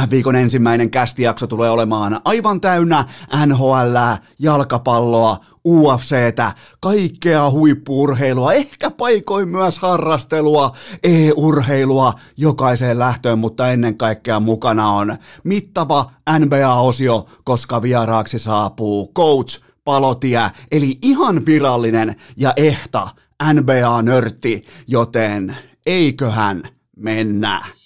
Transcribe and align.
Tämän 0.00 0.10
viikon 0.10 0.36
ensimmäinen 0.36 0.90
kästijakso 0.90 1.46
tulee 1.46 1.70
olemaan 1.70 2.20
aivan 2.24 2.60
täynnä 2.60 3.04
NHL, 3.46 3.96
jalkapalloa, 4.38 5.36
UFCtä, 5.66 6.52
kaikkea 6.80 7.50
huippuurheilua, 7.50 8.52
ehkä 8.52 8.90
paikoin 8.90 9.48
myös 9.48 9.78
harrastelua, 9.78 10.76
e-urheilua 11.02 12.12
jokaiseen 12.36 12.98
lähtöön, 12.98 13.38
mutta 13.38 13.70
ennen 13.70 13.96
kaikkea 13.96 14.40
mukana 14.40 14.90
on 14.90 15.16
mittava 15.44 16.10
NBA-osio, 16.38 17.26
koska 17.44 17.82
vieraaksi 17.82 18.38
saapuu 18.38 19.12
coach 19.14 19.62
Palotia, 19.84 20.50
eli 20.72 20.98
ihan 21.02 21.46
virallinen 21.46 22.16
ja 22.36 22.52
ehta 22.56 23.08
NBA-nörtti, 23.54 24.60
joten 24.88 25.56
eiköhän 25.86 26.62
mennä. 26.96 27.79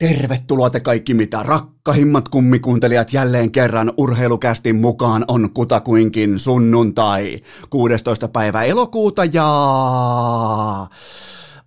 Tervetuloa 0.00 0.70
te 0.70 0.80
kaikki 0.80 1.14
mitä 1.14 1.42
rakkahimmat 1.42 2.28
kummikuuntelijat 2.28 3.12
jälleen 3.12 3.50
kerran 3.50 3.92
urheilukästin 3.96 4.76
mukaan 4.76 5.24
on 5.28 5.50
kutakuinkin 5.54 6.38
sunnuntai 6.38 7.38
16. 7.70 8.28
päivä 8.28 8.62
elokuuta 8.62 9.24
ja 9.24 9.46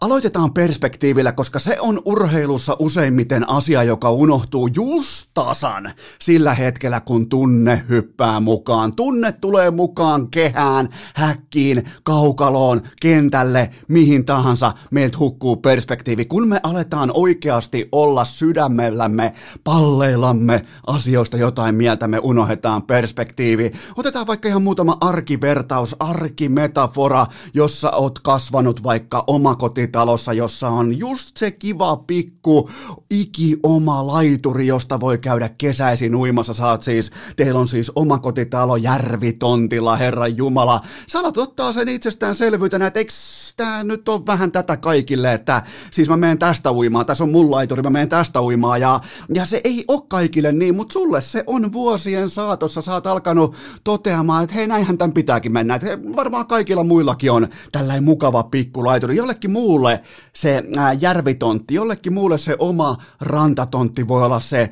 Aloitetaan 0.01 0.53
perspektiivillä, 0.53 1.31
koska 1.31 1.59
se 1.59 1.77
on 1.79 2.01
urheilussa 2.05 2.75
useimmiten 2.79 3.49
asia, 3.49 3.83
joka 3.83 4.11
unohtuu 4.11 4.67
just 4.67 5.29
tasan 5.33 5.91
sillä 6.19 6.53
hetkellä, 6.53 6.99
kun 6.99 7.29
tunne 7.29 7.83
hyppää 7.89 8.39
mukaan. 8.39 8.95
Tunne 8.95 9.31
tulee 9.31 9.71
mukaan 9.71 10.27
kehään, 10.27 10.89
häkkiin, 11.15 11.83
kaukaloon, 12.03 12.81
kentälle, 13.01 13.69
mihin 13.87 14.25
tahansa. 14.25 14.73
Meiltä 14.91 15.17
hukkuu 15.17 15.55
perspektiivi, 15.55 16.25
kun 16.25 16.47
me 16.47 16.59
aletaan 16.63 17.11
oikeasti 17.13 17.89
olla 17.91 18.25
sydämellämme, 18.25 19.33
palleillamme 19.63 20.61
asioista 20.87 21.37
jotain 21.37 21.75
mieltä, 21.75 22.07
me 22.07 22.19
unohdetaan 22.19 22.83
perspektiivi. 22.83 23.71
Otetaan 23.95 24.27
vaikka 24.27 24.47
ihan 24.47 24.63
muutama 24.63 24.97
arkivertaus, 25.01 25.95
arkimetafora, 25.99 27.25
jossa 27.53 27.91
oot 27.91 28.19
kasvanut 28.19 28.83
vaikka 28.83 29.23
omakotit 29.27 29.82
talossa, 29.87 30.33
jossa 30.33 30.69
on 30.69 30.97
just 30.97 31.37
se 31.37 31.51
kiva 31.51 31.97
pikku 31.97 32.69
iki 33.09 33.57
oma 33.63 34.07
laituri, 34.07 34.67
josta 34.67 34.99
voi 34.99 35.17
käydä 35.17 35.49
kesäisin 35.57 36.15
uimassa. 36.15 36.53
Saat 36.53 36.83
siis, 36.83 37.11
teillä 37.35 37.59
on 37.59 37.67
siis 37.67 37.91
omakotitalo 37.95 38.75
järvitontilla, 38.75 39.95
Herran 39.95 40.37
Jumala. 40.37 40.81
Saat 41.07 41.37
ottaa 41.37 41.73
sen 41.73 41.89
itsestäänselvyytenä, 41.89 42.87
että 42.87 42.99
eikö 42.99 43.13
tämä 43.55 43.83
nyt 43.83 44.09
on 44.09 44.25
vähän 44.25 44.51
tätä 44.51 44.77
kaikille, 44.77 45.33
että 45.33 45.63
siis 45.91 46.09
mä 46.09 46.17
menen 46.17 46.39
tästä 46.39 46.71
uimaan, 46.71 47.05
tässä 47.05 47.23
on 47.23 47.31
mun 47.31 47.51
laituri, 47.51 47.81
mä 47.81 47.89
menen 47.89 48.09
tästä 48.09 48.41
uimaan 48.41 48.81
ja, 48.81 48.99
ja 49.33 49.45
se 49.45 49.61
ei 49.63 49.85
ole 49.87 50.01
kaikille 50.07 50.51
niin, 50.51 50.75
mutta 50.75 50.93
sulle 50.93 51.21
se 51.21 51.43
on 51.47 51.73
vuosien 51.73 52.29
saatossa, 52.29 52.81
sä 52.81 52.93
oot 52.93 53.07
alkanut 53.07 53.55
toteamaan, 53.83 54.43
että 54.43 54.55
hei 54.55 54.67
näinhän 54.67 54.97
tämän 54.97 55.13
pitääkin 55.13 55.51
mennä, 55.51 55.75
että 55.75 55.97
varmaan 56.15 56.47
kaikilla 56.47 56.83
muillakin 56.83 57.31
on 57.31 57.47
tällainen 57.71 58.03
mukava 58.03 58.43
pikkulaituri, 58.43 59.15
jollekin 59.15 59.51
muulle 59.51 60.01
se 60.33 60.63
järvitontti, 60.99 61.73
jollekin 61.73 62.13
muulle 62.13 62.37
se 62.37 62.55
oma 62.59 62.97
rantatontti 63.21 64.07
voi 64.07 64.23
olla 64.23 64.39
se 64.39 64.69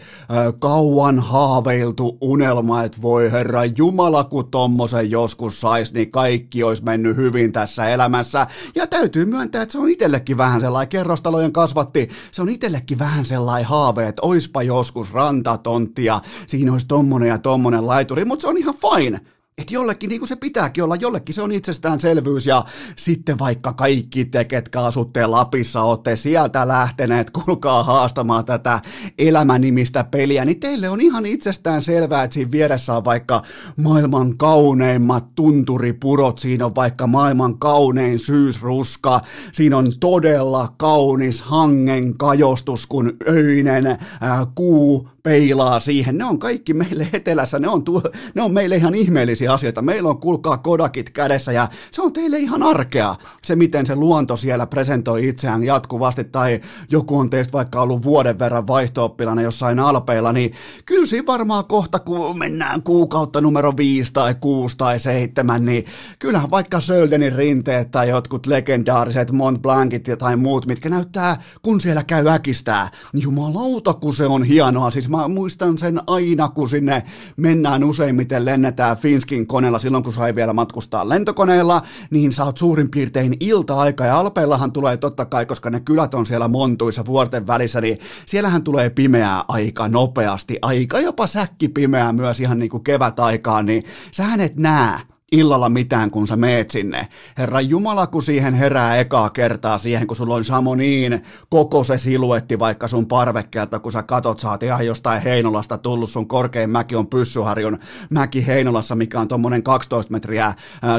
kauan 0.60 1.20
haaveiltu 1.20 2.18
unelma, 2.22 2.84
että 2.84 3.02
voi 3.02 3.32
herra 3.32 3.66
Jumala, 3.66 4.24
kun 4.24 4.52
tommosen 4.52 5.12
joskus 5.12 5.62
sais, 5.62 5.94
niin 5.94 6.12
kaikki 6.12 6.64
olisi 6.64 6.84
mennyt 6.84 7.16
hyvin 7.16 7.52
tässä 7.52 7.90
elämässä. 7.90 8.48
Ja 8.76 8.88
täytyy 8.88 9.26
myöntää, 9.26 9.62
että 9.62 9.72
se 9.72 9.80
on 9.80 9.90
itsellekin 9.90 10.38
vähän 10.38 10.62
sellainen 10.62 10.90
kerrostalojen 10.90 11.54
kasvatti, 11.54 12.10
se 12.32 12.42
on 12.42 12.50
itsellekin 12.50 13.00
vähän 13.00 13.26
sellainen 13.26 13.70
haave, 13.70 14.08
että 14.08 14.22
oispa 14.26 14.64
joskus 14.64 15.14
rantatontti 15.14 16.06
ja 16.06 16.22
siinä 16.48 16.74
olisi 16.74 16.88
tommonen 16.88 17.30
ja 17.30 17.38
tommonen 17.38 17.88
laituri, 17.88 18.26
mutta 18.26 18.42
se 18.42 18.48
on 18.48 18.58
ihan 18.58 18.76
fine. 18.76 19.22
Että 19.62 19.74
jollekin, 19.74 20.10
niin 20.10 20.20
kuin 20.20 20.30
se 20.30 20.36
pitääkin 20.36 20.84
olla, 20.84 20.96
jollekin 20.96 21.36
se 21.36 21.42
on 21.42 21.52
itsestäänselvyys 21.52 22.46
ja 22.46 22.66
sitten 22.96 23.40
vaikka 23.40 23.74
kaikki 23.74 24.26
te, 24.26 24.46
ketkä 24.46 24.82
asutte 24.82 25.28
Lapissa, 25.28 25.82
olette 25.82 26.16
sieltä 26.16 26.68
lähteneet, 26.68 27.32
kuulkaa 27.32 27.84
haastamaan 27.84 28.46
tätä 28.46 28.80
elämänimistä 29.18 30.04
peliä, 30.04 30.46
niin 30.46 30.60
teille 30.60 30.90
on 30.90 31.02
ihan 31.02 31.26
itsestään 31.26 31.84
selvää, 31.84 32.24
että 32.24 32.34
siinä 32.34 32.52
vieressä 32.52 32.94
on 32.94 33.06
vaikka 33.06 33.42
maailman 33.78 34.38
kauneimmat 34.38 35.36
tunturipurot, 35.36 36.40
siinä 36.40 36.66
on 36.66 36.76
vaikka 36.76 37.08
maailman 37.08 37.60
kaunein 37.60 38.20
syysruska, 38.20 39.22
siinä 39.54 39.78
on 39.78 39.94
todella 40.00 40.74
kaunis 40.78 41.42
hangen 41.42 42.18
kajostus, 42.18 42.88
kun 42.88 43.14
öinen 43.28 43.88
ää, 43.88 44.46
kuu 44.56 45.10
peilaa 45.24 45.80
siihen. 45.80 46.18
Ne 46.18 46.26
on 46.26 46.40
kaikki 46.40 46.74
meille 46.74 47.08
etelässä, 47.14 47.60
ne 47.60 47.68
on, 47.68 47.84
tu- 47.84 48.04
ne 48.36 48.42
on 48.42 48.54
meille 48.54 48.76
ihan 48.76 48.96
ihmeellisiä 48.96 49.51
asioita. 49.52 49.82
Meillä 49.82 50.10
on 50.10 50.18
kulkaa 50.18 50.58
kodakit 50.58 51.10
kädessä 51.10 51.52
ja 51.52 51.68
se 51.92 52.02
on 52.02 52.14
teille 52.14 52.38
ihan 52.38 52.64
arkea. 52.64 53.16
Se, 53.44 53.56
miten 53.56 53.86
se 53.86 53.96
luonto 53.96 54.38
siellä 54.38 54.68
presentoi 54.68 55.28
itseään 55.28 55.64
jatkuvasti 55.64 56.24
tai 56.24 56.62
joku 56.90 57.20
on 57.20 57.30
teistä 57.30 57.54
vaikka 57.54 57.82
ollut 57.82 58.04
vuoden 58.04 58.40
verran 58.40 58.68
vaihto 58.68 59.16
jossain 59.44 59.80
alpeilla, 59.80 60.34
niin 60.34 60.54
kyllä 60.86 61.06
siinä 61.06 61.26
varmaan 61.26 61.66
kohta, 61.66 62.00
kun 62.00 62.40
mennään 62.40 62.82
kuukautta 62.82 63.42
numero 63.42 63.74
viisi 63.78 64.14
tai 64.14 64.36
kuusi 64.42 64.78
tai 64.78 65.00
seitsemän, 65.00 65.66
niin 65.66 65.86
kyllähän 66.20 66.52
vaikka 66.52 66.80
Söldenin 66.80 67.36
rinteet 67.36 67.92
tai 67.92 68.10
jotkut 68.10 68.48
legendaariset 68.48 69.32
Mont 69.32 69.62
Blancit 69.62 70.04
tai 70.20 70.36
muut, 70.36 70.66
mitkä 70.66 70.90
näyttää, 70.90 71.42
kun 71.62 71.82
siellä 71.82 72.04
käy 72.04 72.28
äkistää, 72.28 72.90
niin 73.14 73.24
jumalauta, 73.24 73.94
kun 73.94 74.14
se 74.14 74.26
on 74.26 74.44
hienoa. 74.44 74.92
Siis 74.92 75.10
mä 75.10 75.28
muistan 75.28 75.78
sen 75.78 76.02
aina, 76.08 76.50
kun 76.50 76.70
sinne 76.70 77.04
mennään 77.38 77.84
useimmiten 77.84 78.46
lennetään 78.46 78.98
Finskin 78.98 79.41
koneella 79.48 79.80
silloin, 79.80 80.04
kun 80.04 80.14
sai 80.14 80.36
vielä 80.36 80.54
matkustaa 80.54 81.10
lentokoneella, 81.10 81.82
niin 82.10 82.32
oot 82.46 82.58
suurin 82.58 82.92
piirtein 82.92 83.38
ilta-aika. 83.40 84.06
Ja 84.06 84.20
Alpeillahan 84.20 84.72
tulee 84.72 84.98
totta 84.98 85.26
kai, 85.26 85.46
koska 85.46 85.70
ne 85.70 85.80
kylät 85.80 86.14
on 86.14 86.26
siellä 86.26 86.48
montuissa 86.48 87.06
vuorten 87.06 87.48
välissä, 87.48 87.82
niin 87.82 88.00
siellähän 88.26 88.64
tulee 88.64 88.90
pimeää 88.90 89.44
aika 89.48 89.88
nopeasti, 89.88 90.58
aika 90.62 91.00
jopa 91.00 91.28
säkkipimeää 91.28 92.14
myös 92.14 92.40
ihan 92.40 92.60
niin 92.60 92.70
kuin 92.70 92.84
kevätaikaan, 92.84 93.66
niin 93.66 93.84
sä 94.12 94.26
et 94.40 94.56
näe 94.56 95.11
illalla 95.32 95.70
mitään, 95.70 96.12
kun 96.12 96.28
sä 96.28 96.36
meet 96.36 96.72
sinne. 96.72 97.08
Herra 97.38 97.62
Jumala, 97.62 98.08
kun 98.08 98.24
siihen 98.24 98.54
herää 98.54 98.98
ekaa 98.98 99.30
kertaa 99.30 99.78
siihen, 99.78 100.08
kun 100.08 100.16
sulla 100.16 100.36
on 100.36 100.46
Samoniin 100.46 101.24
koko 101.50 101.84
se 101.84 101.98
siluetti 101.98 102.60
vaikka 102.60 102.88
sun 102.88 103.08
parvekkeelta, 103.08 103.80
kun 103.80 103.92
sä 103.92 104.04
katot, 104.04 104.40
sä 104.40 104.50
oot 104.50 104.64
ihan 104.64 104.86
jostain 104.86 105.22
Heinolasta 105.22 105.78
tullut, 105.78 106.10
sun 106.10 106.28
korkein 106.28 106.70
mäki 106.70 106.96
on 106.96 107.08
Pyssyharjun 107.08 107.80
mäki 108.10 108.48
Heinolassa, 108.48 108.96
mikä 108.96 109.20
on 109.20 109.28
tommonen 109.28 109.64
12 109.64 110.12
metriä 110.12 110.46
äh, 110.46 110.56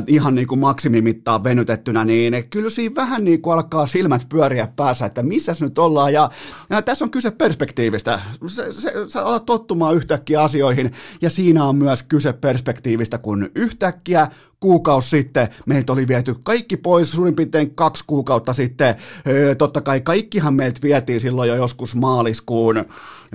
ihan 0.07 0.35
niin 0.35 0.47
kuin 0.47 0.59
maksimimittaa 0.59 1.45
venytettynä, 1.45 2.05
niin 2.05 2.49
kyllä 2.51 2.71
siinä 2.71 2.95
vähän 2.95 3.25
niin 3.25 3.43
kuin 3.43 3.55
alkaa 3.55 3.87
silmät 3.87 4.27
pyöriä 4.29 4.69
päässä, 4.77 5.07
että 5.07 5.23
missä 5.23 5.53
nyt 5.61 5.79
ollaan, 5.79 6.13
ja, 6.13 6.31
ja 6.71 6.83
tässä 6.83 7.05
on 7.05 7.11
kyse 7.11 7.31
perspektiivistä. 7.31 8.21
Se, 8.47 8.73
se, 8.73 8.93
sä 9.09 9.25
alat 9.25 9.47
tottumaan 9.47 9.95
yhtäkkiä 9.95 10.43
asioihin, 10.43 10.93
ja 11.23 11.31
siinä 11.31 11.65
on 11.65 11.77
myös 11.77 12.03
kyse 12.03 12.33
perspektiivistä, 12.33 13.19
kun 13.19 13.51
yhtäkkiä 13.55 14.22
kuukausi 14.61 15.09
sitten 15.09 15.49
meiltä 15.67 15.93
oli 15.93 16.09
viety 16.09 16.35
kaikki 16.45 16.77
pois 16.77 17.13
suurin 17.13 17.37
piirtein 17.37 17.75
kaksi 17.75 18.05
kuukautta 18.07 18.53
sitten. 18.53 18.95
Totta 19.59 19.81
kai 19.81 20.01
kaikkihan 20.01 20.55
meiltä 20.55 20.81
vietiin 20.83 21.21
silloin 21.21 21.49
jo 21.49 21.55
joskus 21.57 21.95
maaliskuun 21.95 22.85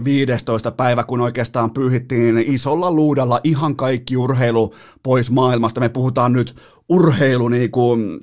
15. 0.03 0.71
päivä, 0.71 1.03
kun 1.03 1.21
oikeastaan 1.21 1.71
pyyhittiin 1.71 2.37
isolla 2.37 2.91
luudalla 2.91 3.39
ihan 3.43 3.75
kaikki 3.75 4.17
urheilu 4.17 4.73
pois 5.03 5.31
maailmasta. 5.31 5.79
Me 5.79 5.89
puhutaan 5.89 6.33
nyt 6.33 6.55
urheilu 6.89 7.47
niin 7.47 7.71
kuin 7.71 8.19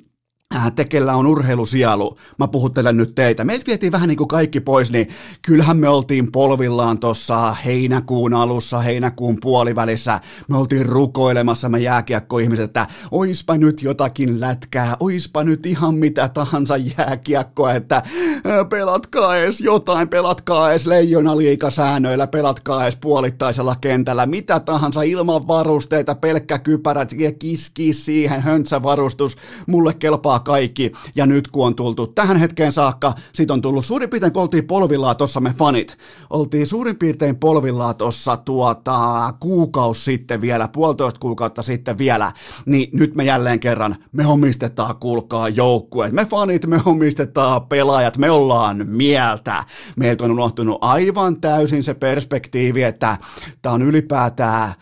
tekellä 0.75 1.15
on 1.15 1.27
urheilusielu, 1.27 2.17
mä 2.39 2.47
puhuttelen 2.47 2.97
nyt 2.97 3.15
teitä. 3.15 3.43
Meitä 3.43 3.65
vietiin 3.67 3.91
vähän 3.91 4.07
niin 4.07 4.17
kuin 4.17 4.27
kaikki 4.27 4.59
pois, 4.59 4.91
niin 4.91 5.07
kyllähän 5.41 5.77
me 5.77 5.89
oltiin 5.89 6.31
polvillaan 6.31 6.99
tuossa 6.99 7.53
heinäkuun 7.53 8.33
alussa, 8.33 8.79
heinäkuun 8.79 9.37
puolivälissä. 9.41 10.19
Me 10.49 10.57
oltiin 10.57 10.85
rukoilemassa 10.85 11.69
me 11.69 11.79
jääkiekkoihmiset, 11.79 12.65
että 12.65 12.87
oispa 13.11 13.57
nyt 13.57 13.83
jotakin 13.83 14.39
lätkää, 14.39 14.97
oispa 14.99 15.43
nyt 15.43 15.65
ihan 15.65 15.95
mitä 15.95 16.29
tahansa 16.29 16.77
jääkiekkoa, 16.77 17.73
että 17.73 17.95
äh, 17.95 18.69
pelatkaa 18.69 19.37
edes 19.37 19.61
jotain, 19.61 20.09
pelatkaa 20.09 20.71
edes 20.71 20.87
leijona 20.87 21.37
liikasäännöillä, 21.37 22.27
pelatkaa 22.27 22.83
edes 22.83 22.95
puolittaisella 22.95 23.75
kentällä, 23.81 24.25
mitä 24.25 24.59
tahansa 24.59 25.01
ilman 25.01 25.47
varusteita, 25.47 26.15
pelkkä 26.15 26.59
kypärät 26.59 27.13
ja 27.13 27.31
kiski 27.31 27.93
siihen, 27.93 28.41
höntsävarustus, 28.41 29.37
mulle 29.67 29.93
kelpaa 29.93 30.39
kaikki, 30.45 30.91
ja 31.15 31.25
nyt 31.25 31.47
kun 31.47 31.67
on 31.67 31.75
tultu 31.75 32.07
tähän 32.07 32.37
hetkeen 32.37 32.71
saakka, 32.71 33.13
sit 33.33 33.51
on 33.51 33.61
tullut 33.61 33.85
suurin 33.85 34.09
piirtein, 34.09 34.33
kun 34.33 34.41
oltiin 34.41 34.67
polvillaan 34.67 35.17
tossa 35.17 35.39
me 35.39 35.53
fanit, 35.57 35.97
oltiin 36.29 36.67
suurin 36.67 36.95
piirtein 36.95 37.35
polvillaan 37.35 37.95
tossa 37.95 38.37
tuota 38.37 39.33
kuukaus 39.39 40.05
sitten 40.05 40.41
vielä, 40.41 40.67
puolitoista 40.67 41.19
kuukautta 41.19 41.61
sitten 41.61 41.97
vielä, 41.97 42.31
niin 42.65 42.89
nyt 42.93 43.15
me 43.15 43.23
jälleen 43.23 43.59
kerran, 43.59 43.95
me 44.11 44.27
omistetaan, 44.27 44.95
kuulkaa 44.95 45.49
joukkueet, 45.49 46.13
me 46.13 46.25
fanit, 46.25 46.65
me 46.65 46.81
omistetaan 46.85 47.67
pelaajat, 47.67 48.17
me 48.17 48.31
ollaan 48.31 48.87
mieltä. 48.87 49.63
Meiltä 49.95 50.23
on 50.23 50.31
unohtunut 50.31 50.77
aivan 50.81 51.41
täysin 51.41 51.83
se 51.83 51.93
perspektiivi, 51.93 52.83
että 52.83 53.17
tämä 53.61 53.75
on 53.75 53.81
ylipäätään 53.81 54.73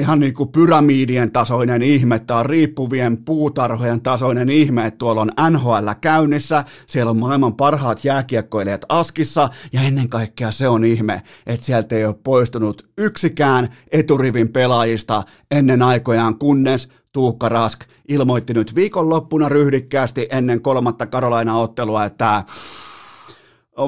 ihan 0.00 0.20
niin 0.20 0.34
kuin 0.34 0.48
pyramiidien 0.48 1.32
tasoinen 1.32 1.82
ihme, 1.82 2.18
tämä 2.18 2.40
on 2.40 2.46
riippuvien 2.46 3.24
puutarhojen 3.24 4.00
tasoinen 4.00 4.50
ihme, 4.50 4.86
että 4.86 4.98
tuolla 4.98 5.20
on 5.20 5.32
NHL 5.50 5.88
käynnissä, 6.00 6.64
siellä 6.86 7.10
on 7.10 7.18
maailman 7.18 7.56
parhaat 7.56 8.04
jääkiekkoilijat 8.04 8.84
askissa, 8.88 9.48
ja 9.72 9.82
ennen 9.82 10.08
kaikkea 10.08 10.50
se 10.50 10.68
on 10.68 10.84
ihme, 10.84 11.22
että 11.46 11.66
sieltä 11.66 11.96
ei 11.96 12.04
ole 12.04 12.14
poistunut 12.24 12.88
yksikään 12.98 13.68
eturivin 13.92 14.48
pelaajista 14.48 15.22
ennen 15.50 15.82
aikojaan, 15.82 16.38
kunnes 16.38 16.88
Tuukka 17.12 17.48
Rask 17.48 17.80
ilmoitti 18.08 18.54
nyt 18.54 18.74
viikonloppuna 18.74 19.48
ryhdikkäästi 19.48 20.28
ennen 20.30 20.60
kolmatta 20.60 21.06
Karolaina-ottelua, 21.06 22.04
että 22.04 22.44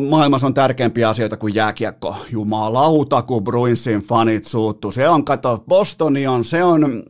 maailmassa 0.09 0.47
on 0.47 0.55
tärkeämpiä 0.55 1.09
asioita 1.09 1.37
kuin 1.37 1.55
jääkiekko. 1.55 2.17
Jumalauta, 2.33 3.23
kun 3.23 3.45
Bruinsin 3.45 4.01
fanit 4.01 4.45
suuttu. 4.45 4.91
Se 4.91 5.09
on, 5.09 5.25
kato, 5.25 5.65
Bostoni 5.69 6.27
on, 6.27 6.45
se 6.45 6.65
on 6.65 7.03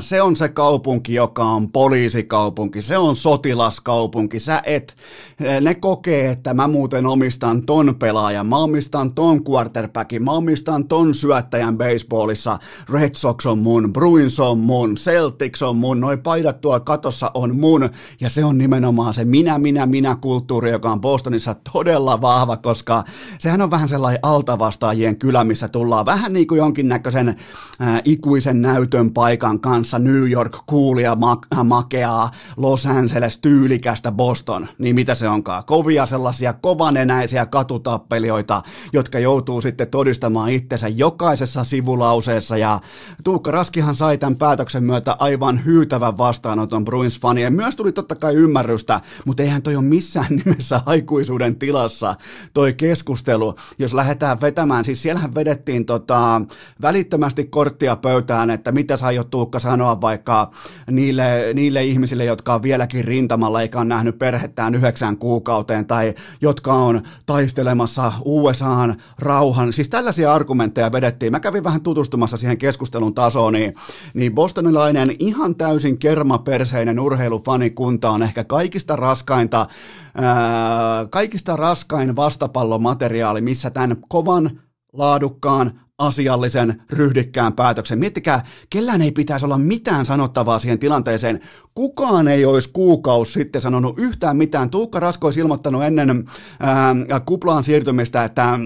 se 0.00 0.22
on 0.22 0.36
se 0.36 0.48
kaupunki, 0.48 1.14
joka 1.14 1.44
on 1.44 1.72
poliisikaupunki, 1.72 2.82
se 2.82 2.98
on 2.98 3.16
sotilaskaupunki, 3.16 4.40
sä 4.40 4.62
et, 4.66 4.96
äh, 5.46 5.60
ne 5.60 5.74
kokee, 5.74 6.30
että 6.30 6.54
mä 6.54 6.68
muuten 6.68 7.06
omistan 7.06 7.66
ton 7.66 7.94
pelaajan, 7.98 8.46
mä 8.46 8.56
omistan 8.56 9.14
ton 9.14 9.40
quarterbackin, 9.50 10.24
mä 10.24 10.30
omistan 10.30 10.88
ton 10.88 11.14
syöttäjän 11.14 11.78
baseballissa, 11.78 12.58
Red 12.90 13.14
Sox 13.14 13.46
on 13.46 13.58
mun, 13.58 13.92
Bruins 13.92 14.40
on 14.40 14.58
mun, 14.58 14.94
Celtics 14.94 15.62
on 15.62 15.76
mun, 15.76 16.00
noi 16.00 16.16
paidat 16.16 16.60
tuolla 16.60 16.80
katossa 16.80 17.30
on 17.34 17.56
mun, 17.56 17.90
ja 18.20 18.30
se 18.30 18.44
on 18.44 18.58
nimenomaan 18.58 19.14
se 19.14 19.24
minä, 19.24 19.58
minä, 19.58 19.86
minä 19.86 20.16
kulttuuri, 20.16 20.70
joka 20.70 20.92
on 20.92 21.00
Bostonissa 21.00 21.56
todella 21.72 22.20
vahva, 22.20 22.56
koska 22.56 23.04
sehän 23.38 23.62
on 23.62 23.70
vähän 23.70 23.88
sellainen 23.88 24.20
altavastaajien 24.22 25.18
kylä, 25.18 25.44
missä 25.44 25.68
tullaan 25.68 26.06
vähän 26.06 26.32
niin 26.32 26.46
kuin 26.46 26.58
jonkinnäköisen 26.58 27.28
äh, 27.28 28.02
ikuisen 28.04 28.62
näytön 28.62 29.12
paikan 29.12 29.57
kanssa 29.60 29.98
New 29.98 30.30
York 30.30 30.58
kuulia 30.66 31.14
ma- 31.14 31.64
makeaa, 31.64 32.30
Los 32.56 32.86
Angeles 32.86 33.40
tyylikästä 33.40 34.12
Boston, 34.12 34.68
niin 34.78 34.94
mitä 34.94 35.14
se 35.14 35.28
onkaan? 35.28 35.64
Kovia 35.64 36.06
sellaisia 36.06 36.52
kovanenäisiä 36.52 37.46
katutappelijoita, 37.46 38.62
jotka 38.92 39.18
joutuu 39.18 39.60
sitten 39.60 39.88
todistamaan 39.88 40.50
itsensä 40.50 40.88
jokaisessa 40.88 41.64
sivulauseessa 41.64 42.56
ja 42.56 42.80
Tuukka 43.24 43.50
Raskihan 43.50 43.94
sai 43.94 44.18
tämän 44.18 44.36
päätöksen 44.36 44.84
myötä 44.84 45.16
aivan 45.18 45.64
hyytävän 45.64 46.18
vastaanoton 46.18 46.84
Bruins 46.84 47.20
fanien. 47.20 47.52
Myös 47.54 47.76
tuli 47.76 47.92
totta 47.92 48.16
kai 48.16 48.34
ymmärrystä, 48.34 49.00
mutta 49.24 49.42
eihän 49.42 49.62
toi 49.62 49.76
ole 49.76 49.84
missään 49.84 50.36
nimessä 50.44 50.80
aikuisuuden 50.86 51.56
tilassa 51.56 52.14
toi 52.54 52.74
keskustelu, 52.74 53.54
jos 53.78 53.94
lähdetään 53.94 54.40
vetämään, 54.40 54.84
siis 54.84 55.02
siellähän 55.02 55.34
vedettiin 55.34 55.86
tota, 55.86 56.40
välittömästi 56.82 57.44
korttia 57.44 57.96
pöytään, 57.96 58.50
että 58.50 58.72
mitä 58.72 58.96
sä 58.96 59.06
aiot 59.06 59.30
Tuukka 59.48 59.58
sanoa 59.58 60.00
vaikka 60.00 60.50
niille, 60.90 61.52
niille 61.54 61.84
ihmisille, 61.84 62.24
jotka 62.24 62.54
on 62.54 62.62
vieläkin 62.62 63.04
rintamalla 63.04 63.62
eikä 63.62 63.78
ole 63.78 63.84
nähnyt 63.84 64.18
perhettään 64.18 64.74
yhdeksän 64.74 65.16
kuukauteen 65.16 65.86
tai 65.86 66.14
jotka 66.40 66.72
on 66.72 67.02
taistelemassa 67.26 68.12
USAn 68.24 68.96
rauhan. 69.18 69.72
Siis 69.72 69.88
tällaisia 69.88 70.34
argumentteja 70.34 70.92
vedettiin. 70.92 71.32
Mä 71.32 71.40
kävin 71.40 71.64
vähän 71.64 71.80
tutustumassa 71.80 72.36
siihen 72.36 72.58
keskustelun 72.58 73.14
tasoon, 73.14 73.52
niin, 73.52 73.74
niin 74.14 74.34
bostonilainen 74.34 75.12
ihan 75.18 75.56
täysin 75.56 75.98
kermaperseinen 75.98 77.00
urheilufanikunta 77.00 78.10
on 78.10 78.22
ehkä 78.22 78.44
kaikista 78.44 78.96
raskainta, 78.96 79.66
ää, 80.14 81.06
kaikista 81.10 81.56
raskain 81.56 82.16
vastapallomateriaali, 82.16 83.40
missä 83.40 83.70
tämän 83.70 83.96
kovan 84.08 84.60
laadukkaan, 84.92 85.80
asiallisen, 85.98 86.82
ryhdikkään 86.90 87.52
päätöksen. 87.52 87.98
Miettikää, 87.98 88.44
kellään 88.70 89.02
ei 89.02 89.12
pitäisi 89.12 89.44
olla 89.46 89.58
mitään 89.58 90.06
sanottavaa 90.06 90.58
siihen 90.58 90.78
tilanteeseen. 90.78 91.40
Kukaan 91.74 92.28
ei 92.28 92.44
olisi 92.44 92.70
kuukausi 92.72 93.32
sitten 93.32 93.60
sanonut 93.60 93.98
yhtään 93.98 94.36
mitään. 94.36 94.70
Tuukka 94.70 95.00
Rasko 95.00 95.26
olisi 95.26 95.40
ilmoittanut 95.40 95.84
ennen 95.84 96.24
ää, 96.60 97.20
kuplaan 97.26 97.64
siirtymistä, 97.64 98.24
että 98.24 98.58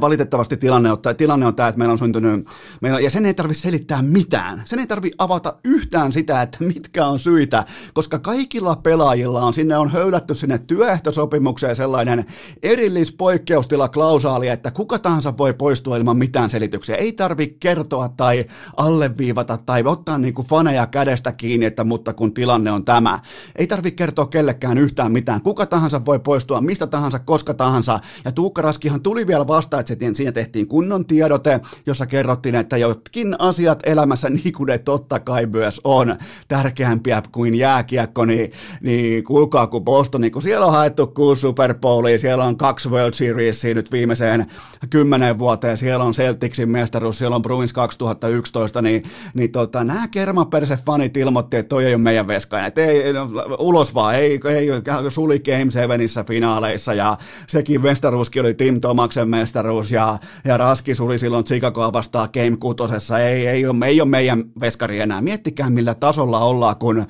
valitettavasti 0.00 0.56
tilanne 0.56 0.92
on, 0.92 0.98
tilanne 1.16 1.46
on 1.46 1.54
tämä, 1.54 1.68
että 1.68 1.78
meillä 1.78 1.92
on 1.92 1.98
syntynyt, 1.98 2.46
meillä, 2.80 3.00
ja 3.00 3.10
sen 3.10 3.26
ei 3.26 3.34
tarvitse 3.34 3.60
selittää 3.60 4.02
mitään. 4.02 4.62
Sen 4.64 4.78
ei 4.78 4.86
tarvitse 4.86 5.16
avata 5.18 5.56
yhtään 5.64 6.12
sitä, 6.12 6.42
että 6.42 6.58
mitkä 6.64 7.06
on 7.06 7.18
syitä, 7.18 7.64
koska 7.94 8.18
kaikilla 8.18 8.76
pelaajilla 8.76 9.42
on, 9.42 9.52
sinne 9.52 9.78
on 9.78 9.90
höylätty 9.90 10.34
sinne 10.34 10.58
työehtosopimukseen 10.58 11.76
sellainen 11.76 12.24
erillispoikkeustila 12.62 13.88
klausaali, 13.88 14.48
että 14.48 14.70
kuka 14.70 14.98
tahansa 14.98 15.38
voi 15.38 15.54
poistua 15.54 15.96
ilman 15.96 16.16
mitään 16.16 16.50
selityksiä. 16.50 16.96
Ei 16.96 17.12
tarvitse 17.12 17.56
kertoa 17.60 18.08
tai 18.08 18.44
alleviivata 18.76 19.58
tai 19.66 19.82
ottaa 19.86 20.18
niin 20.18 20.34
kuin 20.34 20.48
faneja 20.48 20.86
kädestä 20.86 21.32
kiinni, 21.32 21.66
että 21.66 21.84
mutta 21.84 22.12
kun 22.12 22.34
tilanne 22.34 22.72
on 22.72 22.84
tämä. 22.84 23.18
Ei 23.56 23.66
tarvitse 23.66 23.96
kertoa 23.96 24.26
kellekään 24.26 24.78
yhtään 24.78 25.12
mitään. 25.12 25.42
Kuka 25.42 25.66
tahansa 25.66 26.04
voi 26.04 26.18
poistua 26.18 26.60
mistä 26.60 26.86
tahansa, 26.86 27.18
koska 27.18 27.54
tahansa. 27.54 28.00
Ja 28.24 28.32
Tuukka 28.32 28.62
Raskihan 28.62 29.00
tuli 29.00 29.26
vielä 29.26 29.46
vasta 29.46 29.71
vasta, 29.76 29.92
että 29.92 30.06
siinä 30.12 30.32
tehtiin 30.32 30.66
kunnon 30.66 31.06
tiedote, 31.06 31.60
jossa 31.86 32.06
kerrottiin, 32.06 32.54
että 32.54 32.76
jotkin 32.76 33.36
asiat 33.38 33.82
elämässä, 33.86 34.30
niin 34.44 34.52
kuin 34.52 34.66
ne 34.66 34.78
totta 34.78 35.20
kai 35.20 35.46
myös 35.46 35.80
on, 35.84 36.16
tärkeämpiä 36.48 37.22
kuin 37.32 37.54
jääkiekko, 37.54 38.24
niin, 38.24 38.52
niin 38.80 39.24
kuulkaa 39.24 39.66
kun 39.66 39.84
Boston, 39.84 40.20
niin 40.20 40.32
kun 40.32 40.42
siellä 40.42 40.66
on 40.66 40.72
haettu 40.72 41.06
kuusi 41.06 41.40
Super 41.40 41.74
Bowlia, 41.74 42.18
siellä 42.18 42.44
on 42.44 42.56
kaksi 42.56 42.88
World 42.88 43.14
Seriesia 43.14 43.74
nyt 43.74 43.92
viimeiseen 43.92 44.46
kymmenen 44.90 45.38
vuoteen, 45.38 45.76
siellä 45.76 46.04
on 46.04 46.12
Celticsin 46.12 46.70
mestaruus, 46.70 47.18
siellä 47.18 47.36
on 47.36 47.42
Bruins 47.42 47.72
2011, 47.72 48.82
niin, 48.82 49.02
niin 49.34 49.52
tota, 49.52 49.84
nämä 49.84 50.08
kermaperse-fanit 50.08 51.16
ilmoitti, 51.16 51.56
että 51.56 51.68
toi 51.68 51.84
ei 51.84 51.94
ole 51.94 52.02
meidän 52.02 52.26
veskainen, 52.26 52.68
että 52.68 52.84
ei, 52.84 53.12
no, 53.12 53.28
ulos 53.58 53.94
vaan, 53.94 54.14
ei, 54.14 54.40
ei 54.48 54.68
suli 55.08 55.40
Game 55.40 55.70
7 55.70 56.26
finaaleissa, 56.26 56.94
ja 56.94 57.18
sekin 57.46 57.82
mestaruuskin 57.82 58.42
oli 58.42 58.54
Tim 58.54 58.80
Tomaksen 58.80 59.28
mestaruus, 59.28 59.61
mestaruus 59.62 59.92
ja, 59.92 60.18
ja 60.44 60.56
Raskis 60.56 61.00
oli 61.00 61.18
silloin 61.18 61.44
Chicagoa 61.44 61.92
vastaan 61.92 62.28
Game 62.32 62.56
6. 62.56 63.14
Ei, 63.22 63.46
ei, 63.46 63.66
ole, 63.66 63.86
ei 63.86 64.00
ole 64.00 64.08
meidän 64.08 64.44
veskari 64.60 65.00
enää. 65.00 65.22
Miettikää 65.22 65.70
millä 65.70 65.94
tasolla 65.94 66.38
ollaan, 66.38 66.76
kun 66.76 67.06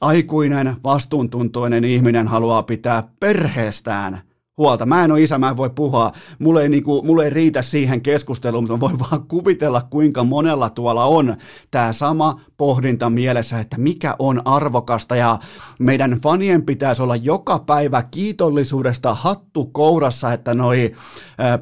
aikuinen, 0.00 0.76
vastuuntuntoinen 0.84 1.84
ihminen 1.84 2.28
haluaa 2.28 2.62
pitää 2.62 3.02
perheestään– 3.20 4.20
huolta. 4.58 4.86
Mä 4.86 5.04
en 5.04 5.12
ole 5.12 5.22
isä, 5.22 5.38
mä 5.38 5.48
en 5.50 5.56
voi 5.56 5.70
puhua, 5.70 6.12
mulle 6.38 6.62
ei, 6.62 6.68
niinku, 6.68 7.02
mulle 7.02 7.24
ei 7.24 7.30
riitä 7.30 7.62
siihen 7.62 8.00
keskusteluun, 8.00 8.64
mutta 8.64 8.76
mä 8.76 8.80
voin 8.80 8.98
vaan 8.98 9.28
kuvitella, 9.28 9.82
kuinka 9.90 10.24
monella 10.24 10.70
tuolla 10.70 11.04
on 11.04 11.36
tämä 11.70 11.92
sama 11.92 12.40
pohdinta 12.56 13.10
mielessä, 13.10 13.60
että 13.60 13.78
mikä 13.78 14.16
on 14.18 14.42
arvokasta 14.44 15.16
ja 15.16 15.38
meidän 15.78 16.18
fanien 16.22 16.62
pitäisi 16.62 17.02
olla 17.02 17.16
joka 17.16 17.58
päivä 17.58 18.02
kiitollisuudesta 18.02 19.14
hattu 19.14 19.66
kourassa, 19.66 20.32
että 20.32 20.54
noi 20.54 20.94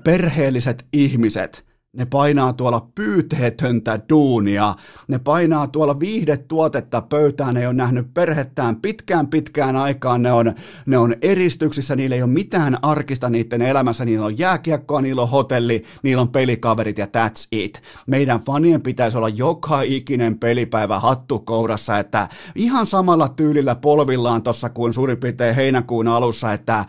perheelliset 0.05 0.87
ihmiset– 0.93 1.65
ne 1.93 2.07
painaa 2.07 2.53
tuolla 2.53 2.89
pyyteetöntä 2.95 4.01
duunia, 4.09 4.75
ne 5.09 5.19
painaa 5.19 5.67
tuolla 5.67 6.01
viihdetuotetta 6.01 7.01
pöytään, 7.03 7.55
ne 7.55 7.61
ei 7.61 7.67
ole 7.67 7.75
nähnyt 7.75 8.15
perhettään 8.15 8.77
pitkään 8.77 9.27
pitkään 9.27 9.77
aikaan, 9.77 10.23
ne 10.23 10.33
on, 10.33 10.55
ne 10.87 10.99
on 10.99 11.15
eristyksissä, 11.23 11.97
niillä 11.97 12.17
ei 12.17 12.23
ole 12.23 12.31
mitään 12.31 12.79
arkista 12.83 13.31
niiden 13.31 13.63
elämässä, 13.63 14.05
niillä 14.05 14.27
on 14.27 14.39
jääkiekkoa, 14.39 15.01
niillä 15.01 15.23
on 15.23 15.29
hotelli, 15.29 15.85
niillä 16.03 16.21
on 16.21 16.29
pelikaverit 16.29 16.99
ja 16.99 17.07
that's 17.07 17.49
it. 17.53 17.83
Meidän 18.07 18.41
fanien 18.41 18.83
pitäisi 18.83 19.17
olla 19.17 19.29
joka 19.29 19.83
ikinen 19.83 20.39
pelipäivä 20.39 20.99
hattu 20.99 21.39
kourassa, 21.39 21.99
että 21.99 22.29
ihan 22.55 22.87
samalla 22.87 23.29
tyylillä 23.29 23.75
polvillaan 23.75 24.43
tuossa 24.43 24.69
kuin 24.69 24.95
suurin 24.95 25.19
piirtein 25.19 25.55
heinäkuun 25.55 26.09
alussa, 26.09 26.53
että 26.53 26.85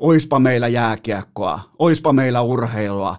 oispa 0.00 0.38
meillä 0.38 0.68
jääkiekkoa, 0.68 1.60
oispa 1.78 2.12
meillä 2.12 2.42
urheilua, 2.42 3.16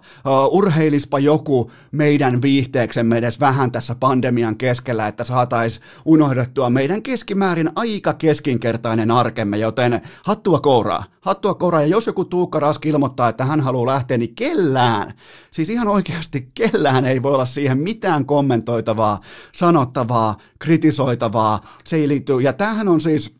urheilispa 0.50 1.18
joku 1.18 1.70
meidän 1.92 2.42
viihteeksemme 2.42 3.18
edes 3.18 3.40
vähän 3.40 3.72
tässä 3.72 3.94
pandemian 3.94 4.56
keskellä, 4.56 5.08
että 5.08 5.24
saatais 5.24 5.80
unohdettua 6.04 6.70
meidän 6.70 7.02
keskimäärin 7.02 7.70
aika 7.74 8.14
keskinkertainen 8.14 9.10
arkemme, 9.10 9.58
joten 9.58 10.00
hattua 10.24 10.60
kouraa, 10.60 11.04
hattua 11.20 11.54
kouraa, 11.54 11.80
ja 11.80 11.86
jos 11.86 12.06
joku 12.06 12.24
Tuukka 12.24 12.60
Raski 12.60 12.88
ilmoittaa, 12.88 13.28
että 13.28 13.44
hän 13.44 13.60
haluaa 13.60 13.94
lähteä, 13.94 14.18
niin 14.18 14.34
kellään, 14.34 15.14
siis 15.50 15.70
ihan 15.70 15.88
oikeasti 15.88 16.50
kellään 16.54 17.04
ei 17.04 17.22
voi 17.22 17.34
olla 17.34 17.44
siihen 17.44 17.78
mitään 17.78 18.26
kommentoitavaa, 18.26 19.20
sanottavaa, 19.52 20.36
kritisoitavaa, 20.58 21.60
se 21.84 21.96
ei 21.96 22.08
liitty, 22.08 22.40
ja 22.40 22.52
tämähän 22.52 22.88
on 22.88 23.00
siis, 23.00 23.39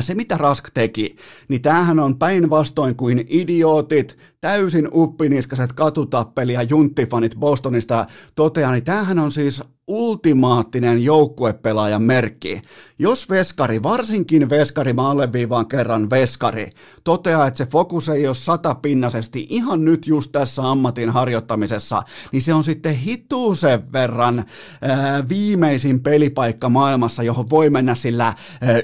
se, 0.00 0.14
mitä 0.14 0.36
Rask 0.36 0.70
teki, 0.74 1.16
niin 1.48 1.62
tämähän 1.62 1.98
on 1.98 2.18
päinvastoin 2.18 2.96
kuin 2.96 3.26
idiootit, 3.28 4.18
täysin 4.40 4.88
uppiniskaset 4.92 5.72
katutappeli 5.72 6.52
ja 6.52 6.62
junttifanit 6.62 7.36
Bostonista 7.36 8.06
toteaa, 8.34 8.72
niin 8.72 8.84
tämähän 8.84 9.18
on 9.18 9.32
siis 9.32 9.62
ultimaattinen 9.88 11.04
joukkuepelaajan 11.04 12.02
merkki. 12.02 12.62
Jos 12.98 13.30
veskari, 13.30 13.82
varsinkin 13.82 14.50
veskari, 14.50 14.92
mä 14.92 15.10
alleviivaan 15.10 15.66
kerran 15.66 16.10
veskari, 16.10 16.70
toteaa, 17.04 17.46
että 17.46 17.58
se 17.58 17.66
fokus 17.66 18.08
ei 18.08 18.26
ole 18.26 18.34
satapinnaisesti 18.34 19.46
ihan 19.50 19.84
nyt 19.84 20.06
just 20.06 20.32
tässä 20.32 20.70
ammatin 20.70 21.10
harjoittamisessa, 21.10 22.02
niin 22.32 22.42
se 22.42 22.54
on 22.54 22.64
sitten 22.64 22.94
hituusen 22.94 23.92
verran 23.92 24.44
ää, 24.82 25.28
viimeisin 25.28 26.00
pelipaikka 26.00 26.68
maailmassa, 26.68 27.22
johon 27.22 27.50
voi 27.50 27.70
mennä 27.70 27.94
sillä 27.94 28.24
ää, 28.26 28.34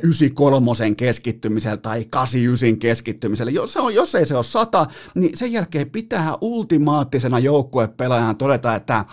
93 0.02 0.94
keskittymisellä 0.96 1.76
tai 1.76 2.04
89 2.10 2.94
keskittymisellä. 3.04 3.52
Jos, 3.52 3.72
se 3.72 3.80
on, 3.80 3.94
jos 3.94 4.14
ei 4.14 4.26
se 4.26 4.34
ole 4.34 4.42
sata, 4.42 4.86
niin 5.14 5.36
sen 5.36 5.52
jälkeen 5.52 5.90
pitää 5.90 6.38
ultimaattisena 6.40 7.38
joukkuepelaajana 7.38 8.34
todeta, 8.34 8.74
että 8.74 9.04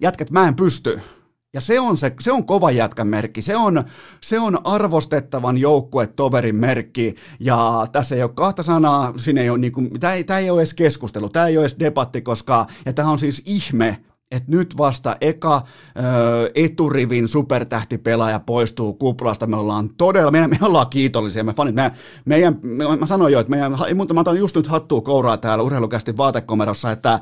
jätkät 0.00 0.30
mä 0.30 0.48
en 0.48 0.56
pysty, 0.56 1.00
ja 1.56 1.60
se 1.60 1.80
on, 1.80 1.96
se, 1.96 2.12
se 2.20 2.32
on 2.32 2.46
kova 2.46 2.70
jätkän 2.70 3.06
merkki, 3.06 3.42
se 3.42 3.56
on, 3.56 3.84
se 4.20 4.40
on 4.40 4.66
arvostettavan 4.66 5.58
joukkuetoverin 5.58 6.56
merkki, 6.56 7.14
ja 7.40 7.86
tässä 7.92 8.14
ei 8.14 8.22
ole 8.22 8.30
kahta 8.34 8.62
sanaa, 8.62 9.12
siinä 9.16 9.40
ei 9.40 9.50
ole, 9.50 9.58
niin 9.58 9.72
kuin, 9.72 10.00
tämä, 10.00 10.12
ei, 10.12 10.24
tämä 10.24 10.38
ei 10.38 10.50
ole 10.50 10.60
edes 10.60 10.74
keskustelu, 10.74 11.28
tämä 11.28 11.46
ei 11.46 11.56
ole 11.56 11.62
edes 11.64 11.78
debatti, 11.78 12.22
koska, 12.22 12.66
ja 12.86 12.92
tämä 12.92 13.10
on 13.10 13.18
siis 13.18 13.42
ihme, 13.46 13.98
että 14.30 14.50
nyt 14.50 14.76
vasta 14.78 15.16
eka 15.20 15.56
ö, 15.56 16.50
eturivin 16.54 17.28
supertähtipelaaja 17.28 18.40
poistuu 18.40 18.92
kuplasta. 18.92 19.46
Me 19.46 19.56
ollaan 19.56 19.90
todella, 19.96 20.30
me, 20.30 20.48
me 20.48 20.58
ollaan 20.62 20.90
kiitollisia, 20.90 21.44
me 21.44 21.52
fanit. 21.52 21.74
Me, 21.74 21.92
meidän, 22.24 22.58
me, 22.62 22.96
mä 22.96 23.06
sanoin 23.06 23.32
jo, 23.32 23.40
että 23.40 23.50
meidän, 23.50 23.72
mutta 23.94 24.14
mä 24.14 24.20
otan 24.20 24.36
just 24.36 24.56
nyt 24.56 24.66
hattua 24.66 25.00
kouraa 25.00 25.36
täällä 25.36 25.64
urheilukästi 25.64 26.16
vaatekomerossa, 26.16 26.90
että 26.90 27.20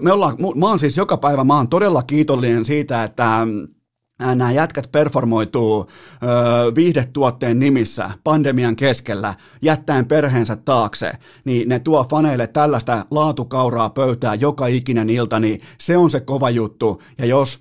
me 0.00 0.12
ollaan, 0.12 0.36
mä 0.56 0.66
oon 0.66 0.78
siis 0.78 0.96
joka 0.96 1.16
päivä, 1.16 1.44
mä 1.44 1.56
oon 1.56 1.68
todella 1.68 2.02
kiitollinen 2.02 2.64
siitä, 2.64 3.04
että 3.04 3.46
nämä 4.26 4.52
jätkät 4.52 4.92
performoituu 4.92 5.86
ö, 6.22 6.26
viihdetuotteen 6.74 7.58
nimissä 7.58 8.10
pandemian 8.24 8.76
keskellä, 8.76 9.34
jättäen 9.62 10.06
perheensä 10.06 10.56
taakse, 10.56 11.12
niin 11.44 11.68
ne 11.68 11.78
tuo 11.78 12.04
faneille 12.04 12.46
tällaista 12.46 13.06
laatukauraa 13.10 13.90
pöytää 13.90 14.34
joka 14.34 14.66
ikinen 14.66 15.10
ilta, 15.10 15.40
niin 15.40 15.60
se 15.78 15.96
on 15.96 16.10
se 16.10 16.20
kova 16.20 16.50
juttu. 16.50 17.02
Ja 17.18 17.26
jos 17.26 17.60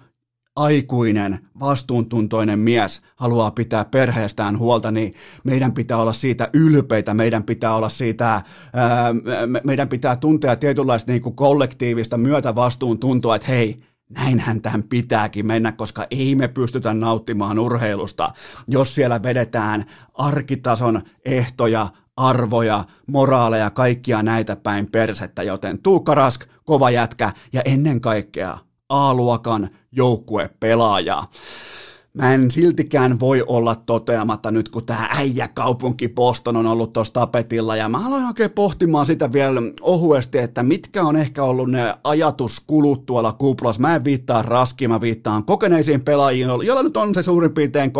aikuinen, 0.56 1.39
vastuuntuntoinen 1.60 2.60
mies 2.60 3.01
haluaa 3.15 3.51
pitää 3.51 3.86
perheestään 3.86 4.60
huolta, 4.60 4.91
niin 4.91 5.13
meidän 5.44 5.74
pitää 5.74 5.98
olla 5.98 6.13
siitä 6.13 6.50
ylpeitä, 6.53 7.13
meidän 7.13 7.44
pitää 7.44 7.75
olla 7.75 7.89
siitä, 7.89 8.41
ää, 8.74 9.13
meidän 9.63 9.89
pitää 9.89 10.15
tuntea 10.15 10.56
tietynlaista 10.56 11.12
niin 11.12 11.22
kuin 11.22 11.36
kollektiivista 11.36 12.18
myötävastuuntuntoa, 12.18 13.36
että 13.36 13.48
hei, 13.48 13.84
näinhän 14.12 14.62
tämän 14.62 14.84
pitääkin 14.84 15.46
mennä, 15.46 15.72
koska 15.72 16.08
ei 16.12 16.36
me 16.36 16.48
pystytä 16.48 16.94
nauttimaan 16.94 17.60
urheilusta, 17.60 18.34
jos 18.68 18.96
siellä 18.96 19.24
vedetään 19.24 19.86
arkitason 20.13 21.01
ehtoja, 21.25 21.88
arvoja, 22.18 22.84
moraaleja, 23.08 23.70
kaikkia 23.70 24.24
näitä 24.24 24.56
päin 24.56 24.91
persettä, 24.91 25.44
joten 25.44 25.82
Tuukka 25.84 26.15
Rask, 26.15 26.46
kova 26.63 26.91
jätkä 26.91 27.32
ja 27.53 27.62
ennen 27.65 28.01
kaikkea 28.01 28.58
A-luokan 28.89 29.70
joukkuepelaaja. 29.91 31.24
Mä 32.13 32.34
en 32.34 32.51
siltikään 32.51 33.20
voi 33.20 33.44
olla 33.48 33.75
toteamatta 33.75 34.51
nyt, 34.51 34.70
kun 34.70 34.86
tämä 34.86 35.08
äijäkaupunki 35.12 36.10
Boston 36.10 36.56
on 36.56 36.68
ollut 36.68 36.94
tuossa 36.94 37.13
tapetilla, 37.13 37.75
ja 37.75 37.89
mä 37.89 38.08
aloin 38.08 38.25
oikein 38.25 38.51
pohtimaan 38.51 39.06
sitä 39.06 39.34
vielä 39.34 39.62
ohuesti, 39.82 40.38
että 40.38 40.63
mitkä 40.63 41.03
on 41.03 41.15
ehkä 41.15 41.44
ollut 41.44 41.72
ne 41.72 41.96
ajatuskulut 42.03 43.06
tuolla 43.06 43.32
kuplas. 43.32 43.80
Mä 43.80 43.96
en 43.96 44.03
viittaa 44.03 44.41
raskiin, 44.41 44.89
mä 44.89 45.01
viittaan 45.01 45.44
kokeneisiin 45.44 46.01
pelaajiin, 46.01 46.48
joilla 46.48 46.84
nyt 46.84 46.98
on 46.98 47.15
se 47.15 47.24
suurin 47.24 47.53
piirtein 47.53 47.91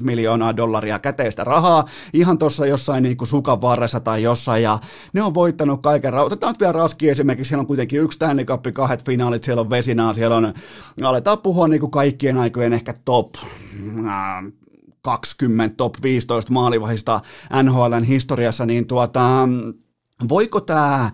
30-50 0.00 0.04
miljoonaa 0.04 0.56
dollaria 0.56 0.98
käteistä 0.98 1.44
rahaa, 1.44 1.84
ihan 2.12 2.38
tuossa 2.38 2.66
jossain 2.66 3.02
niin 3.02 3.16
kuin 3.16 3.28
sukan 3.28 3.60
varressa 3.60 4.00
tai 4.00 4.22
jossain, 4.22 4.62
ja 4.62 4.78
ne 5.12 5.22
on 5.22 5.34
voittanut 5.34 5.82
kaiken. 5.82 6.14
Otetaan 6.14 6.52
nyt 6.52 6.60
vielä 6.60 6.72
raski 6.72 7.08
esimerkiksi, 7.08 7.48
siellä 7.48 7.60
on 7.60 7.66
kuitenkin 7.66 8.00
yksi 8.00 8.16
Stanley 8.16 8.44
Cup, 8.44 8.64
kahdet 8.72 9.04
finaalit, 9.04 9.44
siellä 9.44 9.60
on 9.60 9.70
Vesinaa, 9.70 10.14
siellä 10.14 10.36
on, 10.36 10.54
aletaan 11.02 11.38
puhua 11.38 11.68
niin 11.68 11.80
kuin 11.80 11.90
kaikkien 11.90 12.38
aikojen 12.38 12.72
ehkä 12.72 12.94
top 13.04 13.19
top 13.22 13.34
20, 15.02 15.76
top 15.76 15.94
15 16.02 16.52
maalivahista 16.52 17.20
NHLn 17.62 18.04
historiassa, 18.04 18.66
niin 18.66 18.86
tuota, 18.86 19.48
voiko 20.28 20.60
tämä 20.60 21.10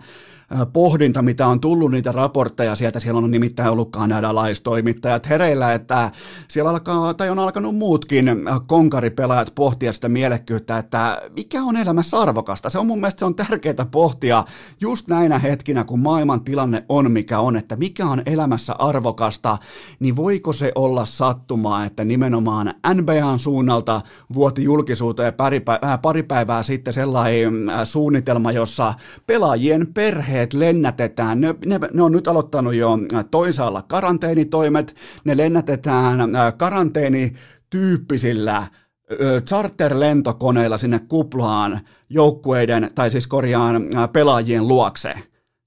pohdinta, 0.73 1.21
mitä 1.21 1.47
on 1.47 1.59
tullut 1.59 1.91
niitä 1.91 2.11
raportteja 2.11 2.75
sieltä, 2.75 2.99
siellä 2.99 3.17
on 3.17 3.31
nimittäin 3.31 3.69
ollut 3.69 3.91
kanadalaistoimittajat 3.91 5.29
hereillä, 5.29 5.73
että 5.73 6.11
siellä 6.47 6.69
alkaa, 6.69 7.13
tai 7.13 7.29
on 7.29 7.39
alkanut 7.39 7.75
muutkin 7.75 8.25
konkaripelaajat 8.67 9.51
pohtia 9.55 9.93
sitä 9.93 10.09
mielekkyyttä, 10.09 10.77
että 10.77 11.21
mikä 11.35 11.61
on 11.61 11.77
elämässä 11.77 12.19
arvokasta. 12.19 12.69
Se 12.69 12.79
on 12.79 12.87
mun 12.87 12.99
mielestä 12.99 13.19
se 13.19 13.25
on 13.25 13.35
tärkeää 13.35 13.85
pohtia 13.91 14.43
just 14.81 15.07
näinä 15.07 15.39
hetkinä, 15.39 15.83
kun 15.83 15.99
maailman 15.99 16.43
tilanne 16.43 16.85
on 16.89 17.11
mikä 17.11 17.39
on, 17.39 17.55
että 17.55 17.75
mikä 17.75 18.05
on 18.05 18.21
elämässä 18.25 18.73
arvokasta, 18.79 19.57
niin 19.99 20.15
voiko 20.15 20.53
se 20.53 20.71
olla 20.75 21.05
sattumaa, 21.05 21.85
että 21.85 22.03
nimenomaan 22.03 22.73
NBAn 22.93 23.39
suunnalta 23.39 24.01
vuoti 24.33 24.63
julkisuuteen 24.63 25.33
pari, 25.33 25.61
pari 26.01 26.23
päivää 26.23 26.63
sitten 26.63 26.93
sellainen 26.93 27.71
suunnitelma, 27.83 28.51
jossa 28.51 28.93
pelaajien 29.27 29.87
perhe 29.93 30.36
perheet 30.37 30.53
lennätetään, 30.53 31.41
ne, 31.41 31.55
ne, 31.65 31.79
ne 31.93 32.01
on 32.01 32.11
nyt 32.11 32.27
aloittanut 32.27 32.73
jo 32.73 32.97
äh, 33.13 33.25
toisaalla 33.31 33.81
karanteenitoimet, 33.81 34.95
ne 35.23 35.37
lennätetään 35.37 36.35
äh, 36.35 36.53
karanteenityyppisillä 36.57 38.55
äh, 38.57 38.67
charter-lentokoneilla 39.45 40.77
sinne 40.77 40.99
kuplaan 40.99 41.79
joukkueiden, 42.09 42.91
tai 42.95 43.11
siis 43.11 43.27
korjaan 43.27 43.81
pelaajien 44.13 44.67
luokse. 44.67 45.13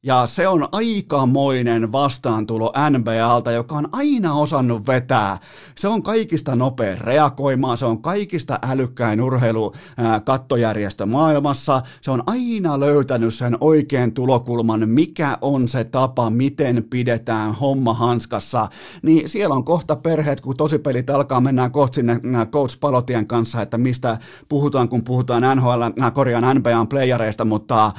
Ja 0.03 0.27
se 0.27 0.49
on 0.49 0.69
aikamoinen 0.73 1.93
vastaantulo 1.93 2.73
NBAlta, 2.91 3.53
joka 3.53 3.75
on 3.75 3.89
aina 3.93 4.35
osannut 4.35 4.87
vetää. 4.87 5.39
Se 5.75 5.89
on 5.89 6.03
kaikista 6.03 6.57
nopea 6.57 6.97
reagoimaan, 7.01 7.79
se 7.79 7.85
on 7.85 8.03
kaikista 8.03 8.59
älykkäin 8.71 9.21
urheilukattojärjestö 9.21 11.07
maailmassa. 11.07 11.83
Se 12.01 12.11
on 12.11 12.23
aina 12.27 12.81
löytänyt 12.81 13.35
sen 13.35 13.57
oikean 13.61 14.13
tulokulman, 14.13 14.89
mikä 14.89 15.39
on 15.41 15.69
se 15.69 15.85
tapa, 15.85 16.31
miten 16.31 16.85
pidetään 16.91 17.53
homma 17.53 17.95
hanskassa. 17.95 18.69
Niin 19.03 19.29
siellä 19.29 19.55
on 19.55 19.65
kohta 19.65 19.97
perheet, 19.97 20.41
kun 20.41 20.57
tosipelit 20.57 21.11
alkaa, 21.11 21.41
mennään 21.41 21.73
kohta 21.73 21.95
sinne 21.95 22.21
Coach 22.51 22.81
Palotien 22.81 23.27
kanssa, 23.27 23.63
että 23.63 23.79
mistä 23.79 24.19
puhutaan, 24.49 24.89
kun 24.89 25.05
puhutaan 25.05 25.57
NHL, 25.57 25.83
korjaan 26.13 26.57
NBAn 26.57 26.89
playereista, 26.89 27.45
mutta 27.45 27.93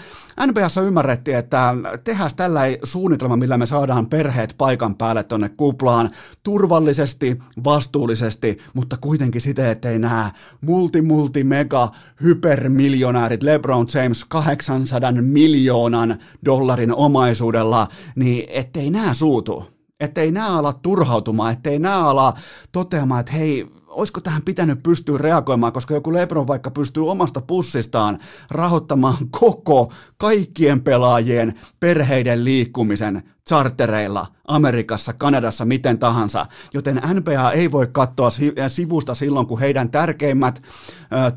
NBAssa 0.47 0.81
ymmärrettiin, 0.81 1.37
että 1.37 1.75
tehdään 2.03 2.29
tällä 2.35 2.61
suunnitelma, 2.83 3.37
millä 3.37 3.57
me 3.57 3.65
saadaan 3.65 4.07
perheet 4.07 4.55
paikan 4.57 4.95
päälle 4.95 5.23
tonne 5.23 5.49
kuplaan 5.49 6.09
turvallisesti, 6.43 7.39
vastuullisesti, 7.63 8.57
mutta 8.73 8.97
kuitenkin 8.97 9.41
siten, 9.41 9.65
ettei 9.65 9.99
nämä 9.99 10.31
multi, 10.61 11.01
multi, 11.01 11.43
mega, 11.43 11.89
hypermiljonäärit 12.23 13.43
LeBron 13.43 13.87
James 13.93 14.25
800 14.25 15.11
miljoonan 15.11 16.17
dollarin 16.45 16.95
omaisuudella, 16.95 17.87
niin 18.15 18.49
ettei 18.49 18.89
nämä 18.89 19.13
suutu. 19.13 19.65
Ettei 19.99 20.31
nämä 20.31 20.57
ala 20.57 20.73
turhautumaan, 20.73 21.53
ettei 21.53 21.79
nämä 21.79 22.09
ala 22.09 22.33
toteamaan, 22.71 23.19
että 23.19 23.31
hei, 23.31 23.67
olisiko 23.91 24.21
tähän 24.21 24.41
pitänyt 24.41 24.83
pystyä 24.83 25.17
reagoimaan, 25.17 25.73
koska 25.73 25.93
joku 25.93 26.13
Lebron 26.13 26.47
vaikka 26.47 26.71
pystyy 26.71 27.09
omasta 27.09 27.41
pussistaan 27.41 28.19
rahoittamaan 28.51 29.17
koko 29.31 29.91
kaikkien 30.17 30.81
pelaajien 30.81 31.53
perheiden 31.79 32.43
liikkumisen 32.45 33.23
chartereilla 33.49 34.27
Amerikassa, 34.47 35.13
Kanadassa, 35.13 35.65
miten 35.65 35.99
tahansa, 35.99 36.45
joten 36.73 37.01
NBA 37.13 37.51
ei 37.51 37.71
voi 37.71 37.87
katsoa 37.91 38.29
sivusta 38.67 39.15
silloin, 39.15 39.47
kun 39.47 39.59
heidän 39.59 39.89
tärkeimmät 39.89 40.61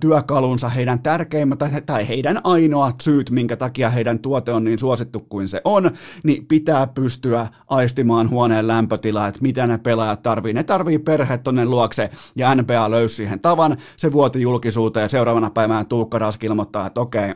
työkalunsa, 0.01 0.69
heidän 0.69 1.03
tärkeimmät 1.03 1.59
tai 1.87 2.09
heidän 2.09 2.41
ainoat 2.45 3.01
syyt, 3.01 3.31
minkä 3.31 3.57
takia 3.57 3.91
heidän 3.91 4.19
tuote 4.19 4.53
on 4.53 4.65
niin 4.65 4.79
suosittu 4.79 5.21
kuin 5.21 5.49
se 5.49 5.61
on, 5.65 5.91
niin 6.25 6.47
pitää 6.47 6.87
pystyä 6.87 7.47
aistimaan 7.67 8.31
huoneen 8.31 8.69
lämpötilaa, 8.69 9.29
että 9.29 9.43
mitä 9.43 9.67
ne 9.67 9.79
pelaajat 9.79 10.23
tarvii. 10.23 10.53
Ne 10.53 10.63
tarvii 10.63 10.99
perheet 10.99 11.43
tonne 11.43 11.65
luokse 11.65 12.11
ja 12.37 12.44
NBA 12.55 12.91
löysi 12.91 13.15
siihen 13.15 13.41
tavan, 13.41 13.77
se 13.97 14.13
vuoti 14.13 14.41
julkisuuteen 14.43 15.05
ja 15.05 15.09
seuraavana 15.09 15.51
päivänä 15.51 15.85
Tuukka 15.85 16.19
Rask 16.19 16.45
ilmoittaa, 16.45 16.87
että 16.87 17.01
okei, 17.01 17.35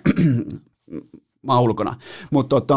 mä 1.47 1.59
ulkona. 1.59 1.95
Mutta 2.31 2.61
tota, 2.61 2.77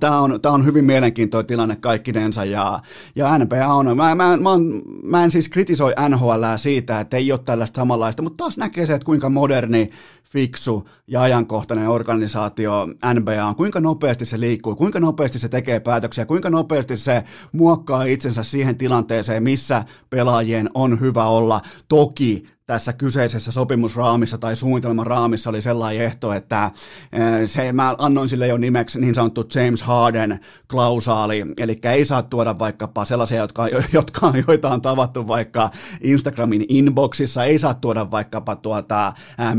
Tämä 0.00 0.20
on, 0.20 0.40
tämä 0.40 0.54
on 0.54 0.64
hyvin 0.64 0.84
mielenkiintoinen 0.84 1.46
tilanne 1.46 1.76
kaikkinensa 1.76 2.44
ja, 2.44 2.80
ja 3.16 3.38
NBA 3.38 3.66
on, 3.66 3.96
mä, 3.96 4.14
mä, 4.14 4.36
mä, 4.36 4.50
on, 4.50 4.82
mä 5.02 5.24
en 5.24 5.30
siis 5.30 5.48
kritisoi 5.48 5.94
NHL 6.08 6.42
siitä, 6.56 7.00
että 7.00 7.16
ei 7.16 7.32
ole 7.32 7.40
tällaista 7.44 7.80
samanlaista, 7.80 8.22
mutta 8.22 8.44
taas 8.44 8.58
näkee 8.58 8.86
se, 8.86 8.94
että 8.94 9.06
kuinka 9.06 9.28
moderni, 9.28 9.90
fiksu 10.28 10.88
ja 11.06 11.22
ajankohtainen 11.22 11.88
organisaatio 11.88 12.86
NBA 13.14 13.46
on, 13.46 13.56
kuinka 13.56 13.80
nopeasti 13.80 14.24
se 14.24 14.40
liikkuu, 14.40 14.76
kuinka 14.76 15.00
nopeasti 15.00 15.38
se 15.38 15.48
tekee 15.48 15.80
päätöksiä, 15.80 16.26
kuinka 16.26 16.50
nopeasti 16.50 16.96
se 16.96 17.24
muokkaa 17.52 18.04
itsensä 18.04 18.42
siihen 18.42 18.78
tilanteeseen, 18.78 19.42
missä 19.42 19.84
pelaajien 20.10 20.70
on 20.74 21.00
hyvä 21.00 21.24
olla. 21.24 21.60
Toki 21.88 22.46
tässä 22.68 22.92
kyseisessä 22.92 23.52
sopimusraamissa 23.52 24.38
tai 24.38 24.56
suunnitelman 24.56 25.06
raamissa 25.06 25.50
oli 25.50 25.62
sellainen 25.62 26.04
ehto, 26.04 26.32
että 26.32 26.70
eh, 27.12 27.48
se, 27.48 27.72
mä 27.72 27.94
annoin 27.98 28.28
sille 28.28 28.46
jo 28.46 28.56
nimeksi 28.56 29.00
niin 29.00 29.14
sanottu 29.14 29.46
James 29.54 29.82
Harden 29.82 30.40
klausaali, 30.70 31.44
eli 31.58 31.78
ei 31.82 32.04
saa 32.04 32.22
tuoda 32.22 32.58
vaikkapa 32.58 33.04
sellaisia, 33.04 33.38
jotka, 33.38 33.68
jotka, 33.92 34.32
joita 34.48 34.70
on 34.70 34.82
tavattu 34.82 35.28
vaikka 35.28 35.70
Instagramin 36.00 36.64
inboxissa, 36.68 37.44
ei 37.44 37.58
saa 37.58 37.74
tuoda 37.74 38.10
vaikkapa 38.10 38.56
tuota 38.56 39.12
eh, 39.38 39.54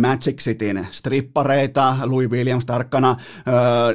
Cityn 0.60 0.88
strippareita, 0.92 1.96
Louis 2.04 2.30
Williams 2.30 2.66
tarkkana, 2.66 3.16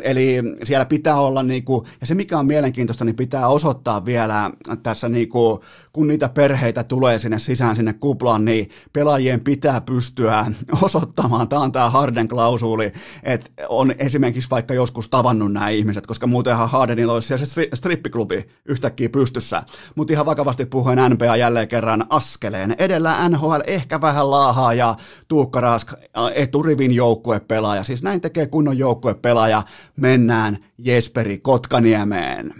eli 0.03 0.43
siellä 0.63 0.85
pitää 0.85 1.17
olla 1.17 1.43
niinku, 1.43 1.87
ja 2.01 2.07
se 2.07 2.15
mikä 2.15 2.39
on 2.39 2.47
mielenkiintoista, 2.47 3.05
niin 3.05 3.17
pitää 3.17 3.49
osoittaa 3.49 4.05
vielä 4.05 4.51
tässä 4.83 5.09
niinku, 5.09 5.65
kun 5.93 6.09
niitä 6.09 6.29
perheitä 6.29 6.85
tulee 6.85 7.19
sinne 7.19 7.39
sisään 7.39 7.77
sinne 7.77 7.93
kuplaan, 7.93 8.45
niin 8.45 8.71
pelaajien 8.93 9.41
pitää 9.41 9.81
pystyä 9.81 10.47
osoittamaan, 10.83 11.49
tämä 11.49 11.63
on 11.63 11.73
tämä 11.73 11.91
Harden 11.91 12.29
klausuli, 12.29 12.93
että 13.23 13.51
on 13.69 13.95
esimerkiksi 13.99 14.51
vaikka 14.51 14.75
joskus 14.75 15.09
tavannut 15.09 15.53
nämä 15.53 15.69
ihmiset, 15.69 16.07
koska 16.07 16.27
muutenhan 16.27 16.71
Hardenilla 16.71 17.13
olisi 17.13 17.29
siellä 17.29 17.47
se 17.47 17.69
strippiklubi 17.75 18.47
yhtäkkiä 18.65 19.09
pystyssä. 19.09 19.63
Mutta 19.95 20.13
ihan 20.13 20.27
vakavasti 20.27 20.67
puhuen 20.67 20.99
NBA 21.11 21.37
jälleen 21.37 21.69
kerran 21.69 22.07
askeleen. 22.09 22.75
Edellä 22.79 23.29
NHL 23.29 23.61
ehkä 23.67 24.01
vähän 24.01 24.31
laahaa 24.31 24.75
ja 24.75 24.95
Tuukka 25.29 25.61
Rask 25.61 25.93
eturivin 26.55 26.93
joukkuepelaaja. 26.93 27.83
Siis 27.83 28.03
näin 28.03 28.21
tekee 28.21 28.47
kunnon 28.47 28.79
joukkuepelaaja. 28.79 29.63
Mennään 29.97 30.59
Jesperi 30.79 31.39
Kotkaniemeen. 31.39 32.55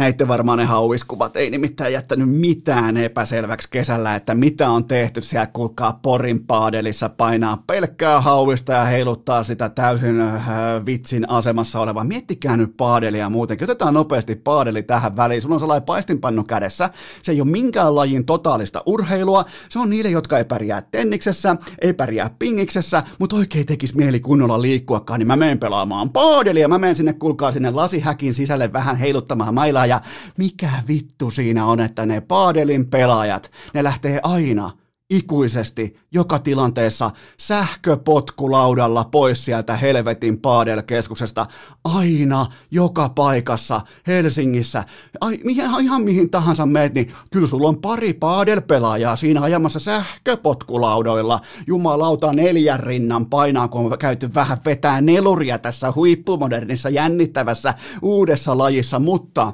Näitte 0.00 0.28
varmaan 0.28 0.58
ne 0.58 0.64
hauiskuvat, 0.64 1.36
ei 1.36 1.50
nimittäin 1.50 1.92
jättänyt 1.92 2.28
mitään 2.28 2.96
epäselväksi 2.96 3.68
kesällä, 3.70 4.14
että 4.14 4.34
mitä 4.34 4.70
on 4.70 4.84
tehty 4.84 5.22
siellä, 5.22 5.46
kuulkaa 5.46 5.98
Porin 6.02 6.46
paadelissa 6.46 7.08
painaa 7.08 7.62
pelkkää 7.66 8.20
hauista 8.20 8.72
ja 8.72 8.84
heiluttaa 8.84 9.44
sitä 9.44 9.68
täysin 9.68 10.20
äh, 10.20 10.46
vitsin 10.86 11.30
asemassa 11.30 11.80
oleva. 11.80 12.04
Miettikää 12.04 12.56
nyt 12.56 12.76
paadelia 12.76 13.30
muutenkin, 13.30 13.64
otetaan 13.64 13.94
nopeasti 13.94 14.36
paadeli 14.36 14.82
tähän 14.82 15.16
väliin, 15.16 15.42
sulla 15.42 15.54
on 15.54 15.60
sellainen 15.60 15.86
paistinpannu 15.86 16.44
kädessä, 16.44 16.90
se 17.22 17.32
ei 17.32 17.40
ole 17.40 17.50
minkään 17.50 17.94
lajin 17.94 18.26
totaalista 18.26 18.82
urheilua, 18.86 19.44
se 19.68 19.78
on 19.78 19.90
niille, 19.90 20.10
jotka 20.10 20.38
ei 20.38 20.44
pärjää 20.44 20.82
tenniksessä, 20.82 21.56
ei 21.80 21.92
pärjää 21.92 22.30
pingiksessä, 22.38 23.02
mutta 23.18 23.36
oikein 23.36 23.66
tekisi 23.66 23.96
mieli 23.96 24.20
kunnolla 24.20 24.62
liikkuakaan, 24.62 25.20
niin 25.20 25.26
mä 25.28 25.36
menen 25.36 25.58
pelaamaan 25.58 26.10
paadelia, 26.10 26.68
mä 26.68 26.78
menen 26.78 26.94
sinne, 26.94 27.12
kuulkaa 27.12 27.52
sinne 27.52 27.70
lasihäkin 27.70 28.34
sisälle 28.34 28.72
vähän 28.72 28.96
heiluttamaan 28.96 29.54
mailaa 29.54 29.89
ja 29.90 30.00
mikä 30.38 30.70
vittu 30.88 31.30
siinä 31.30 31.66
on, 31.66 31.80
että 31.80 32.06
ne 32.06 32.20
paadelin 32.20 32.86
pelaajat, 32.86 33.50
ne 33.74 33.84
lähtee 33.84 34.20
aina 34.22 34.70
ikuisesti 35.10 35.96
joka 36.12 36.38
tilanteessa 36.38 37.10
sähköpotkulaudalla 37.38 39.04
pois 39.04 39.44
sieltä 39.44 39.76
helvetin 39.76 40.40
paadelkeskuksesta 40.40 41.46
aina 41.84 42.46
joka 42.70 43.08
paikassa 43.08 43.80
Helsingissä. 44.06 44.84
Ai, 45.20 45.38
ihan 45.80 46.02
mihin 46.02 46.30
tahansa 46.30 46.66
meet, 46.66 46.94
niin 46.94 47.12
kyllä 47.30 47.46
sulla 47.46 47.68
on 47.68 47.80
pari 47.80 48.12
paadelpelaajaa 48.12 49.16
siinä 49.16 49.40
ajamassa 49.40 49.78
sähköpotkulaudoilla. 49.78 51.40
Jumalauta 51.66 52.32
neljän 52.32 52.80
rinnan 52.80 53.26
painaa, 53.26 53.68
kun 53.68 53.92
on 53.92 53.98
käyty 53.98 54.34
vähän 54.34 54.58
vetää 54.64 55.00
neluria 55.00 55.58
tässä 55.58 55.92
huippumodernissa 55.94 56.88
jännittävässä 56.88 57.74
uudessa 58.02 58.58
lajissa, 58.58 58.98
mutta 58.98 59.52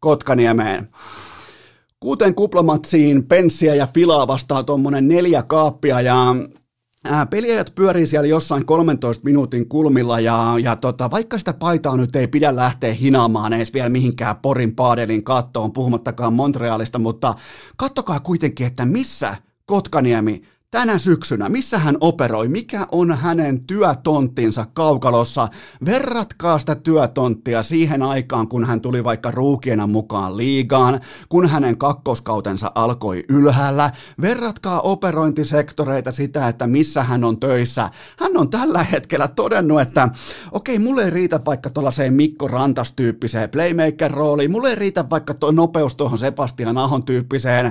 Kotkaniemeen. 0.00 0.88
Kuuteen 2.00 2.34
kuplamatsiin 2.34 3.26
penssiä 3.26 3.74
ja 3.74 3.88
filaa 3.94 4.26
vastaa 4.26 4.62
tuommoinen 4.62 5.08
neljä 5.08 5.42
kaappia 5.42 6.00
ja 6.00 6.34
Peliajat 7.30 7.72
pyörii 7.74 8.06
siellä 8.06 8.26
jossain 8.26 8.66
13 8.66 9.24
minuutin 9.24 9.68
kulmilla 9.68 10.20
ja, 10.20 10.54
ja 10.62 10.76
tota, 10.76 11.10
vaikka 11.10 11.38
sitä 11.38 11.52
paitaa 11.52 11.96
nyt 11.96 12.16
ei 12.16 12.26
pidä 12.26 12.56
lähteä 12.56 12.92
hinaamaan 12.92 13.52
edes 13.52 13.74
vielä 13.74 13.88
mihinkään 13.88 14.36
Porin 14.36 14.74
paadelin 14.74 15.24
kattoon, 15.24 15.72
puhumattakaan 15.72 16.32
Montrealista, 16.32 16.98
mutta 16.98 17.34
kattokaa 17.76 18.20
kuitenkin, 18.20 18.66
että 18.66 18.86
missä 18.86 19.36
Kotkaniemi 19.66 20.42
tänä 20.70 20.98
syksynä, 20.98 21.48
missä 21.48 21.78
hän 21.78 21.96
operoi, 22.00 22.48
mikä 22.48 22.86
on 22.92 23.16
hänen 23.16 23.64
työtonttinsa 23.64 24.66
kaukalossa. 24.72 25.48
Verratkaa 25.84 26.58
sitä 26.58 26.74
työtonttia 26.74 27.62
siihen 27.62 28.02
aikaan, 28.02 28.48
kun 28.48 28.64
hän 28.64 28.80
tuli 28.80 29.04
vaikka 29.04 29.30
ruukiena 29.30 29.86
mukaan 29.86 30.36
liigaan, 30.36 31.00
kun 31.28 31.48
hänen 31.48 31.78
kakkoskautensa 31.78 32.72
alkoi 32.74 33.24
ylhäällä. 33.28 33.90
Verratkaa 34.20 34.80
operointisektoreita 34.80 36.12
sitä, 36.12 36.48
että 36.48 36.66
missä 36.66 37.02
hän 37.02 37.24
on 37.24 37.40
töissä. 37.40 37.90
Hän 38.18 38.36
on 38.36 38.50
tällä 38.50 38.82
hetkellä 38.82 39.28
todennut, 39.28 39.80
että 39.80 40.08
okei, 40.52 40.76
okay, 40.76 40.86
mulle 40.86 41.04
ei 41.04 41.10
riitä 41.10 41.40
vaikka 41.46 41.70
tuollaiseen 41.70 42.14
Mikko 42.14 42.48
Rantas-tyyppiseen 42.48 43.50
playmaker-rooliin, 43.50 44.50
mulle 44.50 44.68
ei 44.70 44.74
riitä 44.74 45.10
vaikka 45.10 45.34
tuo 45.34 45.50
nopeus 45.50 45.94
tuohon 45.96 46.18
Sebastian 46.18 46.78
Ahon 46.78 47.02
tyyppiseen 47.02 47.66
ö, 47.66 47.70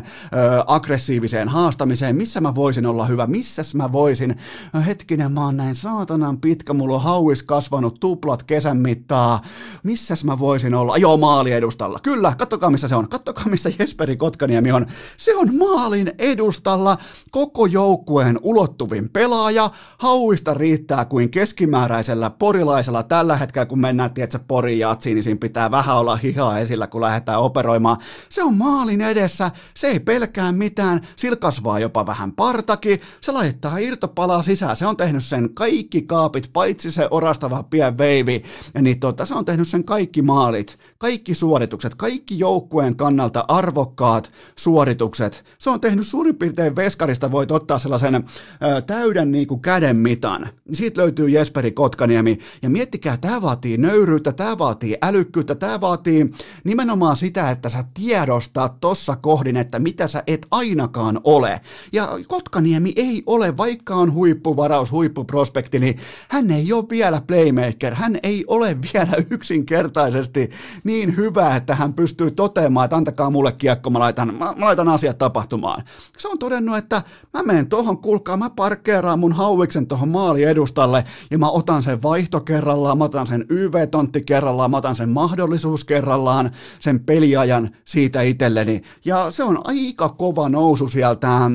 aggressiiviseen 0.68 1.50
haastamiseen, 1.50 2.16
missä 2.16 2.42
mä 2.42 2.56
voisin 2.56 2.87
olla 2.88 3.06
hyvä, 3.06 3.28
missäs 3.28 3.76
mä 3.76 3.92
voisin, 3.92 4.36
no 4.74 4.82
hetkinen 4.86 5.32
mä 5.32 5.46
oon 5.46 5.58
näin 5.58 5.76
saatanan 5.76 6.38
pitkä, 6.38 6.74
mulla 6.74 6.96
on 6.96 7.04
hauis 7.04 7.44
kasvanut 7.44 8.00
tuplat 8.00 8.44
kesän 8.44 8.78
mittaa, 8.78 9.42
missäs 9.84 10.26
mä 10.26 10.40
voisin 10.40 10.74
olla, 10.74 10.98
joo 10.98 11.18
maali 11.18 11.52
edustalla, 11.52 12.00
kyllä, 12.04 12.34
kattokaa 12.38 12.70
missä 12.70 12.88
se 12.88 12.96
on, 12.96 13.10
kattokaa 13.10 13.46
missä 13.46 13.70
Jesperi 13.80 14.18
Kotkaniemi 14.18 14.72
on, 14.72 14.86
se 15.18 15.36
on 15.36 15.56
maalin 15.56 16.12
edustalla, 16.20 16.98
koko 17.32 17.66
joukkueen 17.66 18.40
ulottuvin 18.44 19.10
pelaaja, 19.10 19.70
hauista 19.98 20.54
riittää 20.54 21.06
kuin 21.06 21.30
keskimääräisellä 21.30 22.30
porilaisella 22.30 23.04
tällä 23.04 23.38
hetkellä, 23.38 23.66
kun 23.66 23.80
mennään, 23.80 24.14
tiedätkö, 24.14 24.40
Porin 24.48 24.80
jatsiin, 24.80 25.16
niin 25.16 25.24
siinä 25.24 25.38
pitää 25.40 25.72
vähän 25.72 25.98
olla 25.98 26.16
hihaa 26.16 26.60
esillä, 26.60 26.88
kun 26.88 27.02
lähdetään 27.02 27.40
operoimaan, 27.40 27.98
se 28.30 28.44
on 28.44 28.58
maalin 28.58 29.02
edessä, 29.02 29.52
se 29.74 29.88
ei 29.88 30.00
pelkää 30.00 30.52
mitään, 30.52 31.02
sillä 31.16 31.36
kasvaa 31.36 31.80
jopa 31.80 32.06
vähän 32.06 32.32
parta, 32.32 32.77
takia 32.78 32.98
se 33.22 33.32
laittaa 33.32 33.78
irtopalaa 33.78 34.44
sisään. 34.44 34.76
Se 34.76 34.86
on 34.86 34.98
tehnyt 34.98 35.24
sen 35.24 35.54
kaikki 35.54 36.02
kaapit, 36.02 36.50
paitsi 36.54 36.92
se 36.92 37.08
orastava 37.12 37.64
pien 37.64 37.98
veivi, 37.98 38.44
niin 38.82 39.00
tota, 39.00 39.26
se 39.26 39.34
on 39.34 39.46
tehnyt 39.46 39.68
sen 39.68 39.84
kaikki 39.84 40.22
maalit, 40.22 40.80
kaikki 40.98 41.36
suoritukset, 41.36 41.96
kaikki 41.96 42.40
joukkueen 42.40 42.96
kannalta 42.96 43.46
arvokkaat 43.48 44.32
suoritukset. 44.56 45.44
Se 45.58 45.70
on 45.70 45.82
tehnyt 45.82 46.08
suurin 46.08 46.36
piirtein 46.36 46.76
veskarista, 46.76 47.32
voit 47.32 47.52
ottaa 47.52 47.80
sellaisen 47.80 48.16
ö, 48.16 48.82
täyden 48.82 49.32
niin 49.32 49.48
kuin 49.48 49.62
käden 49.62 49.96
mitan. 49.96 50.50
Siitä 50.74 51.02
löytyy 51.02 51.30
Jesperi 51.30 51.72
Kotkaniemi. 51.72 52.38
Ja 52.62 52.70
miettikää, 52.70 53.18
tämä 53.18 53.42
vaatii 53.42 53.78
nöyryyttä, 53.78 54.32
tämä 54.32 54.58
vaatii 54.58 54.98
älykkyyttä, 55.02 55.56
tämä 55.56 55.82
vaatii 55.82 56.32
nimenomaan 56.64 57.18
sitä, 57.18 57.52
että 57.52 57.70
sä 57.70 57.84
tiedostat 57.94 58.80
tossa 58.80 59.16
kohdin, 59.16 59.58
että 59.58 59.80
mitä 59.80 60.08
sä 60.08 60.24
et 60.28 60.48
ainakaan 60.52 61.20
ole. 61.24 61.62
Ja 61.94 62.10
Kotkaniemi 62.28 62.94
ei 62.96 63.24
ole, 63.26 63.58
vaikka 63.58 63.96
on 63.96 64.14
huippuvaraus, 64.14 64.92
huippuprospekti, 64.92 65.80
niin 65.80 65.98
hän 66.30 66.52
ei 66.52 66.74
ole 66.74 66.86
vielä 66.90 67.22
playmaker, 67.28 67.96
hän 67.96 68.20
ei 68.24 68.46
ole 68.48 68.78
vielä 68.94 69.12
yksinkertaisesti 69.32 70.50
niin 70.88 71.18
hyvä, 71.18 71.56
että 71.56 71.76
hän 71.76 71.94
pystyy 71.94 72.32
toteamaan, 72.32 72.86
että 72.86 72.96
antakaa 72.96 73.30
mulle 73.30 73.52
kiekko, 73.52 73.90
mä 73.90 74.00
laitan, 74.00 74.36
mä, 74.36 74.54
mä 74.58 74.66
laitan 74.66 74.88
asiat 74.88 75.18
tapahtumaan. 75.18 75.84
Se 76.18 76.28
on 76.28 76.40
todennut, 76.40 76.78
että 76.78 77.02
mä 77.34 77.44
menen 77.44 77.70
tohon, 77.70 77.98
kuulkaa, 77.98 78.38
mä 78.38 78.50
parkkeeraan 78.50 79.20
mun 79.20 79.34
hauiksen 79.34 79.88
tohon 79.88 80.10
maali 80.10 80.44
edustalle 80.44 81.04
ja 81.32 81.38
mä 81.38 81.50
otan 81.50 81.84
sen 81.84 82.04
vaihto 82.04 82.42
kerrallaan, 82.42 82.98
mä 82.98 83.04
otan 83.04 83.28
sen 83.28 83.46
YV-tontti 83.50 84.22
kerrallaan, 84.22 84.72
mä 84.72 84.78
otan 84.78 84.96
sen 84.96 85.10
mahdollisuus 85.10 85.86
kerrallaan, 85.86 86.52
sen 86.80 87.00
peliajan 87.00 87.70
siitä 87.86 88.22
itselleni. 88.22 88.82
Ja 89.06 89.32
se 89.32 89.44
on 89.44 89.62
aika 89.64 90.10
kova 90.10 90.50
nousu 90.50 90.90
sieltä 90.90 91.28
Äh, 91.28 91.52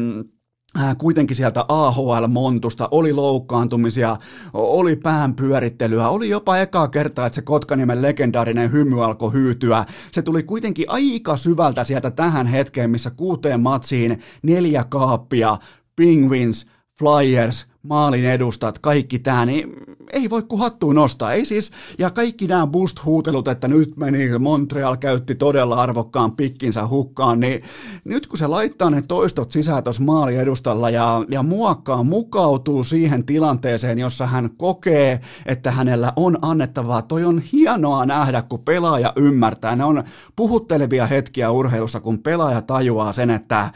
kuitenkin 0.99 1.37
sieltä 1.37 1.65
AHL-montusta, 1.69 2.89
oli 2.91 3.13
loukkaantumisia, 3.13 4.17
oli 4.53 4.97
päänpyörittelyä, 4.97 6.09
oli 6.09 6.29
jopa 6.29 6.59
ekaa 6.59 6.89
kertaa, 6.89 7.27
että 7.27 7.35
se 7.35 7.43
Kotkaniemen 7.43 8.03
legendaarinen 8.03 8.73
hymy 8.73 9.05
alkoi 9.05 9.33
hyytyä. 9.33 9.85
Se 10.13 10.23
tuli 10.23 10.43
kuitenkin 10.43 10.91
aika 10.91 11.37
syvältä 11.37 11.85
sieltä 11.85 12.11
tähän 12.11 12.47
hetkeen, 12.47 12.91
missä 12.91 13.11
kuuteen 13.11 13.61
matsiin 13.61 14.19
neljä 14.43 14.85
kaappia, 14.85 15.57
Penguins, 15.97 16.67
Flyers, 16.99 17.72
maalin 17.83 18.25
edustat, 18.25 18.79
kaikki 18.79 19.19
tämä, 19.19 19.47
niin 19.47 19.73
ei 20.13 20.31
voi 20.31 20.43
kuin 20.43 20.61
hattuun 20.61 20.95
nostaa. 20.95 21.33
Ei 21.33 21.45
siis, 21.45 21.71
ja 21.99 22.11
kaikki 22.11 22.47
nämä 22.47 22.67
boost-huutelut, 22.67 23.49
että 23.49 23.69
nyt 23.69 23.97
meni, 23.97 24.39
Montreal 24.39 24.97
käytti 24.97 25.35
todella 25.35 25.83
arvokkaan 25.83 26.33
pikkinsä 26.33 26.87
hukkaan, 26.87 27.41
niin 27.41 27.63
nyt 28.05 28.27
kun 28.27 28.39
se 28.39 28.47
laittaa 28.47 28.91
ne 28.91 29.03
toistot 29.03 29.53
sisään 29.53 29.85
tuossa 29.85 30.03
maalin 30.03 30.41
edustalla 30.41 30.91
ja, 30.91 31.25
ja 31.31 31.43
muokkaa, 31.43 32.03
mukautuu 32.03 32.85
siihen 32.85 33.27
tilanteeseen, 33.27 33.99
jossa 33.99 34.27
hän 34.27 34.51
kokee, 34.57 35.21
että 35.47 35.71
hänellä 35.71 36.13
on 36.17 36.39
annettavaa. 36.43 37.03
Toi 37.03 37.25
on 37.25 37.43
hienoa 37.53 38.07
nähdä, 38.07 38.43
kun 38.43 38.61
pelaaja 38.61 39.13
ymmärtää. 39.17 39.77
Ne 39.77 39.85
on 39.85 40.05
puhuttelevia 40.37 41.07
hetkiä 41.07 41.51
urheilussa, 41.51 42.01
kun 42.01 42.19
pelaaja 42.19 42.63
tajuaa 42.63 43.13
sen, 43.13 43.31
että 43.31 43.71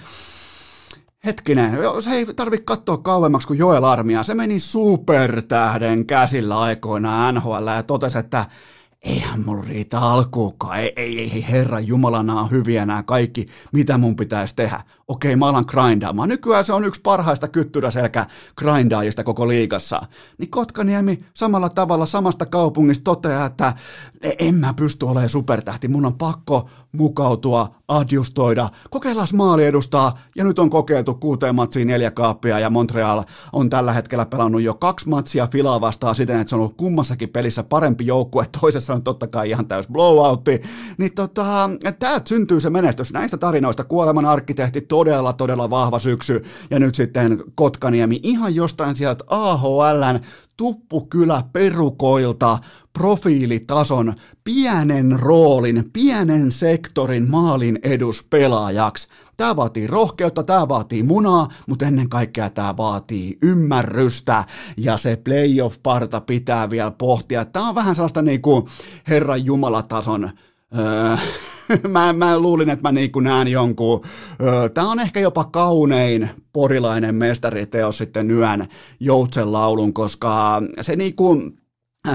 Hetkinen, 1.27 1.79
se 2.01 2.11
ei 2.11 2.27
tarvitse 2.27 2.65
katsoa 2.65 2.99
kauemmaksi 2.99 3.47
kuin 3.47 3.59
Joel 3.59 3.85
Armia. 3.85 4.23
Se 4.23 4.35
meni 4.35 4.59
supertähden 4.59 6.07
käsillä 6.07 6.61
aikoinaan 6.61 7.35
NHL 7.35 7.67
ja 7.67 7.83
totesi, 7.83 8.19
että 8.19 8.47
eihän 9.03 9.43
mulla 9.47 9.65
riitä 9.69 10.01
alkuukaan, 10.01 10.81
ei, 10.81 10.93
ei, 10.97 11.21
ei 11.21 11.47
herra 11.51 11.81
jumalana 11.81 12.41
on 12.41 12.51
hyviä 12.51 12.87
nämä 12.87 13.03
kaikki, 13.03 13.47
mitä 13.73 13.99
mun 13.99 14.17
pitäisi 14.17 14.57
tehdä. 14.57 14.81
Okei, 15.09 15.37
mä 15.37 15.47
alan 15.47 15.65
grindaamaan. 15.69 16.29
Nykyään 16.29 16.65
se 16.65 16.73
on 16.73 16.85
yksi 16.85 17.01
parhaista 17.01 17.49
kyttyräselkä 17.49 18.27
grindaajista 18.57 19.25
koko 19.25 19.49
liigassa. 19.49 20.01
Niin 20.39 20.51
Kotkaniemi 20.51 21.25
samalla 21.35 21.69
tavalla 21.69 22.07
samasta 22.07 22.47
kaupungista 22.47 23.05
toteaa, 23.05 23.47
että 23.47 23.75
e, 24.23 24.31
en 24.39 24.55
mä 24.55 24.75
pysty 24.75 25.07
olemaan 25.07 25.29
supertähti, 25.29 25.89
mun 25.89 26.07
on 26.07 26.19
pakko 26.19 26.69
mukautua, 26.97 27.75
adjustoida, 27.89 28.69
kokeillaan 28.91 29.29
maali 29.35 29.65
edustaa, 29.65 30.19
ja 30.37 30.45
nyt 30.45 30.59
on 30.59 30.71
kokeiltu 30.71 31.15
kuuteen 31.15 31.55
matsiin 31.55 31.89
neljä 31.89 32.11
kaappia, 32.11 32.59
ja 32.59 32.71
Montreal 32.71 33.23
on 33.53 33.71
tällä 33.71 33.93
hetkellä 33.93 34.27
pelannut 34.27 34.63
jo 34.63 34.75
kaksi 34.75 35.09
matsia 35.09 35.49
filaa 35.53 35.81
vastaan 35.81 36.15
siten, 36.15 36.41
että 36.41 36.49
se 36.49 36.57
on 36.57 36.61
ollut 36.61 36.77
kummassakin 36.77 37.29
pelissä 37.29 37.63
parempi 37.63 38.07
joukkue, 38.07 38.47
toisessa 38.61 38.95
on 38.95 39.03
totta 39.03 39.27
kai 39.27 39.51
ihan 39.51 39.67
täys 39.67 39.89
blowoutti, 39.89 40.63
niin 40.99 41.15
tota, 41.15 41.71
täältä 41.99 42.29
syntyy 42.29 42.61
se 42.61 42.71
menestys. 42.71 43.13
Näistä 43.13 43.37
tarinoista 43.37 43.85
kuoleman 43.85 44.25
arkkitehti 44.25 44.81
todella, 44.81 45.33
todella 45.33 45.71
vahva 45.71 45.99
syksy, 45.99 46.43
ja 46.71 46.79
nyt 46.79 46.95
sitten 46.95 47.45
Kotkaniemi 47.55 48.21
ihan 48.23 48.55
jostain 48.55 48.97
sieltä 48.97 49.25
AHLn 49.27 50.21
tuppukylä 50.57 51.42
perukoilta 51.53 52.59
profiilitason 52.92 54.14
pienen 54.45 55.21
roolin, 55.21 55.90
pienen 55.92 56.53
sektorin 56.53 57.31
maalin 57.31 57.79
eduspelaajaksi. 57.83 59.09
Tämä 59.37 59.57
vaatii 59.57 59.87
rohkeutta, 59.87 60.42
tämä 60.42 60.69
vaatii 60.69 61.03
munaa, 61.03 61.49
mutta 61.69 61.87
ennen 61.87 62.09
kaikkea 62.09 62.51
tämä 62.51 62.77
vaatii 62.77 63.38
ymmärrystä 63.42 64.45
ja 64.77 64.97
se 64.97 65.16
playoff-parta 65.16 66.21
pitää 66.21 66.71
vielä 66.71 66.90
pohtia. 66.90 67.45
Tämä 67.45 67.69
on 67.69 67.75
vähän 67.75 67.97
sellaista 67.97 68.23
niin 68.23 68.42
kuin 68.42 68.66
Herran 69.09 69.45
Jumalatason 69.45 70.31
öö, 70.79 71.16
mä, 71.88 72.12
mä 72.12 72.38
luulin, 72.38 72.70
että 72.70 72.88
mä 72.88 72.92
niin 72.92 73.12
kuin 73.12 73.24
näen 73.24 73.48
jonkun, 73.48 74.00
tämä 74.74 74.90
on 74.90 75.00
ehkä 75.00 75.20
jopa 75.20 75.44
kaunein 75.44 76.31
porilainen 76.52 77.14
mestariteos 77.14 77.98
sitten 77.98 78.31
yön 78.31 78.68
joutsen 79.00 79.52
laulun, 79.52 79.92
koska 79.92 80.62
se 80.81 80.96
niin 80.96 81.16
kuin, 81.16 81.59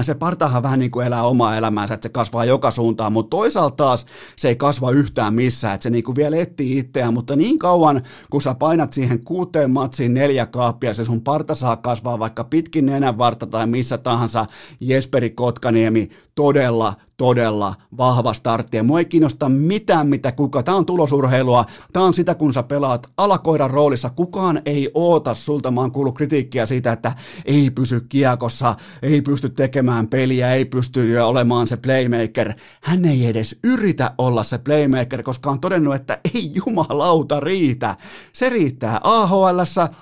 se 0.02 0.14
partahan 0.14 0.62
vähän 0.62 0.78
niin 0.78 0.90
kuin 0.90 1.06
elää 1.06 1.22
omaa 1.22 1.56
elämäänsä, 1.56 1.94
että 1.94 2.08
se 2.08 2.12
kasvaa 2.12 2.44
joka 2.44 2.70
suuntaan, 2.70 3.12
mutta 3.12 3.36
toisaalta 3.36 3.76
taas 3.76 4.06
se 4.36 4.48
ei 4.48 4.56
kasva 4.56 4.90
yhtään 4.90 5.34
missään, 5.34 5.74
että 5.74 5.82
se 5.82 5.90
niin 5.90 6.04
kuin 6.04 6.16
vielä 6.16 6.36
etsii 6.36 6.78
itseään, 6.78 7.14
mutta 7.14 7.36
niin 7.36 7.58
kauan 7.58 8.02
kun 8.30 8.42
sä 8.42 8.54
painat 8.54 8.92
siihen 8.92 9.24
kuuteen 9.24 9.70
matsiin 9.70 10.14
neljä 10.14 10.46
kaappia, 10.46 10.94
se 10.94 11.04
sun 11.04 11.20
parta 11.20 11.54
saa 11.54 11.76
kasvaa 11.76 12.18
vaikka 12.18 12.44
pitkin 12.44 12.86
nenänvarta 12.86 13.46
tai 13.46 13.66
missä 13.66 13.98
tahansa, 13.98 14.46
Jesperi 14.80 15.30
Kotkaniemi 15.30 16.10
todella, 16.34 16.94
todella 17.22 17.74
vahva 17.96 18.32
startti. 18.32 18.76
Ja 18.76 18.82
mua 18.82 18.98
ei 18.98 19.04
kiinnosta 19.04 19.48
mitään, 19.48 20.08
mitä 20.08 20.32
kuka. 20.32 20.62
Tämä 20.62 20.76
on 20.76 20.86
tulosurheilua. 20.86 21.64
Tämä 21.92 22.06
on 22.06 22.14
sitä, 22.14 22.34
kun 22.34 22.52
sä 22.52 22.62
pelaat 22.62 23.12
alakoiran 23.16 23.70
roolissa. 23.70 24.10
Kukaan 24.10 24.62
ei 24.66 24.90
oota 24.94 25.34
sulta. 25.34 25.70
Mä 25.70 25.80
oon 25.80 25.92
kuullut 25.92 26.16
kritiikkiä 26.16 26.66
siitä, 26.66 26.92
että 26.92 27.12
ei 27.44 27.70
pysy 27.70 28.00
kiekossa, 28.00 28.74
ei 29.02 29.22
pysty 29.22 29.48
tekemään 29.48 30.08
peliä, 30.08 30.54
ei 30.54 30.64
pysty 30.64 31.18
olemaan 31.18 31.66
se 31.66 31.76
playmaker. 31.76 32.52
Hän 32.82 33.04
ei 33.04 33.26
edes 33.26 33.58
yritä 33.64 34.14
olla 34.18 34.44
se 34.44 34.58
playmaker, 34.58 35.22
koska 35.22 35.50
on 35.50 35.60
todennut, 35.60 35.94
että 35.94 36.18
ei 36.34 36.52
jumalauta 36.54 37.40
riitä. 37.40 37.96
Se 38.32 38.48
riittää 38.48 39.00
AHL, 39.04 39.60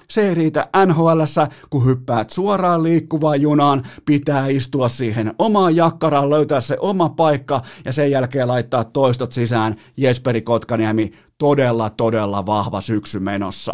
se 0.09 0.29
ei 0.29 0.35
riitä 0.35 0.69
NHL, 0.87 1.21
kun 1.71 1.87
hyppäät 1.87 2.31
suoraan 2.31 2.83
liikkuvaan 2.83 3.41
junaan, 3.41 3.83
pitää 4.07 4.49
istua 4.49 4.89
siihen 4.89 5.35
omaan 5.39 5.77
jakkaraan, 5.77 6.31
löytää 6.31 6.61
se 6.61 6.77
oma 6.81 7.10
paikka 7.17 7.61
ja 7.85 7.93
sen 7.93 8.11
jälkeen 8.11 8.49
laittaa 8.49 8.85
toistot 8.85 9.33
sisään. 9.33 9.77
Jesperi 9.97 10.43
Kotkaniemi, 10.43 11.11
todella, 11.39 11.91
todella 11.91 12.47
vahva 12.47 12.81
syksy 12.81 13.19
menossa. 13.19 13.73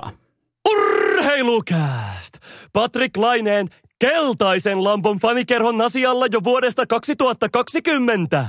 Urheilukääst! 0.68 2.38
Patrick 2.72 3.16
Laineen 3.16 3.68
keltaisen 3.99 4.85
lampon 4.85 5.18
fanikerhon 5.18 5.81
asialla 5.81 6.27
jo 6.33 6.44
vuodesta 6.44 6.87
2020. 6.87 8.46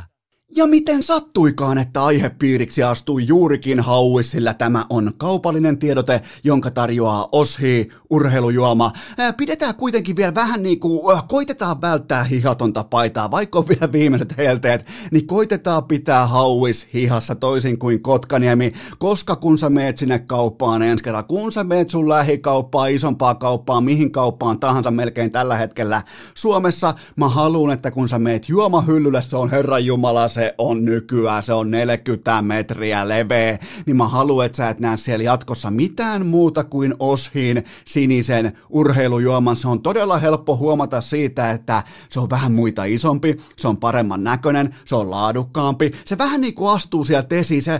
Ja 0.55 0.67
miten 0.67 1.03
sattuikaan, 1.03 1.77
että 1.77 2.03
aihepiiriksi 2.03 2.83
astui 2.83 3.27
juurikin 3.27 3.79
hauis, 3.79 4.31
sillä 4.31 4.53
tämä 4.53 4.86
on 4.89 5.12
kaupallinen 5.17 5.77
tiedote, 5.77 6.21
jonka 6.43 6.71
tarjoaa 6.71 7.29
Oshi 7.31 7.89
urheilujuoma. 8.10 8.91
Pidetään 9.38 9.75
kuitenkin 9.75 10.15
vielä 10.15 10.36
vähän 10.36 10.63
niin 10.63 10.79
kuin, 10.79 11.21
koitetaan 11.27 11.81
välttää 11.81 12.23
hihatonta 12.23 12.83
paitaa, 12.83 13.31
vaikka 13.31 13.60
on 13.60 13.67
vielä 13.67 13.91
viimeiset 13.91 14.38
helteet, 14.38 14.86
niin 15.12 15.27
koitetaan 15.27 15.83
pitää 15.83 16.27
hauis 16.27 16.88
hihassa 16.93 17.36
toisin 17.36 17.79
kuin 17.79 18.01
Kotkaniemi, 18.01 18.73
koska 18.99 19.36
kun 19.36 19.57
sä 19.57 19.69
meet 19.69 19.97
sinne 19.97 20.19
kauppaan 20.19 20.81
ensi 20.81 21.03
kerralla, 21.03 21.23
kun 21.23 21.51
sä 21.51 21.63
meet 21.63 21.89
sun 21.89 22.10
lähikauppaan, 22.10 22.91
isompaa 22.91 23.36
kauppaa, 23.36 23.81
mihin 23.81 24.12
kauppaan 24.12 24.60
tahansa 24.60 24.91
melkein 24.91 25.31
tällä 25.31 25.57
hetkellä 25.57 26.01
Suomessa, 26.36 26.93
mä 27.15 27.29
haluan, 27.29 27.73
että 27.73 27.91
kun 27.91 28.10
sä 28.10 28.19
meet 28.19 28.49
juomahyllylle, 28.49 29.21
se 29.21 29.38
on 29.38 29.49
Herran 29.49 29.86
Jumala, 29.86 30.27
se 30.38 30.56
on 30.58 30.86
nykyään, 30.86 31.43
se 31.43 31.54
on 31.54 31.71
40 31.71 32.41
metriä 32.41 33.08
leveä, 33.08 33.60
niin 33.86 33.97
mä 33.97 34.08
haluan, 34.08 34.45
että 34.45 34.56
sä 34.56 34.69
et 34.69 34.80
näe 34.80 34.97
siellä 34.97 35.23
jatkossa 35.23 35.71
mitään 35.71 36.26
muuta 36.26 36.63
kuin 36.63 36.95
Oshin 37.00 37.63
sinisen 37.86 38.54
urheilujuoman. 38.69 39.56
Se 39.56 39.67
on 39.67 39.82
todella 39.82 40.17
helppo 40.17 40.58
huomata 40.58 41.02
siitä, 41.02 41.52
että 41.52 41.84
se 42.10 42.19
on 42.19 42.30
vähän 42.30 42.52
muita 42.52 42.84
isompi, 42.84 43.38
se 43.56 43.67
on 43.67 43.78
paremman 43.78 44.23
näköinen, 44.23 44.76
se 44.86 44.95
on 44.95 45.12
laadukkaampi, 45.12 45.91
se 46.06 46.17
vähän 46.17 46.41
niin 46.41 46.54
kuin 46.54 46.71
astuu 46.71 47.04
sieltä 47.04 47.36
esiin, 47.36 47.62
se, 47.62 47.80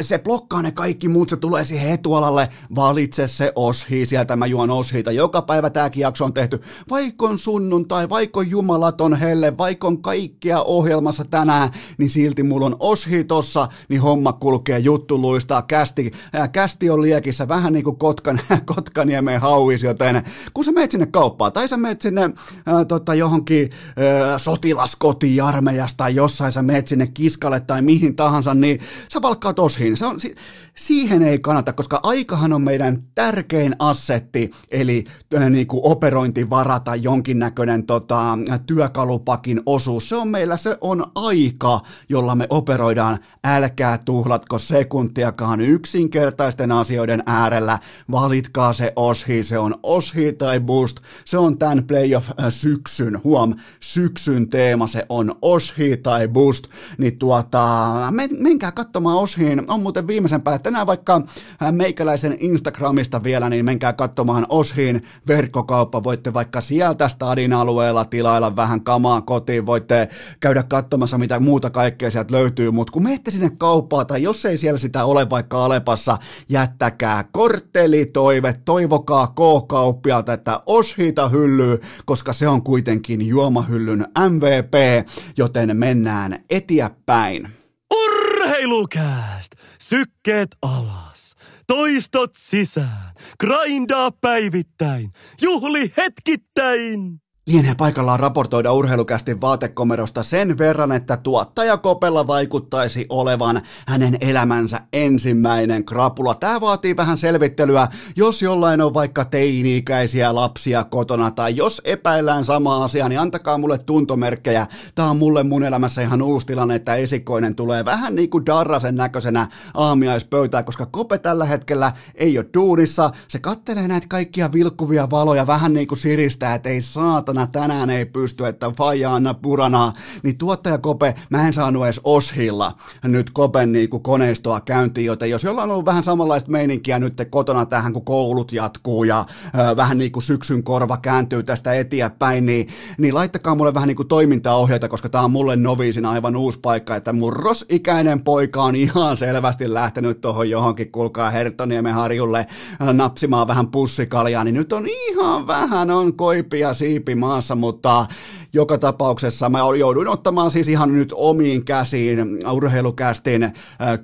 se 0.00 0.18
blokkaa 0.18 0.62
ne 0.62 0.72
kaikki 0.72 1.08
muut, 1.08 1.28
se 1.28 1.36
tulee 1.36 1.64
siihen 1.64 1.90
etualalle, 1.90 2.48
valitse 2.74 3.28
se 3.28 3.52
Oshi, 3.54 4.06
sieltä 4.06 4.36
mä 4.36 4.46
juon 4.46 4.70
Oshiita, 4.70 5.12
joka 5.12 5.42
päivä 5.42 5.70
tääkin 5.70 6.00
jakso 6.00 6.24
on 6.24 6.34
tehty, 6.34 6.60
vaikon 6.90 7.38
sunnuntai, 7.38 8.08
vaikon 8.08 8.50
jumalaton 8.50 9.16
helle, 9.16 9.58
vaikon 9.58 10.02
kaikkea 10.02 10.62
ohjelmassa 10.62 11.24
tänään, 11.24 11.70
niin 11.98 12.10
silti 12.10 12.42
mulla 12.42 12.66
on 12.66 12.76
oshi 12.78 13.24
tossa, 13.24 13.68
niin 13.88 14.00
homma 14.00 14.32
kulkee, 14.32 14.78
juttu 14.78 15.20
luistaa, 15.20 15.62
kästi, 15.62 16.12
ää, 16.32 16.48
kästi 16.48 16.90
on 16.90 17.02
liekissä, 17.02 17.48
vähän 17.48 17.72
niin 17.72 17.84
kuin 17.84 17.96
Kotkan, 17.96 18.40
Kotkaniemen 18.74 19.40
hauis, 19.40 19.82
joten 19.82 20.22
kun 20.54 20.64
sä 20.64 20.72
meet 20.72 20.90
sinne 20.90 21.06
kauppaan, 21.06 21.52
tai 21.52 21.68
sä 21.68 21.76
meet 21.76 22.02
sinne 22.02 22.30
ää, 22.66 22.84
tota, 22.84 23.14
johonkin 23.14 23.70
ää, 23.96 24.38
sotilaskotiin 24.38 25.42
armeijasta, 25.42 25.96
tai 25.96 26.14
jossain 26.14 26.52
sä 26.52 26.62
meet 26.62 26.88
sinne 26.88 27.06
kiskalle 27.06 27.60
tai 27.60 27.82
mihin 27.82 28.16
tahansa, 28.16 28.54
niin 28.54 28.80
sä 29.12 29.22
valkkaat 29.22 29.58
oshiin. 29.58 29.96
Se 29.96 30.06
on, 30.06 30.20
si- 30.20 30.34
siihen 30.74 31.22
ei 31.22 31.38
kannata, 31.38 31.72
koska 31.72 32.00
aikahan 32.02 32.52
on 32.52 32.62
meidän 32.62 33.02
tärkein 33.14 33.76
assetti, 33.78 34.50
eli 34.70 35.04
äh, 35.34 35.50
niin 35.50 35.66
kuin 35.66 35.80
operointivara 35.84 36.80
tai 36.80 37.02
jonkinnäköinen 37.02 37.86
tota, 37.86 38.38
työkalupakin 38.66 39.62
osuus. 39.66 40.08
Se 40.08 40.16
on 40.16 40.28
meillä, 40.28 40.56
se 40.56 40.78
on 40.80 41.06
aika, 41.14 41.69
jolla 42.08 42.34
me 42.34 42.46
operoidaan. 42.50 43.18
Älkää 43.44 43.98
tuhlatko 43.98 44.58
sekuntiakaan 44.58 45.60
yksinkertaisten 45.60 46.72
asioiden 46.72 47.22
äärellä. 47.26 47.78
Valitkaa 48.10 48.72
se 48.72 48.92
oshi, 48.96 49.42
se 49.42 49.58
on 49.58 49.74
oshi 49.82 50.32
tai 50.32 50.60
boost. 50.60 50.96
Se 51.24 51.38
on 51.38 51.58
tämän 51.58 51.84
playoff-syksyn, 51.84 53.20
huom, 53.24 53.54
syksyn 53.80 54.50
teema, 54.50 54.86
se 54.86 55.06
on 55.08 55.34
oshi 55.42 55.96
tai 55.96 56.28
boost. 56.28 56.64
Niin 56.98 57.18
tuota, 57.18 57.96
men, 58.10 58.30
menkää 58.38 58.72
katsomaan 58.72 59.16
oshiin. 59.16 59.64
On 59.68 59.82
muuten 59.82 60.06
viimeisen 60.06 60.42
päälle 60.42 60.58
tänään 60.58 60.86
vaikka 60.86 61.22
meikäläisen 61.70 62.36
Instagramista 62.40 63.22
vielä, 63.22 63.48
niin 63.48 63.64
menkää 63.64 63.92
katsomaan 63.92 64.46
Oshin 64.48 65.02
verkkokauppa. 65.28 66.02
Voitte 66.02 66.34
vaikka 66.34 66.60
sieltä 66.60 67.08
stadin 67.08 67.52
alueella 67.52 68.04
tilailla 68.04 68.56
vähän 68.56 68.84
kamaa 68.84 69.20
kotiin, 69.20 69.66
voitte 69.66 70.08
käydä 70.40 70.62
katsomassa 70.62 71.18
mitä 71.18 71.40
muuta 71.60 71.70
kaikkea 71.70 72.10
sieltä 72.10 72.34
löytyy, 72.34 72.70
mutta 72.70 72.92
kun 72.92 73.02
menette 73.02 73.30
sinne 73.30 73.50
kauppaan 73.58 74.06
tai 74.06 74.22
jos 74.22 74.46
ei 74.46 74.58
siellä 74.58 74.78
sitä 74.78 75.04
ole 75.04 75.30
vaikka 75.30 75.64
Alepassa, 75.64 76.18
jättäkää 76.48 77.24
korttelitoive, 77.32 78.54
toivokaa 78.64 79.26
K-kauppialta, 79.26 80.32
että 80.32 80.62
Oshita 80.66 81.28
hyllyy, 81.28 81.78
koska 82.04 82.32
se 82.32 82.48
on 82.48 82.62
kuitenkin 82.62 83.26
juomahyllyn 83.26 84.06
MVP, 84.28 85.06
joten 85.36 85.76
mennään 85.76 86.44
eteenpäin. 86.50 87.48
Urheilukääst! 87.94 89.52
Sykkeet 89.80 90.56
alas, 90.62 91.34
toistot 91.66 92.30
sisään, 92.36 93.12
grindaa 93.40 94.10
päivittäin, 94.20 95.12
juhli 95.42 95.92
hetkittäin! 95.96 97.20
Lienee 97.50 97.74
paikallaan 97.74 98.20
raportoida 98.20 98.72
urheilukästin 98.72 99.40
vaatekomerosta 99.40 100.22
sen 100.22 100.58
verran, 100.58 100.92
että 100.92 101.16
tuottaja 101.16 101.76
Kopella 101.76 102.26
vaikuttaisi 102.26 103.06
olevan 103.08 103.62
hänen 103.86 104.16
elämänsä 104.20 104.80
ensimmäinen 104.92 105.84
krapula. 105.84 106.34
Tämä 106.34 106.60
vaatii 106.60 106.96
vähän 106.96 107.18
selvittelyä, 107.18 107.88
jos 108.16 108.42
jollain 108.42 108.80
on 108.80 108.94
vaikka 108.94 109.24
teini-ikäisiä 109.24 110.34
lapsia 110.34 110.84
kotona 110.84 111.30
tai 111.30 111.56
jos 111.56 111.82
epäillään 111.84 112.44
sama 112.44 112.84
asia, 112.84 113.08
niin 113.08 113.20
antakaa 113.20 113.58
mulle 113.58 113.78
tuntomerkkejä. 113.78 114.66
Tämä 114.94 115.10
on 115.10 115.16
mulle 115.16 115.42
mun 115.42 115.64
elämässä 115.64 116.02
ihan 116.02 116.22
uusi 116.22 116.46
tilanne, 116.46 116.74
että 116.74 116.94
esikoinen 116.94 117.54
tulee 117.54 117.84
vähän 117.84 118.14
niin 118.14 118.30
kuin 118.30 118.46
Darrasen 118.46 118.96
näköisenä 118.96 119.48
aamiaispöytään, 119.74 120.64
koska 120.64 120.86
Kope 120.86 121.18
tällä 121.18 121.44
hetkellä 121.44 121.92
ei 122.14 122.38
ole 122.38 122.46
duunissa. 122.54 123.10
Se 123.28 123.38
kattelee 123.38 123.88
näitä 123.88 124.06
kaikkia 124.08 124.52
vilkkuvia 124.52 125.10
valoja 125.10 125.46
vähän 125.46 125.74
niin 125.74 125.86
kuin 125.86 125.98
siristää, 125.98 126.54
että 126.54 126.68
ei 126.68 126.80
saatana 126.80 127.39
saatana 127.40 127.70
tänään 127.70 127.90
ei 127.90 128.06
pysty, 128.06 128.46
että 128.46 128.70
faija 128.70 129.14
anna 129.14 129.34
puranaa, 129.34 129.92
niin 130.22 130.38
tuottaja 130.38 130.78
Kope, 130.78 131.14
mä 131.30 131.46
en 131.46 131.52
saanut 131.52 131.84
edes 131.84 132.00
Oshilla 132.04 132.72
nyt 133.02 133.30
Kopen 133.30 133.72
niin 133.72 133.90
kuin 133.90 134.02
koneistoa 134.02 134.60
käyntiin, 134.60 135.06
joten 135.06 135.30
jos 135.30 135.44
jollain 135.44 135.70
on 135.70 135.74
ollut 135.74 135.86
vähän 135.86 136.04
samanlaista 136.04 136.50
meininkiä 136.50 136.98
nyt 136.98 137.22
kotona 137.30 137.66
tähän, 137.66 137.92
kun 137.92 138.04
koulut 138.04 138.52
jatkuu 138.52 139.04
ja 139.04 139.24
ö, 139.70 139.76
vähän 139.76 139.98
niin 139.98 140.12
kuin 140.12 140.22
syksyn 140.22 140.62
korva 140.62 140.96
kääntyy 140.96 141.42
tästä 141.42 141.74
eteenpäin, 141.74 142.46
niin, 142.46 142.68
niin 142.98 143.14
laittakaa 143.14 143.54
mulle 143.54 143.74
vähän 143.74 143.86
niin 143.86 143.96
kuin 143.96 144.08
toimintaohjeita, 144.08 144.88
koska 144.88 145.08
tämä 145.08 145.24
on 145.24 145.30
mulle 145.30 145.56
noviisina 145.56 146.10
aivan 146.10 146.36
uusi 146.36 146.58
paikka, 146.58 146.96
että 146.96 147.12
murrosikäinen 147.12 148.20
poika 148.20 148.62
on 148.62 148.76
ihan 148.76 149.16
selvästi 149.16 149.74
lähtenyt 149.74 150.20
tuohon 150.20 150.50
johonkin, 150.50 150.92
kuulkaa 150.92 151.30
Hertoniemen 151.30 151.94
harjulle 151.94 152.46
napsimaan 152.92 153.48
vähän 153.48 153.68
pussikaljaa, 153.70 154.44
niin 154.44 154.54
nyt 154.54 154.72
on 154.72 154.86
ihan 154.86 155.46
vähän 155.46 155.90
on 155.90 156.16
koipia 156.16 156.74
siipi 156.74 157.14
maassa, 157.30 157.54
mutta 157.54 158.06
joka 158.52 158.78
tapauksessa 158.78 159.48
mä 159.48 159.58
jouduin 159.58 160.08
ottamaan 160.08 160.50
siis 160.50 160.68
ihan 160.68 160.94
nyt 160.94 161.12
omiin 161.14 161.64
käsiin 161.64 162.18
urheilukästin 162.52 163.52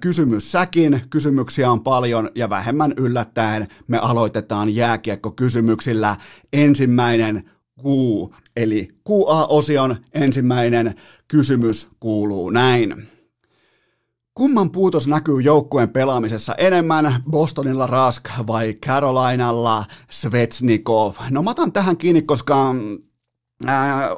kysymyssäkin. 0.00 1.00
Kysymyksiä 1.10 1.70
on 1.70 1.80
paljon 1.80 2.30
ja 2.34 2.50
vähemmän 2.50 2.94
yllättäen 2.96 3.68
me 3.88 3.98
aloitetaan 3.98 4.70
jääkiekko-kysymyksillä. 4.70 6.16
Ensimmäinen 6.52 7.50
kuu, 7.80 8.34
eli 8.56 8.88
QA-osion 9.08 9.96
ensimmäinen 10.14 10.94
kysymys 11.28 11.88
kuuluu 12.00 12.50
näin. 12.50 13.08
Kumman 14.34 14.70
puutos 14.70 15.08
näkyy 15.08 15.40
joukkueen 15.40 15.88
pelaamisessa 15.88 16.54
enemmän, 16.54 17.22
Bostonilla 17.30 17.86
Rask 17.86 18.28
vai 18.46 18.74
Carolinalla 18.74 19.84
Svetsnikov? 20.10 21.14
No 21.30 21.42
mä 21.42 21.50
otan 21.50 21.72
tähän 21.72 21.96
kiinni, 21.96 22.22
koska 22.22 22.74
äh, 23.69 24.11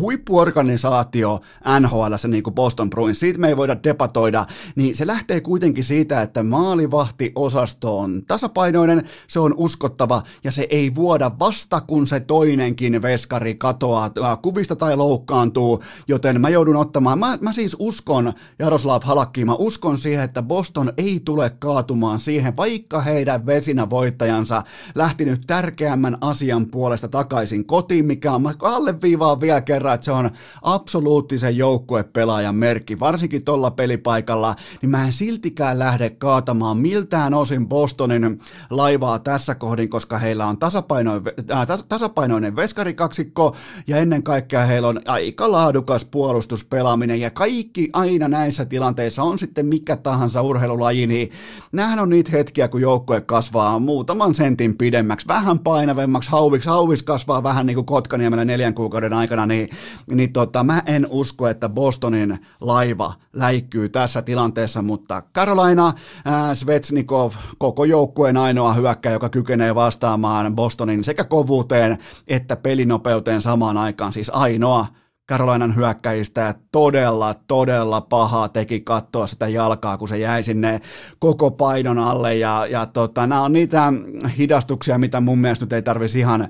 huippuorganisaatio 0.00 1.40
NHL, 1.80 2.16
se 2.16 2.28
niin 2.28 2.42
kuin 2.42 2.54
Boston 2.54 2.90
Bruins, 2.90 3.20
siitä 3.20 3.38
me 3.38 3.48
ei 3.48 3.56
voida 3.56 3.76
debatoida, 3.84 4.46
niin 4.76 4.96
se 4.96 5.06
lähtee 5.06 5.40
kuitenkin 5.40 5.84
siitä, 5.84 6.22
että 6.22 6.42
maalivahtiosasto 6.42 7.98
on 7.98 8.22
tasapainoinen, 8.26 9.08
se 9.26 9.40
on 9.40 9.54
uskottava 9.56 10.22
ja 10.44 10.52
se 10.52 10.66
ei 10.70 10.94
vuoda 10.94 11.30
vasta, 11.38 11.80
kun 11.80 12.06
se 12.06 12.20
toinenkin 12.20 13.02
veskari 13.02 13.54
katoaa 13.54 14.10
äh, 14.24 14.38
kuvista 14.42 14.76
tai 14.76 14.96
loukkaantuu, 14.96 15.82
joten 16.08 16.40
mä 16.40 16.48
joudun 16.48 16.76
ottamaan, 16.76 17.18
mä, 17.18 17.38
mä 17.40 17.52
siis 17.52 17.76
uskon, 17.78 18.32
Jaroslav 18.58 19.02
Halakki, 19.04 19.44
mä 19.44 19.54
uskon 19.54 19.98
siihen, 19.98 20.24
että 20.24 20.42
Boston 20.42 20.92
ei 20.96 21.20
tule 21.24 21.50
kaatumaan 21.58 22.20
siihen, 22.20 22.56
vaikka 22.56 23.00
heidän 23.00 23.46
vesinä 23.46 23.90
voittajansa 23.90 24.62
lähti 24.94 25.24
nyt 25.24 25.42
tärkeämmän 25.46 26.18
asian 26.20 26.66
puolesta 26.66 27.08
takaisin 27.08 27.66
kotiin, 27.66 28.06
mikä 28.06 28.32
on, 28.32 28.42
alleviivaan 28.78 29.40
vielä 29.40 29.60
kerran, 29.60 29.94
että 29.94 30.04
se 30.04 30.12
on 30.12 30.30
absoluuttisen 30.62 31.56
joukkuepelaajan 31.56 32.54
merkki, 32.54 33.00
varsinkin 33.00 33.44
tuolla 33.44 33.70
pelipaikalla, 33.70 34.54
niin 34.82 34.90
mä 34.90 35.04
en 35.04 35.12
siltikään 35.12 35.78
lähde 35.78 36.10
kaatamaan 36.10 36.76
miltään 36.76 37.34
osin 37.34 37.68
Bostonin 37.68 38.40
laivaa 38.70 39.18
tässä 39.18 39.54
kohdin, 39.54 39.88
koska 39.88 40.18
heillä 40.18 40.46
on 40.46 40.58
tasapainoinen, 40.58 41.32
äh, 41.50 41.66
tasapainoinen 41.88 42.56
veskarikaksikko 42.56 43.56
ja 43.86 43.96
ennen 43.96 44.22
kaikkea 44.22 44.64
heillä 44.64 44.88
on 44.88 45.00
aika 45.06 45.52
laadukas 45.52 46.04
puolustuspelaaminen 46.04 47.20
ja 47.20 47.30
kaikki 47.30 47.90
aina 47.92 48.28
näissä 48.28 48.64
tilanteissa 48.64 49.22
on 49.22 49.38
sitten 49.38 49.66
mikä 49.66 49.96
tahansa 49.96 50.42
urheilulaji, 50.42 51.06
niin 51.06 51.30
nämähän 51.72 51.98
on 51.98 52.10
niitä 52.10 52.30
hetkiä, 52.30 52.68
kun 52.68 52.80
joukkue 52.80 53.20
kasvaa 53.20 53.78
muutaman 53.78 54.34
sentin 54.34 54.76
pidemmäksi, 54.76 55.28
vähän 55.28 55.58
painavemmaksi, 55.58 56.30
hauvis, 56.30 56.66
hauvis 56.66 57.02
kasvaa 57.02 57.42
vähän 57.42 57.66
niin 57.66 57.74
kuin 57.74 57.86
Kotkaniemellä 57.86 58.44
neljän 58.44 58.67
neljän 58.68 58.74
kuukauden 58.74 59.12
aikana, 59.12 59.46
niin, 59.46 59.68
niin 60.10 60.32
tota, 60.32 60.64
mä 60.64 60.82
en 60.86 61.06
usko, 61.10 61.48
että 61.48 61.68
Bostonin 61.68 62.38
laiva 62.60 63.12
läikkyy 63.32 63.88
tässä 63.88 64.22
tilanteessa, 64.22 64.82
mutta 64.82 65.22
Carolina, 65.34 65.92
ää, 66.24 66.54
Svetsnikov, 66.54 67.32
koko 67.58 67.84
joukkueen 67.84 68.36
ainoa 68.36 68.72
hyökkäjä, 68.72 69.12
joka 69.12 69.28
kykenee 69.28 69.74
vastaamaan 69.74 70.54
Bostonin 70.54 71.04
sekä 71.04 71.24
kovuuteen 71.24 71.98
että 72.26 72.56
pelinopeuteen 72.56 73.40
samaan 73.40 73.76
aikaan, 73.76 74.12
siis 74.12 74.30
ainoa 74.30 74.86
Carolinan 75.28 75.76
hyökkäjistä 75.76 76.54
todella, 76.72 77.34
todella 77.34 78.00
pahaa 78.00 78.48
teki 78.48 78.80
katsoa 78.80 79.26
sitä 79.26 79.48
jalkaa, 79.48 79.98
kun 79.98 80.08
se 80.08 80.18
jäi 80.18 80.42
sinne 80.42 80.80
koko 81.18 81.50
painon 81.50 81.98
alle. 81.98 82.34
Ja, 82.34 82.66
ja 82.70 82.86
tota, 82.86 83.26
nämä 83.26 83.42
on 83.42 83.52
niitä 83.52 83.92
hidastuksia, 84.38 84.98
mitä 84.98 85.20
mun 85.20 85.38
mielestä 85.38 85.64
nyt 85.64 85.72
ei 85.72 85.82
tarvitsisi 85.82 86.18
ihan 86.18 86.48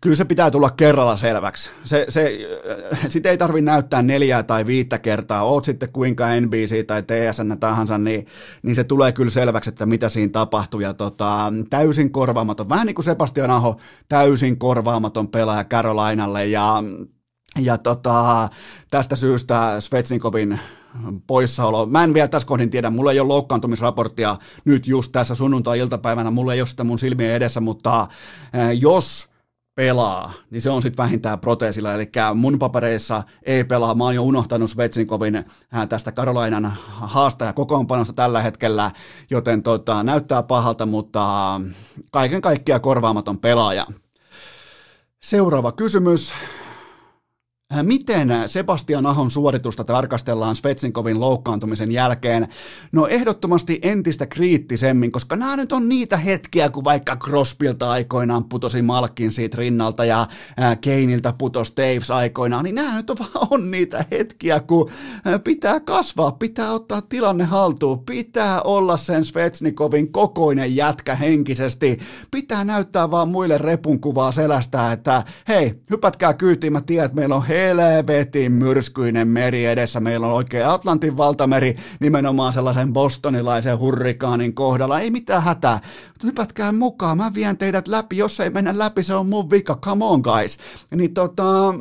kyllä 0.00 0.16
se 0.16 0.24
pitää 0.24 0.50
tulla 0.50 0.70
kerralla 0.70 1.16
selväksi. 1.16 1.70
Se, 1.84 2.06
se, 2.08 2.38
sitä 3.08 3.30
ei 3.30 3.38
tarvitse 3.38 3.64
näyttää 3.64 4.02
neljää 4.02 4.42
tai 4.42 4.66
viittä 4.66 4.98
kertaa, 4.98 5.42
oot 5.42 5.64
sitten 5.64 5.92
kuinka 5.92 6.26
NBC 6.40 6.86
tai 6.86 7.02
TSN 7.02 7.56
tahansa, 7.60 7.98
niin, 7.98 8.26
niin 8.62 8.74
se 8.74 8.84
tulee 8.84 9.12
kyllä 9.12 9.30
selväksi, 9.30 9.70
että 9.70 9.86
mitä 9.86 10.08
siinä 10.08 10.32
tapahtuu. 10.32 10.80
Ja 10.80 10.94
tota, 10.94 11.52
täysin 11.70 12.10
korvaamaton, 12.10 12.68
vähän 12.68 12.86
niin 12.86 12.94
kuin 12.94 13.04
Sebastian 13.04 13.50
Aho, 13.50 13.80
täysin 14.08 14.58
korvaamaton 14.58 15.28
pelaaja 15.28 15.64
Carolinalle 15.64 16.46
ja 16.46 16.82
ja 17.58 17.78
tota, 17.78 18.48
tästä 18.90 19.16
syystä 19.16 19.80
Svetsnikovin 19.80 20.58
poissaolo. 21.26 21.86
Mä 21.86 22.04
en 22.04 22.14
vielä 22.14 22.28
tässä 22.28 22.48
kohdin 22.48 22.70
tiedä, 22.70 22.90
mulla 22.90 23.12
ei 23.12 23.20
ole 23.20 23.28
loukkaantumisraporttia 23.28 24.36
nyt 24.64 24.86
just 24.86 25.12
tässä 25.12 25.34
sunnuntai-iltapäivänä, 25.34 26.30
mulla 26.30 26.54
ei 26.54 26.60
ole 26.60 26.66
sitä 26.66 26.84
mun 26.84 26.98
silmien 26.98 27.34
edessä, 27.34 27.60
mutta 27.60 28.06
jos 28.80 29.27
pelaa, 29.78 30.32
niin 30.50 30.60
se 30.60 30.70
on 30.70 30.82
sitten 30.82 31.02
vähintään 31.02 31.40
proteesilla, 31.40 31.94
eli 31.94 32.10
mun 32.34 32.58
papereissa 32.58 33.22
ei 33.42 33.64
pelaa, 33.64 33.94
mä 33.94 34.04
oon 34.04 34.14
jo 34.14 34.22
unohtanut 34.22 34.70
Svetsinkovin 34.70 35.36
äh, 35.36 35.88
tästä 35.88 36.12
Karolainan 36.12 36.72
haastaja 36.88 37.52
kokoonpanosta 37.52 38.12
tällä 38.12 38.42
hetkellä, 38.42 38.90
joten 39.30 39.62
tota, 39.62 40.02
näyttää 40.02 40.42
pahalta, 40.42 40.86
mutta 40.86 41.60
kaiken 42.12 42.40
kaikkiaan 42.40 42.80
korvaamaton 42.80 43.38
pelaaja. 43.38 43.86
Seuraava 45.20 45.72
kysymys. 45.72 46.32
Äh, 47.74 47.82
miten 47.82 48.28
Sebastian 48.46 49.06
Ahon 49.06 49.30
suoritusta 49.30 49.84
tarkastellaan 49.84 50.56
Svetsinkovin 50.56 51.20
loukkaantumisen 51.20 51.92
jälkeen? 51.92 52.48
No 52.92 53.06
ehdottomasti 53.06 53.78
entistä 53.82 54.26
kriittisemmin, 54.26 55.12
koska 55.12 55.36
nämä 55.36 55.56
nyt 55.56 55.72
on 55.72 55.88
niitä 55.88 56.16
hetkiä, 56.16 56.68
kun 56.68 56.84
vaikka 56.84 57.16
Crosbylta 57.16 57.90
aikoinaan 57.90 58.44
putosi 58.44 58.82
Malkin 58.82 59.32
siitä 59.32 59.56
rinnalta 59.56 60.04
ja 60.04 60.20
äh, 60.60 60.78
Keiniltä 60.80 61.32
putosi 61.38 61.74
Taves 61.74 62.10
aikoinaan, 62.10 62.64
niin 62.64 62.74
nämä 62.74 62.96
nyt 62.96 63.10
on, 63.10 63.16
on 63.50 63.70
niitä 63.70 64.04
hetkiä, 64.10 64.60
kun 64.60 64.90
äh, 65.26 65.40
pitää 65.44 65.80
kasvaa, 65.80 66.32
pitää 66.32 66.72
ottaa 66.72 67.02
tilanne 67.02 67.44
haltuun, 67.44 68.04
pitää 68.04 68.62
olla 68.62 68.96
sen 68.96 69.24
Svetsnikovin 69.24 70.12
kokoinen 70.12 70.76
jätkä 70.76 71.14
henkisesti, 71.14 71.98
pitää 72.30 72.64
näyttää 72.64 73.10
vaan 73.10 73.28
muille 73.28 73.58
repun 73.58 74.00
kuvaa 74.00 74.32
selästä, 74.32 74.92
että 74.92 75.22
hei, 75.48 75.74
hypätkää 75.90 76.34
kyytiin, 76.34 76.72
mä 76.72 76.80
tiedän, 76.80 77.06
että 77.06 77.16
meillä 77.16 77.36
on 77.36 77.46
helvetin 77.58 78.52
myrskyinen 78.52 79.28
meri 79.28 79.64
edessä. 79.64 80.00
Meillä 80.00 80.26
on 80.26 80.32
oikein 80.32 80.66
Atlantin 80.66 81.16
valtameri 81.16 81.74
nimenomaan 82.00 82.52
sellaisen 82.52 82.92
bostonilaisen 82.92 83.78
hurrikaanin 83.78 84.54
kohdalla. 84.54 85.00
Ei 85.00 85.10
mitään 85.10 85.42
hätää. 85.42 85.80
Hypätkää 86.22 86.72
mukaan, 86.72 87.16
mä 87.16 87.34
vien 87.34 87.58
teidät 87.58 87.88
läpi. 87.88 88.16
Jos 88.16 88.40
ei 88.40 88.50
mennä 88.50 88.78
läpi, 88.78 89.02
se 89.02 89.14
on 89.14 89.28
mun 89.28 89.50
vika. 89.50 89.78
Come 89.82 90.04
on 90.04 90.20
guys. 90.20 90.58
Niin 90.94 91.14
tota, 91.14 91.74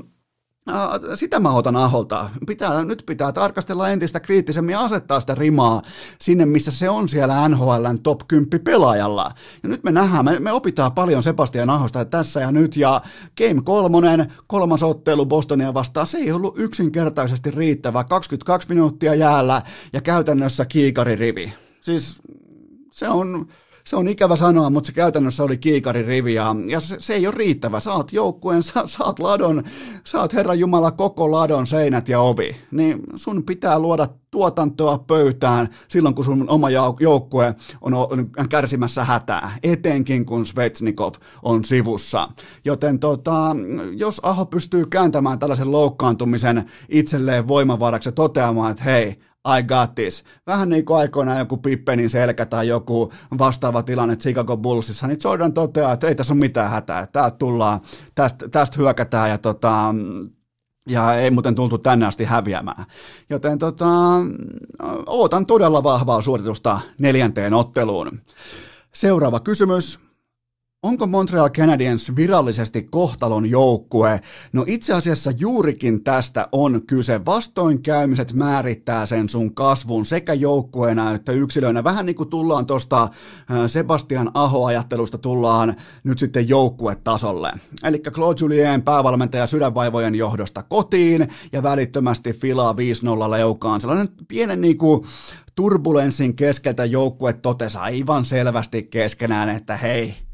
sitä 1.15 1.39
mä 1.39 1.51
otan 1.51 1.75
Aholta. 1.75 2.29
Pitää, 2.47 2.83
nyt 2.83 3.03
pitää 3.05 3.31
tarkastella 3.31 3.89
entistä 3.89 4.19
kriittisemmin 4.19 4.73
ja 4.73 4.79
asettaa 4.79 5.19
sitä 5.19 5.35
rimaa 5.35 5.81
sinne, 6.21 6.45
missä 6.45 6.71
se 6.71 6.89
on 6.89 7.09
siellä 7.09 7.49
NHLn 7.49 7.99
top 8.03 8.21
10 8.27 8.63
pelaajalla. 8.63 9.31
Ja 9.63 9.69
nyt 9.69 9.83
me 9.83 9.91
nähdään, 9.91 10.25
me, 10.25 10.39
me 10.39 10.51
opitaan 10.51 10.91
paljon 10.91 11.23
Sebastian 11.23 11.69
Ahosta 11.69 12.05
tässä 12.05 12.39
ja 12.39 12.51
nyt, 12.51 12.77
ja 12.77 13.01
Game 13.37 13.61
kolmonen, 13.63 14.33
kolmas 14.47 14.83
ottelu 14.83 15.25
Bostonia 15.25 15.73
vastaan, 15.73 16.07
se 16.07 16.17
ei 16.17 16.31
ollut 16.31 16.59
yksinkertaisesti 16.59 17.51
riittävä. 17.51 18.03
22 18.03 18.69
minuuttia 18.69 19.15
jäällä 19.15 19.61
ja 19.93 20.01
käytännössä 20.01 20.65
kiikaririvi. 20.65 21.53
Siis 21.81 22.21
se 22.91 23.09
on 23.09 23.47
se 23.87 23.95
on 23.95 24.07
ikävä 24.07 24.35
sanoa, 24.35 24.69
mutta 24.69 24.87
se 24.87 24.93
käytännössä 24.93 25.43
oli 25.43 25.59
rivi 26.05 26.33
ja, 26.33 26.55
ja 26.65 26.79
se, 26.79 26.95
se, 26.99 27.13
ei 27.13 27.27
ole 27.27 27.35
riittävä. 27.35 27.79
Saat 27.79 28.13
joukkueen, 28.13 28.63
sa, 28.63 28.87
saat 28.87 29.19
ladon, 29.19 29.63
saat 30.03 30.33
Herran 30.33 30.59
Jumala 30.59 30.91
koko 30.91 31.31
ladon 31.31 31.67
seinät 31.67 32.09
ja 32.09 32.19
ovi. 32.19 32.55
Niin 32.71 32.99
sun 33.15 33.43
pitää 33.43 33.79
luoda 33.79 34.07
tuotantoa 34.31 34.97
pöytään 34.97 35.69
silloin, 35.87 36.15
kun 36.15 36.25
sun 36.25 36.49
oma 36.49 36.69
joukkue 36.99 37.55
on 37.81 38.49
kärsimässä 38.49 39.03
hätää, 39.03 39.51
etenkin 39.63 40.25
kun 40.25 40.45
Svetsnikov 40.45 41.13
on 41.43 41.63
sivussa. 41.63 42.29
Joten 42.65 42.99
tota, 42.99 43.55
jos 43.91 44.19
Aho 44.23 44.45
pystyy 44.45 44.85
kääntämään 44.85 45.39
tällaisen 45.39 45.71
loukkaantumisen 45.71 46.65
itselleen 46.89 47.47
voimavaraksi 47.47 48.09
ja 48.09 48.13
toteamaan, 48.13 48.71
että 48.71 48.83
hei, 48.83 49.19
I 49.59 49.63
got 49.63 49.95
this. 49.95 50.23
Vähän 50.47 50.69
niin 50.69 50.85
kuin 50.85 50.97
aikoinaan 50.97 51.39
joku 51.39 51.57
Pippenin 51.57 52.09
selkä 52.09 52.45
tai 52.45 52.67
joku 52.67 53.13
vastaava 53.37 53.83
tilanne 53.83 54.15
Chicago 54.15 54.57
Bullsissa, 54.57 55.07
niin 55.07 55.19
Jordan 55.23 55.53
toteaa, 55.53 55.93
että 55.93 56.07
ei 56.07 56.15
tässä 56.15 56.33
ole 56.33 56.39
mitään 56.39 56.69
hätää, 56.69 57.07
täältä 57.07 57.37
tullaan, 57.37 57.79
tästä, 58.15 58.49
tästä 58.49 58.77
hyökätään 58.77 59.29
ja 59.29 59.37
tota, 59.37 59.95
ja 60.87 61.13
ei 61.13 61.31
muuten 61.31 61.55
tultu 61.55 61.77
tänne 61.77 62.05
asti 62.05 62.23
häviämään. 62.23 62.85
Joten 63.29 63.57
tota, 63.57 63.85
ootan 65.05 65.45
todella 65.45 65.83
vahvaa 65.83 66.21
suoritusta 66.21 66.79
neljänteen 66.99 67.53
otteluun. 67.53 68.21
Seuraava 68.93 69.39
kysymys. 69.39 70.06
Onko 70.83 71.07
Montreal 71.07 71.49
Canadiens 71.49 72.15
virallisesti 72.15 72.85
kohtalon 72.91 73.49
joukkue? 73.49 74.21
No 74.53 74.63
itse 74.67 74.93
asiassa 74.93 75.31
juurikin 75.37 76.03
tästä 76.03 76.47
on 76.51 76.81
kyse. 76.87 77.25
Vastoinkäymiset 77.25 78.33
määrittää 78.33 79.05
sen 79.05 79.29
sun 79.29 79.55
kasvun 79.55 80.05
sekä 80.05 80.33
joukkueena 80.33 81.11
että 81.11 81.31
yksilöinä. 81.31 81.83
Vähän 81.83 82.05
niin 82.05 82.15
kuin 82.15 82.29
tullaan 82.29 82.65
tuosta 82.65 83.09
Sebastian 83.67 84.31
Aho-ajattelusta 84.33 85.17
tullaan 85.17 85.75
nyt 86.03 86.19
sitten 86.19 86.49
joukkuetasolle. 86.49 87.51
Eli 87.83 87.99
Claude 87.99 88.37
Julien 88.41 88.81
päävalmentaja 88.81 89.47
sydänvaivojen 89.47 90.15
johdosta 90.15 90.63
kotiin 90.63 91.27
ja 91.51 91.63
välittömästi 91.63 92.33
filaa 92.33 92.75
5-0 93.27 93.31
leukaan. 93.31 93.81
Sellainen 93.81 94.09
pienen 94.27 94.61
niin 94.61 94.77
kuin 94.77 95.05
turbulenssin 95.55 96.35
keskeltä 96.35 96.85
joukkue 96.85 97.33
totesi 97.33 97.77
aivan 97.77 98.25
selvästi 98.25 98.83
keskenään, 98.83 99.49
että 99.49 99.77
hei, 99.77 100.26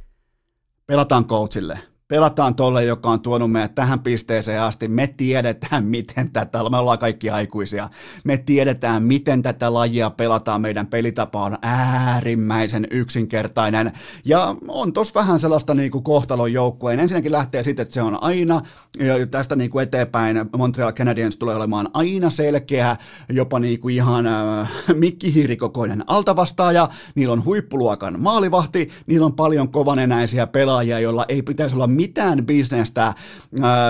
pelataan 0.85 1.25
coachille– 1.25 1.79
pelataan 2.07 2.55
tolle, 2.55 2.85
joka 2.85 3.09
on 3.09 3.19
tuonut 3.21 3.51
meidät 3.51 3.75
tähän 3.75 3.99
pisteeseen 3.99 4.61
asti. 4.61 4.87
Me 4.87 5.07
tiedetään, 5.07 5.85
miten 5.85 6.31
tätä, 6.31 6.69
me 6.69 6.77
ollaan 6.77 6.99
kaikki 6.99 7.29
aikuisia, 7.29 7.89
me 8.23 8.37
tiedetään, 8.37 9.03
miten 9.03 9.41
tätä 9.41 9.73
lajia 9.73 10.09
pelataan. 10.09 10.61
Meidän 10.61 10.87
pelitapa 10.87 11.43
on 11.43 11.57
äärimmäisen 11.61 12.87
yksinkertainen 12.91 13.91
ja 14.25 14.55
on 14.67 14.93
tos 14.93 15.15
vähän 15.15 15.39
sellaista 15.39 15.73
niin 15.73 15.91
kuin 15.91 16.03
kohtalon 16.03 16.53
joukkueen. 16.53 16.99
Ensinnäkin 16.99 17.31
lähtee 17.31 17.63
siitä, 17.63 17.81
että 17.81 17.93
se 17.93 18.01
on 18.01 18.23
aina, 18.23 18.61
ja 18.99 19.27
tästä 19.27 19.55
niin 19.55 19.69
kuin 19.69 19.83
eteenpäin 19.83 20.45
Montreal 20.57 20.91
Canadiens 20.91 21.37
tulee 21.37 21.55
olemaan 21.55 21.89
aina 21.93 22.29
selkeä, 22.29 22.95
jopa 23.29 23.59
niin 23.59 23.79
kuin 23.79 23.95
ihan 23.95 24.27
äh, 24.27 24.69
mikkihiirikokoinen 24.93 26.03
altavastaaja. 26.07 26.89
Niillä 27.15 27.33
on 27.33 27.45
huippuluokan 27.45 28.21
maalivahti, 28.21 28.89
niillä 29.07 29.25
on 29.25 29.33
paljon 29.33 29.69
kovanenäisiä 29.69 30.47
pelaajia, 30.47 30.99
joilla 30.99 31.25
ei 31.27 31.41
pitäisi 31.41 31.75
olla 31.75 31.87
mitään 31.93 32.45
bisnestä 32.45 33.13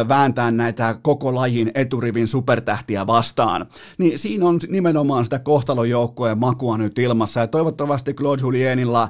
vääntää 0.08 0.52
näitä 0.52 0.96
koko 1.02 1.36
lajin 1.36 1.72
eturivin 1.76 2.28
supertähtiä 2.28 3.08
vastaan. 3.08 3.66
Niin 3.98 4.20
siinä 4.20 4.46
on 4.46 4.60
nimenomaan 4.70 5.24
sitä 5.24 5.40
kohtalojoukkojen 5.40 6.38
makua 6.38 6.78
nyt 6.78 7.00
ilmassa 7.00 7.40
ja 7.40 7.48
toivottavasti 7.48 8.14
Claude 8.14 8.42
Julienilla 8.42 9.10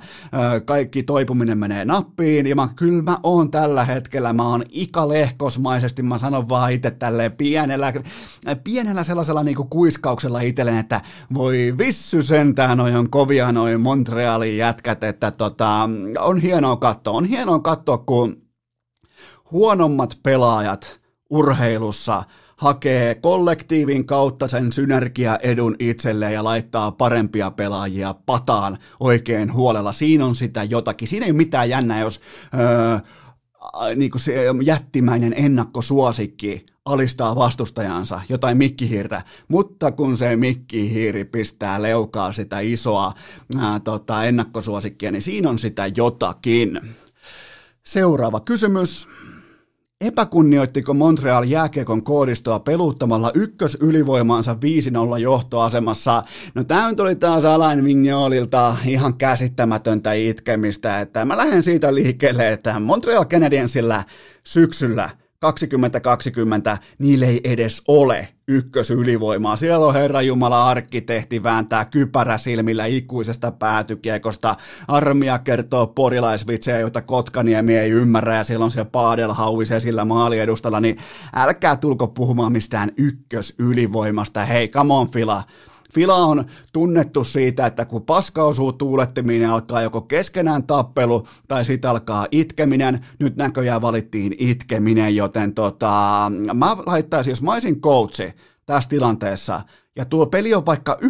kaikki 0.66 1.04
toipuminen 1.04 1.58
menee 1.58 1.86
nappiin 1.86 2.48
ja 2.48 2.56
mä, 2.56 2.70
kyllä 2.76 3.02
mä 3.02 3.18
oon 3.24 3.52
tällä 3.52 3.86
hetkellä, 3.86 4.34
mä 4.34 4.50
oon 4.50 4.64
ikalehkosmaisesti, 4.70 6.04
mä 6.04 6.18
sanon 6.18 6.50
vaan 6.50 6.72
itse 6.72 6.92
tälleen 6.92 7.32
pienellä, 7.32 7.94
pienellä 8.64 9.04
sellaisella 9.04 9.44
niinku 9.44 9.64
kuiskauksella 9.64 10.42
itselleen, 10.42 10.78
että 10.78 11.02
voi 11.34 11.74
vissy 11.78 12.22
sentään, 12.22 12.78
noin 12.78 12.96
on 12.96 13.10
kovia 13.10 13.52
noin 13.52 13.82
Montrealin 13.82 14.58
jätkät, 14.58 15.04
että 15.04 15.32
tota, 15.32 15.90
on 16.20 16.40
hienoa 16.40 16.76
katsoa, 16.76 17.14
on 17.14 17.26
hienoa 17.26 17.60
katsoa, 17.60 17.98
kun 17.98 18.43
huonommat 19.54 20.20
pelaajat 20.24 21.02
urheilussa 21.30 22.24
hakee 22.58 23.16
kollektiivin 23.16 24.06
kautta 24.06 24.48
sen 24.48 24.72
synergiaedun 24.72 25.76
itselleen 25.80 26.34
ja 26.34 26.44
laittaa 26.44 26.92
parempia 26.92 27.52
pelaajia 27.52 28.16
pataan 28.26 28.78
oikein 29.00 29.54
huolella. 29.54 29.94
Siinä 29.94 30.26
on 30.26 30.36
sitä 30.36 30.64
jotakin. 30.64 31.08
Siinä 31.08 31.26
ei 31.26 31.32
ole 31.32 31.38
mitään 31.38 31.70
jännää, 31.70 32.00
jos 32.00 32.20
öö, 32.60 33.00
niin 33.96 34.12
kuin 34.12 34.22
se 34.22 34.46
jättimäinen 34.64 35.34
ennakkosuosikki 35.38 36.66
alistaa 36.86 37.36
vastustajansa, 37.36 38.22
jotain 38.30 38.58
mikkihiirtä, 38.58 39.22
mutta 39.48 39.92
kun 39.92 40.18
se 40.18 40.36
mikkihiiri 40.36 41.26
pistää 41.26 41.82
leukaa 41.82 42.32
sitä 42.32 42.60
isoa 42.60 43.14
ää, 43.60 43.80
tota, 43.80 44.26
ennakkosuosikkia, 44.26 45.12
niin 45.12 45.22
siinä 45.22 45.50
on 45.50 45.60
sitä 45.60 45.92
jotakin. 45.96 46.82
Seuraava 47.84 48.40
kysymys. 48.40 49.08
Epäkunnioittiko 50.04 50.94
Montreal 50.94 51.44
jääkiekon 51.44 52.04
koodistoa 52.04 52.60
peluuttamalla 52.60 53.32
ykkös 53.34 53.78
ylivoimaansa 53.82 54.58
5-0 55.16 55.20
johtoasemassa? 55.20 56.24
No 56.56 56.64
tämä 56.64 56.90
nyt 56.90 57.00
oli 57.00 57.16
taas 57.16 57.46
Alain 57.46 57.84
Vignolilta 57.84 58.76
ihan 58.86 59.18
käsittämätöntä 59.18 60.14
itkemistä, 60.14 61.00
että 61.00 61.26
mä 61.26 61.38
lähden 61.38 61.64
siitä 61.64 61.96
liikkeelle, 61.96 62.52
että 62.52 62.80
Montreal 62.80 63.26
Canadiensillä 63.26 64.04
syksyllä– 64.44 65.10
2020 65.44 66.78
niille 67.00 67.26
ei 67.26 67.42
edes 67.44 67.82
ole 67.88 68.28
ykkösylivoimaa. 68.48 69.56
Siellä 69.56 69.86
on 69.86 69.94
Herra 69.94 70.22
Jumala 70.22 70.70
arkkitehti 70.70 71.44
vääntää 71.44 71.86
kypärä 71.86 72.38
silmillä 72.38 72.86
ikuisesta 72.86 73.52
päätykiekosta. 73.52 74.56
Armia 74.88 75.40
kertoo 75.40 75.88
porilaisvitsejä, 75.88 76.80
joita 76.80 77.02
Kotkaniemi 77.02 77.78
ei 77.78 77.92
ymmärrä 77.92 78.38
ja 78.38 78.44
siellä 78.44 78.66
on 78.66 78.72
siellä 78.72 78.90
Paadelhauvis 78.92 79.70
sillä 79.78 80.06
maaliedustalla, 80.06 80.80
niin 80.80 80.98
älkää 81.36 81.76
tulko 81.76 82.08
puhumaan 82.08 82.52
mistään 82.52 82.92
ykkösylivoimasta. 82.98 84.46
Hei, 84.46 84.68
come 84.68 84.94
on 84.94 85.12
Fila 85.12 85.44
Fila 85.94 86.16
on 86.16 86.46
tunnettu 86.74 87.24
siitä, 87.24 87.66
että 87.66 87.86
kun 87.86 88.06
paska 88.06 88.44
osuu 88.44 88.74
tuulettimien 88.74 89.40
niin 89.42 89.50
alkaa 89.50 89.82
joko 89.82 90.02
keskenään 90.02 90.64
tappelu 90.64 91.28
tai 91.48 91.66
sitten 91.66 91.92
alkaa 91.92 92.28
itkeminen. 92.32 93.06
Nyt 93.20 93.36
näköjään 93.36 93.82
valittiin 93.82 94.36
itkeminen, 94.38 95.16
joten 95.16 95.54
tota, 95.54 96.32
mä 96.54 96.78
laittaisin, 96.86 97.32
jos 97.32 97.42
mä 97.42 97.54
olisin 97.54 97.82
coachi 97.82 98.34
tässä 98.66 98.90
tilanteessa, 98.90 99.62
ja 99.96 100.06
tuo 100.06 100.26
peli 100.26 100.54
on 100.54 100.66
vaikka 100.66 100.98
19-0, 101.04 101.08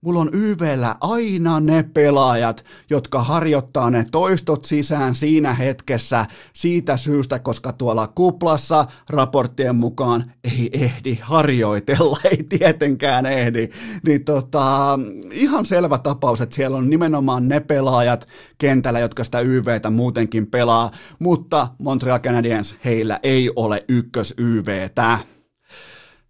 Mulla 0.00 0.20
on 0.20 0.30
YVllä 0.32 0.96
aina 1.00 1.60
ne 1.60 1.82
pelaajat, 1.82 2.64
jotka 2.90 3.22
harjoittaa 3.22 3.90
ne 3.90 4.04
toistot 4.10 4.64
sisään 4.64 5.14
siinä 5.14 5.54
hetkessä 5.54 6.26
siitä 6.52 6.96
syystä, 6.96 7.38
koska 7.38 7.72
tuolla 7.72 8.06
kuplassa 8.06 8.86
raporttien 9.10 9.76
mukaan 9.76 10.32
ei 10.44 10.70
ehdi 10.72 11.18
harjoitella, 11.22 12.18
ei 12.30 12.42
tietenkään 12.42 13.26
ehdi. 13.26 13.68
Niin 14.06 14.24
tota, 14.24 14.98
ihan 15.32 15.64
selvä 15.64 15.98
tapaus, 15.98 16.40
että 16.40 16.56
siellä 16.56 16.76
on 16.76 16.90
nimenomaan 16.90 17.48
ne 17.48 17.60
pelaajat 17.60 18.28
kentällä, 18.58 18.98
jotka 18.98 19.24
sitä 19.24 19.40
YVtä 19.40 19.90
muutenkin 19.90 20.46
pelaa, 20.46 20.90
mutta 21.18 21.68
Montreal 21.78 22.18
Canadiens, 22.18 22.76
heillä 22.84 23.20
ei 23.22 23.50
ole 23.56 23.84
ykkös 23.88 24.34
YVtä. 24.38 25.18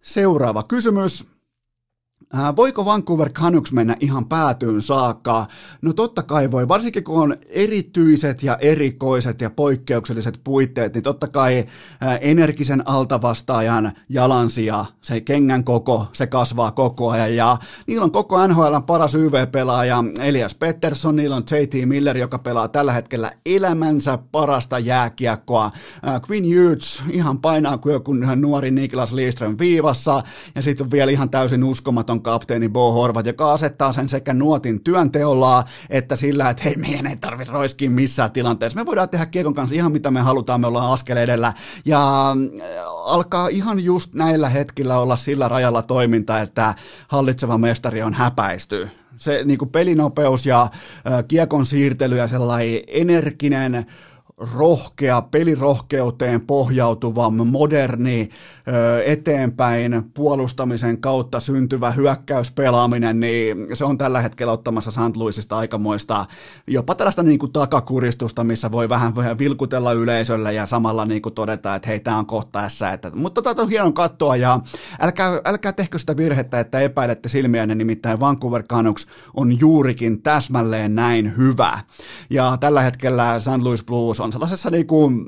Seuraava 0.01 0.63
kysymys. 0.63 1.38
Äh, 2.35 2.55
voiko 2.55 2.85
Vancouver 2.85 3.29
Canucks 3.29 3.71
mennä 3.71 3.95
ihan 3.99 4.25
päätyyn 4.25 4.81
saakka? 4.81 5.45
No 5.81 5.93
totta 5.93 6.23
kai 6.23 6.51
voi, 6.51 6.67
varsinkin 6.67 7.03
kun 7.03 7.21
on 7.21 7.35
erityiset 7.47 8.43
ja 8.43 8.57
erikoiset 8.61 9.41
ja 9.41 9.49
poikkeukselliset 9.49 10.41
puitteet, 10.43 10.93
niin 10.93 11.03
totta 11.03 11.27
kai 11.27 11.65
äh, 12.03 12.17
energisen 12.21 12.87
altavastaajan 12.87 13.91
jalansia, 14.09 14.85
se 15.01 15.21
kengän 15.21 15.63
koko, 15.63 16.07
se 16.13 16.27
kasvaa 16.27 16.71
koko 16.71 17.09
ajan 17.09 17.35
ja 17.35 17.57
niillä 17.87 18.03
on 18.03 18.11
koko 18.11 18.47
NHL 18.47 18.75
paras 18.87 19.15
YV-pelaaja 19.15 20.03
Elias 20.19 20.55
Pettersson, 20.55 21.15
niillä 21.15 21.35
on 21.35 21.43
JT 21.51 21.87
Miller, 21.87 22.17
joka 22.17 22.39
pelaa 22.39 22.67
tällä 22.67 22.93
hetkellä 22.93 23.31
elämänsä 23.45 24.19
parasta 24.31 24.79
jääkiekkoa. 24.79 25.65
Äh, 25.65 26.21
Quinn 26.29 26.45
Hughes 26.45 27.03
ihan 27.11 27.39
painaa 27.39 27.77
kuin 27.77 28.27
nuori 28.35 28.71
Niklas 28.71 29.13
Lidström 29.13 29.55
viivassa 29.59 30.23
ja 30.55 30.61
sitten 30.61 30.85
on 30.85 30.91
vielä 30.91 31.11
ihan 31.11 31.29
täysin 31.29 31.63
uskomaton 31.63 32.08
on 32.09 32.21
kapteeni 32.21 32.69
Bo 32.69 32.91
Horvat, 32.91 33.25
joka 33.25 33.51
asettaa 33.51 33.93
sen 33.93 34.09
sekä 34.09 34.33
nuotin 34.33 34.83
työnteolla, 34.83 35.63
että 35.89 36.15
sillä, 36.15 36.49
että 36.49 36.63
hei, 36.63 36.75
meidän 36.75 37.07
ei 37.07 37.17
tarvitse 37.17 37.53
roiskia 37.53 37.89
missään 37.89 38.31
tilanteessa. 38.31 38.79
Me 38.79 38.85
voidaan 38.85 39.09
tehdä 39.09 39.25
kiekon 39.25 39.53
kanssa 39.53 39.75
ihan 39.75 39.91
mitä 39.91 40.11
me 40.11 40.21
halutaan, 40.21 40.61
me 40.61 40.67
ollaan 40.67 40.93
askel 40.93 41.17
edellä. 41.17 41.53
Ja 41.85 42.31
äh, 42.31 42.67
alkaa 43.05 43.47
ihan 43.47 43.79
just 43.79 44.13
näillä 44.13 44.49
hetkillä 44.49 44.99
olla 44.99 45.17
sillä 45.17 45.47
rajalla 45.47 45.81
toiminta, 45.81 46.41
että 46.41 46.75
hallitseva 47.07 47.57
mestari 47.57 48.03
on 48.03 48.13
häpäisty 48.13 48.89
se 49.19 49.43
niin 49.45 49.59
kuin 49.59 49.69
pelinopeus 49.69 50.45
ja 50.45 50.61
äh, 50.61 50.69
kiekon 51.27 51.65
siirtely 51.65 52.17
ja 52.17 52.27
sellainen 52.27 52.81
energinen, 52.87 53.85
rohkea, 54.55 55.21
pelirohkeuteen 55.21 56.41
pohjautuva, 56.41 57.29
moderni, 57.29 58.29
eteenpäin 59.05 60.11
puolustamisen 60.13 61.01
kautta 61.01 61.39
syntyvä 61.39 61.91
hyökkäyspelaaminen, 61.91 63.19
niin 63.19 63.67
se 63.73 63.85
on 63.85 63.97
tällä 63.97 64.21
hetkellä 64.21 64.53
ottamassa 64.53 64.91
St. 64.91 65.17
Louisista 65.17 65.57
aikamoista 65.57 66.25
jopa 66.67 66.95
tällaista 66.95 67.23
niin 67.23 67.39
kuin 67.39 67.51
takakuristusta, 67.51 68.43
missä 68.43 68.71
voi 68.71 68.89
vähän, 68.89 69.15
vähän 69.15 69.37
vilkutella 69.37 69.93
yleisölle 69.93 70.53
ja 70.53 70.65
samalla 70.65 71.05
niin 71.05 71.21
kuin 71.21 71.35
todeta, 71.35 71.75
että 71.75 71.87
hei, 71.87 71.99
tämä 71.99 72.17
on 72.17 72.25
kohta 72.25 72.61
tässä. 72.61 72.93
Että, 72.93 73.11
mutta 73.15 73.41
tätä 73.41 73.61
on 73.61 73.69
hieno 73.69 73.91
katsoa 73.91 74.35
ja 74.35 74.59
älkää, 74.99 75.41
älkää 75.45 75.73
tehkö 75.73 75.99
sitä 75.99 76.17
virhettä, 76.17 76.59
että 76.59 76.79
epäilette 76.79 77.29
silmiänne, 77.29 77.75
nimittäin 77.75 78.19
Vancouver 78.19 78.63
Canucks 78.63 79.07
on 79.33 79.59
juurikin 79.59 80.21
täsmälleen 80.21 80.95
näin 80.95 81.37
hyvä. 81.37 81.79
Ja 82.29 82.57
tällä 82.59 82.81
hetkellä 82.81 83.39
St. 83.39 83.63
Louis 83.63 83.83
Blues 83.83 84.19
on 84.19 84.28
sellaisessa 84.31 84.69
niin 84.69 84.87
kuin 84.87 85.25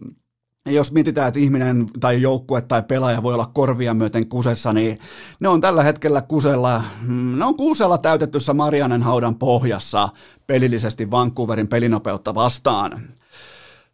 jos 0.65 0.91
mietitään, 0.91 1.27
että 1.27 1.39
ihminen 1.39 1.85
tai 1.99 2.21
joukkue 2.21 2.61
tai 2.61 2.83
pelaaja 2.83 3.23
voi 3.23 3.33
olla 3.33 3.51
korvia 3.53 3.93
myöten 3.93 4.29
kusessa, 4.29 4.73
niin 4.73 4.99
ne 5.39 5.47
on 5.47 5.61
tällä 5.61 5.83
hetkellä 5.83 6.21
kusella, 6.21 6.83
mm, 7.07 7.39
ne 7.39 7.45
on 7.45 7.57
kusella 7.57 7.97
täytettyssä 7.97 8.53
Marianen 8.53 9.01
haudan 9.01 9.35
pohjassa 9.35 10.09
pelillisesti 10.47 11.11
Vancouverin 11.11 11.67
pelinopeutta 11.67 12.35
vastaan. 12.35 13.01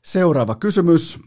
Seuraava 0.02 0.56
kysymys. 0.56 1.20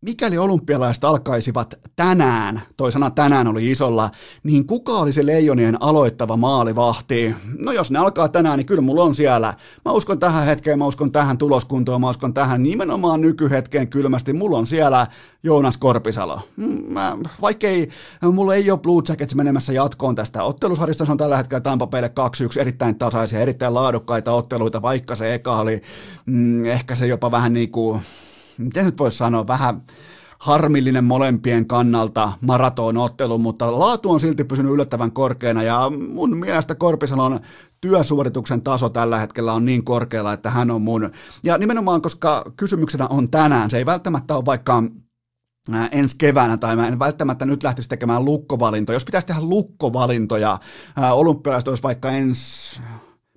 Mikäli 0.00 0.38
olympialaiset 0.38 1.04
alkaisivat 1.04 1.74
tänään, 1.96 2.62
toi 2.76 2.92
sana 2.92 3.10
tänään 3.10 3.46
oli 3.46 3.70
isolla, 3.70 4.10
niin 4.42 4.66
kuka 4.66 4.92
olisi 4.92 5.26
leijonien 5.26 5.82
aloittava 5.82 6.36
maalivahti? 6.36 7.34
No 7.58 7.72
jos 7.72 7.90
ne 7.90 7.98
alkaa 7.98 8.28
tänään, 8.28 8.58
niin 8.58 8.66
kyllä 8.66 8.80
mulla 8.82 9.02
on 9.02 9.14
siellä. 9.14 9.54
Mä 9.84 9.92
uskon 9.92 10.18
tähän 10.18 10.44
hetkeen, 10.44 10.78
mä 10.78 10.86
uskon 10.86 11.12
tähän 11.12 11.38
tuloskuntoon, 11.38 12.00
mä 12.00 12.10
uskon 12.10 12.34
tähän 12.34 12.62
nimenomaan 12.62 13.20
nykyhetkeen 13.20 13.88
kylmästi. 13.88 14.32
Mulla 14.32 14.58
on 14.58 14.66
siellä 14.66 15.06
Joonas 15.42 15.78
Korpisalo. 15.78 16.40
Mm, 16.56 16.92
mä, 16.92 17.16
vaikkei 17.40 17.88
mulla 18.32 18.54
ei 18.54 18.70
ole 18.70 18.78
Blue 18.78 19.02
Jackets 19.08 19.34
menemässä 19.34 19.72
jatkoon 19.72 20.14
tästä 20.14 20.42
ottelusarjasta, 20.42 21.04
se 21.04 21.12
on 21.12 21.18
tällä 21.18 21.36
hetkellä 21.36 21.60
Tampa 21.60 21.86
Baylle 21.86 22.10
2-1, 22.56 22.60
erittäin 22.60 22.98
tasaisia, 22.98 23.40
erittäin 23.40 23.74
laadukkaita 23.74 24.32
otteluita, 24.32 24.82
vaikka 24.82 25.16
se 25.16 25.34
eka 25.34 25.56
oli 25.56 25.82
mm, 26.26 26.64
ehkä 26.64 26.94
se 26.94 27.06
jopa 27.06 27.30
vähän 27.30 27.52
niin 27.52 27.70
kuin 27.70 28.00
miten 28.58 28.84
nyt 28.84 28.98
voisi 28.98 29.16
sanoa, 29.16 29.46
vähän 29.46 29.82
harmillinen 30.38 31.04
molempien 31.04 31.66
kannalta 31.66 32.32
maratonottelu, 32.40 33.38
mutta 33.38 33.78
laatu 33.78 34.10
on 34.10 34.20
silti 34.20 34.44
pysynyt 34.44 34.72
yllättävän 34.72 35.12
korkeana 35.12 35.62
ja 35.62 35.92
mun 36.12 36.36
mielestä 36.36 36.74
Korpisalon 36.74 37.40
työsuorituksen 37.80 38.62
taso 38.62 38.88
tällä 38.88 39.18
hetkellä 39.18 39.52
on 39.52 39.64
niin 39.64 39.84
korkealla, 39.84 40.32
että 40.32 40.50
hän 40.50 40.70
on 40.70 40.82
mun. 40.82 41.10
Ja 41.42 41.58
nimenomaan, 41.58 42.02
koska 42.02 42.52
kysymyksenä 42.56 43.08
on 43.08 43.30
tänään, 43.30 43.70
se 43.70 43.78
ei 43.78 43.86
välttämättä 43.86 44.36
ole 44.36 44.44
vaikka 44.44 44.82
ensi 45.90 46.16
keväänä, 46.18 46.56
tai 46.56 46.76
mä 46.76 46.88
en 46.88 46.98
välttämättä 46.98 47.46
nyt 47.46 47.62
lähtisi 47.62 47.88
tekemään 47.88 48.24
lukkovalintoja. 48.24 48.96
Jos 48.96 49.04
pitäisi 49.04 49.26
tehdä 49.26 49.40
lukkovalintoja, 49.42 50.58
olympialaiset 51.12 51.68
olisi 51.68 51.82
vaikka 51.82 52.10
ensi 52.10 52.80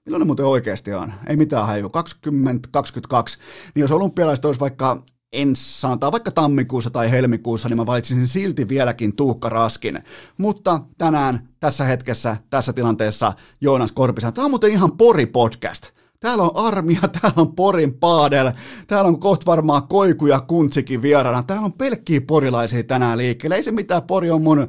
Milloin 0.05 0.19
ne 0.19 0.25
muuten 0.25 0.45
oikeasti 0.45 0.93
on? 0.93 1.13
Ei 1.27 1.37
mitään 1.37 1.67
haju. 1.67 1.89
2022. 1.89 3.37
Niin 3.75 3.81
jos 3.81 3.91
olympialaiset 3.91 4.45
olisi 4.45 4.59
vaikka 4.59 5.03
ensi, 5.31 5.79
sanotaan 5.79 6.11
vaikka 6.11 6.31
tammikuussa 6.31 6.89
tai 6.89 7.11
helmikuussa, 7.11 7.69
niin 7.69 7.77
mä 7.77 7.85
valitsisin 7.85 8.27
silti 8.27 8.69
vieläkin 8.69 9.15
Tuukka 9.15 9.49
Raskin. 9.49 10.03
Mutta 10.37 10.81
tänään, 10.97 11.49
tässä 11.59 11.83
hetkessä, 11.83 12.37
tässä 12.49 12.73
tilanteessa 12.73 13.33
Joonas 13.61 13.91
Korpisen. 13.91 14.33
Tämä 14.33 14.45
on 14.45 14.51
muuten 14.51 14.71
ihan 14.71 14.91
Pori-podcast. 14.91 15.98
Täällä 16.21 16.43
on 16.43 16.51
armia, 16.53 17.01
täällä 17.21 17.41
on 17.41 17.55
Porin 17.55 17.93
paadel, 17.93 18.51
täällä 18.87 19.07
on 19.07 19.19
kohta 19.19 19.45
varmaan 19.45 19.87
Koiku 19.87 20.27
ja 20.27 20.39
Kuntsikin 20.39 21.01
vierana. 21.01 21.43
Täällä 21.43 21.65
on 21.65 21.73
pelkkiä 21.73 22.21
porilaisia 22.21 22.83
tänään 22.83 23.17
liikkeelle. 23.17 23.55
Ei 23.55 23.63
se 23.63 23.71
mitään, 23.71 24.03
Pori 24.03 24.31
on 24.31 24.41
mun, 24.41 24.67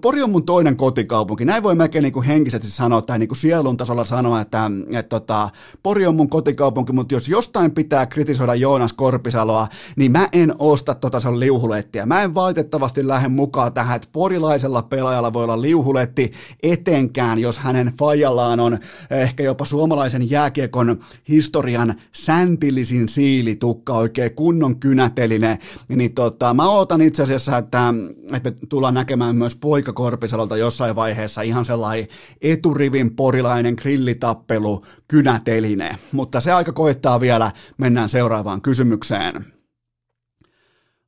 Pori 0.00 0.22
on 0.22 0.30
mun 0.30 0.46
toinen 0.46 0.76
kotikaupunki. 0.76 1.44
Näin 1.44 1.62
voi 1.62 1.74
melkein 1.74 2.02
niin 2.02 2.22
henkisesti 2.22 2.70
sanoa 2.70 3.02
tai 3.02 3.18
niin 3.18 3.28
kuin 3.28 3.36
sielun 3.36 3.76
tasolla 3.76 4.04
sanoa, 4.04 4.40
että, 4.40 4.66
että, 4.66 4.98
että 4.98 5.08
tota, 5.08 5.48
Pori 5.82 6.06
on 6.06 6.16
mun 6.16 6.30
kotikaupunki, 6.30 6.92
mutta 6.92 7.14
jos 7.14 7.28
jostain 7.28 7.70
pitää 7.70 8.06
kritisoida 8.06 8.54
Joonas 8.54 8.92
Korpisaloa, 8.92 9.68
niin 9.96 10.12
mä 10.12 10.28
en 10.32 10.54
osta 10.58 10.94
tota 10.94 11.20
sen 11.20 11.40
liuhulettiä. 11.40 12.06
Mä 12.06 12.22
en 12.22 12.34
valitettavasti 12.34 13.08
lähde 13.08 13.28
mukaan 13.28 13.72
tähän, 13.72 13.96
että 13.96 14.08
porilaisella 14.12 14.82
pelaajalla 14.82 15.32
voi 15.32 15.44
olla 15.44 15.62
liuhuletti 15.62 16.32
etenkään, 16.62 17.38
jos 17.38 17.58
hänen 17.58 17.92
fajallaan 17.98 18.60
on 18.60 18.78
ehkä 19.10 19.42
jopa 19.42 19.64
suomalaisen 19.64 20.30
jääkiekon 20.30 20.69
kiekon 20.70 21.00
historian 21.28 21.94
säntillisin 22.12 23.08
siilitukka, 23.08 23.92
oikein 23.92 24.34
kunnon 24.34 24.80
kynäteline, 24.80 25.58
niin 25.88 26.14
tota, 26.14 26.54
mä 26.54 26.68
ootan 26.68 27.02
itse 27.02 27.22
asiassa, 27.22 27.58
että, 27.58 27.94
että 28.34 28.50
me 28.50 28.56
tullaan 28.68 28.94
näkemään 28.94 29.36
myös 29.36 29.56
Poika 29.56 29.92
Korpisalolta 29.92 30.56
jossain 30.56 30.96
vaiheessa 30.96 31.42
ihan 31.42 31.64
sellainen 31.64 32.06
eturivin 32.42 33.16
porilainen 33.16 33.74
grillitappelu 33.74 34.82
kynäteline, 35.08 35.96
mutta 36.12 36.40
se 36.40 36.52
aika 36.52 36.72
koittaa 36.72 37.20
vielä, 37.20 37.50
mennään 37.78 38.08
seuraavaan 38.08 38.62
kysymykseen. 38.62 39.59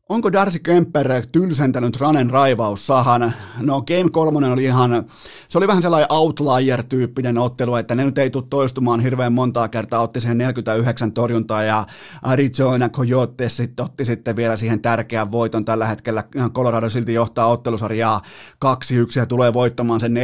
Onko 0.08 0.32
Darcy 0.32 0.58
Kemper 0.58 1.26
tylsentänyt 1.32 1.96
Ranen 1.96 2.30
raivaussahan? 2.30 3.32
No 3.60 3.82
Game 3.82 4.10
3 4.12 4.52
oli 4.52 4.64
ihan, 4.64 5.04
se 5.48 5.58
oli 5.58 5.66
vähän 5.66 5.82
sellainen 5.82 6.12
outlier-tyyppinen 6.12 7.38
ottelu, 7.38 7.74
että 7.74 7.94
ne 7.94 8.04
nyt 8.04 8.18
ei 8.18 8.30
tule 8.30 8.44
toistumaan 8.50 9.00
hirveän 9.00 9.32
montaa 9.32 9.68
kertaa, 9.68 10.00
otti 10.00 10.20
siihen 10.20 10.38
49 10.38 11.12
torjuntaa 11.12 11.62
ja 11.62 11.84
Arizona 12.22 12.88
Coyotes 12.88 13.56
sitten 13.56 13.84
otti 13.84 14.04
sitten 14.04 14.36
vielä 14.36 14.56
siihen 14.56 14.80
tärkeän 14.80 15.32
voiton 15.32 15.64
tällä 15.64 15.86
hetkellä. 15.86 16.24
Colorado 16.52 16.88
silti 16.88 17.14
johtaa 17.14 17.46
ottelusarjaa 17.46 18.20
2-1 18.64 18.68
ja 19.16 19.26
tulee 19.26 19.54
voittamaan 19.54 20.00
sen 20.00 20.14
4-1, 20.16 20.18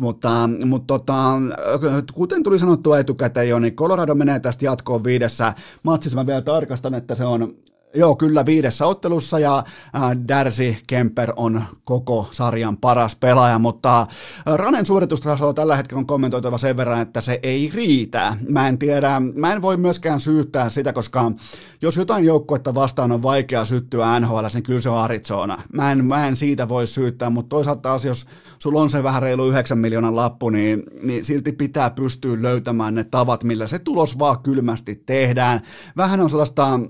mutta, 0.00 0.50
mutta 0.64 0.86
tota, 0.86 1.34
kuten 2.14 2.42
tuli 2.42 2.58
sanottua 2.58 2.98
etukäteen 2.98 3.48
jo, 3.48 3.58
niin 3.58 3.76
Colorado 3.76 4.14
menee 4.14 4.40
tästä 4.40 4.64
jatkoon 4.64 5.04
viidessä 5.04 5.54
matsissa. 5.82 6.18
Mä 6.18 6.26
vielä 6.26 6.42
tarkastan, 6.42 6.94
että 6.94 7.14
se 7.14 7.24
on 7.24 7.54
Joo, 7.94 8.16
kyllä 8.16 8.46
viidessä 8.46 8.86
ottelussa 8.86 9.38
ja 9.38 9.58
äh, 9.58 10.02
Darcy 10.28 10.76
Kemper 10.86 11.32
on 11.36 11.62
koko 11.84 12.28
sarjan 12.30 12.76
paras 12.76 13.16
pelaaja, 13.16 13.58
mutta 13.58 14.00
äh, 14.00 14.08
Ranen 14.46 14.86
suoritustasolla 14.86 15.54
tällä 15.54 15.76
hetkellä 15.76 15.98
on 15.98 16.06
kommentoitava 16.06 16.58
sen 16.58 16.76
verran, 16.76 17.00
että 17.00 17.20
se 17.20 17.40
ei 17.42 17.70
riitä. 17.74 18.36
Mä 18.48 18.68
en 18.68 18.78
tiedä, 18.78 19.20
mä 19.34 19.52
en 19.52 19.62
voi 19.62 19.76
myöskään 19.76 20.20
syyttää 20.20 20.70
sitä, 20.70 20.92
koska 20.92 21.32
jos 21.82 21.96
jotain 21.96 22.24
joukkuetta 22.24 22.74
vastaan 22.74 23.12
on 23.12 23.22
vaikea 23.22 23.64
syttyä 23.64 24.20
NHL, 24.20 24.46
niin 24.54 24.62
kyllä 24.62 24.80
se 24.80 24.90
on 24.90 24.98
Arizona. 24.98 25.62
Mä 25.72 25.92
en, 25.92 26.04
mä 26.04 26.26
en 26.26 26.36
siitä 26.36 26.68
voi 26.68 26.86
syyttää, 26.86 27.30
mutta 27.30 27.48
toisaalta 27.48 27.82
taas 27.82 28.04
jos 28.04 28.26
sulla 28.58 28.80
on 28.80 28.90
se 28.90 29.02
vähän 29.02 29.22
reilu 29.22 29.48
9 29.48 29.78
miljoonan 29.78 30.16
lappu, 30.16 30.50
niin, 30.50 30.82
niin 31.02 31.24
silti 31.24 31.52
pitää 31.52 31.90
pystyä 31.90 32.42
löytämään 32.42 32.94
ne 32.94 33.04
tavat, 33.04 33.44
millä 33.44 33.66
se 33.66 33.78
tulos 33.78 34.18
vaan 34.18 34.42
kylmästi 34.42 35.02
tehdään. 35.06 35.60
Vähän 35.96 36.20
on 36.20 36.30
sellaista 36.30 36.80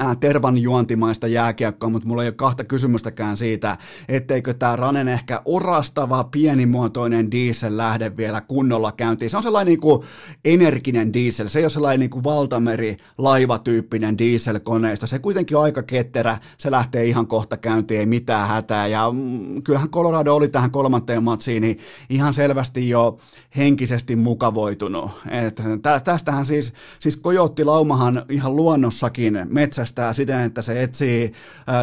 äh, 0.00 0.16
tervan 0.16 0.58
juontimaista 0.58 1.26
jääkiekkoa, 1.26 1.90
mutta 1.90 2.08
mulla 2.08 2.22
ei 2.22 2.28
ole 2.28 2.34
kahta 2.34 2.64
kysymystäkään 2.64 3.36
siitä, 3.36 3.78
etteikö 4.08 4.54
tämä 4.54 4.76
Ranen 4.76 5.08
ehkä 5.08 5.42
orastava, 5.44 6.24
pienimuotoinen 6.24 7.30
diesel 7.30 7.76
lähde 7.76 8.16
vielä 8.16 8.40
kunnolla 8.40 8.92
käyntiin. 8.92 9.30
Se 9.30 9.36
on 9.36 9.42
sellainen 9.42 9.70
niin 9.70 9.80
kuin 9.80 10.02
energinen 10.44 11.12
diesel, 11.12 11.48
se 11.48 11.58
ei 11.58 11.64
ole 11.64 11.70
sellainen 11.70 12.00
niin 12.00 12.10
kuin 12.10 12.24
valtameri, 12.24 12.96
laivatyyppinen 13.18 14.18
dieselkoneisto. 14.18 15.06
Se 15.06 15.18
kuitenkin 15.18 15.56
on 15.56 15.62
aika 15.62 15.82
ketterä, 15.82 16.38
se 16.58 16.70
lähtee 16.70 17.04
ihan 17.04 17.26
kohta 17.26 17.56
käyntiin, 17.56 18.00
ei 18.00 18.06
mitään 18.06 18.48
hätää. 18.48 18.86
Ja 18.86 19.12
mm, 19.12 19.62
kyllähän 19.62 19.90
Colorado 19.90 20.34
oli 20.34 20.48
tähän 20.48 20.70
kolmanteen 20.70 21.24
matsiin 21.24 21.60
niin 21.60 21.78
ihan 22.10 22.34
selvästi 22.34 22.88
jo 22.88 23.18
henkisesti 23.56 24.16
mukavoitunut. 24.16 25.10
Et 25.30 25.60
tästähän 26.04 26.46
siis, 26.46 26.72
siis 27.00 27.20
Laumahan 27.64 28.22
ihan 28.28 28.56
luonnossakin 28.56 29.38
metsä 29.48 29.83
metsästää 29.84 30.12
siten, 30.12 30.40
että 30.40 30.62
se 30.62 30.82
etsii 30.82 31.32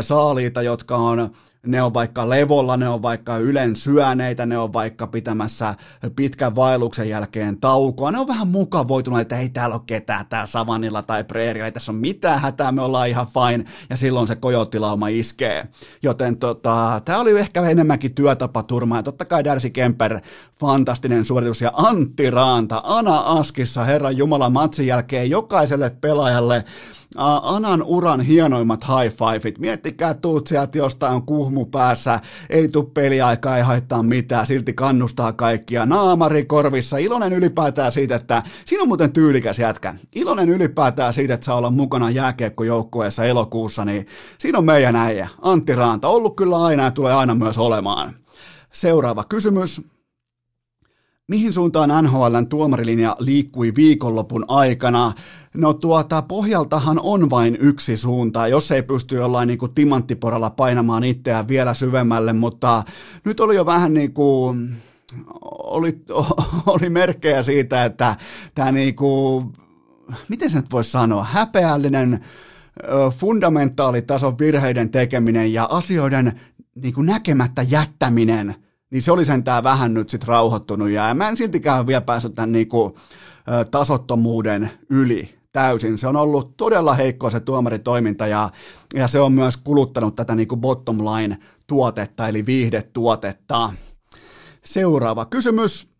saaliita, 0.01 0.61
jotka 0.61 0.95
on 0.95 1.29
ne 1.65 1.81
on 1.81 1.93
vaikka 1.93 2.29
levolla, 2.29 2.77
ne 2.77 2.89
on 2.89 3.01
vaikka 3.01 3.37
ylen 3.37 3.75
syöneitä, 3.75 4.45
ne 4.45 4.57
on 4.57 4.73
vaikka 4.73 5.07
pitämässä 5.07 5.75
pitkän 6.15 6.55
vaelluksen 6.55 7.09
jälkeen 7.09 7.57
taukoa. 7.59 8.11
Ne 8.11 8.19
on 8.19 8.27
vähän 8.27 8.47
mukavoitunut, 8.47 9.19
että 9.19 9.37
ei 9.37 9.49
täällä 9.49 9.75
ole 9.75 9.83
ketään 9.85 10.25
tää 10.25 10.45
savannilla 10.45 11.01
tai 11.01 11.23
preerillä, 11.23 11.65
ei 11.65 11.71
tässä 11.71 11.91
ole 11.91 11.99
mitään 11.99 12.41
hätää, 12.41 12.71
me 12.71 12.81
ollaan 12.81 13.09
ihan 13.09 13.27
fine, 13.27 13.65
ja 13.89 13.97
silloin 13.97 14.27
se 14.27 14.35
kojottilauma 14.35 15.07
iskee. 15.07 15.67
Joten 16.03 16.37
tota, 16.37 17.01
tämä 17.05 17.19
oli 17.19 17.39
ehkä 17.39 17.61
enemmänkin 17.61 18.15
työtapaturma, 18.15 18.95
ja 18.95 19.03
totta 19.03 19.25
kai 19.25 19.43
Darcy 19.43 19.69
Kemper, 19.69 20.19
fantastinen 20.59 21.25
suoritus, 21.25 21.61
ja 21.61 21.71
Antti 21.73 22.31
Raanta, 22.31 22.81
Ana 22.83 23.17
Askissa, 23.17 23.83
Herran 23.83 24.17
Jumala, 24.17 24.49
matsin 24.49 24.87
jälkeen 24.87 25.29
jokaiselle 25.29 25.89
pelaajalle 25.89 26.63
Anan 27.15 27.83
uran 27.83 28.21
hienoimmat 28.21 28.83
high 28.83 29.15
fiveit. 29.15 29.59
Miettikää, 29.59 30.13
tuut 30.13 30.47
sieltä 30.47 30.77
jostain 30.77 31.21
kuhmu 31.21 31.65
päässä, 31.65 32.19
ei 32.49 32.67
tuu 32.67 32.83
peliaikaa, 32.83 33.57
ei 33.57 33.63
haittaa 33.63 34.03
mitään, 34.03 34.47
silti 34.47 34.73
kannustaa 34.73 35.33
kaikkia. 35.33 35.85
Naamari 35.85 36.45
korvissa, 36.45 36.97
iloinen 36.97 37.33
ylipäätään 37.33 37.91
siitä, 37.91 38.15
että 38.15 38.43
siinä 38.65 38.81
on 38.81 38.87
muuten 38.87 39.13
tyylikäs 39.13 39.59
jätkä. 39.59 39.95
Iloinen 40.15 40.49
ylipäätään 40.49 41.13
siitä, 41.13 41.33
että 41.33 41.45
saa 41.45 41.55
olla 41.55 41.69
mukana 41.69 42.09
jääkiekkojoukkueessa 42.09 43.25
elokuussa, 43.25 43.85
niin 43.85 44.07
siinä 44.37 44.57
on 44.57 44.65
meidän 44.65 44.95
äijä, 44.95 45.29
Antti 45.41 45.75
Raanta. 45.75 46.07
Ollut 46.07 46.35
kyllä 46.35 46.63
aina 46.63 46.83
ja 46.83 46.91
tulee 46.91 47.13
aina 47.13 47.35
myös 47.35 47.57
olemaan. 47.57 48.13
Seuraava 48.71 49.23
kysymys. 49.23 49.81
Mihin 51.27 51.53
suuntaan 51.53 52.03
NHLn 52.03 52.47
tuomarilinja 52.49 53.15
liikkui 53.19 53.75
viikonlopun 53.75 54.45
aikana? 54.47 55.13
No 55.53 55.73
tuota, 55.73 56.21
pohjaltahan 56.21 56.99
on 57.03 57.29
vain 57.29 57.57
yksi 57.59 57.97
suunta, 57.97 58.47
jos 58.47 58.71
ei 58.71 58.83
pysty 58.83 59.15
jollain 59.15 59.47
niin 59.47 59.59
kuin 59.59 59.73
timanttiporalla 59.73 60.49
painamaan 60.49 61.03
itseään 61.03 61.47
vielä 61.47 61.73
syvemmälle, 61.73 62.33
mutta 62.33 62.83
nyt 63.25 63.39
oli 63.39 63.55
jo 63.55 63.65
vähän 63.65 63.93
niin 63.93 64.13
kuin, 64.13 64.75
oli, 65.51 66.01
oli 66.73 66.89
merkkejä 66.89 67.43
siitä, 67.43 67.85
että 67.85 68.15
tämä 68.55 68.71
niin 68.71 68.95
kuin, 68.95 69.53
miten 70.29 70.49
se 70.49 70.57
nyt 70.57 70.71
voisi 70.71 70.91
sanoa, 70.91 71.23
häpeällinen 71.23 72.19
fundamentaalitason 73.17 74.39
virheiden 74.39 74.89
tekeminen 74.89 75.53
ja 75.53 75.67
asioiden 75.71 76.39
niin 76.75 76.93
kuin 76.93 77.05
näkemättä 77.05 77.61
jättäminen– 77.61 78.55
niin 78.91 79.01
se 79.01 79.11
oli 79.11 79.25
sentään 79.25 79.63
vähän 79.63 79.93
nyt 79.93 80.09
sitten 80.09 80.27
rauhoittunut 80.27 80.89
ja 80.89 81.13
mä 81.13 81.29
en 81.29 81.37
siltikään 81.37 81.87
vielä 81.87 82.01
päässyt 82.01 82.35
tämän 82.35 82.51
niinku, 82.51 82.97
tasottomuuden 83.71 84.71
yli 84.89 85.35
täysin. 85.51 85.97
Se 85.97 86.07
on 86.07 86.15
ollut 86.15 86.57
todella 86.57 86.93
heikkoa 86.93 87.29
se 87.29 87.39
tuomaritoiminta 87.39 88.27
ja, 88.27 88.49
ja 88.93 89.07
se 89.07 89.19
on 89.19 89.33
myös 89.33 89.57
kuluttanut 89.57 90.15
tätä 90.15 90.35
niinku 90.35 90.57
bottom 90.57 90.97
line 90.97 91.37
tuotetta 91.67 92.27
eli 92.27 92.45
viihdetuotetta. 92.45 93.73
Seuraava 94.65 95.25
kysymys. 95.25 95.91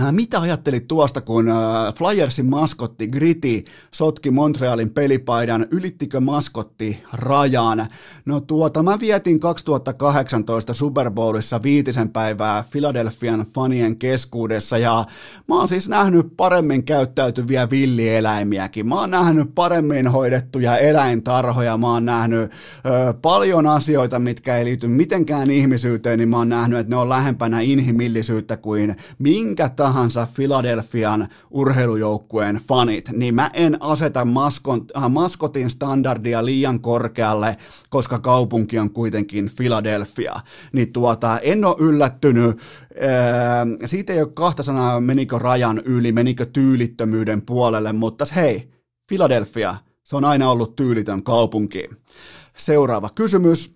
Äh, 0.00 0.12
mitä 0.12 0.40
ajattelit 0.40 0.88
tuosta, 0.88 1.20
kun 1.20 1.48
äh, 1.48 1.56
Flyersin 1.94 2.46
maskotti 2.46 3.06
Griti 3.06 3.64
sotki 3.90 4.30
Montrealin 4.30 4.90
pelipaidan? 4.90 5.66
Ylittikö 5.70 6.20
maskotti 6.20 7.02
rajan? 7.12 7.86
No 8.24 8.40
tuota, 8.40 8.82
mä 8.82 9.00
vietin 9.00 9.40
2018 9.40 10.74
Super 10.74 11.10
Bowlissa 11.10 11.62
viitisen 11.62 12.08
päivää 12.08 12.64
Philadelphian 12.70 13.46
fanien 13.54 13.96
keskuudessa 13.96 14.78
ja 14.78 15.04
mä 15.48 15.58
oon 15.58 15.68
siis 15.68 15.88
nähnyt 15.88 16.26
paremmin 16.36 16.84
käyttäytyviä 16.84 17.70
villieläimiäkin. 17.70 18.88
Mä 18.88 19.00
oon 19.00 19.10
nähnyt 19.10 19.54
paremmin 19.54 20.08
hoidettuja 20.08 20.78
eläintarhoja, 20.78 21.76
mä 21.76 21.92
oon 21.92 22.04
nähnyt 22.04 22.52
ö, 22.52 23.14
paljon 23.22 23.66
asioita, 23.66 24.18
mitkä 24.18 24.56
ei 24.56 24.64
liity 24.64 24.88
mitenkään 24.88 25.50
ihmisyyteen, 25.50 26.18
niin 26.18 26.28
mä 26.28 26.36
oon 26.36 26.48
nähnyt, 26.48 26.78
että 26.78 26.90
ne 26.90 26.96
on 26.96 27.08
lähempänä 27.08 27.60
inhimillisyyttä 27.60 28.56
kuin 28.56 28.96
minkä 29.18 29.68
tahansa 29.84 30.28
Philadelphian 30.34 31.28
urheilujoukkueen 31.50 32.56
fanit, 32.56 33.08
niin 33.12 33.34
mä 33.34 33.50
en 33.52 33.82
aseta 33.82 34.24
maskon, 34.24 34.86
äh, 34.96 35.10
maskotin 35.10 35.70
standardia 35.70 36.44
liian 36.44 36.80
korkealle, 36.80 37.56
koska 37.88 38.18
kaupunki 38.18 38.78
on 38.78 38.90
kuitenkin 38.90 39.50
Philadelphia. 39.56 40.34
Niin 40.72 40.92
tuota, 40.92 41.38
en 41.38 41.64
ole 41.64 41.76
yllättynyt, 41.78 42.50
äh, 42.50 42.58
siitä 43.84 44.12
ei 44.12 44.22
ole 44.22 44.30
kahta 44.34 44.62
sanaa, 44.62 45.00
menikö 45.00 45.38
rajan 45.38 45.82
yli, 45.84 46.12
menikö 46.12 46.46
tyylittömyyden 46.46 47.42
puolelle, 47.42 47.92
mutta 47.92 48.24
hei, 48.34 48.70
Philadelphia, 49.08 49.76
se 50.04 50.16
on 50.16 50.24
aina 50.24 50.50
ollut 50.50 50.76
tyylitön 50.76 51.22
kaupunki. 51.22 51.90
Seuraava 52.56 53.10
kysymys. 53.14 53.73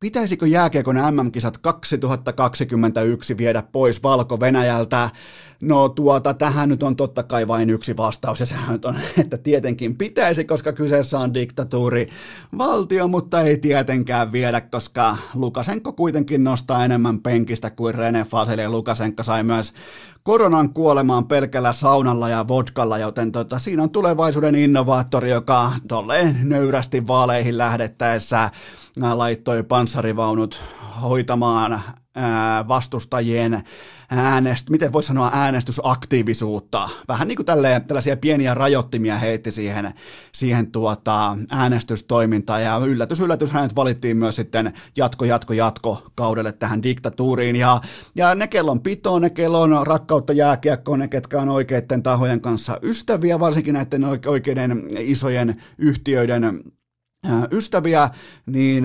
Pitäisikö 0.00 0.46
jääkiekon 0.46 0.96
MM-kisat 0.96 1.58
2021 1.58 3.36
viedä 3.36 3.62
pois 3.72 4.02
Valko-Venäjältä? 4.02 5.10
No 5.60 5.88
tuota, 5.88 6.34
tähän 6.34 6.68
nyt 6.68 6.82
on 6.82 6.96
totta 6.96 7.22
kai 7.22 7.48
vain 7.48 7.70
yksi 7.70 7.96
vastaus 7.96 8.40
ja 8.40 8.46
sehän 8.46 8.78
on, 8.84 8.94
että 9.24 9.38
tietenkin 9.38 9.96
pitäisi, 9.96 10.44
koska 10.44 10.72
kyseessä 10.72 11.18
on 11.18 11.34
diktatuuri 11.34 12.08
valtio, 12.58 13.08
mutta 13.08 13.40
ei 13.40 13.58
tietenkään 13.58 14.32
viedä, 14.32 14.60
koska 14.60 15.16
Lukasenko 15.34 15.92
kuitenkin 15.92 16.44
nostaa 16.44 16.84
enemmän 16.84 17.20
penkistä 17.20 17.70
kuin 17.70 17.94
Rene 17.94 18.24
Faseli 18.24 18.62
ja 18.62 18.70
Lukasenko 18.70 19.22
sai 19.22 19.42
myös 19.42 19.72
koronan 20.22 20.74
kuolemaan 20.74 21.26
pelkällä 21.26 21.72
saunalla 21.72 22.28
ja 22.28 22.48
vodkalla, 22.48 22.98
joten 22.98 23.32
tota, 23.32 23.58
siinä 23.58 23.82
on 23.82 23.90
tulevaisuuden 23.90 24.54
innovaattori, 24.54 25.30
joka 25.30 25.72
tolleen 25.88 26.36
nöyrästi 26.42 27.06
vaaleihin 27.06 27.58
lähdettäessä 27.58 28.50
laittoi 29.12 29.62
panssarivaunut 29.62 30.62
hoitamaan 31.02 31.80
vastustajien 32.68 33.62
äänest, 34.10 34.70
miten 34.70 34.92
voisi 34.92 35.06
sanoa 35.06 35.30
äänestysaktiivisuutta. 35.34 36.88
Vähän 37.08 37.28
niin 37.28 37.36
kuin 37.36 37.46
tälleen, 37.46 37.84
tällaisia 37.84 38.16
pieniä 38.16 38.54
rajoittimia 38.54 39.18
heitti 39.18 39.52
siihen, 39.52 39.94
siihen 40.32 40.72
tuota, 40.72 41.36
äänestystoimintaan 41.50 42.62
ja 42.62 42.80
yllätys, 42.86 43.20
yllätys 43.20 43.50
hänet 43.50 43.76
valittiin 43.76 44.16
myös 44.16 44.36
sitten 44.36 44.72
jatko, 44.96 45.24
jatko, 45.24 45.52
jatko 45.52 46.10
kaudelle 46.14 46.52
tähän 46.52 46.82
diktatuuriin 46.82 47.56
ja, 47.56 47.80
ja 48.14 48.34
ne 48.34 48.48
kellon 48.48 48.80
pito, 48.80 49.18
ne 49.18 49.30
kellon 49.30 49.86
rakkautta 49.86 50.32
jääkiekkoon, 50.32 50.98
ne 50.98 51.08
ketkä 51.08 51.40
on 51.40 51.48
oikeiden 51.48 52.02
tahojen 52.02 52.40
kanssa 52.40 52.78
ystäviä, 52.82 53.40
varsinkin 53.40 53.74
näiden 53.74 54.04
oikeiden 54.26 54.88
isojen 54.98 55.62
yhtiöiden 55.78 56.62
ystäviä, 57.52 58.08
niin 58.46 58.84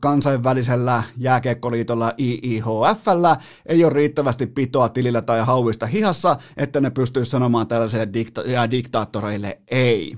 kansainvälisellä 0.00 1.02
jääkiekkoliitolla 1.16 2.12
IIHFllä 2.18 3.36
ei 3.66 3.84
ole 3.84 3.92
riittävästi 3.92 4.46
pitoa 4.46 4.88
tilillä 4.88 5.22
tai 5.22 5.40
hauista 5.40 5.86
hihassa, 5.86 6.36
että 6.56 6.80
ne 6.80 6.90
pystyy 6.90 7.24
sanomaan 7.24 7.66
tällaisille 7.68 8.08
dikta- 8.12 8.70
diktaattoreille 8.70 9.60
ei. 9.70 10.16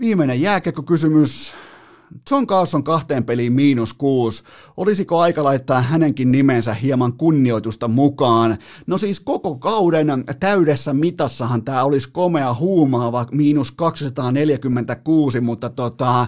Viimeinen 0.00 0.40
jääkiekkokysymys. 0.40 1.54
John 2.30 2.46
Carlson 2.46 2.84
kahteen 2.84 3.24
peliin 3.24 3.52
miinus 3.52 3.94
kuusi. 3.94 4.42
Olisiko 4.76 5.20
aika 5.20 5.44
laittaa 5.44 5.80
hänenkin 5.80 6.32
nimensä 6.32 6.74
hieman 6.74 7.12
kunnioitusta 7.12 7.88
mukaan? 7.88 8.58
No 8.86 8.98
siis 8.98 9.20
koko 9.20 9.54
kauden 9.54 10.24
täydessä 10.40 10.94
mitassahan 10.94 11.64
tämä 11.64 11.84
olisi 11.84 12.10
komea 12.12 12.54
huumaava 12.54 13.26
miinus 13.32 13.72
246, 13.72 15.40
mutta 15.40 15.70
tota, 15.70 16.26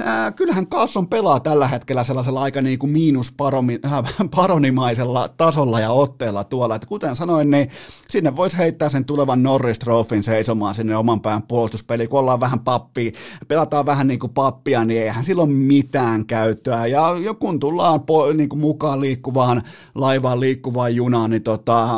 ää, 0.00 0.32
kyllähän 0.32 0.66
Carlson 0.66 1.08
pelaa 1.08 1.40
tällä 1.40 1.68
hetkellä 1.68 2.04
sellaisella 2.04 2.42
aika 2.42 2.62
niin 2.62 2.78
kuin 2.78 2.92
miinus 2.92 3.32
paromi, 3.32 3.78
äh, 3.84 4.02
paronimaisella 4.36 5.28
tasolla 5.28 5.80
ja 5.80 5.90
otteella 5.90 6.44
tuolla. 6.44 6.74
Et 6.74 6.84
kuten 6.84 7.16
sanoin, 7.16 7.50
niin 7.50 7.70
sinne 8.08 8.36
voisi 8.36 8.58
heittää 8.58 8.88
sen 8.88 9.04
tulevan 9.04 9.42
Norris 9.42 9.78
Trophyn 9.78 10.22
seisomaan 10.22 10.74
sinne 10.74 10.96
oman 10.96 11.20
pään 11.20 11.42
puolustuspeli, 11.42 12.08
kun 12.08 12.20
ollaan 12.20 12.40
vähän 12.40 12.60
pappi, 12.60 13.12
pelataan 13.48 13.86
vähän 13.86 14.06
niin 14.06 14.20
kuin 14.20 14.32
pappia, 14.32 14.84
niin 14.84 15.15
eihän 15.16 15.24
silloin 15.24 15.50
mitään 15.50 16.26
käyttöä. 16.26 16.86
Ja 16.86 17.34
kun 17.40 17.60
tullaan 17.60 18.00
po, 18.00 18.32
niin 18.32 18.48
kuin 18.48 18.60
mukaan 18.60 19.00
liikkuvaan 19.00 19.62
laivaan, 19.94 20.40
liikkuvaan 20.40 20.94
junaan, 20.94 21.30
niin 21.30 21.42
tota, 21.42 21.88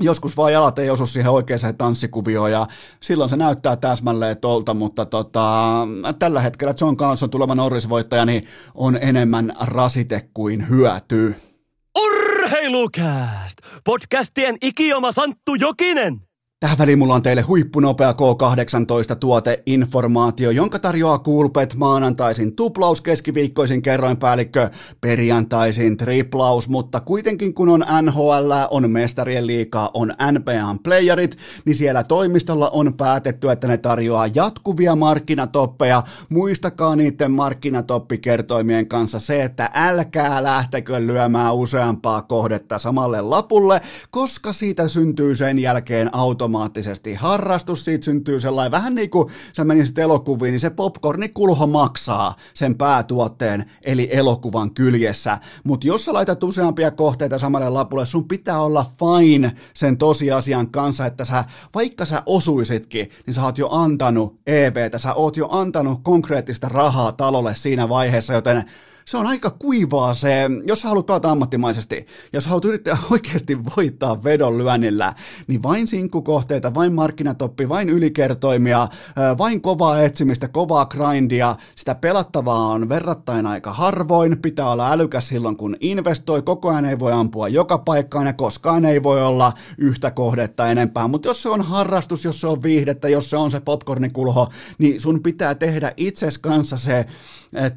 joskus 0.00 0.36
vaan 0.36 0.52
jalat 0.52 0.78
ei 0.78 0.90
osu 0.90 1.06
siihen 1.06 1.30
oikeaan 1.30 1.76
tanssikuvioon 1.78 2.52
ja 2.52 2.66
silloin 3.02 3.30
se 3.30 3.36
näyttää 3.36 3.76
täsmälleen 3.76 4.36
tolta, 4.36 4.74
mutta 4.74 5.06
tota, 5.06 5.86
tällä 6.18 6.40
hetkellä 6.40 6.74
John 6.80 6.96
Carlson 6.96 7.30
tuleva 7.30 7.54
Norris-voittaja 7.54 8.24
niin 8.24 8.46
on 8.74 8.98
enemmän 9.00 9.52
rasite 9.60 10.28
kuin 10.34 10.68
hyöty. 10.68 11.34
Urheilukääst! 11.98 13.58
Podcastien 13.84 14.56
ikioma 14.62 15.12
Santtu 15.12 15.54
Jokinen! 15.54 16.29
Tähän 16.60 16.78
väliin 16.78 16.98
mulla 16.98 17.14
on 17.14 17.22
teille 17.22 17.42
huippunopea 17.42 18.12
K18-tuoteinformaatio, 18.12 20.50
jonka 20.50 20.78
tarjoaa 20.78 21.18
Coolpet 21.18 21.74
maanantaisin 21.74 22.56
tuplaus, 22.56 23.00
keskiviikkoisin 23.00 23.82
kerroinpäällikkö, 23.82 24.70
perjantaisin 25.00 25.96
triplaus, 25.96 26.68
mutta 26.68 27.00
kuitenkin 27.00 27.54
kun 27.54 27.68
on 27.68 27.84
NHL, 28.02 28.52
on 28.70 28.90
mestarien 28.90 29.46
liikaa, 29.46 29.90
on 29.94 30.14
NBAn 30.32 30.78
playerit, 30.78 31.36
niin 31.64 31.76
siellä 31.76 32.04
toimistolla 32.04 32.70
on 32.70 32.94
päätetty, 32.94 33.50
että 33.50 33.68
ne 33.68 33.78
tarjoaa 33.78 34.26
jatkuvia 34.26 34.96
markkinatoppeja. 34.96 36.02
Muistakaa 36.28 36.96
niiden 36.96 37.32
markkinatoppikertoimien 37.32 38.88
kanssa 38.88 39.18
se, 39.18 39.42
että 39.42 39.70
älkää 39.74 40.42
lähtekö 40.42 41.06
lyömään 41.06 41.54
useampaa 41.54 42.22
kohdetta 42.22 42.78
samalle 42.78 43.20
lapulle, 43.20 43.80
koska 44.10 44.52
siitä 44.52 44.88
syntyy 44.88 45.34
sen 45.34 45.58
jälkeen 45.58 46.14
auto 46.14 46.49
automaattisesti 46.50 47.14
harrastus, 47.14 47.84
siitä 47.84 48.04
syntyy 48.04 48.40
sellainen 48.40 48.70
vähän 48.70 48.94
niin 48.94 49.10
kuin 49.10 49.28
sä 49.52 49.64
menisit 49.64 49.98
elokuviin, 49.98 50.52
niin 50.52 50.60
se 50.60 50.70
popcornikulho 50.70 51.66
maksaa 51.66 52.34
sen 52.54 52.74
päätuotteen, 52.74 53.70
eli 53.84 54.08
elokuvan 54.12 54.74
kyljessä. 54.74 55.38
Mutta 55.64 55.86
jos 55.86 56.04
sä 56.04 56.12
laitat 56.12 56.42
useampia 56.42 56.90
kohteita 56.90 57.38
samalle 57.38 57.68
lapulle, 57.68 58.06
sun 58.06 58.28
pitää 58.28 58.60
olla 58.60 58.86
fine 58.98 59.52
sen 59.74 59.96
tosiasian 59.96 60.70
kanssa, 60.70 61.06
että 61.06 61.24
sä, 61.24 61.44
vaikka 61.74 62.04
sä 62.04 62.22
osuisitkin, 62.26 63.10
niin 63.26 63.34
sä 63.34 63.44
oot 63.44 63.58
jo 63.58 63.68
antanut 63.70 64.40
EVtä, 64.46 64.98
sä 64.98 65.14
oot 65.14 65.36
jo 65.36 65.48
antanut 65.50 66.00
konkreettista 66.02 66.68
rahaa 66.68 67.12
talolle 67.12 67.54
siinä 67.54 67.88
vaiheessa, 67.88 68.32
joten 68.34 68.64
se 69.04 69.16
on 69.16 69.26
aika 69.26 69.50
kuivaa 69.50 70.14
se, 70.14 70.50
jos 70.66 70.84
haluat 70.84 71.06
pelata 71.06 71.30
ammattimaisesti, 71.30 72.06
jos 72.32 72.46
haluat 72.46 72.64
yrittää 72.64 72.98
oikeasti 73.12 73.64
voittaa 73.76 74.24
vedon 74.24 74.58
lyönnillä, 74.58 75.14
niin 75.46 75.62
vain 75.62 75.86
sinkkukohteita, 75.86 76.74
vain 76.74 76.92
markkinatoppi, 76.92 77.68
vain 77.68 77.88
ylikertoimia, 77.88 78.88
vain 79.38 79.60
kovaa 79.60 80.02
etsimistä, 80.02 80.48
kovaa 80.48 80.86
grindia, 80.86 81.56
sitä 81.76 81.94
pelattavaa 81.94 82.66
on 82.66 82.88
verrattain 82.88 83.46
aika 83.46 83.72
harvoin, 83.72 84.38
pitää 84.42 84.70
olla 84.70 84.92
älykäs 84.92 85.28
silloin 85.28 85.56
kun 85.56 85.76
investoi, 85.80 86.42
koko 86.42 86.70
ajan 86.70 86.84
ei 86.84 86.98
voi 86.98 87.12
ampua 87.12 87.48
joka 87.48 87.78
paikkaan 87.78 88.26
ja 88.26 88.32
koskaan 88.32 88.84
ei 88.84 89.02
voi 89.02 89.22
olla 89.22 89.52
yhtä 89.78 90.10
kohdetta 90.10 90.70
enempää, 90.70 91.08
mutta 91.08 91.28
jos 91.28 91.42
se 91.42 91.48
on 91.48 91.62
harrastus, 91.62 92.24
jos 92.24 92.40
se 92.40 92.46
on 92.46 92.62
viihdettä, 92.62 93.08
jos 93.08 93.30
se 93.30 93.36
on 93.36 93.50
se 93.50 93.60
popcornikulho, 93.60 94.48
niin 94.78 95.00
sun 95.00 95.22
pitää 95.22 95.54
tehdä 95.54 95.92
itses 95.96 96.38
kanssa 96.38 96.76
se 96.76 97.06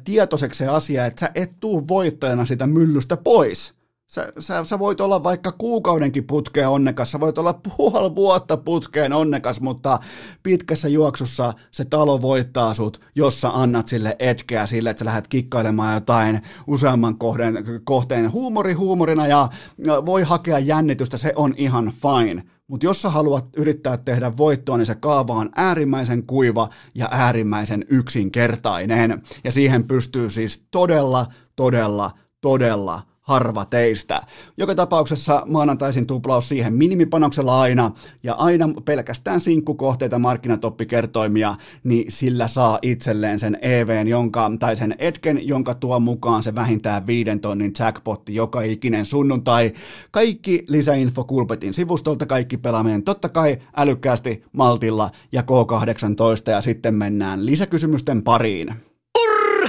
tietoiseksi 0.04 0.58
se 0.58 0.66
asia, 0.66 1.06
että 1.06 1.13
sä 1.18 1.30
et 1.34 1.52
tuu 1.60 1.88
voittajana 1.88 2.46
sitä 2.46 2.66
myllystä 2.66 3.16
pois. 3.16 3.74
Sä, 4.14 4.32
sä, 4.38 4.64
sä 4.64 4.78
voit 4.78 5.00
olla 5.00 5.22
vaikka 5.22 5.52
kuukaudenkin 5.52 6.24
putkeen 6.24 6.68
onnekas, 6.68 7.12
sä 7.12 7.20
voit 7.20 7.38
olla 7.38 7.52
puoli 7.76 8.14
vuotta 8.14 8.56
putkeen 8.56 9.12
onnekas, 9.12 9.60
mutta 9.60 9.98
pitkässä 10.42 10.88
juoksussa 10.88 11.52
se 11.70 11.84
talo 11.84 12.22
voittaa 12.22 12.74
sut, 12.74 13.00
jos 13.14 13.40
sä 13.40 13.50
annat 13.50 13.88
sille 13.88 14.16
etkeä 14.18 14.66
sille, 14.66 14.90
että 14.90 14.98
sä 14.98 15.04
lähdet 15.04 15.28
kikkailemaan 15.28 15.94
jotain 15.94 16.42
useamman 16.66 17.18
kohden, 17.18 17.64
kohteen 17.84 18.32
huumori 18.32 18.72
huumorina 18.72 19.26
ja 19.26 19.48
voi 19.86 20.22
hakea 20.22 20.58
jännitystä, 20.58 21.16
se 21.16 21.32
on 21.36 21.54
ihan 21.56 21.92
fine. 22.02 22.44
Mutta 22.68 22.86
jos 22.86 23.02
sä 23.02 23.10
haluat 23.10 23.56
yrittää 23.56 23.96
tehdä 23.96 24.36
voittoa, 24.36 24.76
niin 24.76 24.86
se 24.86 24.94
kaava 24.94 25.34
on 25.34 25.50
äärimmäisen 25.56 26.26
kuiva 26.26 26.68
ja 26.94 27.08
äärimmäisen 27.10 27.84
yksinkertainen. 27.88 29.22
Ja 29.44 29.52
siihen 29.52 29.84
pystyy 29.84 30.30
siis 30.30 30.66
todella, 30.70 31.26
todella, 31.56 32.10
todella 32.40 33.02
harva 33.24 33.64
teistä. 33.64 34.22
Joka 34.56 34.74
tapauksessa 34.74 35.42
maanantaisin 35.46 36.06
tuplaus 36.06 36.48
siihen 36.48 36.74
minimipanoksella 36.74 37.60
aina, 37.60 37.90
ja 38.22 38.34
aina 38.34 38.68
pelkästään 38.84 39.40
sinkkukohteita 39.40 40.18
markkinatoppikertoimia, 40.18 41.54
niin 41.84 42.12
sillä 42.12 42.48
saa 42.48 42.78
itselleen 42.82 43.38
sen 43.38 43.58
EVn, 43.62 44.08
jonka, 44.08 44.50
tai 44.58 44.76
sen 44.76 44.94
etken, 44.98 45.48
jonka 45.48 45.74
tuo 45.74 46.00
mukaan 46.00 46.42
se 46.42 46.54
vähintään 46.54 47.06
viiden 47.06 47.40
tonnin 47.40 47.72
jackpotti 47.78 48.34
joka 48.34 48.62
ikinen 48.62 49.04
sunnuntai. 49.04 49.72
Kaikki 50.10 50.64
lisäinfo 50.68 51.24
Kulpetin 51.24 51.74
sivustolta, 51.74 52.26
kaikki 52.26 52.56
pelaaminen 52.56 53.02
totta 53.02 53.28
kai 53.28 53.58
älykkäästi, 53.76 54.44
maltilla 54.52 55.10
ja 55.32 55.42
K18, 55.42 56.50
ja 56.50 56.60
sitten 56.60 56.94
mennään 56.94 57.46
lisäkysymysten 57.46 58.22
pariin. 58.22 58.74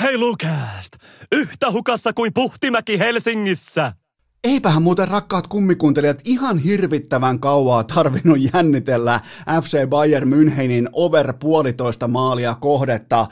Urheilukääst! 0.06 0.96
Yhtä 1.32 1.72
hukassa 1.72 2.14
kuin 2.14 2.34
Puhtimäki 2.34 3.00
Helsingissä! 3.00 3.94
Eipähän 4.46 4.84
muuten 4.84 5.08
rakkaat 5.08 5.48
kummikuuntelijat 5.48 6.20
ihan 6.24 6.58
hirvittävän 6.58 7.40
kauaa 7.40 7.84
tarvinnut 7.84 8.38
jännitellä 8.54 9.20
FC 9.62 9.88
Bayern 9.90 10.34
Münchenin 10.34 10.90
over 10.94 11.34
puolitoista 11.40 12.08
maalia 12.08 12.56
kohdetta. 12.56 13.28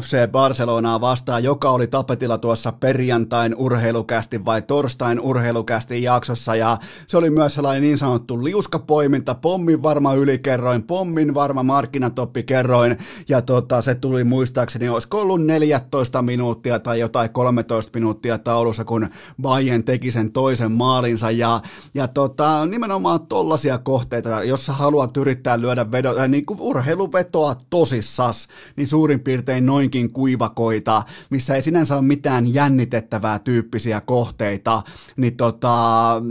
FC 0.00 0.30
Barcelonaa 0.30 1.00
vastaan, 1.00 1.44
joka 1.44 1.70
oli 1.70 1.86
tapetilla 1.86 2.38
tuossa 2.38 2.72
perjantain 2.72 3.54
urheilukästi 3.54 4.44
vai 4.44 4.62
torstain 4.62 5.20
urheilukästi 5.20 6.02
jaksossa. 6.02 6.56
Ja 6.56 6.76
se 7.06 7.16
oli 7.16 7.30
myös 7.30 7.54
sellainen 7.54 7.82
niin 7.82 7.98
sanottu 7.98 8.44
liuskapoiminta, 8.44 9.34
pommin 9.34 9.82
varma 9.82 10.14
ylikerroin, 10.14 10.82
pommin 10.82 11.34
varma 11.34 11.62
markkinatoppikerroin 11.62 12.96
ja 13.28 13.42
tota, 13.42 13.82
se 13.82 13.94
tuli 13.94 14.24
muistaakseni, 14.24 14.88
olisiko 14.88 15.20
ollut 15.20 15.44
14 15.44 16.22
minuuttia 16.22 16.78
tai 16.78 17.00
jotain 17.00 17.30
13 17.30 17.98
minuuttia 17.98 18.38
taulussa, 18.38 18.84
kun 18.84 19.08
Bayern 19.42 19.84
teki 19.84 20.10
sen 20.10 20.32
toisen 20.32 20.57
toisen 20.58 20.72
maalinsa 20.72 21.30
ja, 21.30 21.60
ja 21.94 22.08
tota, 22.08 22.66
nimenomaan 22.66 23.26
tollaisia 23.26 23.78
kohteita, 23.78 24.44
jos 24.44 24.66
sä 24.66 24.72
haluat 24.72 25.16
yrittää 25.16 25.60
lyödä 25.60 25.92
vedo, 25.92 26.16
äh, 26.18 26.28
niin 26.28 26.46
kuin 26.46 26.60
urheiluvetoa 26.60 27.56
tosissas, 27.70 28.48
niin 28.76 28.88
suurin 28.88 29.20
piirtein 29.20 29.66
noinkin 29.66 30.12
kuivakoita, 30.12 31.02
missä 31.30 31.54
ei 31.54 31.62
sinänsä 31.62 31.94
ole 31.94 32.02
mitään 32.02 32.54
jännitettävää 32.54 33.38
tyyppisiä 33.38 34.00
kohteita, 34.00 34.82
niin 35.16 35.36
tota, 35.36 36.22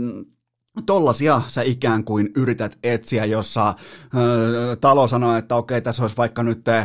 Tollasia 0.86 1.42
sä 1.48 1.62
ikään 1.62 2.04
kuin 2.04 2.30
yrität 2.36 2.78
etsiä, 2.82 3.24
jossa 3.24 3.74
ö, 4.14 4.76
talo 4.80 5.08
sanoo, 5.08 5.36
että 5.36 5.54
okei, 5.54 5.80
tässä 5.80 6.02
olisi 6.02 6.16
vaikka 6.16 6.42
nyt 6.42 6.68
ö, 6.68 6.84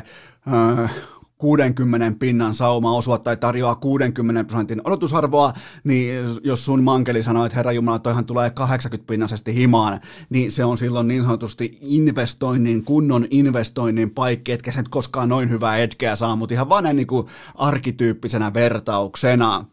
60 1.43 2.19
pinnan 2.19 2.55
sauma 2.55 2.91
osua 2.91 3.17
tai 3.17 3.37
tarjoaa 3.37 3.75
60 3.75 4.43
prosentin 4.43 4.81
odotusarvoa, 4.83 5.53
niin 5.83 6.25
jos 6.43 6.65
sun 6.65 6.83
mankeli 6.83 7.23
sanoo, 7.23 7.45
että 7.45 7.55
herra 7.55 7.71
Jumala, 7.71 7.99
toihan 7.99 8.25
tulee 8.25 8.49
80 8.49 9.07
pinnasesti 9.07 9.55
himaan, 9.55 9.99
niin 10.29 10.51
se 10.51 10.65
on 10.65 10.77
silloin 10.77 11.07
niin 11.07 11.21
sanotusti 11.21 11.77
investoinnin, 11.81 12.85
kunnon 12.85 13.25
investoinnin 13.29 14.09
paikki, 14.11 14.51
etkä 14.51 14.71
sen 14.71 14.85
koskaan 14.89 15.29
noin 15.29 15.49
hyvää 15.49 15.77
etkeä 15.77 16.15
saa, 16.15 16.35
mutta 16.35 16.53
ihan 16.53 16.69
vaan 16.69 16.95
niin 16.95 17.07
kuin 17.07 17.27
arkityyppisenä 17.55 18.53
vertauksena. 18.53 19.65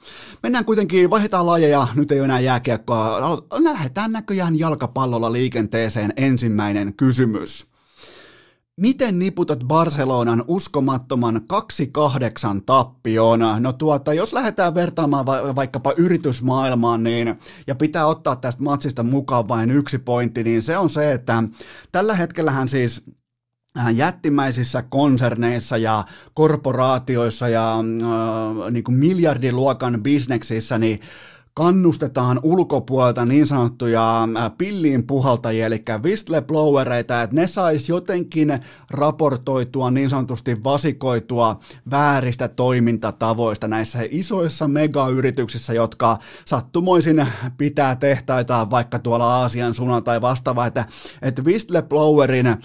Mennään 0.42 0.64
kuitenkin, 0.64 1.10
vaihdetaan 1.10 1.46
lajeja, 1.46 1.88
nyt 1.94 2.12
ei 2.12 2.20
ole 2.20 2.24
enää 2.24 2.40
jääkiekkoa, 2.40 3.42
lähdetään 3.50 4.12
näköjään 4.12 4.58
jalkapallolla 4.58 5.32
liikenteeseen 5.32 6.12
ensimmäinen 6.16 6.94
kysymys. 6.94 7.69
Miten 8.80 9.18
niputat 9.18 9.64
Barcelonan 9.64 10.44
uskomattoman 10.48 11.40
2-8 12.56 12.62
tappioon? 12.66 13.40
No 13.60 13.72
tuota, 13.72 14.14
jos 14.14 14.32
lähdetään 14.32 14.74
vertaamaan 14.74 15.26
va- 15.26 15.54
vaikkapa 15.54 15.92
yritysmaailmaan, 15.96 17.02
niin, 17.02 17.38
ja 17.66 17.74
pitää 17.74 18.06
ottaa 18.06 18.36
tästä 18.36 18.62
matsista 18.62 19.02
mukaan 19.02 19.48
vain 19.48 19.70
yksi 19.70 19.98
pointti, 19.98 20.44
niin 20.44 20.62
se 20.62 20.78
on 20.78 20.90
se, 20.90 21.12
että 21.12 21.42
tällä 21.92 22.14
hetkellähän 22.14 22.68
siis 22.68 23.04
jättimäisissä 23.94 24.82
konserneissa 24.82 25.76
ja 25.76 26.04
korporaatioissa 26.34 27.48
ja 27.48 27.78
äh, 27.78 28.70
niin 28.70 28.84
kuin 28.84 28.96
miljardiluokan 28.96 30.02
bisneksissä, 30.02 30.78
niin 30.78 31.00
kannustetaan 31.60 32.40
ulkopuolelta 32.42 33.24
niin 33.24 33.46
sanottuja 33.46 34.28
pilliin 34.58 35.06
puhaltajia, 35.06 35.66
eli 35.66 35.82
whistleblowereita, 36.02 37.22
että 37.22 37.36
ne 37.36 37.46
sais 37.46 37.88
jotenkin 37.88 38.58
raportoitua 38.90 39.90
niin 39.90 40.10
sanotusti 40.10 40.64
vasikoitua 40.64 41.60
vääristä 41.90 42.48
toimintatavoista 42.48 43.68
näissä 43.68 43.98
isoissa 44.10 44.68
megayrityksissä, 44.68 45.72
jotka 45.72 46.18
sattumoisin 46.44 47.26
pitää 47.58 47.96
tehtaita 47.96 48.70
vaikka 48.70 48.98
tuolla 48.98 49.34
Aasian 49.34 49.74
suunnalla 49.74 50.02
tai 50.02 50.20
vastaavaa, 50.20 50.66
että, 50.66 50.84
että 51.22 51.42
whistleblowerin 51.42 52.56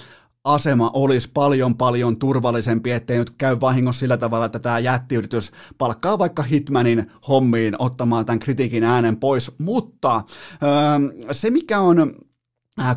asema 0.46 0.92
olisi 0.94 1.32
paljon 1.34 1.76
paljon 1.78 2.18
turvallisempi, 2.18 2.92
ettei 2.92 3.18
nyt 3.18 3.30
käy 3.38 3.58
vahingossa 3.62 4.00
sillä 4.00 4.18
tavalla, 4.18 4.46
että 4.46 4.60
tämä 4.60 4.80
jättiyritys 4.80 5.52
palkkaa 5.78 6.20
vaikka 6.20 6.44
Hitmanin 6.44 7.12
hommiin 7.28 7.76
ottamaan 7.80 8.26
tämän 8.26 8.40
kritiikin 8.40 8.84
äänen 8.84 9.18
pois, 9.18 9.52
mutta 9.60 10.24
öö, 10.64 11.34
se 11.34 11.50
mikä 11.50 11.80
on 11.80 12.16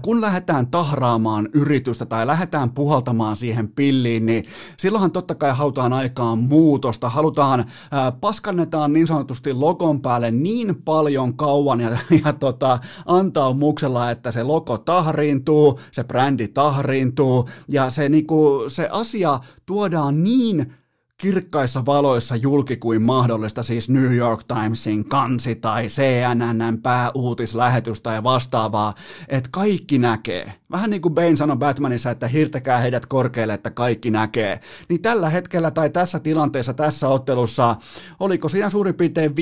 kun 0.02 0.20
lähdetään 0.20 0.70
tahraamaan 0.70 1.48
yritystä 1.52 2.06
tai 2.06 2.26
lähdetään 2.26 2.70
puhaltamaan 2.70 3.36
siihen 3.36 3.68
pilliin, 3.68 4.26
niin 4.26 4.44
silloinhan 4.76 5.10
totta 5.10 5.34
kai 5.34 5.52
halutaan 5.52 5.92
aikaan 5.92 6.38
muutosta, 6.38 7.08
halutaan, 7.08 7.64
ää, 7.90 8.06
äh, 8.06 8.12
paskannetaan 8.20 8.92
niin 8.92 9.06
sanotusti 9.06 9.52
logon 9.52 10.02
päälle 10.02 10.30
niin 10.30 10.82
paljon 10.82 11.36
kauan 11.36 11.80
ja, 11.80 11.90
ja 12.24 12.32
tota, 12.32 12.78
antaa 13.06 13.52
muksella, 13.52 14.10
että 14.10 14.30
se 14.30 14.42
logo 14.42 14.78
tahriintuu, 14.78 15.80
se 15.92 16.04
brändi 16.04 16.48
tahriintuu. 16.48 17.48
Ja 17.68 17.90
se, 17.90 18.08
niinku, 18.08 18.64
se 18.68 18.88
asia 18.92 19.38
tuodaan 19.66 20.24
niin 20.24 20.72
kirkkaissa 21.18 21.86
valoissa 21.86 22.36
julki 22.36 22.76
kuin 22.76 23.02
mahdollista, 23.02 23.62
siis 23.62 23.88
New 23.88 24.14
York 24.14 24.40
Timesin 24.44 25.08
kansi 25.08 25.54
tai 25.54 25.86
CNNn 25.86 26.82
pääuutislähetys 26.82 28.00
tai 28.00 28.22
vastaavaa, 28.22 28.94
että 29.28 29.48
kaikki 29.52 29.98
näkee. 29.98 30.52
Vähän 30.72 30.90
niin 30.90 31.02
kuin 31.02 31.14
Bane 31.14 31.36
sanoi 31.36 31.56
Batmanissa, 31.56 32.10
että 32.10 32.28
hirtäkää 32.28 32.78
heidät 32.78 33.06
korkealle, 33.06 33.54
että 33.54 33.70
kaikki 33.70 34.10
näkee. 34.10 34.60
Niin 34.88 35.02
tällä 35.02 35.30
hetkellä 35.30 35.70
tai 35.70 35.90
tässä 35.90 36.18
tilanteessa, 36.18 36.74
tässä 36.74 37.08
ottelussa, 37.08 37.76
oliko 38.20 38.48
siinä 38.48 38.70
suurin 38.70 38.94
piirtein 38.94 39.30
5-2 39.30 39.34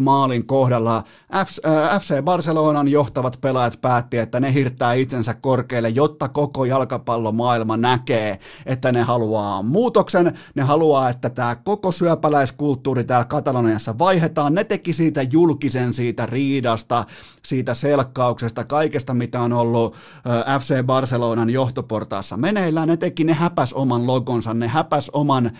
maalin 0.00 0.46
kohdalla, 0.46 1.02
FC 2.00 2.12
äh, 2.12 2.22
Barcelonan 2.22 2.88
johtavat 2.88 3.38
pelaajat 3.40 3.80
päätti, 3.80 4.18
että 4.18 4.40
ne 4.40 4.54
hirttää 4.54 4.92
itsensä 4.92 5.34
korkealle, 5.34 5.88
jotta 5.88 6.28
koko 6.28 6.64
jalkapallomaailma 6.64 7.76
näkee, 7.76 8.38
että 8.66 8.92
ne 8.92 9.02
haluaa 9.02 9.62
muutoksen, 9.62 10.38
ne 10.54 10.62
haluaa 10.62 11.10
että 11.10 11.30
tämä 11.30 11.56
koko 11.56 11.92
syöpäläiskulttuuri 11.92 13.04
täällä 13.04 13.24
Kataloniassa 13.24 13.98
vaihdetaan. 13.98 14.54
Ne 14.54 14.64
teki 14.64 14.92
siitä 14.92 15.22
julkisen 15.22 15.94
siitä 15.94 16.26
riidasta, 16.26 17.04
siitä 17.44 17.74
selkkauksesta, 17.74 18.64
kaikesta 18.64 19.14
mitä 19.14 19.40
on 19.40 19.52
ollut 19.52 19.96
FC 20.60 20.82
Barcelonan 20.86 21.50
johtoportaassa 21.50 22.36
meneillään. 22.36 22.88
Ne 22.88 22.96
teki, 22.96 23.24
ne 23.24 23.32
häpäs 23.32 23.72
oman 23.72 24.06
logonsa, 24.06 24.54
ne 24.54 24.68
häpäs 24.68 25.10
oman 25.12 25.50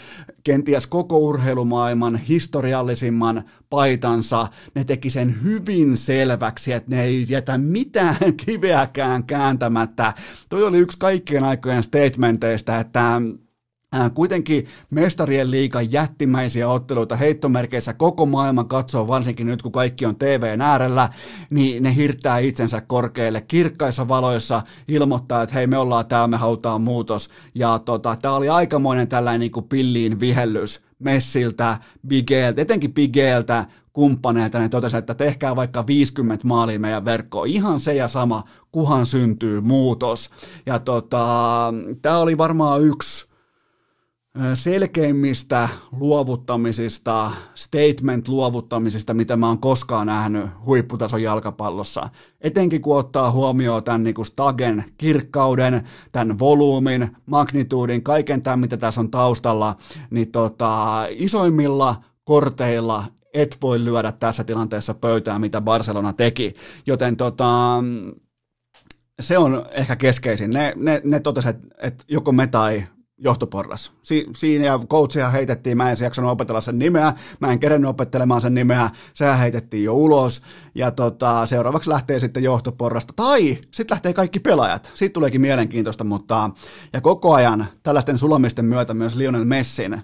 kenties 0.44 0.86
koko 0.86 1.18
urheilumaailman 1.18 2.16
historiallisimman 2.16 3.42
paitansa. 3.70 4.48
Ne 4.74 4.84
teki 4.84 5.10
sen 5.10 5.42
hyvin 5.42 5.96
selväksi, 5.96 6.72
että 6.72 6.90
ne 6.90 7.04
ei 7.04 7.26
jätä 7.28 7.58
mitään 7.58 8.16
kiveäkään 8.46 9.24
kääntämättä. 9.24 10.12
Toi 10.48 10.64
oli 10.64 10.78
yksi 10.78 10.98
kaikkien 10.98 11.44
aikojen 11.44 11.82
statementeista, 11.82 12.78
että 12.78 13.20
kuitenkin 14.14 14.66
mestarien 14.90 15.50
liikan 15.50 15.92
jättimäisiä 15.92 16.68
otteluita 16.68 17.16
heittomerkeissä 17.16 17.92
koko 17.92 18.26
maailma 18.26 18.64
katsoo, 18.64 19.08
varsinkin 19.08 19.46
nyt 19.46 19.62
kun 19.62 19.72
kaikki 19.72 20.06
on 20.06 20.16
TVn 20.16 20.60
äärellä, 20.60 21.08
niin 21.50 21.82
ne 21.82 21.96
hirttää 21.96 22.38
itsensä 22.38 22.80
korkealle 22.80 23.40
kirkkaissa 23.40 24.08
valoissa, 24.08 24.62
ilmoittaa, 24.88 25.42
että 25.42 25.54
hei 25.54 25.66
me 25.66 25.78
ollaan 25.78 26.06
täällä, 26.06 26.28
me 26.28 26.36
halutaan 26.36 26.80
muutos. 26.80 27.30
Ja 27.54 27.78
tota, 27.78 28.16
tämä 28.22 28.34
oli 28.34 28.48
aikamoinen 28.48 29.08
tällainen 29.08 29.40
niin 29.40 29.52
kuin 29.52 29.68
pilliin 29.68 30.20
vihellys 30.20 30.80
Messiltä, 30.98 31.78
Bigeltä, 32.06 32.62
etenkin 32.62 32.94
Bigeltä, 32.94 33.64
kumppaneilta, 33.92 34.58
ne 34.58 34.68
totesivat, 34.68 35.02
että 35.02 35.14
tehkää 35.14 35.56
vaikka 35.56 35.86
50 35.86 36.46
maalia 36.46 36.78
meidän 36.78 37.04
verkkoon. 37.04 37.48
Ihan 37.48 37.80
se 37.80 37.94
ja 37.94 38.08
sama, 38.08 38.42
kuhan 38.72 39.06
syntyy 39.06 39.60
muutos. 39.60 40.30
Ja 40.66 40.78
tota, 40.78 41.26
tämä 42.02 42.18
oli 42.18 42.38
varmaan 42.38 42.82
yksi 42.82 43.31
selkeimmistä 44.54 45.68
luovuttamisista, 45.92 47.30
statement-luovuttamisista, 47.54 49.14
mitä 49.14 49.36
mä 49.36 49.48
oon 49.48 49.58
koskaan 49.58 50.06
nähnyt 50.06 50.46
huipputason 50.66 51.22
jalkapallossa. 51.22 52.08
Etenkin 52.40 52.82
kun 52.82 52.98
ottaa 52.98 53.30
huomioon 53.30 53.84
tämän 53.84 54.04
niin 54.04 54.26
Stagen 54.26 54.84
kirkkauden, 54.98 55.82
tämän 56.12 56.38
volyymin, 56.38 57.16
magnituudin, 57.26 58.02
kaiken 58.02 58.42
tämän, 58.42 58.60
mitä 58.60 58.76
tässä 58.76 59.00
on 59.00 59.10
taustalla, 59.10 59.76
niin 60.10 60.32
tota, 60.32 61.06
isoimmilla 61.10 61.96
korteilla 62.24 63.04
et 63.34 63.58
voi 63.62 63.84
lyödä 63.84 64.12
tässä 64.12 64.44
tilanteessa 64.44 64.94
pöytään, 64.94 65.40
mitä 65.40 65.60
Barcelona 65.60 66.12
teki. 66.12 66.54
Joten 66.86 67.16
tota, 67.16 67.78
se 69.20 69.38
on 69.38 69.66
ehkä 69.70 69.96
keskeisin. 69.96 70.50
Ne, 70.50 70.72
ne, 70.76 71.00
ne 71.04 71.20
totesivat, 71.20 71.56
että 71.78 72.04
joko 72.08 72.32
me 72.32 72.46
tai 72.46 72.86
johtoporras. 73.24 73.92
Si- 74.02 74.26
siinä 74.36 74.64
ja 74.64 74.80
coachia 74.90 75.30
heitettiin, 75.30 75.76
mä 75.76 75.90
en 75.90 75.96
jaksanut 76.00 76.30
opetella 76.30 76.60
sen 76.60 76.78
nimeä, 76.78 77.12
mä 77.40 77.52
en 77.52 77.58
kerennyt 77.60 77.90
opettelemaan 77.90 78.42
sen 78.42 78.54
nimeä, 78.54 78.90
sehän 79.14 79.38
heitettiin 79.38 79.84
jo 79.84 79.94
ulos, 79.94 80.42
ja 80.74 80.90
tota, 80.90 81.46
seuraavaksi 81.46 81.90
lähtee 81.90 82.20
sitten 82.20 82.42
johtoporrasta, 82.42 83.12
tai 83.16 83.58
sitten 83.70 83.94
lähtee 83.94 84.12
kaikki 84.12 84.40
pelaajat, 84.40 84.92
siitä 84.94 85.12
tuleekin 85.12 85.40
mielenkiintoista, 85.40 86.04
mutta 86.04 86.50
ja 86.92 87.00
koko 87.00 87.34
ajan 87.34 87.66
tällaisten 87.82 88.18
sulamisten 88.18 88.64
myötä 88.64 88.94
myös 88.94 89.16
Lionel 89.16 89.44
Messin 89.44 90.02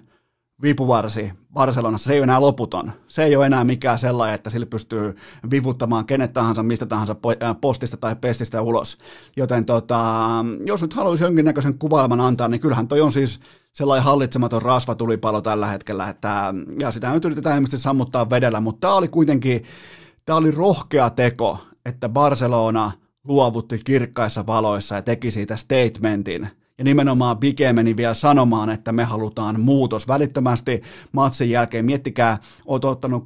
vipuvarsi 0.61 1.31
Barcelonassa, 1.53 2.07
se 2.07 2.13
ei 2.13 2.19
ole 2.19 2.23
enää 2.23 2.41
loputon. 2.41 2.91
Se 3.07 3.23
ei 3.23 3.35
ole 3.35 3.45
enää 3.45 3.63
mikään 3.63 3.99
sellainen, 3.99 4.35
että 4.35 4.49
sillä 4.49 4.65
pystyy 4.65 5.15
vivuttamaan 5.51 6.05
kenet 6.05 6.33
tahansa, 6.33 6.63
mistä 6.63 6.85
tahansa 6.85 7.15
äh, 7.43 7.55
postista 7.61 7.97
tai 7.97 8.15
pestistä 8.21 8.61
ulos. 8.61 8.97
Joten 9.37 9.65
tota, 9.65 10.05
jos 10.65 10.81
nyt 10.81 10.93
haluaisi 10.93 11.23
jonkinnäköisen 11.23 11.77
kuvailman 11.77 12.21
antaa, 12.21 12.47
niin 12.47 12.61
kyllähän 12.61 12.87
toi 12.87 13.01
on 13.01 13.11
siis 13.11 13.39
sellainen 13.73 14.03
hallitsematon 14.03 14.61
rasvatulipalo 14.61 15.41
tällä 15.41 15.67
hetkellä, 15.67 16.09
että, 16.09 16.53
ja 16.79 16.91
sitä 16.91 17.13
nyt 17.13 17.25
yritetään 17.25 17.55
ilmeisesti 17.55 17.83
sammuttaa 17.83 18.29
vedellä, 18.29 18.61
mutta 18.61 18.79
tämä 18.79 18.93
oli 18.93 19.07
kuitenkin, 19.07 19.63
tämä 20.25 20.37
oli 20.37 20.51
rohkea 20.51 21.09
teko, 21.09 21.57
että 21.85 22.09
Barcelona 22.09 22.91
luovutti 23.23 23.81
kirkkaissa 23.85 24.47
valoissa 24.47 24.95
ja 24.95 25.01
teki 25.01 25.31
siitä 25.31 25.55
statementin– 25.55 26.47
ja 26.79 26.85
nimenomaan 26.85 27.37
Bike 27.37 27.73
meni 27.73 27.97
vielä 27.97 28.13
sanomaan, 28.13 28.69
että 28.69 28.91
me 28.91 29.03
halutaan 29.03 29.59
muutos 29.59 30.07
välittömästi 30.07 30.81
matsin 31.11 31.49
jälkeen. 31.49 31.85
Miettikää, 31.85 32.37
oot 32.65 32.85
ottanut 32.85 33.23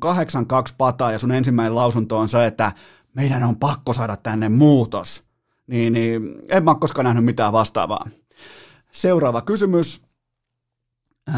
8-2 0.71 0.73
pataa 0.77 1.11
ja 1.11 1.19
sun 1.19 1.31
ensimmäinen 1.31 1.75
lausunto 1.75 2.17
on 2.17 2.29
se, 2.29 2.45
että 2.45 2.71
meidän 3.13 3.43
on 3.43 3.55
pakko 3.55 3.93
saada 3.93 4.17
tänne 4.17 4.49
muutos. 4.49 5.23
Niin, 5.67 5.93
niin 5.93 6.35
en 6.49 6.63
mä 6.63 6.71
ole 6.71 6.79
koskaan 6.79 7.05
nähnyt 7.05 7.25
mitään 7.25 7.53
vastaavaa. 7.53 8.09
Seuraava 8.91 9.41
kysymys. 9.41 10.01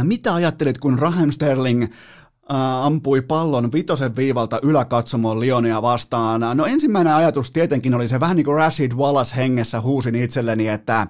Mitä 0.04 0.34
ajattelit, 0.34 0.78
kun 0.78 1.00
Raheem 1.00 1.32
Sterling 1.32 1.88
ampui 2.82 3.22
pallon 3.22 3.72
vitosen 3.72 4.16
viivalta 4.16 4.60
yläkatsomoon 4.64 5.40
Lionia 5.40 5.82
vastaan. 5.82 6.42
No 6.54 6.66
ensimmäinen 6.66 7.14
ajatus 7.14 7.52
tietenkin 7.52 7.96
oli 7.96 8.08
se 8.08 8.20
vähän 8.20 8.36
niin 8.36 8.46
kuin 8.46 8.58
Rashid 8.58 8.92
Wallace 8.92 9.36
hengessä 9.36 9.82
huusin 9.82 10.16
itselleni, 10.16 10.68
että 10.68 11.08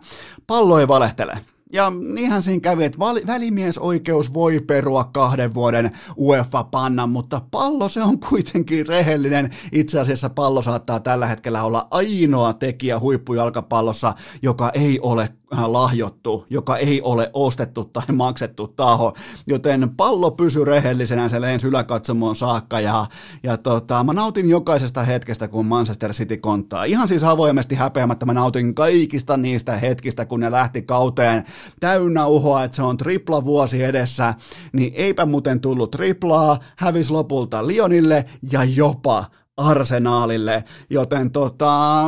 pallo 0.47 0.79
ei 0.79 0.87
valehtele. 0.87 1.33
Ja 1.73 1.89
niinhän 1.89 2.43
siinä 2.43 2.59
kävi, 2.59 2.83
että 2.83 2.99
välimiesoikeus 3.27 4.33
voi 4.33 4.59
perua 4.59 5.03
kahden 5.03 5.53
vuoden 5.53 5.91
UEFA-pannan, 6.17 7.09
mutta 7.09 7.41
pallo 7.51 7.89
se 7.89 8.03
on 8.03 8.19
kuitenkin 8.19 8.87
rehellinen. 8.87 9.49
Itse 9.71 9.99
asiassa 9.99 10.29
pallo 10.29 10.61
saattaa 10.61 10.99
tällä 10.99 11.27
hetkellä 11.27 11.63
olla 11.63 11.87
ainoa 11.91 12.53
tekijä 12.53 12.99
huippujalkapallossa, 12.99 14.13
joka 14.41 14.71
ei 14.73 14.99
ole 14.99 15.29
lahjottu, 15.51 16.45
joka 16.49 16.77
ei 16.77 17.01
ole 17.01 17.29
ostettu 17.33 17.83
tai 17.83 18.03
maksettu 18.15 18.67
taho, 18.67 19.13
joten 19.47 19.89
pallo 19.97 20.31
pysy 20.31 20.65
rehellisenä 20.65 21.29
se 21.29 21.41
lensi 21.41 21.67
yläkatsomoon 21.67 22.35
saakka 22.35 22.79
ja, 22.79 23.05
ja 23.43 23.57
tota, 23.57 24.03
mä 24.03 24.13
nautin 24.13 24.49
jokaisesta 24.49 25.03
hetkestä, 25.03 25.47
kun 25.47 25.65
Manchester 25.65 26.11
City 26.11 26.37
konttaa. 26.37 26.83
Ihan 26.83 27.07
siis 27.07 27.23
avoimesti 27.23 27.75
häpeämättä 27.75 28.25
mä 28.25 28.33
nautin 28.33 28.75
kaikista 28.75 29.37
niistä 29.37 29.77
hetkistä, 29.77 30.25
kun 30.25 30.39
ne 30.39 30.51
lähti 30.51 30.81
kauteen. 30.81 31.43
Täynnä 31.79 32.27
uhoa, 32.27 32.63
että 32.63 32.75
se 32.75 32.81
on 32.81 32.97
tripla 32.97 33.45
vuosi 33.45 33.83
edessä, 33.83 34.33
niin 34.73 34.93
eipä 34.95 35.25
muuten 35.25 35.59
tullut 35.59 35.91
triplaa, 35.91 36.59
hävis 36.77 37.11
lopulta 37.11 37.67
Lionille 37.67 38.25
ja 38.51 38.63
jopa 38.63 39.25
Arsenaalille, 39.57 40.63
joten 40.89 41.31
tota, 41.31 42.01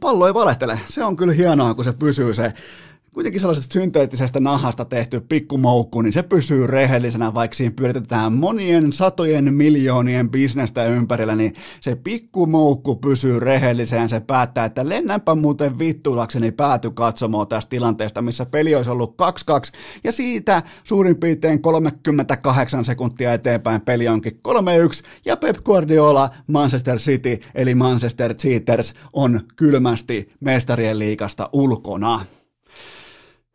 pallo 0.00 0.26
ei 0.26 0.34
valehtele. 0.34 0.80
Se 0.88 1.04
on 1.04 1.16
kyllä 1.16 1.32
hienoa, 1.32 1.74
kun 1.74 1.84
se 1.84 1.92
pysyy 1.92 2.34
se 2.34 2.52
kuitenkin 3.14 3.40
sellaisesta 3.40 3.72
synteettisestä 3.72 4.40
nahasta 4.40 4.84
tehty 4.84 5.20
pikkumoukku, 5.20 6.02
niin 6.02 6.12
se 6.12 6.22
pysyy 6.22 6.66
rehellisenä, 6.66 7.34
vaikka 7.34 7.54
siinä 7.54 7.74
pyöritetään 7.76 8.32
monien 8.32 8.92
satojen 8.92 9.54
miljoonien 9.54 10.30
bisnestä 10.30 10.84
ympärillä, 10.84 11.34
niin 11.34 11.54
se 11.80 11.96
pikkumoukku 11.96 12.96
pysyy 12.96 13.40
rehellisenä, 13.40 14.08
se 14.08 14.20
päättää, 14.20 14.64
että 14.64 14.88
lennänpä 14.88 15.34
muuten 15.34 15.78
vittulakseni 15.78 16.52
pääty 16.52 16.90
katsomaan 16.90 17.48
tästä 17.48 17.70
tilanteesta, 17.70 18.22
missä 18.22 18.46
peli 18.46 18.74
olisi 18.74 18.90
ollut 18.90 19.14
2-2, 19.14 19.14
ja 20.04 20.12
siitä 20.12 20.62
suurin 20.84 21.16
piirtein 21.16 21.62
38 21.62 22.84
sekuntia 22.84 23.34
eteenpäin 23.34 23.80
peli 23.80 24.08
onkin 24.08 24.40
3-1, 24.48 25.06
ja 25.24 25.36
Pep 25.36 25.56
Guardiola, 25.64 26.30
Manchester 26.46 26.98
City, 26.98 27.38
eli 27.54 27.74
Manchester 27.74 28.34
Cheaters, 28.34 28.94
on 29.12 29.40
kylmästi 29.56 30.28
mestarien 30.40 30.98
liikasta 30.98 31.48
ulkona. 31.52 32.20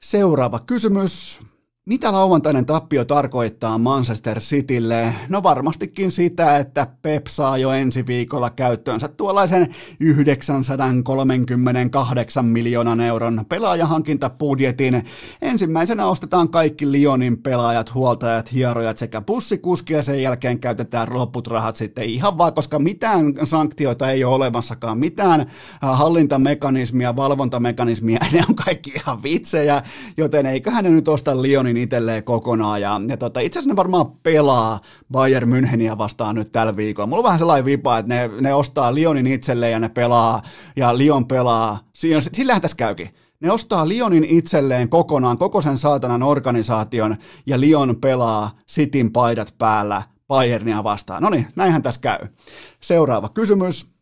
Seuraava 0.07 0.59
kysymys. 0.63 1.39
Mitä 1.88 2.11
lauantainen 2.11 2.65
tappio 2.65 3.05
tarkoittaa 3.05 3.77
Manchester 3.77 4.39
Citylle? 4.39 5.13
No 5.29 5.43
varmastikin 5.43 6.11
sitä, 6.11 6.57
että 6.57 6.88
Pep 7.01 7.27
saa 7.27 7.57
jo 7.57 7.71
ensi 7.71 8.07
viikolla 8.07 8.49
käyttöönsä 8.49 9.07
tuollaisen 9.07 9.75
938 9.99 12.45
miljoonan 12.45 13.01
euron 13.01 13.45
pelaajahankintabudjetin. 13.49 15.05
Ensimmäisenä 15.41 16.07
ostetaan 16.07 16.49
kaikki 16.49 16.91
Lyonin 16.91 17.38
pelaajat, 17.38 17.93
huoltajat, 17.93 18.53
hierojat 18.53 18.97
sekä 18.97 19.21
bussikuski 19.21 19.93
ja 19.93 20.03
sen 20.03 20.21
jälkeen 20.21 20.59
käytetään 20.59 21.07
loput 21.13 21.47
rahat 21.47 21.75
sitten 21.75 22.05
ihan 22.05 22.38
vaan, 22.38 22.53
koska 22.53 22.79
mitään 22.79 23.33
sanktioita 23.43 24.11
ei 24.11 24.23
ole 24.23 24.35
olemassakaan, 24.35 24.99
mitään 24.99 25.41
äh, 25.41 25.47
hallintamekanismia, 25.81 27.15
valvontamekanismia, 27.15 28.19
ne 28.33 28.43
on 28.49 28.55
kaikki 28.55 28.91
ihan 28.95 29.23
vitsejä, 29.23 29.83
joten 30.17 30.45
eiköhän 30.45 30.83
ne 30.83 30.89
nyt 30.89 31.07
osta 31.07 31.41
Lyonin 31.41 31.76
Bayernin 31.78 31.84
itselleen 31.84 32.23
kokonaan. 32.23 32.82
Ja, 32.82 33.01
ja 33.07 33.17
tota, 33.17 33.39
itse 33.39 33.59
asiassa 33.59 33.71
ne 33.71 33.75
varmaan 33.75 34.11
pelaa 34.23 34.80
Bayern 35.11 35.49
Müncheniä 35.49 35.97
vastaan 35.97 36.36
nyt 36.36 36.51
tällä 36.51 36.75
viikolla. 36.75 37.07
Mulla 37.07 37.19
on 37.19 37.23
vähän 37.23 37.39
sellainen 37.39 37.65
vipa, 37.65 37.97
että 37.97 38.15
ne, 38.15 38.30
ne 38.41 38.53
ostaa 38.53 38.95
Lyonin 38.95 39.28
itselleen 39.28 39.71
ja 39.71 39.80
ne 39.80 39.89
pelaa, 39.89 40.41
ja 40.75 40.97
Lyon 40.97 41.28
pelaa. 41.28 41.80
Sillähän 42.34 42.61
tässä 42.61 42.78
käykin. 42.78 43.09
Ne 43.39 43.51
ostaa 43.51 43.88
Lyonin 43.88 44.23
itselleen 44.23 44.89
kokonaan, 44.89 45.38
koko 45.38 45.61
sen 45.61 45.78
saatanan 45.78 46.23
organisaation, 46.23 47.15
ja 47.45 47.59
Lyon 47.59 47.95
pelaa 47.95 48.51
Sitin 48.65 49.11
paidat 49.11 49.55
päällä 49.57 50.01
Bayernia 50.28 50.84
vastaan. 50.84 51.23
No 51.23 51.30
niin, 51.30 51.47
näinhän 51.55 51.82
tässä 51.82 52.01
käy. 52.01 52.28
Seuraava 52.82 53.30
kysymys. 53.30 53.96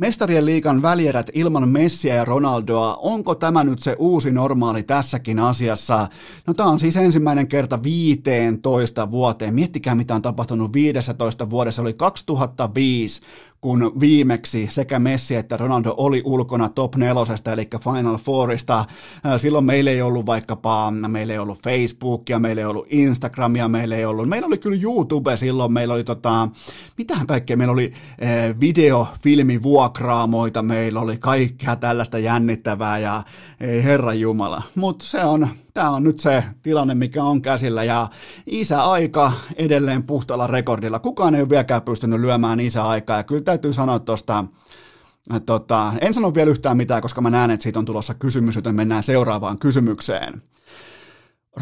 Mestarien 0.00 0.46
liikan 0.46 0.82
välierät 0.82 1.30
ilman 1.32 1.68
Messiä 1.68 2.14
ja 2.14 2.24
Ronaldoa, 2.24 2.96
onko 3.02 3.34
tämä 3.34 3.64
nyt 3.64 3.78
se 3.78 3.96
uusi 3.98 4.32
normaali 4.32 4.82
tässäkin 4.82 5.38
asiassa? 5.38 6.08
No 6.46 6.54
tämä 6.54 6.68
on 6.68 6.80
siis 6.80 6.96
ensimmäinen 6.96 7.48
kerta 7.48 7.82
15 7.82 9.10
vuoteen. 9.10 9.54
Miettikää 9.54 9.94
mitä 9.94 10.14
on 10.14 10.22
tapahtunut 10.22 10.72
15 10.72 11.50
vuodessa. 11.50 11.82
Oli 11.82 11.92
2005, 11.92 13.22
kun 13.60 13.92
viimeksi 14.00 14.66
sekä 14.70 14.98
Messi 14.98 15.36
että 15.36 15.56
Ronaldo 15.56 15.94
oli 15.96 16.22
ulkona 16.24 16.68
top 16.68 16.96
nelosesta, 16.96 17.52
eli 17.52 17.68
Final 17.84 18.18
Fourista. 18.18 18.84
Silloin 19.36 19.64
meillä 19.64 19.90
ei 19.90 20.02
ollut 20.02 20.26
vaikkapa, 20.26 20.90
meillä 20.90 21.32
ei 21.32 21.38
ollut 21.38 21.62
Facebookia, 21.62 22.38
meillä 22.38 22.60
ei 22.60 22.66
ollut 22.66 22.86
Instagramia, 22.90 23.68
meillä 23.68 23.96
ei 23.96 24.04
ollut, 24.04 24.28
meillä 24.28 24.46
oli 24.46 24.58
kyllä 24.58 24.78
YouTube 24.82 25.36
silloin, 25.36 25.72
meillä 25.72 25.94
oli 25.94 26.04
tota, 26.04 26.48
mitähän 26.98 27.26
kaikkea, 27.26 27.56
meillä 27.56 27.72
oli 27.72 27.92
video, 28.60 29.06
filmi, 29.22 29.62
vuokraamoita, 29.62 30.62
meillä 30.62 31.00
oli 31.00 31.16
kaikkea 31.16 31.76
tällaista 31.76 32.18
jännittävää 32.18 32.98
ja 32.98 33.22
ei 33.60 33.84
herra 33.84 34.14
Jumala, 34.14 34.62
mutta 34.74 35.04
se 35.04 35.24
on 35.24 35.48
tämä 35.74 35.90
on 35.90 36.04
nyt 36.04 36.18
se 36.18 36.44
tilanne, 36.62 36.94
mikä 36.94 37.24
on 37.24 37.42
käsillä 37.42 37.84
ja 37.84 38.08
isäaika 38.46 39.32
edelleen 39.56 40.02
puhtalla 40.02 40.46
rekordilla. 40.46 40.98
Kukaan 40.98 41.34
ei 41.34 41.40
ole 41.40 41.48
vieläkään 41.48 41.82
pystynyt 41.82 42.20
lyömään 42.20 42.60
isäaikaa 42.60 43.16
ja 43.16 43.24
kyllä 43.24 43.42
täytyy 43.42 43.72
sanoa 43.72 43.98
tuosta 43.98 44.44
Tota, 45.46 45.92
en 46.00 46.14
sano 46.14 46.34
vielä 46.34 46.50
yhtään 46.50 46.76
mitään, 46.76 47.02
koska 47.02 47.20
mä 47.20 47.30
näen, 47.30 47.50
että 47.50 47.62
siitä 47.62 47.78
on 47.78 47.84
tulossa 47.84 48.14
kysymys, 48.14 48.56
joten 48.56 48.74
mennään 48.74 49.02
seuraavaan 49.02 49.58
kysymykseen. 49.58 50.42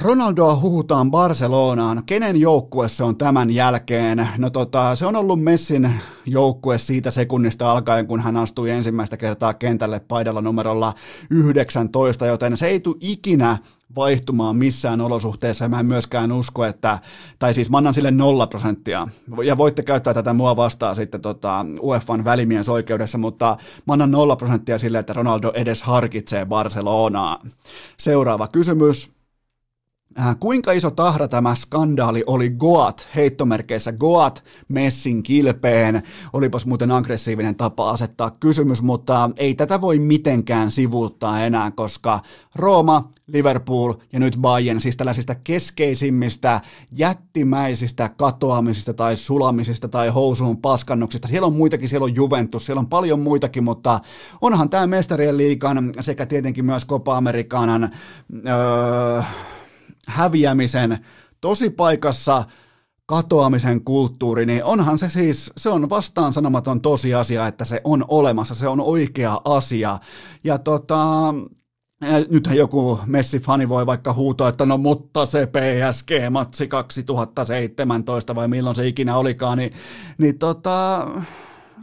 Ronaldoa 0.03 0.57
huhutaan 0.57 1.11
Barcelonaan. 1.11 2.03
Kenen 2.07 2.37
joukkue 2.37 2.89
se 2.89 3.05
on 3.05 3.17
tämän 3.17 3.51
jälkeen? 3.51 4.29
No 4.39 4.51
tota, 4.51 4.97
se 4.97 5.07
on 5.07 5.17
ollut 5.17 5.43
Messin 5.43 5.91
joukkue 6.27 6.79
siitä 6.79 7.11
sekunnista 7.11 7.73
alkaen, 7.73 8.07
kun 8.07 8.21
hän 8.21 8.37
astui 8.37 8.71
ensimmäistä 8.71 9.17
kertaa 9.17 9.55
kentälle 9.55 10.01
paidalla 10.01 10.41
numerolla 10.41 10.93
19, 11.31 12.27
joten 12.27 12.57
se 12.57 12.67
ei 12.67 12.81
tule 12.81 12.97
ikinä 13.01 13.59
vaihtumaan 13.97 14.57
missään 14.57 15.01
olosuhteessa. 15.01 15.69
Mä 15.69 15.81
en 15.81 15.87
myöskään 15.87 16.33
usko, 16.33 16.65
että, 16.65 16.99
tai 17.39 17.55
siis 17.55 17.71
mä 17.71 17.79
annan 17.79 17.95
sille 17.95 18.11
nolla 18.11 18.47
prosenttia. 18.47 19.09
Ja 19.45 19.57
voitte 19.57 19.83
käyttää 19.83 20.15
tätä 20.15 20.33
mua 20.33 20.57
vastaan 20.57 20.97
sitten 20.97 21.21
tota, 21.21 21.67
UEFan 21.83 22.25
välimiesoikeudessa, 22.25 23.19
mutta 23.19 23.57
mä 23.87 23.93
annan 23.93 24.11
nolla 24.11 24.37
prosenttia 24.37 24.79
sille, 24.79 24.99
että 24.99 25.13
Ronaldo 25.13 25.53
edes 25.55 25.83
harkitsee 25.83 26.45
Barcelonaa. 26.45 27.43
Seuraava 27.99 28.49
kysymys. 28.49 29.16
Äh, 30.21 30.37
kuinka 30.41 30.73
iso 30.73 30.91
tahra 30.91 31.29
tämä 31.29 31.55
skandaali 31.55 32.25
oli 32.27 32.51
Goat, 32.51 33.09
heittomerkeissä 33.17 33.93
Goat 33.93 34.45
Messin 34.69 35.23
kilpeen. 35.23 36.03
Olipas 36.33 36.67
muuten 36.67 36.91
aggressiivinen 36.91 37.55
tapa 37.55 37.91
asettaa 37.91 38.31
kysymys, 38.31 38.83
mutta 38.83 39.31
ei 39.37 39.55
tätä 39.55 39.81
voi 39.81 39.99
mitenkään 39.99 40.71
sivuuttaa 40.71 41.45
enää, 41.45 41.71
koska 41.71 42.21
Rooma, 42.55 43.11
Liverpool 43.27 43.95
ja 44.13 44.19
nyt 44.19 44.37
Bayern, 44.41 44.81
siis 44.81 44.97
tällaisista 44.97 45.35
keskeisimmistä 45.35 46.61
jättimäisistä 46.93 48.11
katoamisista 48.17 48.95
tai 48.95 49.17
sulamisista 49.17 49.89
tai 49.89 50.09
housuun 50.09 50.57
paskannuksista. 50.57 51.29
Siellä 51.29 51.47
on 51.47 51.57
muitakin, 51.57 51.89
siellä 51.89 52.05
on 52.05 52.15
Juventus, 52.15 52.67
siellä 52.67 52.81
on 52.81 52.89
paljon 52.89 53.21
muitakin, 53.21 53.65
mutta 53.65 54.01
onhan 54.41 54.71
tämä 54.71 54.87
mestarien 54.87 55.37
liikan 55.37 55.93
sekä 56.01 56.27
tietenkin 56.27 56.67
myös 56.67 56.87
Copa 56.87 57.17
Americanan 57.17 57.91
öö, 58.47 59.23
häviämisen 60.07 60.99
paikassa 61.77 62.45
katoamisen 63.07 63.85
kulttuuri, 63.85 64.47
niin 64.47 64.65
onhan 64.65 64.99
se 64.99 65.09
siis, 65.09 65.53
se 65.57 65.69
on 65.69 65.91
vastaan 65.91 66.33
sanomaton 66.33 66.81
tosiasia, 66.81 67.47
että 67.47 67.65
se 67.65 67.81
on 67.85 68.05
olemassa, 68.09 68.55
se 68.55 68.69
on 68.69 68.81
oikea 68.81 69.41
asia. 69.45 69.99
Ja 70.45 70.59
tota, 70.59 71.35
Nythän 72.31 72.57
joku 72.57 73.01
Messi-fani 73.07 73.69
voi 73.69 73.87
vaikka 73.87 74.13
huutaa, 74.13 74.49
että 74.49 74.67
no 74.67 74.79
mutta 74.79 75.27
se 75.27 75.47
PSG-matsi 75.47 76.69
2017 76.69 78.35
vai 78.35 78.49
milloin 78.49 78.77
se 78.77 78.87
ikinä 78.87 79.17
olikaan, 79.17 79.59
niin, 79.59 79.73
niin 80.19 80.39
tota, 80.39 81.07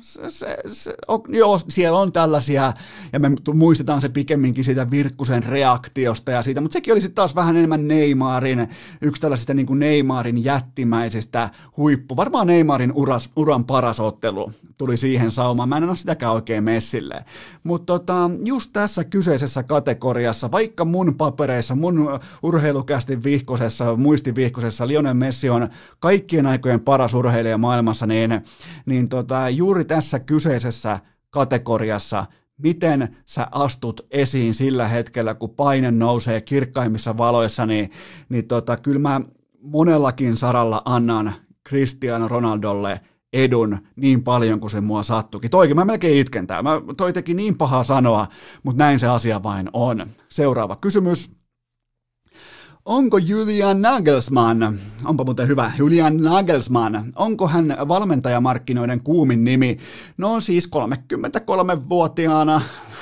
se, 0.03 0.29
se, 0.29 0.57
se, 0.67 0.93
on, 1.07 1.21
joo, 1.27 1.59
siellä 1.69 1.99
on 1.99 2.11
tällaisia, 2.11 2.73
ja 3.13 3.19
me 3.19 3.31
muistetaan 3.53 4.01
se 4.01 4.09
pikemminkin 4.09 4.63
siitä 4.63 4.91
Virkkusen 4.91 5.43
reaktiosta 5.43 6.31
ja 6.31 6.43
siitä, 6.43 6.61
mutta 6.61 6.73
sekin 6.73 6.93
oli 6.93 7.01
sitten 7.01 7.15
taas 7.15 7.35
vähän 7.35 7.57
enemmän 7.57 7.87
Neymarin, 7.87 8.67
yksi 9.01 9.21
tällaisista 9.21 9.53
niin 9.53 9.65
kuin 9.65 9.79
Neymarin 9.79 10.43
jättimäisistä 10.43 11.49
huippu, 11.77 12.17
varmaan 12.17 12.47
Neymarin 12.47 12.93
uras, 12.95 13.29
uran 13.35 13.65
paras 13.65 13.99
ottelu 13.99 14.51
tuli 14.77 14.97
siihen 14.97 15.31
saumaan, 15.31 15.69
mä 15.69 15.77
en 15.77 15.89
ole 15.89 15.95
sitäkään 15.95 16.33
oikein 16.33 16.63
messille, 16.63 17.25
mutta 17.63 17.93
tota, 17.93 18.31
just 18.43 18.69
tässä 18.73 19.03
kyseisessä 19.03 19.63
kategoriassa, 19.63 20.51
vaikka 20.51 20.85
mun 20.85 21.15
papereissa, 21.15 21.75
mun 21.75 22.19
urheilukästi 22.43 23.23
vihkosessa, 23.23 23.95
muistivihkosessa 23.95 24.87
Lionel 24.87 25.13
Messi 25.13 25.49
on 25.49 25.69
kaikkien 25.99 26.47
aikojen 26.47 26.79
paras 26.79 27.13
urheilija 27.13 27.57
maailmassa, 27.57 28.05
niin, 28.07 28.41
niin 28.85 29.09
tota, 29.09 29.49
juuri 29.49 29.85
tässä 29.95 30.19
kyseisessä 30.19 30.99
kategoriassa, 31.29 32.25
miten 32.57 33.17
sä 33.25 33.47
astut 33.51 34.01
esiin 34.11 34.53
sillä 34.53 34.87
hetkellä, 34.87 35.35
kun 35.35 35.49
paine 35.49 35.91
nousee 35.91 36.41
kirkkaimmissa 36.41 37.17
valoissa, 37.17 37.65
niin, 37.65 37.91
niin 38.29 38.47
tota, 38.47 38.77
kyllä 38.77 38.99
mä 38.99 39.21
monellakin 39.61 40.37
saralla 40.37 40.81
annan 40.85 41.33
Cristiano 41.69 42.27
Ronaldolle 42.27 42.99
edun 43.33 43.77
niin 43.95 44.23
paljon 44.23 44.59
kuin 44.59 44.69
se 44.69 44.81
mua 44.81 45.03
sattukin. 45.03 45.51
Toikin 45.51 45.75
mä 45.75 45.85
melkein 45.85 46.17
itken 46.17 46.47
tää. 46.47 46.61
Mä, 46.61 46.81
toi 46.97 47.13
teki 47.13 47.33
niin 47.33 47.57
pahaa 47.57 47.83
sanoa, 47.83 48.27
mutta 48.63 48.83
näin 48.83 48.99
se 48.99 49.07
asia 49.07 49.43
vain 49.43 49.69
on. 49.73 50.07
Seuraava 50.29 50.75
kysymys. 50.75 51.31
Onko 52.85 53.17
Julian 53.17 53.81
Nagelsmann, 53.81 54.79
onpa 55.05 55.23
muuten 55.23 55.47
hyvä, 55.47 55.71
Julian 55.77 56.17
Nagelsmann, 56.17 57.13
onko 57.15 57.47
hän 57.47 57.77
valmentajamarkkinoiden 57.87 59.03
kuumin 59.03 59.43
nimi? 59.43 59.77
No 60.17 60.41
siis 60.41 60.69
33-vuotiaana, 60.75 62.61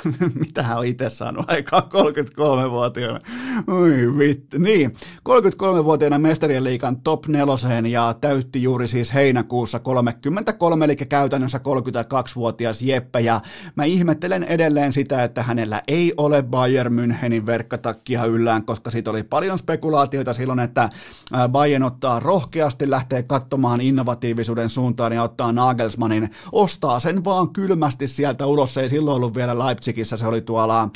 mitä 0.46 0.64
hän 0.64 0.78
on 0.78 0.86
itse 0.86 1.10
saanut 1.10 1.46
aikaa 1.48 1.90
33-vuotiaana, 1.94 3.20
Oi 3.68 4.18
vittu. 4.18 4.58
Niin, 4.58 4.94
33-vuotiaana 5.30 6.20
mestarien 6.20 6.64
liikan 6.64 7.02
top 7.02 7.28
neloseen 7.28 7.86
ja 7.86 8.16
täytti 8.22 8.64
juuri 8.64 8.88
siis 8.88 9.14
heinäkuussa 9.14 9.80
33, 9.80 10.86
eli 10.86 10.96
käytännössä 10.96 11.58
32-vuotias 11.58 12.82
Jeppe. 12.82 13.20
Ja 13.20 13.42
mä 13.76 13.84
ihmettelen 13.84 14.44
edelleen 14.44 14.94
sitä, 14.94 15.24
että 15.24 15.44
hänellä 15.44 15.82
ei 15.88 16.14
ole 16.18 16.44
Bayern 16.44 16.94
Münchenin 17.00 17.46
verkkatakkia 17.46 18.26
yllään, 18.26 18.66
koska 18.66 18.92
siitä 18.92 19.12
oli 19.12 19.24
paljon 19.24 19.58
spekulaatioita 19.58 20.34
silloin, 20.34 20.60
että 20.60 20.90
Bayern 21.50 21.84
ottaa 21.84 22.20
rohkeasti, 22.20 22.90
lähtee 22.90 23.24
katsomaan 23.24 23.82
innovatiivisuuden 23.82 24.70
suuntaan 24.70 25.14
ja 25.14 25.24
ottaa 25.24 25.52
Nagelsmannin, 25.52 26.30
ostaa 26.52 27.00
sen 27.00 27.24
vaan 27.24 27.50
kylmästi 27.50 28.08
sieltä 28.08 28.46
ulos. 28.46 28.78
Ei 28.78 28.90
silloin 28.90 29.16
ollut 29.16 29.36
vielä 29.36 29.60
Leipzigissä, 29.92 30.18
se 30.18 30.28
oli 30.28 30.42
tuolla 30.42 30.90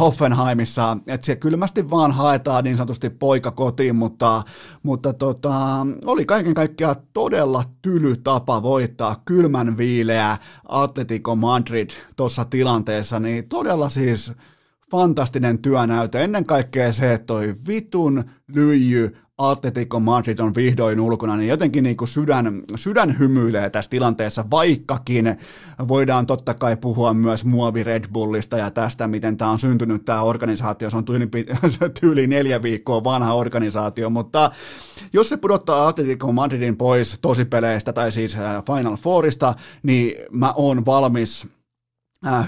Hoffenheimissa, 0.00 0.96
että 1.06 1.26
se 1.26 1.36
kylmästi 1.36 1.90
vaan 1.90 2.12
haetaan 2.12 2.64
niin 2.64 2.76
sanotusti 2.76 3.10
poika 3.10 3.50
kotiin, 3.50 3.96
mutta, 3.96 4.42
mutta 4.82 5.12
tota, 5.12 5.86
oli 6.04 6.24
kaiken 6.24 6.54
kaikkiaan 6.54 6.96
todella 7.12 7.64
tyly 7.82 8.16
tapa 8.16 8.62
voittaa 8.62 9.22
kylmän 9.24 9.76
viileä 9.76 10.36
Atletico 10.68 11.36
Madrid 11.36 11.90
tuossa 12.16 12.44
tilanteessa, 12.44 13.20
niin 13.20 13.48
todella 13.48 13.88
siis 13.88 14.32
fantastinen 14.90 15.58
työnäyte. 15.58 16.24
Ennen 16.24 16.44
kaikkea 16.44 16.92
se, 16.92 17.12
että 17.12 17.26
toi 17.26 17.54
vitun 17.66 18.24
lyijy 18.54 19.16
Atletico 19.38 20.00
Madrid 20.00 20.38
on 20.38 20.54
vihdoin 20.54 21.00
ulkona, 21.00 21.36
niin 21.36 21.48
jotenkin 21.48 21.84
niin 21.84 21.96
kuin 21.96 22.08
sydän, 22.08 22.62
sydän 22.74 23.18
hymyilee 23.18 23.70
tässä 23.70 23.90
tilanteessa, 23.90 24.44
vaikkakin 24.50 25.36
voidaan 25.88 26.26
totta 26.26 26.54
kai 26.54 26.76
puhua 26.76 27.14
myös 27.14 27.44
muovi 27.44 27.82
Red 27.82 28.04
Bullista 28.12 28.58
ja 28.58 28.70
tästä, 28.70 29.08
miten 29.08 29.36
tämä 29.36 29.50
on 29.50 29.58
syntynyt 29.58 30.04
tämä 30.04 30.22
organisaatio, 30.22 30.90
se 30.90 30.96
on 30.96 31.04
tyyli, 31.04 31.28
tyyli 32.00 32.26
neljä 32.26 32.62
viikkoa 32.62 33.04
vanha 33.04 33.34
organisaatio, 33.34 34.10
mutta 34.10 34.50
jos 35.12 35.28
se 35.28 35.36
pudottaa 35.36 35.88
Atletico 35.88 36.32
Madridin 36.32 36.76
pois 36.76 37.18
tosipeleistä 37.22 37.92
tai 37.92 38.12
siis 38.12 38.36
äh, 38.36 38.64
Final 38.64 38.96
Fourista, 38.96 39.54
niin 39.82 40.14
mä 40.30 40.52
oon 40.56 40.86
valmis 40.86 41.46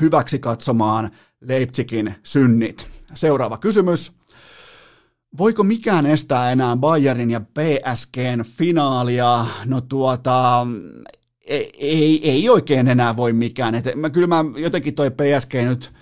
hyväksi 0.00 0.38
katsomaan 0.38 1.10
Leipzigin 1.40 2.14
synnit. 2.22 2.88
Seuraava 3.14 3.58
kysymys. 3.58 4.12
Voiko 5.38 5.64
mikään 5.64 6.06
estää 6.06 6.52
enää 6.52 6.76
Bayernin 6.76 7.30
ja 7.30 7.40
PSGn 7.40 8.44
finaalia? 8.44 9.46
No 9.64 9.80
tuota, 9.80 10.66
ei, 11.40 11.72
ei, 11.78 12.30
ei 12.30 12.48
oikein 12.48 12.88
enää 12.88 13.16
voi 13.16 13.32
mikään. 13.32 13.74
Et 13.74 13.84
mä, 13.94 14.10
kyllä 14.10 14.26
mä 14.26 14.44
jotenkin 14.56 14.94
toi 14.94 15.10
PSG 15.10 15.54
nyt 15.54 15.92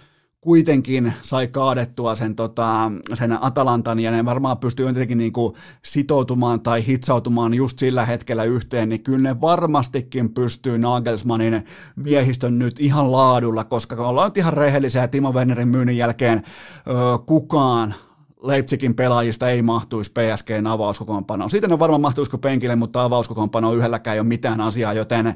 kuitenkin 0.41 1.13
sai 1.23 1.49
kaadettua 1.49 2.15
sen, 2.15 2.37
tota, 2.37 2.93
sen 3.15 3.45
Atalantan 3.45 4.01
ja 4.01 4.11
ne 4.11 4.25
varmaan 4.25 4.59
pystyy 4.59 4.87
jotenkin 4.87 5.19
niin 5.19 5.33
kuin 5.33 5.55
sitoutumaan 5.85 6.61
tai 6.61 6.87
hitsautumaan 6.87 7.55
just 7.55 7.79
sillä 7.79 8.07
hetkellä 8.07 8.45
yhteen, 8.45 8.89
niin 8.89 9.03
kyllä 9.03 9.29
ne 9.29 9.41
varmastikin 9.41 10.35
pystyy 10.35 10.79
Nagelsmannin 10.79 11.65
miehistön 11.97 12.59
nyt 12.59 12.81
ihan 12.81 13.13
laadulla, 13.13 13.65
koska 13.65 14.09
ollaan 14.09 14.33
ihan 14.35 14.53
rehellisiä 14.53 15.09
Timo 15.09 15.33
Wernerin 15.33 15.69
myynnin 15.69 15.97
jälkeen 15.97 16.43
ö, 16.89 16.93
kukaan 17.27 17.95
Leipzigin 18.43 18.95
pelaajista 18.95 19.49
ei 19.49 19.63
mahtuisi 19.63 20.13
PSGn 20.13 20.67
avauskokoonpanoon. 20.67 21.51
Siitä 21.51 21.69
ne 21.69 21.79
varmaan 21.79 22.01
mahtuisiko 22.01 22.39
penkille, 22.39 22.77
mutta 22.77 23.05
avauskokoonpano 23.05 23.73
yhdelläkään 23.73 24.15
ei 24.15 24.21
ole 24.21 24.29
mitään 24.29 24.61
asiaa, 24.61 24.93
joten 24.93 25.35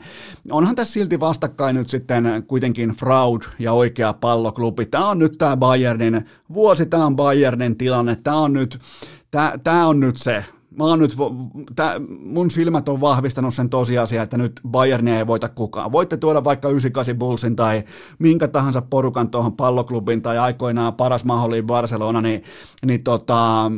onhan 0.50 0.74
tässä 0.74 0.92
silti 0.92 1.20
vastakkain 1.20 1.76
nyt 1.76 1.88
sitten 1.88 2.44
kuitenkin 2.46 2.90
fraud 2.90 3.42
ja 3.58 3.72
oikea 3.72 4.12
palloklubi. 4.12 4.86
Tämä 4.86 5.08
on 5.08 5.18
nyt 5.18 5.38
tämä 5.38 5.56
Bayernin 5.56 6.24
vuosi, 6.54 6.86
tämä 6.86 7.06
on 7.06 7.16
Bayernin 7.16 7.78
tilanne, 7.78 8.16
tämä 8.16 8.36
on 8.36 8.52
nyt, 8.52 8.78
tämä, 9.30 9.54
tämä 9.64 9.86
on 9.86 10.00
nyt 10.00 10.16
se 10.16 10.44
mä 10.78 10.84
oon 10.84 10.98
nyt, 10.98 11.16
tää, 11.76 12.00
mun 12.08 12.50
silmät 12.50 12.88
on 12.88 13.00
vahvistanut 13.00 13.54
sen 13.54 13.70
tosiasia, 13.70 14.22
että 14.22 14.38
nyt 14.38 14.60
Bayernia 14.68 15.18
ei 15.18 15.26
voita 15.26 15.48
kukaan. 15.48 15.92
Voitte 15.92 16.16
tuoda 16.16 16.44
vaikka 16.44 16.68
98 16.68 17.18
Bullsin 17.18 17.56
tai 17.56 17.84
minkä 18.18 18.48
tahansa 18.48 18.82
porukan 18.82 19.30
tuohon 19.30 19.56
palloklubin 19.56 20.22
tai 20.22 20.38
aikoinaan 20.38 20.94
paras 20.94 21.24
mahdollinen 21.24 21.66
Barcelona, 21.66 22.20
niin, 22.20 22.42
niin 22.86 23.04
tota, 23.04 23.70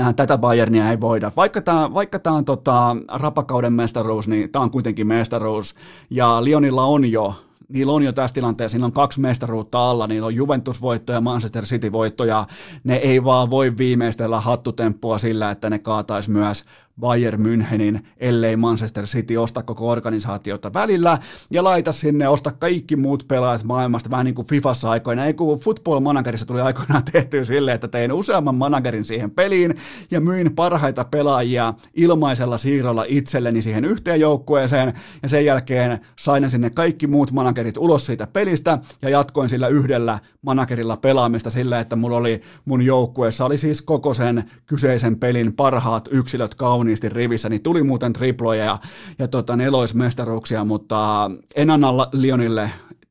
äh, 0.00 0.14
tätä 0.14 0.38
Bayernia 0.38 0.90
ei 0.90 1.00
voida. 1.00 1.32
Vaikka 1.36 1.60
tämä 1.60 1.94
vaikka 1.94 2.18
tää 2.18 2.32
on 2.32 2.44
tota, 2.44 2.96
rapakauden 3.08 3.72
mestaruus, 3.72 4.28
niin 4.28 4.52
tämä 4.52 4.62
on 4.62 4.70
kuitenkin 4.70 5.06
mestaruus. 5.06 5.74
Ja 6.10 6.44
Lionilla 6.44 6.84
on 6.84 7.10
jo 7.10 7.34
niillä 7.68 7.92
on 7.92 8.02
jo 8.02 8.12
tässä 8.12 8.34
tilanteessa, 8.34 8.78
niillä 8.78 8.86
on 8.86 8.92
kaksi 8.92 9.20
mestaruutta 9.20 9.90
alla, 9.90 10.06
niillä 10.06 10.26
on 10.26 10.34
Juventus-voitto 10.34 11.12
ja 11.12 11.20
Manchester 11.20 11.64
City-voitto, 11.64 12.24
ja 12.24 12.46
ne 12.84 12.94
ei 12.94 13.24
vaan 13.24 13.50
voi 13.50 13.76
viimeistellä 13.76 14.40
hattutemppua 14.40 15.18
sillä, 15.18 15.50
että 15.50 15.70
ne 15.70 15.78
kaataisi 15.78 16.30
myös 16.30 16.64
Bayern 17.00 17.40
Münchenin, 17.40 18.00
ellei 18.16 18.56
Manchester 18.56 19.04
City 19.04 19.36
osta 19.36 19.62
koko 19.62 19.90
organisaatiota 19.90 20.72
välillä 20.72 21.18
ja 21.50 21.64
laita 21.64 21.92
sinne, 21.92 22.28
osta 22.28 22.52
kaikki 22.52 22.96
muut 22.96 23.24
pelaajat 23.28 23.64
maailmasta, 23.64 24.10
vähän 24.10 24.24
niin 24.24 24.34
kuin 24.34 24.46
Fifassa 24.46 24.90
aikoina, 24.90 25.26
ei 25.26 25.34
kun 25.34 25.58
Football 25.58 26.00
Managerissa 26.00 26.46
tuli 26.46 26.60
aikoinaan 26.60 27.04
tehty 27.12 27.44
silleen, 27.44 27.74
että 27.74 27.88
tein 27.88 28.12
useamman 28.12 28.54
managerin 28.54 29.04
siihen 29.04 29.30
peliin 29.30 29.74
ja 30.10 30.20
myin 30.20 30.54
parhaita 30.54 31.04
pelaajia 31.04 31.74
ilmaisella 31.94 32.58
siirrolla 32.58 33.04
itselleni 33.08 33.62
siihen 33.62 33.84
yhteen 33.84 34.20
joukkueeseen. 34.20 34.92
Ja 35.22 35.28
sen 35.28 35.44
jälkeen 35.44 36.00
sain 36.18 36.50
sinne 36.50 36.70
kaikki 36.70 37.06
muut 37.06 37.32
managerit 37.32 37.76
ulos 37.76 38.06
siitä 38.06 38.26
pelistä 38.26 38.78
ja 39.02 39.08
jatkoin 39.08 39.48
sillä 39.48 39.68
yhdellä 39.68 40.18
managerilla 40.42 40.96
pelaamista 40.96 41.50
sillä, 41.50 41.80
että 41.80 41.96
mulla 41.96 42.16
oli 42.16 42.40
mun 42.64 42.82
joukkueessa 42.82 43.44
oli 43.44 43.58
siis 43.58 43.82
koko 43.82 44.14
sen 44.14 44.44
kyseisen 44.66 45.18
pelin 45.18 45.52
parhaat 45.52 46.08
yksilöt 46.10 46.54
kauniin 46.54 46.83
kauniisti 46.84 47.08
rivissä, 47.08 47.48
niin 47.48 47.62
tuli 47.62 47.82
muuten 47.82 48.12
triploja 48.12 48.64
ja, 48.64 48.78
ja 49.18 49.28
tota, 49.28 49.56
neloismestaruuksia, 49.56 50.64
mutta 50.64 51.30
en 51.56 51.70
anna 51.70 51.88
Lionille 52.12 52.70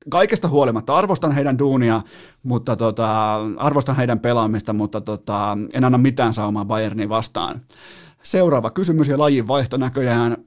kaikesta 0.09 0.47
huolimatta 0.47 0.95
arvostan 0.95 1.31
heidän 1.31 1.57
duunia, 1.57 2.01
mutta 2.43 2.75
tota, 2.75 3.35
arvostan 3.57 3.95
heidän 3.95 4.19
pelaamista, 4.19 4.73
mutta 4.73 5.01
tota, 5.01 5.57
en 5.73 5.83
anna 5.83 5.97
mitään 5.97 6.33
saumaa 6.33 6.65
Bayernin 6.65 7.09
vastaan. 7.09 7.61
Seuraava 8.23 8.69
kysymys 8.69 9.07
ja 9.07 9.19
lajin 9.19 9.47
vaihto 9.47 9.77
näköjään. 9.77 10.37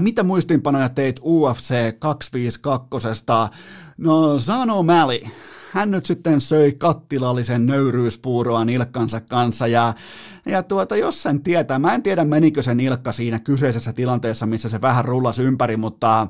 Mitä 0.00 0.22
muistiinpanoja 0.22 0.88
teit 0.88 1.20
UFC 1.24 1.74
252? 1.98 3.08
No 3.98 4.38
Sano 4.38 4.82
Mäli, 4.82 5.22
hän 5.70 5.90
nyt 5.90 6.06
sitten 6.06 6.40
söi 6.40 6.72
kattilallisen 6.72 7.66
nöyryyspuuroa 7.66 8.64
nilkkansa 8.64 9.20
kanssa 9.20 9.66
ja, 9.66 9.94
ja 10.46 10.62
tuota, 10.62 10.96
jos 10.96 11.22
sen 11.22 11.42
tietää, 11.42 11.78
mä 11.78 11.94
en 11.94 12.02
tiedä 12.02 12.24
menikö 12.24 12.62
se 12.62 12.74
nilkka 12.74 13.12
siinä 13.12 13.38
kyseisessä 13.38 13.92
tilanteessa, 13.92 14.46
missä 14.46 14.68
se 14.68 14.80
vähän 14.80 15.04
rullasi 15.04 15.42
ympäri, 15.42 15.76
mutta 15.76 16.26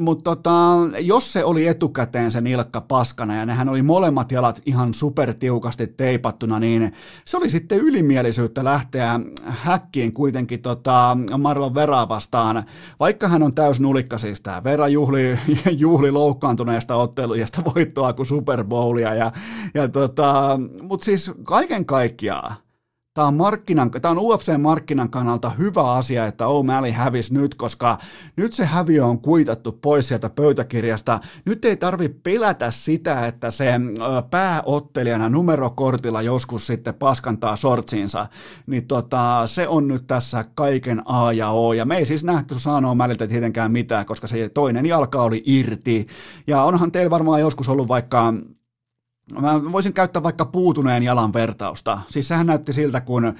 mutta 0.00 0.30
tota, 0.30 0.76
jos 0.98 1.32
se 1.32 1.44
oli 1.44 1.66
etukäteen 1.66 2.30
se 2.30 2.40
nilkka 2.40 2.80
paskana 2.80 3.36
ja 3.36 3.46
nehän 3.46 3.68
oli 3.68 3.82
molemmat 3.82 4.32
jalat 4.32 4.62
ihan 4.66 4.94
supertiukasti 4.94 5.86
teipattuna, 5.86 6.58
niin 6.58 6.92
se 7.24 7.36
oli 7.36 7.50
sitten 7.50 7.78
ylimielisyyttä 7.78 8.64
lähteä 8.64 9.20
häkkiin 9.44 10.12
kuitenkin 10.12 10.62
tota 10.62 11.16
Marlon 11.38 11.74
Veraa 11.74 12.08
vastaan, 12.08 12.64
vaikka 13.00 13.28
hän 13.28 13.42
on 13.42 13.54
täys 13.54 13.80
nulikka 13.80 14.18
siis 14.18 14.42
tämä 14.42 14.64
Vera 14.64 14.88
juhli, 14.88 15.38
juhli 15.70 16.10
loukkaantuneesta 16.10 16.96
ottelujasta 16.96 17.62
voittoa 17.74 18.12
kuin 18.12 18.26
Super 18.26 18.64
Bowlia 18.64 19.14
ja, 19.14 19.32
ja 19.74 19.88
tota, 19.88 20.60
mutta 20.82 21.04
siis 21.04 21.30
kaiken 21.42 21.86
kaikkiaan 21.86 22.56
Tämä 23.14 23.26
on, 23.26 23.34
markkinan, 23.34 23.90
tämä 23.90 24.12
on 24.12 24.18
UFC-markkinan 24.18 25.10
kannalta 25.10 25.50
hyvä 25.50 25.92
asia, 25.92 26.26
että 26.26 26.44
O'Malley 26.44 26.92
hävisi 26.92 27.34
nyt, 27.34 27.54
koska 27.54 27.98
nyt 28.36 28.52
se 28.52 28.64
häviö 28.64 29.06
on 29.06 29.20
kuitattu 29.20 29.72
pois 29.72 30.08
sieltä 30.08 30.30
pöytäkirjasta. 30.30 31.20
Nyt 31.46 31.64
ei 31.64 31.76
tarvi 31.76 32.08
pelätä 32.08 32.70
sitä, 32.70 33.26
että 33.26 33.50
se 33.50 33.72
pääottelijana 34.30 35.28
numerokortilla 35.28 36.22
joskus 36.22 36.66
sitten 36.66 36.94
paskantaa 36.94 37.56
sortsinsa. 37.56 38.26
Niin 38.66 38.86
tota, 38.86 39.42
se 39.46 39.68
on 39.68 39.88
nyt 39.88 40.06
tässä 40.06 40.44
kaiken 40.54 41.02
A 41.04 41.32
ja 41.32 41.48
O. 41.48 41.72
Ja 41.72 41.84
me 41.84 41.96
ei 41.96 42.06
siis 42.06 42.24
nähty 42.24 42.58
sanoa 42.58 42.94
O'Malleytä 42.94 43.28
tietenkään 43.28 43.72
mitään, 43.72 44.06
koska 44.06 44.26
se 44.26 44.48
toinen 44.48 44.86
jalka 44.86 45.22
oli 45.22 45.42
irti. 45.46 46.06
Ja 46.46 46.62
onhan 46.62 46.92
teillä 46.92 47.10
varmaan 47.10 47.40
joskus 47.40 47.68
ollut 47.68 47.88
vaikka 47.88 48.34
Mä 49.38 49.72
voisin 49.72 49.92
käyttää 49.92 50.22
vaikka 50.22 50.44
puutuneen 50.44 51.02
jalan 51.02 51.32
vertausta. 51.32 51.98
Siis 52.10 52.28
sehän 52.28 52.46
näytti 52.46 52.72
siltä, 52.72 53.00
kun 53.00 53.24
äh, 53.24 53.34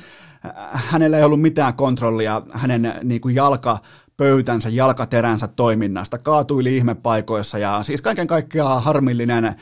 hänellä 0.72 1.18
ei 1.18 1.24
ollut 1.24 1.40
mitään 1.40 1.74
kontrollia 1.74 2.42
hänen 2.52 2.94
niin 3.02 3.20
kuin 3.20 3.34
jalka 3.34 3.78
pöytänsä, 4.20 4.68
jalkateränsä 4.68 5.48
toiminnasta, 5.48 6.18
kaatuili 6.18 6.76
ihmepaikoissa 6.76 7.58
ja 7.58 7.82
siis 7.82 8.02
kaiken 8.02 8.26
kaikkiaan 8.26 8.82
harmillinen 8.82 9.44
ö, 9.44 9.54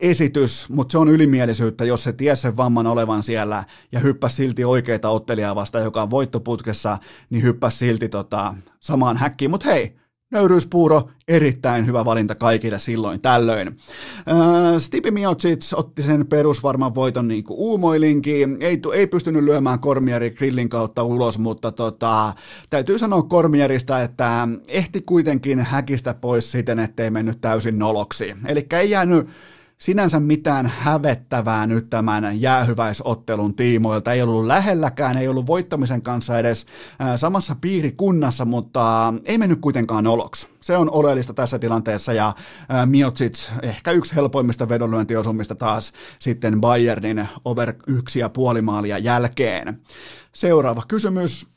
esitys, 0.00 0.68
mutta 0.68 0.92
se 0.92 0.98
on 0.98 1.08
ylimielisyyttä, 1.08 1.84
jos 1.84 2.02
se 2.02 2.12
ties 2.12 2.42
sen 2.42 2.56
vamman 2.56 2.86
olevan 2.86 3.22
siellä 3.22 3.64
ja 3.92 4.00
hyppäsi 4.00 4.36
silti 4.36 4.64
oikeita 4.64 5.08
ottelijaa 5.08 5.54
vasta, 5.54 5.78
joka 5.78 6.02
on 6.02 6.10
voittoputkessa, 6.10 6.98
niin 7.30 7.42
hyppäsi 7.42 7.78
silti 7.78 8.08
tota, 8.08 8.54
samaan 8.80 9.16
häkkiin. 9.16 9.50
Mutta 9.50 9.66
hei, 9.66 9.96
nöyryyspuuro, 10.32 11.10
erittäin 11.28 11.86
hyvä 11.86 12.04
valinta 12.04 12.34
kaikille 12.34 12.78
silloin 12.78 13.20
tällöin. 13.20 13.68
Äh, 13.68 14.78
Stipi 14.78 15.10
Miocic 15.10 15.72
otti 15.76 16.02
sen 16.02 16.26
perusvarman 16.26 16.94
voiton 16.94 17.28
niin 17.28 17.44
kuin 17.44 17.58
uumoilinkin, 17.58 18.56
ei, 18.60 18.80
ei 18.94 19.06
pystynyt 19.06 19.44
lyömään 19.44 19.78
Kormieri 19.78 20.30
grillin 20.30 20.68
kautta 20.68 21.02
ulos, 21.02 21.38
mutta 21.38 21.72
tota, 21.72 22.32
täytyy 22.70 22.98
sanoa 22.98 23.22
Kormierista, 23.22 24.02
että 24.02 24.48
ehti 24.68 25.00
kuitenkin 25.00 25.60
häkistä 25.60 26.14
pois 26.14 26.52
siten, 26.52 26.78
ettei 26.78 27.10
mennyt 27.10 27.40
täysin 27.40 27.78
noloksi. 27.78 28.34
Eli 28.46 28.66
ei 28.72 28.90
jäänyt 28.90 29.28
sinänsä 29.82 30.20
mitään 30.20 30.72
hävettävää 30.78 31.66
nyt 31.66 31.90
tämän 31.90 32.40
jäähyväisottelun 32.40 33.54
tiimoilta. 33.54 34.12
Ei 34.12 34.22
ollut 34.22 34.46
lähelläkään, 34.46 35.18
ei 35.18 35.28
ollut 35.28 35.46
voittamisen 35.46 36.02
kanssa 36.02 36.38
edes 36.38 36.66
samassa 37.16 37.56
piirikunnassa, 37.60 38.44
mutta 38.44 39.14
ei 39.24 39.38
mennyt 39.38 39.60
kuitenkaan 39.60 40.06
oloksi. 40.06 40.48
Se 40.60 40.76
on 40.76 40.90
oleellista 40.90 41.34
tässä 41.34 41.58
tilanteessa 41.58 42.12
ja 42.12 42.32
Miocic 42.86 43.50
ehkä 43.62 43.90
yksi 43.90 44.14
helpoimmista 44.14 44.68
vedonlyöntiosumista 44.68 45.54
taas 45.54 45.92
sitten 46.18 46.60
Bayernin 46.60 47.28
over 47.44 47.74
yksi 47.86 48.18
ja 48.18 48.28
puoli 48.28 48.62
maalia 48.62 48.98
jälkeen. 48.98 49.80
Seuraava 50.32 50.82
kysymys. 50.88 51.51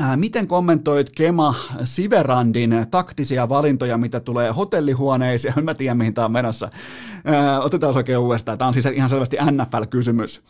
Äh, 0.00 0.16
miten 0.16 0.48
kommentoit 0.48 1.10
Kema 1.10 1.54
Siverandin 1.84 2.86
taktisia 2.90 3.48
valintoja, 3.48 3.98
mitä 3.98 4.20
tulee 4.20 4.50
hotellihuoneisiin? 4.50 5.54
Mä 5.64 5.74
tiedän, 5.74 5.96
mihin 5.96 6.14
tämä 6.14 6.24
on 6.24 6.32
menossa. 6.32 6.68
Äh, 7.28 7.64
otetaan 7.64 7.96
oikein 7.96 8.18
uudestaan. 8.18 8.58
Tämä 8.58 8.66
on 8.66 8.74
siis 8.74 8.86
ihan 8.86 9.10
selvästi 9.10 9.36
NFL-kysymys. 9.36 10.42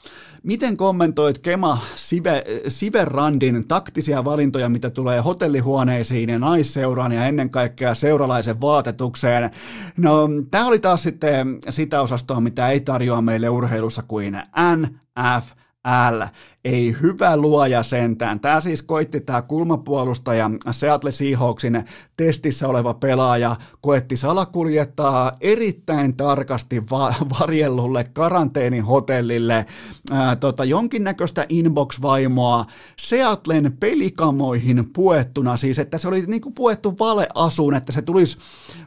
Miten 0.42 0.76
kommentoit 0.76 1.38
Kema 1.38 1.78
Sive, 1.94 2.44
Siverandin 2.68 3.68
taktisia 3.68 4.24
valintoja, 4.24 4.68
mitä 4.68 4.90
tulee 4.90 5.20
hotellihuoneisiin 5.20 6.30
ja 6.30 6.38
naisseuraan 6.38 7.12
ja 7.12 7.26
ennen 7.26 7.50
kaikkea 7.50 7.94
seuralaisen 7.94 8.60
vaatetukseen? 8.60 9.50
No, 9.96 10.28
tämä 10.50 10.66
oli 10.66 10.78
taas 10.78 11.02
sitten 11.02 11.58
sitä 11.70 12.00
osastoa, 12.00 12.40
mitä 12.40 12.68
ei 12.68 12.80
tarjoa 12.80 13.22
meille 13.22 13.48
urheilussa 13.48 14.02
kuin 14.02 14.38
NFL. 14.76 16.22
Ei 16.64 16.96
hyvä 17.02 17.36
luoja 17.36 17.82
sentään. 17.82 18.40
Tämä 18.40 18.60
siis 18.60 18.82
koitti 18.82 19.20
tämä 19.20 19.42
kulmapuolustaja 19.42 20.50
Seattle 20.70 21.12
Seahawksin 21.12 21.84
testissä 22.16 22.68
oleva 22.68 22.94
pelaaja, 22.94 23.56
koetti 23.80 24.16
salakuljettaa 24.16 25.32
erittäin 25.40 26.16
tarkasti 26.16 26.82
va- 26.90 27.14
varjellulle 27.40 28.04
karanteenihotellille 28.04 29.66
ää, 30.10 30.36
tota, 30.36 30.64
jonkinnäköistä 30.64 31.46
inbox-vaimoa 31.48 32.64
Seattlen 32.98 33.76
pelikamoihin 33.80 34.90
puettuna, 34.92 35.56
siis 35.56 35.78
että 35.78 35.98
se 35.98 36.08
oli 36.08 36.24
niinku 36.26 36.50
puettu 36.50 36.96
valeasuun, 36.98 37.74
että 37.74 37.92
se 37.92 38.02
tulisi 38.02 38.38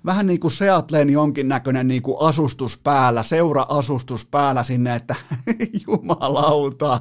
vähän 0.06 0.28
niin 0.28 0.40
kuin 0.40 0.52
Seattlen 0.52 1.10
jonkinnäköinen 1.10 1.88
niinku 1.88 2.18
asustus 2.18 2.78
päällä, 2.78 3.24
seura-asustus 3.24 4.26
päällä 4.26 4.64
sinne, 4.64 4.96
että 4.96 5.16
jumalauta, 5.88 7.00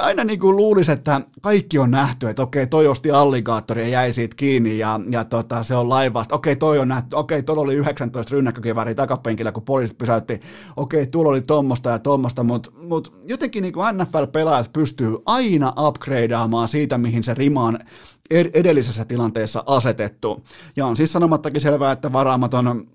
aina 0.00 0.24
niin 0.24 0.40
kuin 0.40 0.56
luulisi, 0.56 0.92
että 0.92 1.20
kaikki 1.42 1.78
on 1.78 1.90
nähty, 1.90 2.28
että 2.28 2.42
okei, 2.42 2.66
toi 2.66 2.86
osti 2.86 3.10
alligaattori 3.10 3.82
ja 3.82 3.88
jäi 3.88 4.12
siitä 4.12 4.36
kiinni 4.36 4.78
ja, 4.78 5.00
ja 5.10 5.24
tota, 5.24 5.62
se 5.62 5.74
on 5.74 5.88
laivasta. 5.88 6.34
Okei, 6.34 6.56
toi 6.56 6.78
on 6.78 6.88
nähty. 6.88 7.16
Okei, 7.16 7.42
tuolla 7.42 7.62
oli 7.62 7.74
19 7.74 8.36
rynnäkkökivääriä 8.36 8.94
takapenkillä, 8.94 9.52
kun 9.52 9.62
poliisit 9.62 9.98
pysäytti. 9.98 10.40
Okei, 10.76 11.06
tuolla 11.06 11.30
oli 11.30 11.42
tommosta 11.42 11.90
ja 11.90 11.98
tommosta, 11.98 12.44
mutta 12.44 12.70
mut 12.82 13.12
jotenkin 13.24 13.62
niin 13.62 13.72
kuin 13.72 13.86
NFL-pelaajat 13.96 14.72
pystyy 14.72 15.16
aina 15.26 15.72
upgradeaamaan 15.78 16.68
siitä, 16.68 16.98
mihin 16.98 17.24
se 17.24 17.34
rima 17.34 17.64
on 17.64 17.78
edellisessä 18.30 19.04
tilanteessa 19.04 19.64
asetettu. 19.66 20.44
Ja 20.76 20.86
on 20.86 20.96
siis 20.96 21.12
sanomattakin 21.12 21.60
selvää, 21.60 21.92
että 21.92 22.12
varaamaton 22.12 22.86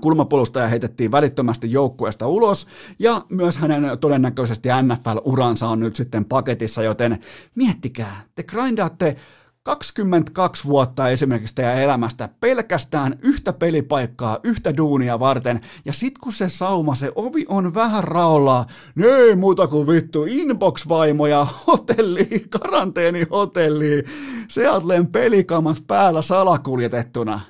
kulmapuolustaja 0.00 0.68
heitettiin 0.68 1.12
välittömästi 1.12 1.72
joukkueesta 1.72 2.26
ulos, 2.26 2.66
ja 2.98 3.24
myös 3.28 3.56
hänen 3.56 3.98
todennäköisesti 3.98 4.68
NFL-uransa 4.68 5.68
on 5.68 5.80
nyt 5.80 5.96
sitten 5.96 6.24
paketissa, 6.24 6.82
joten 6.82 7.18
miettikää, 7.54 8.22
te 8.34 8.42
grindaatte 8.42 9.16
22 9.62 10.64
vuotta 10.64 11.08
esimerkiksi 11.08 11.54
teidän 11.54 11.78
elämästä 11.78 12.28
pelkästään 12.40 13.18
yhtä 13.22 13.52
pelipaikkaa, 13.52 14.38
yhtä 14.44 14.76
duunia 14.76 15.20
varten, 15.20 15.60
ja 15.84 15.92
sit 15.92 16.18
kun 16.18 16.32
se 16.32 16.48
sauma, 16.48 16.94
se 16.94 17.12
ovi 17.14 17.44
on 17.48 17.74
vähän 17.74 18.04
raolla, 18.04 18.64
ne 18.94 19.06
ei 19.06 19.36
muuta 19.36 19.68
kuin 19.68 19.86
vittu, 19.86 20.24
inbox-vaimoja, 20.24 21.46
hotelli, 21.66 22.44
karanteenihotelli, 22.50 24.04
Seattlen 24.48 25.06
pelikamat 25.06 25.76
päällä 25.86 26.22
salakuljetettuna. 26.22 27.40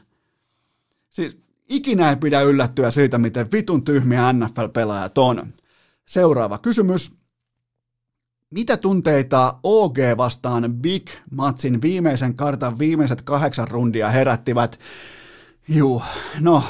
Siis 1.11 1.42
Ikinä 1.73 2.11
ei 2.11 2.17
pidä 2.17 2.41
yllättyä 2.41 2.91
siitä, 2.91 3.19
miten 3.19 3.53
vitun 3.53 3.85
tyhmiä 3.85 4.33
NFL-pelaajat 4.33 5.19
on. 5.19 5.55
Seuraava 6.07 6.59
kysymys. 6.59 7.13
Mitä 8.51 8.77
tunteita 8.77 9.59
OG 9.63 9.97
vastaan 10.17 10.75
Big 10.75 11.11
Matsin 11.31 11.83
viimeisen 11.83 12.35
kartan 12.35 12.79
viimeiset 12.79 13.23
kahdeksan 13.23 13.69
rundia 13.69 14.09
herättivät? 14.09 14.81
Juu, 15.69 16.03
no 16.41 16.63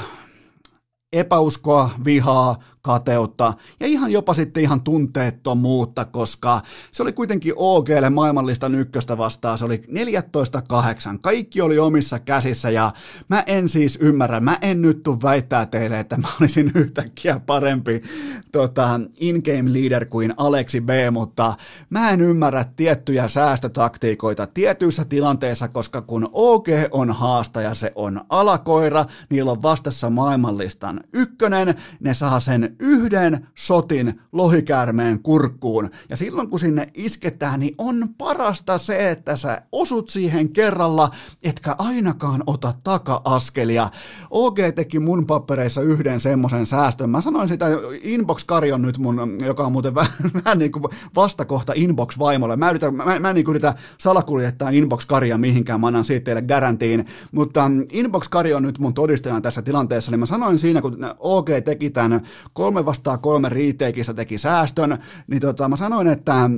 epäuskoa, 1.13 1.89
vihaa, 2.05 2.63
kateutta 2.85 3.53
ja 3.79 3.87
ihan 3.87 4.11
jopa 4.11 4.33
sitten 4.33 4.63
ihan 4.63 4.81
tunteettomuutta, 4.81 6.05
koska 6.05 6.61
se 6.91 7.03
oli 7.03 7.13
kuitenkin 7.13 7.53
OGlle 7.55 8.09
maailmanlistan 8.09 8.75
ykköstä 8.75 9.17
vastaan, 9.17 9.57
se 9.57 9.65
oli 9.65 9.81
14-8, 9.87 11.19
kaikki 11.21 11.61
oli 11.61 11.79
omissa 11.79 12.19
käsissä 12.19 12.69
ja 12.69 12.91
mä 13.27 13.43
en 13.47 13.69
siis 13.69 13.97
ymmärrä, 14.01 14.39
mä 14.39 14.57
en 14.61 14.81
nyt 14.81 15.03
tuu 15.03 15.19
väittää 15.23 15.65
teille, 15.65 15.99
että 15.99 16.17
mä 16.17 16.27
olisin 16.41 16.71
yhtäkkiä 16.75 17.39
parempi 17.45 18.03
tota, 18.51 18.99
in-game 19.19 19.73
leader 19.73 20.05
kuin 20.05 20.33
Aleksi 20.37 20.81
B, 20.81 20.89
mutta 21.11 21.53
mä 21.89 22.09
en 22.09 22.21
ymmärrä 22.21 22.65
tiettyjä 22.75 23.27
säästötaktiikoita 23.27 24.47
tietyissä 24.47 25.05
tilanteissa, 25.05 25.67
koska 25.67 26.01
kun 26.01 26.29
OG 26.33 26.67
on 26.91 27.11
haastaja, 27.11 27.73
se 27.73 27.91
on 27.95 28.21
alakoira, 28.29 29.05
niillä 29.29 29.51
on 29.51 29.61
vastassa 29.61 30.09
maailmanlistan 30.09 31.01
ykkönen, 31.13 31.75
ne 31.99 32.13
saa 32.13 32.39
sen 32.39 32.72
yhden 32.79 33.47
sotin 33.55 34.21
lohikäärmeen 34.31 35.19
kurkkuun. 35.19 35.89
Ja 36.09 36.17
silloin 36.17 36.49
kun 36.49 36.59
sinne 36.59 36.87
isketään, 36.93 37.59
niin 37.59 37.75
on 37.77 38.09
parasta 38.17 38.77
se, 38.77 39.11
että 39.11 39.35
sä 39.35 39.61
osut 39.71 40.09
siihen 40.09 40.49
kerralla, 40.49 41.09
etkä 41.43 41.75
ainakaan 41.77 42.43
ota 42.47 42.73
taka-askelia. 42.83 43.89
OG 44.29 44.57
teki 44.75 44.99
mun 44.99 45.25
papereissa 45.25 45.81
yhden 45.81 46.19
semmoisen 46.19 46.65
säästön. 46.65 47.09
Mä 47.09 47.21
sanoin 47.21 47.47
sitä, 47.47 47.65
Inbox 48.01 48.45
Kari 48.45 48.71
on 48.71 48.81
nyt 48.81 48.97
mun, 48.97 49.37
joka 49.45 49.65
on 49.65 49.71
muuten 49.71 49.95
vähän, 49.95 50.13
vähän 50.45 50.59
niin 50.59 50.71
kuin 50.71 50.83
vastakohta 51.15 51.73
Inbox 51.75 52.19
vaimolle. 52.19 52.55
Mä, 52.55 52.69
yritän, 52.69 52.95
mä, 52.95 53.19
mä 53.19 53.29
en 53.29 53.35
niin 53.35 53.49
yritä 53.49 53.75
salakuljettaa 53.97 54.69
Inbox 54.69 55.05
Karia 55.05 55.37
mihinkään, 55.37 55.79
mä 55.79 55.87
annan 55.87 56.03
siitä 56.03 56.23
teille 56.23 56.41
garantiin. 56.41 57.05
Mutta 57.31 57.71
Inbox 57.91 58.27
Kari 58.29 58.53
on 58.53 58.63
nyt 58.63 58.79
mun 58.79 58.93
todistajana 58.93 59.41
tässä 59.41 59.61
tilanteessa, 59.61 60.11
niin 60.11 60.19
mä 60.19 60.25
sanoin 60.25 60.57
siinä, 60.57 60.81
kun 60.81 60.97
OG 61.19 61.49
teki 61.65 61.89
tämän 61.89 62.21
kolme 62.63 62.85
vastaa 62.85 63.17
kolme 63.17 63.49
riiteikistä 63.49 64.13
teki 64.13 64.37
säästön, 64.37 64.97
niin 65.27 65.41
tota, 65.41 65.69
mä 65.69 65.75
sanoin, 65.75 66.07
että 66.07 66.49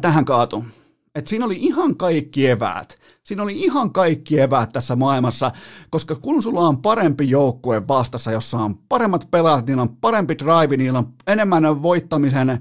tähän 0.00 0.24
kaatu. 0.24 0.64
Et 1.14 1.26
siinä 1.26 1.44
oli 1.44 1.56
ihan 1.56 1.96
kaikki 1.96 2.46
eväät. 2.46 2.98
Siinä 3.24 3.42
oli 3.42 3.60
ihan 3.60 3.92
kaikki 3.92 4.40
eväät 4.40 4.72
tässä 4.72 4.96
maailmassa, 4.96 5.50
koska 5.90 6.16
kun 6.16 6.42
sulla 6.42 6.60
on 6.60 6.82
parempi 6.82 7.30
joukkue 7.30 7.88
vastassa, 7.88 8.32
jossa 8.32 8.58
on 8.58 8.74
paremmat 8.88 9.28
pelaajat, 9.30 9.66
niillä 9.66 9.82
on 9.82 9.96
parempi 9.96 10.38
drive, 10.38 10.76
niillä 10.76 10.98
on 10.98 11.12
enemmän 11.26 11.82
voittamisen, 11.82 12.50
äh, 12.50 12.60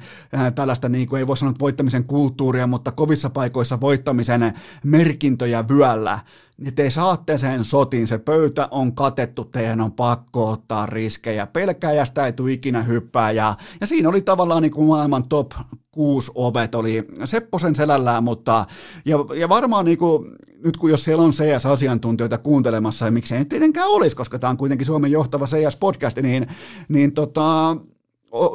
tällaista 0.55 0.89
niin 0.89 1.07
kuin 1.07 1.19
ei 1.19 1.27
voi 1.27 1.37
sanoa 1.37 1.53
voittamisen 1.59 2.03
kulttuuria, 2.03 2.67
mutta 2.67 2.91
kovissa 2.91 3.29
paikoissa 3.29 3.81
voittamisen 3.81 4.53
merkintöjä 4.83 5.67
vyöllä, 5.67 6.19
niin 6.57 6.75
te 6.75 6.89
saatte 6.89 7.37
sen 7.37 7.63
sotin, 7.63 8.07
se 8.07 8.17
pöytä 8.17 8.67
on 8.71 8.95
katettu, 8.95 9.45
teidän 9.45 9.81
on 9.81 9.91
pakko 9.91 10.51
ottaa 10.51 10.85
riskejä, 10.85 11.47
pelkäjästä 11.47 12.25
ei 12.25 12.33
tule 12.33 12.51
ikinä 12.51 12.83
hyppää, 12.83 13.31
ja, 13.31 13.55
ja 13.81 13.87
siinä 13.87 14.09
oli 14.09 14.21
tavallaan 14.21 14.61
niin 14.61 14.71
kuin 14.71 14.87
maailman 14.87 15.29
top 15.29 15.51
kuusi 15.91 16.31
ovet, 16.35 16.75
oli 16.75 17.07
Sepposen 17.25 17.75
selällään, 17.75 18.23
mutta, 18.23 18.65
ja, 19.05 19.17
ja 19.35 19.49
varmaan 19.49 19.85
niin 19.85 19.97
kuin, 19.97 20.31
nyt 20.63 20.77
kun 20.77 20.89
jos 20.89 21.03
siellä 21.03 21.23
on 21.23 21.31
CS-asiantuntijoita 21.31 22.37
kuuntelemassa, 22.37 23.05
ja 23.05 23.11
miksei 23.11 23.39
nyt 23.39 23.49
tietenkään 23.49 23.87
olisi, 23.87 24.15
koska 24.15 24.39
tämä 24.39 24.51
on 24.51 24.57
kuitenkin 24.57 24.87
Suomen 24.87 25.11
johtava 25.11 25.45
CS-podcast, 25.45 26.21
niin, 26.21 26.47
niin 26.89 27.13
tota, 27.13 27.77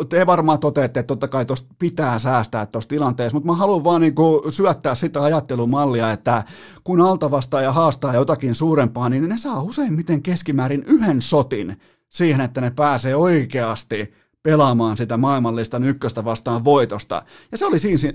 te 0.09 0.27
varmaan 0.27 0.59
toteatte, 0.59 1.01
että 1.01 1.09
totta 1.09 1.29
kai 1.29 1.45
tuosta 1.45 1.75
pitää 1.79 2.19
säästää 2.19 2.67
tuossa 2.67 2.89
tilanteessa, 2.89 3.37
mutta 3.37 3.47
mä 3.47 3.57
haluan 3.57 3.85
vaan 3.85 4.01
niin 4.01 4.15
syöttää 4.49 4.95
sitä 4.95 5.23
ajattelumallia, 5.23 6.13
että 6.13 6.45
kun 6.85 7.01
altavastaa 7.01 7.63
ja 7.63 7.73
haastaa 7.73 8.15
jotakin 8.15 8.55
suurempaa, 8.55 9.09
niin 9.09 9.29
ne 9.29 9.37
saa 9.37 9.63
useimmiten 9.63 10.23
keskimäärin 10.23 10.85
yhden 10.87 11.23
sotin 11.23 11.81
siihen, 12.11 12.41
että 12.41 12.61
ne 12.61 12.71
pääsee 12.71 13.17
oikeasti 13.17 14.15
pelaamaan 14.43 14.97
sitä 14.97 15.17
maailmallista 15.17 15.79
ykköstä 15.85 16.25
vastaan 16.25 16.65
voitosta. 16.65 17.23
Ja 17.53 17.59
se 17.59 17.67
oli 17.67 17.79
siinä, 17.79 18.13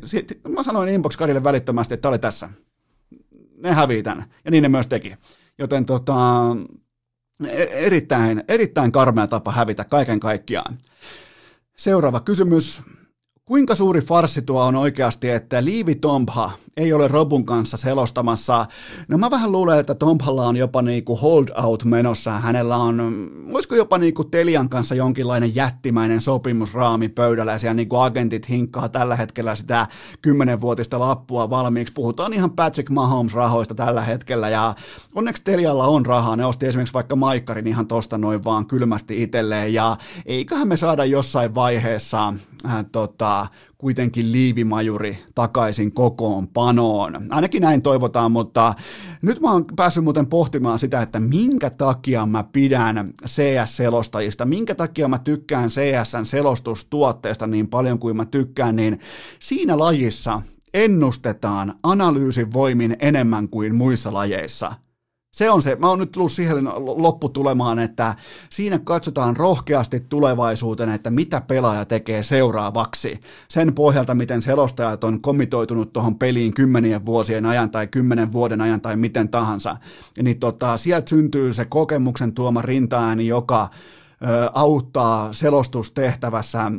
mä 0.47 0.63
sanoin 0.63 0.89
Inbox 0.89 1.17
Karille 1.17 1.43
välittömästi, 1.43 1.93
että 1.93 2.09
oli 2.09 2.19
tässä. 2.19 2.49
Ne 3.57 3.73
hävii 3.73 4.03
tämän, 4.03 4.25
ja 4.45 4.51
niin 4.51 4.61
ne 4.61 4.69
myös 4.69 4.87
teki. 4.87 5.15
joten 5.57 5.85
tota, 5.85 6.15
e- 7.47 7.63
erittäin, 7.63 8.43
erittäin 8.47 8.91
karmea 8.91 9.27
tapa 9.27 9.51
hävitä 9.51 9.83
kaiken 9.83 10.19
kaikkiaan. 10.19 10.77
Seuraava 11.81 12.19
kysymys. 12.19 12.81
Kuinka 13.45 13.75
suuri 13.75 14.01
farsi 14.01 14.41
tuo 14.41 14.63
on 14.63 14.75
oikeasti, 14.75 15.29
että 15.29 15.65
Liivi 15.65 15.95
Tompha 15.95 16.51
ei 16.77 16.93
ole 16.93 17.07
Robun 17.07 17.45
kanssa 17.45 17.77
selostamassa? 17.77 18.65
No 19.07 19.17
mä 19.17 19.31
vähän 19.31 19.51
luulen, 19.51 19.79
että 19.79 19.95
Tomphalla 19.95 20.47
on 20.47 20.57
jopa 20.57 20.81
niinku 20.81 21.15
hold 21.15 21.47
out 21.63 21.85
menossa. 21.85 22.31
Hänellä 22.31 22.77
on, 22.77 23.29
voisiko 23.53 23.75
jopa 23.75 23.97
niinku 23.97 24.23
Telian 24.23 24.69
kanssa 24.69 24.95
jonkinlainen 24.95 25.55
jättimäinen 25.55 26.21
sopimusraami 26.21 27.09
pöydällä 27.09 27.51
ja 27.51 27.57
siellä 27.57 27.73
niinku 27.73 27.95
agentit 27.95 28.49
hinkkaa 28.49 28.89
tällä 28.89 29.15
hetkellä 29.15 29.55
sitä 29.55 29.87
kymmenenvuotista 30.21 30.99
lappua 30.99 31.49
valmiiksi. 31.49 31.93
Puhutaan 31.93 32.33
ihan 32.33 32.51
Patrick 32.51 32.89
Mahomes 32.89 33.33
rahoista 33.33 33.75
tällä 33.75 34.01
hetkellä 34.01 34.49
ja 34.49 34.73
onneksi 35.15 35.43
Telialla 35.43 35.87
on 35.87 36.05
rahaa. 36.05 36.35
Ne 36.35 36.45
osti 36.45 36.67
esimerkiksi 36.67 36.93
vaikka 36.93 37.15
Maikkarin 37.15 37.67
ihan 37.67 37.87
tosta 37.87 38.17
noin 38.17 38.43
vaan 38.43 38.65
kylmästi 38.65 39.23
itselleen 39.23 39.73
ja 39.73 39.97
eiköhän 40.25 40.67
me 40.67 40.77
saada 40.77 41.05
jossain 41.05 41.55
vaiheessa 41.55 42.33
äh, 42.65 42.85
tota, 42.91 43.47
kuitenkin 43.77 44.31
liivimajuri 44.31 45.17
takaisin 45.35 45.91
kokoon 45.91 46.47
panoon. 46.47 47.15
Ainakin 47.29 47.61
näin 47.61 47.81
toivotaan, 47.81 48.31
mutta 48.31 48.73
nyt 49.21 49.41
mä 49.41 49.51
oon 49.51 49.65
päässyt 49.75 50.03
muuten 50.03 50.27
pohtimaan 50.27 50.79
sitä, 50.79 51.01
että 51.01 51.19
minkä 51.19 51.69
takia 51.69 52.25
mä 52.25 52.43
pidän 52.43 53.13
CS-selostajista, 53.25 54.45
minkä 54.45 54.75
takia 54.75 55.07
mä 55.07 55.19
tykkään 55.19 55.69
CSn 55.69 56.25
selostustuotteesta 56.25 57.47
niin 57.47 57.67
paljon 57.67 57.99
kuin 57.99 58.17
mä 58.17 58.25
tykkään, 58.25 58.75
niin 58.75 58.99
siinä 59.39 59.79
lajissa 59.79 60.41
ennustetaan 60.73 61.73
analyysin 61.83 62.53
voimin 62.53 62.95
enemmän 62.99 63.49
kuin 63.49 63.75
muissa 63.75 64.13
lajeissa– 64.13 64.71
se 65.37 65.49
on 65.49 65.61
se, 65.61 65.75
mä 65.75 65.89
oon 65.89 65.99
nyt 65.99 66.11
tullut 66.11 66.31
siihen 66.31 66.65
lopputulemaan, 66.77 67.79
että 67.79 68.15
siinä 68.49 68.79
katsotaan 68.79 69.37
rohkeasti 69.37 69.99
tulevaisuuteen, 69.99 70.89
että 70.89 71.09
mitä 71.09 71.41
pelaaja 71.41 71.85
tekee 71.85 72.23
seuraavaksi. 72.23 73.19
Sen 73.47 73.73
pohjalta, 73.73 74.15
miten 74.15 74.41
selostajat 74.41 75.03
on 75.03 75.21
komitoitunut 75.21 75.93
tuohon 75.93 76.19
peliin 76.19 76.53
kymmenien 76.53 77.05
vuosien 77.05 77.45
ajan 77.45 77.71
tai 77.71 77.87
kymmenen 77.87 78.33
vuoden 78.33 78.61
ajan 78.61 78.81
tai 78.81 78.95
miten 78.95 79.29
tahansa. 79.29 79.77
Niin 80.21 80.39
tota, 80.39 80.77
sieltä 80.77 81.09
syntyy 81.09 81.53
se 81.53 81.65
kokemuksen 81.65 82.33
tuoma 82.33 82.61
rintaääni, 82.61 83.27
joka 83.27 83.63
ö, 83.63 84.49
auttaa 84.53 85.33
selostustehtävässä 85.33 86.71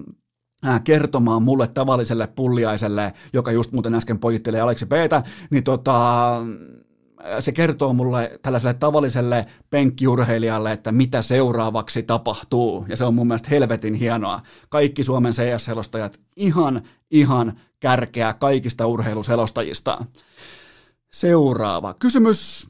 kertomaan 0.84 1.42
mulle 1.42 1.66
tavalliselle 1.66 2.26
pulliaiselle, 2.26 3.12
joka 3.32 3.52
just 3.52 3.72
muuten 3.72 3.94
äsken 3.94 4.18
pojittelee 4.18 4.60
Aleksi 4.60 4.86
Peetä, 4.86 5.22
niin 5.50 5.64
tota, 5.64 6.36
se 7.40 7.52
kertoo 7.52 7.92
mulle 7.92 8.38
tällaiselle 8.42 8.74
tavalliselle 8.74 9.46
penkkiurheilijalle, 9.70 10.72
että 10.72 10.92
mitä 10.92 11.22
seuraavaksi 11.22 12.02
tapahtuu, 12.02 12.86
ja 12.88 12.96
se 12.96 13.04
on 13.04 13.14
mun 13.14 13.26
mielestä 13.26 13.48
helvetin 13.50 13.94
hienoa. 13.94 14.40
Kaikki 14.68 15.04
Suomen 15.04 15.32
CS-selostajat 15.32 16.20
ihan, 16.36 16.82
ihan 17.10 17.60
kärkeä 17.80 18.34
kaikista 18.34 18.86
urheiluselostajista. 18.86 20.04
Seuraava 21.12 21.94
kysymys. 21.94 22.68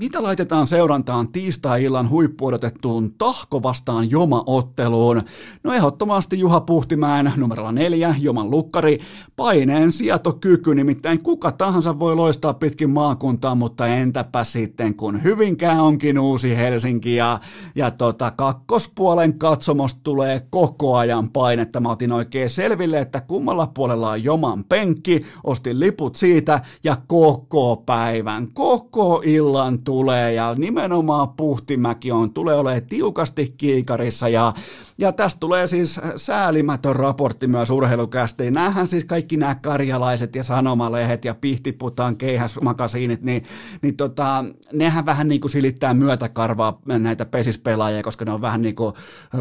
Mitä 0.00 0.22
laitetaan 0.22 0.66
seurantaan 0.66 1.32
tiistai-illan 1.32 2.10
huippuodotettuun 2.10 3.14
Tahko 3.14 3.62
vastaan 3.62 4.10
Joma-otteluun? 4.10 5.22
No 5.64 5.72
ehdottomasti 5.72 6.38
Juha 6.38 6.60
Puhtimäen 6.60 7.32
numerolla 7.36 7.72
neljä, 7.72 8.14
Joman 8.18 8.50
lukkari, 8.50 8.98
paineen 9.36 9.92
sietokyky, 9.92 10.74
nimittäin 10.74 11.22
kuka 11.22 11.52
tahansa 11.52 11.98
voi 11.98 12.16
loistaa 12.16 12.54
pitkin 12.54 12.90
maakuntaa, 12.90 13.54
mutta 13.54 13.86
entäpä 13.86 14.44
sitten 14.44 14.94
kun 14.94 15.22
Hyvinkään 15.22 15.80
onkin 15.80 16.18
uusi 16.18 16.56
Helsinki 16.56 17.14
ja, 17.14 17.38
ja 17.74 17.90
tota, 17.90 18.30
kakkospuolen 18.30 19.38
katsomosta 19.38 20.00
tulee 20.02 20.46
koko 20.50 20.96
ajan 20.96 21.30
painetta. 21.30 21.80
Mä 21.80 21.88
otin 21.88 22.12
oikein 22.12 22.48
selville, 22.48 22.98
että 22.98 23.20
kummalla 23.20 23.66
puolella 23.66 24.10
on 24.10 24.24
Joman 24.24 24.64
penkki, 24.64 25.24
ostin 25.44 25.80
liput 25.80 26.16
siitä 26.16 26.60
ja 26.84 26.96
koko 27.06 27.82
päivän, 27.86 28.48
koko 28.54 29.22
illan 29.24 29.78
tulee 29.88 30.32
ja 30.32 30.54
nimenomaan 30.58 31.28
Puhtimäki 31.28 32.12
on, 32.12 32.32
tulee 32.32 32.54
olemaan 32.54 32.82
tiukasti 32.82 33.54
kiikarissa 33.58 34.28
ja, 34.28 34.52
ja 34.98 35.12
tästä 35.12 35.40
tulee 35.40 35.66
siis 35.66 36.00
säälimätön 36.16 36.96
raportti 36.96 37.46
myös 37.46 37.70
urheilukästiin. 37.70 38.54
Nämähän 38.54 38.88
siis 38.88 39.04
kaikki 39.04 39.36
nämä 39.36 39.54
karjalaiset 39.54 40.36
ja 40.36 40.42
sanomalehdet 40.42 41.24
ja 41.24 41.34
pihtiputaan 41.34 42.16
keihäsmakasiinit, 42.16 43.22
niin, 43.22 43.42
niin 43.82 43.96
tota, 43.96 44.44
nehän 44.72 45.06
vähän 45.06 45.28
niin 45.28 45.40
kuin 45.40 45.50
silittää 45.50 45.94
myötäkarvaa 45.94 46.80
näitä 46.86 47.24
pesispelaajia, 47.24 48.02
koska 48.02 48.24
ne 48.24 48.32
on 48.32 48.40
vähän 48.40 48.62
niin 48.62 48.74
kuin 48.74 48.94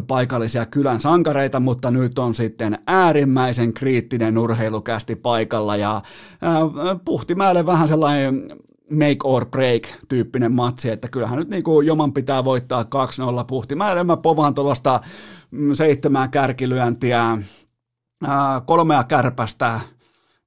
paikallisia 0.07 0.65
kylän 0.65 1.01
sankareita, 1.01 1.59
mutta 1.59 1.91
nyt 1.91 2.19
on 2.19 2.35
sitten 2.35 2.79
äärimmäisen 2.87 3.73
kriittinen 3.73 4.37
urheilukästi 4.37 5.15
paikalla 5.15 5.75
ja 5.75 6.01
ää, 6.41 6.59
Puhtimäelle 7.05 7.65
vähän 7.65 7.87
sellainen 7.87 8.43
make 8.89 9.17
or 9.23 9.45
break 9.45 9.83
tyyppinen 10.07 10.53
matsi, 10.53 10.89
että 10.89 11.07
kyllähän 11.07 11.39
nyt 11.39 11.49
niin 11.49 11.63
kuin 11.63 11.87
Joman 11.87 12.13
pitää 12.13 12.45
voittaa 12.45 12.83
2-0 12.83 12.87
puhti. 13.47 13.75
Mä, 13.75 14.03
mä 14.03 14.17
povaan 14.17 14.53
tuollaista 14.53 14.99
mm, 15.51 15.73
seitsemää 15.73 16.27
kärkilyöntiä, 16.27 17.37
kolmea 18.65 19.03
kärpästä, 19.03 19.79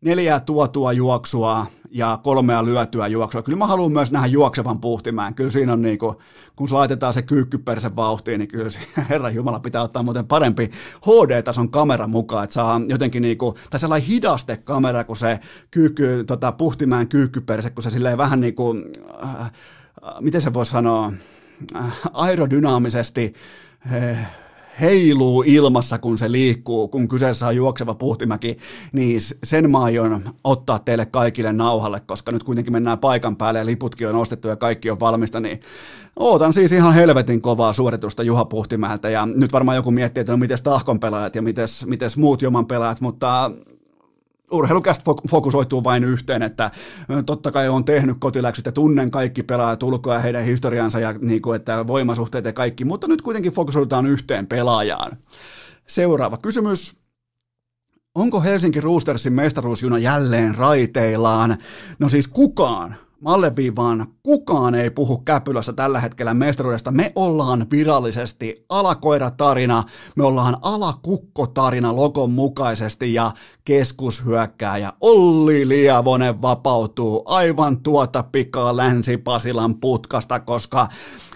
neljää 0.00 0.40
tuotua 0.40 0.92
juoksua 0.92 1.66
ja 1.90 2.18
kolmea 2.22 2.64
lyötyä 2.64 3.06
juoksua. 3.06 3.42
Kyllä 3.42 3.58
mä 3.58 3.66
haluan 3.66 3.92
myös 3.92 4.12
nähdä 4.12 4.26
juoksevan 4.26 4.80
puhtimään. 4.80 5.34
Kyllä 5.34 5.50
siinä 5.50 5.72
on 5.72 5.82
niinku, 5.82 6.20
kun 6.56 6.68
se 6.68 6.74
laitetaan 6.74 7.14
se 7.14 7.22
kyykkypersen 7.22 7.96
vauhtiin, 7.96 8.38
niin 8.38 8.48
kyllä 8.48 8.70
se, 8.70 8.78
herra 9.10 9.30
Jumala 9.30 9.60
pitää 9.60 9.82
ottaa 9.82 10.02
muuten 10.02 10.26
parempi 10.26 10.70
HD-tason 11.06 11.70
kamera 11.70 12.06
mukaan, 12.06 12.44
että 12.44 12.54
saa 12.54 12.80
jotenkin 12.88 13.22
niinku, 13.22 13.54
tai 13.70 13.80
sellainen 13.80 14.08
hidaste 14.08 14.56
kamera, 14.56 15.04
kun 15.04 15.16
se 15.16 15.40
kyykky, 15.70 16.24
tota, 16.26 16.52
puhtimään 16.52 17.08
kyykkyperse, 17.08 17.70
kun 17.70 17.82
se 17.82 17.90
silleen 17.90 18.18
vähän 18.18 18.40
niinku, 18.40 18.74
äh, 19.22 19.50
miten 20.20 20.40
se 20.40 20.54
voi 20.54 20.66
sanoa, 20.66 21.12
äh, 21.76 22.00
aerodynaamisesti 22.12 23.34
äh, 23.92 24.30
heiluu 24.80 25.44
ilmassa, 25.47 25.98
kun 25.98 26.18
se 26.18 26.32
liikkuu, 26.32 26.88
kun 26.88 27.09
kyseessä 27.09 27.47
on 27.47 27.56
juokseva 27.56 27.94
puhtimäki, 27.94 28.56
niin 28.92 29.20
sen 29.44 29.70
mä 29.70 29.82
aion 29.82 30.30
ottaa 30.44 30.78
teille 30.78 31.06
kaikille 31.06 31.52
nauhalle, 31.52 32.01
koska 32.01 32.32
nyt 32.32 32.44
kuitenkin 32.44 32.72
mennään 32.72 32.98
paikan 32.98 33.36
päälle 33.36 33.59
ja 33.59 33.66
liputkin 33.66 34.09
on 34.09 34.16
ostettu 34.16 34.48
ja 34.48 34.56
kaikki 34.56 34.90
on 34.90 35.01
valmista, 35.01 35.40
niin 35.40 35.60
ootan 36.16 36.52
siis 36.52 36.72
ihan 36.72 36.94
helvetin 36.94 37.40
kovaa 37.40 37.72
suoritusta 37.72 38.22
Juha 38.22 38.44
Puhtimäeltä. 38.44 39.10
Ja 39.10 39.26
nyt 39.26 39.52
varmaan 39.52 39.76
joku 39.76 39.90
miettii, 39.90 40.20
että 40.20 40.32
no 40.32 40.36
miten 40.36 40.59
tahkon 40.62 41.01
pelaajat 41.01 41.34
ja 41.34 41.42
miten 41.42 42.10
muut 42.16 42.42
Joman 42.42 42.66
pelaajat, 42.66 43.01
mutta 43.01 43.51
urheilukästä 44.51 45.05
fokusoituu 45.31 45.85
vain 45.85 46.05
yhteen, 46.05 46.43
että 46.43 46.70
totta 47.27 47.52
kai 47.52 47.68
on 47.68 47.85
tehnyt 47.85 48.16
kotiläksyt 48.20 48.66
ja 48.66 48.72
tunnen 48.72 49.10
kaikki 49.10 49.43
pelaajat 49.43 49.82
ulkoa 49.82 50.14
ja 50.14 50.20
heidän 50.20 50.44
historiansa 50.44 51.01
ja 51.01 51.12
niin 51.12 51.43
kuin, 51.43 51.56
että 51.56 51.86
voimasuhteet 51.86 52.44
ja 52.44 52.52
kaikki, 52.52 52.85
mutta 52.85 53.09
nyt 53.09 53.22
kuitenkin 53.22 53.52
fokusoidutaan 53.52 54.06
yhteen 54.06 54.47
pelaajaan. 54.47 55.16
Seuraava 55.86 56.36
kysymys. 56.36 57.01
Onko 58.14 58.40
Helsinki 58.40 58.81
Roostersin 58.81 59.32
mestaruusjuna 59.32 59.98
jälleen 59.98 60.55
raiteillaan? 60.55 61.59
No 61.98 62.09
siis 62.09 62.28
kukaan 62.28 62.94
alleviivaan, 63.24 64.06
kukaan 64.22 64.74
ei 64.74 64.90
puhu 64.90 65.18
Käpylässä 65.18 65.72
tällä 65.72 66.01
hetkellä 66.01 66.34
mestaruudesta. 66.34 66.90
Me 66.90 67.12
ollaan 67.14 67.66
virallisesti 67.70 68.64
alakoiratarina, 68.68 69.82
me 70.16 70.24
ollaan 70.24 70.56
alakukkotarina 70.62 71.97
logon 71.97 72.30
mukaisesti 72.30 73.14
ja 73.14 73.30
keskushyökkääjä 73.64 74.92
Olli 75.01 75.68
Liavonen 75.68 76.42
vapautuu 76.42 77.22
aivan 77.26 77.82
tuota 77.82 78.22
pikaa 78.22 78.76
Länsi-Pasilan 78.76 79.74
putkasta, 79.74 80.40
koska 80.40 80.88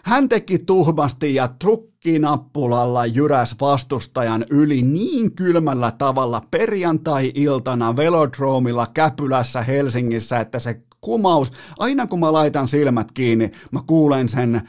hän 0.04 0.28
teki 0.28 0.58
tuhmasti 0.58 1.34
ja 1.34 1.48
trukkinappulalla 1.48 3.06
jyräs 3.06 3.56
vastustajan 3.60 4.44
yli 4.50 4.82
niin 4.82 5.34
kylmällä 5.34 5.90
tavalla 5.90 6.42
perjantai-iltana 6.50 7.96
Velodromilla 7.96 8.86
Käpylässä 8.94 9.62
Helsingissä, 9.62 10.40
että 10.40 10.58
se 10.58 10.80
kumaus. 11.04 11.52
Aina 11.78 12.06
kun 12.06 12.20
mä 12.20 12.32
laitan 12.32 12.68
silmät 12.68 13.12
kiinni, 13.12 13.50
mä 13.70 13.80
kuulen 13.86 14.28
sen 14.28 14.62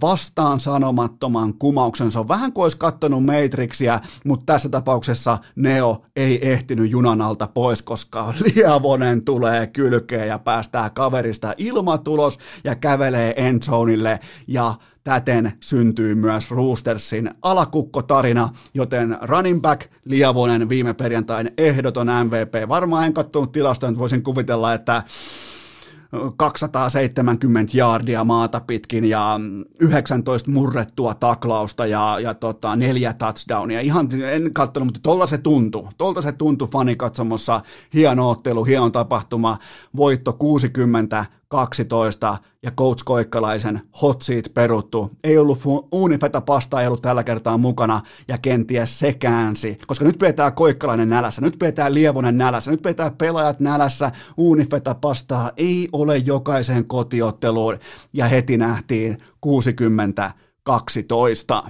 vastaan 0.00 0.60
sanomattoman 0.60 1.54
kumauksen. 1.54 2.10
Se 2.12 2.18
on 2.18 2.28
vähän 2.28 2.52
kuin 2.52 2.62
olisi 2.62 2.78
kattonut 2.78 3.24
Matrixia, 3.24 4.00
mutta 4.24 4.52
tässä 4.52 4.68
tapauksessa 4.68 5.38
Neo 5.56 6.02
ei 6.16 6.50
ehtinyt 6.52 6.90
junan 6.90 7.20
alta 7.22 7.46
pois, 7.46 7.82
koska 7.82 8.34
Liavonen 8.54 9.24
tulee 9.24 9.66
kylkeen 9.66 10.28
ja 10.28 10.38
päästää 10.38 10.90
kaverista 10.90 11.54
ilmatulos 11.58 12.38
ja 12.64 12.74
kävelee 12.74 13.34
endzoneille 13.36 14.18
ja 14.46 14.74
täten 15.04 15.52
syntyy 15.60 16.14
myös 16.14 16.50
Roostersin 16.50 17.30
alakukkotarina, 17.42 18.48
joten 18.74 19.18
running 19.22 19.60
back 19.60 19.90
Liavonen 20.04 20.68
viime 20.68 20.94
perjantain 20.94 21.50
ehdoton 21.58 22.06
MVP. 22.24 22.68
Varmaan 22.68 23.06
en 23.06 23.14
katsonut 23.14 23.52
tilastoja, 23.52 23.98
voisin 23.98 24.22
kuvitella, 24.22 24.74
että 24.74 25.02
270 26.36 27.72
jaardia 27.76 28.24
maata 28.24 28.60
pitkin 28.60 29.04
ja 29.04 29.40
19 29.80 30.50
murrettua 30.50 31.14
taklausta 31.14 31.86
ja, 31.86 32.18
ja 32.22 32.34
tota, 32.34 32.76
neljä 32.76 33.12
touchdownia. 33.12 33.80
Ihan 33.80 34.08
en 34.22 34.54
katsonut, 34.54 34.86
mutta 34.86 35.00
tolta 35.02 35.26
se 35.26 35.38
tuntui. 35.38 35.88
Tolta 35.98 36.22
se 36.22 36.32
tuntui 36.32 36.68
fanikatsomossa. 36.68 37.60
Hieno 37.94 38.30
ottelu, 38.30 38.64
hieno 38.64 38.90
tapahtuma. 38.90 39.58
Voitto 39.96 40.32
60 40.32 41.26
12 41.50 42.38
ja 42.62 42.70
Coach 42.70 43.04
Koikkalaisen 43.04 43.80
hot 44.02 44.22
seat 44.22 44.44
peruttu. 44.54 45.10
Ei 45.24 45.38
ollut 45.38 45.60
Unifeta 45.92 46.40
pasta, 46.40 46.80
ei 46.80 46.86
ollut 46.86 47.02
tällä 47.02 47.24
kertaa 47.24 47.58
mukana 47.58 48.00
ja 48.28 48.38
kenties 48.38 48.98
se 48.98 49.12
käänsi, 49.12 49.78
koska 49.86 50.04
nyt 50.04 50.18
pidetään 50.18 50.52
Koikkalainen 50.52 51.08
nälässä, 51.08 51.42
nyt 51.42 51.58
pidetään 51.58 51.94
Lievonen 51.94 52.38
nälässä, 52.38 52.70
nyt 52.70 52.82
pidetään 52.82 53.16
pelaajat 53.16 53.60
nälässä, 53.60 54.12
Unifeta 54.36 54.94
pastaa 54.94 55.50
ei 55.56 55.88
ole 55.92 56.16
jokaiseen 56.16 56.86
kotiotteluun 56.86 57.78
ja 58.12 58.26
heti 58.26 58.56
nähtiin 58.56 59.18
60 59.40 60.32
12. 60.62 61.62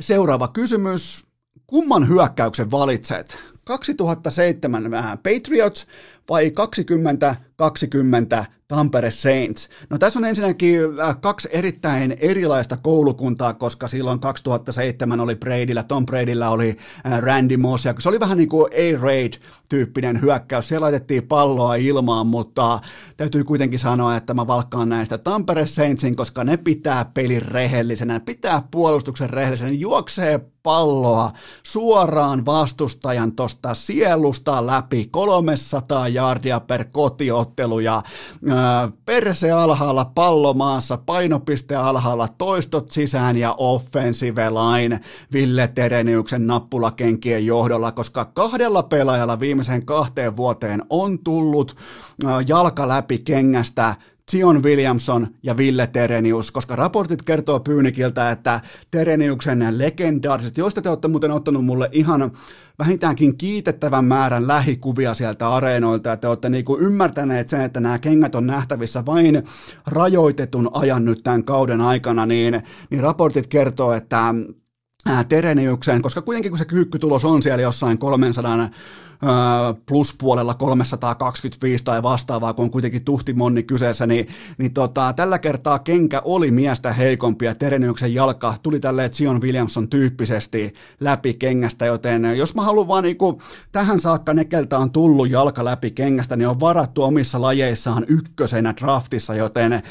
Seuraava 0.00 0.48
kysymys. 0.48 1.24
Kumman 1.66 2.08
hyökkäyksen 2.08 2.70
valitset? 2.70 3.50
2007 3.64 4.90
vähän 4.90 5.18
Patriots 5.18 5.86
vai 6.28 6.50
2020 6.50 8.44
Tampere 8.70 9.10
Saints. 9.10 9.68
No 9.90 9.98
tässä 9.98 10.18
on 10.18 10.24
ensinnäkin 10.24 10.80
äh, 11.00 11.20
kaksi 11.20 11.48
erittäin 11.52 12.16
erilaista 12.20 12.76
koulukuntaa, 12.76 13.54
koska 13.54 13.88
silloin 13.88 14.20
2007 14.20 15.20
oli 15.20 15.36
Bradyllä, 15.36 15.82
Tom 15.82 16.06
Bradyllä 16.06 16.50
oli 16.50 16.76
äh, 17.06 17.20
Randy 17.20 17.56
Moss, 17.56 17.84
ja 17.84 17.94
se 17.98 18.08
oli 18.08 18.20
vähän 18.20 18.38
niin 18.38 18.48
kuin 18.48 18.72
A-Raid-tyyppinen 18.72 20.20
hyökkäys. 20.22 20.68
Siellä 20.68 20.84
laitettiin 20.84 21.26
palloa 21.26 21.74
ilmaan, 21.74 22.26
mutta 22.26 22.78
täytyy 23.16 23.44
kuitenkin 23.44 23.78
sanoa, 23.78 24.16
että 24.16 24.34
mä 24.34 24.46
valkkaan 24.46 24.88
näistä 24.88 25.18
Tampere 25.18 25.66
Saintsin, 25.66 26.16
koska 26.16 26.44
ne 26.44 26.56
pitää 26.56 27.04
pelin 27.14 27.42
rehellisenä, 27.42 28.20
pitää 28.20 28.62
puolustuksen 28.70 29.30
rehellisenä, 29.30 29.70
juoksee 29.70 30.40
palloa 30.62 31.30
suoraan 31.62 32.46
vastustajan 32.46 33.32
tuosta 33.32 33.74
sielusta 33.74 34.66
läpi 34.66 35.08
300 35.10 36.08
jardia 36.20 36.60
per 36.60 36.84
kotiottelu 36.84 37.80
ja 37.80 38.02
perse 39.04 39.50
alhaalla, 39.50 40.04
pallo 40.14 40.54
maassa, 40.54 40.96
painopiste 40.96 41.76
alhaalla, 41.76 42.28
toistot 42.28 42.90
sisään 42.90 43.36
ja 43.36 43.54
offensive 43.58 44.50
line 44.50 45.00
Ville 45.32 45.68
Tereniuksen 45.68 46.46
nappulakenkien 46.46 47.46
johdolla, 47.46 47.92
koska 47.92 48.24
kahdella 48.24 48.82
pelaajalla 48.82 49.40
viimeisen 49.40 49.86
kahteen 49.86 50.36
vuoteen 50.36 50.82
on 50.90 51.18
tullut 51.18 51.76
jalka 52.46 52.88
läpi 52.88 53.18
kengästä 53.18 53.94
Zion 54.30 54.62
Williamson 54.62 55.28
ja 55.42 55.56
Ville 55.56 55.86
Terenius, 55.86 56.50
koska 56.50 56.76
raportit 56.76 57.22
kertoo 57.22 57.60
Pyynikiltä, 57.60 58.30
että 58.30 58.60
Tereniuksen 58.90 59.66
legendaariset, 59.70 60.58
joista 60.58 60.82
te 60.82 60.88
olette 60.88 61.08
muuten 61.08 61.30
ottanut 61.30 61.64
mulle 61.64 61.88
ihan 61.92 62.32
vähintäänkin 62.80 63.36
kiitettävän 63.36 64.04
määrän 64.04 64.48
lähikuvia 64.48 65.14
sieltä 65.14 65.48
areenoilta, 65.48 66.16
te 66.16 66.28
olette 66.28 66.48
niinku 66.48 66.78
ymmärtäneet 66.78 67.48
sen, 67.48 67.60
että 67.60 67.80
nämä 67.80 67.98
kengät 67.98 68.34
on 68.34 68.46
nähtävissä 68.46 69.06
vain 69.06 69.42
rajoitetun 69.86 70.70
ajan 70.72 71.04
nyt 71.04 71.22
tämän 71.22 71.44
kauden 71.44 71.80
aikana, 71.80 72.26
niin, 72.26 72.62
niin 72.90 73.02
raportit 73.02 73.46
kertoo, 73.46 73.92
että 73.92 74.34
Tereniuksen, 75.28 76.02
koska 76.02 76.22
kuitenkin 76.22 76.50
kun 76.50 76.58
se 76.58 76.64
kyykkytulos 76.64 77.24
on 77.24 77.42
siellä 77.42 77.62
jossain 77.62 77.98
300 77.98 78.68
pluspuolella 79.86 80.54
325 80.54 81.84
tai 81.84 82.02
vastaavaa, 82.02 82.54
kun 82.54 82.62
on 82.62 82.70
kuitenkin 82.70 83.04
tuhti 83.04 83.32
monni 83.32 83.62
kyseessä, 83.62 84.06
niin, 84.06 84.28
niin 84.58 84.72
tota, 84.72 85.12
tällä 85.12 85.38
kertaa 85.38 85.78
kenkä 85.78 86.22
oli 86.24 86.50
miestä 86.50 86.92
heikompi 86.92 87.44
ja 87.44 87.54
Tereniuksen 87.54 88.14
jalka 88.14 88.54
tuli 88.62 88.80
tälle 88.80 89.08
Zion 89.08 89.40
Williamson 89.40 89.88
tyyppisesti 89.88 90.74
läpi 91.00 91.34
kengästä, 91.34 91.86
joten 91.86 92.24
jos 92.24 92.54
mä 92.54 92.62
haluan 92.62 92.88
vaan 92.88 93.04
niin 93.04 93.16
tähän 93.72 94.00
saakka 94.00 94.34
ne, 94.34 94.44
keltä 94.44 94.78
on 94.78 94.90
tullut 94.90 95.30
jalka 95.30 95.64
läpi 95.64 95.90
kengästä, 95.90 96.36
niin 96.36 96.48
on 96.48 96.60
varattu 96.60 97.02
omissa 97.02 97.40
lajeissaan 97.40 98.04
ykkösenä 98.08 98.74
draftissa, 98.80 99.34
joten 99.34 99.82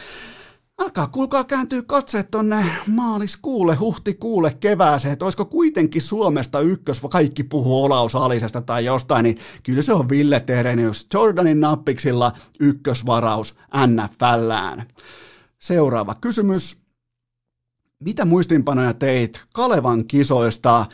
Alkaa 0.80 1.08
kuulkaa 1.08 1.44
kääntyy 1.44 1.82
katseet 1.82 2.32
tonne 2.32 2.66
maaliskuulle, 2.88 3.76
huhtikuulle, 3.76 4.58
kevääseen, 4.60 5.12
että 5.12 5.26
olisiko 5.26 5.46
kuitenkin 5.46 6.02
Suomesta 6.02 6.60
ykkös, 6.60 7.02
kaikki 7.10 7.44
puhuu 7.44 7.84
Olaus 7.84 8.16
Alisesta 8.16 8.62
tai 8.62 8.86
jostain, 8.86 9.24
niin 9.24 9.38
kyllä 9.64 9.82
se 9.82 9.94
on 9.94 10.10
Ville 10.10 10.40
Terenius 10.40 11.08
Jordanin 11.14 11.60
nappiksilla 11.60 12.32
ykkösvaraus 12.60 13.56
NFLään. 13.88 14.88
Seuraava 15.60 16.16
kysymys. 16.22 16.78
Mitä 18.00 18.26
muistinpanoja 18.26 18.94
teit 18.94 19.44
Kalevan 19.54 20.06
kisoista? 20.06 20.86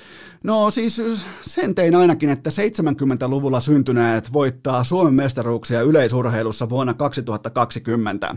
No 0.45 0.71
siis 0.71 1.01
sen 1.41 1.75
tein 1.75 1.95
ainakin, 1.95 2.29
että 2.29 2.49
70-luvulla 2.49 3.59
syntyneet 3.59 4.33
voittaa 4.33 4.83
Suomen 4.83 5.13
mestaruuksia 5.13 5.81
yleisurheilussa 5.81 6.69
vuonna 6.69 6.93
2020. 6.93 8.35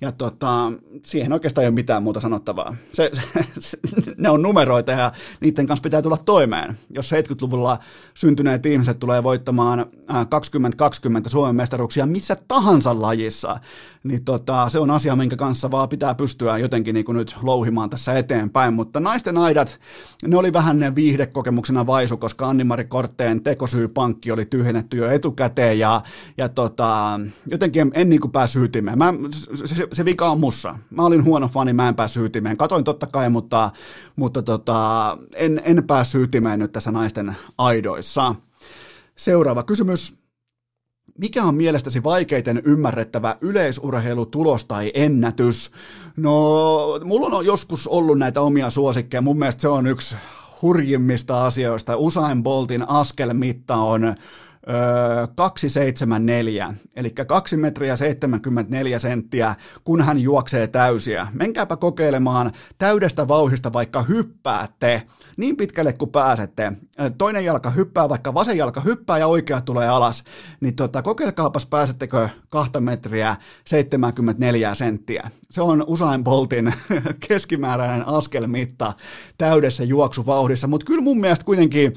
Ja 0.00 0.12
tota, 0.12 0.72
siihen 1.04 1.32
oikeastaan 1.32 1.62
ei 1.62 1.68
ole 1.68 1.74
mitään 1.74 2.02
muuta 2.02 2.20
sanottavaa. 2.20 2.76
Se, 2.92 3.10
se, 3.12 3.22
se, 3.58 3.78
ne 4.16 4.30
on 4.30 4.42
numeroita 4.42 4.92
ja 4.92 5.12
niiden 5.40 5.66
kanssa 5.66 5.82
pitää 5.82 6.02
tulla 6.02 6.16
toimeen. 6.16 6.78
Jos 6.90 7.12
70-luvulla 7.12 7.78
syntyneet 8.14 8.66
ihmiset 8.66 8.98
tulee 8.98 9.22
voittamaan 9.22 9.86
2020 10.28 11.30
Suomen 11.30 11.56
mestaruuksia 11.56 12.06
missä 12.06 12.36
tahansa 12.48 13.00
lajissa, 13.00 13.60
niin 14.04 14.24
tota, 14.24 14.68
se 14.68 14.78
on 14.78 14.90
asia, 14.90 15.16
minkä 15.16 15.36
kanssa 15.36 15.70
vaan 15.70 15.88
pitää 15.88 16.14
pystyä 16.14 16.58
jotenkin 16.58 16.94
niin 16.94 17.04
kuin 17.04 17.16
nyt 17.16 17.36
louhimaan 17.42 17.90
tässä 17.90 18.18
eteenpäin. 18.18 18.74
Mutta 18.74 19.00
naisten 19.00 19.38
aidat, 19.38 19.80
ne 20.26 20.36
oli 20.36 20.52
vähän 20.52 20.78
ne 20.78 20.94
viihdekokemuksena 21.44 21.86
vaisu, 21.86 22.16
koska 22.16 22.48
Anni-Mari 22.48 22.84
Kortteen 22.84 23.42
tekosyypankki 23.42 24.32
oli 24.32 24.44
tyhjennetty 24.44 24.96
jo 24.96 25.10
etukäteen 25.10 25.78
ja, 25.78 26.00
ja 26.38 26.48
tota, 26.48 27.20
jotenkin 27.46 27.90
en, 27.94 28.08
niin 28.08 28.20
kuin 28.20 28.32
päässyt. 28.32 28.72
Mä, 28.82 29.14
se, 29.54 29.74
se, 29.74 29.88
se, 29.92 30.04
vika 30.04 30.30
on 30.30 30.40
mussa. 30.40 30.78
Mä 30.90 31.02
olin 31.02 31.24
huono 31.24 31.48
fani, 31.48 31.72
mä 31.72 31.88
en 31.88 31.94
päässyt 31.94 32.24
ytimeen. 32.24 32.56
Katoin 32.56 32.84
totta 32.84 33.06
kai, 33.06 33.30
mutta, 33.30 33.70
mutta 34.16 34.42
tota, 34.42 35.18
en, 35.34 35.60
en 35.64 35.84
päässyt 35.86 36.22
ytimeen 36.22 36.58
nyt 36.58 36.72
tässä 36.72 36.90
naisten 36.90 37.36
aidoissa. 37.58 38.34
Seuraava 39.16 39.62
kysymys. 39.62 40.14
Mikä 41.18 41.44
on 41.44 41.54
mielestäsi 41.54 42.02
vaikeiten 42.02 42.62
ymmärrettävä 42.64 43.36
yleisurheilutulos 43.40 44.64
tai 44.64 44.90
ennätys? 44.94 45.70
No, 46.16 47.00
mulla 47.04 47.36
on 47.36 47.46
joskus 47.46 47.88
ollut 47.88 48.18
näitä 48.18 48.40
omia 48.40 48.70
suosikkeja. 48.70 49.22
Mun 49.22 49.38
mielestä 49.38 49.60
se 49.60 49.68
on 49.68 49.86
yksi 49.86 50.16
hurjimmista 50.64 51.46
asioista. 51.46 51.96
Usain 51.96 52.42
Boltin 52.42 52.88
askelmitta 52.88 53.76
on 53.76 54.14
274, 55.36 56.74
eli 56.96 57.10
2 57.10 57.56
metriä 57.56 57.96
74 57.96 58.98
senttiä, 58.98 59.54
kun 59.84 60.02
hän 60.02 60.18
juoksee 60.18 60.66
täysiä. 60.66 61.26
Menkääpä 61.32 61.76
kokeilemaan 61.76 62.52
täydestä 62.78 63.28
vauhista, 63.28 63.72
vaikka 63.72 64.02
hyppäätte 64.02 65.02
niin 65.36 65.56
pitkälle 65.56 65.92
kuin 65.92 66.10
pääsette. 66.10 66.72
Toinen 67.18 67.44
jalka 67.44 67.70
hyppää, 67.70 68.08
vaikka 68.08 68.34
vasen 68.34 68.56
jalka 68.56 68.80
hyppää 68.80 69.18
ja 69.18 69.26
oikea 69.26 69.60
tulee 69.60 69.88
alas, 69.88 70.24
niin 70.60 70.76
tota, 70.76 71.02
kokeilkaapas 71.02 71.66
pääsettekö 71.66 72.28
2 72.48 72.80
metriä 72.80 73.36
74 73.66 74.74
senttiä. 74.74 75.30
Se 75.50 75.62
on 75.62 75.84
Usain 75.86 76.24
Boltin 76.24 76.74
keskimääräinen 77.28 78.08
askelmitta 78.08 78.92
täydessä 79.38 79.84
juoksuvauhdissa, 79.84 80.66
mutta 80.66 80.86
kyllä 80.86 81.02
mun 81.02 81.20
mielestä 81.20 81.44
kuitenkin 81.44 81.94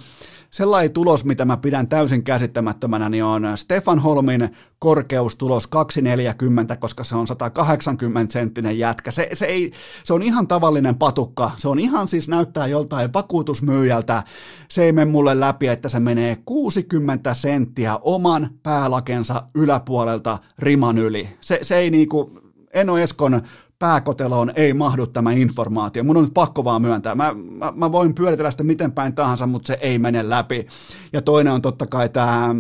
sellainen 0.51 0.91
tulos, 0.91 1.25
mitä 1.25 1.45
mä 1.45 1.57
pidän 1.57 1.87
täysin 1.87 2.23
käsittämättömänä, 2.23 3.09
niin 3.09 3.23
on 3.23 3.47
Stefan 3.55 3.99
Holmin 3.99 4.49
korkeustulos 4.79 5.67
240, 5.67 6.75
koska 6.75 7.03
se 7.03 7.15
on 7.15 7.27
180 7.27 8.33
senttinen 8.33 8.79
jätkä. 8.79 9.11
Se, 9.11 9.29
se, 9.33 9.45
ei, 9.45 9.71
se 10.03 10.13
on 10.13 10.23
ihan 10.23 10.47
tavallinen 10.47 10.95
patukka. 10.95 11.51
Se 11.57 11.69
on 11.69 11.79
ihan 11.79 12.07
siis 12.07 12.29
näyttää 12.29 12.67
joltain 12.67 13.13
vakuutusmyyjältä. 13.13 14.23
Se 14.69 14.83
ei 14.83 14.91
mene 14.91 15.11
mulle 15.11 15.39
läpi, 15.39 15.67
että 15.67 15.89
se 15.89 15.99
menee 15.99 16.37
60 16.45 17.33
senttiä 17.33 17.97
oman 18.01 18.49
päälakensa 18.63 19.43
yläpuolelta 19.55 20.37
riman 20.59 20.97
yli. 20.97 21.29
Se, 21.41 21.59
se 21.61 21.77
ei 21.77 21.89
niinku, 21.89 22.39
Eno 22.73 22.97
Eskon 22.97 23.41
pääkoteloon 23.79 24.51
ei 24.55 24.73
mahdu 24.73 25.07
tämä 25.07 25.31
informaatio. 25.31 26.03
Mun 26.03 26.17
on 26.17 26.23
nyt 26.23 26.33
pakko 26.33 26.63
vaan 26.63 26.81
myöntää. 26.81 27.15
Mä, 27.15 27.33
mä, 27.33 27.73
mä 27.75 27.91
voin 27.91 28.15
pyöritellä 28.15 28.51
sitä 28.51 28.63
miten 28.63 28.91
päin 28.91 29.15
tahansa, 29.15 29.47
mutta 29.47 29.67
se 29.67 29.77
ei 29.81 29.99
mene 29.99 30.29
läpi. 30.29 30.67
Ja 31.13 31.21
toinen 31.21 31.53
on 31.53 31.61
totta 31.61 31.87
kai 31.87 32.09
tämä 32.09 32.55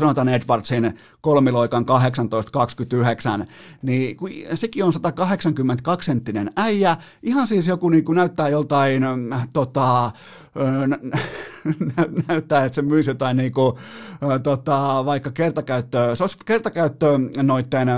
Jonathan 0.00 0.28
Edwardsin 0.28 0.94
kolmiloikan 1.20 1.84
18-29, 3.42 3.46
niin 3.82 4.16
sekin 4.54 4.84
on 4.84 4.92
182 4.92 6.06
senttinen 6.06 6.50
äijä, 6.56 6.96
ihan 7.22 7.48
siis 7.48 7.66
joku 7.66 7.88
niin 7.88 8.04
kuin 8.04 8.16
näyttää 8.16 8.48
joltain 8.48 9.04
äh, 9.32 9.48
tota, 9.52 10.10
näyttää, 12.28 12.64
että 12.64 12.76
se 12.76 12.82
myisi 12.82 13.10
jotain 13.10 13.36
niin 13.36 13.52
kuin, 13.52 13.76
tota, 14.42 15.04
vaikka 15.04 15.30
kertakäyttöä, 15.30 16.14
se 16.14 16.24
olisi 16.24 16.38
kertakäyttö 16.44 17.18
noiden 17.42 17.88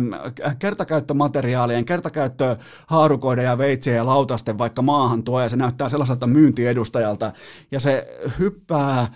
kertakäyttömateriaalien, 0.58 1.84
kertakäyttö 1.84 2.56
haarukoiden 2.86 3.44
ja 3.44 3.58
veitsien 3.58 3.96
ja 3.96 4.06
lautasten 4.06 4.58
vaikka 4.58 4.82
maahan 4.82 5.22
tuo, 5.22 5.40
ja 5.40 5.48
se 5.48 5.56
näyttää 5.56 5.88
sellaiselta 5.88 6.26
myyntiedustajalta, 6.26 7.32
ja 7.70 7.80
se 7.80 8.18
hyppää 8.38 9.08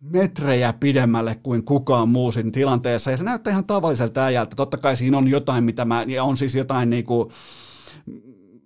metrejä 0.00 0.72
pidemmälle 0.72 1.34
kuin 1.42 1.64
kukaan 1.64 2.08
muu 2.08 2.32
siinä 2.32 2.50
tilanteessa, 2.50 3.10
ja 3.10 3.16
se 3.16 3.24
näyttää 3.24 3.50
ihan 3.50 3.64
tavalliselta 3.64 4.24
äijältä. 4.24 4.56
Totta 4.56 4.76
kai 4.76 4.96
siinä 4.96 5.18
on 5.18 5.28
jotain, 5.28 5.64
mitä 5.64 5.84
mä, 5.84 6.04
ja 6.08 6.24
on 6.24 6.36
siis 6.36 6.54
jotain 6.54 6.90
niin 6.90 7.04
kuin, 7.04 7.30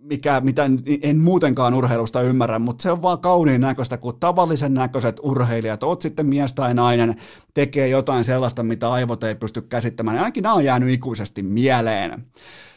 mikä, 0.00 0.40
mitä 0.40 0.70
en 1.02 1.18
muutenkaan 1.18 1.74
urheilusta 1.74 2.22
ymmärrä, 2.22 2.58
mutta 2.58 2.82
se 2.82 2.90
on 2.90 3.02
vaan 3.02 3.18
kauniin 3.18 3.60
näköistä, 3.60 3.96
kun 3.96 4.20
tavallisen 4.20 4.74
näköiset 4.74 5.16
urheilijat, 5.22 5.82
oot 5.82 6.02
sitten 6.02 6.26
mies 6.26 6.52
tai 6.52 6.74
nainen, 6.74 7.16
tekee 7.54 7.88
jotain 7.88 8.24
sellaista, 8.24 8.62
mitä 8.62 8.90
aivot 8.90 9.24
ei 9.24 9.34
pysty 9.34 9.62
käsittämään. 9.62 10.18
Ainakin 10.18 10.42
nämä 10.42 10.54
on 10.54 10.64
jäänyt 10.64 10.88
ikuisesti 10.88 11.42
mieleen. 11.42 12.26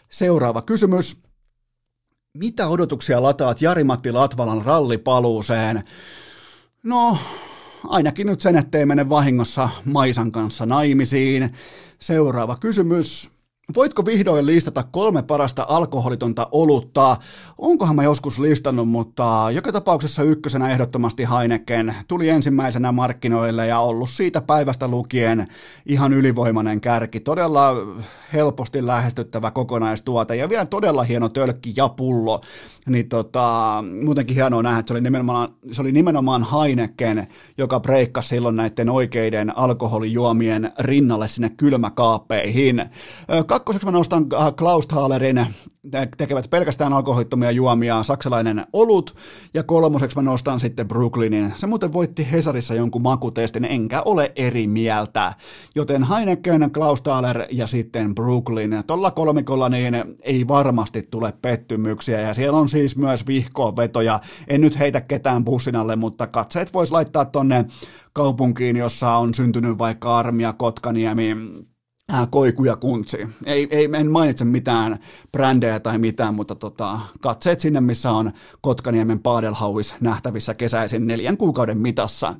Seuraava 0.10 0.62
kysymys. 0.62 1.22
Mitä 2.38 2.68
odotuksia 2.68 3.24
lataat 3.24 3.62
Jari-Matti 3.62 4.12
Latvalan 4.12 4.66
rallipaluuseen? 4.66 5.84
No, 6.84 7.18
ainakin 7.90 8.28
nyt 8.28 8.42
sen, 8.42 8.56
ettei 8.56 8.86
mene 8.86 9.10
vahingossa 9.10 9.70
Maisan 9.86 10.32
kanssa 10.32 10.66
naimisiin. 10.66 11.54
Seuraava 12.00 12.56
kysymys. 12.56 13.37
Voitko 13.76 14.06
vihdoin 14.06 14.46
listata 14.46 14.84
kolme 14.92 15.24
parasta 15.24 15.66
alkoholitonta 15.70 16.48
olutta? 16.52 17.18
Onkohan 17.58 17.96
mä 17.96 18.04
joskus 18.04 18.40
listannut, 18.40 18.90
mutta 18.90 19.48
joka 19.52 19.72
tapauksessa 19.72 20.24
ykkösenä 20.24 20.70
ehdottomasti 20.70 21.28
Heineken 21.38 21.96
tuli 22.08 22.30
ensimmäisenä 22.30 22.92
markkinoille 22.92 23.68
ja 23.68 23.80
ollut 23.80 24.10
siitä 24.10 24.42
päivästä 24.42 24.88
lukien 24.88 25.48
ihan 25.86 26.14
ylivoimainen 26.14 26.82
kärki. 26.82 27.20
Todella 27.20 27.76
helposti 28.34 28.86
lähestyttävä 28.86 29.52
kokonaistuote 29.52 30.36
ja 30.36 30.50
vielä 30.50 30.66
todella 30.66 31.04
hieno 31.04 31.30
tölkki 31.30 31.74
ja 31.76 31.90
pullo. 31.90 32.42
Niin 32.86 33.10
tota, 33.10 33.84
muutenkin 34.04 34.36
hienoa 34.36 34.64
nähdä, 34.64 34.80
että 34.80 34.88
se 34.88 34.94
oli 34.94 35.02
nimenomaan, 35.02 35.50
se 35.72 35.82
oli 35.82 35.92
nimenomaan 35.92 36.48
Heineken, 36.52 37.28
joka 37.58 37.80
breikkasi 37.80 38.28
silloin 38.28 38.56
näiden 38.56 38.90
oikeiden 38.90 39.58
alkoholijuomien 39.58 40.72
rinnalle 40.80 41.28
sinne 41.28 41.50
kylmäkaappeihin. 41.50 42.90
Kakkoseksi 43.58 43.86
mä 43.86 43.92
nostan 43.92 44.26
äh, 44.34 44.56
Klaus 44.56 44.88
Thalerin, 44.88 45.46
tekevät 46.18 46.50
pelkästään 46.50 46.94
alkoholittomia 46.94 47.52
juomia, 47.52 48.04
saksalainen 48.04 48.66
olut, 48.74 49.16
ja 49.54 49.64
kolmoseksi 49.64 50.18
mä 50.18 50.22
nostan 50.22 50.60
sitten 50.60 50.88
Brooklynin. 50.88 51.54
Se 51.56 51.68
muuten 51.68 51.94
voitti 51.94 52.32
Hesarissa 52.32 52.74
jonkun 52.74 53.02
makutestin, 53.02 53.66
enkä 53.66 54.02
ole 54.06 54.32
eri 54.36 54.68
mieltä. 54.68 55.34
Joten 55.76 56.04
Heineken, 56.04 56.72
Klaus 56.72 57.02
Thaler 57.02 57.46
ja 57.52 57.68
sitten 57.68 58.16
Brooklyn. 58.16 58.84
Tuolla 58.88 59.12
kolmikolla 59.12 59.70
niin 59.70 59.94
ei 60.22 60.48
varmasti 60.48 61.08
tule 61.12 61.34
pettymyksiä, 61.42 62.22
ja 62.22 62.34
siellä 62.34 62.60
on 62.60 62.70
siis 62.70 62.98
myös 62.98 63.28
vihkoon-vetoja. 63.28 64.20
En 64.48 64.62
nyt 64.62 64.80
heitä 64.80 65.02
ketään 65.02 65.46
bussin 65.46 65.76
alle, 65.76 65.96
mutta 65.96 66.28
katseet 66.28 66.74
voisi 66.74 66.92
laittaa 66.92 67.26
tonne 67.26 67.66
kaupunkiin, 68.14 68.76
jossa 68.76 69.12
on 69.12 69.34
syntynyt 69.34 69.78
vaikka 69.78 70.18
Armia, 70.18 70.54
Kotkaniemi, 70.54 71.36
äh, 72.14 72.28
koiku 72.32 72.64
ja 72.64 72.76
kuntsi. 72.76 73.18
Ei, 73.46 73.68
ei, 73.72 73.90
en 73.94 74.12
mainitse 74.12 74.46
mitään 74.46 75.00
brändejä 75.32 75.80
tai 75.80 75.98
mitään, 75.98 76.34
mutta 76.34 76.56
tota, 76.56 77.00
katseet 77.22 77.60
sinne, 77.60 77.82
missä 77.82 78.12
on 78.12 78.32
Kotkaniemen 78.62 79.20
Padelhauis 79.20 79.96
nähtävissä 80.02 80.54
kesäisin 80.54 81.08
neljän 81.08 81.38
kuukauden 81.38 81.78
mitassa. 81.78 82.36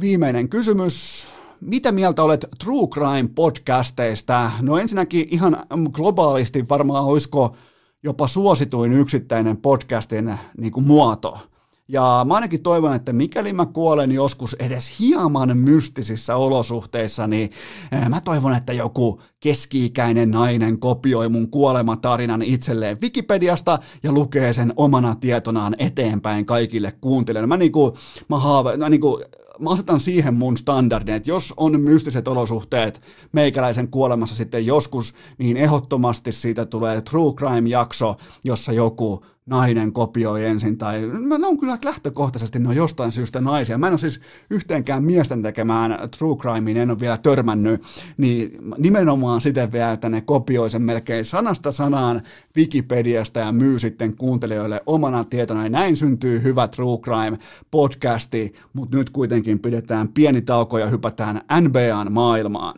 Viimeinen 0.00 0.48
kysymys. 0.48 1.26
Mitä 1.60 1.92
mieltä 1.92 2.22
olet 2.22 2.46
True 2.64 2.86
Crime 2.88 3.28
podcasteista? 3.34 4.50
No 4.60 4.78
ensinnäkin 4.78 5.28
ihan 5.30 5.56
globaalisti 5.92 6.68
varmaan 6.68 7.04
olisiko 7.04 7.56
jopa 8.02 8.28
suosituin 8.28 8.92
yksittäinen 8.92 9.56
podcastin 9.56 10.38
niin 10.58 10.72
kuin 10.72 10.86
muoto– 10.86 11.38
ja 11.88 12.24
mä 12.28 12.34
ainakin 12.34 12.62
toivon, 12.62 12.94
että 12.94 13.12
mikäli 13.12 13.52
mä 13.52 13.66
kuolen 13.66 14.12
joskus 14.12 14.56
edes 14.58 14.98
hieman 14.98 15.56
mystisissä 15.56 16.36
olosuhteissa, 16.36 17.26
niin 17.26 17.50
eh, 17.92 18.08
mä 18.08 18.20
toivon, 18.20 18.54
että 18.54 18.72
joku 18.72 19.20
keski-ikäinen 19.40 20.30
nainen 20.30 20.78
kopioi 20.78 21.28
mun 21.28 21.50
kuolematarinan 21.50 22.42
itselleen 22.42 23.00
Wikipediasta 23.00 23.78
ja 24.02 24.12
lukee 24.12 24.52
sen 24.52 24.72
omana 24.76 25.14
tietonaan 25.14 25.76
eteenpäin 25.78 26.46
kaikille 26.46 26.92
kuuntelijoille. 27.00 27.46
Mä 27.46 27.56
niinku, 27.56 27.96
mä 28.28 28.38
haave, 28.38 28.76
mä 28.76 28.88
niinku, 28.88 29.20
mä 29.58 29.70
asetan 29.70 30.00
siihen 30.00 30.34
mun 30.34 30.56
standardin, 30.56 31.14
että 31.14 31.30
jos 31.30 31.54
on 31.56 31.80
mystiset 31.80 32.28
olosuhteet 32.28 33.02
meikäläisen 33.32 33.88
kuolemassa 33.88 34.36
sitten 34.36 34.66
joskus, 34.66 35.14
niin 35.38 35.56
ehdottomasti 35.56 36.32
siitä 36.32 36.66
tulee 36.66 37.00
True 37.00 37.32
Crime-jakso, 37.32 38.16
jossa 38.44 38.72
joku 38.72 39.24
nainen 39.46 39.92
kopioi 39.92 40.44
ensin, 40.44 40.78
tai 40.78 41.00
ne 41.38 41.46
on 41.46 41.58
kyllä 41.58 41.78
lähtökohtaisesti, 41.84 42.58
ne 42.58 42.68
on 42.68 42.76
jostain 42.76 43.12
syystä 43.12 43.40
naisia. 43.40 43.78
Mä 43.78 43.86
en 43.86 43.92
ole 43.92 43.98
siis 43.98 44.20
yhteenkään 44.50 45.04
miesten 45.04 45.42
tekemään 45.42 45.98
true 46.18 46.36
crimein, 46.36 46.76
en 46.76 46.90
ole 46.90 47.00
vielä 47.00 47.18
törmännyt, 47.18 47.82
niin 48.16 48.58
nimenomaan 48.78 49.40
siten 49.40 49.72
vielä, 49.72 49.92
että 49.92 50.08
ne 50.08 50.20
kopioi 50.20 50.70
sen 50.70 50.82
melkein 50.82 51.24
sanasta 51.24 51.72
sanaan 51.72 52.22
Wikipediasta 52.56 53.40
ja 53.40 53.52
myy 53.52 53.78
sitten 53.78 54.16
kuuntelijoille 54.16 54.80
omana 54.86 55.24
tietona. 55.24 55.64
Ja 55.64 55.70
näin 55.70 55.96
syntyy 55.96 56.42
hyvä 56.42 56.68
true 56.68 56.98
crime 56.98 57.38
podcasti, 57.70 58.54
mutta 58.72 58.96
nyt 58.96 59.10
kuitenkin 59.10 59.58
pidetään 59.58 60.08
pieni 60.08 60.42
tauko 60.42 60.78
ja 60.78 60.86
hypätään 60.86 61.40
NBAn 61.60 62.12
maailmaan. 62.12 62.74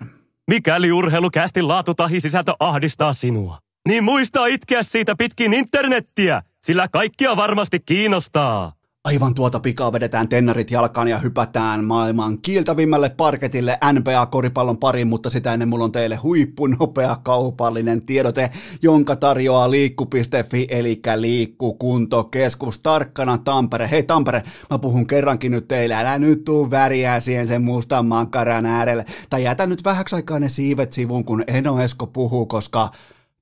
Mikäli 0.50 0.92
urheilukästin 0.92 1.68
laatu 1.68 1.94
tahi 1.94 2.20
sisältö 2.20 2.52
ahdistaa 2.60 3.14
sinua, 3.14 3.58
niin 3.88 4.04
muista 4.04 4.46
itkeä 4.46 4.82
siitä 4.82 5.14
pitkin 5.16 5.54
internettiä– 5.54 6.42
sillä 6.66 6.88
kaikkia 6.88 7.36
varmasti 7.36 7.80
kiinnostaa. 7.80 8.72
Aivan 9.04 9.34
tuota 9.34 9.60
pikaa 9.60 9.92
vedetään 9.92 10.28
tennarit 10.28 10.70
jalkaan 10.70 11.08
ja 11.08 11.18
hypätään 11.18 11.84
maailman 11.84 12.38
kiiltävimmälle 12.38 13.08
parketille 13.10 13.78
NBA-koripallon 13.92 14.78
pariin, 14.78 15.08
mutta 15.08 15.30
sitä 15.30 15.52
ennen 15.52 15.68
mulla 15.68 15.84
on 15.84 15.92
teille 15.92 16.16
huippunopea 16.16 17.16
kaupallinen 17.22 18.02
tiedote, 18.02 18.50
jonka 18.82 19.16
tarjoaa 19.16 19.70
liikku.fi, 19.70 20.66
eli 20.70 21.00
liikkukuntokeskus 21.16 22.78
tarkkana 22.78 23.38
Tampere. 23.38 23.90
Hei 23.90 24.02
Tampere, 24.02 24.42
mä 24.70 24.78
puhun 24.78 25.06
kerrankin 25.06 25.52
nyt 25.52 25.68
teille, 25.68 25.94
älä 25.94 26.18
nyt 26.18 26.44
tuu 26.44 26.70
väriä 26.70 27.20
siihen 27.20 27.46
sen 27.46 27.62
mustan 27.62 28.06
mankaran 28.06 28.66
äärelle, 28.66 29.04
tai 29.30 29.42
jätä 29.42 29.66
nyt 29.66 29.84
vähäksi 29.84 30.16
aikaa 30.16 30.38
ne 30.38 30.48
siivet 30.48 30.92
sivuun, 30.92 31.24
kun 31.24 31.44
Eno 31.46 31.80
Esko 31.80 32.06
puhuu, 32.06 32.46
koska 32.46 32.90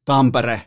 Tampere, 0.04 0.62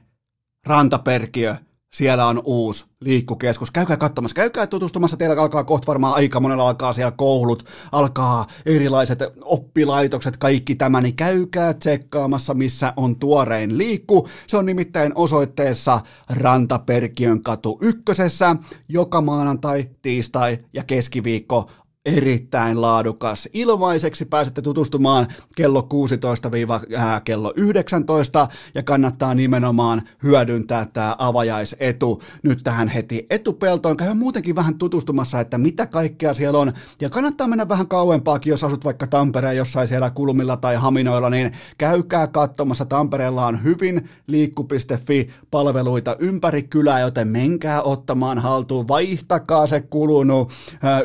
Rantaperkiö, 0.66 1.56
siellä 1.94 2.26
on 2.26 2.42
uusi 2.46 2.86
liikkukeskus. 3.02 3.72
Käykää 3.72 3.98
katsomassa, 3.98 4.36
käykää 4.36 4.68
tutustumassa. 4.68 5.18
Teillä 5.18 5.42
alkaa 5.42 5.64
kohta 5.64 5.88
varmaan 5.88 6.14
aika 6.14 6.40
monella 6.40 6.68
alkaa 6.68 6.94
siellä 6.94 7.12
koulut, 7.12 7.64
alkaa 7.92 8.46
erilaiset 8.66 9.20
oppilaitokset, 9.42 10.38
kaikki 10.38 10.76
tämä, 10.76 11.02
niin 11.02 11.16
käykää 11.16 11.74
tsekkaamassa, 11.74 12.54
missä 12.54 12.94
on 12.98 13.16
tuorein 13.16 13.78
liikku. 13.78 14.28
Se 14.48 14.58
on 14.58 14.66
nimittäin 14.66 15.12
osoitteessa 15.16 16.00
Rantaperkiön 16.30 17.44
katu 17.44 17.78
ykkösessä. 17.82 18.56
Joka 18.90 19.22
maanantai, 19.22 19.90
tiistai 20.02 20.58
ja 20.74 20.84
keskiviikko 20.84 21.70
erittäin 22.08 22.82
laadukas. 22.82 23.50
Ilmaiseksi 23.54 24.26
pääsette 24.26 24.62
tutustumaan 24.62 25.28
kello 25.56 25.88
16-kello 25.94 27.54
19 27.56 28.48
ja 28.76 28.84
kannattaa 28.84 29.36
nimenomaan 29.36 30.02
hyödyntää 30.24 30.86
tämä 30.94 31.16
avajaisetu 31.20 32.22
nyt 32.44 32.60
tähän 32.64 32.88
heti 32.88 33.26
etupeltoon. 33.30 33.98
Käy 33.98 34.14
muutenkin 34.14 34.56
vähän 34.56 34.78
tutustumassa, 34.78 35.40
että 35.40 35.58
mitä 35.58 35.86
kaikkea 35.86 36.34
siellä 36.34 36.60
on 36.60 36.74
ja 37.02 37.10
kannattaa 37.10 37.48
mennä 37.48 37.70
vähän 37.70 37.88
kauempaakin, 37.88 38.52
jos 38.52 38.64
asut 38.64 38.86
vaikka 38.86 39.08
Tampereen 39.08 39.58
jossain 39.58 39.88
siellä 39.88 40.10
kulmilla 40.10 40.58
tai 40.58 40.76
haminoilla, 40.76 41.30
niin 41.30 41.52
käykää 41.78 42.28
katsomassa. 42.28 42.86
Tampereella 42.86 43.46
on 43.46 43.64
hyvin 43.64 44.10
liikku.fi 44.28 45.30
palveluita 45.52 46.16
ympäri 46.20 46.64
kylää, 46.64 47.00
joten 47.00 47.28
menkää 47.28 47.82
ottamaan 47.82 48.40
haltuun, 48.40 48.88
vaihtakaa 48.88 49.68
se 49.68 49.82
kulunut 49.82 50.52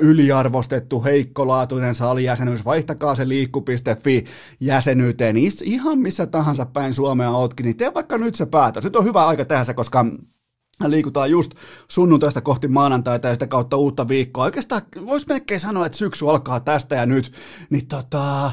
yliarvostettu 0.00 0.91
annettu 0.92 1.04
heikkolaatuinen 1.04 1.94
salijäsenyys, 1.94 2.64
vaihtakaa 2.64 3.14
se 3.14 3.28
liikku.fi 3.28 4.24
jäsenyyteen 4.60 5.36
ihan 5.62 5.98
missä 5.98 6.26
tahansa 6.26 6.66
päin 6.66 6.94
Suomea 6.94 7.30
ootkin, 7.30 7.64
niin 7.64 7.76
tee 7.76 7.94
vaikka 7.94 8.18
nyt 8.18 8.34
se 8.34 8.46
päätös. 8.46 8.84
Nyt 8.84 8.96
on 8.96 9.04
hyvä 9.04 9.26
aika 9.26 9.44
tehdä 9.44 9.64
se, 9.64 9.74
koska 9.74 10.06
liikutaan 10.86 11.30
just 11.30 11.54
sunnuntaista 11.88 12.40
kohti 12.40 12.68
maanantaita 12.68 13.28
ja 13.28 13.34
sitä 13.34 13.46
kautta 13.46 13.76
uutta 13.76 14.08
viikkoa. 14.08 14.44
Oikeastaan 14.44 14.82
voisi 15.06 15.26
melkein 15.28 15.60
sanoa, 15.60 15.86
että 15.86 15.98
syksy 15.98 16.30
alkaa 16.30 16.60
tästä 16.60 16.94
ja 16.96 17.06
nyt, 17.06 17.32
niin 17.70 17.86
tota, 17.86 18.50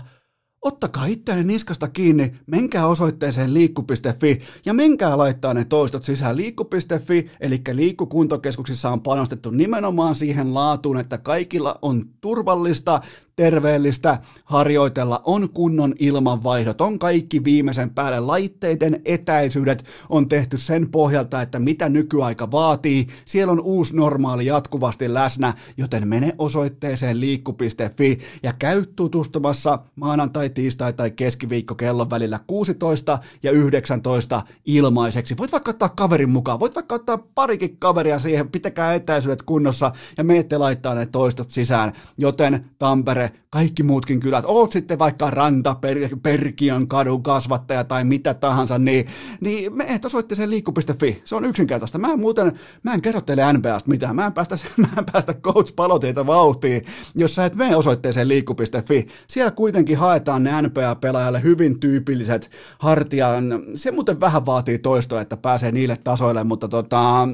ottakaa 0.62 1.06
itseänne 1.06 1.44
niskasta 1.44 1.88
kiinni, 1.88 2.36
menkää 2.48 2.88
osoitteeseen 2.88 3.54
liikku.fi 3.54 4.40
ja 4.66 4.74
menkää 4.74 5.18
laittaa 5.18 5.54
ne 5.54 5.66
toistot 5.66 6.04
sisään 6.04 6.38
liikku.fi, 6.38 7.32
eli 7.40 7.62
liikkukuntokeskuksissa 7.72 8.90
on 8.90 9.02
panostettu 9.02 9.52
nimenomaan 9.52 10.16
siihen 10.16 10.54
laatuun, 10.54 11.00
että 11.00 11.18
kaikilla 11.18 11.80
on 11.82 12.04
turvallista, 12.22 13.02
terveellistä 13.40 14.20
harjoitella, 14.46 15.22
on 15.26 15.50
kunnon 15.50 15.96
ilmanvaihdot, 16.00 16.82
on 16.82 17.00
kaikki 17.00 17.44
viimeisen 17.44 17.90
päälle. 17.90 18.20
Laitteiden 18.20 19.02
etäisyydet 19.06 19.86
on 20.10 20.30
tehty 20.30 20.58
sen 20.58 20.92
pohjalta, 20.92 21.42
että 21.42 21.60
mitä 21.60 21.90
nykyaika 21.90 22.52
vaatii, 22.52 23.08
siellä 23.26 23.52
on 23.52 23.60
uusi 23.60 23.96
normaali 23.96 24.46
jatkuvasti 24.46 25.14
läsnä, 25.14 25.54
joten 25.78 26.08
mene 26.08 26.36
osoitteeseen 26.38 27.20
liikku.fi 27.20 28.20
ja 28.44 28.54
käy 28.54 28.86
tutustumassa 28.96 29.80
maanantai, 29.96 30.50
tiistai 30.50 30.94
tai 30.94 31.12
keskiviikko 31.12 31.76
kellon 31.76 32.10
välillä 32.10 32.40
16 32.48 33.20
ja 33.44 33.52
19 33.52 34.42
ilmaiseksi. 34.66 35.38
Voit 35.38 35.52
vaikka 35.52 35.72
ottaa 35.72 35.90
kaverin 35.90 36.30
mukaan, 36.30 36.60
voit 36.60 36.76
vaikka 36.76 36.96
ottaa 36.96 37.18
parikin 37.36 37.78
kaveria 37.78 38.20
siihen, 38.20 38.50
pitäkää 38.50 38.94
etäisyydet 38.94 39.42
kunnossa 39.42 39.92
ja 40.18 40.24
meette 40.24 40.58
laittaa 40.58 40.96
ne 40.96 41.06
toistot 41.06 41.52
sisään, 41.52 41.94
joten 42.18 42.66
Tampere 42.80 43.29
kaikki 43.50 43.84
muutkin 43.84 44.20
kylät, 44.20 44.46
oot 44.48 44.72
sitten 44.72 45.00
vaikka 45.00 45.30
Ranta, 45.30 45.76
per, 45.76 45.98
Perkiön 46.24 46.88
kadun 46.88 47.24
kasvattaja 47.24 47.84
tai 47.84 48.04
mitä 48.04 48.34
tahansa, 48.34 48.80
niin, 48.80 49.06
niin 49.42 49.76
me 49.78 49.86
et 49.88 50.06
osoitteeseen 50.06 50.50
liikku.fi. 50.50 51.22
Se 51.26 51.36
on 51.36 51.46
yksinkertaista. 51.46 51.98
Mä 51.98 52.12
en 52.12 52.20
muuten, 52.20 52.60
mä 52.84 52.94
en 52.94 53.02
kerro 53.02 53.22
teille 53.22 53.54
NBAsta 53.54 53.90
mitään. 53.90 54.16
Mä 54.16 54.26
en 54.26 54.34
päästä, 54.34 54.56
mä 54.78 54.88
en 54.98 55.06
päästä 55.12 55.34
coach 55.34 55.76
paloteita 55.76 56.28
vauhtiin, 56.28 56.82
jos 57.16 57.36
sä 57.36 57.46
et 57.46 57.56
mene 57.56 57.76
osoitteeseen 57.76 58.28
liikku.fi. 58.28 59.08
Siellä 59.28 59.52
kuitenkin 59.52 59.98
haetaan 59.98 60.44
ne 60.44 60.62
NBA-pelaajalle 60.62 61.44
hyvin 61.44 61.80
tyypilliset 61.80 62.52
hartian. 62.80 63.64
Se 63.76 63.92
muuten 63.92 64.20
vähän 64.20 64.46
vaatii 64.46 64.80
toistoa, 64.80 65.22
että 65.22 65.38
pääsee 65.38 65.72
niille 65.72 65.98
tasoille, 66.04 66.44
mutta 66.44 66.68
tota, 66.68 67.28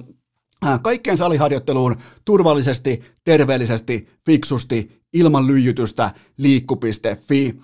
kaikkeen 0.82 1.18
saliharjoitteluun 1.18 1.95
turvallisesti, 2.26 3.02
terveellisesti, 3.23 4.07
fiksusti, 4.26 5.02
ilman 5.14 5.48
lyijytystä, 5.48 6.11
liikku.fi. 6.38 7.60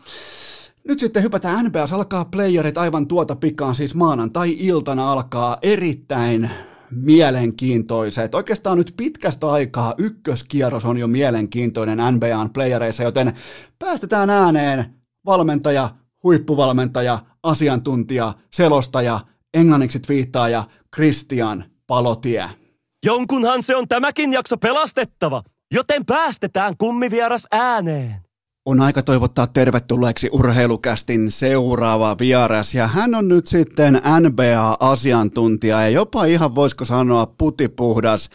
Nyt 0.87 0.99
sitten 0.99 1.23
hypätään 1.23 1.65
NBAs, 1.65 1.93
alkaa 1.93 2.25
playerit 2.25 2.77
aivan 2.77 3.07
tuota 3.07 3.35
pikaan, 3.35 3.75
siis 3.75 3.95
maanantai-iltana 3.95 5.11
alkaa 5.11 5.57
erittäin 5.61 6.49
mielenkiintoiset. 6.91 8.35
Oikeastaan 8.35 8.77
nyt 8.77 8.93
pitkästä 8.97 9.51
aikaa 9.51 9.93
ykköskierros 9.97 10.85
on 10.85 10.97
jo 10.97 11.07
mielenkiintoinen 11.07 11.99
NBAn 12.15 12.49
playereissa, 12.53 13.03
joten 13.03 13.33
päästetään 13.79 14.29
ääneen 14.29 14.85
valmentaja, 15.25 15.89
huippuvalmentaja, 16.23 17.19
asiantuntija, 17.43 18.33
selostaja, 18.51 19.19
englanniksi 19.53 19.99
twiittaaja 19.99 20.63
Christian 20.95 21.63
Palotie. 21.87 22.60
Jonkunhan 23.05 23.63
se 23.63 23.75
on 23.75 23.87
tämäkin 23.87 24.33
jakso 24.33 24.57
pelastettava, 24.57 25.43
joten 25.71 26.05
päästetään 26.05 26.77
kummivieras 26.77 27.47
ääneen. 27.51 28.30
On 28.65 28.81
aika 28.81 29.01
toivottaa 29.01 29.47
tervetulleeksi 29.47 30.29
urheilukästin 30.31 31.31
seuraava 31.31 32.15
vieras 32.19 32.75
ja 32.75 32.87
hän 32.87 33.15
on 33.15 33.27
nyt 33.27 33.47
sitten 33.47 34.01
NBA-asiantuntija 34.19 35.81
ja 35.81 35.89
jopa 35.89 36.25
ihan 36.25 36.55
voisiko 36.55 36.85
sanoa 36.85 37.25
putipuhdas 37.25 38.29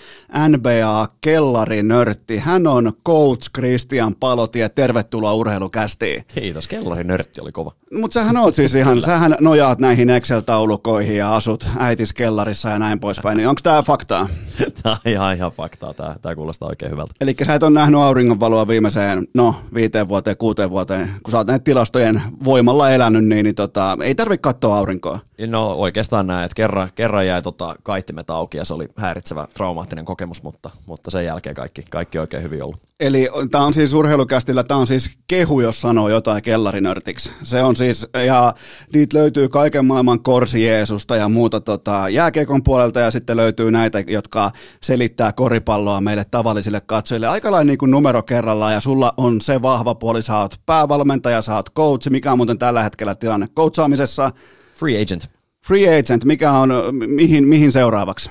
NBA-kellarinörtti. 0.49 2.39
Hän 2.39 2.67
on 2.67 2.93
coach 3.07 3.51
Christian 3.55 4.15
Palotie, 4.21 4.69
tervetuloa 4.69 5.35
urheilukästiin. 5.35 6.25
Kiitos, 6.35 6.69
kellarinörtti 6.69 7.41
oli 7.41 7.53
kova. 7.53 7.73
Mutta 7.93 8.15
sähän 8.15 8.37
oot 8.37 8.55
siis 8.55 8.75
ihan, 8.75 9.03
sähän 9.03 9.37
nojaat 9.41 9.79
näihin 9.79 10.11
Excel-taulukoihin 10.11 11.17
ja 11.17 11.37
asut 11.37 11.67
äitiskellarissa 11.79 12.69
ja 12.69 12.79
näin 12.79 13.01
poispäin, 13.01 13.37
niin 13.37 13.49
onko 13.49 13.61
tämä 13.63 13.83
faktaa? 13.83 14.29
tämä 14.83 14.93
on 14.93 15.13
ihan, 15.13 15.35
ihan 15.35 15.53
faktaa, 15.53 15.95
tämä, 15.95 16.15
tämä 16.21 16.35
kuulostaa 16.35 16.69
oikein 16.69 16.93
hyvältä. 16.93 17.15
Eli 17.21 17.35
sä 17.47 17.55
et 17.55 17.63
ole 17.63 17.71
nähnyt 17.71 18.01
auringonvaloa 18.01 18.69
viimeiseen, 18.69 19.27
no 19.35 19.55
viiteen 19.75 20.09
vuoteen, 20.09 20.16
kuuteen 20.39 20.71
vuoteen, 20.71 21.11
kun 21.23 21.33
sä 21.33 21.39
oot 21.39 21.47
näitä 21.47 21.65
tilastojen 21.65 22.23
voimalla 22.45 22.91
elänyt, 22.91 23.25
niin, 23.25 23.45
niin 23.45 23.55
tota, 23.55 23.99
ei 24.03 24.15
tarvitse 24.15 24.43
katsoa 24.43 24.79
aurinkoa. 24.79 25.19
No 25.47 25.73
oikeastaan 25.73 26.27
näin, 26.27 26.45
että 26.45 26.55
kerran, 26.55 26.89
kerran 26.95 27.27
jäi 27.27 27.43
tota 27.43 27.77
kaittimet 27.83 28.31
auki 28.31 28.57
ja 28.57 28.65
se 28.65 28.75
oli 28.75 28.89
häiritsevä 28.97 29.49
traumaattinen 29.55 30.05
kokemus, 30.05 30.43
mutta, 30.43 30.71
mutta 30.87 31.11
sen 31.11 31.25
jälkeen 31.25 31.55
kaikki, 31.55 31.83
kaikki 31.91 32.19
oikein 32.19 32.43
hyvin 32.43 32.63
ollut. 32.63 32.86
Eli 33.01 33.29
tämä 33.51 33.65
on 33.65 33.75
siis 33.75 33.95
urheilukästillä, 33.95 34.65
tämä 34.65 34.81
on 34.81 34.87
siis 34.87 35.11
kehu, 35.29 35.61
jos 35.61 35.81
sanoo 35.81 36.09
jotain 36.09 36.43
kellarinörtiksi. 36.43 37.31
Se 37.43 37.63
on 37.63 37.77
siis, 37.77 38.07
ja 38.27 38.55
niitä 38.93 39.19
löytyy 39.19 39.49
kaiken 39.49 39.85
maailman 39.85 40.23
korsi 40.23 40.65
Jeesusta 40.65 41.17
ja 41.17 41.29
muuta 41.29 41.61
tota, 41.61 42.09
jääkiekon 42.09 42.63
puolelta 42.63 43.01
ja 43.01 43.11
sitten 43.11 43.37
löytyy 43.37 43.71
näitä, 43.71 44.01
jotka 44.07 44.51
selittää 44.83 45.33
koripalloa 45.33 46.01
meille 46.01 46.25
tavallisille 46.31 46.81
katsojille. 46.81 47.29
Aika 47.29 47.51
lailla 47.51 47.65
niin 47.65 47.79
kuin 47.79 47.91
numero 47.91 48.23
kerrallaan 48.23 48.73
ja 48.73 48.81
sulla 48.81 49.15
on 49.17 49.41
se 49.41 49.63
vahva 49.63 49.95
puoli, 49.95 50.23
sä 50.23 50.39
oot 50.39 50.61
päävalmentaja, 50.67 51.43
sä 51.43 51.55
oot 51.55 51.75
coach, 51.75 52.11
mikä 52.11 52.33
on 52.33 52.39
muuten 52.39 52.59
tällä 52.59 52.83
hetkellä 52.83 53.15
tilanne 53.15 53.47
coachaamisessa? 53.57 54.31
Free 54.75 55.03
agent. 55.03 55.31
Free 55.67 55.99
agent, 55.99 56.25
mikä 56.25 56.53
on, 56.53 56.71
mihin, 57.07 57.49
mihin 57.49 57.73
seuraavaksi? 57.73 58.31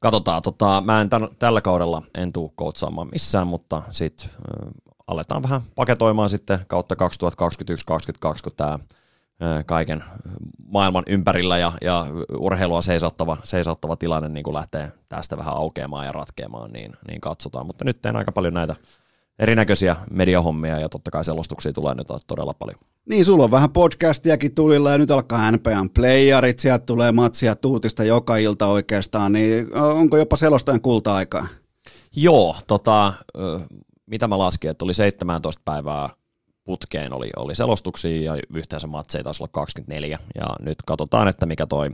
Katsotaan, 0.00 0.42
tota, 0.42 0.82
mä 0.86 1.00
en 1.00 1.08
tämän, 1.08 1.28
tällä 1.38 1.60
kaudella 1.60 2.02
en 2.14 2.32
tuu 2.32 2.52
koutsaamaan 2.56 3.08
missään, 3.12 3.46
mutta 3.46 3.82
sitten 3.90 4.30
äh, 4.30 4.70
aletaan 5.06 5.42
vähän 5.42 5.60
paketoimaan 5.74 6.30
sitten 6.30 6.58
kautta 6.66 6.94
2021-2022, 6.94 6.98
kun 8.42 8.52
tämä 8.56 8.78
kaiken 9.66 10.04
maailman 10.68 11.04
ympärillä 11.06 11.58
ja, 11.58 11.72
ja 11.80 12.06
urheilua 12.38 12.82
seisottava, 12.82 13.36
seisottava 13.44 13.96
tilanne 13.96 14.28
niin 14.28 14.54
lähtee 14.54 14.92
tästä 15.08 15.36
vähän 15.36 15.54
aukeamaan 15.54 16.06
ja 16.06 16.12
ratkeamaan, 16.12 16.72
niin, 16.72 16.92
niin 17.08 17.20
katsotaan. 17.20 17.66
Mutta 17.66 17.84
nyt 17.84 18.02
teen 18.02 18.16
aika 18.16 18.32
paljon 18.32 18.54
näitä 18.54 18.76
erinäköisiä 19.38 19.96
mediahommia 20.10 20.80
ja 20.80 20.88
totta 20.88 21.10
kai 21.10 21.24
selostuksia 21.24 21.72
tulee 21.72 21.94
nyt 21.94 22.06
todella 22.26 22.54
paljon. 22.58 22.80
Niin, 23.08 23.24
sulla 23.24 23.44
on 23.44 23.50
vähän 23.50 23.72
podcastiakin 23.72 24.54
tulilla 24.54 24.90
ja 24.90 24.98
nyt 24.98 25.10
alkaa 25.10 25.50
NPN 25.50 25.90
playerit, 25.94 26.58
sieltä 26.58 26.86
tulee 26.86 27.12
matsia 27.12 27.56
tuutista 27.56 28.04
joka 28.04 28.36
ilta 28.36 28.66
oikeastaan, 28.66 29.32
niin 29.32 29.74
onko 29.74 30.16
jopa 30.16 30.36
selostajan 30.36 30.80
kulta-aikaa? 30.80 31.46
Joo, 32.16 32.56
tota, 32.66 33.12
mitä 34.06 34.28
mä 34.28 34.38
laskin, 34.38 34.70
että 34.70 34.84
oli 34.84 34.94
17 34.94 35.62
päivää 35.64 36.08
putkeen 36.64 37.12
oli, 37.12 37.30
oli 37.36 37.54
selostuksia 37.54 38.34
ja 38.34 38.42
yhteensä 38.54 38.86
matseja 38.86 39.24
taisi 39.24 39.42
olla 39.42 39.50
24 39.52 40.18
ja 40.34 40.46
nyt 40.60 40.82
katsotaan, 40.82 41.28
että 41.28 41.46
mikä 41.46 41.66
toi 41.66 41.90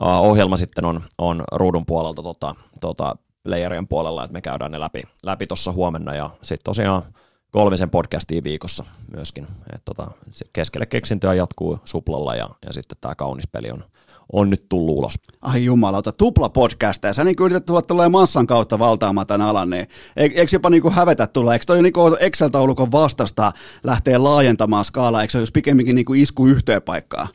ohjelma 0.00 0.56
sitten 0.56 0.84
on, 0.84 1.02
on 1.18 1.44
ruudun 1.52 1.86
puolelta 1.86 2.22
tota, 2.22 2.54
tota, 2.80 3.16
playerien 3.44 3.88
puolella, 3.88 4.24
että 4.24 4.32
me 4.32 4.40
käydään 4.40 4.70
ne 4.70 4.80
läpi, 4.80 5.02
läpi 5.22 5.46
tuossa 5.46 5.72
huomenna 5.72 6.14
ja 6.14 6.30
sitten 6.42 6.64
tosiaan 6.64 7.02
kolmisen 7.50 7.90
podcastia 7.90 8.42
viikossa 8.44 8.84
myöskin. 9.16 9.46
Et 9.74 9.82
tota, 9.84 10.10
keskelle 10.52 10.86
keksintöä 10.86 11.34
jatkuu 11.34 11.78
suplalla 11.84 12.36
ja, 12.36 12.48
ja 12.66 12.72
sitten 12.72 12.98
tämä 13.00 13.14
kaunis 13.14 13.48
peli 13.48 13.70
on, 13.70 13.84
on 14.32 14.50
nyt 14.50 14.68
tullut 14.68 14.96
ulos. 14.96 15.14
Ai 15.42 15.64
jumalauta, 15.64 16.12
tupla 16.12 16.48
podcast. 16.48 17.02
Sä 17.12 17.24
niin 17.24 17.36
yrität 17.40 17.66
tulla 17.66 17.82
tulee 17.82 18.08
massan 18.08 18.46
kautta 18.46 18.78
valtaamaan 18.78 19.26
tämän 19.26 19.48
alan, 19.48 19.70
niin 19.70 19.88
eikö 20.16 20.46
jopa 20.52 20.70
niin 20.70 20.82
kuin 20.82 20.94
hävetä 20.94 21.26
tulla? 21.26 21.52
Eikö 21.52 21.64
toi 21.66 21.82
niin 21.82 21.94
Excel-taulukon 22.20 22.92
vastasta 22.92 23.52
lähtee 23.84 24.18
laajentamaan 24.18 24.84
skaalaa? 24.84 25.22
Eikö 25.22 25.32
se 25.32 25.38
olisi 25.38 25.52
pikemminkin 25.52 25.94
niin 25.94 26.04
kuin 26.04 26.20
isku 26.20 26.46
yhteen 26.46 26.82
paikkaan? 26.82 27.28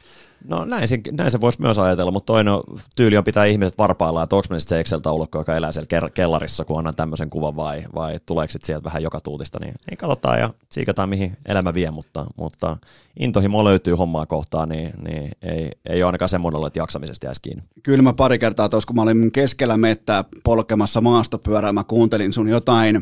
No 0.43 0.65
näin 0.65 0.87
se, 0.87 0.99
näin 1.11 1.31
se 1.31 1.41
voisi 1.41 1.61
myös 1.61 1.79
ajatella, 1.79 2.11
mutta 2.11 2.33
toinen 2.33 2.53
tyyli 2.95 3.17
on 3.17 3.23
pitää 3.23 3.45
ihmiset 3.45 3.77
varpailla, 3.77 4.23
että 4.23 4.35
onko 4.35 4.59
se 4.59 4.79
Excel-taulukko, 4.79 5.37
joka 5.37 5.55
elää 5.55 5.71
siellä 5.71 6.09
kellarissa, 6.13 6.65
kun 6.65 6.77
annan 6.77 6.95
tämmöisen 6.95 7.29
kuvan 7.29 7.55
vai, 7.55 7.83
vai 7.95 8.19
tuleeko 8.25 8.53
sieltä 8.63 8.83
vähän 8.83 9.03
joka 9.03 9.21
tuutista, 9.21 9.59
niin, 9.61 9.73
niin 9.89 9.97
katsotaan 9.97 10.39
ja 10.39 10.53
siikataan 10.69 11.09
mihin 11.09 11.37
elämä 11.45 11.73
vie, 11.73 11.91
mutta, 11.91 12.25
mutta 12.37 12.77
intohimo 13.19 13.63
löytyy 13.63 13.93
hommaa 13.93 14.25
kohtaan, 14.25 14.69
niin, 14.69 14.93
niin 15.07 15.31
ei, 15.41 15.71
ei 15.89 16.03
ole 16.03 16.07
ainakaan 16.07 16.29
semmoinen 16.29 16.55
ollut, 16.55 16.67
että 16.67 16.79
jaksamisesta 16.79 17.25
jäisi 17.25 17.41
kiinni. 17.41 17.63
Kyllä 17.83 18.01
mä 18.01 18.13
pari 18.13 18.39
kertaa 18.39 18.69
tuossa, 18.69 18.87
kun 18.87 18.95
mä 18.95 19.01
olin 19.01 19.31
keskellä 19.31 19.77
mettää 19.77 20.23
polkemassa 20.43 21.01
maastopyörää, 21.01 21.73
mä 21.73 21.83
kuuntelin 21.83 22.33
sun 22.33 22.47
jotain, 22.47 22.95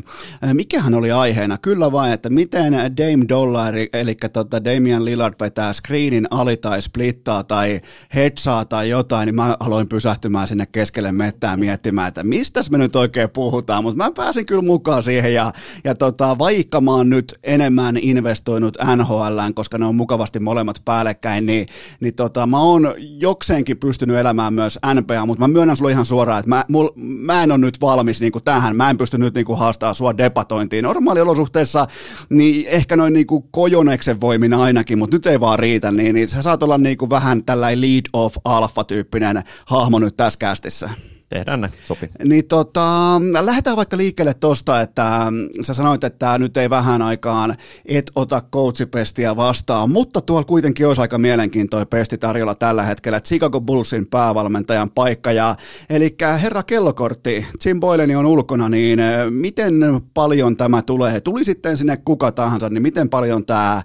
äh, 0.44 0.54
mikähän 0.54 0.94
oli 0.94 1.12
aiheena, 1.12 1.58
kyllä 1.58 1.92
vai, 1.92 2.12
että 2.12 2.30
miten 2.30 2.72
Dame 2.72 3.24
Dollari, 3.28 3.88
eli 3.92 4.14
tota 4.32 4.64
Damian 4.64 5.04
Lillard 5.04 5.34
vetää 5.40 5.72
screenin 5.72 6.26
ali 6.30 6.58
split 6.80 7.25
voittaa 7.26 7.44
tai 7.44 7.80
hetsaa 8.14 8.64
tai 8.64 8.88
jotain, 8.88 9.26
niin 9.26 9.34
mä 9.34 9.56
aloin 9.60 9.88
pysähtymään 9.88 10.48
sinne 10.48 10.66
keskelle 10.66 11.12
mettää 11.12 11.56
miettimään, 11.56 12.08
että 12.08 12.22
mistä 12.22 12.60
me 12.70 12.78
nyt 12.78 12.96
oikein 12.96 13.30
puhutaan, 13.30 13.82
mutta 13.82 14.04
mä 14.04 14.10
pääsin 14.10 14.46
kyllä 14.46 14.62
mukaan 14.62 15.02
siihen 15.02 15.34
ja, 15.34 15.52
ja 15.84 15.94
tota, 15.94 16.38
vaikka 16.38 16.80
mä 16.80 16.90
oon 16.90 17.10
nyt 17.10 17.34
enemmän 17.42 17.96
investoinut 17.96 18.78
NHLään, 18.96 19.54
koska 19.54 19.78
ne 19.78 19.86
on 19.86 19.96
mukavasti 19.96 20.40
molemmat 20.40 20.82
päällekkäin, 20.84 21.46
niin, 21.46 21.66
niin 22.00 22.14
tota, 22.14 22.46
mä 22.46 22.60
oon 22.60 22.92
jokseenkin 23.20 23.78
pystynyt 23.78 24.16
elämään 24.16 24.54
myös 24.54 24.78
NPA, 24.94 25.26
mutta 25.26 25.40
mä 25.40 25.48
myönnän 25.48 25.76
sulle 25.76 25.90
ihan 25.90 26.06
suoraan, 26.06 26.38
että 26.38 26.48
mä, 26.48 26.64
mul, 26.68 26.88
mä 26.96 27.42
en 27.42 27.52
ole 27.52 27.58
nyt 27.58 27.80
valmis 27.80 28.20
niin 28.20 28.32
kuin 28.32 28.44
tähän, 28.44 28.76
mä 28.76 28.90
en 28.90 28.98
pysty 28.98 29.18
nyt 29.18 29.34
niin 29.34 29.46
kuin 29.46 29.58
haastaa 29.58 29.94
sua 29.94 30.18
debatointiin. 30.18 30.82
Normaaliolosuhteissa 30.82 31.86
niin 32.30 32.66
ehkä 32.68 32.96
noin 32.96 33.12
niin 33.12 33.26
kuin 33.26 33.44
kojoneksen 33.50 34.20
voimin 34.20 34.54
ainakin, 34.54 34.98
mutta 34.98 35.16
nyt 35.16 35.26
ei 35.26 35.40
vaan 35.40 35.58
riitä, 35.58 35.90
niin, 35.90 36.14
niin 36.14 36.28
sä 36.28 36.42
saat 36.42 36.62
olla 36.62 36.78
niin 36.78 36.98
kuin 36.98 37.10
vähän 37.16 37.44
tällainen 37.44 37.80
lead 37.80 38.04
of 38.12 38.36
alpha-tyyppinen 38.44 39.42
hahmo 39.66 39.98
nyt 39.98 40.16
tässä 40.16 40.38
kästissä. 40.38 40.90
Tehdään 41.28 41.60
näin, 41.60 41.72
sopii. 41.84 42.08
Niin 42.24 42.44
tota, 42.44 43.20
lähdetään 43.40 43.76
vaikka 43.76 43.96
liikkeelle 43.96 44.34
tosta, 44.34 44.80
että 44.80 45.32
sä 45.62 45.74
sanoit, 45.74 46.04
että 46.04 46.38
nyt 46.38 46.56
ei 46.56 46.70
vähän 46.70 47.02
aikaan 47.02 47.54
et 47.84 48.10
ota 48.14 48.42
coachipestiä 48.52 49.36
vastaan, 49.36 49.90
mutta 49.90 50.20
tuolla 50.20 50.44
kuitenkin 50.44 50.86
olisi 50.86 51.00
aika 51.00 51.18
mielenkiintoinen 51.18 51.88
pesti 51.88 52.18
tarjolla 52.18 52.54
tällä 52.54 52.82
hetkellä, 52.82 53.20
Chicago 53.20 53.60
Bullsin 53.60 54.06
päävalmentajan 54.06 54.90
paikka. 54.90 55.32
Ja, 55.32 55.56
eli 55.90 56.16
herra 56.42 56.62
kellokortti, 56.62 57.46
Jim 57.64 57.80
Boyleni 57.80 58.16
on 58.16 58.26
ulkona, 58.26 58.68
niin 58.68 58.98
miten 59.30 59.74
paljon 60.14 60.56
tämä 60.56 60.82
tulee? 60.82 61.20
Tuli 61.20 61.44
sitten 61.44 61.76
sinne 61.76 61.96
kuka 61.96 62.32
tahansa, 62.32 62.68
niin 62.68 62.82
miten 62.82 63.08
paljon 63.08 63.46
tämä 63.46 63.82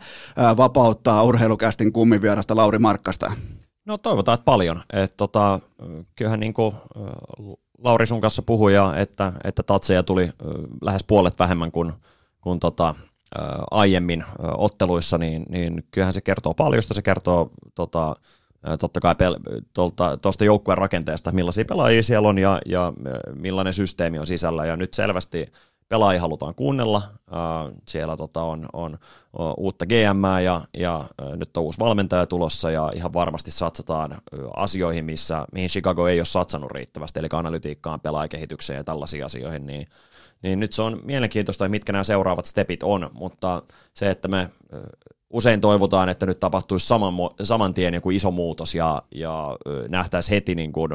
vapauttaa 0.58 1.24
urheilukästin 1.24 1.94
kummivierasta 1.94 2.56
Lauri 2.56 2.80
Markkasta? 2.80 3.32
No 3.86 3.98
toivotaan, 3.98 4.34
että 4.34 4.46
paljon. 4.46 4.84
Et 4.94 5.18
tota, 5.18 5.60
kyllähän 6.16 6.40
niin 6.40 6.54
kuin 6.54 6.76
Lauri 7.78 8.08
sun 8.08 8.22
kanssa 8.22 8.42
puhui, 8.42 8.74
ja 8.74 8.94
että, 8.98 9.34
että 9.44 9.64
tatseja 9.64 10.04
tuli 10.04 10.30
lähes 10.82 11.04
puolet 11.04 11.40
vähemmän 11.40 11.72
kuin, 11.72 11.94
kuin 12.42 12.60
tota, 12.60 12.96
aiemmin 13.72 14.26
otteluissa, 14.58 15.18
niin, 15.18 15.46
niin 15.50 15.84
kyllähän 15.92 16.14
se 16.14 16.22
kertoo 16.22 16.54
paljon, 16.54 16.84
se 16.84 17.02
kertoo 17.02 17.52
tota, 17.76 18.16
totta 18.80 19.00
kai 19.00 19.14
pel- 19.14 20.18
tuosta 20.22 20.46
joukkueen 20.46 20.78
rakenteesta, 20.78 21.32
millaisia 21.32 21.66
pelaajia 21.66 22.04
siellä 22.04 22.30
on 22.30 22.38
ja, 22.38 22.62
ja 22.66 22.94
millainen 23.34 23.74
systeemi 23.74 24.20
on 24.20 24.28
sisällä. 24.28 24.66
Ja 24.66 24.78
nyt 24.78 24.94
selvästi 24.94 25.52
pelaajia 25.92 26.22
halutaan 26.22 26.56
kuunnella. 26.56 27.02
Siellä 27.88 28.18
tota 28.18 28.42
on, 28.42 28.66
on, 28.74 28.98
uutta 29.58 29.86
GM 29.86 30.44
ja, 30.44 30.62
ja 30.78 31.06
nyt 31.36 31.58
on 31.58 31.64
uusi 31.64 31.80
valmentaja 31.80 32.26
tulossa 32.26 32.72
ja 32.72 32.92
ihan 32.96 33.14
varmasti 33.14 33.52
satsataan 33.52 34.22
asioihin, 34.56 35.06
missä, 35.06 35.46
mihin 35.54 35.70
Chicago 35.70 36.08
ei 36.08 36.20
ole 36.20 36.26
satsannut 36.26 36.72
riittävästi, 36.72 37.20
eli 37.20 37.28
analytiikkaan, 37.32 38.00
pelaajakehitykseen 38.00 38.78
ja 38.78 38.84
tällaisiin 38.84 39.26
asioihin, 39.26 39.68
niin, 39.68 39.88
niin 40.42 40.60
nyt 40.60 40.74
se 40.74 40.82
on 40.82 41.02
mielenkiintoista, 41.04 41.70
mitkä 41.70 41.92
nämä 41.92 42.04
seuraavat 42.04 42.46
stepit 42.46 42.84
on, 42.84 43.10
mutta 43.14 43.64
se, 43.94 44.12
että 44.12 44.28
me 44.28 44.50
usein 45.34 45.62
toivotaan, 45.62 46.10
että 46.10 46.26
nyt 46.26 46.40
tapahtuisi 46.40 46.88
saman, 46.88 47.14
saman 47.44 47.74
tien 47.74 47.94
joku 47.94 48.10
iso 48.10 48.32
muutos 48.32 48.76
ja, 48.76 49.04
ja 49.16 49.58
nähtäisi 49.90 50.32
heti 50.32 50.56
niin 50.56 50.72
kuin, 50.72 50.92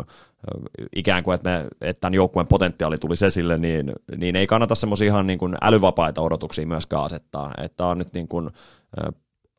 ikään 0.96 1.22
kuin, 1.24 1.34
että, 1.34 1.50
me, 1.50 1.66
että 1.80 2.00
tämän 2.00 2.14
joukkueen 2.14 2.46
potentiaali 2.46 2.98
tulisi 2.98 3.26
esille, 3.26 3.58
niin, 3.58 3.92
niin 4.16 4.36
ei 4.36 4.46
kannata 4.46 4.74
semmoisia 4.74 5.06
ihan 5.06 5.26
niin 5.26 5.38
kuin 5.38 5.56
älyvapaita 5.62 6.20
odotuksia 6.20 6.66
myöskään 6.66 7.04
asettaa. 7.04 7.54
Että 7.62 7.86
on 7.86 7.98
nyt 7.98 8.12
niin 8.12 8.28
kuin, 8.28 8.50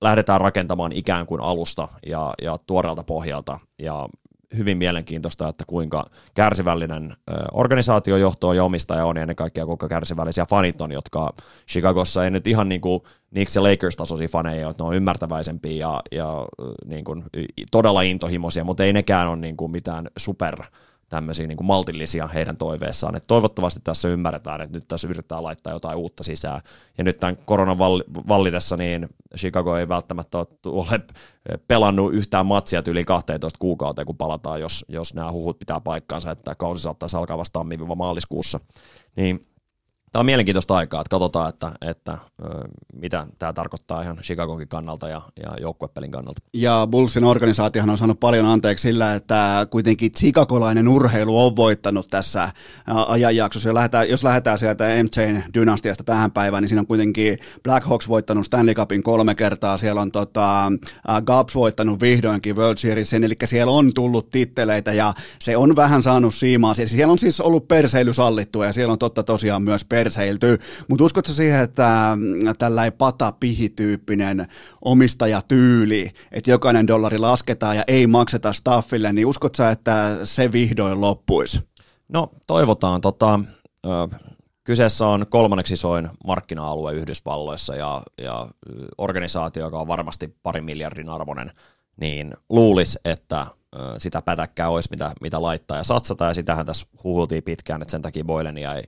lähdetään 0.02 0.42
rakentamaan 0.42 0.92
ikään 0.92 1.26
kuin 1.26 1.42
alusta 1.42 1.88
ja, 2.08 2.34
ja 2.42 2.58
tuoreelta 2.68 3.04
pohjalta 3.04 3.58
ja 3.80 4.10
hyvin 4.58 4.78
mielenkiintoista, 4.78 5.48
että 5.48 5.64
kuinka 5.68 6.10
kärsivällinen 6.34 7.16
organisaatiojohto 7.54 8.54
ja 8.54 8.64
omistaja 8.64 9.06
on 9.06 9.16
ja 9.16 9.22
ennen 9.22 9.36
kaikkea 9.36 9.66
kuinka 9.66 9.88
kärsivällisiä 9.88 10.46
fanit 10.50 10.82
on, 10.82 10.92
jotka 10.92 11.34
Chicagossa 11.70 12.24
ei 12.24 12.32
nyt 12.32 12.48
ihan 12.48 12.70
niin 12.70 12.82
kuin 12.82 13.02
Knicks 13.30 13.56
ja 13.56 13.64
Lakers-tasoisia 13.64 14.28
faneja, 14.28 14.70
että 14.70 14.84
ne 14.84 14.88
on 14.88 14.96
ymmärtäväisempiä 14.96 15.88
ja, 15.88 16.02
ja 16.12 16.46
niin 16.86 17.04
kuin, 17.04 17.24
todella 17.72 18.02
intohimoisia, 18.02 18.64
mutta 18.64 18.84
ei 18.84 18.94
nekään 18.94 19.28
ole 19.28 19.38
niin 19.38 19.58
kuin 19.58 19.72
mitään 19.72 20.08
super 20.18 20.56
tämmöisiä 21.10 21.48
niin 21.48 21.58
kuin 21.58 21.68
maltillisia 21.68 22.28
heidän 22.28 22.58
toiveessaan. 22.58 23.16
Et 23.16 23.24
toivottavasti 23.28 23.80
tässä 23.84 24.08
ymmärretään, 24.08 24.62
että 24.62 24.78
nyt 24.78 24.88
tässä 24.88 25.08
yritetään 25.08 25.44
laittaa 25.44 25.74
jotain 25.74 25.98
uutta 25.98 26.24
sisään. 26.24 26.62
Ja 26.98 27.04
nyt 27.04 27.20
tämän 27.20 27.38
koronan 27.46 27.78
vallitessa, 28.28 28.78
niin 28.78 29.10
Chicago 29.38 29.78
ei 29.78 29.88
välttämättä 29.88 30.38
ole 30.38 31.02
pelannut 31.68 32.14
yhtään 32.14 32.46
matsia 32.46 32.84
yli 32.88 33.06
12 33.06 33.60
kuukauteen, 33.60 34.06
kun 34.06 34.18
palataan, 34.18 34.62
jos, 34.62 34.86
jos 34.88 35.14
nämä 35.14 35.32
huhut 35.32 35.60
pitää 35.60 35.80
paikkaansa, 35.80 36.32
että 36.32 36.56
kausi 36.56 36.82
saattaisi 36.82 37.18
alkaa 37.18 37.38
vasta 37.38 37.60
tammi-maaliskuussa. 37.60 38.60
Niin 39.16 39.48
tämä 40.12 40.20
on 40.20 40.26
mielenkiintoista 40.26 40.76
aikaa, 40.76 41.02
että 41.02 41.10
katsotaan, 41.10 41.50
että, 41.50 41.72
että 41.82 42.18
mitä 42.94 43.28
tämä 43.40 43.54
tarkoittaa 43.54 44.02
ihan 44.02 44.18
Chicagokin 44.18 44.68
kannalta 44.68 45.10
ja, 45.10 45.22
ja 45.44 45.52
joukkuepelin 45.62 46.12
kannalta. 46.12 46.42
Ja 46.54 46.88
Bullsin 46.92 47.24
organisaatiohan 47.24 47.90
on 47.90 47.98
saanut 47.98 48.20
paljon 48.20 48.46
anteeksi 48.46 48.82
sillä, 48.82 49.16
että 49.16 49.68
kuitenkin 49.70 50.12
chicagolainen 50.12 50.88
urheilu 50.88 51.46
on 51.46 51.56
voittanut 51.56 52.08
tässä 52.08 52.50
ajanjaksossa. 53.08 53.70
Jos 53.70 53.74
lähdetään, 53.74 54.10
jos 54.10 54.24
lähdetään 54.24 54.58
sieltä 54.58 54.86
MJn 55.04 55.44
dynastiasta 55.54 56.04
tähän 56.04 56.32
päivään, 56.32 56.64
niin 56.64 56.70
siinä 56.70 56.82
on 56.82 56.88
kuitenkin 56.88 57.38
Black 57.64 57.88
Hawks 57.88 58.08
voittanut 58.08 58.46
Stanley 58.46 58.74
Cupin 58.74 59.04
kolme 59.04 59.36
kertaa, 59.36 59.78
siellä 59.78 60.02
on 60.02 60.12
tota, 60.12 60.72
Gabs 61.26 61.56
voittanut 61.56 62.02
vihdoinkin 62.02 62.56
World 62.56 62.78
Seriesin, 62.78 63.24
eli 63.24 63.36
siellä 63.46 63.72
on 63.72 63.94
tullut 63.94 64.30
titteleitä 64.30 64.94
ja 64.94 65.14
se 65.40 65.58
on 65.58 65.76
vähän 65.76 66.04
saanut 66.04 66.34
siimaa. 66.34 66.74
Siellä 66.74 67.12
on 67.12 67.20
siis 67.20 67.42
ollut 67.42 67.68
perseily 67.68 68.14
sallittua 68.14 68.66
ja 68.66 68.74
siellä 68.74 68.92
on 68.92 69.00
totta 69.00 69.24
tosiaan 69.24 69.62
myös 69.62 69.86
perseilty, 69.98 70.60
mutta 70.88 71.04
uskotko 71.04 71.34
siihen, 71.34 71.60
että 71.60 72.18
tällainen 72.58 72.94
pata-pihi-tyyppinen 72.94 74.48
omistajatyyli, 74.86 76.12
että 76.32 76.52
jokainen 76.52 76.88
dollari 76.88 77.18
lasketaan 77.18 77.78
ja 77.78 77.84
ei 77.88 78.08
makseta 78.08 78.54
staffille, 78.54 79.14
niin 79.14 79.28
uskotko 79.28 79.64
että 79.64 80.20
se 80.24 80.52
vihdoin 80.52 81.02
loppuisi? 81.02 81.62
No 82.10 82.32
toivotaan. 82.48 83.02
Tota, 83.02 83.40
ö, 83.86 83.90
kyseessä 84.64 85.08
on 85.08 85.26
kolmanneksi 85.30 85.74
isoin 85.74 86.10
markkina-alue 86.28 86.94
Yhdysvalloissa 86.94 87.76
ja, 87.76 88.02
ja 88.18 88.48
organisaatio, 88.98 89.66
joka 89.66 89.80
on 89.80 89.88
varmasti 89.88 90.36
pari 90.44 90.62
miljardin 90.62 91.10
arvoinen, 91.10 91.52
niin 92.02 92.34
luulisi, 92.50 93.00
että 93.06 93.48
sitä 93.98 94.22
pätäkkää 94.22 94.70
olisi 94.70 94.90
mitä, 94.92 95.12
mitä 95.22 95.42
laittaa 95.42 95.78
ja 95.78 95.84
satsata, 95.84 96.26
ja 96.26 96.34
sitähän 96.34 96.66
tässä 96.66 96.88
huhultiin 97.04 97.44
pitkään, 97.44 97.82
että 97.82 97.92
sen 97.92 98.02
takia 98.02 98.24
Boylenia 98.24 98.74
ei 98.74 98.84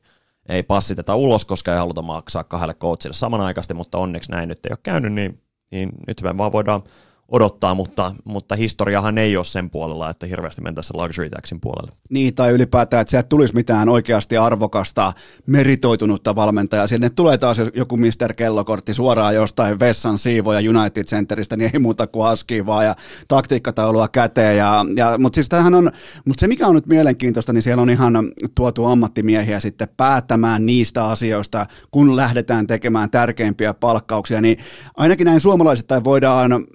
ei 0.50 0.64
passiteta 0.64 1.16
ulos, 1.16 1.46
koska 1.46 1.72
ei 1.72 1.78
haluta 1.78 2.02
maksaa 2.02 2.44
kahdelle 2.44 2.74
coachille 2.74 3.14
samanaikaisesti, 3.14 3.74
mutta 3.74 3.98
onneksi 3.98 4.32
näin 4.32 4.50
nyt 4.50 4.66
ei 4.66 4.72
ole 4.72 4.80
käynyt, 4.84 5.14
niin, 5.14 5.42
niin 5.72 5.90
nyt 6.08 6.22
me 6.22 6.38
vaan 6.38 6.52
voidaan 6.52 6.84
odottaa, 7.32 7.76
mutta, 7.76 8.16
mutta 8.24 8.56
historiahan 8.56 9.18
ei 9.18 9.38
ole 9.38 9.46
sen 9.46 9.70
puolella, 9.70 10.10
että 10.10 10.26
hirveästi 10.26 10.62
mentäisiin 10.62 11.02
luxury 11.02 11.30
taxin 11.30 11.62
puolelle. 11.62 11.92
Niin, 12.10 12.36
tai 12.36 12.52
ylipäätään, 12.52 13.02
että 13.02 13.12
sieltä 13.12 13.30
tulisi 13.30 13.56
mitään 13.56 13.90
oikeasti 13.90 14.38
arvokasta, 14.38 15.14
meritoitunutta 15.46 16.36
valmentajaa. 16.36 16.88
Sinne 16.88 17.10
tulee 17.10 17.38
taas 17.38 17.58
joku 17.74 17.98
Mr. 17.98 18.34
Kellokortti 18.36 18.94
suoraan 18.94 19.36
jostain 19.36 19.80
vessan 19.80 20.18
siivoja 20.18 20.70
United 20.70 21.04
Centeristä, 21.04 21.58
niin 21.58 21.72
ei 21.74 21.80
muuta 21.80 22.08
kuin 22.08 22.28
askii 22.28 22.66
vaan 22.66 22.86
ja 22.86 22.96
taktiikkataulua 23.28 24.08
käteen. 24.08 24.58
Ja, 24.58 24.86
ja, 24.96 25.18
mutta 25.18 25.36
siis 25.38 25.50
on, 25.78 25.92
mutta 26.26 26.42
se 26.42 26.48
mikä 26.48 26.68
on 26.68 26.76
nyt 26.76 26.88
mielenkiintoista, 26.88 27.54
niin 27.54 27.62
siellä 27.62 27.82
on 27.82 27.90
ihan 27.90 28.14
tuotu 28.56 28.86
ammattimiehiä 28.86 29.60
sitten 29.60 29.88
päättämään 29.98 30.66
niistä 30.66 31.06
asioista, 31.06 31.66
kun 31.92 32.16
lähdetään 32.16 32.68
tekemään 32.68 33.10
tärkeimpiä 33.10 33.74
palkkauksia, 33.74 34.42
niin 34.42 34.58
ainakin 34.98 35.26
näin 35.26 35.42
suomalaisittain 35.42 36.04
voidaan 36.04 36.66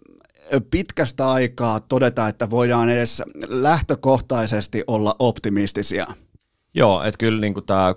pitkästä 0.70 1.30
aikaa 1.30 1.80
todeta, 1.80 2.28
että 2.28 2.50
voidaan 2.50 2.88
edes 2.88 3.22
lähtökohtaisesti 3.48 4.84
olla 4.86 5.16
optimistisia. 5.18 6.06
Joo, 6.74 7.02
että 7.02 7.18
kyllä 7.18 7.40
niin 7.40 7.54
tämä 7.66 7.94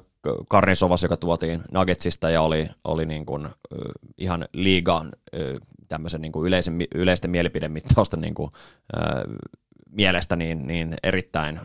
Karni 0.49 0.75
Sovas, 0.75 1.03
joka 1.03 1.17
tuotiin 1.17 1.61
Nuggetsista 1.71 2.29
ja 2.29 2.41
oli, 2.41 2.69
oli 2.83 3.05
niin 3.05 3.25
kuin, 3.25 3.47
ihan 4.17 4.45
liigan 4.53 5.11
tämmöisen 5.87 6.21
niin 6.21 6.31
kuin 6.31 6.47
yleisen, 6.47 6.79
yleisten 6.95 7.31
mielipidemittausten 7.31 8.21
niin 8.21 8.33
kuin, 8.33 8.49
mielestä 9.89 10.35
niin, 10.35 10.67
niin 10.67 10.93
erittäin, 11.03 11.59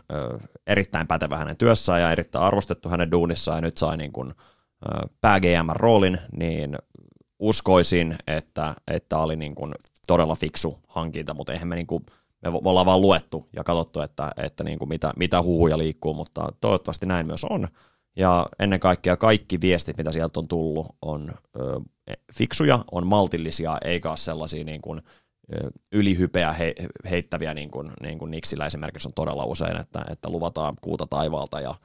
erittäin 0.67 1.07
pätevä 1.07 1.37
hänen 1.37 1.57
työssään 1.57 2.01
ja 2.01 2.11
erittäin 2.11 2.45
arvostettu 2.45 2.89
hänen 2.89 3.11
duunissaan 3.11 3.57
ja 3.57 3.61
nyt 3.61 3.77
sai 3.77 3.97
niin 3.97 4.13
kuin, 4.13 4.33
pää 5.21 5.39
GM-roolin, 5.39 6.19
niin 6.37 6.77
uskoisin, 7.39 8.15
että, 8.27 8.75
että 8.87 9.17
oli 9.17 9.35
niin 9.35 9.55
kuin 9.55 9.73
todella 10.07 10.35
fiksu 10.35 10.79
hankinta, 10.87 11.33
mutta 11.33 11.53
eihän 11.53 11.67
me, 11.67 11.75
niin 11.75 11.87
kuin, 11.87 12.05
me 12.43 12.59
ollaan 12.63 12.85
vaan 12.85 13.01
luettu 13.01 13.47
ja 13.55 13.63
katsottu, 13.63 14.01
että, 14.01 14.31
että 14.37 14.63
niin 14.63 14.79
kuin 14.79 14.89
mitä, 14.89 15.13
mitä 15.15 15.41
huhuja 15.41 15.77
liikkuu, 15.77 16.13
mutta 16.13 16.47
toivottavasti 16.61 17.05
näin 17.05 17.25
myös 17.25 17.43
on. 17.49 17.67
Ja 18.15 18.45
ennen 18.59 18.79
kaikkea 18.79 19.17
kaikki 19.17 19.61
viestit, 19.61 19.97
mitä 19.97 20.11
sieltä 20.11 20.39
on 20.39 20.47
tullut, 20.47 20.87
on 21.01 21.31
ö, 21.55 21.79
fiksuja, 22.33 22.85
on 22.91 23.07
maltillisia, 23.07 23.77
eikä 23.85 24.09
ole 24.09 24.17
sellaisia 24.17 24.63
niin 24.63 24.81
kuin 24.81 25.01
ylihypeä 25.91 26.53
he, 26.53 26.75
heittäviä, 27.09 27.53
niin 27.53 27.71
kuin, 27.71 27.91
niin 28.01 28.19
kuin 28.19 28.31
Nixillä 28.31 28.65
esimerkiksi 28.65 29.07
on 29.07 29.13
todella 29.13 29.45
usein, 29.45 29.79
että, 29.79 30.05
että 30.09 30.29
luvataan 30.29 30.75
kuuta 30.81 31.07
taivaalta 31.09 31.59
ja, 31.59 31.75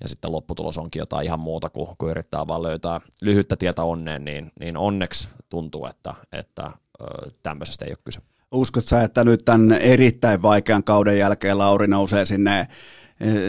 ja 0.00 0.08
sitten 0.08 0.32
lopputulos 0.32 0.78
onkin 0.78 1.00
jotain 1.00 1.26
ihan 1.26 1.40
muuta 1.40 1.70
kuin, 1.70 1.88
kuin 1.98 2.10
yrittää 2.10 2.48
vaan 2.48 2.62
löytää 2.62 3.00
lyhyttä 3.22 3.56
tietä 3.56 3.82
onneen, 3.82 4.24
niin, 4.24 4.52
niin 4.60 4.76
onneksi 4.76 5.28
tuntuu, 5.48 5.86
että, 5.86 6.14
että 6.32 6.70
tämmöisestä 7.42 7.84
ei 7.84 7.90
ole 7.90 7.98
kyse. 8.04 8.20
Uskotko 8.52 8.88
sä, 8.88 9.02
että 9.02 9.24
nyt 9.24 9.44
tämän 9.44 9.72
erittäin 9.72 10.42
vaikean 10.42 10.84
kauden 10.84 11.18
jälkeen 11.18 11.58
Lauri 11.58 11.86
nousee 11.86 12.24
sinne 12.24 12.68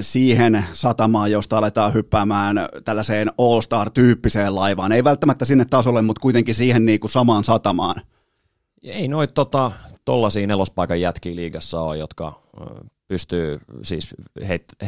siihen 0.02 0.66
satamaan, 0.74 1.32
josta 1.32 1.58
aletaan 1.58 1.94
hyppäämään 1.94 2.56
tällaiseen 2.86 3.32
All-Star-tyyppiseen 3.38 4.56
laivaan. 4.56 4.92
Ei 4.92 5.04
välttämättä 5.04 5.46
sinne 5.46 5.66
tasolle, 5.66 6.02
mutta 6.02 6.22
kuitenkin 6.22 6.56
siihen 6.56 6.86
niin 6.86 7.00
kuin 7.00 7.12
samaan 7.12 7.44
satamaan. 7.44 8.02
Ei 8.84 9.08
noit 9.08 9.34
tota, 9.34 9.72
tollaisia 10.06 10.48
nelospaikan 10.48 11.02
jätkiä 11.02 11.36
liigassa 11.36 11.82
on, 11.82 12.00
jotka 12.00 12.42
pystyy 13.10 13.60
siis 13.82 14.16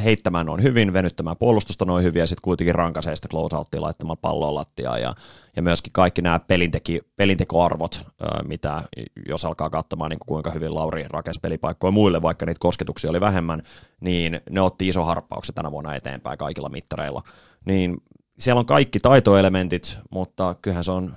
heittämään 0.03 0.45
noin 0.45 0.63
hyvin, 0.63 0.93
venyttämään 0.93 1.37
puolustusta 1.37 1.85
noin 1.85 2.03
hyvin 2.03 2.19
ja 2.19 2.27
sitten 2.27 2.41
kuitenkin 2.43 2.75
rankaisee 2.75 3.15
sitä 3.15 3.27
closeouttia 3.27 3.81
laittamaan 3.81 4.17
palloa 4.17 4.55
lattiaan 4.55 5.01
ja, 5.01 5.15
ja 5.55 5.61
myöskin 5.61 5.93
kaikki 5.93 6.21
nämä 6.21 6.39
pelinteki, 6.39 7.01
pelintekoarvot, 7.15 8.05
mitä 8.47 8.81
jos 9.27 9.45
alkaa 9.45 9.69
katsomaan 9.69 10.09
niin 10.09 10.19
kuinka 10.25 10.51
hyvin 10.51 10.75
Lauri 10.75 11.05
rakensi 11.09 11.39
pelipaikkoja 11.39 11.91
muille, 11.91 12.21
vaikka 12.21 12.45
niitä 12.45 12.59
kosketuksia 12.59 13.09
oli 13.09 13.21
vähemmän, 13.21 13.61
niin 13.99 14.41
ne 14.49 14.61
otti 14.61 14.87
iso 14.87 15.03
harppauksen 15.03 15.55
tänä 15.55 15.71
vuonna 15.71 15.95
eteenpäin 15.95 16.37
kaikilla 16.37 16.69
mittareilla. 16.69 17.23
Niin 17.65 17.97
siellä 18.41 18.59
on 18.59 18.65
kaikki 18.65 18.99
taitoelementit, 18.99 19.99
mutta 20.09 20.55
kyllähän 20.61 20.83
se 20.83 20.91
on 20.91 21.13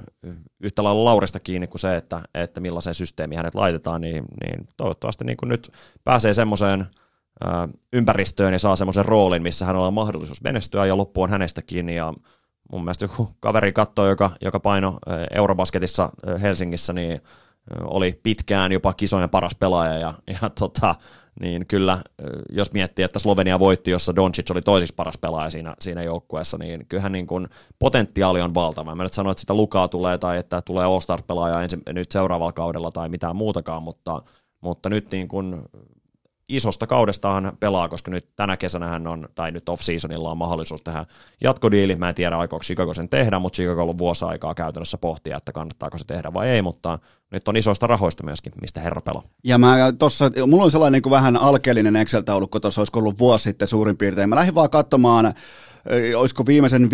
yhtä 0.61 0.85
lailla 0.85 1.05
Laurista 1.05 1.41
kiinni 1.41 1.67
kuin 1.67 1.81
se, 1.81 1.97
että, 1.97 2.21
että 2.35 2.61
millaiseen 2.61 2.95
systeemiin 2.95 3.37
hänet 3.37 3.55
laitetaan, 3.55 4.01
niin, 4.01 4.25
niin 4.45 4.69
toivottavasti 4.77 5.25
niin 5.25 5.37
kuin 5.37 5.49
nyt 5.49 5.73
pääsee 6.05 6.35
semmoiseen 6.35 6.87
ympäristöön 7.93 8.53
ja 8.53 8.59
saa 8.59 8.77
semmoisen 8.77 9.05
roolin, 9.05 9.43
missä 9.43 9.67
hänellä 9.67 9.87
on 9.87 9.95
mahdollisuus 9.95 10.43
menestyä 10.43 10.87
ja 10.87 10.97
loppu 10.97 11.23
on 11.23 11.31
hänestä 11.31 11.63
kiinni. 11.63 11.97
Ja 11.97 12.15
mun 12.73 12.85
mielestä 12.85 13.05
joku 13.05 13.37
kaveri 13.41 13.73
katsoi, 13.73 14.09
joka, 14.09 14.31
joka 14.41 14.61
paino 14.61 14.99
Eurobasketissa 15.31 16.11
Helsingissä, 16.43 16.93
niin 16.93 17.21
oli 17.85 18.21
pitkään 18.23 18.73
jopa 18.73 18.93
kisojen 18.93 19.31
paras 19.31 19.55
pelaaja 19.55 19.99
ja, 19.99 20.15
ja 20.43 20.51
tota, 20.51 20.95
niin 21.41 21.67
kyllä 21.67 21.99
jos 22.53 22.73
miettii, 22.73 23.05
että 23.05 23.19
Slovenia 23.19 23.59
voitti, 23.59 23.91
jossa 23.91 24.17
Doncic 24.17 24.51
oli 24.51 24.63
toisiksi 24.63 24.95
paras 24.95 25.19
pelaaja 25.19 25.51
siinä, 25.51 25.75
siinä 25.81 26.03
joukkueessa, 26.03 26.59
niin 26.59 26.87
kyllähän 26.89 27.13
niin 27.13 27.27
kuin 27.27 27.49
potentiaali 27.79 28.41
on 28.41 28.55
valtava. 28.55 28.95
Mä 28.95 29.03
nyt 29.03 29.13
sanoin, 29.13 29.33
että 29.33 29.41
sitä 29.41 29.55
Lukaa 29.55 29.89
tulee 29.89 30.19
tai 30.19 30.39
että 30.39 30.63
tulee 30.63 30.85
All-Star-pelaaja 30.85 31.63
ensin, 31.63 31.83
nyt 31.93 32.11
seuraavalla 32.11 32.53
kaudella 32.53 32.91
tai 32.91 33.09
mitään 33.09 33.37
muutakaan, 33.37 33.83
mutta, 33.83 34.23
mutta 34.61 34.91
nyt 34.91 35.11
niin 35.11 35.29
kuin 35.29 35.63
isosta 36.57 36.87
kaudesta 36.87 37.35
hän 37.35 37.53
pelaa, 37.61 37.89
koska 37.89 38.11
nyt 38.11 38.29
tänä 38.37 38.57
kesänä 38.57 38.87
hän 38.87 39.07
on, 39.07 39.29
tai 39.35 39.53
nyt 39.53 39.69
off-seasonilla 39.69 40.31
on 40.31 40.39
mahdollisuus 40.39 40.81
tehdä 40.81 41.07
jatkodiili. 41.41 41.97
Mä 41.97 42.09
en 42.09 42.15
tiedä, 42.15 42.39
aikooko 42.39 42.63
Chicago 42.63 42.95
sen 42.95 43.09
tehdä, 43.09 43.39
mutta 43.39 43.57
Chicago 43.57 43.81
on 43.81 43.83
ollut 43.83 43.99
vuosi 43.99 44.25
aikaa 44.25 44.55
käytännössä 44.55 44.99
pohtia, 44.99 45.37
että 45.37 45.53
kannattaako 45.53 45.99
se 45.99 46.05
tehdä 46.05 46.35
vai 46.35 46.49
ei, 46.49 46.63
mutta 46.63 46.99
nyt 47.31 47.49
on 47.49 47.57
isoista 47.57 47.87
rahoista 47.87 48.25
myöskin, 48.25 48.53
mistä 48.61 48.81
herra 48.81 49.01
pelaa. 49.01 49.23
Ja 49.45 49.59
mä 49.59 49.77
tossa, 49.99 50.31
mulla 50.47 50.65
on 50.65 50.71
sellainen 50.71 50.93
niin 50.93 51.03
kuin 51.03 51.11
vähän 51.11 51.37
alkeellinen 51.37 51.97
Excel-taulukko 51.97 52.61
tuossa, 52.61 52.81
olisiko 52.81 52.99
ollut 52.99 53.19
vuosi 53.19 53.43
sitten 53.43 53.69
suurin 53.69 53.97
piirtein. 53.97 54.29
Mä 54.29 54.37
lähdin 54.37 54.55
vaan 54.55 54.71
katsomaan 54.71 55.35
olisiko 56.17 56.47
viimeisen 56.47 56.89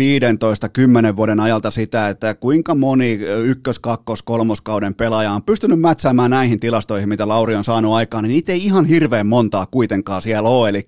15-10 1.11 1.15
vuoden 1.15 1.39
ajalta 1.39 1.71
sitä, 1.71 2.09
että 2.09 2.33
kuinka 2.33 2.75
moni 2.75 3.19
ykkös-, 3.43 3.79
kakkos-, 3.79 4.23
kolmoskauden 4.23 4.93
pelaaja 4.93 5.31
on 5.31 5.43
pystynyt 5.43 5.79
mätsäämään 5.79 6.31
näihin 6.31 6.59
tilastoihin, 6.59 7.09
mitä 7.09 7.27
Lauri 7.27 7.55
on 7.55 7.63
saanut 7.63 7.93
aikaan, 7.93 8.23
niin 8.23 8.33
niitä 8.33 8.51
ei 8.51 8.65
ihan 8.65 8.85
hirveän 8.85 9.27
montaa 9.27 9.65
kuitenkaan 9.65 10.21
siellä 10.21 10.49
ole. 10.49 10.69
Eli 10.69 10.87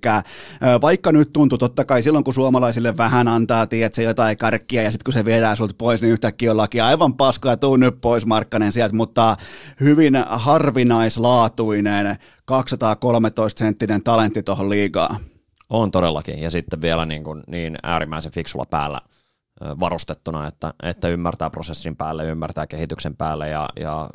vaikka 0.81 1.11
nyt 1.11 1.33
tuntuu 1.33 1.57
totta 1.57 1.85
kai 1.85 2.01
silloin, 2.01 2.23
kun 2.23 2.33
suomalaisille 2.33 2.97
vähän 2.97 3.27
antaa, 3.27 3.67
tiedät 3.67 3.93
se 3.93 4.03
jotain 4.03 4.37
karkkia 4.37 4.83
ja 4.83 4.91
sitten 4.91 5.03
kun 5.03 5.13
se 5.13 5.25
viedään 5.25 5.57
sulta 5.57 5.75
pois, 5.77 6.01
niin 6.01 6.11
yhtäkkiä 6.11 6.51
ollaankin 6.51 6.83
aivan 6.83 7.13
paska 7.13 7.49
ja 7.49 7.57
tuu 7.57 7.75
nyt 7.75 8.01
pois 8.01 8.25
Markkanen 8.25 8.71
sieltä, 8.71 8.95
mutta 8.95 9.37
hyvin 9.79 10.13
harvinaislaatuinen 10.27 12.15
213-senttinen 12.51 14.03
talentti 14.03 14.43
tuohon 14.43 14.69
liigaan. 14.69 15.15
On 15.73 15.91
todellakin, 15.91 16.39
ja 16.39 16.51
sitten 16.51 16.81
vielä 16.81 17.05
niin, 17.05 17.23
kuin 17.23 17.43
niin 17.47 17.77
äärimmäisen 17.83 18.31
fiksulla 18.31 18.65
päällä 18.69 19.01
varustettuna, 19.79 20.47
että, 20.47 20.73
että 20.83 21.07
ymmärtää 21.07 21.49
prosessin 21.49 21.95
päälle, 21.95 22.25
ymmärtää 22.25 22.67
kehityksen 22.67 23.15
päälle 23.15 23.49
ja, 23.49 23.69
ja 23.79 24.09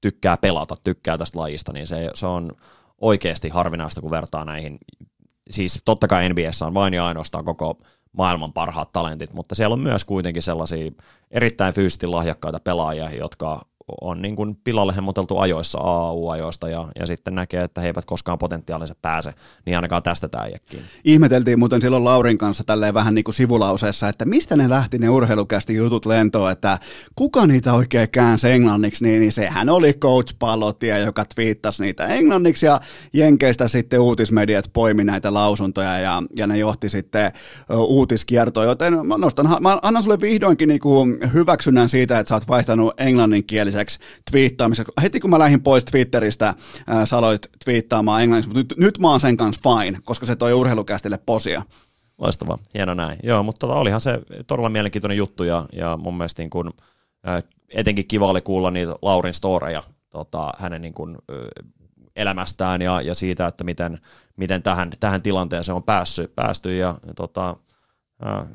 tykkää 0.00 0.36
pelata, 0.36 0.76
tykkää 0.84 1.18
tästä 1.18 1.38
lajista, 1.38 1.72
niin 1.72 1.86
se, 1.86 2.10
se 2.14 2.26
on 2.26 2.52
oikeasti 3.00 3.48
harvinaista, 3.48 4.00
kun 4.00 4.10
vertaa 4.10 4.44
näihin. 4.44 4.78
Siis 5.50 5.82
totta 5.84 6.08
kai 6.08 6.28
NBS 6.28 6.62
on 6.62 6.74
vain 6.74 6.94
ja 6.94 7.06
ainoastaan 7.06 7.44
koko 7.44 7.78
maailman 8.12 8.52
parhaat 8.52 8.92
talentit, 8.92 9.32
mutta 9.32 9.54
siellä 9.54 9.72
on 9.72 9.80
myös 9.80 10.04
kuitenkin 10.04 10.42
sellaisia 10.42 10.90
erittäin 11.30 11.74
fyysisesti 11.74 12.06
lahjakkaita 12.06 12.60
pelaajia, 12.64 13.10
jotka 13.10 13.62
on 14.00 14.22
niin 14.22 14.36
kuin 14.36 14.56
pilalle 14.64 14.96
hemmoteltu 14.96 15.38
ajoissa 15.38 15.78
AAU-ajoista 15.78 16.68
ja, 16.68 16.88
ja 17.00 17.06
sitten 17.06 17.34
näkee, 17.34 17.64
että 17.64 17.80
he 17.80 17.86
eivät 17.86 18.04
koskaan 18.04 18.38
potentiaalinsa 18.38 18.94
pääse, 19.02 19.34
niin 19.66 19.76
ainakaan 19.76 20.02
tästä 20.02 20.28
tämä 20.28 20.46
jäkkiin. 20.46 20.82
Ihmeteltiin 21.04 21.58
muuten 21.58 21.80
silloin 21.80 22.04
Laurin 22.04 22.38
kanssa 22.38 22.64
tälleen 22.64 22.94
vähän 22.94 23.14
niin 23.14 23.24
kuin 23.24 23.34
sivulauseessa, 23.34 24.08
että 24.08 24.24
mistä 24.24 24.56
ne 24.56 24.68
lähti 24.68 24.98
ne 24.98 25.08
urheilukästi 25.08 25.74
jutut 25.74 26.06
lentoon, 26.06 26.52
että 26.52 26.78
kuka 27.16 27.46
niitä 27.46 27.74
oikein 27.74 28.10
käänsi 28.10 28.50
englanniksi, 28.50 29.04
niin, 29.04 29.20
niin 29.20 29.32
sehän 29.32 29.68
oli 29.68 29.92
Coach 29.92 30.34
Palotia, 30.38 30.98
joka 30.98 31.24
twiittasi 31.34 31.82
niitä 31.82 32.06
englanniksi 32.06 32.66
ja 32.66 32.80
Jenkeistä 33.12 33.68
sitten 33.68 34.00
uutismediat 34.00 34.70
poimi 34.72 35.04
näitä 35.04 35.34
lausuntoja 35.34 35.98
ja, 35.98 36.22
ja 36.36 36.46
ne 36.46 36.58
johti 36.58 36.88
sitten 36.88 37.32
uutiskiertoon, 37.70 38.66
joten 38.66 39.06
mä, 39.06 39.18
nostan, 39.18 39.56
mä 39.60 39.78
annan 39.82 40.02
sulle 40.02 40.20
vihdoinkin 40.20 40.68
niin 40.68 40.80
kuin 40.80 41.18
hyväksynnän 41.34 41.88
siitä, 41.88 42.18
että 42.18 42.28
sä 42.28 42.34
oot 42.34 42.48
vaihtanut 42.48 42.94
englanninkielisen 42.98 43.79
englanniksi 43.80 43.98
twiittaamiseksi. 44.30 44.92
Heti 45.02 45.20
kun 45.20 45.30
mä 45.30 45.38
lähdin 45.38 45.62
pois 45.62 45.84
Twitteristä, 45.84 46.48
äh, 46.48 47.04
sä 47.04 47.18
aloit 47.18 47.46
twiittaamaan 47.64 48.22
englanniksi, 48.22 48.48
mutta 48.48 48.60
nyt, 48.60 48.74
nyt 48.78 48.98
mä 48.98 49.10
oon 49.10 49.20
sen 49.20 49.36
kanssa 49.36 49.62
fine, 49.62 49.98
koska 50.04 50.26
se 50.26 50.36
toi 50.36 50.52
urheilukästille 50.52 51.18
posia. 51.26 51.62
Loistavaa, 52.18 52.58
hieno 52.74 52.94
näin. 52.94 53.18
Joo, 53.22 53.42
mutta 53.42 53.66
tota, 53.66 53.78
olihan 53.78 54.00
se 54.00 54.20
todella 54.46 54.68
mielenkiintoinen 54.68 55.18
juttu 55.18 55.44
ja, 55.44 55.66
ja 55.72 55.96
mun 55.96 56.16
mielestä 56.16 56.42
niin 56.42 56.50
kun, 56.50 56.72
äh, 57.28 57.42
etenkin 57.68 58.08
kiva 58.08 58.26
oli 58.26 58.40
kuulla 58.40 58.70
niitä 58.70 58.94
Laurin 59.02 59.34
storeja 59.34 59.82
tota, 60.10 60.52
hänen 60.58 60.82
niin 60.82 60.94
kun, 60.94 61.18
elämästään 62.16 62.82
ja, 62.82 63.00
ja 63.00 63.14
siitä, 63.14 63.46
että 63.46 63.64
miten, 63.64 63.98
miten 64.36 64.62
tähän, 64.62 64.90
tähän 65.00 65.22
tilanteeseen 65.22 65.76
on 65.76 65.82
päässyt, 65.82 66.34
päästy 66.34 66.76
ja, 66.76 66.94
ja 67.06 67.14
tota, 67.14 67.56
äh, 68.26 68.46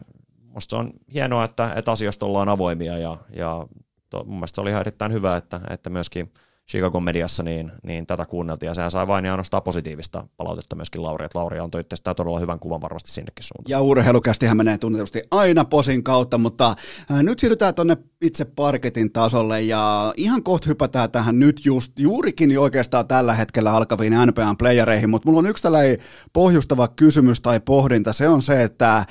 musta 0.56 0.70
se 0.70 0.76
on 0.76 0.92
hienoa, 1.14 1.44
että, 1.44 1.74
että 1.76 1.92
asioista 1.92 2.26
ollaan 2.26 2.50
avoimia 2.50 2.98
ja, 2.98 3.18
ja 3.36 3.68
to, 4.10 4.24
mun 4.24 4.36
mielestä 4.36 4.56
se 4.56 4.62
oli 4.62 4.70
ihan 4.70 4.82
erittäin 4.82 5.14
hyvä, 5.14 5.38
että, 5.38 5.62
että 5.70 5.90
myöskin 5.90 6.32
Chicago 6.70 7.00
mediassa 7.00 7.44
niin, 7.44 7.72
niin 7.84 8.08
tätä 8.08 8.26
kuunneltiin, 8.26 8.68
ja 8.68 8.74
sehän 8.74 8.92
sai 8.92 9.08
vain 9.08 9.26
ja 9.26 9.32
ainoastaan 9.32 9.64
positiivista 9.64 10.28
palautetta 10.38 10.76
myöskin 10.76 11.04
Lauri, 11.04 11.26
että 11.26 11.40
Lauri 11.40 11.60
antoi 11.60 11.82
itse 11.82 11.96
todella 12.16 12.40
hyvän 12.40 12.60
kuvan 12.60 12.82
varmasti 12.82 13.12
sinnekin 13.12 13.44
suuntaan. 13.44 13.72
Ja 13.72 13.82
urheilukästihän 13.82 14.58
menee 14.58 14.78
tunnetusti 14.78 15.22
aina 15.32 15.66
posin 15.66 16.04
kautta, 16.04 16.38
mutta 16.38 16.76
äh, 17.12 17.24
nyt 17.24 17.40
siirrytään 17.40 17.76
tuonne 17.76 17.98
itse 18.22 18.46
parketin 18.46 19.12
tasolle, 19.12 19.62
ja 19.62 20.14
ihan 20.18 20.44
kohta 20.44 20.68
hypätään 20.68 21.12
tähän 21.12 21.40
nyt 21.40 21.66
just, 21.66 22.00
juurikin 22.00 22.60
oikeastaan 22.60 23.08
tällä 23.08 23.34
hetkellä 23.34 23.74
alkaviin 23.74 24.14
NBAn 24.26 24.58
playereihin, 24.58 25.10
mutta 25.10 25.28
mulla 25.28 25.40
on 25.40 25.48
yksi 25.48 25.64
tällainen 25.64 25.98
pohjustava 26.34 26.88
kysymys 26.88 27.42
tai 27.42 27.60
pohdinta, 27.60 28.14
se 28.14 28.30
on 28.30 28.42
se, 28.42 28.64
että 28.64 29.06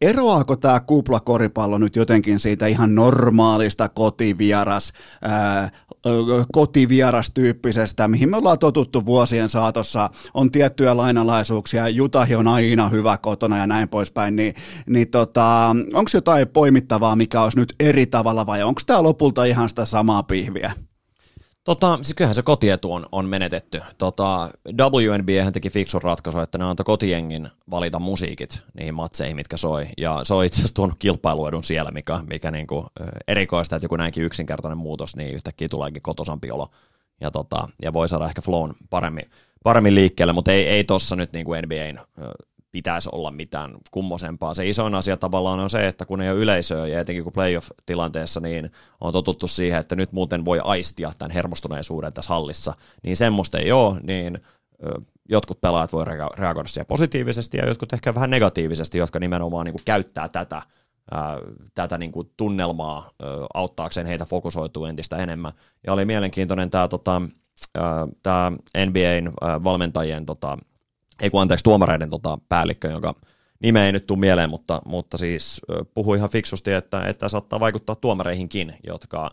eroaako 0.00 0.56
tämä 0.56 0.80
kuplakoripallo 0.80 1.78
nyt 1.78 1.96
jotenkin 1.96 2.40
siitä 2.40 2.66
ihan 2.66 2.94
normaalista 2.94 3.88
kotivieras, 3.88 4.92
ää, 5.22 5.70
kotivierastyyppisestä, 6.52 8.08
mihin 8.08 8.30
me 8.30 8.36
ollaan 8.36 8.58
totuttu 8.58 9.06
vuosien 9.06 9.48
saatossa, 9.48 10.10
on 10.34 10.50
tiettyjä 10.50 10.96
lainalaisuuksia, 10.96 11.88
Jutahi 11.88 12.34
on 12.34 12.48
aina 12.48 12.88
hyvä 12.88 13.18
kotona 13.18 13.58
ja 13.58 13.66
näin 13.66 13.88
poispäin, 13.88 14.36
niin, 14.36 14.54
niin 14.86 15.10
tota, 15.10 15.76
onko 15.94 16.10
jotain 16.14 16.48
poimittavaa, 16.48 17.16
mikä 17.16 17.42
olisi 17.42 17.58
nyt 17.58 17.74
eri 17.80 18.06
tavalla 18.06 18.46
vai 18.46 18.62
onko 18.62 18.80
tämä 18.86 19.02
lopulta 19.02 19.44
ihan 19.44 19.68
sitä 19.68 19.84
samaa 19.84 20.22
pihviä? 20.22 20.72
Tota, 21.70 21.98
siis 22.02 22.14
kyllähän 22.14 22.34
se 22.34 22.42
kotietu 22.42 22.92
on, 22.92 23.06
on 23.12 23.26
menetetty. 23.26 23.80
Tota, 23.98 24.50
WNBA 24.68 25.52
teki 25.52 25.70
fiksun 25.70 26.02
ratkaisu, 26.02 26.38
että 26.38 26.58
ne 26.58 26.64
antoi 26.64 26.84
kotiengin 26.84 27.48
valita 27.70 27.98
musiikit 27.98 28.62
niihin 28.74 28.94
matseihin, 28.94 29.36
mitkä 29.36 29.56
soi. 29.56 29.88
Ja 29.98 30.20
se 30.22 30.34
on 30.34 30.44
itse 30.44 30.58
asiassa 30.58 30.74
tuonut 30.74 30.96
kilpailuedun 30.98 31.64
siellä, 31.64 31.90
mikä, 31.90 32.20
mikä 32.28 32.50
niinku, 32.50 32.86
erikoista, 33.28 33.76
että 33.76 33.84
joku 33.84 33.96
näinkin 33.96 34.24
yksinkertainen 34.24 34.78
muutos, 34.78 35.16
niin 35.16 35.34
yhtäkkiä 35.34 35.68
tuleekin 35.68 36.02
kotosampi 36.02 36.50
olo. 36.50 36.68
Ja, 37.20 37.30
tota, 37.30 37.68
ja 37.82 37.92
voi 37.92 38.08
saada 38.08 38.26
ehkä 38.26 38.42
flown 38.42 38.74
paremmin, 38.90 39.30
paremmin 39.64 39.94
liikkeelle, 39.94 40.32
mutta 40.32 40.52
ei, 40.52 40.66
ei 40.66 40.84
tossa 40.84 41.16
nyt 41.16 41.32
niinku 41.32 41.52
NBAn 41.54 42.06
pitäisi 42.72 43.08
olla 43.12 43.30
mitään 43.30 43.76
kummosempaa. 43.90 44.54
Se 44.54 44.68
isoin 44.68 44.94
asia 44.94 45.16
tavallaan 45.16 45.60
on 45.60 45.70
se, 45.70 45.88
että 45.88 46.06
kun 46.06 46.20
ei 46.20 46.30
ole 46.30 46.38
yleisöä 46.38 46.86
ja 46.86 47.00
etenkin 47.00 47.24
kun 47.24 47.32
playoff-tilanteessa, 47.32 48.40
niin 48.40 48.70
on 49.00 49.12
totuttu 49.12 49.48
siihen, 49.48 49.80
että 49.80 49.96
nyt 49.96 50.12
muuten 50.12 50.44
voi 50.44 50.60
aistia 50.64 51.12
tämän 51.18 51.30
hermostuneisuuden 51.30 52.12
tässä 52.12 52.34
hallissa, 52.34 52.74
niin 53.02 53.16
semmoista 53.16 53.58
ei 53.58 53.72
ole, 53.72 54.00
niin 54.02 54.40
jotkut 55.28 55.60
pelaajat 55.60 55.92
voi 55.92 56.04
reagoida 56.38 56.68
siihen 56.68 56.86
positiivisesti 56.86 57.58
ja 57.58 57.68
jotkut 57.68 57.92
ehkä 57.92 58.14
vähän 58.14 58.30
negatiivisesti, 58.30 58.98
jotka 58.98 59.20
nimenomaan 59.20 59.64
niin 59.64 59.74
kuin 59.74 59.84
käyttää 59.84 60.28
tätä, 60.28 60.62
ää, 61.10 61.38
tätä 61.74 61.98
niin 61.98 62.12
kuin 62.12 62.30
tunnelmaa 62.36 63.10
ää, 63.22 63.28
auttaakseen 63.54 64.06
heitä 64.06 64.24
fokusoitua 64.24 64.88
entistä 64.88 65.16
enemmän. 65.16 65.52
Ja 65.86 65.92
oli 65.92 66.04
mielenkiintoinen 66.04 66.70
tämä 66.70 66.88
tota, 66.88 67.22
tämä 68.22 68.52
NBAn 68.86 69.34
valmentajien, 69.64 70.26
tota, 70.26 70.58
ei 71.20 71.30
kun 71.30 71.42
anteeksi, 71.42 71.64
tuomareiden 71.64 72.10
tota, 72.10 72.38
päällikkö, 72.48 72.88
joka 72.88 73.14
nimeä 73.62 73.86
ei 73.86 73.92
nyt 73.92 74.06
tule 74.06 74.18
mieleen, 74.18 74.50
mutta, 74.50 74.82
mutta 74.84 75.18
siis 75.18 75.60
puhui 75.94 76.16
ihan 76.16 76.30
fiksusti, 76.30 76.72
että, 76.72 77.02
että 77.02 77.28
saattaa 77.28 77.60
vaikuttaa 77.60 77.96
tuomareihinkin, 77.96 78.74
jotka 78.86 79.30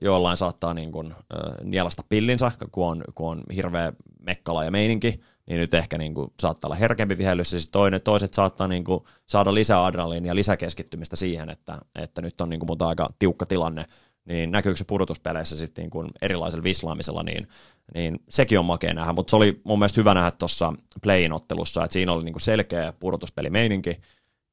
jollain 0.00 0.36
saattaa 0.36 0.74
niin 0.74 0.92
kuin, 0.92 1.14
nielasta 1.62 2.02
pillinsä, 2.08 2.52
kun 2.72 2.86
on, 2.86 3.04
kun 3.14 3.30
on 3.30 3.42
hirveä 3.54 3.92
mekkala 4.20 4.64
ja 4.64 4.70
meininki, 4.70 5.20
niin 5.46 5.60
nyt 5.60 5.74
ehkä 5.74 5.98
niin 5.98 6.14
kuin, 6.14 6.30
saattaa 6.40 6.68
olla 6.68 6.76
herkempi 6.76 7.18
vihellys, 7.18 7.52
ja 7.52 7.60
toinen, 7.72 8.00
toiset 8.00 8.34
saattaa 8.34 8.68
niin 8.68 8.84
kuin, 8.84 9.04
saada 9.26 9.54
lisää 9.54 9.84
adrenaliinia 9.84 10.34
lisäkeskittymistä 10.34 11.16
siihen, 11.16 11.50
että, 11.50 11.78
että 11.94 12.22
nyt 12.22 12.40
on 12.40 12.48
niin 12.48 12.60
kuin, 12.60 12.82
aika 12.88 13.10
tiukka 13.18 13.46
tilanne, 13.46 13.86
niin 14.28 14.50
näkyykö 14.50 14.76
se 14.76 14.84
pudotuspeleissä 14.84 15.56
sitten 15.56 15.90
niin 15.94 16.10
erilaisella 16.22 16.64
vislaamisella, 16.64 17.22
niin, 17.22 17.48
niin 17.94 18.18
sekin 18.28 18.58
on 18.58 18.64
makea 18.64 18.94
nähdä, 18.94 19.12
mutta 19.12 19.30
se 19.30 19.36
oli 19.36 19.60
mun 19.64 19.78
mielestä 19.78 20.00
hyvä 20.00 20.14
nähdä 20.14 20.30
tuossa 20.30 20.72
play 21.02 21.28
ottelussa, 21.32 21.84
että 21.84 21.92
siinä 21.92 22.12
oli 22.12 22.24
niin 22.24 22.32
kuin 22.32 22.42
selkeä 22.42 22.92
pudotuspelimeininki, 22.92 24.00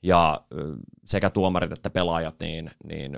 ja 0.03 0.41
sekä 1.05 1.29
tuomarit 1.29 1.71
että 1.71 1.89
pelaajat, 1.89 2.35
niin, 2.39 2.71
niin 2.83 3.17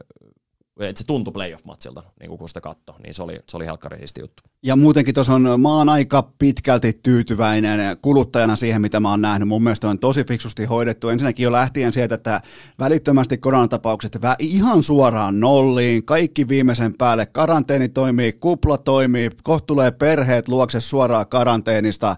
että 0.79 0.99
se 0.99 1.05
tuntui 1.07 1.33
playoff-matsilta, 1.33 2.03
niin 2.19 2.37
kun 2.37 2.49
sitä 2.49 2.61
katsoi, 2.61 2.95
niin 3.03 3.13
se 3.13 3.23
oli, 3.23 3.39
se 3.49 3.57
oli 3.57 3.65
helkkari 3.65 4.05
juttu. 4.19 4.43
Ja 4.63 4.75
muutenkin 4.75 5.13
tuossa 5.13 5.33
on, 5.33 5.61
mä 5.61 5.69
oon 5.69 5.89
aika 5.89 6.31
pitkälti 6.39 6.99
tyytyväinen 7.03 7.97
kuluttajana 8.01 8.55
siihen, 8.55 8.81
mitä 8.81 8.99
mä 8.99 9.09
oon 9.09 9.21
nähnyt. 9.21 9.47
Mun 9.47 9.63
mielestä 9.63 9.89
on 9.89 9.99
tosi 9.99 10.23
fiksusti 10.23 10.65
hoidettu. 10.65 11.09
Ensinnäkin 11.09 11.43
jo 11.43 11.51
lähtien 11.51 11.93
sieltä, 11.93 12.15
että 12.15 12.41
välittömästi 12.79 13.37
koronatapaukset 13.37 14.15
vä- 14.15 14.35
ihan 14.39 14.83
suoraan 14.83 15.39
nolliin, 15.39 16.05
kaikki 16.05 16.47
viimeisen 16.47 16.93
päälle, 16.97 17.25
karanteeni 17.25 17.89
toimii, 17.89 18.33
kupla 18.33 18.77
toimii, 18.77 19.29
kohta 19.43 19.65
tulee 19.65 19.91
perheet 19.91 20.47
luokse 20.47 20.79
suoraan 20.79 21.27
karanteenista, 21.27 22.15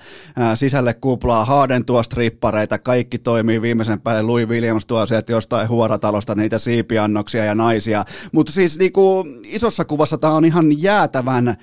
sisälle 0.55 0.93
kuplaa, 0.93 1.45
haadentua 1.45 2.03
strippareita, 2.03 2.79
kaikki 2.79 3.17
toimii 3.17 3.61
viimeisen 3.61 4.01
päälle, 4.01 4.21
Louis 4.21 4.47
Williams 4.47 4.85
tuo 4.85 5.05
sieltä 5.05 5.31
jostain 5.31 5.69
huoratalosta 5.69 6.35
niitä 6.35 6.57
siipiannoksia 6.57 7.45
ja 7.45 7.55
naisia, 7.55 8.03
mutta 8.33 8.48
siis 8.49 8.79
niinku, 8.79 9.25
isossa 9.45 9.85
kuvassa 9.85 10.17
tämä 10.17 10.33
on 10.33 10.45
ihan 10.45 10.81
jäätävän 10.81 11.55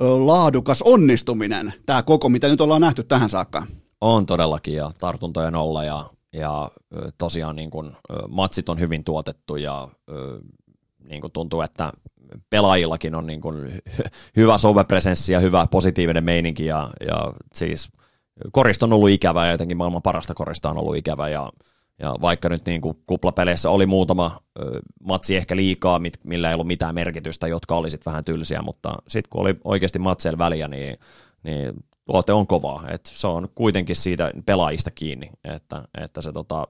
laadukas 0.00 0.82
onnistuminen, 0.82 1.74
tämä 1.86 2.02
koko, 2.02 2.28
mitä 2.28 2.48
nyt 2.48 2.60
ollaan 2.60 2.80
nähty 2.80 3.04
tähän 3.04 3.30
saakka. 3.30 3.66
On 4.00 4.26
todellakin, 4.26 4.74
ja 4.74 4.90
tartuntojen 4.98 5.56
olla, 5.56 5.84
ja, 5.84 6.10
ja 6.32 6.70
tosiaan 7.18 7.56
niin 7.56 7.70
kun, 7.70 7.96
matsit 8.28 8.68
on 8.68 8.80
hyvin 8.80 9.04
tuotettu, 9.04 9.56
ja 9.56 9.88
niin 11.08 11.20
kun 11.20 11.32
tuntuu, 11.32 11.60
että 11.60 11.92
pelaajillakin 12.50 13.14
on 13.14 13.26
niin 13.26 13.40
kun, 13.40 13.68
hyvä 14.36 14.58
sovepresenssi 14.58 15.32
ja 15.32 15.40
hyvä 15.40 15.66
positiivinen 15.70 16.24
meininki, 16.24 16.66
ja, 16.66 16.90
ja 17.06 17.32
siis 17.54 17.88
korista 18.52 18.86
on 18.86 18.92
ollut 18.92 19.10
ikävä, 19.10 19.46
ja 19.46 19.52
jotenkin 19.52 19.76
maailman 19.76 20.02
parasta 20.02 20.34
korista 20.34 20.70
on 20.70 20.78
ollut 20.78 20.96
ikävä, 20.96 21.28
ja 21.28 21.52
ja 21.98 22.14
vaikka 22.20 22.48
nyt 22.48 22.66
niin 22.66 22.80
kuin 22.80 23.02
kuplapeleissä 23.06 23.70
oli 23.70 23.86
muutama 23.86 24.40
ö, 24.58 24.80
matsi 25.04 25.36
ehkä 25.36 25.56
liikaa, 25.56 25.98
mit, 25.98 26.14
millä 26.24 26.48
ei 26.48 26.54
ollut 26.54 26.66
mitään 26.66 26.94
merkitystä, 26.94 27.48
jotka 27.48 27.76
olisit 27.76 28.06
vähän 28.06 28.24
tylsiä, 28.24 28.62
mutta 28.62 28.94
sitten 29.08 29.30
kun 29.30 29.40
oli 29.40 29.54
oikeasti 29.64 29.98
matseilla 29.98 30.38
väliä, 30.38 30.68
niin, 30.68 30.98
niin 31.42 31.72
tuote 32.04 32.32
on 32.32 32.46
kovaa. 32.46 32.84
Et 32.88 33.06
se 33.06 33.26
on 33.26 33.48
kuitenkin 33.54 33.96
siitä 33.96 34.32
pelaajista 34.46 34.90
kiinni, 34.90 35.30
että, 35.44 35.82
että, 35.98 36.22
se, 36.22 36.32
tota, 36.32 36.66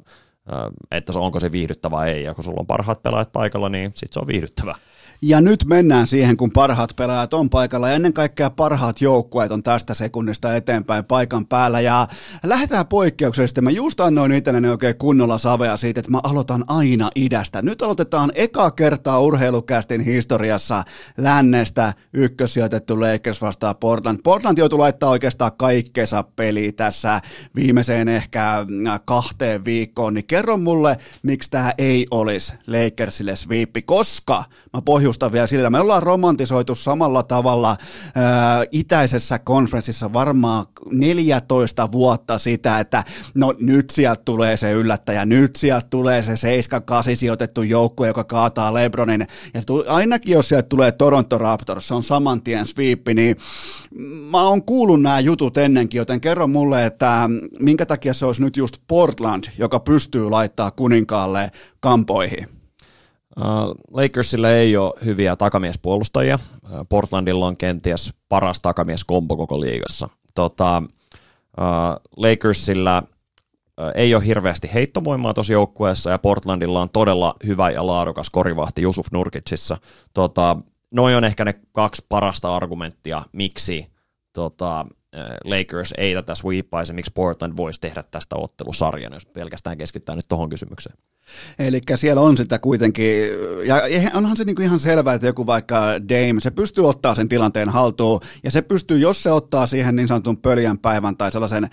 että 0.90 1.12
se, 1.12 1.18
onko 1.18 1.40
se 1.40 1.52
viihdyttävä 1.52 2.06
ei. 2.06 2.22
Ja 2.22 2.34
kun 2.34 2.44
sulla 2.44 2.60
on 2.60 2.66
parhaat 2.66 3.02
pelaajat 3.02 3.32
paikalla, 3.32 3.68
niin 3.68 3.90
sitten 3.94 4.12
se 4.12 4.20
on 4.20 4.26
viihdyttävä. 4.26 4.74
Ja 5.22 5.40
nyt 5.40 5.64
mennään 5.64 6.06
siihen, 6.06 6.36
kun 6.36 6.50
parhaat 6.50 6.96
pelaajat 6.96 7.34
on 7.34 7.50
paikalla 7.50 7.88
ja 7.88 7.94
ennen 7.94 8.12
kaikkea 8.12 8.50
parhaat 8.50 9.00
joukkueet 9.00 9.52
on 9.52 9.62
tästä 9.62 9.94
sekunnista 9.94 10.56
eteenpäin 10.56 11.04
paikan 11.04 11.46
päällä. 11.46 11.80
Ja 11.80 12.08
lähdetään 12.42 12.86
poikkeuksellisesti. 12.86 13.60
Mä 13.60 13.70
just 13.70 14.00
annoin 14.00 14.32
itselleni 14.32 14.68
oikein 14.68 14.98
kunnolla 14.98 15.38
savea 15.38 15.76
siitä, 15.76 16.00
että 16.00 16.10
mä 16.10 16.20
aloitan 16.22 16.64
aina 16.66 17.10
idästä. 17.14 17.62
Nyt 17.62 17.82
aloitetaan 17.82 18.32
eka 18.34 18.70
kertaa 18.70 19.20
urheilukästin 19.20 20.00
historiassa 20.00 20.84
lännestä 21.16 21.94
ykkössijoitettu 22.12 23.00
Lakers 23.00 23.42
vastaan 23.42 23.76
Portland. 23.76 24.18
Portland 24.24 24.58
joutui 24.58 24.78
laittaa 24.78 25.10
oikeastaan 25.10 25.52
kaikkeensa 25.56 26.22
peli 26.36 26.72
tässä 26.72 27.20
viimeiseen 27.54 28.08
ehkä 28.08 28.66
kahteen 29.04 29.64
viikkoon, 29.64 30.14
niin 30.14 30.26
kerro 30.26 30.56
mulle, 30.56 30.96
miksi 31.22 31.50
tämä 31.50 31.72
ei 31.78 32.06
olisi 32.10 32.52
Lakersille 32.66 33.36
sweepi, 33.36 33.82
koska 33.82 34.44
mä 34.72 34.82
pohjustan 34.82 35.07
pohjusta 35.08 35.32
vielä 35.32 35.46
sillä. 35.46 35.70
Me 35.70 35.80
ollaan 35.80 36.02
romantisoitu 36.02 36.74
samalla 36.74 37.22
tavalla 37.22 37.76
ää, 38.14 38.64
itäisessä 38.72 39.38
konferenssissa 39.38 40.12
varmaan 40.12 40.66
14 40.90 41.92
vuotta 41.92 42.38
sitä, 42.38 42.80
että 42.80 43.04
no 43.34 43.54
nyt 43.60 43.90
sieltä 43.90 44.22
tulee 44.24 44.56
se 44.56 44.72
yllättäjä, 44.72 45.24
nyt 45.24 45.56
sieltä 45.56 45.86
tulee 45.90 46.22
se 46.22 46.32
7-8 46.32 46.36
sijoitettu 47.14 47.62
joukkue, 47.62 48.06
joka 48.06 48.24
kaataa 48.24 48.74
Lebronin. 48.74 49.26
Ja 49.54 49.60
ainakin 49.88 50.32
jos 50.32 50.48
sieltä 50.48 50.68
tulee 50.68 50.92
Toronto 50.92 51.38
Raptors, 51.38 51.88
se 51.88 51.94
on 51.94 52.02
saman 52.02 52.42
tien 52.42 52.66
sweep, 52.66 53.08
niin 53.14 53.36
mä 54.30 54.42
oon 54.42 54.62
kuullut 54.62 55.02
nämä 55.02 55.20
jutut 55.20 55.56
ennenkin, 55.56 55.98
joten 55.98 56.20
kerro 56.20 56.46
mulle, 56.46 56.86
että 56.86 57.30
minkä 57.60 57.86
takia 57.86 58.14
se 58.14 58.26
olisi 58.26 58.42
nyt 58.42 58.56
just 58.56 58.76
Portland, 58.88 59.44
joka 59.58 59.80
pystyy 59.80 60.30
laittaa 60.30 60.70
kuninkaalle 60.70 61.50
kampoihin. 61.80 62.57
Uh, 63.38 63.74
Lakersilla 63.90 64.50
ei 64.50 64.76
ole 64.76 64.94
hyviä 65.04 65.36
takamiespuolustajia. 65.36 66.38
Uh, 66.62 66.70
Portlandilla 66.88 67.46
on 67.46 67.56
kenties 67.56 68.14
paras 68.28 68.60
takamieskompo 68.60 69.36
koko 69.36 69.60
liigassa. 69.60 70.08
Tota, 70.34 70.82
uh, 71.60 72.12
Lakersilla 72.16 73.02
ei 73.94 74.14
ole 74.14 74.26
hirveästi 74.26 74.70
heittovoimaa 74.74 75.34
tuossa 75.34 75.52
joukkueessa 75.52 76.10
ja 76.10 76.18
Portlandilla 76.18 76.82
on 76.82 76.90
todella 76.90 77.34
hyvä 77.46 77.70
ja 77.70 77.86
laadukas 77.86 78.30
korivahti 78.30 78.82
Jusuf 78.82 79.06
Nurkicissa. 79.12 79.76
Tota, 80.14 80.56
noin 80.90 81.16
on 81.16 81.24
ehkä 81.24 81.44
ne 81.44 81.54
kaksi 81.72 82.06
parasta 82.08 82.56
argumenttia, 82.56 83.22
miksi 83.32 83.86
tota, 84.32 84.86
Lakers 85.44 85.94
ei 85.98 86.14
tätä 86.14 86.34
sweepaisi, 86.34 86.92
miksi 86.92 87.12
Portland 87.14 87.56
voisi 87.56 87.80
tehdä 87.80 88.04
tästä 88.10 88.36
ottelusarjan, 88.36 89.12
jos 89.12 89.26
pelkästään 89.26 89.78
keskittää 89.78 90.16
nyt 90.16 90.28
tuohon 90.28 90.48
kysymykseen. 90.48 90.96
Eli 91.58 91.80
siellä 91.94 92.22
on 92.22 92.36
sitä 92.36 92.58
kuitenkin, 92.58 93.24
ja 93.66 93.82
onhan 94.14 94.36
se 94.36 94.44
niinku 94.44 94.62
ihan 94.62 94.78
selvää, 94.78 95.14
että 95.14 95.26
joku 95.26 95.46
vaikka 95.46 95.80
Dame, 96.08 96.40
se 96.40 96.50
pystyy 96.50 96.88
ottaa 96.88 97.14
sen 97.14 97.28
tilanteen 97.28 97.68
haltuun, 97.68 98.20
ja 98.42 98.50
se 98.50 98.62
pystyy, 98.62 98.98
jos 98.98 99.22
se 99.22 99.32
ottaa 99.32 99.66
siihen 99.66 99.96
niin 99.96 100.08
sanotun 100.08 100.36
pöljän 100.36 100.78
päivän 100.78 101.16
tai 101.16 101.32
sellaisen, 101.32 101.68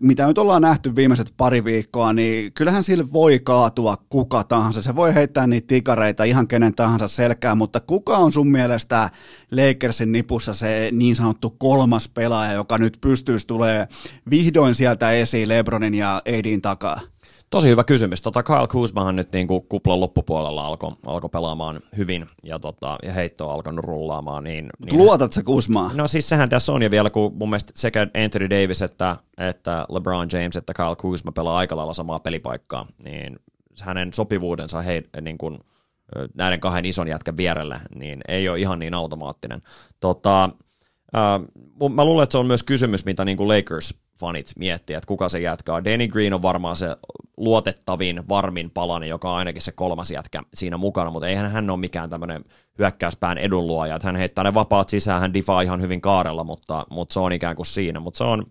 mitä 0.00 0.26
nyt 0.26 0.38
ollaan 0.38 0.62
nähty 0.62 0.96
viimeiset 0.96 1.34
pari 1.36 1.64
viikkoa, 1.64 2.12
niin 2.12 2.52
kyllähän 2.52 2.84
sille 2.84 3.12
voi 3.12 3.38
kaatua 3.38 3.96
kuka 4.08 4.44
tahansa. 4.44 4.82
Se 4.82 4.96
voi 4.96 5.14
heittää 5.14 5.46
niitä 5.46 5.66
tikareita 5.66 6.24
ihan 6.24 6.48
kenen 6.48 6.74
tahansa 6.74 7.08
selkää, 7.08 7.54
mutta 7.54 7.80
kuka 7.80 8.16
on 8.16 8.32
sun 8.32 8.50
mielestä 8.50 9.10
Lakersin 9.50 10.12
nipussa 10.12 10.54
se 10.54 10.88
niin 10.92 11.16
sanottu 11.16 11.50
kolmas 11.50 12.08
pelaaja, 12.08 12.52
joka 12.52 12.78
nyt 12.78 12.98
pystyisi 13.00 13.46
tulee 13.46 13.88
vihdoin 14.30 14.74
sieltä 14.74 15.12
esiin 15.12 15.48
Lebronin 15.48 15.94
ja 15.94 16.22
Eidin 16.24 16.62
takaa? 16.62 17.00
Tosi 17.50 17.68
hyvä 17.68 17.84
kysymys. 17.84 18.22
Tota 18.22 18.42
Kyle 18.42 18.66
Kuzmahan 18.68 19.16
nyt 19.16 19.32
niin 19.32 19.46
kuin 19.46 19.66
kuplan 19.68 20.00
loppupuolella 20.00 20.66
alkoi 20.66 20.92
alko 21.06 21.28
pelaamaan 21.28 21.80
hyvin 21.96 22.26
ja, 22.42 22.58
tota, 22.58 22.98
ja 23.02 23.12
heitto 23.12 23.48
on 23.48 23.54
alkanut 23.54 23.84
rullaamaan. 23.84 24.44
Niin, 24.44 24.70
niin 24.84 24.98
Luotat 24.98 25.32
sä 25.32 25.42
Kuzmaa? 25.42 25.90
No 25.94 26.08
siis 26.08 26.28
sehän 26.28 26.48
tässä 26.48 26.72
on 26.72 26.82
ja 26.82 26.90
vielä 26.90 27.10
kun 27.10 27.34
mun 27.34 27.50
mielestä 27.50 27.72
sekä 27.76 28.06
Anthony 28.24 28.50
Davis 28.50 28.82
että, 28.82 29.16
että 29.38 29.86
LeBron 29.88 30.28
James 30.32 30.56
että 30.56 30.74
Kyle 30.74 30.96
Kuzma 30.96 31.32
pelaa 31.32 31.58
aika 31.58 31.76
lailla 31.76 31.94
samaa 31.94 32.18
pelipaikkaa, 32.18 32.86
niin 33.04 33.38
hänen 33.80 34.14
sopivuudensa 34.14 34.82
hei, 34.82 35.02
niin 35.20 35.38
kuin, 35.38 35.58
näiden 36.34 36.60
kahden 36.60 36.84
ison 36.84 37.08
jätkän 37.08 37.36
vierellä 37.36 37.80
niin 37.94 38.20
ei 38.28 38.48
ole 38.48 38.60
ihan 38.60 38.78
niin 38.78 38.94
automaattinen. 38.94 39.60
Tota, 40.00 40.50
Uh, 41.80 41.90
mä 41.90 42.04
luulen, 42.04 42.22
että 42.22 42.32
se 42.32 42.38
on 42.38 42.46
myös 42.46 42.62
kysymys, 42.62 43.04
mitä 43.04 43.24
niin 43.24 43.36
kuin 43.36 43.48
Lakers-fanit 43.48 44.52
miettii, 44.56 44.96
että 44.96 45.06
kuka 45.06 45.28
se 45.28 45.38
jatkaa. 45.38 45.84
Danny 45.84 46.08
Green 46.08 46.34
on 46.34 46.42
varmaan 46.42 46.76
se 46.76 46.96
luotettavin, 47.38 48.28
varmin 48.28 48.70
palani, 48.70 49.08
joka 49.08 49.30
on 49.30 49.38
ainakin 49.38 49.62
se 49.62 49.72
kolmas 49.72 50.10
jätkä 50.10 50.42
siinä 50.54 50.76
mukana, 50.76 51.10
mutta 51.10 51.26
eihän 51.26 51.50
hän 51.50 51.70
ole 51.70 51.78
mikään 51.78 52.10
tämmöinen 52.10 52.44
hyökkäyspään 52.78 53.38
edunluoja, 53.38 53.96
että 53.96 54.08
hän 54.08 54.16
heittää 54.16 54.44
ne 54.44 54.54
vapaat 54.54 54.88
sisään, 54.88 55.20
hän 55.20 55.34
difaa 55.34 55.62
ihan 55.62 55.80
hyvin 55.80 56.00
kaarella, 56.00 56.44
mutta, 56.44 56.86
mutta 56.90 57.12
se 57.12 57.20
on 57.20 57.32
ikään 57.32 57.56
kuin 57.56 57.66
siinä, 57.66 58.00
mutta 58.00 58.18
se 58.18 58.24
on, 58.24 58.46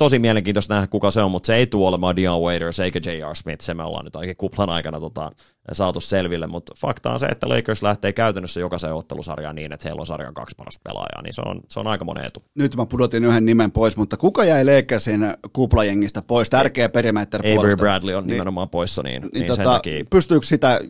tosi 0.00 0.18
mielenkiintoista 0.18 0.74
nähdä, 0.74 0.86
kuka 0.86 1.10
se 1.10 1.22
on, 1.22 1.30
mutta 1.30 1.46
se 1.46 1.54
ei 1.54 1.66
tule 1.66 1.88
olemaan 1.88 2.16
Dion 2.16 2.42
Waiters 2.42 2.80
eikä 2.80 3.00
J.R. 3.06 3.36
Smith, 3.36 3.64
se 3.64 3.74
me 3.74 3.82
ollaan 3.82 4.04
nyt 4.04 4.16
ainakin 4.16 4.36
kuplan 4.36 4.70
aikana 4.70 5.00
tota, 5.00 5.30
saatu 5.72 6.00
selville, 6.00 6.46
mutta 6.46 6.72
fakta 6.78 7.10
on 7.10 7.20
se, 7.20 7.26
että 7.26 7.48
Lakers 7.48 7.82
lähtee 7.82 8.12
käytännössä 8.12 8.60
jokaisen 8.60 8.94
ottelusarjaan 8.94 9.56
niin, 9.56 9.72
että 9.72 9.88
heillä 9.88 10.00
on 10.00 10.06
sarjan 10.06 10.34
kaksi 10.34 10.54
parasta 10.56 10.80
pelaajaa, 10.84 11.22
niin 11.22 11.34
se 11.34 11.42
on, 11.46 11.60
se 11.68 11.80
on 11.80 11.86
aika 11.86 12.04
monen 12.04 12.24
etu. 12.24 12.42
Nyt 12.54 12.76
mä 12.76 12.86
pudotin 12.86 13.24
yhden 13.24 13.44
nimen 13.44 13.72
pois, 13.72 13.96
mutta 13.96 14.16
kuka 14.16 14.44
jäi 14.44 14.64
Lakersin 14.64 15.20
kuplajengistä 15.52 16.22
pois? 16.22 16.50
Tärkeä 16.50 16.88
perimeter 16.88 17.40
Avery 17.40 17.76
Bradley 17.76 18.14
on 18.14 18.26
niin, 18.26 18.32
nimenomaan 18.32 18.68
poissa, 18.68 19.02
niin, 19.02 19.22
niin, 19.22 19.30
niin 19.32 19.46
tota, 19.46 19.56
sen 19.56 19.64
takia... 19.64 20.04
Pystyykö 20.10 20.46
sitä, 20.46 20.80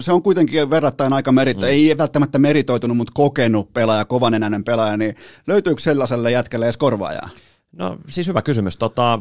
se 0.00 0.12
on 0.12 0.22
kuitenkin 0.22 0.70
verrattain 0.70 1.12
aika 1.12 1.32
merit, 1.32 1.56
mm. 1.56 1.64
ei 1.64 1.98
välttämättä 1.98 2.38
meritoitunut, 2.38 2.96
mutta 2.96 3.12
kokenut 3.14 3.72
pelaaja, 3.72 4.04
kovanenäinen 4.04 4.64
pelaaja, 4.64 4.96
niin 4.96 5.14
löytyykö 5.46 5.82
sellaiselle 5.82 6.30
jätkelle 6.30 6.66
edes 6.66 6.76
korvaajaa? 6.76 7.30
No 7.72 7.96
siis 8.08 8.28
hyvä 8.28 8.42
kysymys. 8.42 8.76
Tota, 8.76 9.18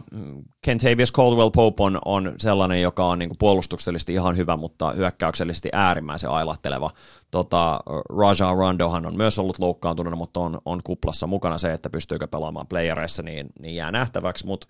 Kentavious 0.61 1.13
Caldwell 1.13 1.49
Pope 1.49 1.84
on, 1.84 1.99
on 2.05 2.34
sellainen, 2.38 2.81
joka 2.81 3.05
on 3.05 3.19
niin 3.19 3.38
puolustuksellisesti 3.39 4.13
ihan 4.13 4.38
hyvä, 4.38 4.57
mutta 4.57 4.91
hyökkäyksellisesti 4.91 5.69
äärimmäisen 5.73 6.30
ailahteleva. 6.30 6.91
Tota, 7.31 7.80
Raja 7.88 8.53
Rondohan 8.55 9.05
on 9.05 9.17
myös 9.17 9.39
ollut 9.39 9.59
loukkaantunut, 9.59 10.17
mutta 10.17 10.39
on, 10.39 10.61
on 10.65 10.84
kuplassa 10.84 11.27
mukana 11.27 11.57
se, 11.57 11.73
että 11.73 11.89
pystyykö 11.89 12.27
pelaamaan 12.27 12.67
playereissa, 12.67 13.23
niin, 13.23 13.47
niin 13.59 13.76
jää 13.76 13.91
nähtäväksi, 13.91 14.45
mutta 14.45 14.67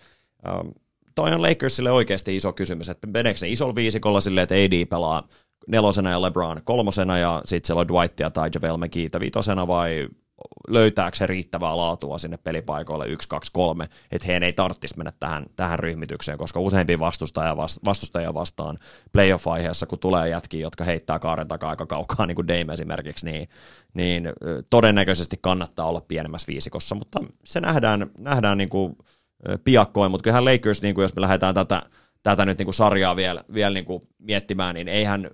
ähm, 0.48 0.68
toi 1.14 1.32
on 1.32 1.42
Lakersille 1.42 1.90
oikeasti 1.90 2.36
iso 2.36 2.52
kysymys, 2.52 2.88
että 2.88 3.06
meneekö 3.06 3.38
ne 3.42 3.48
isolla 3.48 3.74
viisikolla 3.74 4.20
silleen, 4.20 4.42
että 4.42 4.54
AD 4.54 4.86
pelaa 4.86 5.28
nelosena 5.68 6.10
ja 6.10 6.22
LeBron 6.22 6.60
kolmosena 6.64 7.18
ja 7.18 7.42
sitten 7.44 7.66
siellä 7.66 7.80
on 7.80 7.88
Dwightia 7.88 8.30
tai 8.30 8.50
JaVale 8.54 8.86
McGeetä 8.86 9.20
viitosena 9.20 9.66
vai 9.66 10.08
löytääkö 10.68 11.16
se 11.16 11.26
riittävää 11.26 11.76
laatua 11.76 12.18
sinne 12.18 12.36
pelipaikoille 12.36 13.06
1, 13.06 13.28
2, 13.28 13.50
3, 13.52 13.88
että 14.12 14.26
heidän 14.26 14.42
ei 14.42 14.52
tarvitsisi 14.52 14.96
mennä 14.96 15.12
tähän, 15.20 15.46
tähän 15.56 15.78
ryhmitykseen, 15.78 16.38
koska 16.38 16.60
useampi 16.60 16.98
vastustaja, 16.98 17.56
vastustaja 17.56 18.34
vastaan 18.34 18.78
playoff-aiheessa, 19.12 19.86
kun 19.86 19.98
tulee 19.98 20.28
jätkiä, 20.28 20.60
jotka 20.60 20.84
heittää 20.84 21.18
kaaren 21.18 21.48
takaa 21.48 21.70
aika 21.70 21.86
kaukaa, 21.86 22.26
niin 22.26 22.34
kuin 22.34 22.48
Dame 22.48 22.72
esimerkiksi, 22.72 23.26
niin, 23.26 23.48
niin 23.94 24.28
todennäköisesti 24.70 25.38
kannattaa 25.40 25.86
olla 25.86 26.00
pienemmässä 26.00 26.46
viisikossa, 26.46 26.94
mutta 26.94 27.20
se 27.44 27.60
nähdään, 27.60 28.10
nähdään 28.18 28.58
niin 28.58 28.68
kuin 28.68 28.96
piakkoin, 29.64 30.10
mutta 30.10 30.22
kyllähän 30.22 30.44
Lakers, 30.44 30.82
niin 30.82 30.94
kuin 30.94 31.02
jos 31.02 31.14
me 31.14 31.22
lähdetään 31.22 31.54
tätä, 31.54 31.82
tätä 32.22 32.46
nyt 32.46 32.58
niin 32.58 32.66
kuin 32.66 32.74
sarjaa 32.74 33.16
vielä, 33.16 33.44
vielä 33.54 33.74
niin 33.74 33.84
kuin 33.84 34.08
miettimään, 34.18 34.74
niin 34.74 34.88
eihän 34.88 35.30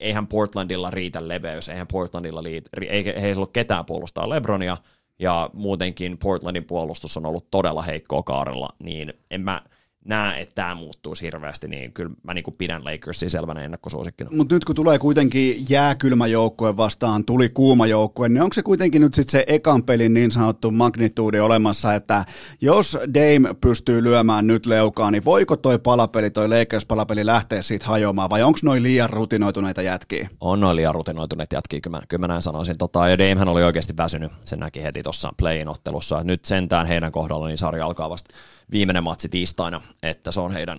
eihän 0.00 0.26
Portlandilla 0.26 0.90
riitä 0.90 1.28
leveys, 1.28 1.68
eihän 1.68 1.86
Portlandilla 1.86 2.42
liitä, 2.42 2.70
ei, 2.88 3.10
ei 3.10 3.32
ollut 3.32 3.52
ketään 3.52 3.84
puolustaa 3.84 4.28
Lebronia, 4.28 4.76
ja 5.18 5.50
muutenkin 5.52 6.18
Portlandin 6.18 6.64
puolustus 6.64 7.16
on 7.16 7.26
ollut 7.26 7.50
todella 7.50 7.82
heikkoa 7.82 8.22
kaarella, 8.22 8.68
niin 8.78 9.12
en 9.30 9.40
mä, 9.40 9.62
näe, 10.08 10.40
että 10.40 10.54
tämä 10.54 10.74
muuttuu 10.74 11.14
hirveästi, 11.22 11.68
niin 11.68 11.92
kyllä 11.92 12.10
mä 12.22 12.34
niin 12.34 12.44
pidän 12.58 12.84
Lakersin 12.84 13.30
selvänä 13.30 13.60
ennakkosuosikkina. 13.60 14.30
Mutta 14.32 14.54
nyt 14.54 14.64
kun 14.64 14.74
tulee 14.74 14.98
kuitenkin 14.98 15.66
jääkylmä 15.68 16.26
joukkue 16.26 16.76
vastaan, 16.76 17.24
tuli 17.24 17.48
kuuma 17.48 17.86
joukkue, 17.86 18.28
niin 18.28 18.42
onko 18.42 18.54
se 18.54 18.62
kuitenkin 18.62 19.02
nyt 19.02 19.14
sitten 19.14 19.32
se 19.32 19.44
ekan 19.46 19.82
pelin 19.82 20.14
niin 20.14 20.30
sanottu 20.30 20.70
magnituudi 20.70 21.40
olemassa, 21.40 21.94
että 21.94 22.24
jos 22.60 22.98
Dame 23.14 23.54
pystyy 23.60 24.04
lyömään 24.04 24.46
nyt 24.46 24.66
leukaa, 24.66 25.10
niin 25.10 25.24
voiko 25.24 25.56
toi 25.56 25.78
palapeli, 25.78 26.30
toi 26.30 26.48
Lakers-palapeli 26.48 27.26
lähteä 27.26 27.62
siitä 27.62 27.86
hajoamaan, 27.86 28.30
vai 28.30 28.42
onko 28.42 28.58
noin 28.62 28.82
liian 28.82 29.10
rutinoituneita 29.10 29.82
jätkiä? 29.82 30.28
On 30.40 30.60
noin 30.60 30.76
liian 30.76 30.94
rutinoituneita 30.94 31.56
jätkiä, 31.56 31.80
kyllä 31.80 31.96
mä, 31.96 32.02
kyllä 32.08 32.20
mä 32.20 32.28
näin 32.28 32.42
sanoisin. 32.42 32.78
Tota, 32.78 33.08
ja 33.08 33.18
Damehän 33.18 33.48
oli 33.48 33.62
oikeasti 33.62 33.96
väsynyt, 33.96 34.32
sen 34.42 34.58
näki 34.58 34.82
heti 34.82 35.02
tuossa 35.02 35.32
play 35.36 35.58
ottelussa. 35.66 36.24
Nyt 36.24 36.44
sentään 36.44 36.86
heidän 36.86 37.12
kohdalla 37.12 37.46
niin 37.46 37.58
sarja 37.58 37.86
alkaa 37.86 38.10
vasta 38.10 38.34
viimeinen 38.70 39.04
matsi 39.04 39.28
tiistaina, 39.28 39.80
että 40.02 40.32
se 40.32 40.40
on 40.40 40.52
heidän, 40.52 40.78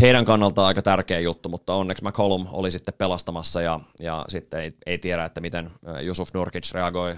heidän 0.00 0.24
kannaltaan 0.24 0.66
aika 0.66 0.82
tärkeä 0.82 1.18
juttu, 1.18 1.48
mutta 1.48 1.74
onneksi 1.74 2.04
McCollum 2.04 2.46
oli 2.52 2.70
sitten 2.70 2.94
pelastamassa 2.98 3.62
ja, 3.62 3.80
ja 4.00 4.24
sitten 4.28 4.60
ei, 4.60 4.76
ei 4.86 4.98
tiedä, 4.98 5.24
että 5.24 5.40
miten 5.40 5.70
Jusuf 6.02 6.30
Nurkic 6.34 6.72
reagoi. 6.72 7.16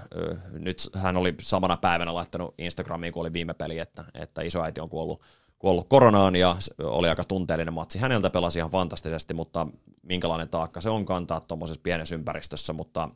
Nyt 0.51 0.91
hän 0.95 1.17
oli 1.17 1.35
samana 1.41 1.77
päivänä 1.77 2.15
laittanut 2.15 2.55
Instagramiin, 2.59 3.13
kun 3.13 3.21
oli 3.21 3.33
viime 3.33 3.55
peli, 3.55 3.79
että, 3.79 4.05
että 4.15 4.43
isoäiti 4.43 4.81
on 4.81 4.89
kuollut, 4.89 5.23
kuollut 5.59 5.89
koronaan 5.89 6.37
ja 6.37 6.57
oli 6.83 7.09
aika 7.09 7.25
tunteellinen 7.25 7.75
matsi. 7.75 7.99
Häneltä 7.99 8.31
pelasi 8.31 8.59
ihan 8.59 8.71
fantastisesti, 8.71 9.35
mutta 9.35 9.67
minkälainen 10.03 10.49
taakka 10.49 10.81
se 10.81 10.91
on 10.91 11.05
kantaa 11.05 11.41
tuommoisessa 11.41 11.81
pienessä 11.83 12.15
ympäristössä, 12.15 12.73
mutta 12.73 13.09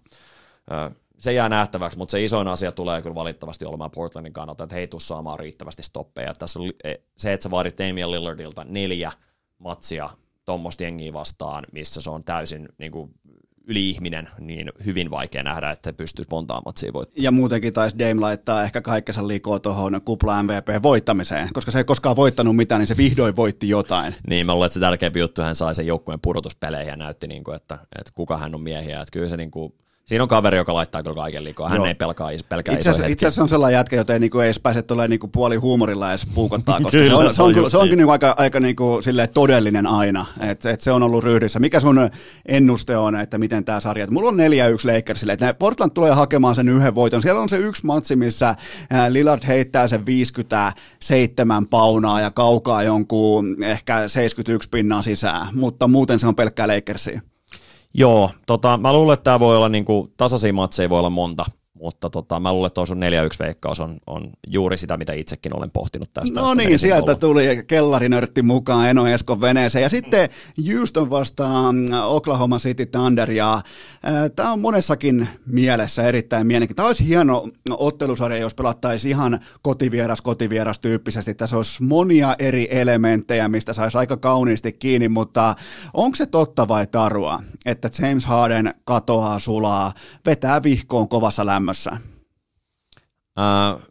se 1.19 1.33
jää 1.33 1.49
nähtäväksi, 1.49 1.99
mutta 1.99 2.13
se 2.13 2.25
isoin 2.25 2.49
asia 2.49 2.73
tulee 2.73 3.03
kyllä 3.03 3.15
valitettavasti 3.15 3.65
olemaan 3.65 3.91
Portlandin 3.91 4.33
kannalta, 4.33 4.65
että 4.65 4.75
he 4.75 4.81
ei 4.81 4.87
tule 4.87 5.01
saamaan 5.01 5.39
riittävästi 5.39 5.83
stoppeja. 5.83 6.35
Tässä 6.35 6.59
on 6.61 6.71
e, 6.85 6.95
se, 7.17 7.33
että 7.33 7.45
sä 7.45 7.51
vaadit 7.51 7.79
Damian 7.79 8.11
Lillardilta 8.11 8.65
neljä 8.65 9.13
matsia 9.59 10.11
tuommoista 10.45 10.83
jengiä 10.83 11.13
vastaan, 11.13 11.65
missä 11.73 12.01
se 12.01 12.11
on 12.11 12.25
täysin 12.25 12.69
niin 12.79 12.93
kuin, 12.93 13.11
yli-ihminen, 13.67 14.29
niin 14.39 14.73
hyvin 14.85 15.11
vaikea 15.11 15.43
nähdä, 15.43 15.71
että 15.71 15.93
pystyisi 15.93 16.29
montaa 16.31 16.63
matsia 16.65 16.93
voittamaan. 16.93 17.25
Ja 17.25 17.31
muutenkin 17.31 17.73
taisi 17.73 17.99
Dame 17.99 18.21
laittaa 18.21 18.63
ehkä 18.63 18.81
kaikkensa 18.81 19.29
liikoa 19.29 19.59
tuohon 19.59 20.01
kupla 20.05 20.43
MVP 20.43 20.83
voittamiseen, 20.83 21.49
koska 21.53 21.71
se 21.71 21.79
ei 21.79 21.85
koskaan 21.85 22.17
voittanut 22.17 22.57
mitään, 22.57 22.79
niin 22.79 22.87
se 22.87 22.97
vihdoin 22.97 23.37
voitti 23.37 23.69
jotain. 23.69 24.15
Niin, 24.29 24.47
mä 24.47 24.55
luulen, 24.55 24.67
että 24.67 24.75
se 24.75 24.81
tärkeämpi 24.81 25.21
juttu, 25.21 25.43
hän 25.43 25.57
sai 25.57 25.75
sen 25.75 25.87
joukkueen 25.87 26.21
pudotuspeleihin 26.21 26.91
ja 26.91 26.97
näytti, 26.97 27.27
niin 27.27 27.45
kuin, 27.45 27.57
että, 27.57 27.79
että 27.99 28.13
kuka 28.15 28.39
hän 28.39 28.55
on 28.55 28.61
miehiä. 28.61 29.01
Että 29.01 29.13
kyllä 29.13 29.29
se 29.29 29.37
niin 29.37 29.51
kuin, 29.51 29.75
Siinä 30.07 30.23
on 30.23 30.29
kaveri, 30.29 30.57
joka 30.57 30.75
laittaa 30.75 31.03
kyllä 31.03 31.15
kaiken 31.15 31.45
liikoa. 31.45 31.69
Hän 31.69 31.77
Joo. 31.77 31.87
ei 31.87 31.95
pelkää, 31.95 32.27
pelkää 32.49 32.75
itse 32.75 32.91
asiassa, 32.91 33.07
itse 33.07 33.27
asiassa 33.27 33.43
on 33.43 33.49
sellainen 33.49 33.77
jätkä, 33.79 33.97
jota 33.97 34.13
ei 34.13 34.19
niinku 34.19 34.41
edes 34.41 34.61
pääse 34.61 34.83
tulee 34.83 35.09
niinku 35.09 35.29
puoli 35.29 35.57
huumorilla 35.57 36.11
edes 36.11 36.27
puukottaa, 36.35 36.81
koska 36.81 36.91
kyllä, 36.91 37.07
se 37.09 37.43
on, 37.43 37.53
se 37.55 37.61
on, 37.61 37.71
se 37.71 37.79
onkin 37.79 37.99
niinku 37.99 38.11
aika, 38.11 38.35
aika 38.39 38.61
niinku 38.61 39.01
todellinen 39.35 39.87
aina. 39.87 40.27
Et, 40.41 40.67
et 40.67 40.81
se 40.81 40.93
on 40.93 41.03
ollut 41.03 41.25
ryhdissä. 41.25 41.59
Mikä 41.59 41.81
sun 41.81 42.11
ennuste 42.49 42.97
on, 42.97 43.17
että 43.17 43.39
miten 43.39 43.65
tämä 43.65 43.81
sarja? 43.81 44.07
Mulla 44.11 44.29
on 44.29 44.37
4-1 44.37 44.95
Lakersille. 44.95 45.33
Että 45.33 45.55
Portland 45.55 45.91
tulee 45.95 46.13
hakemaan 46.13 46.55
sen 46.55 46.69
yhden 46.69 46.95
voiton. 46.95 47.23
Siellä 47.23 47.41
on 47.41 47.49
se 47.49 47.57
yksi 47.57 47.87
matsi, 47.87 48.17
missä 48.17 48.55
Lillard 49.09 49.47
heittää 49.47 49.89
sen 49.89 50.07
57 50.07 51.67
paunaa 51.67 52.21
ja 52.21 52.31
kaukaa 52.31 52.83
jonkun 52.83 53.65
ehkä 53.65 54.09
71 54.09 54.69
pinnaa 54.69 55.03
sisään, 55.03 55.47
mutta 55.55 55.89
muuten 55.89 56.19
se 56.19 56.27
on 56.27 56.37
pelkkää 56.37 56.69
Lakersia. 56.69 57.21
Joo, 57.99 58.31
tota, 58.47 58.77
mä 58.77 58.93
luulen, 58.93 59.15
että 59.15 59.25
tämä 59.25 59.41
voi 59.41 59.57
olla 59.57 59.69
niinku, 59.69 60.13
tasaisia 60.17 60.53
matseja 60.53 60.91
voi 60.91 60.99
olla 60.99 61.11
monta, 61.11 61.45
mutta 61.81 62.11
tota, 62.11 62.41
mä 62.41 62.53
luulen, 62.53 62.67
että 62.67 62.75
tuo 62.75 62.87
sun 62.87 62.99
4-1 62.99 63.01
veikkaus 63.39 63.81
on, 63.81 63.99
on 64.07 64.31
juuri 64.47 64.79
sitä, 64.79 64.97
mitä 64.97 65.13
itsekin 65.13 65.57
olen 65.57 65.71
pohtinut 65.71 66.11
tästä. 66.13 66.41
No 66.41 66.55
niin, 66.55 66.79
sieltä 66.79 67.05
olla. 67.05 67.15
tuli 67.15 67.65
kellarinörtti 67.67 68.43
mukaan 68.43 68.91
Eno 68.91 69.07
Eskon 69.07 69.41
veneeseen. 69.41 69.83
Ja 69.83 69.89
sitten 69.89 70.29
Houston 70.73 71.11
vastaan 71.11 71.77
Oklahoma 72.05 72.59
City 72.59 72.87
Thunder. 72.87 73.31
Ja 73.31 73.55
äh, 73.55 73.63
tämä 74.37 74.53
on 74.53 74.61
monessakin 74.61 75.29
mielessä 75.47 76.03
erittäin 76.03 76.47
mielenkiintoinen. 76.47 76.77
Tämä 76.77 76.87
olisi 76.87 77.07
hieno 77.09 77.49
ottelusarja, 77.71 78.39
jos 78.39 78.55
pelattaisiin 78.55 79.11
ihan 79.11 79.41
kotivieras, 79.63 80.21
kotivieras 80.21 80.81
tyyppisesti. 80.81 81.35
Tässä 81.35 81.57
olisi 81.57 81.83
monia 81.83 82.37
eri 82.39 82.69
elementtejä, 82.71 83.49
mistä 83.49 83.73
saisi 83.73 83.99
aika 83.99 84.17
kauniisti 84.17 84.73
kiinni, 84.73 85.09
mutta 85.09 85.55
onko 85.95 86.17
se 86.17 86.27
totta 86.27 86.69
vai 86.69 86.87
tarua, 86.87 87.43
että 87.67 87.91
James 88.03 88.27
Harden 88.27 88.75
katoaa, 88.85 89.39
sulaa, 89.39 89.93
vetää 90.27 90.63
vihkoon 90.63 91.09
kovassa 91.09 91.47
lämmössä? 91.47 91.66
Tämmössä? 91.67 91.91
Uh, 93.39 93.83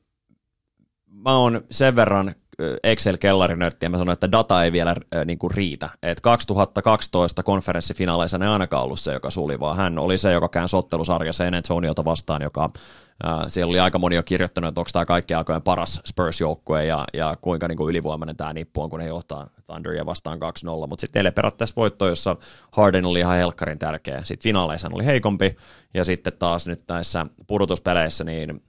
mä 1.08 1.38
oon 1.38 1.62
sen 1.72 1.96
verran 1.96 2.36
Excel-kellarinörtti 2.84 3.86
ja 3.86 3.90
mä 3.90 3.98
sanoin, 3.98 4.14
että 4.14 4.32
data 4.32 4.64
ei 4.64 4.72
vielä 4.72 4.92
äh, 5.16 5.26
niin 5.26 5.40
kuin 5.40 5.52
riitä. 5.52 5.90
Et 6.04 6.22
2012 6.22 7.44
konferenssifinaaleissa 7.44 8.38
ne 8.38 8.48
ainakaan 8.48 8.84
ollut 8.84 9.00
se, 9.00 9.14
joka 9.14 9.30
suli, 9.30 9.60
vaan 9.60 9.78
hän 9.78 10.00
oli 10.00 10.18
se, 10.18 10.32
joka 10.32 10.50
käänsi 10.50 10.76
ottelusarjassa 10.76 11.44
San 11.44 11.54
Antoniota 11.54 12.06
vastaan, 12.06 12.42
joka 12.42 12.64
äh, 12.64 12.82
siellä 13.48 13.70
oli 13.70 13.80
aika 13.80 14.00
moni 14.00 14.16
jo 14.16 14.24
kirjoittanut, 14.24 14.68
että 14.68 14.82
onko 14.82 14.90
tämä 14.94 15.06
kaikki 15.06 15.34
aikojen 15.34 15.62
paras 15.62 16.02
Spurs-joukkue 16.06 16.86
ja, 16.86 17.06
ja 17.14 17.38
kuinka 17.42 17.68
niin 17.68 17.78
kuin 17.78 17.90
ylivoimainen 17.90 18.36
tämä 18.36 18.54
nippu 18.54 18.82
on, 18.82 18.90
kun 18.90 19.02
he 19.02 19.08
johtaa 19.08 19.50
Thunderia 19.66 20.06
vastaan 20.06 20.40
2-0. 20.40 20.88
Mutta 20.88 21.02
sitten 21.02 21.14
teille 21.14 21.32
periaatteessa 21.32 21.76
voitto, 21.76 22.08
jossa 22.08 22.36
Harden 22.72 23.06
oli 23.06 23.20
ihan 23.20 23.38
helkkarin 23.38 23.80
tärkeä. 23.80 24.24
Sitten 24.24 24.44
finaaleissa 24.44 24.90
oli 24.94 25.06
heikompi 25.06 25.56
ja 25.94 26.04
sitten 26.04 26.34
taas 26.40 26.68
nyt 26.68 26.84
näissä 26.88 27.26
pudotuspeleissä 27.48 28.24
niin 28.24 28.62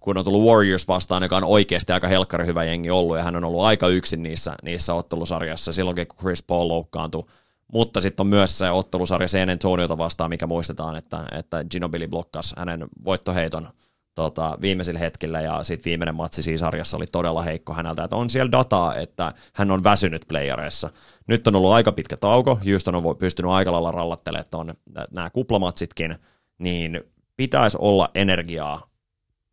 kun 0.00 0.18
on 0.18 0.24
tullut 0.24 0.46
Warriors 0.46 0.88
vastaan, 0.88 1.22
joka 1.22 1.36
on 1.36 1.44
oikeasti 1.44 1.92
aika 1.92 2.08
helkkari 2.08 2.46
hyvä 2.46 2.64
jengi 2.64 2.90
ollut, 2.90 3.16
ja 3.16 3.22
hän 3.22 3.36
on 3.36 3.44
ollut 3.44 3.64
aika 3.64 3.88
yksin 3.88 4.22
niissä, 4.22 4.54
niissä 4.62 4.94
ottelusarjassa 4.94 5.72
silloinkin, 5.72 6.06
kun 6.06 6.18
Chris 6.18 6.42
Paul 6.42 6.68
loukkaantui. 6.68 7.24
Mutta 7.72 8.00
sitten 8.00 8.24
on 8.24 8.26
myös 8.26 8.58
se 8.58 8.70
ottelusarja 8.70 9.28
San 9.28 9.50
Antoniota 9.50 9.98
vastaan, 9.98 10.30
mikä 10.30 10.46
muistetaan, 10.46 10.96
että, 10.96 11.24
että 11.32 11.64
Ginobili 11.70 12.08
blokkasi 12.08 12.54
hänen 12.58 12.86
voittoheiton 13.04 13.68
tota, 14.14 14.58
viimeisillä 14.60 14.98
hetkillä, 14.98 15.40
ja 15.40 15.62
sitten 15.62 15.84
viimeinen 15.84 16.14
matsi 16.14 16.42
siinä 16.42 16.58
sarjassa 16.58 16.96
oli 16.96 17.06
todella 17.06 17.42
heikko 17.42 17.74
häneltä. 17.74 18.04
Että 18.04 18.16
on 18.16 18.30
siellä 18.30 18.52
dataa, 18.52 18.94
että 18.94 19.34
hän 19.54 19.70
on 19.70 19.84
väsynyt 19.84 20.24
playereissa. 20.28 20.90
Nyt 21.26 21.46
on 21.46 21.56
ollut 21.56 21.72
aika 21.72 21.92
pitkä 21.92 22.16
tauko, 22.16 22.60
Houston 22.70 22.94
on 22.94 23.16
pystynyt 23.16 23.50
aika 23.50 23.72
lailla 23.72 23.92
rallattelemaan 23.92 24.74
nämä 25.10 25.30
kuplamatsitkin, 25.30 26.16
niin 26.58 27.00
pitäisi 27.36 27.78
olla 27.80 28.10
energiaa 28.14 28.87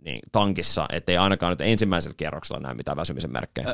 niin 0.06 0.20
tankissa, 0.32 0.86
ettei 0.92 1.18
ainakaan 1.18 1.52
nyt 1.52 1.62
ensimmäisellä 1.62 2.16
kierroksella 2.18 2.62
näe 2.62 2.74
mitään 2.74 2.98
väsymisen 2.98 3.32
merkkejä. 3.32 3.68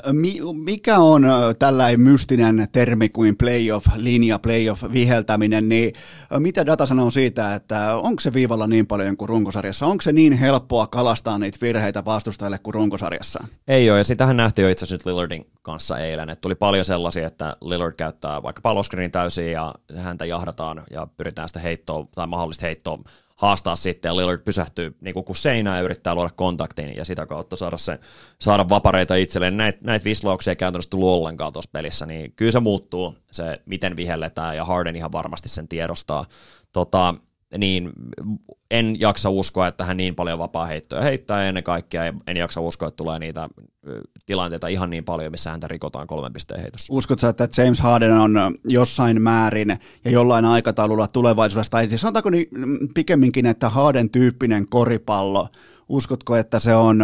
Mikä 0.53 0.99
on 0.99 1.25
tällainen 1.59 2.01
mystinen 2.01 2.67
termi 2.71 3.09
kuin 3.09 3.37
playoff, 3.37 3.87
linja, 3.95 4.39
playoff, 4.39 4.83
viheltäminen, 4.93 5.69
niin 5.69 5.93
mitä 6.39 6.65
data 6.65 6.85
sanoo 6.85 7.11
siitä, 7.11 7.55
että 7.55 7.95
onko 7.95 8.19
se 8.19 8.33
viivalla 8.33 8.67
niin 8.67 8.87
paljon 8.87 9.17
kuin 9.17 9.29
runkosarjassa? 9.29 9.85
Onko 9.85 10.01
se 10.01 10.11
niin 10.11 10.33
helppoa 10.33 10.87
kalastaa 10.87 11.37
niitä 11.37 11.57
virheitä 11.61 12.05
vastustajille 12.05 12.59
kuin 12.59 12.73
runkosarjassa? 12.73 13.43
Ei 13.67 13.89
ole, 13.89 13.97
ja 13.97 14.03
sitähän 14.03 14.37
nähtiin 14.37 14.63
jo 14.63 14.69
itse 14.69 14.85
asiassa 14.85 14.95
nyt 14.95 15.05
Lillardin 15.05 15.45
kanssa 15.61 15.97
eilen, 15.97 16.29
että 16.29 16.41
tuli 16.41 16.55
paljon 16.55 16.85
sellaisia, 16.85 17.27
että 17.27 17.57
Lillard 17.61 17.93
käyttää 17.93 18.43
vaikka 18.43 18.61
paloskriinin 18.61 19.11
täysin 19.11 19.51
ja 19.51 19.75
häntä 19.95 20.25
jahdataan 20.25 20.83
ja 20.91 21.07
pyritään 21.17 21.49
sitä 21.49 21.59
heittoa 21.59 22.07
tai 22.15 22.27
mahdollista 22.27 22.65
heittoa 22.65 22.99
haastaa 23.41 23.75
sitten 23.75 24.09
ja 24.09 24.15
Lillard 24.15 24.41
pysähtyy 24.41 24.95
niin 25.01 25.13
kuin 25.13 25.35
seinään 25.35 25.77
ja 25.77 25.83
yrittää 25.83 26.15
luoda 26.15 26.29
kontaktin 26.35 26.95
ja 26.95 27.05
sitä 27.05 27.25
kautta 27.25 27.55
saada, 27.55 27.77
sen, 27.77 27.99
saada 28.39 28.69
vapareita 28.69 29.15
itselleen. 29.15 29.57
Näitä 29.57 29.79
näit 29.81 30.05
vislauksia 30.05 30.51
ei 30.51 30.55
käytännössä 30.55 30.89
tullut 30.89 31.09
ollenkaan 31.09 31.53
tuossa 31.53 31.69
pelissä, 31.73 32.05
niin 32.05 32.33
kyllä 32.35 32.51
se 32.51 32.59
muuttuu, 32.59 33.15
se 33.31 33.61
miten 33.65 33.95
vihelletään 33.95 34.57
ja 34.57 34.65
Harden 34.65 34.95
ihan 34.95 35.11
varmasti 35.11 35.49
sen 35.49 35.67
tiedostaa. 35.67 36.25
Tota, 36.73 37.15
niin 37.57 37.91
en 38.71 38.99
jaksa 38.99 39.29
uskoa, 39.29 39.67
että 39.67 39.85
hän 39.85 39.97
niin 39.97 40.15
paljon 40.15 40.39
vapaa-heittoja 40.39 41.01
heittää 41.01 41.41
ja 41.41 41.47
ennen 41.47 41.63
kaikkea 41.63 42.13
en 42.27 42.37
jaksa 42.37 42.61
uskoa, 42.61 42.87
että 42.87 42.97
tulee 42.97 43.19
niitä 43.19 43.49
tilanteita 44.25 44.67
ihan 44.67 44.89
niin 44.89 45.03
paljon, 45.03 45.31
missä 45.31 45.51
häntä 45.51 45.67
rikotaan 45.67 46.07
kolmen 46.07 46.33
pisteen 46.33 46.61
heitossa. 46.61 46.93
Uskotko 46.93 47.27
että 47.27 47.47
James 47.57 47.79
Harden 47.79 48.11
on 48.11 48.33
jossain 48.63 49.21
määrin 49.21 49.79
ja 50.05 50.11
jollain 50.11 50.45
aikataululla 50.45 51.07
tulevaisuudessa, 51.07 51.71
tai 51.71 51.89
siis 51.89 52.01
sanotaanko 52.01 52.29
niin 52.29 52.47
pikemminkin, 52.93 53.45
että 53.45 53.69
Harden 53.69 54.09
tyyppinen 54.09 54.67
koripallo, 54.67 55.47
uskotko, 55.89 56.35
että 56.35 56.59
se 56.59 56.75
on 56.75 56.99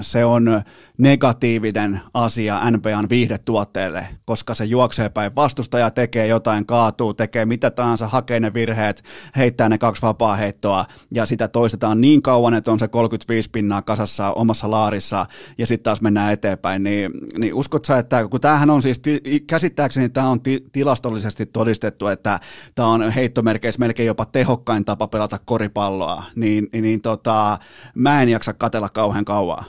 se 0.00 0.24
on 0.24 0.62
negatiivinen 0.98 2.00
asia 2.14 2.70
NBAn 2.70 3.08
viihdetuotteelle, 3.08 4.08
koska 4.24 4.54
se 4.54 4.64
juoksee 4.64 5.08
päin 5.08 5.34
vastustaja, 5.36 5.90
tekee 5.90 6.26
jotain, 6.26 6.66
kaatuu, 6.66 7.14
tekee 7.14 7.46
mitä 7.46 7.70
tahansa, 7.70 8.08
hakee 8.08 8.40
ne 8.40 8.54
virheet, 8.54 9.04
heittää 9.36 9.68
ne 9.68 9.78
kaksi 9.78 10.02
vapaa 10.02 10.36
heittoa 10.36 10.84
ja 11.10 11.26
sitä 11.26 11.48
toistetaan 11.48 12.00
niin 12.00 12.22
kauan, 12.22 12.54
että 12.54 12.72
on 12.72 12.78
se 12.78 12.88
35 12.88 13.50
pinnaa 13.50 13.82
kasassa 13.82 14.32
omassa 14.32 14.70
laarissa 14.70 15.26
ja 15.58 15.66
sitten 15.66 15.84
taas 15.84 16.00
mennään 16.00 16.32
eteenpäin, 16.32 16.82
niin, 16.82 17.10
niin 17.38 17.54
uskot 17.54 17.84
sä, 17.84 17.98
että 17.98 18.28
kun 18.28 18.40
tämähän 18.40 18.70
on 18.70 18.82
siis, 18.82 19.02
käsittääkseni 19.46 20.08
tämä 20.08 20.28
on 20.28 20.40
ti- 20.40 20.64
tilastollisesti 20.72 21.46
todistettu, 21.46 22.06
että 22.06 22.40
tämä 22.74 22.88
on 22.88 23.10
heittomerkeissä 23.10 23.78
melkein 23.78 24.06
jopa 24.06 24.24
tehokkain 24.24 24.84
tapa 24.84 25.08
pelata 25.08 25.38
koripalloa, 25.44 26.24
niin, 26.36 26.68
niin, 26.72 27.00
tota, 27.00 27.58
mä 27.94 28.22
en 28.22 28.28
jaksa 28.28 28.52
katella 28.52 28.88
kauhean 28.88 29.24
kauan. 29.24 29.64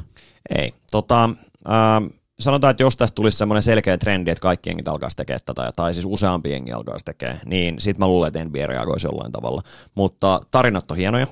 Ei. 0.57 0.73
Tota, 0.91 1.29
äh, 1.69 2.19
sanotaan, 2.39 2.71
että 2.71 2.83
jos 2.83 2.97
tästä 2.97 3.15
tulisi 3.15 3.37
semmoinen 3.37 3.63
selkeä 3.63 3.97
trendi, 3.97 4.31
että 4.31 4.41
kaikki 4.41 4.69
jengit 4.69 4.87
alkaisi 4.87 5.15
tekemään 5.15 5.39
tätä, 5.45 5.71
tai 5.75 5.93
siis 5.93 6.05
useampi 6.05 6.51
jengi 6.51 6.71
alkaisi 6.71 7.05
tekemään, 7.05 7.39
niin 7.45 7.79
sit 7.79 7.97
mä 7.97 8.07
luulen, 8.07 8.27
että 8.27 8.45
NBA 8.45 8.67
reagoisi 8.67 9.07
jollain 9.07 9.31
tavalla. 9.31 9.61
Mutta 9.95 10.41
tarinat 10.51 10.91
on 10.91 10.97
hienoja. 10.97 11.27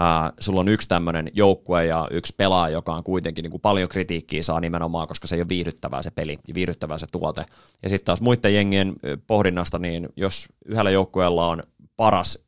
Äh, 0.00 0.32
sulla 0.40 0.60
on 0.60 0.68
yksi 0.68 0.88
tämmöinen 0.88 1.30
joukkue 1.34 1.86
ja 1.86 2.08
yksi 2.10 2.34
pelaaja, 2.36 2.72
joka 2.72 2.94
on 2.94 3.04
kuitenkin 3.04 3.42
niin 3.42 3.50
kuin 3.50 3.60
paljon 3.60 3.88
kritiikkiä 3.88 4.42
saa 4.42 4.60
nimenomaan, 4.60 5.08
koska 5.08 5.26
se 5.26 5.34
ei 5.34 5.40
ole 5.40 5.48
viihdyttävää 5.48 6.02
se 6.02 6.10
peli 6.10 6.38
ja 6.48 6.54
viihdyttävää 6.54 6.98
se 6.98 7.06
tuote. 7.12 7.46
Ja 7.82 7.88
sitten 7.88 8.06
taas 8.06 8.20
muiden 8.20 8.54
jengien 8.54 8.94
pohdinnasta, 9.26 9.78
niin 9.78 10.08
jos 10.16 10.48
yhdellä 10.64 10.90
joukkueella 10.90 11.46
on 11.46 11.62
paras 11.96 12.38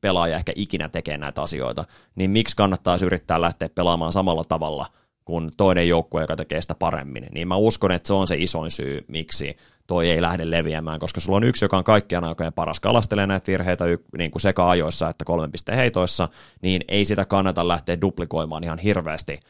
pelaaja 0.00 0.36
ehkä 0.36 0.52
ikinä 0.56 0.88
tekee 0.88 1.18
näitä 1.18 1.42
asioita, 1.42 1.84
niin 2.14 2.30
miksi 2.30 2.56
kannattaisi 2.56 3.04
yrittää 3.04 3.40
lähteä 3.40 3.68
pelaamaan 3.68 4.12
samalla 4.12 4.44
tavalla– 4.44 4.86
kuin 5.28 5.50
toinen 5.56 5.88
joukkue, 5.88 6.20
joka 6.20 6.36
tekee 6.36 6.60
sitä 6.62 6.74
paremmin. 6.74 7.26
Niin 7.30 7.48
mä 7.48 7.56
uskon, 7.56 7.92
että 7.92 8.06
se 8.06 8.12
on 8.12 8.28
se 8.28 8.36
isoin 8.36 8.70
syy, 8.70 9.04
miksi 9.08 9.56
toi 9.86 10.10
ei 10.10 10.22
lähde 10.22 10.50
leviämään, 10.50 11.00
koska 11.00 11.20
sulla 11.20 11.36
on 11.36 11.44
yksi, 11.44 11.64
joka 11.64 11.78
on 11.78 11.84
kaikkien 11.84 12.24
aikojen 12.24 12.52
paras 12.52 12.80
kalastelee 12.80 13.26
näitä 13.26 13.52
virheitä 13.52 13.84
niin 14.18 14.30
kuin 14.30 14.42
sekä 14.42 14.66
ajoissa 14.66 15.08
että 15.08 15.24
kolmen 15.24 15.52
pisteen 15.52 15.78
heitoissa, 15.78 16.28
niin 16.62 16.82
ei 16.88 17.04
sitä 17.04 17.24
kannata 17.24 17.68
lähteä 17.68 18.00
duplikoimaan 18.00 18.64
ihan 18.64 18.78
hirveästi 18.78 19.40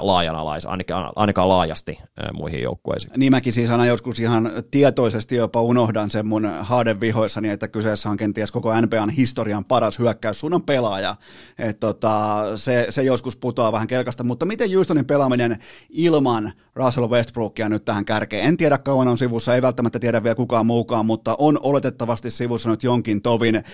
laajanalais, 0.00 0.66
ainakaan, 0.66 1.12
ainakaan 1.16 1.48
laajasti 1.48 1.98
muihin 2.32 2.62
joukkueisiin. 2.62 3.12
Niin 3.16 3.32
mäkin 3.32 3.52
siis 3.52 3.70
aina 3.70 3.86
joskus 3.86 4.20
ihan 4.20 4.52
tietoisesti 4.70 5.36
jopa 5.36 5.62
unohdan 5.62 6.10
sen 6.10 6.26
mun 6.26 6.52
haaden 6.60 7.00
vihoissani, 7.00 7.48
että 7.48 7.68
kyseessä 7.68 8.10
on 8.10 8.16
kenties 8.16 8.52
koko 8.52 8.80
NBAn 8.80 9.10
historian 9.10 9.64
paras 9.64 9.98
hyökkäyssuunnan 9.98 10.62
pelaaja. 10.62 11.16
Et 11.58 11.80
tota, 11.80 12.42
se, 12.56 12.86
se, 12.90 13.02
joskus 13.02 13.36
putoaa 13.36 13.72
vähän 13.72 13.86
kelkasta, 13.86 14.24
mutta 14.24 14.46
miten 14.46 14.74
Houstonin 14.74 15.06
pelaaminen 15.06 15.58
ilman 15.90 16.52
Russell 16.74 17.08
Westbrookia 17.08 17.68
nyt 17.68 17.84
tähän 17.84 18.04
kärkeen? 18.04 18.46
En 18.46 18.56
tiedä 18.56 18.78
kauan 18.78 19.08
on 19.08 19.18
sivussa, 19.18 19.54
ei 19.54 19.62
välttämättä 19.62 19.98
tiedä 19.98 20.22
vielä 20.22 20.34
kukaan 20.34 20.66
muukaan, 20.66 21.06
mutta 21.06 21.36
on 21.38 21.58
oletettavasti 21.62 22.30
sivussa 22.30 22.70
nyt 22.70 22.82
jonkin 22.82 23.22
tovin 23.22 23.64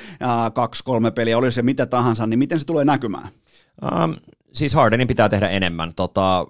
kaksi-kolme 0.55 1.11
peliä, 1.11 1.39
olisi 1.39 1.55
se 1.55 1.63
mitä 1.63 1.87
tahansa, 1.87 2.27
niin 2.27 2.39
miten 2.39 2.61
se 2.61 2.67
tulee 2.67 2.85
näkymään? 2.85 3.29
Um, 3.83 4.17
siis 4.53 4.75
Hardenin 4.75 5.09
pitää 5.09 5.29
tehdä 5.29 5.49
enemmän. 5.49 5.93
Tota, 5.97 6.47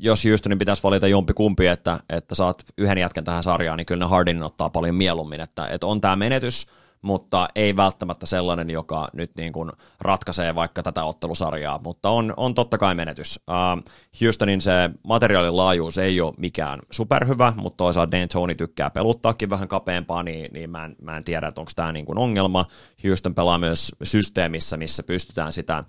jos 0.00 0.24
Houstonin 0.24 0.58
pitäisi 0.58 0.82
valita 0.82 1.08
jompi 1.08 1.32
kumpi, 1.32 1.66
että, 1.66 2.00
että 2.08 2.34
saat 2.34 2.64
yhden 2.78 2.98
jätken 2.98 3.24
tähän 3.24 3.42
sarjaan, 3.42 3.76
niin 3.76 3.86
kyllä 3.86 4.04
ne 4.04 4.10
Hardenin 4.10 4.42
ottaa 4.42 4.70
paljon 4.70 4.94
mieluummin. 4.94 5.40
Että, 5.40 5.66
että 5.66 5.86
on 5.86 6.00
tämä 6.00 6.16
menetys, 6.16 6.66
mutta 7.02 7.48
ei 7.54 7.76
välttämättä 7.76 8.26
sellainen, 8.26 8.70
joka 8.70 9.08
nyt 9.12 9.30
niin 9.36 9.52
kuin 9.52 9.72
ratkaisee 10.00 10.54
vaikka 10.54 10.82
tätä 10.82 11.04
ottelusarjaa, 11.04 11.80
mutta 11.84 12.08
on, 12.08 12.34
on 12.36 12.54
totta 12.54 12.78
kai 12.78 12.94
menetys. 12.94 13.40
Uh, 13.50 13.84
Houstonin 14.22 14.60
se 14.60 14.90
materiaalin 15.04 15.56
laajuus 15.56 15.98
ei 15.98 16.20
ole 16.20 16.34
mikään 16.36 16.80
superhyvä, 16.90 17.52
mutta 17.56 17.76
toisaalta 17.76 18.18
Dan 18.18 18.28
Tony 18.28 18.54
tykkää 18.54 18.90
peluttaakin 18.90 19.50
vähän 19.50 19.68
kapeampaa, 19.68 20.22
niin, 20.22 20.52
niin 20.52 20.70
mä, 20.70 20.84
en, 20.84 20.96
mä 21.02 21.16
en 21.16 21.24
tiedä, 21.24 21.48
että 21.48 21.60
onko 21.60 21.72
tämä 21.76 21.92
niin 21.92 22.06
kuin 22.06 22.18
ongelma. 22.18 22.66
Houston 23.04 23.34
pelaa 23.34 23.58
myös 23.58 23.92
systeemissä, 24.02 24.76
missä 24.76 25.02
pystytään 25.02 25.52
sitä 25.52 25.84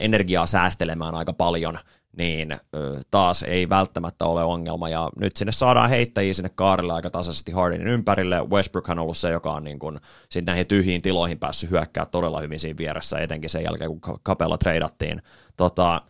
energiaa 0.00 0.46
säästelemään 0.46 1.14
aika 1.14 1.32
paljon, 1.32 1.78
niin 2.18 2.56
taas 3.10 3.42
ei 3.42 3.68
välttämättä 3.68 4.24
ole 4.24 4.44
ongelma. 4.44 4.88
Ja 4.88 5.10
nyt 5.16 5.36
sinne 5.36 5.52
saadaan 5.52 5.90
heittäjiä 5.90 6.34
sinne 6.34 6.50
kaarille 6.54 6.92
aika 6.92 7.10
tasaisesti 7.10 7.52
Hardenin 7.52 7.86
ympärille. 7.86 8.48
Westbrook 8.50 8.88
on 8.88 8.98
ollut 8.98 9.16
se, 9.16 9.30
joka 9.30 9.52
on 9.52 9.64
niin 9.64 9.78
kuin, 9.78 10.00
näihin 10.46 10.66
tyhjiin 10.66 11.02
tiloihin 11.02 11.38
päässyt 11.38 11.70
hyökkää 11.70 12.06
todella 12.06 12.40
hyvin 12.40 12.60
siinä 12.60 12.78
vieressä, 12.78 13.18
etenkin 13.18 13.50
sen 13.50 13.64
jälkeen, 13.64 13.90
kun 13.90 14.20
kapella 14.22 14.58
treidattiin. 14.58 15.22
Tota, 15.56 16.02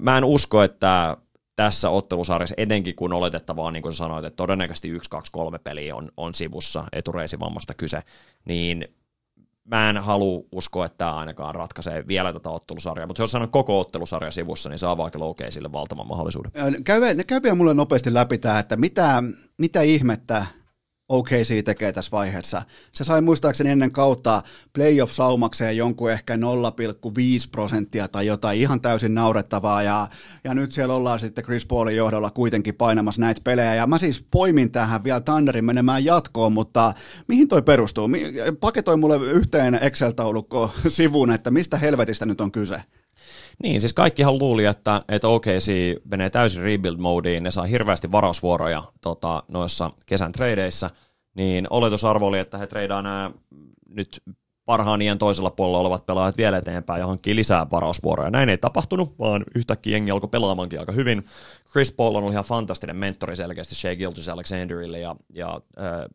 mä 0.00 0.18
en 0.18 0.24
usko, 0.24 0.62
että 0.62 1.16
tässä 1.56 1.90
ottelusarjassa, 1.90 2.54
etenkin 2.58 2.94
kun 2.94 3.12
oletettavaa, 3.12 3.70
niin 3.70 3.82
kuin 3.82 3.92
sanoit, 3.92 4.24
että 4.24 4.36
todennäköisesti 4.36 4.88
1, 4.88 5.10
2, 5.10 5.32
3 5.32 5.58
peliä 5.58 5.96
on, 5.96 6.10
on 6.16 6.34
sivussa 6.34 6.84
etureisivammasta 6.92 7.74
kyse, 7.74 8.02
niin 8.44 8.94
mä 9.64 9.90
en 9.90 9.96
halua 9.96 10.44
uskoa, 10.52 10.86
että 10.86 10.98
tämä 10.98 11.16
ainakaan 11.16 11.54
ratkaisee 11.54 12.06
vielä 12.06 12.32
tätä 12.32 12.50
ottelusarjaa, 12.50 13.06
mutta 13.06 13.22
jos 13.22 13.30
sanon 13.30 13.50
koko 13.50 13.80
ottelusarja 13.80 14.30
sivussa, 14.30 14.68
niin 14.68 14.78
saa 14.78 14.96
vaikka 14.96 15.18
sille 15.50 15.72
valtavan 15.72 16.08
mahdollisuuden. 16.08 16.52
Käy, 16.84 17.00
käy 17.26 17.42
vielä 17.42 17.54
mulle 17.54 17.74
nopeasti 17.74 18.14
läpi 18.14 18.38
tämä, 18.38 18.58
että 18.58 18.76
mitä, 18.76 19.22
mitä 19.58 19.82
ihmettä 19.82 20.46
OKC 21.08 21.64
tekee 21.64 21.92
tässä 21.92 22.10
vaiheessa. 22.10 22.62
Se 22.92 23.04
sai 23.04 23.22
muistaakseni 23.22 23.70
ennen 23.70 23.92
kautta 23.92 24.42
playoff-saumakseen 24.72 25.76
jonkun 25.76 26.10
ehkä 26.10 26.36
0,5 26.36 26.40
prosenttia 27.52 28.08
tai 28.08 28.26
jotain 28.26 28.60
ihan 28.60 28.80
täysin 28.80 29.14
naurettavaa, 29.14 29.82
ja, 29.82 30.08
ja 30.44 30.54
nyt 30.54 30.72
siellä 30.72 30.94
ollaan 30.94 31.20
sitten 31.20 31.44
Chris 31.44 31.66
Paulin 31.66 31.96
johdolla 31.96 32.30
kuitenkin 32.30 32.74
painamassa 32.74 33.20
näitä 33.20 33.40
pelejä, 33.44 33.74
ja 33.74 33.86
mä 33.86 33.98
siis 33.98 34.24
poimin 34.30 34.70
tähän 34.70 35.04
vielä 35.04 35.20
Thunderin 35.20 35.64
menemään 35.64 36.04
jatkoon, 36.04 36.52
mutta 36.52 36.92
mihin 37.28 37.48
toi 37.48 37.62
perustuu? 37.62 38.08
Paketoi 38.60 38.96
mulle 38.96 39.16
yhteen 39.16 39.74
Excel-taulukko 39.74 40.70
sivuun, 40.88 41.30
että 41.30 41.50
mistä 41.50 41.78
helvetistä 41.78 42.26
nyt 42.26 42.40
on 42.40 42.52
kyse? 42.52 42.82
Niin, 43.62 43.80
siis 43.80 43.92
kaikkihan 43.92 44.38
luuli, 44.38 44.64
että, 44.64 45.02
että 45.08 45.28
OKC 45.28 45.96
menee 46.04 46.30
täysin 46.30 46.62
rebuild-moodiin, 46.62 47.42
ne 47.42 47.50
saa 47.50 47.64
hirveästi 47.64 48.12
varausvuoroja 48.12 48.82
tota, 49.00 49.42
noissa 49.48 49.90
kesän 50.06 50.32
treideissä, 50.32 50.90
niin 51.34 51.66
oletusarvo 51.70 52.26
oli, 52.26 52.38
että 52.38 52.58
he 52.58 52.66
treidaa 52.66 53.02
nämä 53.02 53.30
nyt 53.88 54.22
parhaan 54.64 55.02
iän 55.02 55.18
toisella 55.18 55.50
puolella 55.50 55.78
olevat 55.78 56.06
pelaajat 56.06 56.36
vielä 56.36 56.56
eteenpäin 56.56 57.00
ja 57.00 57.06
hankkii 57.06 57.36
lisää 57.36 57.66
varausvuoroja. 57.70 58.30
Näin 58.30 58.48
ei 58.48 58.58
tapahtunut, 58.58 59.18
vaan 59.18 59.44
yhtäkkiä 59.54 59.92
jengi 59.92 60.10
alkoi 60.10 60.28
pelaamankin 60.28 60.80
aika 60.80 60.92
hyvin. 60.92 61.24
Chris 61.72 61.92
Paul 61.92 62.14
on 62.14 62.18
ollut 62.18 62.32
ihan 62.32 62.44
fantastinen 62.44 62.96
mentori 62.96 63.36
selkeästi 63.36 63.74
Shea 63.74 63.96
Gilgis 63.96 64.28
Alexanderille 64.28 64.98
ja, 64.98 65.16
ja 65.34 65.60
äh, 65.78 66.06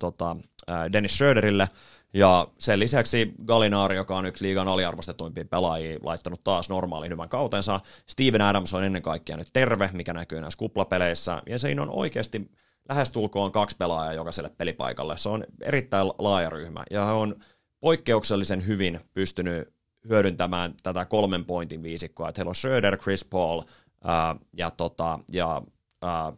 tota, 0.00 0.36
äh, 0.70 0.92
Dennis 0.92 1.14
Schröderille, 1.14 1.68
ja 2.14 2.48
sen 2.58 2.80
lisäksi 2.80 3.34
Galinaari, 3.46 3.96
joka 3.96 4.16
on 4.16 4.26
yksi 4.26 4.44
liigan 4.44 4.68
aliarvostetuimpia 4.68 5.44
pelaajia, 5.44 5.98
laittanut 6.02 6.44
taas 6.44 6.68
normaalin 6.68 7.12
hyvän 7.12 7.28
kautensa. 7.28 7.80
Steven 8.06 8.40
Adams 8.40 8.74
on 8.74 8.84
ennen 8.84 9.02
kaikkea 9.02 9.36
nyt 9.36 9.48
terve, 9.52 9.90
mikä 9.92 10.12
näkyy 10.12 10.40
näissä 10.40 10.58
kuplapeleissä. 10.58 11.42
Ja 11.46 11.58
siinä 11.58 11.82
on 11.82 11.90
oikeasti 11.90 12.50
lähestulkoon 12.88 13.52
kaksi 13.52 13.76
pelaajaa 13.76 14.12
jokaiselle 14.12 14.50
pelipaikalle. 14.58 15.16
Se 15.16 15.28
on 15.28 15.44
erittäin 15.62 16.06
laaja 16.18 16.50
ryhmä 16.50 16.84
ja 16.90 17.04
he 17.04 17.12
on 17.12 17.36
poikkeuksellisen 17.80 18.66
hyvin 18.66 19.00
pystynyt 19.14 19.68
hyödyntämään 20.08 20.74
tätä 20.82 21.04
kolmen 21.04 21.44
pointin 21.44 21.82
viisikkoa, 21.82 22.28
että 22.28 22.38
heillä 22.38 22.48
on 22.48 22.54
Schröder, 22.54 22.96
Chris 22.96 23.24
Paul 23.24 23.62
ää, 24.04 24.36
ja, 24.56 24.70
tota, 24.70 25.18
ja 25.32 25.62
ää, 26.02 26.32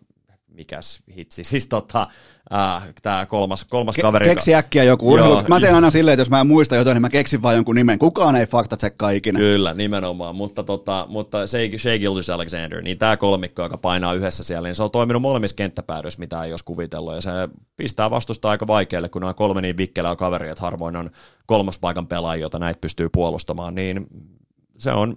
mikäs 0.54 1.00
hitsi, 1.16 1.44
siis 1.50 1.66
tota, 1.66 2.06
äh, 2.54 2.88
tämä 3.02 3.26
kolmas, 3.26 3.64
kolmas 3.64 3.98
Ke- 3.98 4.02
kaveri. 4.02 4.28
Keksi 4.28 4.54
äkkiä 4.54 4.84
joku 4.84 5.12
urheilu. 5.12 5.34
Joo, 5.34 5.44
mä 5.48 5.60
teen 5.60 5.74
aina 5.74 5.90
silleen, 5.90 6.12
että 6.12 6.20
jos 6.20 6.30
mä 6.30 6.40
en 6.40 6.46
muista 6.46 6.76
jotain, 6.76 6.94
niin 6.94 7.02
mä 7.02 7.08
keksin 7.08 7.42
vaan 7.42 7.54
jonkun 7.54 7.74
nimen. 7.74 7.98
Kukaan 7.98 8.36
ei 8.36 8.46
faktatsekkaa 8.46 9.10
ikinä. 9.10 9.38
Kyllä, 9.38 9.74
nimenomaan. 9.74 10.36
Mutta, 10.36 10.62
tota, 10.62 11.06
mutta 11.08 11.38
Shea 11.46 11.98
Gilders 11.98 12.30
Alexander, 12.30 12.82
niin 12.82 12.98
tämä 12.98 13.16
kolmikko, 13.16 13.62
joka 13.62 13.78
painaa 13.78 14.14
yhdessä 14.14 14.44
siellä, 14.44 14.68
niin 14.68 14.74
se 14.74 14.82
on 14.82 14.90
toiminut 14.90 15.22
molemmissa 15.22 15.56
kenttäpäädyissä, 15.56 16.20
mitä 16.20 16.44
ei 16.44 16.52
olisi 16.52 16.64
kuvitellut. 16.64 17.14
Ja 17.14 17.20
se 17.20 17.30
pistää 17.76 18.10
vastusta 18.10 18.50
aika 18.50 18.66
vaikealle, 18.66 19.08
kun 19.08 19.20
nämä 19.22 19.34
kolme 19.34 19.60
niin 19.60 19.76
vikkelää 19.76 20.16
kaveri, 20.16 20.48
että 20.48 20.62
harvoin 20.62 20.96
on 20.96 21.10
kolmospaikan 21.46 22.06
pelaajia, 22.06 22.42
jota 22.42 22.58
näitä 22.58 22.80
pystyy 22.80 23.08
puolustamaan. 23.08 23.74
Niin 23.74 24.06
se 24.78 24.92
on 24.92 25.16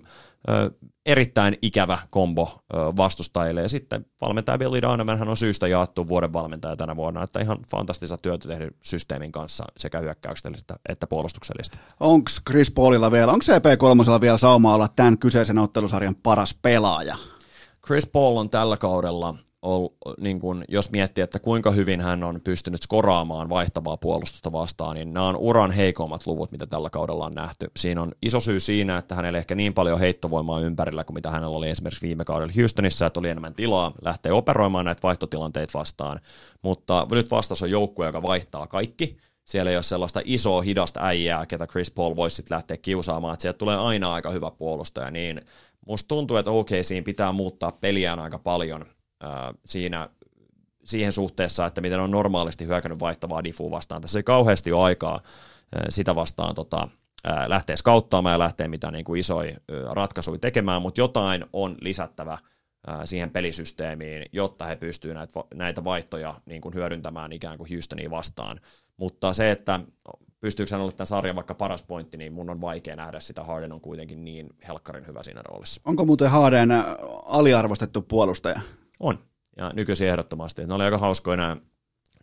erittäin 1.05 1.57
ikävä 1.61 1.97
kombo 2.09 2.63
vastustajille. 2.73 3.61
Ja 3.61 3.69
sitten 3.69 4.05
valmentaja 4.21 4.57
Billy 4.57 4.81
Donovan 4.81 5.29
on 5.29 5.37
syystä 5.37 5.67
jaettu 5.67 6.09
vuoden 6.09 6.33
valmentaja 6.33 6.75
tänä 6.75 6.95
vuonna, 6.95 7.23
että 7.23 7.41
ihan 7.41 7.57
fantastista 7.71 8.17
työtä 8.17 8.47
tehnyt 8.47 8.75
systeemin 8.83 9.31
kanssa 9.31 9.65
sekä 9.77 9.99
hyökkäyksellistä 9.99 10.75
että 10.89 11.07
puolustuksellista. 11.07 11.77
Onko 11.99 12.29
Chris 12.49 12.71
Paulilla 12.71 13.11
vielä, 13.11 13.31
onko 13.31 13.45
CP3 13.45 14.21
vielä 14.21 14.37
sauma 14.37 14.75
olla 14.75 14.87
tämän 14.87 15.17
kyseisen 15.17 15.57
ottelusarjan 15.57 16.15
paras 16.15 16.53
pelaaja? 16.61 17.15
Chris 17.85 18.07
Paul 18.07 18.37
on 18.37 18.49
tällä 18.49 18.77
kaudella 18.77 19.35
ol, 19.63 19.87
niin 20.19 20.39
kun, 20.39 20.63
jos 20.69 20.91
miettii, 20.91 21.23
että 21.23 21.39
kuinka 21.39 21.71
hyvin 21.71 22.01
hän 22.01 22.23
on 22.23 22.41
pystynyt 22.43 22.81
skoraamaan 22.81 23.49
vaihtavaa 23.49 23.97
puolustusta 23.97 24.51
vastaan, 24.51 24.95
niin 24.95 25.13
nämä 25.13 25.27
on 25.27 25.37
uran 25.37 25.71
heikommat 25.71 26.27
luvut, 26.27 26.51
mitä 26.51 26.67
tällä 26.67 26.89
kaudella 26.89 27.25
on 27.25 27.33
nähty. 27.33 27.71
Siinä 27.77 28.01
on 28.01 28.11
iso 28.21 28.39
syy 28.39 28.59
siinä, 28.59 28.97
että 28.97 29.15
hänellä 29.15 29.39
ehkä 29.39 29.55
niin 29.55 29.73
paljon 29.73 29.99
heittovoimaa 29.99 30.59
ympärillä 30.59 31.03
kuin 31.03 31.15
mitä 31.15 31.31
hänellä 31.31 31.57
oli 31.57 31.69
esimerkiksi 31.69 32.07
viime 32.07 32.25
kaudella 32.25 32.53
Houstonissa, 32.57 33.05
että 33.05 33.19
oli 33.19 33.29
enemmän 33.29 33.53
tilaa 33.53 33.91
lähteä 34.01 34.35
operoimaan 34.35 34.85
näitä 34.85 35.03
vaihtotilanteita 35.03 35.79
vastaan. 35.79 36.19
Mutta 36.61 37.07
nyt 37.11 37.31
vastas 37.31 37.61
on 37.61 37.71
joukkue, 37.71 38.05
joka 38.05 38.21
vaihtaa 38.21 38.67
kaikki. 38.67 39.17
Siellä 39.43 39.71
ei 39.71 39.77
ole 39.77 39.83
sellaista 39.83 40.21
isoa 40.25 40.61
hidasta 40.61 40.99
äijää, 41.03 41.45
ketä 41.45 41.67
Chris 41.67 41.91
Paul 41.91 42.15
voisi 42.15 42.35
sitten 42.35 42.55
lähteä 42.55 42.77
kiusaamaan, 42.77 43.33
että 43.33 43.41
sieltä 43.41 43.57
tulee 43.57 43.77
aina 43.77 44.13
aika 44.13 44.29
hyvä 44.29 44.51
puolustaja, 44.51 45.11
niin 45.11 45.41
musta 45.87 46.07
tuntuu, 46.07 46.37
että 46.37 46.51
okei, 46.51 46.83
siinä 46.83 47.03
pitää 47.03 47.31
muuttaa 47.31 47.71
peliään 47.71 48.19
aika 48.19 48.39
paljon 48.39 48.85
siinä 49.65 50.09
siihen 50.83 51.11
suhteessa, 51.11 51.65
että 51.65 51.81
miten 51.81 51.99
on 51.99 52.11
normaalisti 52.11 52.65
hyökännyt 52.65 52.99
vaihtavaa 52.99 53.43
diffua 53.43 53.71
vastaan. 53.71 54.01
Tässä 54.01 54.19
ei 54.19 54.23
kauheasti 54.23 54.71
ole 54.71 54.83
aikaa 54.83 55.21
sitä 55.89 56.15
vastaan 56.15 56.55
tota, 56.55 56.87
lähteä 57.47 57.75
skauttaamaan 57.75 58.33
ja 58.33 58.39
lähteä 58.39 58.67
mitään 58.67 58.93
niin 58.93 59.05
kuin 59.05 59.19
isoja 59.19 59.57
ratkaisuja 59.91 60.39
tekemään, 60.39 60.81
mutta 60.81 61.01
jotain 61.01 61.45
on 61.53 61.75
lisättävä 61.81 62.37
siihen 63.05 63.29
pelisysteemiin, 63.29 64.25
jotta 64.31 64.65
he 64.65 64.75
pystyvät 64.75 65.29
näitä, 65.53 65.83
vaihtoja 65.83 66.41
niin 66.45 66.61
kuin 66.61 66.75
hyödyntämään 66.75 67.31
ikään 67.31 67.57
kuin 67.57 67.69
Houstonia 67.73 68.11
vastaan. 68.11 68.59
Mutta 68.97 69.33
se, 69.33 69.51
että 69.51 69.79
pystyykö 70.39 70.75
hän 70.75 70.81
olemaan 70.81 70.97
tämän 70.97 71.07
sarjan 71.07 71.35
vaikka 71.35 71.55
paras 71.55 71.83
pointti, 71.83 72.17
niin 72.17 72.33
mun 72.33 72.49
on 72.49 72.61
vaikea 72.61 72.95
nähdä 72.95 73.19
sitä. 73.19 73.43
Harden 73.43 73.71
on 73.71 73.81
kuitenkin 73.81 74.25
niin 74.25 74.49
helkkarin 74.67 75.07
hyvä 75.07 75.23
siinä 75.23 75.41
roolissa. 75.41 75.81
Onko 75.85 76.05
muuten 76.05 76.29
Harden 76.29 76.69
aliarvostettu 77.25 78.01
puolustaja? 78.01 78.61
On. 79.03 79.19
Ja 79.57 79.71
nykyisin 79.75 80.07
ehdottomasti. 80.07 80.65
Ne 80.65 80.73
oli 80.73 80.83
aika 80.83 80.97
hauskoja 80.97 81.37
nämä 81.37 81.57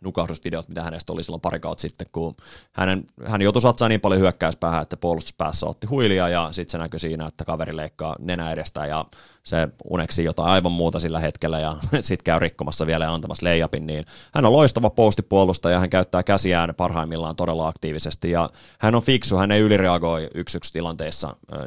nukahdusvideot, 0.01 0.67
mitä 0.67 0.83
hänestä 0.83 1.13
oli 1.13 1.23
silloin 1.23 1.41
pari 1.41 1.59
kautta 1.59 1.81
sitten, 1.81 2.07
kun 2.11 2.35
hänen, 2.71 3.03
hän 3.25 3.41
joutui 3.41 3.61
satsaa 3.61 3.89
niin 3.89 4.01
paljon 4.01 4.21
hyökkäyspäähän, 4.21 4.81
että 4.81 4.97
puolustuspäässä 4.97 5.65
otti 5.65 5.87
huilia 5.87 6.29
ja 6.29 6.47
sitten 6.51 6.71
se 6.71 6.77
näkyi 6.77 6.99
siinä, 6.99 7.27
että 7.27 7.45
kaveri 7.45 7.75
leikkaa 7.75 8.15
nenä 8.19 8.51
edestä 8.51 8.85
ja 8.85 9.05
se 9.43 9.67
uneksi 9.83 10.23
jotain 10.23 10.49
aivan 10.49 10.71
muuta 10.71 10.99
sillä 10.99 11.19
hetkellä 11.19 11.59
ja 11.59 11.77
sitten 11.99 12.23
käy 12.23 12.39
rikkomassa 12.39 12.87
vielä 12.87 13.05
ja 13.05 13.13
antamassa 13.13 13.45
leijapin, 13.45 13.87
niin 13.87 14.05
hän 14.33 14.45
on 14.45 14.53
loistava 14.53 14.89
postipuolustaja, 14.89 15.79
hän 15.79 15.89
käyttää 15.89 16.23
käsiään 16.23 16.75
parhaimmillaan 16.77 17.35
todella 17.35 17.67
aktiivisesti 17.67 18.31
ja 18.31 18.49
hän 18.79 18.95
on 18.95 19.03
fiksu, 19.03 19.37
hän 19.37 19.51
ei 19.51 19.61
ylireagoi 19.61 20.29
yksi 20.35 20.57
yksi 20.57 20.79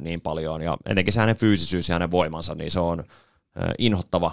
niin 0.01 0.21
paljon 0.21 0.63
ja 0.63 0.77
etenkin 0.87 1.13
se 1.13 1.21
hänen 1.21 1.37
fyysisyys 1.37 1.89
ja 1.89 1.95
hänen 1.95 2.11
voimansa, 2.11 2.55
niin 2.55 2.71
se 2.71 2.81
on 2.81 3.05
inhottava 3.79 4.33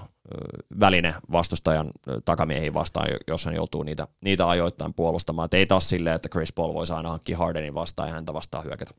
väline 0.80 1.16
vastustajan 1.32 1.92
takamiehiin 2.26 2.74
vastaan, 2.74 3.08
jos 3.28 3.46
hän 3.46 3.56
joutuu 3.56 3.84
niitä, 3.84 4.08
niitä 4.22 4.50
ajoittain 4.50 4.94
puolustamaan. 4.94 5.46
Et 5.46 5.54
ei 5.54 5.66
taas 5.66 5.90
silleen, 5.90 6.16
että 6.16 6.30
Chris 6.30 6.54
Paul 6.54 6.74
voisi 6.74 6.94
aina 6.94 7.10
hankkia 7.10 7.38
Hardenin 7.38 7.74
vastaan 7.74 8.10
ja 8.10 8.16
häntä 8.16 8.34
vastaan 8.34 8.64
hyökätä. 8.64 8.92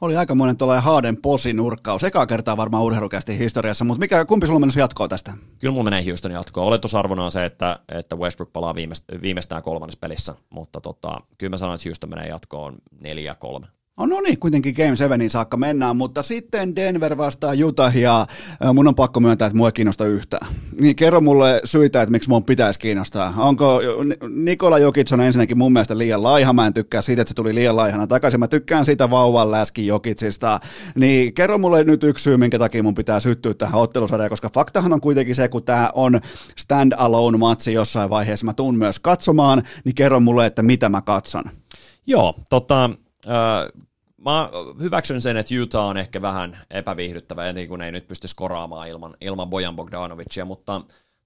Oli 0.00 0.16
aika 0.16 0.34
monen 0.34 0.56
tuollainen 0.56 0.84
Harden 0.84 1.16
posinurkkaus. 1.16 2.04
Ekaa 2.04 2.26
kertaa 2.26 2.56
varmaan 2.56 2.84
urheilukästi 2.84 3.38
historiassa, 3.38 3.84
mutta 3.84 4.00
mikä, 4.00 4.24
kumpi 4.24 4.46
sulla 4.46 4.60
menisi 4.60 4.80
jatkoa 4.80 5.08
tästä? 5.08 5.32
Kyllä 5.58 5.72
mulla 5.72 5.90
menee 5.90 6.04
Houston 6.04 6.32
jatkoa. 6.32 6.64
Oletusarvona 6.64 7.24
on 7.24 7.32
se, 7.32 7.44
että, 7.44 7.78
että 7.88 8.16
Westbrook 8.16 8.52
palaa 8.52 8.74
viimeistään 9.22 9.62
kolmannessa 9.62 9.98
pelissä, 10.00 10.34
mutta 10.50 10.80
tota, 10.80 11.20
kyllä 11.38 11.50
mä 11.50 11.56
sanoin, 11.56 11.74
että 11.74 11.88
Houston 11.88 12.10
menee 12.10 12.26
jatkoon 12.28 12.76
4-3. 13.62 13.66
Oh, 14.00 14.08
no 14.08 14.20
niin, 14.20 14.38
kuitenkin 14.38 14.74
Game 14.74 14.96
7 14.96 15.30
saakka 15.30 15.56
mennään, 15.56 15.96
mutta 15.96 16.22
sitten 16.22 16.76
Denver 16.76 17.16
vastaa 17.16 17.52
Utah 17.64 17.96
ja 17.96 18.26
mun 18.74 18.88
on 18.88 18.94
pakko 18.94 19.20
myöntää, 19.20 19.46
että 19.46 19.56
mua 19.56 19.68
ei 19.68 19.72
kiinnosta 19.72 20.06
yhtään. 20.06 20.46
Niin 20.80 20.96
kerro 20.96 21.20
mulle 21.20 21.60
syitä, 21.64 22.02
että 22.02 22.10
miksi 22.10 22.28
mun 22.28 22.44
pitäisi 22.44 22.80
kiinnostaa. 22.80 23.34
Onko 23.36 23.80
Nikola 24.28 24.78
Jokic 24.78 25.12
on 25.12 25.20
ensinnäkin 25.20 25.58
mun 25.58 25.72
mielestä 25.72 25.98
liian 25.98 26.22
laiha, 26.22 26.52
mä 26.52 26.66
en 26.66 26.74
tykkää 26.74 27.02
siitä, 27.02 27.22
että 27.22 27.28
se 27.28 27.34
tuli 27.34 27.54
liian 27.54 27.76
laihana 27.76 28.06
takaisin, 28.06 28.40
mä 28.40 28.48
tykkään 28.48 28.84
siitä 28.84 29.10
vauvan 29.10 29.50
läski 29.50 29.86
Jokicista. 29.86 30.60
Niin 30.94 31.34
kerro 31.34 31.58
mulle 31.58 31.84
nyt 31.84 32.04
yksi 32.04 32.22
syy, 32.22 32.36
minkä 32.36 32.58
takia 32.58 32.82
mun 32.82 32.94
pitää 32.94 33.20
syttyä 33.20 33.54
tähän 33.54 33.80
ottelusarjaan, 33.80 34.30
koska 34.30 34.50
faktahan 34.54 34.92
on 34.92 35.00
kuitenkin 35.00 35.34
se, 35.34 35.48
kun 35.48 35.62
tämä 35.62 35.90
on 35.94 36.20
stand-alone 36.56 37.38
matsi 37.38 37.72
jossain 37.72 38.10
vaiheessa, 38.10 38.46
mä 38.46 38.52
tuun 38.52 38.78
myös 38.78 38.98
katsomaan, 38.98 39.62
niin 39.84 39.94
kerro 39.94 40.20
mulle, 40.20 40.46
että 40.46 40.62
mitä 40.62 40.88
mä 40.88 41.02
katson. 41.02 41.44
Joo, 42.06 42.34
tota, 42.50 42.90
Mä 44.24 44.50
hyväksyn 44.80 45.20
sen, 45.20 45.36
että 45.36 45.54
Utah 45.62 45.84
on 45.84 45.96
ehkä 45.96 46.22
vähän 46.22 46.58
epäviihdyttävä, 46.70 47.48
etenkin 47.48 47.68
kun 47.68 47.82
ei 47.82 47.92
nyt 47.92 48.08
pysty 48.08 48.28
skoraamaan 48.28 48.88
ilman, 48.88 49.16
ilman 49.20 49.50
Bojan 49.50 49.76
Bogdanovicia, 49.76 50.44
mutta 50.44 50.80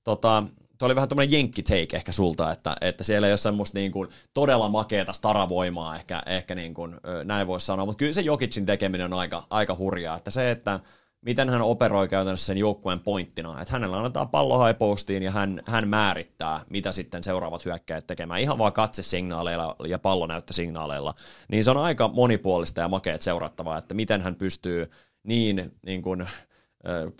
tota, 0.04 0.42
Tuo 0.78 0.86
oli 0.86 0.94
vähän 0.96 1.08
jenkki 1.28 1.62
take 1.62 1.96
ehkä 1.96 2.12
sulta, 2.12 2.52
että, 2.52 2.76
että 2.80 3.04
siellä 3.04 3.26
ei 3.26 3.30
ole 3.30 3.36
semmoista 3.36 3.78
niin 3.78 3.92
kuin 3.92 4.08
todella 4.34 4.68
makeata 4.68 5.12
staravoimaa, 5.12 5.96
ehkä, 5.96 6.22
ehkä 6.26 6.54
niin 6.54 6.74
kuin, 6.74 6.96
näin 7.24 7.46
voisi 7.46 7.66
sanoa, 7.66 7.86
mutta 7.86 7.98
kyllä 7.98 8.12
se 8.12 8.20
Jokicin 8.20 8.66
tekeminen 8.66 9.12
on 9.12 9.18
aika, 9.18 9.46
aika 9.50 9.76
hurjaa, 9.76 10.16
että 10.16 10.30
se, 10.30 10.50
että 10.50 10.80
miten 11.24 11.50
hän 11.50 11.62
operoi 11.62 12.08
käytännössä 12.08 12.46
sen 12.46 12.58
joukkueen 12.58 13.00
pointtina, 13.00 13.60
että 13.60 13.72
hänellä 13.72 13.96
annetaan 13.96 14.28
pallo 14.28 14.66
high 14.66 14.78
postiin 14.78 15.22
ja 15.22 15.30
hän, 15.30 15.62
hän 15.66 15.88
määrittää, 15.88 16.60
mitä 16.70 16.92
sitten 16.92 17.24
seuraavat 17.24 17.64
hyökkäjät 17.64 18.06
tekemään, 18.06 18.40
ihan 18.40 18.58
vaan 18.58 18.72
katsesignaaleilla 18.72 19.76
ja 19.86 19.98
pallonäyttösignaaleilla, 19.98 21.12
niin 21.48 21.64
se 21.64 21.70
on 21.70 21.76
aika 21.76 22.08
monipuolista 22.08 22.80
ja 22.80 22.88
makeet 22.88 23.22
seurattavaa, 23.22 23.78
että 23.78 23.94
miten 23.94 24.20
hän 24.20 24.34
pystyy 24.34 24.90
niin, 25.22 25.72
niin 25.86 26.02
kuin, 26.02 26.26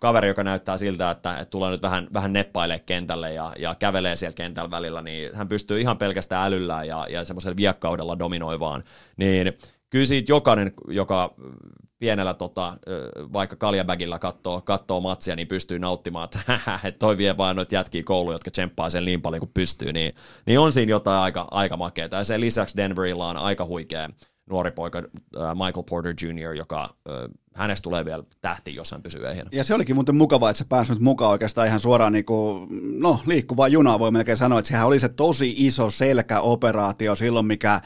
kaveri, 0.01 0.29
joka 0.29 0.45
näyttää 0.45 0.79
siltä, 0.79 1.11
että, 1.11 1.33
että 1.33 1.45
tulee 1.45 1.71
nyt 1.71 1.83
vähän, 1.83 2.09
vähän 2.15 2.33
neppailee 2.33 2.79
kentälle 2.79 3.33
ja, 3.33 3.53
ja 3.59 3.75
kävelee 3.75 4.17
siellä 4.17 4.35
kentällä 4.35 4.71
välillä, 4.71 5.03
niin 5.03 5.35
hän 5.35 5.49
pystyy 5.49 5.81
ihan 5.81 5.99
pelkästään 5.99 6.47
älyllä 6.47 6.85
ja, 6.85 7.07
ja 7.11 7.25
semmoisella 7.25 7.57
viekkaudella 7.57 8.19
dominoivaan, 8.19 8.85
niin 9.17 9.53
kyllä 9.91 10.07
siitä 10.07 10.33
jokainen, 10.33 10.73
joka 10.89 11.35
pienellä 12.05 12.35
tota, 12.35 12.75
vaikka 13.33 13.57
kaljabägillä 13.57 14.19
katsoo, 14.19 14.61
katsoo 14.61 15.01
matsia, 15.01 15.37
niin 15.37 15.49
pystyy 15.49 15.79
nauttimaan, 15.79 16.25
että 16.25 16.41
toi 16.99 17.17
vie 17.19 17.37
vaan 17.37 17.57
noita 17.57 17.75
jätkiä 17.75 18.03
kouluun, 18.03 18.35
jotka 18.35 18.51
tsemppaa 18.51 18.91
sen 18.91 19.05
niin 19.05 19.23
paljon 19.23 19.41
kuin 19.41 19.51
pystyy, 19.55 19.93
niin, 19.93 20.13
niin 20.47 20.59
on 20.59 20.73
siinä 20.73 20.91
jotain 20.91 21.21
aika, 21.21 21.49
aika 21.51 21.77
makeaa. 21.77 22.09
Ja 22.13 22.25
sen 22.25 22.41
lisäksi 22.41 22.77
Denverilla 22.77 23.29
on 23.29 23.37
aika 23.37 23.65
huikea 23.65 24.11
nuori 24.51 24.71
poika 24.71 25.03
Michael 25.55 25.85
Porter 25.91 26.15
Jr., 26.23 26.55
joka 26.55 26.95
hänestä 27.55 27.83
tulee 27.83 28.05
vielä 28.05 28.25
tähti, 28.41 28.75
jos 28.75 28.93
hän 28.93 29.03
pysyy 29.03 29.29
ehjänä. 29.29 29.51
Ja 29.53 29.65
se 29.65 29.75
olikin 29.75 29.97
muuten 29.97 30.17
mukava, 30.17 30.51
että 30.51 30.59
se 30.59 30.65
pääsi 30.69 30.93
nyt 30.93 31.03
mukaan 31.03 31.31
oikeastaan 31.31 31.67
ihan 31.67 31.81
suoraan 31.81 32.13
niin 32.13 32.25
kuin, 32.25 32.69
no, 33.01 33.21
liikkuvaa 33.27 33.69
junaa, 33.69 33.99
voi 33.99 34.11
melkein 34.11 34.37
sanoa, 34.37 34.59
että 34.59 34.69
sehän 34.69 34.87
oli 34.87 35.01
se 35.01 35.09
tosi 35.09 35.55
iso 35.57 35.91
selkäoperaatio 35.91 37.17
silloin, 37.17 37.47
mikä 37.47 37.75
äh, 37.75 37.83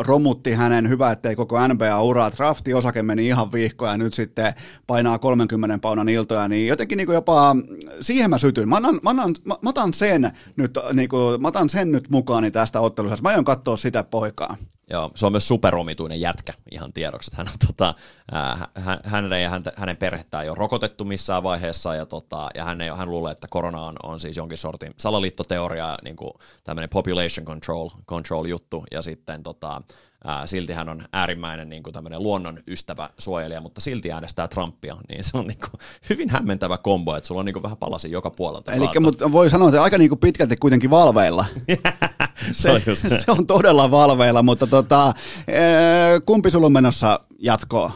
romutti 0.00 0.52
hänen, 0.52 0.88
hyvä, 0.88 1.10
ettei 1.10 1.36
koko 1.36 1.68
NBA-uraa, 1.68 2.30
drafti-osake 2.36 3.02
meni 3.02 3.26
ihan 3.26 3.52
vihkoja 3.52 3.90
ja 3.90 3.98
nyt 3.98 4.14
sitten 4.14 4.54
painaa 4.86 5.18
30 5.18 5.78
paunan 5.78 6.08
iltoja, 6.08 6.48
niin 6.48 6.68
jotenkin 6.68 6.96
niin 6.96 7.06
kuin 7.06 7.14
jopa 7.14 7.56
siihen 8.00 8.30
mä 8.30 8.38
sytyin. 8.38 8.68
Mä, 8.68 8.76
annan, 8.76 9.00
mä, 9.02 9.10
annan, 9.10 9.34
mä, 9.44 9.54
mä 9.62 9.70
otan 9.70 9.94
sen 9.94 10.32
nyt, 10.56 10.78
niin 10.92 11.08
kuin, 11.08 11.42
mä 11.42 11.48
otan 11.48 11.70
sen 11.70 11.92
nyt 11.92 12.10
mukaani 12.10 12.50
tästä 12.50 12.80
ottelussa. 12.80 13.22
Mä 13.22 13.28
aion 13.28 13.44
katsoa 13.44 13.76
sitä 13.76 14.02
poikaa. 14.02 14.56
Joo, 14.90 15.10
se 15.14 15.26
on 15.26 15.32
myös 15.32 15.48
superomituinen 15.48 16.20
jätkä 16.20 16.52
ihan 16.70 16.92
tiedoksi, 16.92 17.30
että 17.30 17.36
hän 17.36 17.52
on 17.52 17.66
tota, 17.66 17.94
äh, 18.34 18.75
hän, 18.76 19.00
hän 19.04 19.32
ei 19.32 19.44
häntä, 19.44 19.72
hänen 19.76 19.96
perhettään 19.96 20.44
ei 20.44 20.50
ole 20.50 20.58
rokotettu 20.58 21.04
missään 21.04 21.42
vaiheessa, 21.42 21.94
ja, 21.94 22.06
tota, 22.06 22.48
ja 22.54 22.64
hän, 22.64 22.80
ei, 22.80 22.90
hän 22.96 23.10
luulee, 23.10 23.32
että 23.32 23.46
korona 23.50 23.80
on, 23.80 23.96
on 24.02 24.20
siis 24.20 24.36
jonkin 24.36 24.58
sortin 24.58 24.94
salaliittoteoria, 24.96 25.96
niin 26.04 26.16
kuin 26.16 26.30
tämmöinen 26.64 26.90
population 26.90 27.46
control, 27.46 27.88
control 28.08 28.44
juttu, 28.44 28.84
ja 28.90 29.02
sitten 29.02 29.42
tota, 29.42 29.82
ää, 30.24 30.46
silti 30.46 30.72
hän 30.72 30.88
on 30.88 31.08
äärimmäinen 31.12 31.68
niin 31.68 31.82
kuin 31.82 31.94
tämmöinen 31.94 32.22
luonnon 32.22 32.58
ystävä 32.66 33.10
suojelija, 33.18 33.60
mutta 33.60 33.80
silti 33.80 34.12
äänestää 34.12 34.48
Trumpia, 34.48 34.96
niin 35.08 35.24
se 35.24 35.38
on 35.38 35.46
niin 35.46 35.58
kuin 35.58 35.80
hyvin 36.10 36.30
hämmentävä 36.30 36.78
kombo, 36.78 37.16
että 37.16 37.26
sulla 37.26 37.38
on 37.38 37.44
niin 37.44 37.52
kuin 37.54 37.62
vähän 37.62 37.78
palasi 37.78 38.10
joka 38.10 38.30
puolelta. 38.30 38.72
Eli 38.72 38.88
mutta 39.00 39.32
voi 39.32 39.50
sanoa, 39.50 39.68
että 39.68 39.82
aika 39.82 39.98
niin 39.98 40.08
kuin 40.08 40.18
pitkälti 40.18 40.56
kuitenkin 40.56 40.90
valveilla. 40.90 41.44
se, 42.52 42.70
on 42.70 42.80
se. 42.96 43.30
on 43.30 43.46
todella 43.46 43.90
valveilla, 43.90 44.42
mutta 44.42 44.66
tota, 44.66 45.14
kumpi 46.26 46.50
sulla 46.50 46.66
on 46.66 46.72
menossa 46.72 47.20
jatkoa? 47.38 47.92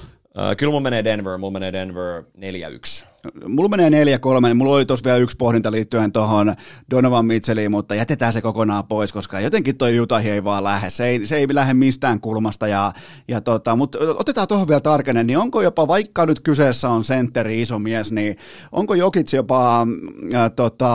Kyllä 0.56 0.70
mulla 0.70 0.80
menee 0.80 1.04
Denver, 1.04 1.38
mulla 1.38 1.52
menee 1.52 1.72
Denver 1.72 2.22
4-1. 2.38 3.09
Mulla 3.48 3.68
menee 3.68 3.90
neljä 3.90 4.18
kolme, 4.18 4.54
mulla 4.54 4.76
oli 4.76 4.86
tuossa 4.86 5.04
vielä 5.04 5.18
yksi 5.18 5.36
pohdinta 5.36 5.70
liittyen 5.70 6.12
tuohon 6.12 6.54
Donovan 6.90 7.26
Mitchelliin, 7.26 7.70
mutta 7.70 7.94
jätetään 7.94 8.32
se 8.32 8.40
kokonaan 8.40 8.86
pois, 8.86 9.12
koska 9.12 9.40
jotenkin 9.40 9.76
toi 9.76 10.00
Utah 10.00 10.26
ei 10.26 10.44
vaan 10.44 10.64
lähde, 10.64 10.90
se 10.90 11.06
ei, 11.06 11.26
se 11.26 11.36
ei 11.36 11.46
lähde 11.52 11.74
mistään 11.74 12.20
kulmasta, 12.20 12.68
ja, 12.68 12.92
ja 13.28 13.40
tota, 13.40 13.76
mutta 13.76 13.98
otetaan 14.14 14.48
tuohon 14.48 14.68
vielä 14.68 14.80
tarkenen, 14.80 15.26
niin 15.26 15.38
onko 15.38 15.62
jopa, 15.62 15.88
vaikka 15.88 16.26
nyt 16.26 16.40
kyseessä 16.40 16.88
on 16.88 17.04
sentteri 17.04 17.62
iso 17.62 17.78
mies, 17.78 18.12
niin 18.12 18.36
onko 18.72 18.94
Jokic 18.94 19.32
jopa, 19.32 19.86
äh, 20.34 20.50
tota, 20.56 20.88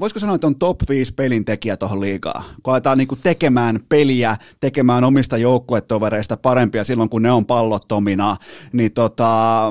voisiko 0.00 0.20
sanoa, 0.20 0.34
että 0.34 0.46
on 0.46 0.58
top 0.58 0.80
5 0.88 1.14
pelintekijä 1.14 1.76
tuohon 1.76 2.00
liikaa, 2.00 2.44
kun 2.62 2.72
aletaan 2.72 2.98
niinku 2.98 3.16
tekemään 3.16 3.80
peliä, 3.88 4.36
tekemään 4.60 5.04
omista 5.04 5.36
joukkuetovereista 5.36 6.36
parempia 6.36 6.84
silloin, 6.84 7.10
kun 7.10 7.22
ne 7.22 7.32
on 7.32 7.46
pallottomina, 7.46 8.36
niin 8.72 8.92
tota, 8.92 9.62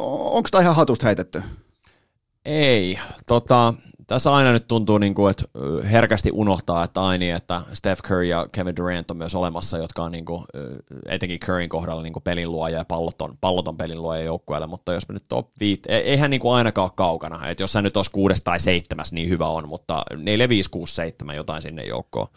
onko 0.00 0.48
tämä 0.50 0.62
ihan 0.62 0.76
hatu 0.76 0.93
hatusta 0.94 1.06
heitetty? 1.06 1.42
Ei. 2.44 2.98
Tota, 3.26 3.74
tässä 4.06 4.34
aina 4.34 4.52
nyt 4.52 4.68
tuntuu, 4.68 4.98
niin 4.98 5.14
kuin, 5.14 5.30
että 5.30 5.44
herkästi 5.90 6.30
unohtaa, 6.32 6.84
että 6.84 7.02
aini, 7.02 7.30
että 7.30 7.62
Steph 7.72 8.02
Curry 8.02 8.24
ja 8.24 8.48
Kevin 8.52 8.76
Durant 8.76 9.10
on 9.10 9.16
myös 9.16 9.34
olemassa, 9.34 9.78
jotka 9.78 10.02
on 10.02 10.12
niin 10.12 10.24
kuin, 10.24 10.44
etenkin 11.06 11.40
Curryn 11.40 11.68
kohdalla 11.68 12.02
niin 12.02 12.12
kuin 12.12 12.22
pelin 12.22 12.52
luoja 12.52 12.78
ja 12.78 12.84
palloton, 12.84 13.34
palloton 13.40 13.76
pelin 13.76 14.02
luoja 14.02 14.22
joukkueelle, 14.22 14.66
mutta 14.66 14.94
jos 14.94 15.08
me 15.08 15.12
nyt 15.12 15.24
top 15.28 15.48
5, 15.60 15.82
e, 15.88 15.96
eihän 15.96 16.30
niin 16.30 16.40
kuin 16.40 16.54
ainakaan 16.54 16.84
ole 16.84 16.92
kaukana, 16.94 17.48
että 17.48 17.62
jos 17.62 17.72
sä 17.72 17.82
nyt 17.82 17.96
olisi 17.96 18.10
kuudes 18.10 18.42
tai 18.42 18.60
seitsemäs, 18.60 19.12
niin 19.12 19.28
hyvä 19.28 19.46
on, 19.46 19.68
mutta 19.68 20.02
4, 20.16 20.48
5, 20.48 20.70
6, 20.70 20.94
7 20.94 21.36
jotain 21.36 21.62
sinne 21.62 21.84
joukkoon 21.84 22.28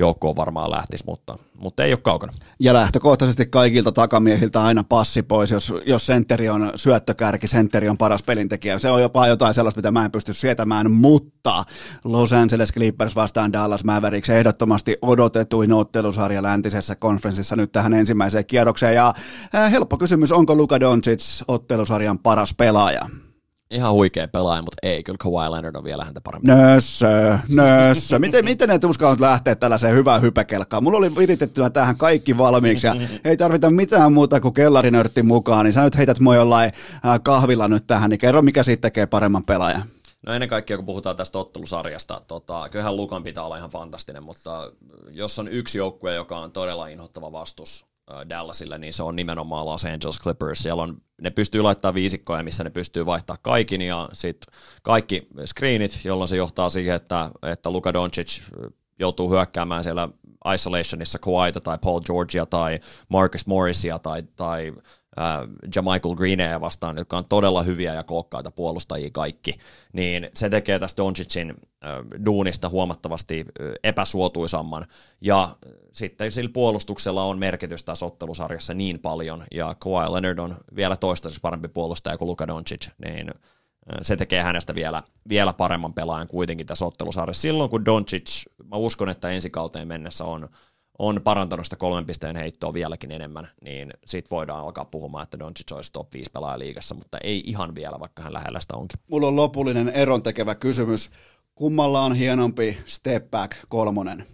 joukkoon 0.00 0.36
varmaan 0.36 0.70
lähtisi, 0.70 1.04
mutta, 1.06 1.38
mutta 1.58 1.84
ei 1.84 1.92
ole 1.92 2.00
kaukana. 2.02 2.32
Ja 2.60 2.74
lähtökohtaisesti 2.74 3.46
kaikilta 3.46 3.92
takamiehiltä 3.92 4.62
aina 4.62 4.84
passi 4.88 5.22
pois, 5.22 5.50
jos, 5.50 5.72
jos 5.86 6.06
sentteri 6.06 6.48
on 6.48 6.72
syöttökärki, 6.74 7.46
sentteri 7.46 7.88
on 7.88 7.98
paras 7.98 8.22
pelintekijä. 8.22 8.78
Se 8.78 8.90
on 8.90 9.02
jopa 9.02 9.26
jotain 9.26 9.54
sellaista, 9.54 9.78
mitä 9.78 9.90
mä 9.90 10.04
en 10.04 10.10
pysty 10.10 10.32
sietämään, 10.32 10.90
mutta 10.90 11.09
Los 12.04 12.32
Angeles 12.32 12.72
Clippers 12.72 13.16
vastaan 13.16 13.52
Dallas 13.52 13.84
Mavericks 13.84 14.30
ehdottomasti 14.30 14.96
odotetuin 15.02 15.72
ottelusarja 15.72 16.42
läntisessä 16.42 16.94
konferenssissa 16.94 17.56
nyt 17.56 17.72
tähän 17.72 17.94
ensimmäiseen 17.94 18.46
kierrokseen. 18.46 18.94
Ja 18.94 19.14
äh, 19.54 19.70
helppo 19.72 19.98
kysymys, 19.98 20.32
onko 20.32 20.54
Luka 20.54 20.80
Doncic 20.80 21.42
ottelusarjan 21.48 22.18
paras 22.18 22.54
pelaaja? 22.54 23.06
ihan 23.70 23.92
huikea 23.92 24.28
pelaaja, 24.28 24.62
mutta 24.62 24.76
ei, 24.82 25.02
kyllä 25.02 25.16
Kawhi 25.20 25.50
Leonard 25.50 25.76
on 25.76 25.84
vielä 25.84 26.04
häntä 26.04 26.20
parempi. 26.20 26.48
Nössö, 26.48 27.38
nössö. 27.48 28.18
Miten, 28.18 28.44
miten 28.44 28.68
ne 28.68 28.78
uskallat 28.86 29.20
lähteä 29.20 29.54
tällaiseen 29.54 29.96
hyvään 29.96 30.22
hypekelkaan? 30.22 30.84
Mulla 30.84 30.98
oli 30.98 31.16
viritettynä 31.16 31.70
tähän 31.70 31.96
kaikki 31.96 32.38
valmiiksi 32.38 32.86
ja 32.86 32.96
ei 33.24 33.36
tarvita 33.36 33.70
mitään 33.70 34.12
muuta 34.12 34.40
kuin 34.40 34.54
kellarinörtti 34.54 35.22
mukaan, 35.22 35.64
niin 35.64 35.72
sä 35.72 35.82
nyt 35.82 35.96
heität 35.96 36.20
mua 36.20 36.34
jollain 36.34 36.70
äh, 37.06 37.20
kahvilla 37.22 37.68
nyt 37.68 37.86
tähän, 37.86 38.10
niin 38.10 38.18
kerro 38.18 38.42
mikä 38.42 38.62
siitä 38.62 38.80
tekee 38.80 39.06
paremman 39.06 39.44
pelaajan. 39.44 39.82
No 40.26 40.32
ennen 40.32 40.48
kaikkea, 40.48 40.76
kun 40.76 40.86
puhutaan 40.86 41.16
tästä 41.16 41.38
ottelusarjasta, 41.38 42.22
tota, 42.26 42.68
kyllähän 42.68 42.96
Lukan 42.96 43.22
pitää 43.22 43.44
olla 43.44 43.56
ihan 43.56 43.70
fantastinen, 43.70 44.22
mutta 44.22 44.72
jos 45.10 45.38
on 45.38 45.48
yksi 45.48 45.78
joukkue, 45.78 46.14
joka 46.14 46.38
on 46.38 46.52
todella 46.52 46.86
inhottava 46.86 47.32
vastus 47.32 47.86
Dallasille, 48.28 48.78
niin 48.78 48.92
se 48.92 49.02
on 49.02 49.16
nimenomaan 49.16 49.66
Los 49.66 49.84
Angeles 49.84 50.18
Clippers. 50.18 50.58
Siellä 50.58 50.82
on, 50.82 51.02
ne 51.20 51.30
pystyy 51.30 51.62
laittamaan 51.62 51.94
viisikkoja, 51.94 52.42
missä 52.42 52.64
ne 52.64 52.70
pystyy 52.70 53.06
vaihtaa 53.06 53.36
kaikin 53.42 53.80
ja 53.80 54.08
sitten 54.12 54.54
kaikki 54.82 55.28
screenit, 55.46 56.00
jolloin 56.04 56.28
se 56.28 56.36
johtaa 56.36 56.70
siihen, 56.70 56.96
että, 56.96 57.30
että 57.42 57.70
Luka 57.70 57.92
Doncic 57.92 58.40
joutuu 58.98 59.30
hyökkäämään 59.30 59.82
siellä 59.82 60.08
isolationissa 60.54 61.18
Kawhita 61.18 61.60
tai 61.60 61.78
Paul 61.78 62.00
Georgia 62.00 62.46
tai 62.46 62.80
Marcus 63.08 63.46
Morrisia 63.46 63.98
tai, 63.98 64.22
tai 64.36 64.72
äh, 65.18 65.48
Jamichael 65.76 66.14
Greeneä 66.14 66.60
vastaan, 66.60 66.96
jotka 66.98 67.18
on 67.18 67.24
todella 67.24 67.62
hyviä 67.62 67.94
ja 67.94 68.04
kookkaita 68.04 68.50
puolustajia 68.50 69.10
kaikki, 69.12 69.58
niin 69.92 70.30
se 70.34 70.50
tekee 70.50 70.78
tästä 70.78 71.02
Doncicin 71.02 71.54
duunista 72.24 72.68
huomattavasti 72.68 73.44
epäsuotuisamman. 73.84 74.84
Ja 75.20 75.56
sitten 75.92 76.32
sillä 76.32 76.50
puolustuksella 76.52 77.24
on 77.24 77.38
merkitys 77.38 77.82
tässä 77.82 78.06
ottelusarjassa 78.06 78.74
niin 78.74 78.98
paljon, 78.98 79.44
ja 79.50 79.74
Kawhi 79.78 80.12
Leonard 80.12 80.38
on 80.38 80.56
vielä 80.76 80.96
toistaiseksi 80.96 81.40
parempi 81.40 81.68
puolustaja 81.68 82.18
kuin 82.18 82.28
Luka 82.28 82.46
Doncic, 82.46 82.88
niin 83.04 83.30
se 84.02 84.16
tekee 84.16 84.42
hänestä 84.42 84.74
vielä, 84.74 85.02
vielä 85.28 85.52
paremman 85.52 85.94
pelaajan 85.94 86.28
kuitenkin 86.28 86.66
tässä 86.66 86.86
ottelusarjassa. 86.86 87.42
Silloin 87.42 87.70
kun 87.70 87.84
Doncic, 87.84 88.42
mä 88.64 88.76
uskon, 88.76 89.08
että 89.08 89.30
ensi 89.30 89.50
kauteen 89.50 89.88
mennessä 89.88 90.24
on 90.24 90.48
on 91.00 91.20
parantanut 91.24 91.66
sitä 91.66 91.76
kolmen 91.76 92.06
pisteen 92.06 92.36
heittoa 92.36 92.72
vieläkin 92.74 93.12
enemmän, 93.12 93.48
niin 93.64 93.90
sit 94.06 94.30
voidaan 94.30 94.60
alkaa 94.60 94.84
puhumaan, 94.84 95.22
että 95.22 95.38
Doncic 95.38 95.72
olisi 95.72 95.92
top 95.92 96.14
5 96.14 96.30
pelaaja 96.32 96.58
liigassa, 96.58 96.94
mutta 96.94 97.18
ei 97.18 97.42
ihan 97.46 97.74
vielä, 97.74 98.00
vaikka 98.00 98.22
hän 98.22 98.32
lähellä 98.32 98.60
sitä 98.60 98.76
onkin. 98.76 99.00
Mulla 99.08 99.26
on 99.26 99.36
lopullinen 99.36 99.88
eron 99.88 100.22
tekevä 100.22 100.54
kysymys. 100.54 101.10
Kummalla 101.54 102.02
on 102.02 102.14
hienompi 102.14 102.78
step 102.86 103.30
back 103.30 103.56
kolmonen? 103.68 104.26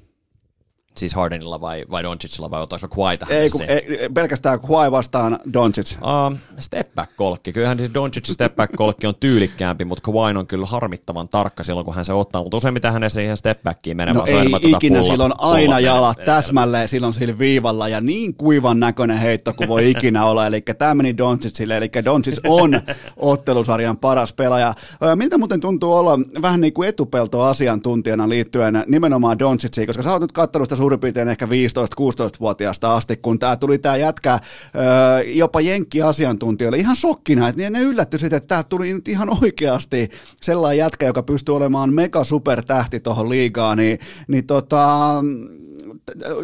Siis 0.98 1.14
Hardenilla 1.14 1.60
vai, 1.60 1.84
vai 1.90 2.02
Doncicilla 2.02 2.50
vai 2.50 2.62
ottaisiko 2.62 2.96
Kawhi 2.96 3.18
Ei, 3.28 3.50
kun, 3.50 3.62
ei, 3.62 4.08
pelkästään 4.14 4.60
Kawhi 4.60 4.90
vastaan 4.90 5.38
Doncic. 5.52 5.96
Uh, 5.96 6.38
step 6.58 6.94
back 6.94 7.16
kolkki. 7.16 7.52
Kyllähän 7.52 7.78
siis 7.78 7.94
Doncic 7.94 8.32
step 8.32 8.56
back 8.56 8.72
kolkki 8.76 9.06
on 9.06 9.14
tyylikkäämpi, 9.14 9.84
mutta 9.84 10.02
Kawhi 10.02 10.38
on 10.38 10.46
kyllä 10.46 10.66
harmittavan 10.66 11.28
tarkka 11.28 11.64
silloin, 11.64 11.84
kun 11.84 11.94
hän 11.94 12.04
se 12.04 12.12
ottaa. 12.12 12.42
Mutta 12.42 12.56
useimmiten 12.56 12.92
hän 12.92 13.10
siihen 13.10 13.36
step 13.36 13.62
backiin 13.62 13.96
menee. 13.96 14.14
No 14.14 14.24
ei 14.26 14.36
ei 14.36 14.70
ikinä, 14.70 14.98
pulla, 14.98 15.12
silloin 15.12 15.32
aina 15.38 15.80
jalat 15.80 16.18
täsmälleen, 16.24 16.88
silloin 16.88 17.14
sillä 17.14 17.38
viivalla 17.38 17.88
ja 17.88 18.00
niin 18.00 18.34
kuivan 18.34 18.80
näköinen 18.80 19.18
heitto 19.18 19.52
kuin 19.52 19.68
voi 19.68 19.90
ikinä 19.90 20.24
olla. 20.24 20.46
Eli 20.46 20.62
tämä 20.78 20.94
meni 20.94 21.16
Doncicille, 21.16 21.76
eli 21.76 21.90
Doncic 22.04 22.38
on 22.48 22.80
ottelusarjan 23.16 23.96
paras 23.96 24.32
pelaaja. 24.32 24.72
Miltä 25.14 25.38
muuten 25.38 25.60
tuntuu 25.60 25.94
olla 25.94 26.18
vähän 26.42 26.60
niin 26.60 26.72
kuin 26.72 26.88
etupelto-asiantuntijana 26.88 28.28
liittyen 28.28 28.84
nimenomaan 28.86 29.38
Donciciin, 29.38 29.86
koska 29.86 30.02
sä 30.02 30.12
oot 30.12 30.22
nyt 30.22 30.32
katsonut 30.32 30.68
sitä 30.68 30.76
suurin 30.86 31.00
piirtein 31.00 31.28
ehkä 31.28 31.46
15-16-vuotiaasta 31.46 32.96
asti, 32.96 33.16
kun 33.16 33.38
tämä 33.38 33.56
tuli 33.56 33.78
tämä 33.78 33.96
jätkä 33.96 34.38
jopa 35.26 35.60
jenkki-asiantuntijoille 35.60 36.78
ihan 36.78 36.96
shokkina, 36.96 37.48
että 37.48 37.70
ne 37.70 37.80
yllätty 37.80 38.18
sitten, 38.18 38.36
että 38.36 38.48
tämä 38.48 38.62
tuli 38.62 38.92
nyt 38.92 39.08
ihan 39.08 39.28
oikeasti 39.42 40.10
sellainen 40.42 40.78
jätkä, 40.78 41.06
joka 41.06 41.22
pystyy 41.22 41.56
olemaan 41.56 41.94
mega 41.94 42.24
supertähti 42.24 43.00
tuohon 43.00 43.28
liigaan, 43.28 43.78
niin, 43.78 43.98
niin 44.28 44.46
tota, 44.46 45.14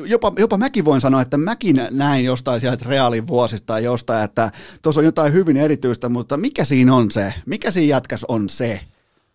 jopa, 0.06 0.32
jopa 0.38 0.56
mäkin 0.56 0.84
voin 0.84 1.00
sanoa, 1.00 1.22
että 1.22 1.36
mäkin 1.36 1.80
näin 1.90 2.24
jostain 2.24 2.60
sieltä 2.60 2.84
reaalin 2.88 3.26
vuosista 3.26 3.66
tai 3.66 3.84
jostain, 3.84 4.24
että 4.24 4.50
tuossa 4.82 5.00
on 5.00 5.04
jotain 5.04 5.32
hyvin 5.32 5.56
erityistä, 5.56 6.08
mutta 6.08 6.36
mikä 6.36 6.64
siinä 6.64 6.94
on 6.94 7.10
se? 7.10 7.34
Mikä 7.46 7.70
siinä 7.70 7.90
jätkäs 7.90 8.24
on 8.28 8.48
se? 8.48 8.80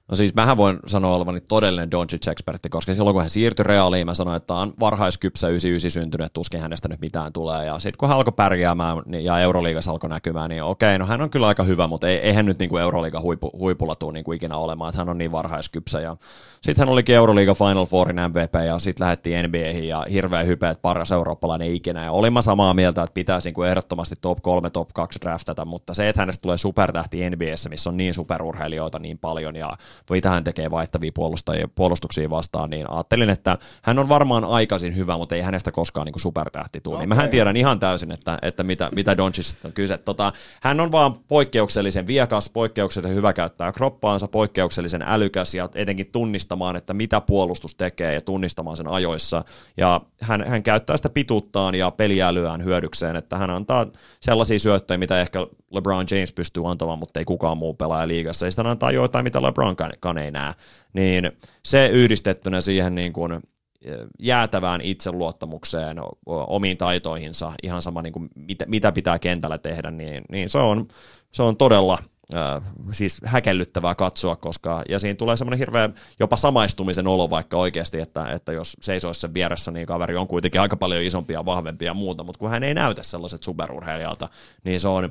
No 0.09 0.15
siis 0.15 0.35
mähän 0.35 0.57
voin 0.57 0.79
sanoa 0.87 1.15
olevani 1.15 1.39
todellinen 1.41 1.91
Doncic-ekspertti, 1.91 2.69
koska 2.69 2.93
silloin 2.93 3.13
kun 3.13 3.21
hän 3.21 3.29
siirtyi 3.29 3.63
reaaliin, 3.63 4.05
mä 4.05 4.13
sanoin, 4.13 4.37
että 4.37 4.53
on 4.53 4.73
varhaiskypsä 4.79 5.47
99 5.47 6.01
syntynyt, 6.01 6.33
tuskin 6.33 6.61
hänestä 6.61 6.87
nyt 6.87 7.01
mitään 7.01 7.33
tulee. 7.33 7.65
Ja 7.65 7.79
sitten 7.79 7.97
kun 7.97 8.09
hän 8.09 8.17
alkoi 8.17 8.33
pärjäämään 8.35 9.01
niin, 9.05 9.25
ja 9.25 9.39
Euroliigassa 9.39 9.91
alkoi 9.91 10.09
näkymään, 10.09 10.49
niin 10.49 10.63
okei, 10.63 10.99
no 10.99 11.05
hän 11.05 11.21
on 11.21 11.29
kyllä 11.29 11.47
aika 11.47 11.63
hyvä, 11.63 11.87
mutta 11.87 12.07
ei, 12.07 12.17
eihän 12.17 12.45
nyt 12.45 12.59
niin 12.59 12.69
kuin 12.69 12.81
Euroliigan 12.81 13.21
huipu, 13.21 13.51
huipulla 13.57 13.95
tule 13.95 14.13
niin 14.13 14.23
kuin 14.23 14.35
ikinä 14.35 14.57
olemaan, 14.57 14.89
että 14.89 15.01
hän 15.01 15.09
on 15.09 15.17
niin 15.17 15.31
varhaiskypsä. 15.31 16.01
Ja 16.01 16.17
sitten 16.61 16.81
hän 16.85 16.93
olikin 16.93 17.15
Euroliiga 17.15 17.53
Final 17.53 17.85
Fourin 17.85 18.21
MVP 18.27 18.53
ja 18.65 18.79
sitten 18.79 19.03
lähdettiin 19.03 19.45
NBAihin 19.45 19.87
ja 19.87 20.05
hirveä 20.11 20.43
hype, 20.43 20.69
että 20.69 20.81
paras 20.81 21.11
eurooppalainen 21.11 21.73
ikinä. 21.73 22.03
Ja 22.03 22.11
olin 22.11 22.33
mä 22.33 22.41
samaa 22.41 22.73
mieltä, 22.73 23.03
että 23.03 23.13
pitäisi 23.13 23.47
niin 23.47 23.53
kuin 23.53 23.69
ehdottomasti 23.69 24.15
top 24.21 24.37
3, 24.41 24.69
top 24.69 24.89
2 24.93 25.19
draftata, 25.21 25.65
mutta 25.65 25.93
se, 25.93 26.09
että 26.09 26.21
hänestä 26.21 26.41
tulee 26.41 26.57
supertähti 26.57 27.29
NBAssä, 27.29 27.69
missä 27.69 27.89
on 27.89 27.97
niin 27.97 28.13
superurheilijoita 28.13 28.99
niin 28.99 29.17
paljon 29.17 29.55
ja 29.55 29.71
mitä 30.09 30.29
hän 30.29 30.43
tekee 30.43 30.71
vaihtavia 30.71 31.11
puolustajia, 31.13 31.67
puolustuksia 31.75 32.29
vastaan, 32.29 32.69
niin 32.69 32.89
ajattelin, 32.89 33.29
että 33.29 33.57
hän 33.81 33.99
on 33.99 34.09
varmaan 34.09 34.43
aikaisin 34.45 34.95
hyvä, 34.95 35.17
mutta 35.17 35.35
ei 35.35 35.41
hänestä 35.41 35.71
koskaan 35.71 36.05
niin 36.05 36.13
kuin 36.13 36.21
supertähti 36.21 36.81
tule. 36.81 36.95
Okay. 36.95 37.01
Niin 37.01 37.09
mähän 37.09 37.29
tiedän 37.29 37.57
ihan 37.57 37.79
täysin, 37.79 38.11
että, 38.11 38.37
että 38.41 38.63
mitä, 38.63 38.89
mitä 38.95 39.17
Doncic 39.17 39.65
on 39.65 39.73
kyse. 39.73 39.97
Tota, 39.97 40.31
hän 40.61 40.79
on 40.79 40.91
vaan 40.91 41.15
poikkeuksellisen 41.27 42.07
viekas, 42.07 42.49
poikkeuksellisen 42.49 43.15
hyvä 43.15 43.33
käyttää 43.33 43.71
kroppaansa, 43.71 44.27
poikkeuksellisen 44.27 45.01
älykäs 45.07 45.53
ja 45.53 45.69
etenkin 45.75 46.11
tunnistamaan, 46.11 46.75
että 46.75 46.93
mitä 46.93 47.21
puolustus 47.21 47.75
tekee 47.75 48.13
ja 48.13 48.21
tunnistamaan 48.21 48.77
sen 48.77 48.87
ajoissa. 48.87 49.43
Ja 49.77 50.01
hän, 50.21 50.47
hän 50.47 50.63
käyttää 50.63 50.97
sitä 50.97 51.09
pituuttaan 51.09 51.75
ja 51.75 51.91
peliälyään 51.91 52.63
hyödykseen, 52.63 53.15
että 53.15 53.37
hän 53.37 53.49
antaa 53.49 53.85
sellaisia 54.21 54.59
syöttöjä, 54.59 54.97
mitä 54.97 55.21
ehkä 55.21 55.39
LeBron 55.71 56.05
James 56.11 56.33
pystyy 56.33 56.71
antamaan, 56.71 56.99
mutta 56.99 57.19
ei 57.19 57.25
kukaan 57.25 57.57
muu 57.57 57.73
pelaaja 57.73 58.07
liigassa. 58.07 58.45
Ja 58.45 58.51
sitten 58.51 58.67
antaa 58.67 58.91
joitain, 58.91 59.23
mitä 59.23 59.41
LeBron 59.41 59.75
ei 60.21 60.31
näe. 60.31 60.53
Niin 60.93 61.31
se 61.63 61.87
yhdistettynä 61.87 62.61
siihen 62.61 62.95
niin 62.95 63.13
kuin 63.13 63.41
jäätävään 64.19 64.81
itseluottamukseen, 64.81 65.97
omiin 66.25 66.77
taitoihinsa, 66.77 67.53
ihan 67.63 67.81
sama 67.81 68.01
niin 68.01 68.13
kuin 68.13 68.29
mitä, 68.35 68.65
mitä 68.67 68.91
pitää 68.91 69.19
kentällä 69.19 69.57
tehdä, 69.57 69.91
niin, 69.91 70.23
niin 70.29 70.49
se, 70.49 70.57
on, 70.57 70.87
se 71.31 71.43
on 71.43 71.57
todella 71.57 71.97
äh, 72.35 72.61
siis 72.91 73.21
häkellyttävää 73.25 73.95
katsoa, 73.95 74.35
koska, 74.35 74.83
ja 74.89 74.99
siinä 74.99 75.15
tulee 75.15 75.37
semmoinen 75.37 75.59
hirveä 75.59 75.89
jopa 76.19 76.37
samaistumisen 76.37 77.07
olo 77.07 77.29
vaikka 77.29 77.57
oikeasti, 77.57 77.99
että, 77.99 78.31
että 78.31 78.51
jos 78.51 78.77
seisoisi 78.81 79.21
sen 79.21 79.33
vieressä, 79.33 79.71
niin 79.71 79.87
kaveri 79.87 80.15
on 80.15 80.27
kuitenkin 80.27 80.61
aika 80.61 80.77
paljon 80.77 81.03
isompi 81.03 81.33
ja 81.33 81.45
vahvempi 81.45 81.85
ja 81.85 81.93
muuta, 81.93 82.23
mutta 82.23 82.39
kun 82.39 82.49
hän 82.49 82.63
ei 82.63 82.73
näytä 82.73 83.03
sellaiset 83.03 83.43
superurheilijalta, 83.43 84.29
niin 84.63 84.79
se 84.79 84.87
on, 84.87 85.09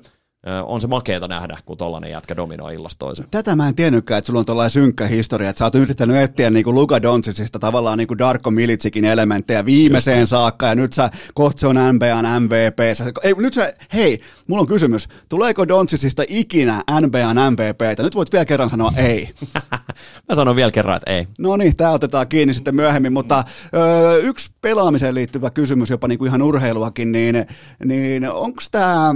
on 0.67 0.81
se 0.81 0.87
makeeta 0.87 1.29
nähdä, 1.29 1.59
kun 1.65 1.77
tollanen 1.77 2.11
jätkä 2.11 2.37
dominoi 2.37 2.75
illasta 2.75 2.99
toisen. 2.99 3.27
Tätä 3.31 3.57
mä 3.57 3.69
en 3.69 3.75
tiennytkään, 3.75 4.19
että 4.19 4.27
sulla 4.27 4.41
on 4.41 4.47
tollainen 4.47 4.71
synkkä 4.71 5.07
historia, 5.07 5.51
että 5.51 5.59
sä 5.59 5.65
oot 5.65 5.75
yrittänyt 5.75 6.17
etsiä 6.17 6.51
niin 6.51 6.65
kuin 6.65 6.75
Luka 6.75 7.03
Doncicista 7.03 7.59
tavallaan 7.59 7.99
niin 7.99 8.09
kuin 8.09 8.19
Darko 8.19 8.51
Militsikin 8.51 9.05
elementtejä 9.05 9.65
viimeiseen 9.65 10.21
Just. 10.21 10.31
saakka, 10.31 10.67
ja 10.67 10.75
nyt 10.75 10.93
sä 10.93 11.11
kohta 11.35 11.61
se 11.61 11.67
on 11.67 11.77
NBAn 11.93 12.43
MVP. 12.43 12.95
Sä, 12.95 13.05
ei, 13.23 13.35
nyt 13.39 13.55
sä, 13.55 13.75
hei, 13.95 14.21
mulla 14.49 14.61
on 14.61 14.67
kysymys, 14.67 15.09
tuleeko 15.29 15.69
Doncicista 15.69 16.23
ikinä 16.29 16.83
NBAn 17.01 17.53
MVPtä? 17.53 18.03
Nyt 18.03 18.15
voit 18.15 18.33
vielä 18.33 18.45
kerran 18.45 18.71
sanoa 18.71 18.93
ei. 18.97 19.29
mä 20.29 20.35
sanon 20.35 20.57
vielä 20.57 20.71
kerran, 20.71 20.97
että 20.97 21.13
ei. 21.13 21.27
No 21.39 21.57
niin, 21.57 21.77
tää 21.77 21.91
otetaan 21.91 22.29
kiinni 22.29 22.55
sitten 22.55 22.75
myöhemmin, 22.75 23.13
mutta 23.13 23.45
ö, 23.75 24.19
yksi 24.19 24.51
pelaamiseen 24.61 25.15
liittyvä 25.15 25.51
kysymys, 25.51 25.91
jopa 25.91 26.09
niin 26.09 26.19
kuin 26.19 26.29
ihan 26.29 26.43
urheiluakin, 26.43 27.13
niin, 27.13 27.47
niin 27.85 28.31
onko 28.31 28.63
tämä, 28.71 29.15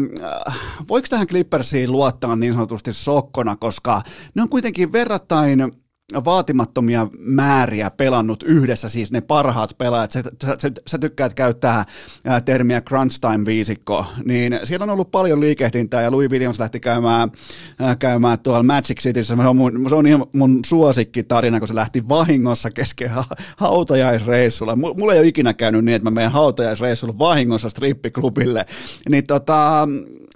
voiko 0.89 1.07
tämä 1.10 1.10
tähän 1.11 1.27
Clippersiin 1.27 1.93
luottaa 1.93 2.37
niin 2.37 2.53
sanotusti 2.53 2.93
sokkona, 2.93 3.57
koska 3.57 4.03
ne 4.35 4.43
on 4.43 4.49
kuitenkin 4.49 4.93
verrattain 4.93 5.73
vaatimattomia 6.25 7.07
määriä 7.19 7.91
pelannut 7.91 8.43
yhdessä, 8.43 8.89
siis 8.89 9.13
ne 9.13 9.21
parhaat 9.21 9.79
pelaajat, 9.79 10.11
sä, 10.11 10.23
sä, 10.59 10.71
sä 10.87 10.99
tykkäät 10.99 11.35
käyttää 11.35 11.85
ää, 12.25 12.41
termiä 12.41 12.81
crunch 12.81 13.21
time 13.21 13.47
viisikko, 13.47 14.07
niin 14.25 14.61
siellä 14.65 14.85
on 14.85 14.91
ollut 14.91 15.11
paljon 15.11 15.41
liikehdintää 15.41 16.03
ja 16.03 16.11
Louis 16.11 16.31
Williams 16.31 16.59
lähti 16.59 16.81
käymään, 16.81 17.33
ää, 17.79 17.97
käymään 17.97 18.39
tuolla 18.39 18.63
Magic 18.63 19.01
Cityssä, 19.01 19.37
se 19.37 19.43
on, 19.43 19.57
mun, 19.57 19.87
se 19.89 19.95
on 19.95 20.07
ihan 20.07 20.27
mun 20.33 20.61
suosikkitarina, 20.67 21.59
kun 21.59 21.69
se 21.69 21.75
lähti 21.75 22.09
vahingossa 22.09 22.71
kesken 22.71 23.11
ha- 23.11 23.37
hautajaisreissulla. 23.57 24.77
Mulla 24.77 25.13
ei 25.13 25.19
ole 25.19 25.27
ikinä 25.27 25.55
käynyt 25.55 25.85
niin, 25.85 25.95
että 25.95 26.11
mä 26.11 26.15
menen 26.15 26.31
hautajaisreissulla 26.31 27.19
vahingossa 27.19 27.69
strippiklubille, 27.69 28.67
niin 29.09 29.27
tota, 29.27 29.89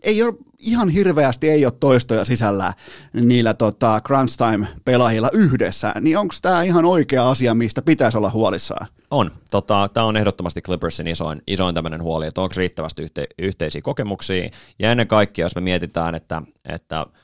ei 0.03 0.23
ole 0.23 0.35
ihan 0.65 0.89
hirveästi 0.89 1.51
ei 1.51 1.65
ole 1.65 1.73
toistoja 1.81 2.25
sisällä 2.25 2.73
niillä 3.13 3.55
tota, 3.55 4.01
crunch 4.07 4.37
time-pelaajilla 4.37 5.29
yhdessä, 5.33 5.95
niin 6.01 6.19
onko 6.19 6.35
tämä 6.43 6.63
ihan 6.63 6.85
oikea 6.85 7.31
asia, 7.31 7.55
mistä 7.55 7.83
pitäisi 7.83 8.19
olla 8.19 8.31
huolissaan? 8.31 8.87
On. 9.11 9.31
Tota, 9.51 9.91
tämä 9.95 10.07
on 10.07 10.17
ehdottomasti 10.17 10.63
Clippersin 10.63 11.07
isoin, 11.07 11.43
isoin 11.47 11.75
tämmöinen 11.75 12.03
huoli, 12.03 12.27
että 12.27 12.41
onko 12.41 12.55
riittävästi 12.57 13.03
yhte, 13.03 13.27
yhteisiä 13.39 13.83
kokemuksia, 13.83 14.49
ja 14.79 14.91
ennen 14.91 15.09
kaikkea, 15.09 15.45
jos 15.45 15.55
me 15.55 15.61
mietitään, 15.61 16.15
että, 16.15 16.43
että– 16.65 17.07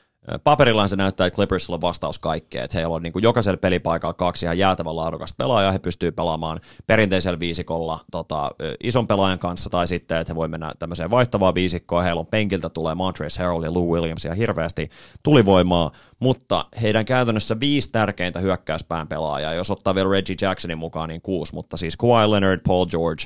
Paperillaan 0.43 0.89
se 0.89 0.95
näyttää, 0.95 1.27
että 1.27 1.35
Clippersilla 1.35 1.75
on 1.75 1.81
vastaus 1.81 2.19
kaikkeen, 2.19 2.63
että 2.63 2.77
heillä 2.77 2.95
on 2.95 3.03
niin 3.03 3.13
kuin 3.13 3.23
jokaisella 3.23 3.57
pelipaikalla 3.57 4.13
kaksi 4.13 4.45
ihan 4.45 4.57
jäätävän 4.57 4.95
laadukasta 4.95 5.35
pelaajaa, 5.37 5.71
he 5.71 5.79
pystyy 5.79 6.11
pelaamaan 6.11 6.59
perinteisellä 6.87 7.39
viisikolla 7.39 7.99
tota, 8.11 8.51
ison 8.83 9.07
pelaajan 9.07 9.39
kanssa, 9.39 9.69
tai 9.69 9.87
sitten, 9.87 10.17
että 10.17 10.33
he 10.33 10.35
voi 10.35 10.47
mennä 10.47 10.71
tämmöiseen 10.79 11.09
vaihtavaan 11.09 11.55
viisikkoon, 11.55 12.03
heillä 12.03 12.19
on 12.19 12.27
penkiltä 12.27 12.69
tulee 12.69 12.95
Montrezl 12.95 13.41
Harrell 13.41 13.63
ja 13.63 13.73
Lou 13.73 13.93
Williams 13.93 14.25
ja 14.25 14.33
hirveästi 14.33 14.89
tulivoimaa, 15.23 15.91
mutta 16.21 16.65
heidän 16.81 17.05
käytännössä 17.05 17.59
viisi 17.59 17.91
tärkeintä 17.91 18.39
hyökkäyspään 18.39 19.07
pelaajaa, 19.07 19.53
jos 19.53 19.71
ottaa 19.71 19.95
vielä 19.95 20.11
Reggie 20.11 20.35
Jacksonin 20.41 20.77
mukaan, 20.77 21.09
niin 21.09 21.21
kuusi, 21.21 21.53
mutta 21.53 21.77
siis 21.77 21.97
Kawhi 21.97 22.31
Leonard, 22.31 22.61
Paul 22.67 22.85
George, 22.85 23.23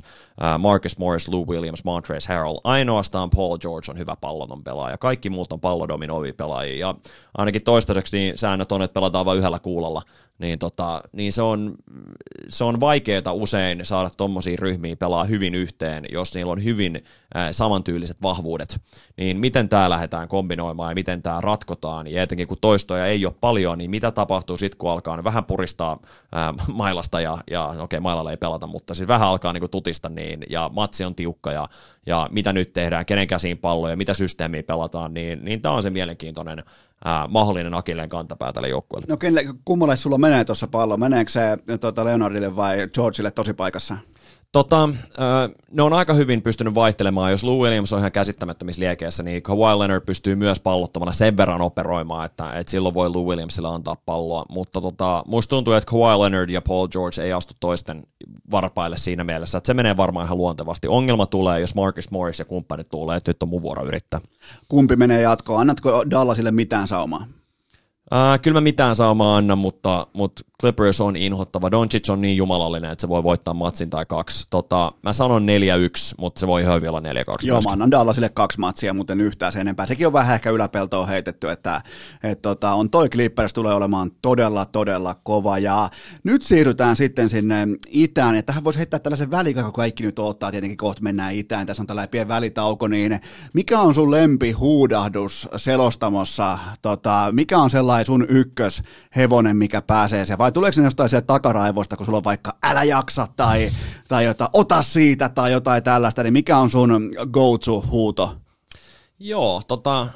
Marcus 0.59 0.97
Morris, 0.97 1.27
Lou 1.27 1.47
Williams, 1.47 1.83
Montrezl 1.83 2.33
Harrell, 2.33 2.57
ainoastaan 2.63 3.29
Paul 3.29 3.57
George 3.57 3.91
on 3.91 3.97
hyvä 3.97 4.15
palloton 4.15 4.63
pelaaja, 4.63 4.97
kaikki 4.97 5.29
muut 5.29 5.53
on 5.53 5.59
pallodominoivia 5.59 6.33
pelaajia, 6.37 6.87
ja 6.87 6.95
ainakin 7.37 7.63
toistaiseksi 7.63 8.17
niin 8.17 8.37
säännöt 8.37 8.71
on, 8.71 8.81
että 8.81 8.93
pelataan 8.93 9.25
vain 9.25 9.39
yhdellä 9.39 9.59
kuulolla, 9.59 10.01
niin, 10.39 10.59
tota, 10.59 11.01
niin 11.11 11.31
se 11.31 11.41
on, 11.41 11.75
se 12.49 12.63
on 12.63 12.79
vaikeaa 12.79 13.31
usein 13.31 13.85
saada 13.85 14.09
tuommoisia 14.17 14.57
ryhmiä 14.59 14.95
pelaa 14.95 15.23
hyvin 15.23 15.55
yhteen, 15.55 16.05
jos 16.11 16.35
niillä 16.35 16.51
on 16.51 16.63
hyvin 16.63 17.03
äh, 17.35 17.47
samantyyliset 17.51 18.17
vahvuudet. 18.21 18.81
Niin 19.17 19.37
miten 19.37 19.69
tämä 19.69 19.89
lähdetään 19.89 20.27
kombinoimaan 20.27 20.91
ja 20.91 20.95
miten 20.95 21.21
tämä 21.21 21.41
ratkotaan, 21.41 22.07
ja 22.07 22.23
etenkin 22.23 22.47
kun 22.47 22.57
toistoja 22.61 23.05
ei 23.05 23.25
ole 23.25 23.33
paljon, 23.41 23.77
niin 23.77 23.91
mitä 23.91 24.11
tapahtuu 24.11 24.57
sitten, 24.57 24.77
kun 24.77 24.91
alkaa 24.91 25.23
vähän 25.23 25.45
puristaa 25.45 25.99
äh, 26.35 26.67
mailasta, 26.73 27.21
ja, 27.21 27.37
ja 27.51 27.65
okei, 27.65 27.83
okay, 27.83 27.99
mailalla 27.99 28.31
ei 28.31 28.37
pelata, 28.37 28.67
mutta 28.67 28.93
siis 28.93 29.07
vähän 29.07 29.27
alkaa 29.27 29.53
niin 29.53 29.69
tutista 29.69 30.09
niin, 30.09 30.43
ja 30.49 30.69
matsi 30.73 31.05
on 31.05 31.15
tiukka, 31.15 31.51
ja, 31.51 31.69
ja 32.05 32.29
mitä 32.31 32.53
nyt 32.53 32.73
tehdään, 32.73 33.05
kenen 33.05 33.27
käsiin 33.27 33.57
pallo 33.57 33.89
ja 33.89 33.97
mitä 33.97 34.13
systeemiä 34.13 34.63
pelataan, 34.63 35.13
niin, 35.13 35.45
niin 35.45 35.61
tämä 35.61 35.75
on 35.75 35.83
se 35.83 35.89
mielenkiintoinen 35.89 36.63
ää, 37.05 37.27
mahdollinen 37.27 37.73
akilleen 37.73 38.09
kantapää 38.09 38.53
tälle 38.53 38.69
joukkueelle. 38.69 39.07
No 39.09 39.17
kenelle, 39.17 39.53
kummalle 39.65 39.97
sulla 39.97 40.17
menee 40.17 40.45
tuossa 40.45 40.67
pallo? 40.67 40.97
Meneekö 40.97 41.31
se 41.31 41.57
tuota 41.81 42.05
Leonardille 42.05 42.55
vai 42.55 42.87
Georgeille 42.93 43.31
tosi 43.31 43.53
paikassa? 43.53 43.97
Tota, 44.51 44.89
ne 45.71 45.83
on 45.83 45.93
aika 45.93 46.13
hyvin 46.13 46.41
pystynyt 46.41 46.75
vaihtelemaan. 46.75 47.31
Jos 47.31 47.43
Lou 47.43 47.63
Williams 47.63 47.93
on 47.93 47.99
ihan 47.99 48.11
käsittämättömissä 48.11 48.79
liekeissä, 48.79 49.23
niin 49.23 49.43
Kawhi 49.43 49.79
Leonard 49.79 50.05
pystyy 50.05 50.35
myös 50.35 50.59
pallottomana 50.59 51.11
sen 51.11 51.37
verran 51.37 51.61
operoimaan, 51.61 52.25
että, 52.25 52.53
että 52.59 52.71
silloin 52.71 52.95
voi 52.95 53.09
Lou 53.09 53.29
Williamsille 53.29 53.67
antaa 53.67 53.95
palloa. 54.05 54.45
Mutta 54.49 54.81
tota, 54.81 55.23
musta 55.27 55.49
tuntuu, 55.49 55.73
että 55.73 55.91
Kawhi 55.91 56.19
Leonard 56.19 56.49
ja 56.49 56.61
Paul 56.61 56.87
George 56.87 57.21
ei 57.21 57.33
astu 57.33 57.53
toisten 57.59 58.03
varpaille 58.51 58.97
siinä 58.97 59.23
mielessä, 59.23 59.57
että 59.57 59.67
se 59.67 59.73
menee 59.73 59.97
varmaan 59.97 60.25
ihan 60.25 60.37
luontevasti. 60.37 60.87
Ongelma 60.87 61.25
tulee, 61.25 61.59
jos 61.59 61.75
Marcus 61.75 62.11
Morris 62.11 62.39
ja 62.39 62.45
kumppanit 62.45 62.89
tulee, 62.89 63.17
että 63.17 63.29
nyt 63.29 63.43
on 63.43 63.49
mun 63.49 63.61
vuoro 63.61 63.85
yrittää. 63.85 64.21
Kumpi 64.69 64.95
menee 64.95 65.21
jatkoon? 65.21 65.61
Annatko 65.61 66.03
Dallasille 66.09 66.51
mitään 66.51 66.87
saumaa? 66.87 67.25
Äh, 68.13 68.39
kyllä 68.41 68.57
mä 68.57 68.61
mitään 68.61 68.95
saamaan 68.95 69.37
anna, 69.37 69.55
mutta, 69.55 70.07
mutta 70.13 70.43
Clippers 70.61 71.01
on 71.01 71.15
inhottava. 71.15 71.71
Doncic 71.71 72.09
on 72.09 72.21
niin 72.21 72.37
jumalallinen, 72.37 72.91
että 72.91 73.01
se 73.01 73.09
voi 73.09 73.23
voittaa 73.23 73.53
matsin 73.53 73.89
tai 73.89 74.05
kaksi. 74.05 74.47
Tota, 74.49 74.91
mä 75.03 75.13
sanon 75.13 75.45
4-1, 75.45 75.45
mutta 76.17 76.39
se 76.39 76.47
voi 76.47 76.61
ihan 76.61 76.81
vielä 76.81 76.99
4-2. 76.99 77.03
Joo, 77.43 77.61
mä 77.61 77.71
annan 77.71 77.91
Dallasille 77.91 78.29
kaksi 78.29 78.59
matsia, 78.59 78.93
mutta 78.93 79.13
en 79.13 79.21
yhtään 79.21 79.51
sen 79.51 79.61
enempää. 79.61 79.85
Sekin 79.85 80.07
on 80.07 80.13
vähän 80.13 80.35
ehkä 80.35 80.49
yläpeltoon 80.49 81.07
heitetty, 81.07 81.49
että 81.49 81.81
et, 82.23 82.41
tota, 82.41 82.73
on 82.73 82.89
toi 82.89 83.09
Clippers 83.09 83.53
tulee 83.53 83.73
olemaan 83.73 84.11
todella, 84.21 84.65
todella 84.65 85.15
kova. 85.23 85.59
Ja 85.59 85.89
nyt 86.23 86.41
siirrytään 86.41 86.95
sitten 86.95 87.29
sinne 87.29 87.67
itään, 87.87 88.35
ja 88.35 88.43
tähän 88.43 88.63
voisi 88.63 88.79
heittää 88.79 88.99
tällaisen 88.99 89.31
välikaan, 89.31 89.65
kun 89.65 89.73
kaikki 89.73 90.03
nyt 90.03 90.19
ottaa, 90.19 90.51
tietenkin 90.51 90.77
kohta 90.77 91.03
mennään 91.03 91.33
itään, 91.33 91.67
tässä 91.67 91.83
on 91.83 91.87
tällainen 91.87 92.09
pieni 92.09 92.27
välitauko, 92.27 92.87
niin 92.87 93.19
mikä 93.53 93.79
on 93.79 93.93
sun 93.93 94.11
lempi 94.11 94.51
huudahdus 94.51 95.49
selostamossa? 95.55 96.59
Tota, 96.81 97.27
mikä 97.31 97.57
on 97.57 97.69
sellainen 97.69 97.94
sun 98.03 98.25
ykköshevonen, 98.29 99.57
mikä 99.57 99.81
pääsee 99.81 100.25
se 100.25 100.37
vai 100.37 100.51
tuleeko 100.51 100.81
ne 100.81 100.87
jostain 100.87 101.09
sieltä 101.09 101.27
takaraivoista, 101.27 101.97
kun 101.97 102.05
sulla 102.05 102.17
on 102.17 102.23
vaikka 102.23 102.57
älä 102.63 102.83
jaksa 102.83 103.27
tai, 103.35 103.71
tai 104.07 104.25
jotain, 104.25 104.49
ota 104.53 104.81
siitä 104.81 105.29
tai 105.29 105.51
jotain 105.51 105.83
tällaista, 105.83 106.23
niin 106.23 106.33
mikä 106.33 106.57
on 106.57 106.69
sun 106.69 107.11
go-to-huuto? 107.31 108.35
Joo, 109.19 109.61
tota, 109.67 110.07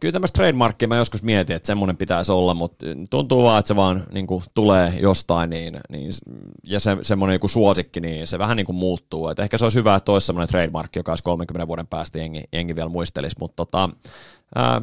kyllä 0.00 0.12
tämmöistä 0.12 0.36
trademarkia 0.36 0.88
mä 0.88 0.96
joskus 0.96 1.22
mietin, 1.22 1.56
että 1.56 1.66
semmoinen 1.66 1.96
pitäisi 1.96 2.32
olla, 2.32 2.54
mutta 2.54 2.86
tuntuu 3.10 3.42
vaan, 3.42 3.58
että 3.58 3.68
se 3.68 3.76
vaan 3.76 4.02
niin 4.12 4.26
kuin, 4.26 4.44
tulee 4.54 4.92
jostain 5.00 5.50
niin, 5.50 5.80
niin, 5.90 6.10
ja 6.62 6.80
se, 6.80 6.96
semmoinen 7.02 7.34
joku 7.34 7.48
suosikki, 7.48 8.00
niin 8.00 8.26
se 8.26 8.38
vähän 8.38 8.56
niin 8.56 8.66
kuin 8.66 8.76
muuttuu. 8.76 9.28
Et 9.28 9.38
ehkä 9.38 9.58
se 9.58 9.64
olisi 9.64 9.78
hyvä, 9.78 9.94
että 9.94 10.12
olisi 10.12 10.26
semmoinen 10.26 10.48
trademark, 10.48 10.96
joka 10.96 11.12
olisi 11.12 11.24
30 11.24 11.68
vuoden 11.68 11.86
päästä 11.86 12.18
jengi, 12.18 12.44
jengi 12.52 12.76
vielä 12.76 12.88
muistelisi, 12.88 13.36
mutta 13.40 13.56
tota, 13.56 13.90
ää, 14.54 14.82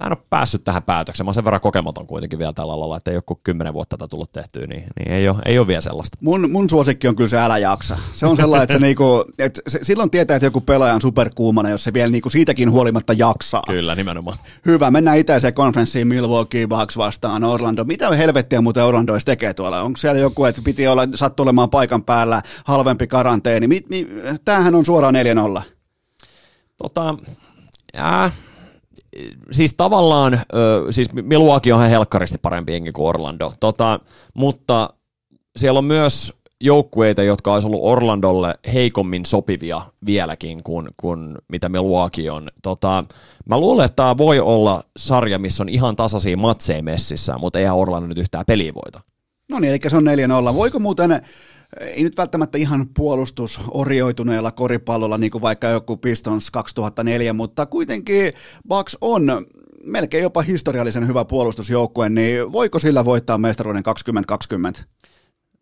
mä 0.00 0.06
en 0.06 0.12
ole 0.12 0.26
päässyt 0.30 0.64
tähän 0.64 0.82
päätökseen. 0.82 1.24
Mä 1.24 1.28
oon 1.28 1.34
sen 1.34 1.44
verran 1.44 1.60
kokematon 1.60 2.06
kuitenkin 2.06 2.38
vielä 2.38 2.52
tällä 2.52 2.72
alalla, 2.72 2.96
että 2.96 3.10
ei 3.10 3.16
ole 3.16 3.22
kuin 3.26 3.40
kymmenen 3.44 3.74
vuotta 3.74 3.96
tätä 3.96 4.08
tullut 4.08 4.32
tehtyä, 4.32 4.66
niin, 4.66 4.84
niin 4.98 5.12
ei, 5.12 5.28
ole, 5.28 5.38
ei 5.44 5.58
ole 5.58 5.66
vielä 5.66 5.80
sellaista. 5.80 6.18
Mun, 6.20 6.50
mun 6.50 6.70
suosikki 6.70 7.08
on 7.08 7.16
kyllä 7.16 7.28
se 7.28 7.38
älä 7.38 7.58
jaksa. 7.58 7.98
Se 8.12 8.26
on 8.26 8.36
sellainen, 8.36 8.62
että, 8.62 8.74
se 8.74 8.78
niinku, 8.86 9.24
että 9.38 9.60
se, 9.68 9.78
silloin 9.82 10.10
tietää, 10.10 10.36
että 10.36 10.46
joku 10.46 10.60
pelaaja 10.60 10.94
on 10.94 11.00
superkuumana, 11.00 11.70
jos 11.70 11.84
se 11.84 11.92
vielä 11.92 12.10
niinku 12.10 12.30
siitäkin 12.30 12.70
huolimatta 12.70 13.12
jaksaa. 13.12 13.62
Kyllä, 13.66 13.94
nimenomaan. 13.94 14.38
Hyvä, 14.66 14.90
mennään 14.90 15.18
itäiseen 15.18 15.54
konferenssiin 15.54 16.08
Milwaukee 16.08 16.66
Bucks 16.66 16.96
vastaan 16.96 17.44
Orlando. 17.44 17.84
Mitä 17.84 18.10
helvettiä 18.10 18.60
muuten 18.60 18.84
Orlando 18.84 19.12
edes 19.12 19.24
tekee 19.24 19.54
tuolla? 19.54 19.82
Onko 19.82 19.96
siellä 19.96 20.20
joku, 20.20 20.44
että 20.44 20.62
piti 20.64 20.88
olla, 20.88 21.08
sattu 21.14 21.42
olemaan 21.42 21.70
paikan 21.70 22.02
päällä, 22.02 22.42
halvempi 22.64 23.06
karanteeni? 23.06 23.68
Mi, 23.68 23.82
mi, 23.88 24.08
tämähän 24.44 24.74
on 24.74 24.86
suoraan 24.86 25.14
4-0. 25.58 25.62
Tota, 26.76 27.14
äh, 27.98 28.32
siis 29.52 29.74
tavallaan, 29.76 30.34
ö, 30.34 30.86
siis 30.90 31.12
Milwaukee 31.12 31.72
on 31.72 31.88
helkkaristi 31.88 32.38
parempi 32.38 32.72
jengi 32.72 32.92
kuin 32.92 33.08
Orlando, 33.08 33.52
tota, 33.60 34.00
mutta 34.34 34.90
siellä 35.56 35.78
on 35.78 35.84
myös 35.84 36.32
joukkueita, 36.60 37.22
jotka 37.22 37.54
olisi 37.54 37.66
ollut 37.66 37.80
Orlandolle 37.82 38.54
heikommin 38.72 39.26
sopivia 39.26 39.82
vieläkin 40.06 40.62
kuin, 40.62 40.88
kuin 40.96 41.34
mitä 41.48 41.68
Milwaukee 41.68 42.30
on. 42.30 42.48
Tota, 42.62 43.04
mä 43.48 43.58
luulen, 43.58 43.84
että 43.84 43.96
tämä 43.96 44.16
voi 44.16 44.40
olla 44.40 44.82
sarja, 44.96 45.38
missä 45.38 45.62
on 45.62 45.68
ihan 45.68 45.96
tasaisia 45.96 46.36
matseja 46.36 46.82
messissä, 46.82 47.38
mutta 47.38 47.58
ei 47.58 47.68
Orlando 47.68 48.06
nyt 48.08 48.18
yhtään 48.18 48.44
peliä 48.46 48.74
voita. 48.74 49.00
No 49.48 49.58
niin, 49.58 49.70
eli 49.70 49.78
se 49.86 49.96
on 49.96 50.04
4-0. 50.50 50.54
Voiko 50.54 50.78
muuten 50.78 51.22
ei 51.80 52.02
nyt 52.02 52.16
välttämättä 52.16 52.58
ihan 52.58 52.86
puolustusorioi.tuneella 52.96 54.50
koripallolla, 54.50 55.18
niin 55.18 55.30
kuin 55.30 55.42
vaikka 55.42 55.68
joku 55.68 55.96
Pistons 55.96 56.50
2004, 56.50 57.32
mutta 57.32 57.66
kuitenkin 57.66 58.32
Bucks 58.68 58.98
on 59.00 59.46
melkein 59.84 60.22
jopa 60.22 60.42
historiallisen 60.42 61.06
hyvä 61.06 61.24
puolustusjoukkue, 61.24 62.08
niin 62.08 62.52
voiko 62.52 62.78
sillä 62.78 63.04
voittaa 63.04 63.38
mestaruuden 63.38 63.82
2020? 63.82 64.84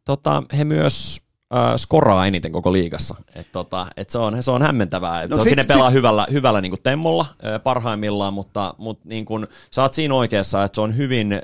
Tota, 0.05 0.43
he 0.59 0.65
myös 0.65 1.21
äh, 1.55 1.77
skoraa 1.77 2.27
eniten 2.27 2.53
koko 2.53 2.73
liigassa. 2.73 3.15
Et 3.35 3.53
tota, 3.53 3.87
et 3.97 4.11
se, 4.11 4.19
on, 4.19 4.43
se 4.43 4.51
on 4.51 4.63
hämmentävää. 4.63 5.27
No 5.27 5.37
Toki 5.37 5.49
sit, 5.49 5.57
ne 5.57 5.65
pelaa 5.65 5.91
sit... 5.91 5.97
hyvällä, 5.97 6.27
hyvällä 6.33 6.61
niin 6.61 6.75
temmolla 6.83 7.27
äh, 7.31 7.63
parhaimmillaan, 7.63 8.35
mutta, 8.35 8.75
mutta 8.79 9.09
niin 9.09 9.25
kuin, 9.25 9.47
sä 9.71 9.83
oot 9.83 9.95
siinä 9.95 10.15
oikeassa, 10.15 10.65
että 10.65 10.75
se 10.75 10.81
on 10.81 10.97
hyvin 10.97 11.33
äh, 11.33 11.41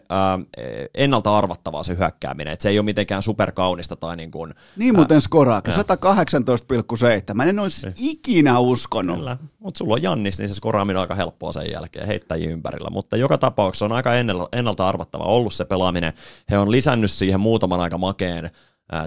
ennalta 0.94 1.36
arvattavaa 1.36 1.82
se 1.82 1.96
hyökkääminen. 1.98 2.52
Et 2.52 2.60
se 2.60 2.68
ei 2.68 2.78
ole 2.78 2.84
mitenkään 2.84 3.22
superkaunista. 3.22 3.96
Tai 3.96 4.16
niin, 4.16 4.30
kuin, 4.30 4.54
niin 4.76 4.94
muuten 4.94 5.20
skoraa, 5.20 5.62
118,7. 5.68 7.34
Mä 7.34 7.44
en 7.44 7.58
olisi 7.58 7.86
niin. 7.86 7.94
ikinä 7.98 8.58
uskonut. 8.58 9.16
Kyllä, 9.16 9.36
mutta 9.58 9.78
sulla 9.78 9.94
on 9.94 10.02
Jannis, 10.02 10.38
niin 10.38 10.48
se 10.48 10.54
skoraaminen 10.54 10.96
on 10.96 11.00
aika 11.00 11.14
helppoa 11.14 11.52
sen 11.52 11.70
jälkeen 11.72 12.06
heittäjiä 12.06 12.50
ympärillä. 12.50 12.90
Mutta 12.90 13.16
joka 13.16 13.38
tapauksessa 13.38 13.84
on 13.84 13.92
aika 13.92 14.10
ennalta 14.52 14.88
arvattava 14.88 15.24
ollut 15.24 15.54
se 15.54 15.64
pelaaminen. 15.64 16.12
He 16.50 16.58
on 16.58 16.70
lisännyt 16.70 17.10
siihen 17.10 17.40
muutaman 17.40 17.80
aika 17.80 17.98
makeen 17.98 18.50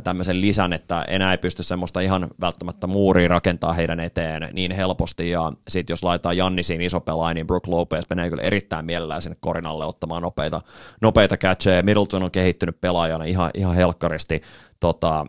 tämmöisen 0.03 0.41
lisän, 0.41 0.73
että 0.73 1.01
enää 1.01 1.31
ei 1.31 1.37
pysty 1.37 1.63
semmoista 1.63 1.99
ihan 1.99 2.27
välttämättä 2.41 2.87
muuria 2.87 3.27
rakentaa 3.27 3.73
heidän 3.73 3.99
eteen 3.99 4.49
niin 4.53 4.71
helposti, 4.71 5.29
ja 5.29 5.51
sitten 5.67 5.93
jos 5.93 6.03
laitetaan 6.03 6.37
Jannisiin 6.37 6.81
iso 6.81 6.99
pelaaja, 6.99 7.33
niin 7.33 7.47
Brook 7.47 7.67
Lopez 7.67 8.05
menee 8.09 8.29
kyllä 8.29 8.43
erittäin 8.43 8.85
mielellään 8.85 9.21
sinne 9.21 9.37
korinalle 9.39 9.85
ottamaan 9.85 10.21
nopeita, 10.21 10.61
nopeita 11.01 11.37
catcheja, 11.37 11.83
Middleton 11.83 12.23
on 12.23 12.31
kehittynyt 12.31 12.81
pelaajana 12.81 13.23
ihan, 13.23 13.51
ihan 13.53 13.75
helkkaristi, 13.75 14.41
tota, 14.79 15.25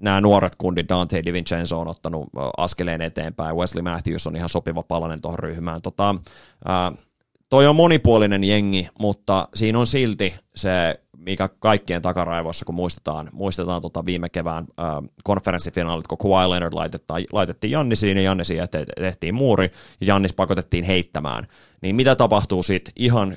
nämä 0.00 0.20
nuoret 0.20 0.56
kundit, 0.56 0.88
Dante 0.88 1.22
DiVincenzo 1.24 1.80
on 1.80 1.88
ottanut 1.88 2.28
askeleen 2.56 3.02
eteenpäin, 3.02 3.56
Wesley 3.56 3.82
Matthews 3.82 4.26
on 4.26 4.36
ihan 4.36 4.48
sopiva 4.48 4.82
palanen 4.82 5.20
tuohon 5.20 5.38
ryhmään, 5.38 5.82
tota, 5.82 6.14
toi 7.50 7.66
on 7.66 7.76
monipuolinen 7.76 8.44
jengi, 8.44 8.88
mutta 8.98 9.48
siinä 9.54 9.78
on 9.78 9.86
silti 9.86 10.34
se 10.56 11.00
mikä 11.28 11.48
kaikkien 11.58 12.02
takaraivoissa, 12.02 12.64
kun 12.64 12.74
muistetaan, 12.74 13.30
muistetaan 13.32 13.82
tota 13.82 14.04
viime 14.04 14.28
kevään 14.28 14.64
äh, 14.80 14.86
konferenssifinaalit, 15.24 16.06
kun 16.06 16.18
Kawhi 16.18 16.50
Leonard 16.50 16.74
laitettiin 17.32 17.70
Jannisiin 17.70 18.16
ja 18.16 18.22
Jannisiin 18.22 18.60
tehtiin 18.98 19.34
muuri 19.34 19.70
ja 20.00 20.06
Jannis 20.06 20.32
pakotettiin 20.32 20.84
heittämään. 20.84 21.46
Niin 21.82 21.96
mitä 21.96 22.16
tapahtuu 22.16 22.62
sitten 22.62 22.92
ihan 22.96 23.36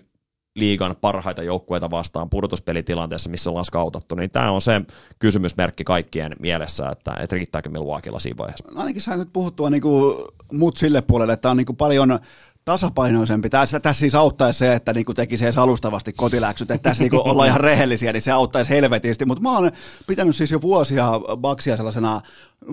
liigan 0.55 0.95
parhaita 1.01 1.43
joukkueita 1.43 1.91
vastaan 1.91 2.29
pudotuspelitilanteessa, 2.29 3.29
missä 3.29 3.49
ollaan 3.49 3.65
skautattu, 3.65 4.15
niin 4.15 4.31
tämä 4.31 4.51
on 4.51 4.61
se 4.61 4.81
kysymysmerkki 5.19 5.83
kaikkien 5.83 6.35
mielessä, 6.39 6.89
että, 6.89 7.15
että 7.19 7.35
riittääkö 7.35 7.69
Milwaukeella 7.69 8.19
siinä 8.19 8.37
vaiheessa. 8.37 8.63
Ainakin 8.75 9.01
sä 9.01 9.17
nyt 9.17 9.33
puhuttua 9.33 9.69
niin 9.69 9.81
kuin, 9.81 10.15
mut 10.51 10.77
sille 10.77 11.01
puolelle, 11.01 11.33
että 11.33 11.49
on 11.49 11.57
niin 11.57 11.65
kuin 11.65 11.77
paljon 11.77 12.19
tasapainoisempi. 12.65 13.49
Tässä, 13.49 13.79
tässä 13.79 13.99
siis 13.99 14.15
auttaisi 14.15 14.59
se, 14.59 14.73
että 14.73 14.93
niinku 14.93 15.13
tekisi 15.13 15.45
edes 15.45 15.57
alustavasti 15.57 16.13
kotiläksyt, 16.13 16.71
että 16.71 16.89
tässä 16.89 17.03
niinku 17.03 17.21
ollaan 17.25 17.47
ihan 17.47 17.61
rehellisiä, 17.61 18.13
niin 18.13 18.21
se 18.21 18.31
auttaisi 18.31 18.69
helvetisti. 18.69 19.25
Mutta 19.25 19.43
mä 19.43 19.51
oon 19.51 19.71
pitänyt 20.07 20.35
siis 20.35 20.51
jo 20.51 20.61
vuosia 20.61 21.11
Baksia 21.37 21.77
sellaisena 21.77 22.21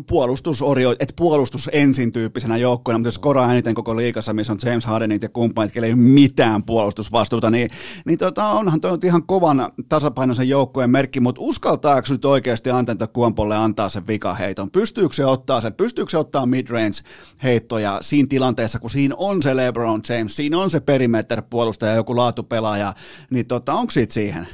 puolustusorio, 0.07 0.91
että 0.91 1.15
puolustus 1.17 1.71
ensin 1.73 2.13
tyyppisenä 2.13 2.57
joukkoina, 2.57 2.99
mutta 2.99 3.07
jos 3.07 3.19
koraa 3.19 3.53
eniten 3.53 3.75
koko 3.75 3.97
liikassa, 3.97 4.33
missä 4.33 4.53
on 4.53 4.59
James 4.65 4.87
Hardenit 4.87 5.23
ja 5.23 5.29
kumppanit, 5.29 5.77
ei 5.77 5.93
ole 5.93 6.01
mitään 6.01 6.63
puolustusvastuuta, 6.63 7.51
niin, 7.51 7.71
niin 8.05 8.19
tota, 8.19 8.49
onhan 8.49 8.81
toi 8.81 8.99
ihan 9.05 9.27
kovan 9.27 9.73
tasapainoisen 9.89 10.49
joukkojen 10.49 10.91
merkki, 10.91 11.21
mutta 11.21 11.41
uskaltaako 11.41 12.07
nyt 12.11 12.25
oikeasti 12.25 12.71
Antento 12.71 13.09
Kuompolle 13.09 13.57
antaa 13.57 13.89
sen 13.89 14.07
vikaheiton? 14.07 14.71
Pystyykö 14.71 15.15
se 15.15 15.27
ottaa 15.27 15.61
sen? 15.61 15.75
Pystyykö 15.75 16.11
se 16.11 16.19
ottaa 16.19 16.47
midrange 16.47 16.99
heittoja 17.43 17.99
siinä 18.03 18.27
tilanteessa, 18.29 18.79
kun 18.79 18.91
siinä 18.91 19.15
on 19.19 19.43
se 19.43 19.57
LeBron 19.57 20.01
James, 20.09 20.37
siinä 20.37 20.59
on 20.59 20.71
se 20.71 20.81
perimeter-puolustaja, 20.81 21.95
joku 21.95 22.17
laatupelaaja, 22.17 22.95
niin 23.31 23.47
tota, 23.47 23.73
onko 23.73 23.91
siitä 23.91 24.15
siihen? 24.15 24.49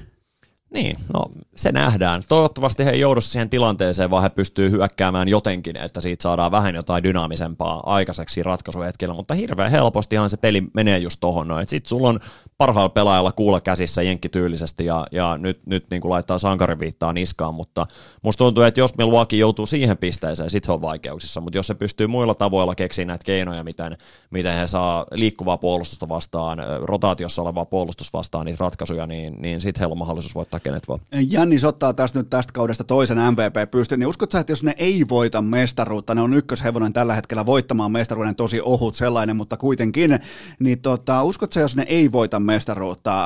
Niin, 0.74 0.96
no 1.12 1.24
se 1.56 1.72
nähdään. 1.72 2.22
Toivottavasti 2.28 2.84
he 2.84 2.90
ei 2.90 3.00
joudu 3.00 3.20
siihen 3.20 3.50
tilanteeseen, 3.50 4.10
vaan 4.10 4.22
he 4.22 4.28
pystyy 4.28 4.70
hyökkäämään 4.70 5.28
jotenkin, 5.28 5.76
että 5.76 6.00
siitä 6.00 6.22
saadaan 6.22 6.50
vähän 6.50 6.74
jotain 6.74 7.02
dynaamisempaa 7.02 7.82
aikaiseksi 7.86 8.42
ratkaisuhetkellä, 8.42 9.14
mutta 9.14 9.34
hirveän 9.34 9.70
helpostihan 9.70 10.30
se 10.30 10.36
peli 10.36 10.62
menee 10.74 10.98
just 10.98 11.20
tohon 11.20 11.48
noin. 11.48 11.66
Sitten 11.68 11.88
sulla 11.88 12.08
on 12.08 12.20
parhaalla 12.64 12.88
pelaajalla 12.88 13.32
kuulla 13.32 13.60
käsissä 13.60 14.02
jenkkityylisesti 14.02 14.84
ja, 14.84 15.06
ja 15.12 15.38
nyt, 15.38 15.60
nyt 15.66 15.86
niin 15.90 16.00
kuin 16.00 16.10
laittaa 16.10 16.38
viittaa 16.78 17.12
niskaan, 17.12 17.54
mutta 17.54 17.86
musta 18.22 18.44
tuntuu, 18.44 18.64
että 18.64 18.80
jos 18.80 18.96
Milwaukee 18.96 19.38
joutuu 19.38 19.66
siihen 19.66 19.98
pisteeseen, 19.98 20.50
he 20.66 20.72
on 20.72 20.82
vaikeuksissa, 20.82 21.40
mutta 21.40 21.58
jos 21.58 21.66
se 21.66 21.74
pystyy 21.74 22.06
muilla 22.06 22.34
tavoilla 22.34 22.74
keksiä 22.74 23.04
näitä 23.04 23.24
keinoja, 23.24 23.64
miten, 23.64 23.96
miten 24.30 24.58
he 24.58 24.66
saa 24.66 25.06
liikkuvaa 25.12 25.56
puolustusta 25.56 26.08
vastaan, 26.08 26.58
rotaatiossa 26.82 27.42
olevaa 27.42 27.64
puolustus 27.64 28.12
vastaan 28.12 28.46
niitä 28.46 28.64
ratkaisuja, 28.64 29.06
niin, 29.06 29.36
niin 29.38 29.60
sitten 29.60 29.80
heillä 29.80 29.92
on 29.92 29.98
mahdollisuus 29.98 30.34
voittaa 30.34 30.60
kenet 30.60 30.88
vaan. 30.88 31.00
Jannis 31.30 31.64
ottaa 31.64 31.94
tästä 31.94 32.18
nyt 32.18 32.30
tästä 32.30 32.52
kaudesta 32.52 32.84
toisen 32.84 33.18
MVP 33.18 33.70
pystyn, 33.70 33.98
niin 33.98 34.08
uskot 34.08 34.32
sä, 34.32 34.40
että 34.40 34.52
jos 34.52 34.62
ne 34.62 34.74
ei 34.78 35.04
voita 35.08 35.42
mestaruutta, 35.42 36.14
ne 36.14 36.20
on 36.20 36.34
ykköshevonen 36.34 36.92
tällä 36.92 37.14
hetkellä 37.14 37.46
voittamaan 37.46 37.92
mestaruuden, 37.92 38.36
tosi 38.36 38.60
ohut 38.60 38.94
sellainen, 38.94 39.36
mutta 39.36 39.56
kuitenkin, 39.56 40.18
niin 40.58 40.80
tota, 40.80 41.22
uskot 41.22 41.52
sä, 41.52 41.60
jos 41.60 41.76
ne 41.76 41.86
ei 41.88 42.12
voita 42.12 42.40
mestaruutta, 42.40 42.53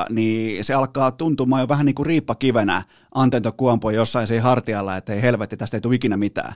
niin 0.09 0.65
se 0.65 0.73
alkaa 0.73 1.11
tuntumaan 1.11 1.61
jo 1.61 1.67
vähän 1.67 1.85
niin 1.85 1.95
kuin 1.95 2.05
riippakivenä 2.05 2.83
Antento 3.15 3.51
Kuompo 3.51 3.91
jossain 3.91 4.27
siinä 4.27 4.43
hartialla, 4.43 4.97
että 4.97 5.13
ei 5.13 5.21
helvetti, 5.21 5.57
tästä 5.57 5.77
ei 5.77 5.81
tule 5.81 5.95
ikinä 5.95 6.17
mitään. 6.17 6.53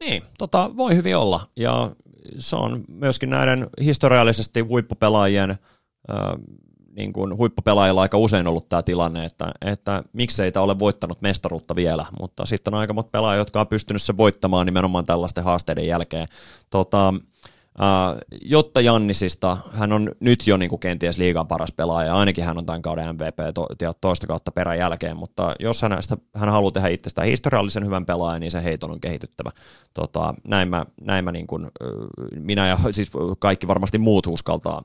Niin, 0.00 0.22
tota, 0.38 0.70
voi 0.76 0.96
hyvin 0.96 1.16
olla. 1.16 1.40
Ja 1.56 1.90
se 2.38 2.56
on 2.56 2.84
myöskin 2.88 3.30
näiden 3.30 3.66
historiallisesti 3.80 4.60
huippupelaajien 4.60 5.50
äh, 5.50 5.56
niin 6.96 7.12
kuin 7.12 7.36
huippupelaajilla 7.36 8.02
aika 8.02 8.18
usein 8.18 8.46
ollut 8.46 8.68
tämä 8.68 8.82
tilanne, 8.82 9.24
että, 9.24 9.52
että 9.60 10.02
miksei 10.12 10.52
tämä 10.52 10.64
ole 10.64 10.78
voittanut 10.78 11.22
mestaruutta 11.22 11.76
vielä, 11.76 12.06
mutta 12.18 12.46
sitten 12.46 12.74
on 12.74 12.80
aika 12.80 12.92
monta 12.92 13.10
pelaajia, 13.10 13.38
jotka 13.38 13.60
on 13.60 13.66
pystynyt 13.66 14.02
se 14.02 14.16
voittamaan 14.16 14.66
nimenomaan 14.66 15.06
tällaisten 15.06 15.44
haasteiden 15.44 15.86
jälkeen. 15.86 16.28
Tota, 16.70 17.14
jotta 18.42 18.80
Jannisista, 18.80 19.56
hän 19.72 19.92
on 19.92 20.12
nyt 20.20 20.46
jo 20.46 20.56
niin 20.56 20.68
kuin 20.68 20.80
kenties 20.80 21.18
liigan 21.18 21.46
paras 21.46 21.72
pelaaja, 21.72 22.14
ainakin 22.14 22.44
hän 22.44 22.58
on 22.58 22.66
tämän 22.66 22.82
kauden 22.82 23.14
MVP 23.14 23.54
to, 23.54 23.66
toista 24.00 24.26
kautta 24.26 24.50
perän 24.50 24.78
jälkeen, 24.78 25.16
mutta 25.16 25.54
jos 25.60 25.82
hänestä, 25.82 26.16
hän 26.34 26.48
haluaa 26.48 26.72
tehdä 26.72 26.88
itsestään 26.88 27.26
historiallisen 27.26 27.84
hyvän 27.84 28.06
pelaajan, 28.06 28.40
niin 28.40 28.50
se 28.50 28.64
heiton 28.64 28.90
on 28.90 29.00
kehityttävä. 29.00 29.50
Tota, 29.94 30.34
näin 30.48 30.68
mä, 30.68 30.86
näin 31.00 31.24
mä 31.24 31.32
niin 31.32 31.46
kuin, 31.46 31.70
minä 32.38 32.68
ja 32.68 32.78
siis 32.90 33.10
kaikki 33.38 33.68
varmasti 33.68 33.98
muut 33.98 34.26
uskaltaa, 34.26 34.82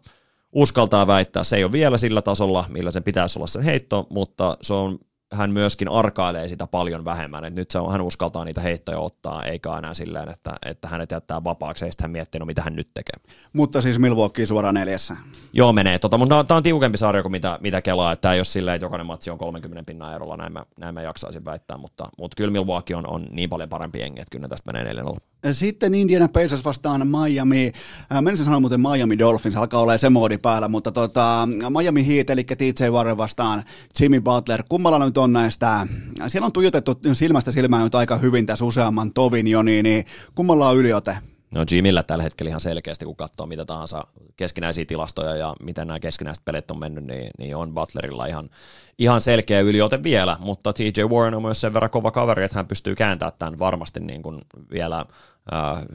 uskaltaa 0.52 1.08
väittää. 1.08 1.44
Se 1.44 1.56
ei 1.56 1.64
ole 1.64 1.72
vielä 1.72 1.98
sillä 1.98 2.22
tasolla, 2.22 2.66
millä 2.70 2.92
sen 2.92 3.04
pitäisi 3.04 3.40
olla 3.40 3.48
sen 3.48 3.64
heitto, 3.64 4.08
mutta 4.10 4.58
se 4.62 4.74
on 4.74 5.00
hän 5.34 5.52
myöskin 5.52 5.90
arkailee 5.92 6.48
sitä 6.48 6.68
paljon 6.68 7.06
vähemmän. 7.06 7.46
Et 7.46 7.56
nyt 7.56 7.72
se 7.72 7.80
on, 7.80 7.92
hän 7.92 8.02
uskaltaa 8.02 8.46
niitä 8.46 8.62
heittoja 8.62 9.00
ottaa, 9.00 9.44
eikä 9.44 9.78
enää 9.78 9.94
silleen, 9.94 10.30
että, 10.30 10.56
että 10.66 10.88
hänet 10.88 11.12
jättää 11.12 11.44
vapaaksi, 11.44 11.86
ja 11.86 11.92
sitten 11.92 12.04
hän 12.04 12.12
miettii, 12.12 12.40
no 12.40 12.46
mitä 12.46 12.62
hän 12.62 12.76
nyt 12.76 12.90
tekee. 12.94 13.36
Mutta 13.54 13.82
siis 13.82 14.00
Milwaukee 14.00 14.46
suoraan 14.46 14.76
neljässä. 14.76 15.18
Joo, 15.54 15.74
menee. 15.74 16.00
Tota, 16.00 16.18
mutta 16.18 16.44
tämä 16.44 16.58
on 16.58 16.64
tiukempi 16.64 16.98
sarja 16.98 17.22
kuin 17.22 17.32
mitä, 17.32 17.60
mitä 17.62 17.82
kelaa, 17.82 18.12
että 18.12 18.22
tämä 18.22 18.34
ei 18.34 18.40
ole 18.40 18.46
silleen, 18.46 18.76
että 18.76 18.86
jokainen 18.86 19.08
matsi 19.08 19.30
on 19.30 19.38
30 19.38 19.84
pinnan 19.84 20.16
erolla, 20.16 20.38
näin 20.38 20.54
mä, 20.54 20.66
näin 20.80 20.94
mä 20.94 21.02
jaksaisin 21.02 21.46
väittää, 21.46 21.78
mutta, 21.78 22.10
mutta 22.18 22.36
kyllä 22.36 22.52
Milwaukee 22.52 22.96
on, 22.96 23.08
on 23.08 23.28
niin 23.32 23.50
paljon 23.50 23.70
parempi 23.70 24.00
jengi, 24.00 24.22
että 24.22 24.32
kyllä 24.32 24.48
tästä 24.48 24.72
menee 24.72 24.84
4 24.84 25.04
Sitten 25.52 25.96
Indiana 25.96 26.28
Pacers 26.28 26.66
vastaan 26.66 27.08
Miami, 27.08 27.72
äh, 28.12 28.22
menisin 28.22 28.46
sanoa 28.46 28.60
muuten 28.60 28.82
Miami 28.82 29.20
Dolphins, 29.20 29.56
alkaa 29.56 29.82
olla 29.82 29.98
se 29.98 30.10
moodi 30.10 30.38
päällä, 30.38 30.68
mutta 30.68 30.92
tota, 30.92 31.48
Miami 31.80 32.08
Heat, 32.08 32.30
eli 32.30 32.44
TJ 32.44 32.90
Warren 32.92 33.18
vastaan 33.18 33.64
Jimmy 34.00 34.22
Butler, 34.22 34.64
kummalla 34.70 35.06
nyt 35.06 35.18
on 35.18 35.34
näistä, 35.34 35.88
siellä 36.28 36.46
on 36.46 36.52
tuijotettu 36.52 37.00
silmästä 37.14 37.52
silmään 37.52 37.84
nyt 37.84 37.96
aika 37.96 38.18
hyvin 38.18 38.46
tässä 38.46 38.66
useamman 38.66 39.14
tovin 39.14 39.48
jo, 39.48 39.64
niin, 39.64 39.84
niin 39.84 40.06
kummalla 40.36 40.70
on 40.70 40.78
yliote? 40.78 41.18
No 41.52 41.66
Jimillä 41.72 42.04
tällä 42.04 42.24
hetkellä 42.24 42.50
ihan 42.50 42.60
selkeästi, 42.60 43.06
kun 43.06 43.16
katsoo 43.16 43.46
mitä 43.46 43.66
tahansa 43.66 44.08
keskinäisiä 44.38 44.86
tilastoja 44.86 45.36
ja 45.36 45.56
miten 45.64 45.88
nämä 45.88 46.00
keskinäiset 46.00 46.46
pelit 46.46 46.72
on 46.72 46.80
mennyt, 46.80 47.04
niin, 47.04 47.32
niin 47.38 47.56
on 47.56 47.74
Butlerilla 47.74 48.26
ihan, 48.26 48.50
ihan 48.98 49.22
selkeä 49.22 49.60
yliote 49.60 50.04
vielä, 50.04 50.38
mutta 50.40 50.74
TJ 50.74 51.02
Warren 51.10 51.34
on 51.34 51.42
myös 51.42 51.62
sen 51.62 51.74
verran 51.74 51.90
kova 51.90 52.12
kaveri, 52.12 52.44
että 52.44 52.58
hän 52.58 52.68
pystyy 52.68 52.96
kääntämään 52.96 53.34
tämän 53.40 53.60
varmasti 53.60 54.00
niin 54.00 54.24
kuin 54.24 54.42
vielä 54.72 55.06
äh, 55.54 55.86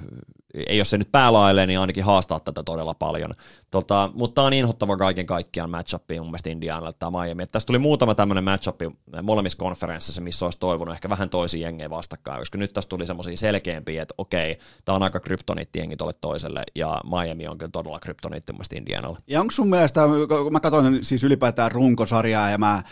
ei 0.67 0.79
jos 0.79 0.91
se 0.91 0.99
nyt 0.99 1.13
päälailee, 1.13 1.67
niin 1.67 1.81
ainakin 1.81 2.05
haastaa 2.05 2.41
tätä 2.41 2.63
todella 2.63 2.95
paljon. 2.95 3.35
Tota, 3.71 4.11
mutta 4.15 4.35
tämä 4.35 4.47
on 4.47 4.53
inhottava 4.53 4.97
kaiken 4.97 5.27
kaikkiaan 5.27 5.71
matchupi 5.71 6.19
mun 6.19 6.29
mielestä 6.29 6.51
Indianalle 6.51 6.93
tämä 6.99 7.25
Miami. 7.25 7.43
Et 7.43 7.53
tässä 7.53 7.67
tuli 7.67 7.79
muutama 7.79 8.15
tämmöinen 8.15 8.45
matchupi 8.45 8.91
molemmissa 9.23 9.59
konferenssissa, 9.59 10.21
missä 10.21 10.47
olisi 10.47 10.59
toivonut 10.59 10.95
ehkä 10.95 11.09
vähän 11.09 11.31
toisia 11.31 11.67
jengejä 11.67 11.91
vastakkain, 11.91 12.39
koska 12.39 12.59
nyt 12.59 12.73
tässä 12.73 12.89
tuli 12.89 13.07
semmoisia 13.07 13.37
selkeämpiä, 13.37 14.03
että 14.03 14.15
okei, 14.19 14.59
tämä 14.85 14.97
on 14.97 15.03
aika 15.03 15.21
kryptoniitti 15.21 15.89
tuolle 15.99 16.15
toiselle, 16.21 16.63
ja 16.75 17.01
Miami 17.05 17.49
on 17.49 17.59
kyllä 17.59 17.71
todella 17.71 17.99
kryptoniitti 17.99 18.53
mun 18.53 18.57
mielestä 18.57 18.77
Indianalle. 18.77 19.19
Ja 19.27 19.41
onko 19.41 19.51
sun 19.51 19.69
mielestä, 19.69 20.01
kun 20.43 20.53
mä 20.53 20.61
katson 20.61 20.99
siis 21.03 21.25
ylipäätään 21.25 21.73
runkosarjaa, 21.73 22.51
ja 22.51 22.59
mä 22.59 22.83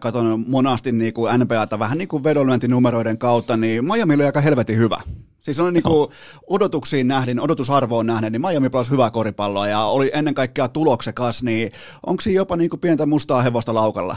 katson 0.00 0.44
monasti 0.48 0.92
niin 0.92 1.14
kuin 1.14 1.40
NBAta 1.40 1.78
vähän 1.78 1.98
niin 1.98 2.08
kuin 2.08 2.24
vedonlyöntinumeroiden 2.24 3.18
kautta, 3.18 3.56
niin 3.56 3.84
Miami 3.84 4.14
oli 4.14 4.24
aika 4.24 4.40
helvetin 4.40 4.78
hyvä. 4.78 5.00
Siis 5.44 5.60
on 5.60 5.72
niin 5.72 5.82
kuin 5.82 6.10
odotuksiin 6.46 7.08
nähden, 7.08 7.40
odotusarvoon 7.40 8.06
nähden, 8.06 8.32
niin 8.32 8.40
Miami 8.40 8.70
pelasi 8.70 8.90
hyvää 8.90 9.10
koripalloa 9.10 9.68
ja 9.68 9.80
oli 9.80 10.10
ennen 10.14 10.34
kaikkea 10.34 10.68
tuloksekas, 10.68 11.42
niin 11.42 11.72
onko 12.06 12.20
siinä 12.20 12.36
jopa 12.36 12.56
niin 12.56 12.70
kuin 12.70 12.80
pientä 12.80 13.06
mustaa 13.06 13.42
hevosta 13.42 13.74
laukalla? 13.74 14.16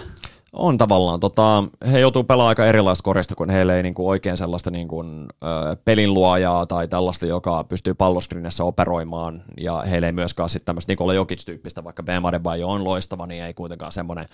On 0.58 0.78
tavallaan. 0.78 1.20
Tota, 1.20 1.64
he 1.92 2.00
joutuu 2.00 2.24
pelaamaan 2.24 2.50
aika 2.50 2.66
erilaista 2.66 3.04
korista, 3.04 3.36
kun 3.36 3.50
heillä 3.50 3.76
ei 3.76 3.84
niinku 3.84 4.10
oikein 4.10 4.38
sellaista 4.38 4.72
niinku, 4.72 5.02
ö, 5.02 5.76
pelinluojaa 5.86 6.66
tai 6.66 6.88
tällaista, 6.88 7.26
joka 7.26 7.64
pystyy 7.64 7.94
palloskrinessä 7.94 8.64
operoimaan. 8.64 9.44
Ja 9.58 9.84
heillä 9.90 10.08
ei 10.08 10.14
myöskään 10.14 10.50
sitten 10.50 10.66
tämmöistä 10.66 10.92
Nikola 10.92 11.14
Jokic-tyyppistä, 11.14 11.84
vaikka 11.84 12.04
Ben 12.04 12.26
Adebayo 12.26 12.70
on 12.70 12.84
loistava, 12.84 13.28
niin 13.28 13.44
ei 13.44 13.54
kuitenkaan 13.54 13.92
semmoinen, 13.92 14.26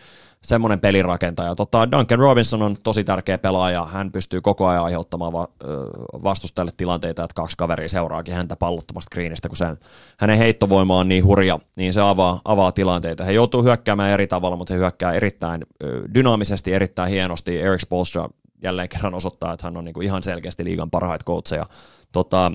semmoinen 0.44 0.80
pelirakentaja. 0.80 1.56
Tota, 1.56 1.92
Duncan 1.92 2.20
Robinson 2.20 2.62
on 2.62 2.76
tosi 2.84 3.04
tärkeä 3.04 3.38
pelaaja. 3.38 3.86
Hän 3.86 4.12
pystyy 4.12 4.42
koko 4.42 4.68
ajan 4.68 4.84
aiheuttamaan 4.84 5.34
va- 5.34 5.48
vastustajalle 6.24 6.72
tilanteita, 6.78 7.24
että 7.24 7.36
kaksi 7.36 7.58
kaveria 7.58 7.90
seuraakin 7.90 8.34
häntä 8.34 8.56
pallottomasta 8.56 9.10
screenistä, 9.12 9.48
kun 9.48 9.58
sen, 9.58 9.78
hänen 10.20 10.38
heittovoima 10.38 10.98
on 10.98 11.10
niin 11.10 11.26
hurja, 11.26 11.60
niin 11.78 11.94
se 11.94 12.02
avaa, 12.02 12.42
avaa 12.46 12.72
tilanteita. 12.72 13.24
He 13.24 13.32
joutuu 13.32 13.64
hyökkäämään 13.64 14.12
eri 14.12 14.28
tavalla, 14.28 14.58
mutta 14.58 14.74
he 14.74 14.80
hyökkää 14.80 15.14
erittäin 15.14 15.62
dynaamisesti 16.14 16.74
erittäin 16.74 17.10
hienosti. 17.10 17.62
Eric 17.62 17.82
Spolstra 17.82 18.30
jälleen 18.64 18.90
kerran 18.90 19.16
osoittaa, 19.16 19.54
että 19.54 19.68
hän 19.68 19.78
on 19.78 19.86
niin 19.86 19.94
kuin 19.94 20.06
ihan 20.06 20.24
selkeästi 20.24 20.64
liigan 20.64 20.92
parhaita 20.92 21.26
coacheja. 21.26 21.66
Tota, 22.12 22.52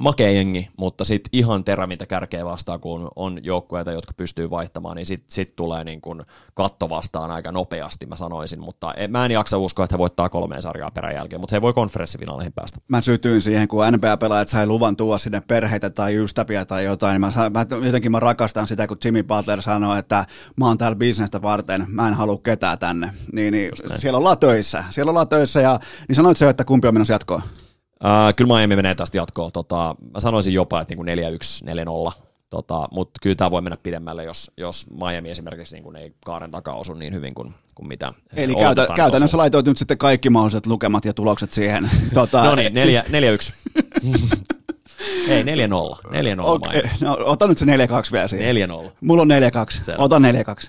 makea 0.00 0.30
jengi, 0.30 0.68
mutta 0.76 1.04
sitten 1.04 1.30
ihan 1.32 1.64
terävintä 1.64 2.06
kärkeä 2.06 2.44
vastaan, 2.44 2.80
kun 2.80 3.08
on 3.16 3.44
joukkueita, 3.44 3.92
jotka 3.92 4.12
pystyy 4.16 4.50
vaihtamaan, 4.50 4.96
niin 4.96 5.06
sitten 5.06 5.34
sit 5.34 5.56
tulee 5.56 5.84
niin 5.84 6.00
kun 6.00 6.24
katto 6.54 6.88
vastaan 6.88 7.30
aika 7.30 7.52
nopeasti, 7.52 8.06
mä 8.06 8.16
sanoisin, 8.16 8.60
mutta 8.60 8.94
en, 8.94 9.10
mä 9.10 9.24
en 9.24 9.30
jaksa 9.30 9.58
uskoa, 9.58 9.84
että 9.84 9.94
he 9.94 9.98
voittaa 9.98 10.28
kolmeen 10.28 10.62
sarjaa 10.62 10.90
perän 10.90 11.14
jälkeen, 11.14 11.40
mutta 11.40 11.56
he 11.56 11.62
voi 11.62 11.72
konferenssifinaaleihin 11.72 12.52
päästä. 12.52 12.78
Mä 12.88 13.00
sytyin 13.00 13.42
siihen, 13.42 13.68
kun 13.68 13.84
NBA-pelaajat 13.92 14.48
sai 14.48 14.66
luvan 14.66 14.96
tuoda 14.96 15.18
sinne 15.18 15.40
perheitä 15.40 15.90
tai 15.90 16.16
ystäviä 16.16 16.64
tai 16.64 16.84
jotain, 16.84 17.20
niin 17.20 17.32
mä, 17.36 17.50
mä, 17.50 17.86
jotenkin 17.86 18.12
mä 18.12 18.20
rakastan 18.20 18.66
sitä, 18.66 18.86
kun 18.86 18.98
Jimmy 19.04 19.22
Butler 19.22 19.62
sanoi, 19.62 19.98
että 19.98 20.26
mä 20.56 20.66
oon 20.66 20.78
täällä 20.78 20.96
bisnestä 20.96 21.42
varten, 21.42 21.86
mä 21.88 22.08
en 22.08 22.14
halua 22.14 22.38
ketään 22.42 22.78
tänne. 22.78 23.12
Niin, 23.32 23.52
niin 23.52 23.70
siellä 23.96 24.18
ollaan 24.18 24.38
töissä, 24.38 24.84
siellä 24.90 25.10
ollaan 25.10 25.28
töissä 25.28 25.60
ja 25.60 25.78
niin 26.08 26.16
sanoit 26.16 26.36
se, 26.36 26.48
että 26.48 26.64
kumpi 26.64 26.88
on 26.88 26.94
menossa 26.94 27.14
jatkoon? 27.14 27.42
Uh, 28.04 28.34
kyllä 28.36 28.56
Miami 28.56 28.76
menee 28.76 28.94
tästä 28.94 29.16
jatkoon. 29.16 29.52
Tota, 29.52 29.96
mä 30.14 30.20
sanoisin 30.20 30.54
jopa, 30.54 30.80
että 30.80 30.94
niin 30.94 31.18
4-1, 31.18 32.10
4-0. 32.10 32.12
Tota, 32.50 32.88
mutta 32.90 33.18
kyllä 33.22 33.36
tämä 33.36 33.50
voi 33.50 33.62
mennä 33.62 33.76
pidemmälle, 33.82 34.24
jos, 34.24 34.50
jos 34.56 34.86
Miami 34.90 35.30
esimerkiksi 35.30 35.80
niin 35.80 35.96
ei 35.96 36.14
kaaren 36.24 36.50
takaa 36.50 36.74
osu 36.74 36.94
niin 36.94 37.14
hyvin 37.14 37.34
kuin, 37.34 37.54
kuin 37.74 37.88
mitä 37.88 38.12
Eli 38.36 38.54
käytä, 38.54 38.86
käytännössä 38.96 39.36
laitoit 39.36 39.66
nyt 39.66 39.76
sitten 39.76 39.98
kaikki 39.98 40.30
mahdolliset 40.30 40.66
lukemat 40.66 41.04
ja 41.04 41.14
tulokset 41.14 41.52
siihen. 41.52 41.90
Tota, 42.14 42.44
no 42.44 42.54
niin, 42.54 42.72
4-1. 42.72 43.52
Ei, 45.28 45.42
4-0. 45.42 45.46
4-0 45.46 45.48
okay. 46.44 46.82
no, 47.00 47.16
ota 47.20 47.46
nyt 47.46 47.58
se 47.58 47.64
4-2 47.64 47.68
vielä 48.12 48.28
siihen. 48.28 48.56
4-0. 48.56 48.90
Mulla 49.00 49.22
on 49.22 49.30
4-2. 49.30 49.84
Selvä. 49.84 50.02
Ota 50.02 50.18
4-2. 50.18 50.20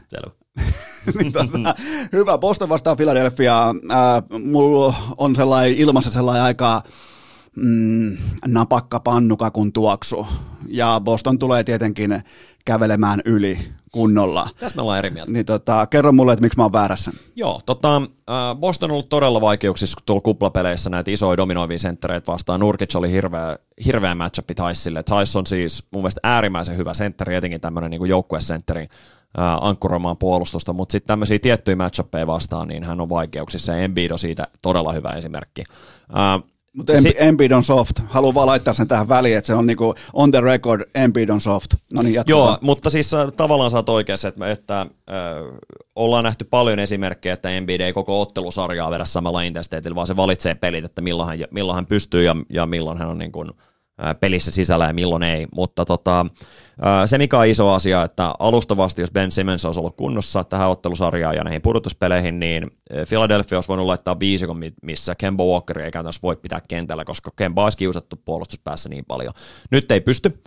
Selvä. 0.07 0.31
niin, 1.19 1.31
tota, 1.31 1.75
hyvä, 2.11 2.37
Boston 2.37 2.69
vastaa 2.69 2.95
Philadelphia. 2.95 3.67
Äh, 3.67 4.39
mulla 4.45 4.93
on 5.17 5.35
sellainen 5.35 5.77
ilmassa 5.77 6.11
sellainen 6.11 6.43
aika 6.43 6.83
mm, 7.55 8.17
napakka 8.47 8.99
pannukakun 8.99 9.73
tuoksu. 9.73 10.27
Ja 10.69 11.01
Boston 11.03 11.39
tulee 11.39 11.63
tietenkin 11.63 12.23
kävelemään 12.65 13.21
yli 13.25 13.59
kunnolla. 13.91 14.49
Tässä 14.59 14.75
me 14.75 14.81
ollaan 14.81 14.99
eri 14.99 15.09
mieltä. 15.09 15.33
Niin 15.33 15.45
tota, 15.45 15.87
kerro 15.87 16.11
mulle, 16.11 16.33
että 16.33 16.41
miksi 16.41 16.57
mä 16.57 16.63
oon 16.63 16.73
väärässä. 16.73 17.11
Joo, 17.35 17.61
tota, 17.65 18.01
Boston 18.59 18.91
on 18.91 18.93
ollut 18.93 19.09
todella 19.09 19.41
vaikeuksissa 19.41 19.99
tuolla 20.05 20.21
kuplapeleissä 20.21 20.89
näitä 20.89 21.11
isoja 21.11 21.37
dominoivia 21.37 21.79
senttereitä 21.79 22.31
vastaan. 22.31 22.59
Nurkic 22.59 22.95
oli 22.95 23.11
hirveä, 23.11 23.57
hirveä 23.85 24.15
matchup 24.15 24.49
Taissille. 24.55 25.03
Taiss 25.03 25.35
on 25.35 25.45
siis 25.45 25.83
mun 25.91 26.01
mielestä 26.01 26.19
äärimmäisen 26.23 26.77
hyvä 26.77 26.93
sentteri, 26.93 27.35
etenkin 27.35 27.61
tämmöinen 27.61 27.91
niin 27.91 28.09
joukkuesentteri 28.09 28.87
ankkuroimaan 29.61 30.17
puolustusta, 30.17 30.73
mutta 30.73 30.91
sitten 30.91 31.07
tämmöisiä 31.07 31.39
tiettyjä 31.39 31.75
matchappeja 31.75 32.27
vastaan, 32.27 32.67
niin 32.67 32.83
hän 32.83 33.01
on 33.01 33.09
vaikeuksissa, 33.09 33.71
ja 33.71 33.77
Embiid 33.77 34.11
on 34.11 34.19
siitä 34.19 34.47
todella 34.61 34.91
hyvä 34.91 35.09
esimerkki. 35.09 35.63
Mutta 36.77 37.01
si- 37.01 37.15
Embiid 37.17 37.51
on 37.51 37.63
soft. 37.63 37.99
Haluan 38.07 38.33
vaan 38.33 38.47
laittaa 38.47 38.73
sen 38.73 38.87
tähän 38.87 39.09
väliin, 39.09 39.37
että 39.37 39.47
se 39.47 39.53
on 39.53 39.67
niinku 39.67 39.95
on 40.13 40.31
the 40.31 40.41
record, 40.41 40.81
Embiid 40.95 41.29
on 41.29 41.41
soft. 41.41 41.73
No 41.93 42.01
niin, 42.01 42.23
Joo, 42.27 42.57
mutta 42.61 42.89
siis 42.89 43.13
äh, 43.13 43.31
tavallaan 43.37 43.71
sä 43.71 43.77
oot 43.77 43.89
oikeassa, 43.89 44.27
että, 44.27 44.51
että 44.51 44.81
äh, 44.81 44.87
ollaan 45.95 46.23
nähty 46.23 46.45
paljon 46.45 46.79
esimerkkejä, 46.79 47.33
että 47.33 47.49
Embiid 47.49 47.81
ei 47.81 47.93
koko 47.93 48.21
ottelusarjaa 48.21 48.91
vedä 48.91 49.05
samalla 49.05 49.41
intensiteetillä, 49.41 49.95
vaan 49.95 50.07
se 50.07 50.15
valitsee 50.15 50.55
pelit, 50.55 50.85
että 50.85 51.01
milloin 51.01 51.29
hän, 51.29 51.47
milloin 51.51 51.75
hän 51.75 51.85
pystyy 51.85 52.23
ja, 52.23 52.35
ja 52.49 52.65
milloin 52.65 52.97
hän 52.97 53.09
on 53.09 53.17
niin 53.17 53.31
kuin, 53.31 53.51
pelissä 54.19 54.51
sisällä 54.51 54.85
ja 54.87 54.93
milloin 54.93 55.23
ei, 55.23 55.47
mutta 55.55 55.85
tota, 55.85 56.25
se 57.05 57.17
mikä 57.17 57.39
on 57.39 57.47
iso 57.47 57.69
asia, 57.69 58.03
että 58.03 58.33
alustavasti 58.39 59.01
jos 59.01 59.11
Ben 59.11 59.31
Simmons 59.31 59.65
olisi 59.65 59.79
ollut 59.79 59.95
kunnossa 59.97 60.43
tähän 60.43 60.69
ottelusarjaan 60.69 61.35
ja 61.35 61.43
näihin 61.43 61.61
pudotuspeleihin, 61.61 62.39
niin 62.39 62.71
Philadelphia 63.09 63.57
olisi 63.57 63.69
voinut 63.69 63.85
laittaa 63.85 64.19
viisikon, 64.19 64.61
missä 64.83 65.15
Kemba 65.15 65.43
Walker 65.43 65.79
ei 65.79 65.91
käytännössä 65.91 66.21
voi 66.23 66.35
pitää 66.35 66.61
kentällä, 66.67 67.05
koska 67.05 67.31
Kemba 67.35 67.63
olisi 67.63 67.77
kiusattu 67.77 68.15
puolustuspäässä 68.25 68.89
niin 68.89 69.05
paljon. 69.05 69.33
Nyt 69.71 69.91
ei 69.91 70.01
pysty, 70.01 70.43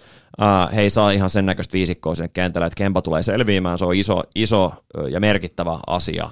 he 0.75 0.81
ei 0.81 0.91
saa 0.91 1.11
ihan 1.11 1.31
sen 1.31 1.47
näköistä 1.47 1.73
viisikkoa 1.73 2.15
sinne 2.15 2.29
kentällä, 2.29 2.67
että 2.67 2.77
Kemba 2.77 3.03
tulee 3.03 3.23
selviämään, 3.23 3.79
se 3.79 3.85
on 3.85 3.95
iso, 3.95 4.23
iso 4.35 4.73
ja 5.09 5.21
merkittävä 5.21 5.79
asia 5.87 6.31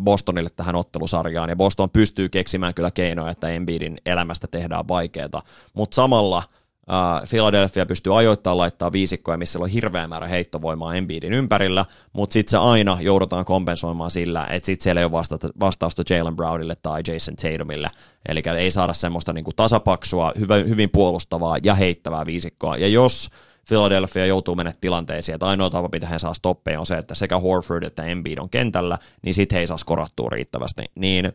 Bostonille 0.00 0.50
tähän 0.56 0.76
ottelusarjaan, 0.76 1.48
ja 1.48 1.56
Boston 1.56 1.90
pystyy 1.90 2.28
keksimään 2.28 2.74
kyllä 2.74 2.90
keinoja, 2.90 3.30
että 3.30 3.48
Embiidin 3.48 3.96
elämästä 4.06 4.46
tehdään 4.46 4.88
vaikeaa, 4.88 5.42
mutta 5.74 5.94
samalla– 5.94 6.42
Uh, 6.88 7.28
Philadelphia 7.28 7.86
pystyy 7.86 8.18
ajoittain 8.18 8.56
laittaa 8.56 8.92
viisikkoja, 8.92 9.38
missä 9.38 9.58
on 9.58 9.68
hirveä 9.68 10.06
määrä 10.06 10.26
heittovoimaa 10.26 10.94
Embiidin 10.94 11.32
ympärillä, 11.32 11.84
mutta 12.12 12.32
sitten 12.32 12.50
se 12.50 12.56
aina 12.58 12.98
joudutaan 13.00 13.44
kompensoimaan 13.44 14.10
sillä, 14.10 14.46
että 14.50 14.66
sitten 14.66 14.82
siellä 14.82 15.00
ei 15.00 15.04
ole 15.04 15.12
vastausta, 15.12 15.48
vastausta 15.60 16.02
Jalen 16.10 16.36
Brownille 16.36 16.76
tai 16.82 17.02
Jason 17.08 17.36
Tatumille. 17.36 17.90
Eli 18.28 18.42
ei 18.58 18.70
saada 18.70 18.92
semmoista 18.92 19.32
niinku 19.32 19.50
tasapaksua, 19.56 20.32
hyvin 20.68 20.90
puolustavaa 20.90 21.56
ja 21.62 21.74
heittävää 21.74 22.26
viisikkoa. 22.26 22.76
Ja 22.76 22.88
jos 22.88 23.28
Philadelphia 23.68 24.26
joutuu 24.26 24.54
mennä 24.54 24.72
tilanteisiin, 24.80 25.34
että 25.34 25.46
ainoa 25.46 25.70
tapa, 25.70 25.88
mitä 25.92 26.06
he 26.06 26.18
saa 26.18 26.34
stoppeja 26.34 26.80
on 26.80 26.86
se, 26.86 26.98
että 26.98 27.14
sekä 27.14 27.38
Horford 27.38 27.82
että 27.82 28.04
Embiid 28.04 28.38
on 28.38 28.50
kentällä, 28.50 28.98
niin 29.22 29.34
sitten 29.34 29.56
he 29.56 29.60
ei 29.60 29.66
saa 29.66 29.78
skorattua 29.78 30.30
riittävästi. 30.30 30.82
Niin 30.94 31.26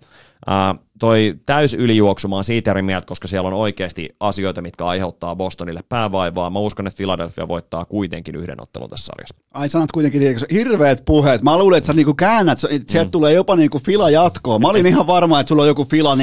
äh, 0.49 0.79
toi 1.03 1.35
täys 1.45 1.73
ylijuoksumaan 1.73 2.43
siitä 2.43 2.71
eri 2.71 2.81
mieltä, 2.81 3.07
koska 3.07 3.27
siellä 3.27 3.47
on 3.47 3.53
oikeasti 3.53 4.09
asioita, 4.19 4.61
mitkä 4.61 4.85
aiheuttaa 4.85 5.35
Bostonille 5.35 5.79
päävaivaa. 5.89 6.49
Mä 6.49 6.59
uskon, 6.59 6.87
että 6.87 6.97
Philadelphia 6.97 7.47
voittaa 7.47 7.85
kuitenkin 7.85 8.35
yhden 8.35 8.61
ottelun 8.61 8.89
tässä 8.89 9.05
sarjassa. 9.05 9.35
Ai 9.53 9.69
sanot 9.69 9.91
kuitenkin 9.91 10.21
hirveät 10.51 11.05
puheet. 11.05 11.41
Mä 11.41 11.57
luulen, 11.57 11.77
että 11.77 11.87
sä 11.87 11.93
niinku 11.93 12.13
käännät, 12.13 12.59
sieltä 12.59 13.03
mm. 13.03 13.11
tulee 13.11 13.33
jopa 13.33 13.55
niinku 13.55 13.79
Fila 13.79 14.09
jatkoa. 14.09 14.59
Mä 14.59 14.67
olin 14.67 14.85
ihan 14.85 15.07
varma, 15.07 15.39
että 15.39 15.49
sulla 15.49 15.61
on 15.61 15.67
joku 15.67 15.85
Fila 15.85 16.15
4-2 16.15 16.17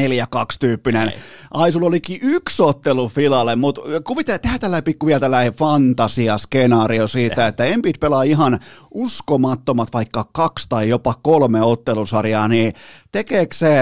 tyyppinen. 0.60 1.08
Ei. 1.08 1.14
Ai 1.50 1.72
sulla 1.72 1.86
olikin 1.86 2.18
yksi 2.22 2.62
ottelu 2.62 3.08
Filalle, 3.08 3.56
mutta 3.56 3.80
kuvitella, 4.04 4.38
tehdään 4.38 4.60
tällä 4.60 4.82
pikku 4.82 5.06
vielä 5.06 5.20
tällainen 5.20 5.52
fantasia-skenaario 5.52 7.08
siitä, 7.08 7.46
että 7.46 7.64
Embiid 7.64 7.94
pelaa 8.00 8.22
ihan 8.22 8.58
uskomattomat 8.94 9.88
vaikka 9.92 10.24
kaksi 10.32 10.66
tai 10.68 10.88
jopa 10.88 11.14
kolme 11.22 11.62
ottelusarjaa, 11.62 12.48
niin 12.48 12.72
tekeekö 13.12 13.54
se 13.54 13.76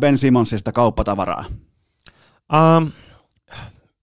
Ben 0.00 0.18
Simonsista 0.18 0.72
kauppatavaraa? 0.72 1.44
Um, 2.78 2.90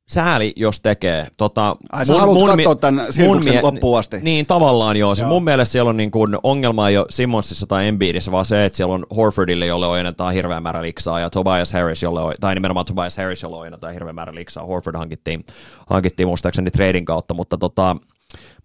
sääli, 0.10 0.54
jos 0.56 0.80
tekee. 0.80 1.28
Tota, 1.38 1.76
Ai 1.92 2.06
sä 2.06 2.14
haluat 2.14 2.50
katsoa 2.56 2.76
tämän 2.76 3.14
sirkuksen 3.14 3.54
mie- 3.54 3.62
loppuun 3.62 4.00
asti? 4.00 4.18
Niin, 4.22 4.46
tavallaan 4.46 4.98
joo. 4.98 5.14
Joo. 5.20 5.28
mun 5.28 5.44
mielestä 5.44 5.72
siellä 5.72 5.90
on 5.90 5.98
niin 5.98 6.12
kuin 6.12 6.38
ongelma 6.44 6.90
ei 6.90 6.98
ole 6.98 7.06
Simmonsissa 7.10 7.68
tai 7.68 7.88
Embiidissä, 7.88 8.32
vaan 8.32 8.46
se, 8.46 8.66
että 8.66 8.78
siellä 8.78 8.94
on 8.94 9.06
Horfordille, 9.16 9.66
jolle 9.66 9.88
ojennetaan 9.88 10.34
hirveän 10.34 10.64
määrä 10.64 10.82
liksaa, 10.82 11.20
ja 11.20 11.30
Tobias 11.30 11.74
Harris, 11.74 12.04
jolle, 12.04 12.22
on- 12.22 12.34
tai 12.40 12.56
nimenomaan 12.56 12.86
Tobias 12.86 13.18
Harris, 13.18 13.42
jolle 13.44 13.58
ojennetaan 13.58 13.94
hirveän 13.94 14.16
määrä 14.16 14.36
liksaa. 14.36 14.66
Horford 14.66 14.98
hankittiin, 14.98 15.46
hankittiin 15.90 16.28
muistaakseni 16.28 16.72
trading 16.72 17.06
kautta, 17.06 17.34
mutta, 17.34 17.58
tota, 17.58 17.96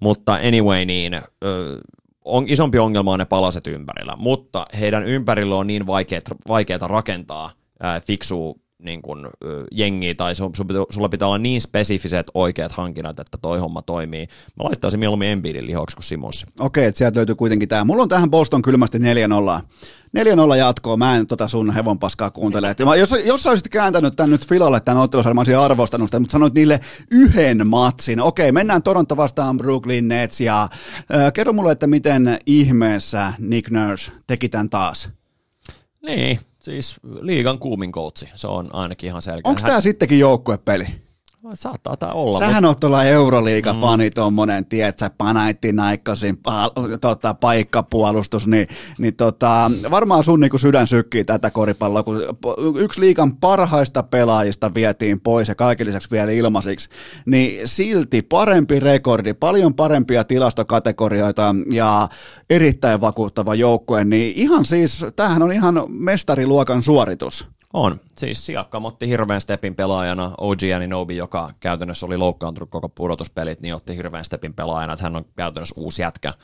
mutta 0.00 0.32
anyway, 0.34 0.84
niin 0.84 1.14
ö, 1.44 1.78
on, 2.24 2.44
isompi 2.48 2.78
ongelma 2.78 3.12
on 3.12 3.18
ne 3.18 3.24
palaset 3.24 3.66
ympärillä, 3.66 4.16
mutta 4.16 4.66
heidän 4.80 5.06
ympärillä 5.06 5.56
on 5.56 5.66
niin 5.66 5.86
vaikeat, 5.86 6.24
vaikeata 6.48 6.88
rakentaa 6.88 7.50
ää, 7.80 8.00
fiksua 8.00 8.54
niin 8.82 9.02
kun, 9.02 9.30
ö, 9.44 9.64
jengiä, 9.72 10.14
tai 10.14 10.34
sun, 10.34 10.52
sulla 10.90 11.08
pitää 11.08 11.28
olla 11.28 11.38
niin 11.38 11.60
spesifiset 11.60 12.26
oikeat 12.34 12.72
hankinnat, 12.72 13.20
että 13.20 13.38
toi 13.42 13.58
homma 13.58 13.82
toimii. 13.82 14.26
Mä 14.56 14.64
laittaisin 14.64 15.00
mieluummin 15.00 15.28
Embiidin 15.28 15.66
lihoksi 15.66 15.96
kuin 15.96 16.04
Simons. 16.04 16.46
Okei, 16.60 16.84
että 16.84 16.98
sieltä 16.98 17.16
löytyy 17.18 17.34
kuitenkin 17.34 17.68
tämä. 17.68 17.84
Mulla 17.84 18.02
on 18.02 18.08
tähän 18.08 18.30
Boston 18.30 18.62
kylmästi 18.62 18.98
4-0. 18.98 19.02
4-0 20.52 20.56
jatkoa, 20.56 20.96
mä 20.96 21.16
en 21.16 21.26
tota 21.26 21.48
sun 21.48 21.74
hevon 21.74 21.98
paskaa 21.98 22.30
kuuntele. 22.30 22.74
Mä- 22.84 22.96
Jos, 22.96 23.14
jos 23.24 23.42
sä 23.42 23.50
olisit 23.50 23.68
kääntänyt 23.68 24.16
tän 24.16 24.30
nyt 24.30 24.46
Filalle 24.46 24.80
tämän 24.80 25.02
ottelusarjan, 25.02 25.36
mä 25.36 25.40
olisin 25.40 25.58
arvostanut 25.58 26.08
sitä, 26.08 26.20
mutta 26.20 26.32
sanoit 26.32 26.54
niille 26.54 26.80
yhden 27.10 27.66
matsin. 27.66 28.20
Okei, 28.20 28.52
mennään 28.52 28.82
Toronto 28.82 29.16
vastaan 29.16 29.56
Brooklyn 29.58 30.08
Nets 30.08 30.40
ja 30.40 30.62
äh, 30.62 31.32
kerro 31.32 31.52
mulle, 31.52 31.72
että 31.72 31.86
miten 31.86 32.38
ihmeessä 32.46 33.32
Nick 33.38 33.70
Nurse 33.70 34.12
teki 34.26 34.48
tämän 34.48 34.70
taas. 34.70 35.08
Niin, 36.06 36.38
siis 36.62 36.96
liigan 37.20 37.58
kuumin 37.58 37.92
koutsi, 37.92 38.28
se 38.34 38.46
on 38.46 38.74
ainakin 38.74 39.06
ihan 39.08 39.22
selkeä. 39.22 39.50
Onko 39.50 39.62
tämä 39.62 39.80
sittenkin 39.80 40.18
joukkuepeli? 40.18 40.86
Saattaa 41.54 41.96
tämä 41.96 42.12
olla, 42.12 42.38
Sähän 42.38 42.64
oot 42.64 42.80
tuolla 42.80 43.04
Euroliiga-fani 43.04 44.08
mm. 44.08 44.12
tuommoinen, 44.14 44.66
tiedätkö, 44.66 45.10
panaitti 45.18 45.72
naikkasin 45.72 46.36
pa, 46.36 46.70
tota, 47.00 47.34
paikkapuolustus, 47.34 48.46
niin, 48.46 48.68
niin 48.98 49.16
tota, 49.16 49.70
varmaan 49.90 50.24
sun 50.24 50.40
niinku 50.40 50.58
sydän 50.58 50.86
sykkii 50.86 51.24
tätä 51.24 51.50
koripalloa, 51.50 52.02
kun 52.02 52.22
yksi 52.76 53.00
liigan 53.00 53.36
parhaista 53.36 54.02
pelaajista 54.02 54.74
vietiin 54.74 55.20
pois 55.20 55.48
ja 55.48 55.54
kaiken 55.54 55.86
lisäksi 55.86 56.10
vielä 56.10 56.32
ilmaisiksi, 56.32 56.88
niin 57.26 57.60
silti 57.68 58.22
parempi 58.22 58.80
rekordi, 58.80 59.34
paljon 59.34 59.74
parempia 59.74 60.24
tilastokategorioita 60.24 61.54
ja 61.70 62.08
erittäin 62.50 63.00
vakuuttava 63.00 63.54
joukkue, 63.54 64.04
niin 64.04 64.32
ihan 64.36 64.64
siis, 64.64 65.06
tämähän 65.16 65.42
on 65.42 65.52
ihan 65.52 65.82
mestariluokan 65.88 66.82
suoritus. 66.82 67.52
On. 67.72 68.00
Siis 68.18 68.46
Siakam 68.46 68.84
otti 68.84 69.08
hirveän 69.08 69.40
stepin 69.40 69.74
pelaajana. 69.74 70.32
OG 70.38 70.58
Aninobi, 70.76 71.16
joka 71.16 71.50
käytännössä 71.60 72.06
oli 72.06 72.16
loukkaantunut 72.16 72.70
koko 72.70 72.88
pudotuspelit, 72.88 73.60
niin 73.60 73.74
otti 73.74 73.96
hirveän 73.96 74.24
stepin 74.24 74.54
pelaajana, 74.54 74.92
että 74.92 75.02
hän 75.02 75.16
on 75.16 75.24
käytännössä 75.36 75.74
uusi 75.78 76.02
jätkä 76.02 76.34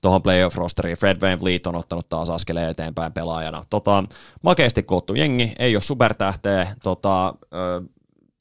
tuohon 0.00 0.22
playoff-rosteriin. 0.22 0.96
Fred 0.98 1.20
Van 1.20 1.40
Vliet 1.40 1.66
on 1.66 1.76
ottanut 1.76 2.08
taas 2.08 2.30
askeleen 2.30 2.70
eteenpäin 2.70 3.12
pelaajana. 3.12 3.64
Tota, 3.70 4.04
makeasti 4.42 4.82
koottu 4.82 5.14
jengi, 5.14 5.52
ei 5.58 5.76
ole 5.76 5.82
supertähteä. 5.82 6.66
Tota, 6.82 7.34
ö, 7.54 7.82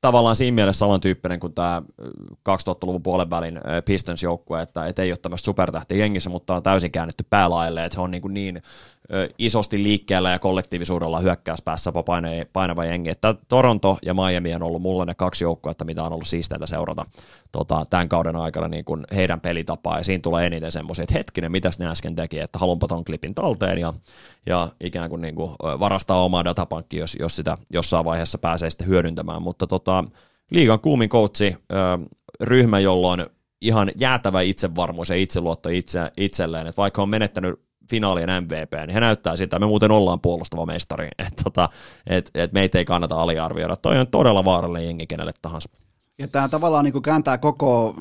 tavallaan 0.01 0.35
siinä 0.35 0.55
mielessä 0.55 0.79
samantyyppinen 0.79 1.39
kuin 1.39 1.53
tämä 1.53 1.81
2000-luvun 2.49 3.03
puolen 3.03 3.29
välin 3.29 3.61
Pistons-joukkue, 3.85 4.61
että 4.61 4.87
et 4.87 4.99
ei 4.99 5.11
ole 5.11 5.17
tämmöistä 5.17 5.45
supertähtiä 5.45 5.97
jengissä, 5.97 6.29
mutta 6.29 6.55
on 6.55 6.63
täysin 6.63 6.91
käännetty 6.91 7.25
päälaille, 7.29 7.85
että 7.85 7.95
se 7.95 8.01
on 8.01 8.11
niin, 8.11 8.21
kuin 8.21 8.33
niin 8.33 8.61
isosti 9.37 9.83
liikkeellä 9.83 10.31
ja 10.31 10.39
kollektiivisuudella 10.39 11.19
hyökkäyspäässä 11.19 11.93
painava 12.53 12.85
jengi. 12.85 13.09
Että 13.09 13.35
Toronto 13.47 13.97
ja 14.05 14.13
Miami 14.13 14.55
on 14.55 14.63
ollut 14.63 14.81
mulle 14.81 15.05
ne 15.05 15.15
kaksi 15.15 15.43
joukkuetta, 15.43 15.85
mitä 15.85 16.03
on 16.03 16.13
ollut 16.13 16.27
siisteintä 16.27 16.65
seurata 16.65 17.05
tota, 17.51 17.85
tämän 17.89 18.09
kauden 18.09 18.35
aikana 18.35 18.67
niin 18.67 18.85
kuin 18.85 19.03
heidän 19.15 19.41
pelitapaa, 19.41 19.97
ja 19.97 20.03
siinä 20.03 20.21
tulee 20.21 20.45
eniten 20.45 20.71
semmoisia, 20.71 21.03
että 21.03 21.13
hetkinen, 21.13 21.51
mitäs 21.51 21.79
ne 21.79 21.87
äsken 21.87 22.15
teki, 22.15 22.39
että 22.39 22.59
haluanpa 22.59 22.87
ton 22.87 23.05
klipin 23.05 23.35
talteen 23.35 23.77
ja, 23.77 23.93
ja 24.45 24.69
ikään 24.81 25.09
kuin, 25.09 25.21
niin 25.21 25.35
kuin 25.35 25.51
varastaa 25.61 26.23
omaa 26.23 26.45
datapankkia, 26.45 26.99
jos, 26.99 27.17
jos 27.19 27.35
sitä 27.35 27.57
jossain 27.69 28.05
vaiheessa 28.05 28.37
pääsee 28.37 28.69
sitten 28.69 28.87
hyödyntämään, 28.87 29.41
mutta 29.41 29.67
tota, 29.67 30.03
liigan 30.51 30.79
kuumin 30.79 31.09
ö, 31.13 31.55
ryhmä, 32.41 32.79
jolla 32.79 33.07
on 33.07 33.27
ihan 33.61 33.91
jäätävä 33.95 34.41
itsevarmuus 34.41 35.09
ja 35.09 35.15
itseluotto 35.15 35.69
itse, 35.69 36.11
itselleen, 36.17 36.67
että 36.67 36.81
vaikka 36.81 37.01
on 37.01 37.09
menettänyt 37.09 37.66
finaalien 37.89 38.43
MVP, 38.43 38.73
niin 38.73 38.89
he 38.89 38.99
näyttää 38.99 39.35
sitä, 39.35 39.59
me 39.59 39.65
muuten 39.65 39.91
ollaan 39.91 40.21
puolustava 40.21 40.65
mestari, 40.65 41.07
että 41.19 41.43
tota, 41.43 41.69
et, 42.07 42.31
et 42.35 42.53
meitä 42.53 42.77
ei 42.77 42.85
kannata 42.85 43.21
aliarvioida. 43.21 43.75
Toi 43.75 43.97
on 43.97 44.07
todella 44.07 44.45
vaarallinen 44.45 44.85
jengi 44.85 45.07
kenelle 45.07 45.33
tahansa. 45.41 45.69
Ja 46.19 46.27
tämä 46.27 46.49
tavallaan 46.49 46.85
niin 46.85 47.01
kääntää 47.01 47.37
koko 47.37 47.95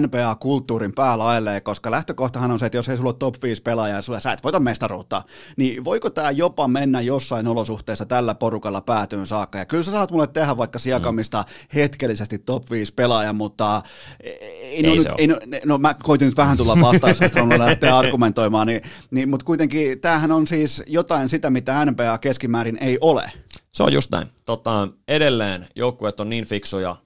NBA-kulttuurin 0.00 0.92
päälailleen, 0.94 1.62
koska 1.62 1.90
lähtökohtahan 1.90 2.50
on 2.50 2.58
se, 2.58 2.66
että 2.66 2.78
jos 2.78 2.88
ei 2.88 2.96
sulla 2.96 3.10
ole 3.10 3.16
top 3.18 3.34
5 3.42 3.62
pelaajaa 3.62 3.98
ja 3.98 4.02
sulla, 4.02 4.20
sä 4.20 4.32
et 4.32 4.44
voita 4.44 4.60
mestaruutta, 4.60 5.22
niin 5.56 5.84
voiko 5.84 6.10
tämä 6.10 6.30
jopa 6.30 6.68
mennä 6.68 7.00
jossain 7.00 7.46
olosuhteessa 7.46 8.06
tällä 8.06 8.34
porukalla 8.34 8.80
päätyyn 8.80 9.26
saakka? 9.26 9.58
Ja 9.58 9.64
kyllä 9.66 9.82
sä 9.82 9.92
saat 9.92 10.10
mulle 10.10 10.26
tehdä 10.26 10.56
vaikka 10.56 10.78
Siakamista 10.78 11.44
hetkellisesti 11.74 12.38
top 12.38 12.70
5 12.70 12.94
pelaaja, 12.94 13.32
mutta 13.32 13.82
ei, 14.20 14.82
no, 14.82 14.90
Ei 14.90 14.96
nyt, 14.96 15.08
ei 15.18 15.26
no, 15.26 15.36
no, 15.64 15.78
mä 15.78 15.94
koitin 15.94 16.26
nyt 16.26 16.36
vähän 16.36 16.56
tulla 16.56 16.80
vastaus, 16.80 17.22
että 17.22 17.40
haluan 17.40 17.58
lähteä 17.58 17.98
argumentoimaan, 17.98 18.66
niin, 18.66 18.82
niin, 19.10 19.28
mutta 19.28 19.46
kuitenkin 19.46 20.00
tämähän 20.00 20.32
on 20.32 20.46
siis 20.46 20.82
jotain 20.86 21.28
sitä, 21.28 21.50
mitä 21.50 21.84
NBA 21.84 22.18
keskimäärin 22.18 22.78
ei 22.80 22.98
ole. 23.00 23.32
Se 23.78 23.82
on 23.82 23.92
just 23.92 24.10
näin. 24.10 24.28
Tota, 24.44 24.88
edelleen 25.08 25.68
joukkueet 25.76 26.20
on 26.20 26.30
niin 26.30 26.44
fiksuja 26.44 26.96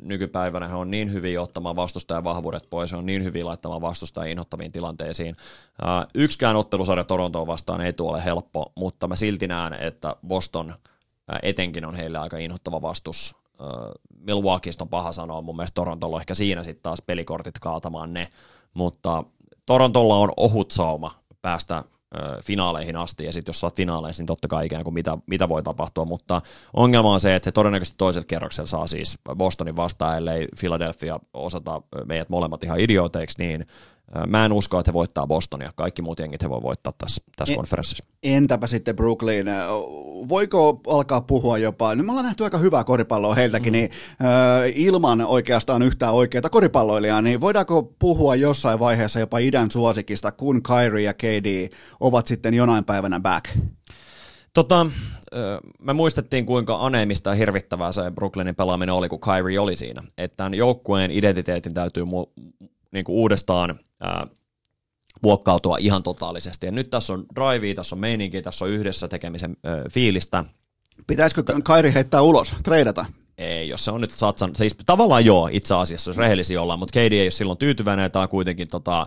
nykypäivänä, 0.00 0.68
he 0.68 0.74
on 0.74 0.90
niin 0.90 1.12
hyviä 1.12 1.42
ottamaan 1.42 1.76
vastustajan 1.76 2.24
vahvuudet 2.24 2.70
pois, 2.70 2.92
he 2.92 2.96
on 2.96 3.06
niin 3.06 3.24
hyviä 3.24 3.44
laittamaan 3.44 3.80
vastustajan 3.80 4.30
inhottaviin 4.30 4.72
tilanteisiin. 4.72 5.36
Yksikään 6.14 6.56
ottelusarja 6.56 7.04
Torontoon 7.04 7.46
vastaan 7.46 7.80
ei 7.80 7.92
tule 7.92 8.24
helppo, 8.24 8.72
mutta 8.74 9.08
mä 9.08 9.16
silti 9.16 9.46
näen, 9.46 9.72
että 9.72 10.16
Boston 10.26 10.74
etenkin 11.42 11.84
on 11.84 11.94
heille 11.94 12.18
aika 12.18 12.38
inhottava 12.38 12.82
vastus. 12.82 13.34
Milwaukeeista 14.18 14.84
on 14.84 14.88
paha 14.88 15.12
sanoa, 15.12 15.42
mun 15.42 15.56
mielestä 15.56 15.74
Torontolla 15.74 16.16
on 16.16 16.22
ehkä 16.22 16.34
siinä 16.34 16.62
sitten 16.62 16.82
taas 16.82 17.02
pelikortit 17.06 17.58
kaatamaan 17.58 18.12
ne, 18.12 18.28
mutta 18.74 19.24
Torontolla 19.66 20.16
on 20.16 20.32
ohut 20.36 20.70
sauma 20.70 21.14
päästä 21.42 21.84
finaaleihin 22.42 22.96
asti, 22.96 23.24
ja 23.24 23.32
sitten 23.32 23.50
jos 23.50 23.60
saat 23.60 23.76
finaaleissa, 23.76 24.20
niin 24.20 24.26
totta 24.26 24.48
kai 24.48 24.66
ikään 24.66 24.84
kuin 24.84 24.94
mitä, 24.94 25.18
mitä 25.26 25.48
voi 25.48 25.62
tapahtua, 25.62 26.04
mutta 26.04 26.42
ongelma 26.74 27.12
on 27.12 27.20
se, 27.20 27.34
että 27.34 27.48
he 27.48 27.52
todennäköisesti 27.52 27.98
toisella 27.98 28.26
kierroksella 28.26 28.66
saa 28.66 28.86
siis 28.86 29.18
Bostonin 29.34 29.76
vastaan, 29.76 30.16
ellei 30.16 30.48
Philadelphia 30.60 31.20
osata 31.34 31.82
meidät 32.04 32.28
molemmat 32.28 32.64
ihan 32.64 32.80
idiooteiksi, 32.80 33.38
niin 33.38 33.66
mä 34.26 34.44
en 34.44 34.52
usko, 34.52 34.78
että 34.78 34.90
he 34.90 34.94
voittaa 34.94 35.26
Bostonia. 35.26 35.72
Kaikki 35.76 36.02
muut 36.02 36.18
jengit 36.18 36.42
he 36.42 36.50
voi 36.50 36.62
voittaa 36.62 36.92
tässä, 36.98 37.24
tässä 37.36 37.54
E- 37.54 37.56
konferenssissa. 37.56 38.04
Entäpä 38.22 38.66
sitten 38.66 38.96
Brooklyn? 38.96 39.46
Voiko 40.28 40.80
alkaa 40.86 41.20
puhua 41.20 41.58
jopa, 41.58 41.94
nyt 41.94 42.06
me 42.06 42.12
ollaan 42.12 42.26
nähty 42.26 42.44
aika 42.44 42.58
hyvää 42.58 42.84
koripalloa 42.84 43.34
heiltäkin, 43.34 43.72
mm. 43.72 43.76
niin 43.76 43.90
äh, 44.10 44.72
ilman 44.74 45.20
oikeastaan 45.20 45.82
yhtään 45.82 46.12
oikeaa 46.12 46.50
koripalloilijaa, 46.50 47.22
niin 47.22 47.40
voidaanko 47.40 47.82
puhua 47.98 48.34
jossain 48.34 48.78
vaiheessa 48.78 49.20
jopa 49.20 49.38
idän 49.38 49.70
suosikista, 49.70 50.32
kun 50.32 50.62
Kyrie 50.62 51.04
ja 51.04 51.14
KD 51.14 51.68
ovat 52.00 52.26
sitten 52.26 52.54
jonain 52.54 52.84
päivänä 52.84 53.20
back? 53.20 53.58
Tota, 54.52 54.86
me 55.78 55.92
muistettiin, 55.92 56.46
kuinka 56.46 56.76
aneemista 56.80 57.30
ja 57.30 57.36
hirvittävää 57.36 57.92
se 57.92 58.10
Brooklynin 58.10 58.54
pelaaminen 58.54 58.94
oli, 58.94 59.08
kun 59.08 59.20
Kyrie 59.20 59.58
oli 59.58 59.76
siinä. 59.76 60.02
Että 60.18 60.36
tämän 60.36 60.54
joukkueen 60.54 61.10
identiteetin 61.10 61.74
täytyy 61.74 62.04
mu- 62.04 62.42
niin 62.92 63.04
kuin 63.04 63.16
uudestaan 63.16 63.78
ää, 64.00 64.26
muokkautua 65.22 65.76
ihan 65.78 66.02
totaalisesti. 66.02 66.66
Ja 66.66 66.72
nyt 66.72 66.90
tässä 66.90 67.12
on 67.12 67.26
drivea, 67.34 67.74
tässä 67.74 67.94
on 67.94 68.00
meininki, 68.00 68.42
tässä 68.42 68.64
on 68.64 68.70
yhdessä 68.70 69.08
tekemisen 69.08 69.56
ö, 69.66 69.90
fiilistä. 69.90 70.44
Pitäisikö 71.06 71.42
Kyrie 71.64 71.94
heittää 71.94 72.22
ulos, 72.22 72.54
treidata? 72.62 73.06
Ei, 73.38 73.68
jos 73.68 73.84
se 73.84 73.90
on 73.90 74.00
nyt 74.00 74.10
satsan, 74.10 74.56
siis 74.56 74.76
tavallaan 74.86 75.24
joo 75.24 75.48
itse 75.52 75.74
asiassa, 75.74 76.10
jos 76.10 76.16
rehellisiä 76.16 76.62
ollaan, 76.62 76.78
mutta 76.78 77.00
KD 77.00 77.12
ei 77.12 77.22
ole 77.22 77.30
silloin 77.30 77.58
tyytyväinen, 77.58 78.02
ja 78.02 78.10
tämä 78.10 78.22
on 78.22 78.28
kuitenkin, 78.28 78.68
tota, 78.68 79.06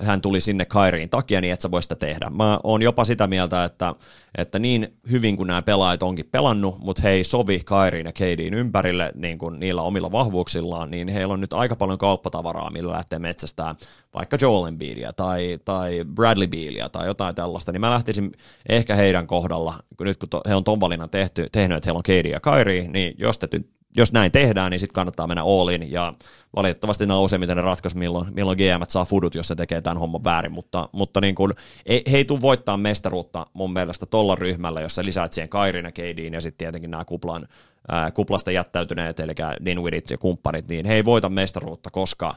hän 0.00 0.20
tuli 0.20 0.40
sinne 0.40 0.64
Kairiin 0.64 1.10
takia, 1.10 1.40
niin 1.40 1.52
et 1.52 1.60
sä 1.60 1.70
voi 1.70 1.82
sitä 1.82 1.94
tehdä. 1.94 2.30
Mä 2.30 2.60
oon 2.62 2.82
jopa 2.82 3.04
sitä 3.04 3.26
mieltä, 3.26 3.64
että, 3.64 3.94
että 4.38 4.58
niin 4.58 4.96
hyvin 5.10 5.36
kuin 5.36 5.46
nämä 5.46 5.62
pelaajat 5.62 6.02
onkin 6.02 6.28
pelannut, 6.30 6.78
mutta 6.78 7.02
he 7.02 7.10
ei 7.10 7.24
sovi 7.24 7.60
Kairiin 7.64 8.06
ja 8.06 8.12
KDin 8.12 8.54
ympärille 8.54 9.12
niin 9.14 9.38
kuin 9.38 9.60
niillä 9.60 9.82
omilla 9.82 10.12
vahvuuksillaan, 10.12 10.90
niin 10.90 11.08
heillä 11.08 11.34
on 11.34 11.40
nyt 11.40 11.52
aika 11.52 11.76
paljon 11.76 11.98
kauppatavaraa, 11.98 12.70
millä 12.70 12.92
lähtee 12.92 13.18
metsästää 13.18 13.74
vaikka 14.14 14.38
Joel 14.40 14.66
Embiidia 14.66 15.12
tai, 15.12 15.58
tai 15.64 16.04
Bradley 16.14 16.46
Bealia 16.46 16.88
tai 16.88 17.06
jotain 17.06 17.34
tällaista, 17.34 17.72
niin 17.72 17.80
mä 17.80 17.90
lähtisin 17.90 18.32
ehkä 18.68 18.94
heidän 18.94 19.26
kohdalla, 19.26 19.74
kun 19.96 20.06
nyt 20.06 20.16
kun 20.16 20.28
to, 20.28 20.40
he 20.48 20.54
on 20.54 20.64
ton 20.64 20.80
valinnan 20.80 21.10
tehty, 21.10 21.46
tehnyt, 21.52 21.76
että 21.76 21.86
heillä 21.88 21.98
on 21.98 22.02
KD 22.02 22.30
ja 22.30 22.40
Kyrie, 22.40 22.88
niin 22.88 23.14
jos 23.18 23.38
te 23.38 23.45
ty- 23.54 23.76
jos 23.96 24.12
näin 24.12 24.32
tehdään, 24.32 24.70
niin 24.70 24.80
sitten 24.80 24.94
kannattaa 24.94 25.26
mennä 25.26 25.42
all 25.42 25.68
ja 25.88 26.14
valitettavasti 26.56 27.06
nousee, 27.06 27.38
miten 27.38 27.56
ne 27.56 27.62
ratkaisi, 27.62 27.98
milloin, 27.98 28.34
milloin 28.34 28.58
GM 28.58 28.82
saa 28.88 29.04
fudut, 29.04 29.34
jos 29.34 29.48
se 29.48 29.54
tekee 29.54 29.80
tämän 29.80 29.98
homman 29.98 30.24
väärin, 30.24 30.52
mutta, 30.52 30.88
mutta 30.92 31.20
niin 31.20 31.34
kuin, 31.34 31.52
ei, 31.86 32.02
he 32.10 32.16
ei 32.16 32.24
tule 32.24 32.40
voittaa 32.40 32.76
mestaruutta 32.76 33.46
mun 33.52 33.72
mielestä 33.72 34.06
tuolla 34.06 34.34
ryhmällä, 34.34 34.80
jos 34.80 34.94
sä 34.94 35.04
lisäät 35.04 35.32
siihen 35.32 35.48
Kairin 35.48 35.84
ja 35.84 35.92
Keidin 35.92 36.34
ja 36.34 36.40
sitten 36.40 36.58
tietenkin 36.58 36.90
nämä 36.90 37.04
kuplan, 37.04 37.48
ää, 37.88 38.10
kuplasta 38.10 38.50
jättäytyneet, 38.50 39.20
eli 39.20 39.32
Dinwidit 39.64 40.10
ja 40.10 40.18
kumppanit, 40.18 40.68
niin 40.68 40.86
he 40.86 40.94
ei 40.94 41.04
voita 41.04 41.28
mestaruutta, 41.28 41.90
koska 41.90 42.34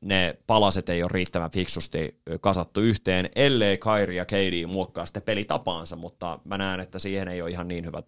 ne 0.00 0.38
palaset 0.46 0.88
ei 0.88 1.02
ole 1.02 1.10
riittävän 1.12 1.50
fiksusti 1.50 2.20
kasattu 2.40 2.80
yhteen, 2.80 3.30
ellei 3.34 3.78
Kairi 3.78 4.16
ja 4.16 4.24
Keidi 4.24 4.66
muokkaa 4.66 5.06
sitten 5.06 5.22
pelitapaansa, 5.22 5.96
mutta 5.96 6.38
mä 6.44 6.58
näen, 6.58 6.80
että 6.80 6.98
siihen 6.98 7.28
ei 7.28 7.42
ole 7.42 7.50
ihan 7.50 7.68
niin 7.68 7.86
hyvät 7.86 8.06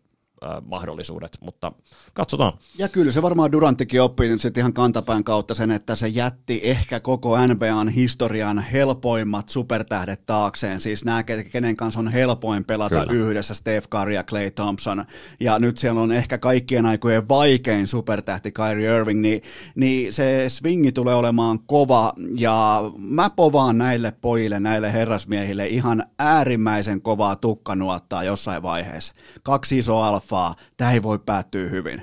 mahdollisuudet, 0.64 1.38
mutta 1.40 1.72
katsotaan. 2.12 2.52
Ja 2.78 2.88
kyllä 2.88 3.10
se 3.10 3.22
varmaan 3.22 3.52
Duranttikin 3.52 4.02
oppii 4.02 4.28
nyt 4.28 4.40
sitten 4.40 4.60
ihan 4.60 4.72
kantapään 4.72 5.24
kautta 5.24 5.54
sen, 5.54 5.70
että 5.70 5.94
se 5.94 6.08
jätti 6.08 6.60
ehkä 6.62 7.00
koko 7.00 7.46
NBAn 7.46 7.88
historian 7.88 8.58
helpoimmat 8.58 9.48
supertähdet 9.48 10.26
taakseen, 10.26 10.80
siis 10.80 11.04
nämä, 11.04 11.22
kenen 11.22 11.76
kanssa 11.76 12.00
on 12.00 12.08
helpoin 12.08 12.64
pelata 12.64 13.06
kyllä. 13.06 13.12
yhdessä, 13.12 13.54
Steph 13.54 13.88
Curry 13.88 14.12
ja 14.12 14.24
Clay 14.24 14.50
Thompson, 14.50 15.04
ja 15.40 15.58
nyt 15.58 15.78
siellä 15.78 16.00
on 16.00 16.12
ehkä 16.12 16.38
kaikkien 16.38 16.86
aikojen 16.86 17.28
vaikein 17.28 17.86
supertähti 17.86 18.52
Kyrie 18.52 18.96
Irving, 18.96 19.20
niin, 19.20 19.42
niin 19.74 20.12
se 20.12 20.44
swingi 20.48 20.92
tulee 20.92 21.14
olemaan 21.14 21.58
kova, 21.66 22.12
ja 22.34 22.82
mä 22.98 23.30
povaan 23.30 23.78
näille 23.78 24.12
pojille, 24.20 24.60
näille 24.60 24.92
herrasmiehille 24.92 25.66
ihan 25.66 26.04
äärimmäisen 26.18 27.02
kovaa 27.02 27.36
tukkanuottaa 27.36 28.24
jossain 28.24 28.62
vaiheessa. 28.62 29.12
Kaksi 29.42 29.78
isoa 29.78 30.06
alfa 30.06 30.29
alfaa, 30.30 30.54
tämä 30.76 30.92
ei 30.92 31.02
voi 31.02 31.18
päättyä 31.18 31.68
hyvin. 31.68 32.02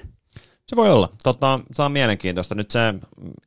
Se 0.68 0.76
voi 0.76 0.92
olla. 0.92 1.10
Tota, 1.24 1.60
se 1.72 1.82
on 1.82 1.92
mielenkiintoista. 1.92 2.56
Nyt 2.56 2.72
se 2.72 2.80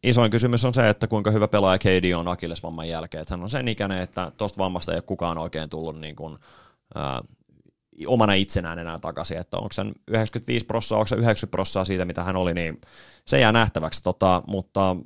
isoin 0.03 0.31
kysymys 0.31 0.65
on 0.65 0.75
se, 0.75 0.89
että 0.89 1.07
kuinka 1.07 1.31
hyvä 1.31 1.49
pelaaja 1.49 1.79
KD 1.79 2.13
on 2.17 2.29
Akilles-vamman 2.29 2.89
jälkeen. 2.89 3.23
Että 3.23 3.35
hän 3.35 3.43
on 3.43 3.51
sen 3.51 3.69
ikäinen, 3.69 4.03
että 4.03 4.33
tuosta 4.37 4.59
vammasta 4.59 4.93
ei 4.93 4.97
ole 4.97 5.03
kukaan 5.03 5.39
oikein 5.39 5.71
tullut 5.71 6.01
niin 6.01 6.17
kuin, 6.17 6.39
ää, 6.95 7.21
omana 8.07 8.33
itsenään 8.33 8.79
enää 8.79 8.99
takaisin, 8.99 9.39
että 9.39 9.57
onko 9.57 9.73
sen 9.73 9.93
95 10.09 10.67
prossaa, 10.67 10.99
onko 10.99 11.07
se 11.07 11.15
90 11.15 11.51
prossaa 11.51 11.85
siitä, 11.85 12.05
mitä 12.05 12.25
hän 12.25 12.37
oli, 12.37 12.55
niin 12.55 12.81
se 13.25 13.41
jää 13.41 13.53
nähtäväksi, 13.53 14.03
tota, 14.03 14.43
mutta 14.47 14.97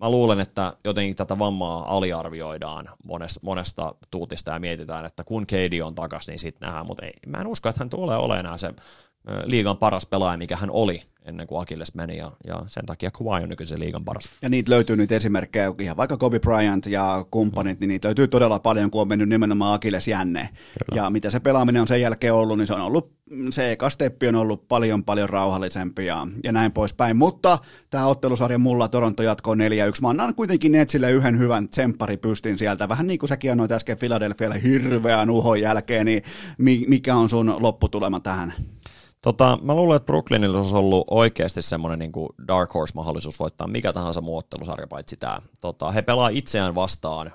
mä 0.00 0.10
luulen, 0.10 0.40
että 0.40 0.72
jotenkin 0.84 1.16
tätä 1.16 1.38
vammaa 1.38 1.96
aliarvioidaan 1.96 2.88
monesta, 3.04 3.40
monesta 3.42 3.94
tuutista 4.10 4.50
ja 4.50 4.58
mietitään, 4.58 5.04
että 5.04 5.24
kun 5.24 5.46
KD 5.46 5.80
on 5.80 5.94
takaisin, 5.94 6.32
niin 6.32 6.38
sitten 6.38 6.66
nähdään, 6.66 6.86
mutta 6.86 7.06
ei, 7.06 7.12
mä 7.26 7.38
en 7.38 7.46
usko, 7.46 7.68
että 7.68 7.80
hän 7.80 7.90
tulee 7.90 8.16
olemaan 8.16 8.40
enää 8.40 8.58
se 8.58 8.74
liigan 9.44 9.76
paras 9.76 10.06
pelaaja, 10.06 10.38
mikä 10.38 10.56
hän 10.56 10.70
oli 10.70 11.02
ennen 11.28 11.46
kuin 11.46 11.62
Akilles 11.62 11.94
meni, 11.94 12.16
ja, 12.16 12.32
ja 12.46 12.62
sen 12.66 12.86
takia 12.86 13.10
Kawhi 13.10 13.42
on 13.42 13.48
nykyisin 13.48 13.80
liigan 13.80 14.04
paras. 14.04 14.28
Ja 14.42 14.48
niitä 14.48 14.70
löytyy 14.70 14.96
nyt 14.96 15.12
esimerkkejä, 15.12 15.74
ihan 15.80 15.96
vaikka 15.96 16.16
Kobe 16.16 16.40
Bryant 16.40 16.86
ja 16.86 17.26
kumppanit, 17.30 17.80
niin 17.80 17.88
niitä 17.88 18.08
löytyy 18.08 18.28
todella 18.28 18.58
paljon, 18.58 18.90
kun 18.90 19.00
on 19.00 19.08
mennyt 19.08 19.28
nimenomaan 19.28 19.74
Akilles 19.74 20.08
jänne. 20.08 20.48
Kyllä. 20.90 21.02
Ja 21.02 21.10
mitä 21.10 21.30
se 21.30 21.40
pelaaminen 21.40 21.82
on 21.82 21.88
sen 21.88 22.00
jälkeen 22.00 22.34
ollut, 22.34 22.58
niin 22.58 22.66
se 22.66 22.74
on 22.74 22.80
ollut, 22.80 23.12
se 23.50 23.72
eka 23.72 23.90
steppi 23.90 24.28
on 24.28 24.34
ollut 24.34 24.68
paljon 24.68 25.04
paljon 25.04 25.28
rauhallisempi 25.28 26.06
ja, 26.06 26.26
ja 26.44 26.52
näin 26.52 26.72
poispäin. 26.72 27.16
Mutta 27.16 27.58
tämä 27.90 28.06
ottelusarja 28.06 28.58
mulla 28.58 28.88
Toronto 28.88 29.22
jatkoo 29.22 29.54
4-1. 29.54 29.58
Mä 30.02 30.08
annan 30.08 30.34
kuitenkin 30.34 30.72
Netsille 30.72 31.10
yhden 31.10 31.38
hyvän 31.38 31.68
tsemppari 31.68 32.16
pystin 32.16 32.58
sieltä. 32.58 32.88
Vähän 32.88 33.06
niin 33.06 33.18
kuin 33.18 33.28
säkin 33.28 33.52
annoit 33.52 33.72
äsken 33.72 33.98
Philadelphialle 33.98 34.62
hirveän 34.62 35.30
uhon 35.30 35.60
jälkeen, 35.60 36.06
niin 36.06 36.22
mikä 36.88 37.16
on 37.16 37.28
sun 37.28 37.56
lopputulema 37.60 38.20
tähän? 38.20 38.54
Tota, 39.22 39.58
mä 39.62 39.74
luulen, 39.74 39.96
että 39.96 40.06
Brooklynilla 40.06 40.58
olisi 40.58 40.74
ollut 40.74 41.06
oikeasti 41.10 41.62
semmoinen 41.62 41.98
niin 41.98 42.12
dark 42.48 42.74
horse-mahdollisuus 42.74 43.38
voittaa 43.38 43.66
mikä 43.66 43.92
tahansa 43.92 44.20
muu 44.20 44.36
ottelusarja 44.36 44.86
paitsi 44.86 45.16
tämä. 45.16 45.38
Tota, 45.60 45.90
he 45.90 46.02
pelaa 46.02 46.28
itseään 46.28 46.74
vastaan, 46.74 47.32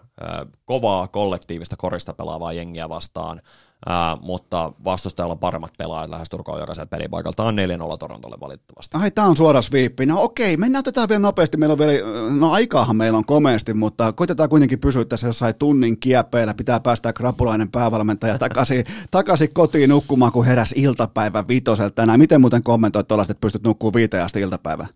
kovaa 0.65 1.07
kollektiivista 1.07 1.75
korista 1.77 2.13
pelaavaa 2.13 2.53
jengiä 2.53 2.89
vastaan, 2.89 3.41
Ää, 3.85 4.17
mutta 4.21 4.73
vastustajalla 4.83 5.31
on 5.31 5.39
paremmat 5.39 5.73
pelaajat 5.77 6.09
lähes 6.09 6.29
Turkoon 6.29 6.59
jokaisen 6.59 6.87
pelipaikalla. 6.87 7.35
Tämä 7.35 7.47
on 7.47 7.93
4-0 7.93 7.97
Torontolle 7.97 8.37
valitettavasti. 8.41 8.97
Ai, 8.97 9.11
tämä 9.11 9.27
on 9.27 9.37
suora 9.37 9.61
sviippi. 9.61 10.05
No 10.05 10.21
okei, 10.21 10.57
mennään 10.57 10.79
otetaan 10.79 11.09
vielä 11.09 11.19
nopeasti. 11.19 11.57
Meillä 11.57 11.73
on 11.73 11.79
vielä, 11.79 11.99
no 12.39 12.51
aikaahan 12.51 12.95
meillä 12.95 13.17
on 13.17 13.25
komeasti, 13.25 13.73
mutta 13.73 14.11
koitetaan 14.13 14.49
kuitenkin 14.49 14.79
pysyä 14.79 15.05
tässä 15.05 15.27
jossain 15.27 15.55
tunnin 15.55 15.99
kieppeillä. 15.99 16.53
Pitää 16.53 16.79
päästä 16.79 17.13
krapulainen 17.13 17.71
päävalmentaja 17.71 18.37
takaisin, 18.39 18.85
takaisin 19.11 19.49
kotiin 19.53 19.89
nukkumaan, 19.89 20.31
kun 20.31 20.45
heräs 20.45 20.73
iltapäivä 20.77 21.47
viitoselta 21.47 21.95
tänään. 21.95 22.19
Miten 22.19 22.41
muuten 22.41 22.63
kommentoit 22.63 23.07
tuollaista, 23.07 23.31
että 23.31 23.41
pystyt 23.41 23.63
nukkumaan 23.63 23.93
viiteen 23.93 24.23
asti 24.23 24.39
iltapäivää? 24.41 24.87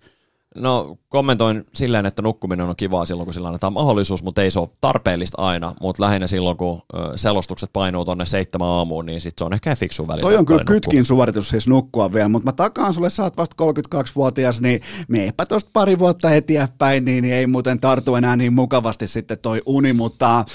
No 0.59 0.97
kommentoin 1.09 1.65
silleen, 1.73 2.05
että 2.05 2.21
nukkuminen 2.21 2.69
on 2.69 2.75
kivaa 2.75 3.05
silloin, 3.05 3.25
kun 3.25 3.33
sillä 3.33 3.47
annetaan 3.47 3.73
mahdollisuus, 3.73 4.23
mutta 4.23 4.43
ei 4.43 4.51
se 4.51 4.59
ole 4.59 4.69
tarpeellista 4.81 5.41
aina, 5.41 5.73
mutta 5.81 6.03
lähinnä 6.03 6.27
silloin, 6.27 6.57
kun 6.57 6.81
selostukset 7.15 7.69
painuu 7.73 8.05
tuonne 8.05 8.25
seitsemän 8.25 8.67
aamuun, 8.67 9.05
niin 9.05 9.21
sit 9.21 9.33
se 9.37 9.45
on 9.45 9.53
ehkä 9.53 9.75
fiksu 9.75 10.07
välillä. 10.07 10.21
Toi 10.21 10.37
on 10.37 10.45
kyllä 10.45 10.63
kytkin 10.63 11.05
suoritus 11.05 11.49
siis 11.49 11.67
nukkua 11.67 12.13
vielä, 12.13 12.29
mutta 12.29 12.45
mä 12.45 12.51
takaan 12.51 12.93
sulle, 12.93 13.09
sä 13.09 13.23
oot 13.23 13.37
vasta 13.37 13.55
32-vuotias, 13.95 14.61
niin 14.61 14.81
meepä 15.07 15.45
tosta 15.45 15.69
pari 15.73 15.99
vuotta 15.99 16.31
eteenpäin, 16.31 17.05
niin, 17.05 17.21
niin 17.21 17.33
ei 17.33 17.47
muuten 17.47 17.79
tartu 17.79 18.15
enää 18.15 18.35
niin 18.35 18.53
mukavasti 18.53 19.07
sitten 19.07 19.39
toi 19.39 19.61
uni, 19.65 19.93
mutta 19.93 20.39
äh, 20.39 20.45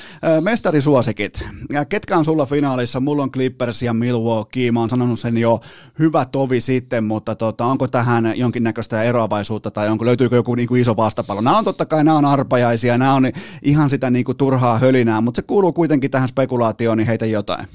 mestarisuosikit. 0.40 1.48
Ja 1.72 1.84
ketkä 1.84 2.16
on 2.16 2.24
sulla 2.24 2.46
finaalissa? 2.46 3.00
Mulla 3.00 3.22
on 3.22 3.32
Clippers 3.32 3.82
ja 3.82 3.94
Milwaukee, 3.94 4.72
mä 4.72 4.80
oon 4.80 4.90
sanonut 4.90 5.20
sen 5.20 5.38
jo 5.38 5.60
hyvä 5.98 6.24
tovi 6.24 6.60
sitten, 6.60 7.04
mutta 7.04 7.34
tota, 7.34 7.64
onko 7.64 7.88
tähän 7.88 8.32
jonkinnäköistä 8.36 9.02
eroavaisuutta 9.02 9.70
tai 9.70 9.88
onko, 9.92 10.04
löytyykö 10.04 10.36
joku 10.36 10.54
niin 10.54 10.68
kuin 10.68 10.80
iso 10.80 10.96
vastapallo. 10.96 11.40
Nämä 11.40 11.58
on 11.58 11.64
totta 11.64 11.86
kai, 11.86 12.04
nämä 12.04 12.16
on 12.16 12.24
arpajaisia, 12.24 12.98
nämä 12.98 13.14
on 13.14 13.32
ihan 13.62 13.90
sitä 13.90 14.10
niin 14.10 14.24
kuin 14.24 14.38
turhaa 14.38 14.78
hölinää, 14.78 15.20
mutta 15.20 15.38
se 15.38 15.42
kuuluu 15.42 15.72
kuitenkin 15.72 16.10
tähän 16.10 16.28
spekulaatioon, 16.28 16.98
niin 16.98 17.06
heitä 17.06 17.26
jotain. 17.26 17.66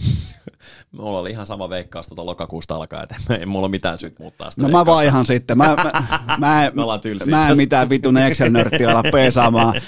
Mulla 0.98 1.20
oli 1.20 1.32
ihan 1.32 1.46
sama 1.46 1.70
veikkaus 1.70 2.08
tuota 2.08 2.26
lokakuusta 2.26 2.76
alkaen, 2.76 3.04
että 3.04 3.36
ei 3.36 3.46
mulla 3.46 3.66
ole 3.66 3.72
mitään 3.72 3.98
syyt 3.98 4.20
muuttaa 4.20 4.52
sitä 4.52 4.62
No 4.62 4.70
mä 4.70 4.86
vaihan 4.86 5.26
sitten. 5.26 5.58
Mä, 5.58 5.76
mä, 5.76 6.04
mä, 6.38 6.66
en, 6.66 6.72
mä 7.30 7.50
en 7.50 7.58
mitään 7.58 7.90
vitun 7.90 8.18
Excel-nörttiä 8.18 8.90
ala 8.92 9.04
peesaamaan. 9.12 9.82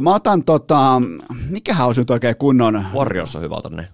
Mä 0.00 0.14
otan 0.14 0.44
tota, 0.44 1.02
mikähän 1.50 1.86
olisi 1.86 2.00
nyt 2.00 2.10
oikein 2.10 2.36
kunnon... 2.36 2.84
Warriors 2.94 3.36
on 3.36 3.42
hyvä, 3.42 3.54
otan 3.54 3.72
ne. 3.72 3.88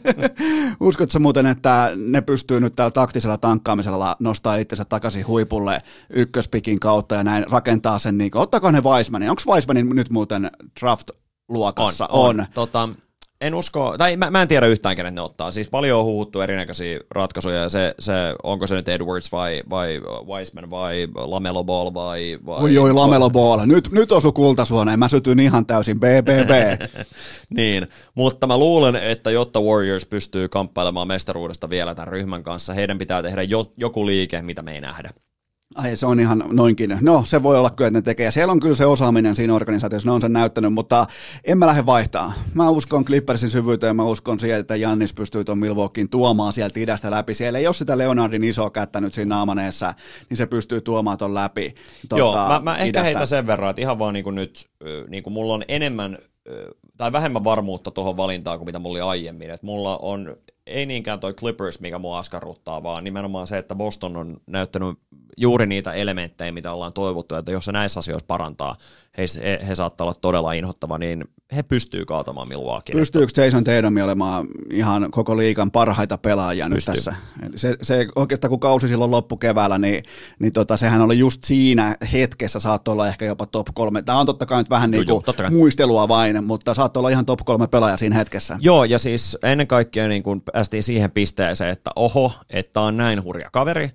Uskotko 0.80 1.18
muuten, 1.18 1.46
että 1.46 1.90
ne 1.96 2.20
pystyy 2.20 2.60
nyt 2.60 2.74
tällä 2.76 2.90
taktisella 2.90 3.38
tankkaamisella 3.38 4.16
nostaa 4.18 4.56
itsensä 4.56 4.84
takaisin 4.84 5.26
huipulle 5.26 5.82
ykköspikin 6.10 6.80
kautta 6.80 7.14
ja 7.14 7.24
näin 7.24 7.50
rakentaa 7.50 7.98
sen, 7.98 8.18
niin 8.18 8.30
ottakaa 8.34 8.72
ne 8.72 8.80
Weissmanin. 8.80 9.30
Onko 9.30 9.42
Weissmanin 9.48 9.88
nyt 9.88 10.10
muuten 10.10 10.50
draft-luokassa? 10.80 12.06
On. 12.10 12.30
on. 12.30 12.40
on. 12.40 12.46
Tota, 12.54 12.88
en 13.40 13.54
usko, 13.54 13.94
tai 13.98 14.16
mä, 14.16 14.30
mä 14.30 14.42
en 14.42 14.48
tiedä 14.48 14.66
yhtään 14.66 14.96
kenet 14.96 15.14
ne 15.14 15.20
ottaa. 15.20 15.52
Siis 15.52 15.70
paljon 15.70 15.98
on 15.98 16.04
huhuttu 16.04 16.40
erinäköisiä 16.40 17.00
ratkaisuja, 17.10 17.58
ja 17.58 17.68
se, 17.68 17.94
se, 17.98 18.12
onko 18.42 18.66
se 18.66 18.74
nyt 18.74 18.88
Edwards 18.88 19.32
vai, 19.32 19.62
vai 19.70 20.00
Wiseman 20.26 20.70
vai 20.70 21.08
Lamelo 21.14 21.64
Ball 21.64 21.94
vai... 21.94 22.38
vai 22.46 22.62
oi 22.62 22.78
oi, 22.78 22.92
Lamelo 22.92 23.30
Ball. 23.30 23.66
Nyt, 23.66 23.88
nyt 23.92 24.12
osu 24.12 24.32
kultasuoneen, 24.32 24.98
mä 24.98 25.08
sytyn 25.08 25.40
ihan 25.40 25.66
täysin 25.66 26.00
BBB. 26.00 26.80
niin, 27.56 27.86
mutta 28.14 28.46
mä 28.46 28.58
luulen, 28.58 28.96
että 28.96 29.30
jotta 29.30 29.60
Warriors 29.60 30.06
pystyy 30.06 30.48
kamppailemaan 30.48 31.08
mestaruudesta 31.08 31.70
vielä 31.70 31.94
tämän 31.94 32.08
ryhmän 32.08 32.42
kanssa, 32.42 32.74
heidän 32.74 32.98
pitää 32.98 33.22
tehdä 33.22 33.42
jo, 33.42 33.72
joku 33.76 34.06
liike, 34.06 34.42
mitä 34.42 34.62
me 34.62 34.72
ei 34.72 34.80
nähdä. 34.80 35.10
Ai 35.74 35.96
se 35.96 36.06
on 36.06 36.20
ihan 36.20 36.44
noinkin. 36.52 36.98
No 37.00 37.22
se 37.26 37.42
voi 37.42 37.58
olla 37.58 37.70
kyllä, 37.70 37.88
että 37.88 37.98
ne 37.98 38.02
tekee. 38.02 38.24
Ja 38.24 38.30
siellä 38.30 38.52
on 38.52 38.60
kyllä 38.60 38.76
se 38.76 38.86
osaaminen 38.86 39.36
siinä 39.36 39.54
organisaatiossa, 39.54 40.08
ne 40.08 40.12
on 40.12 40.20
sen 40.20 40.32
näyttänyt, 40.32 40.72
mutta 40.72 41.06
en 41.44 41.58
mä 41.58 41.66
lähde 41.66 41.86
vaihtaa. 41.86 42.32
Mä 42.54 42.70
uskon 42.70 43.04
Clippersin 43.04 43.50
syvyyteen, 43.50 43.96
mä 43.96 44.04
uskon 44.04 44.40
siihen, 44.40 44.60
että 44.60 44.76
Jannis 44.76 45.14
pystyy 45.14 45.44
tuon 45.44 45.58
Milwaukeein 45.58 46.08
tuomaan 46.08 46.52
sieltä 46.52 46.80
idästä 46.80 47.10
läpi. 47.10 47.34
Siellä 47.34 47.58
ei 47.58 47.66
ole 47.66 47.74
sitä 47.74 47.98
Leonardin 47.98 48.44
isoa 48.44 48.70
kättä 48.70 49.00
nyt 49.00 49.14
siinä 49.14 49.34
naamaneessa, 49.34 49.94
niin 50.30 50.36
se 50.36 50.46
pystyy 50.46 50.80
tuomaan 50.80 51.18
ton 51.18 51.34
läpi. 51.34 51.74
Tuota, 52.08 52.18
Joo, 52.18 52.48
mä, 52.48 52.60
mä 52.64 52.76
ehkä 52.76 53.02
heitä 53.02 53.26
sen 53.26 53.46
verran, 53.46 53.70
että 53.70 53.82
ihan 53.82 53.98
vaan 53.98 54.14
niin 54.14 54.24
kuin 54.24 54.34
nyt, 54.34 54.68
niin 55.08 55.22
kuin 55.22 55.34
mulla 55.34 55.54
on 55.54 55.64
enemmän 55.68 56.18
tai 56.96 57.12
vähemmän 57.12 57.44
varmuutta 57.44 57.90
tuohon 57.90 58.16
valintaan 58.16 58.58
kuin 58.58 58.66
mitä 58.66 58.78
mulla 58.78 58.98
oli 58.98 59.10
aiemmin. 59.10 59.50
Et 59.50 59.62
mulla 59.62 59.96
on 59.96 60.36
ei 60.70 60.86
niinkään 60.86 61.20
toi 61.20 61.34
Clippers, 61.34 61.80
mikä 61.80 61.98
mua 61.98 62.18
askarruttaa, 62.18 62.82
vaan 62.82 63.04
nimenomaan 63.04 63.46
se, 63.46 63.58
että 63.58 63.74
Boston 63.74 64.16
on 64.16 64.36
näyttänyt 64.46 64.98
juuri 65.36 65.66
niitä 65.66 65.92
elementtejä, 65.92 66.52
mitä 66.52 66.72
ollaan 66.72 66.92
toivottu, 66.92 67.34
että 67.34 67.52
jos 67.52 67.64
se 67.64 67.72
näissä 67.72 68.00
asioissa 68.00 68.26
parantaa, 68.26 68.76
he, 69.18 69.24
he, 69.44 69.66
he 69.68 69.74
saattaa 69.74 70.04
olla 70.04 70.14
todella 70.14 70.52
inhottava, 70.52 70.98
niin 70.98 71.24
he 71.56 71.62
pystyy 71.62 72.04
kaatamaan 72.04 72.48
Milwaukee. 72.48 72.92
Pystyykö 72.92 73.42
Jason 73.42 73.64
Tatum 73.64 73.96
olemaan 74.04 74.46
ihan 74.72 75.10
koko 75.10 75.36
liikan 75.36 75.70
parhaita 75.70 76.18
pelaajia 76.18 76.68
Pystyy. 76.68 76.94
nyt 76.94 76.96
tässä? 76.96 77.14
Eli 77.46 77.58
se, 77.58 77.76
se 77.82 78.06
oikeastaan 78.16 78.48
kun 78.48 78.60
kausi 78.60 78.88
silloin 78.88 79.10
loppukeväällä, 79.10 79.78
niin, 79.78 80.02
niin 80.38 80.52
tota, 80.52 80.76
sehän 80.76 81.00
oli 81.00 81.18
just 81.18 81.44
siinä 81.44 81.96
hetkessä 82.12 82.60
saattoi 82.60 82.92
olla 82.92 83.08
ehkä 83.08 83.24
jopa 83.24 83.46
top 83.46 83.66
kolme. 83.74 84.02
Tämä 84.02 84.20
on 84.20 84.26
totta 84.26 84.46
kai 84.46 84.58
nyt 84.58 84.70
vähän 84.70 84.90
niin 84.90 85.06
kuin 85.06 85.24
muistelua 85.50 86.08
vain, 86.08 86.44
mutta 86.44 86.74
saattoi 86.74 87.00
olla 87.00 87.08
ihan 87.08 87.26
top 87.26 87.40
kolme 87.44 87.66
pelaaja 87.66 87.96
siinä 87.96 88.16
hetkessä. 88.16 88.58
Joo, 88.60 88.84
ja 88.84 88.98
siis 88.98 89.38
ennen 89.42 89.66
kaikkea 89.66 90.08
niin 90.08 90.22
kuin 90.22 90.40
päästiin 90.40 90.82
siihen 90.82 91.10
pisteeseen, 91.10 91.70
että 91.70 91.90
oho, 91.96 92.32
että 92.50 92.80
on 92.80 92.96
näin 92.96 93.24
hurja 93.24 93.48
kaveri, 93.52 93.90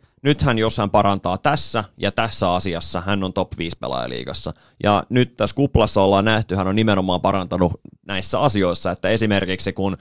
jos 0.58 0.78
hän 0.78 0.90
parantaa 0.90 1.38
tässä 1.38 1.84
ja 1.98 2.12
tässä 2.12 2.54
asiassa, 2.54 3.02
hän 3.02 3.24
on 3.24 3.34
top 3.34 3.58
5 3.58 3.78
pelaajaliigassa. 3.80 4.54
Ja 4.84 5.04
nyt 5.10 5.38
tässä 5.38 5.56
kuplassa 5.56 6.02
ollaan 6.02 6.26
nähty, 6.26 6.56
hän 6.56 6.68
on 6.68 6.76
nimenomaan 6.76 7.22
parantanut 7.22 7.74
näissä 8.06 8.40
asioissa, 8.40 8.92
että 8.92 9.10
esimerkiksi 9.10 9.74
kun 9.74 9.98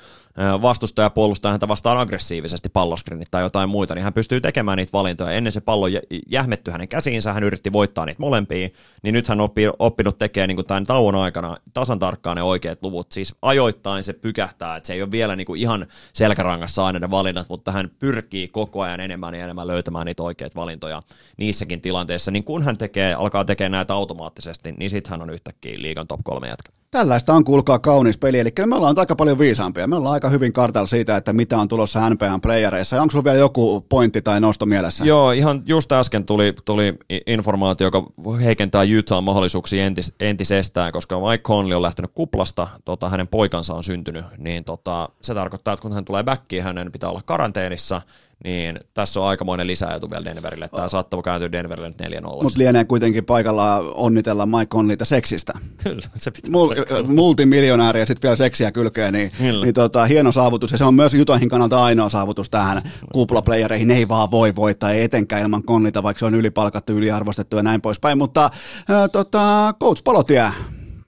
vastustaja 0.62 1.10
puolustaa 1.10 1.50
häntä 1.52 1.68
vastaan 1.68 1.99
aggressiivisesti 1.99 2.68
palloskrinit 2.68 3.28
tai 3.31 3.42
jotain 3.42 3.68
muita, 3.68 3.94
niin 3.94 4.05
hän 4.05 4.12
pystyy 4.12 4.41
tekemään 4.41 4.78
niitä 4.78 4.92
valintoja. 4.92 5.31
Ennen 5.31 5.52
se 5.52 5.60
pallo 5.60 5.86
jähmetty 6.31 6.70
hänen 6.70 6.89
käsiinsä, 6.89 7.33
hän 7.33 7.42
yritti 7.42 7.73
voittaa 7.73 8.07
niitä 8.07 8.20
molempia, 8.20 8.68
niin 9.02 9.12
nyt 9.12 9.28
hän 9.28 9.41
on 9.41 9.49
oppinut 9.78 10.18
tekemään 10.18 10.49
niin 10.49 10.66
tämän 10.66 10.84
tauon 10.84 11.15
aikana 11.15 11.57
tasan 11.74 11.99
tarkkaan 11.99 12.36
ne 12.36 12.42
oikeat 12.42 12.78
luvut. 12.83 13.12
Siis 13.12 13.34
ajoittain 13.42 14.02
se 14.02 14.12
pykähtää, 14.12 14.76
että 14.76 14.86
se 14.86 14.92
ei 14.92 15.02
ole 15.02 15.10
vielä 15.10 15.36
niin 15.36 15.47
kuin 15.47 15.60
ihan 15.60 15.86
selkärangassa 16.12 16.86
aina 16.86 16.99
ne 16.99 17.10
valinnat, 17.10 17.49
mutta 17.49 17.73
hän 17.73 17.91
pyrkii 17.99 18.49
koko 18.49 18.83
ajan 18.83 19.00
enemmän 19.00 19.34
ja 19.34 19.44
enemmän 19.44 19.66
löytämään 19.66 20.07
niitä 20.07 20.23
oikeita 20.23 20.60
valintoja 20.60 21.00
niissäkin 21.36 21.81
tilanteissa. 21.81 22.31
Niin 22.31 22.44
kun 22.44 22.62
hän 22.62 22.78
tekee, 22.78 23.15
alkaa 23.15 23.44
tekemään 23.44 23.73
näitä 23.73 23.94
automaattisesti, 23.94 24.73
niin 24.73 24.91
sitten 24.91 25.10
hän 25.10 25.23
on 25.23 25.31
yhtäkkiä 25.31 25.74
liigan 25.78 26.07
top 26.07 26.20
kolme 26.24 26.49
jätkä. 26.49 26.73
Tällaista 26.94 27.34
on 27.34 27.44
kuulkaa 27.44 27.78
kaunis 27.78 28.18
peli, 28.18 28.39
eli 28.39 28.50
me 28.66 28.76
ollaan 28.76 28.98
aika 28.98 29.16
paljon 29.16 29.39
viisaampia. 29.39 29.86
Me 29.86 29.97
ollaan 29.97 30.12
aika 30.12 30.28
hyvin 30.28 30.52
kartalla 30.52 30.86
siitä, 30.86 31.16
että 31.16 31.32
mitä 31.32 31.58
on 31.58 31.68
tulossa 31.68 32.10
NPAn 32.10 32.40
playereissa. 32.40 33.02
Onko 33.02 33.12
sulla 33.12 33.24
vielä 33.24 33.39
joku 33.39 33.86
pointti 33.89 34.23
tai 34.23 34.40
nosto 34.40 34.66
mielessä? 34.66 35.05
Joo, 35.05 35.32
ihan 35.32 35.62
just 35.66 35.92
äsken 35.92 36.26
tuli, 36.26 36.55
tuli 36.64 36.94
informaatio, 37.26 37.86
joka 37.86 38.02
heikentää 38.44 38.82
Utah 38.98 39.23
mahdollisuuksia 39.23 39.84
entis, 39.84 40.14
entisestään, 40.20 40.92
koska 40.92 41.20
Mike 41.20 41.42
Conley 41.42 41.76
on 41.76 41.82
lähtenyt 41.82 42.10
kuplasta, 42.14 42.68
tota, 42.84 43.08
hänen 43.08 43.28
poikansa 43.28 43.74
on 43.74 43.84
syntynyt, 43.84 44.24
niin 44.39 44.64
tota, 44.64 45.08
se 45.23 45.34
tarkoittaa, 45.34 45.74
että 45.74 45.82
kun 45.82 45.92
hän 45.92 46.05
tulee 46.05 46.24
backiin, 46.24 46.62
hänen 46.62 46.92
pitää 46.92 47.10
olla 47.10 47.23
karanteenissa, 47.24 48.02
niin 48.44 48.80
tässä 48.94 49.20
on 49.20 49.26
aikamoinen 49.26 49.66
lisäetu 49.66 50.10
vielä 50.10 50.24
Denverille. 50.24 50.68
Tämä 50.68 50.88
saattaa 50.88 51.22
kääntyä 51.22 51.52
Denverille 51.52 51.88
nyt 51.88 52.22
4-0. 52.22 52.42
Mutta 52.42 52.58
lienee 52.58 52.84
kuitenkin 52.84 53.24
paikalla 53.24 53.76
onnitella 53.78 54.46
Mike 54.46 54.66
Conleyta 54.66 55.04
seksistä. 55.04 55.52
Kyllä, 55.84 56.02
se 56.16 56.30
pitää 56.30 56.50
Mul- 56.50 57.06
Multimiljonääri 57.06 58.00
ja 58.00 58.06
sitten 58.06 58.22
vielä 58.22 58.36
seksiä 58.36 58.72
kylkeen, 58.72 59.12
niin, 59.12 59.32
niin 59.38 59.74
tota, 59.74 60.04
hieno 60.04 60.32
saavutus. 60.32 60.72
Ja 60.72 60.78
se 60.78 60.84
on 60.84 60.94
myös 60.94 61.14
Jutahin 61.14 61.48
kannalta 61.48 61.84
ainoa 61.84 62.08
saavutus 62.08 62.50
tähän 62.50 62.82
kuplaplayereihin. 63.12 63.90
Ei 63.90 64.08
vaan 64.08 64.30
voi 64.30 64.54
voittaa, 64.56 64.90
ei 64.90 65.02
etenkään 65.02 65.42
ilman 65.42 65.62
Conleyta, 65.62 66.02
vaikka 66.02 66.18
se 66.18 66.26
on 66.26 66.34
ylipalkattu, 66.34 66.92
yliarvostettu 66.92 67.56
ja 67.56 67.62
näin 67.62 67.80
poispäin. 67.80 68.18
Mutta 68.18 68.44
äh, 68.44 69.10
tota, 69.12 69.74
Coach 69.80 70.04
Palotie, 70.04 70.44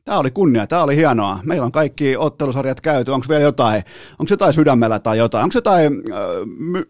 Tämä 0.07 0.19
oli 0.19 0.31
kunnia, 0.31 0.67
tämä 0.67 0.83
oli 0.83 0.97
hienoa. 0.97 1.39
Meillä 1.45 1.65
on 1.65 1.73
kaikki 1.73 2.17
ottelusarjat 2.17 2.81
käyty. 2.81 3.11
Onko 3.11 3.27
vielä 3.29 3.43
jotain, 3.43 3.83
onko 4.19 4.31
jotain 4.31 4.53
sydämellä 4.53 4.99
tai 4.99 5.19
jotain? 5.19 5.45
Onko 5.45 5.53
jotain, 5.55 6.03
äh, 6.13 6.19
my, 6.59 6.85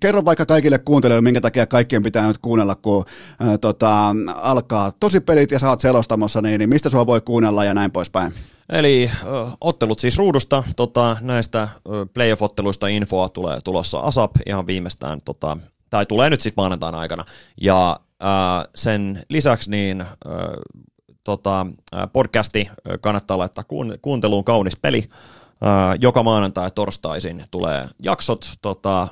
kerro 0.00 0.24
vaikka 0.24 0.46
kaikille 0.46 0.78
kuuntelijoille, 0.78 1.24
minkä 1.24 1.40
takia 1.40 1.66
kaikkien 1.66 2.02
pitää 2.02 2.26
nyt 2.26 2.38
kuunnella, 2.38 2.74
kun 2.74 3.04
äh, 3.42 3.58
tota, 3.60 4.14
alkaa 4.34 4.92
tosi 5.00 5.20
pelit 5.20 5.50
ja 5.50 5.58
saat 5.58 5.80
selostamossa, 5.80 6.42
niin, 6.42 6.58
niin 6.58 6.68
mistä 6.68 6.90
sua 6.90 7.06
voi 7.06 7.20
kuunnella 7.20 7.64
ja 7.64 7.74
näin 7.74 7.90
poispäin? 7.90 8.32
Eli 8.68 9.10
ö, 9.24 9.26
ottelut 9.60 9.98
siis 9.98 10.18
ruudusta, 10.18 10.64
tota, 10.76 11.16
näistä 11.20 11.62
ö, 11.62 12.06
playoff-otteluista 12.14 12.86
infoa 12.86 13.28
tulee 13.28 13.60
tulossa 13.64 13.98
ASAP 13.98 14.30
ihan 14.46 14.66
viimeistään, 14.66 15.18
tota, 15.24 15.56
tai 15.90 16.06
tulee 16.06 16.30
nyt 16.30 16.40
sitten 16.40 16.62
maanantaina 16.62 16.98
aikana. 16.98 17.24
Ja 17.60 18.00
ö, 18.22 18.26
sen 18.74 19.22
lisäksi 19.28 19.70
niin 19.70 20.04
tota, 21.24 21.66
podcasti 22.12 22.70
kannattaa 23.00 23.38
laittaa 23.38 23.64
kuunteluun 24.02 24.44
kaunis 24.44 24.76
peli. 24.76 25.08
Joka 26.00 26.22
maanantai 26.22 26.70
torstaisin 26.70 27.44
tulee 27.50 27.88
jaksot. 28.02 28.52
Tota, 28.62 29.08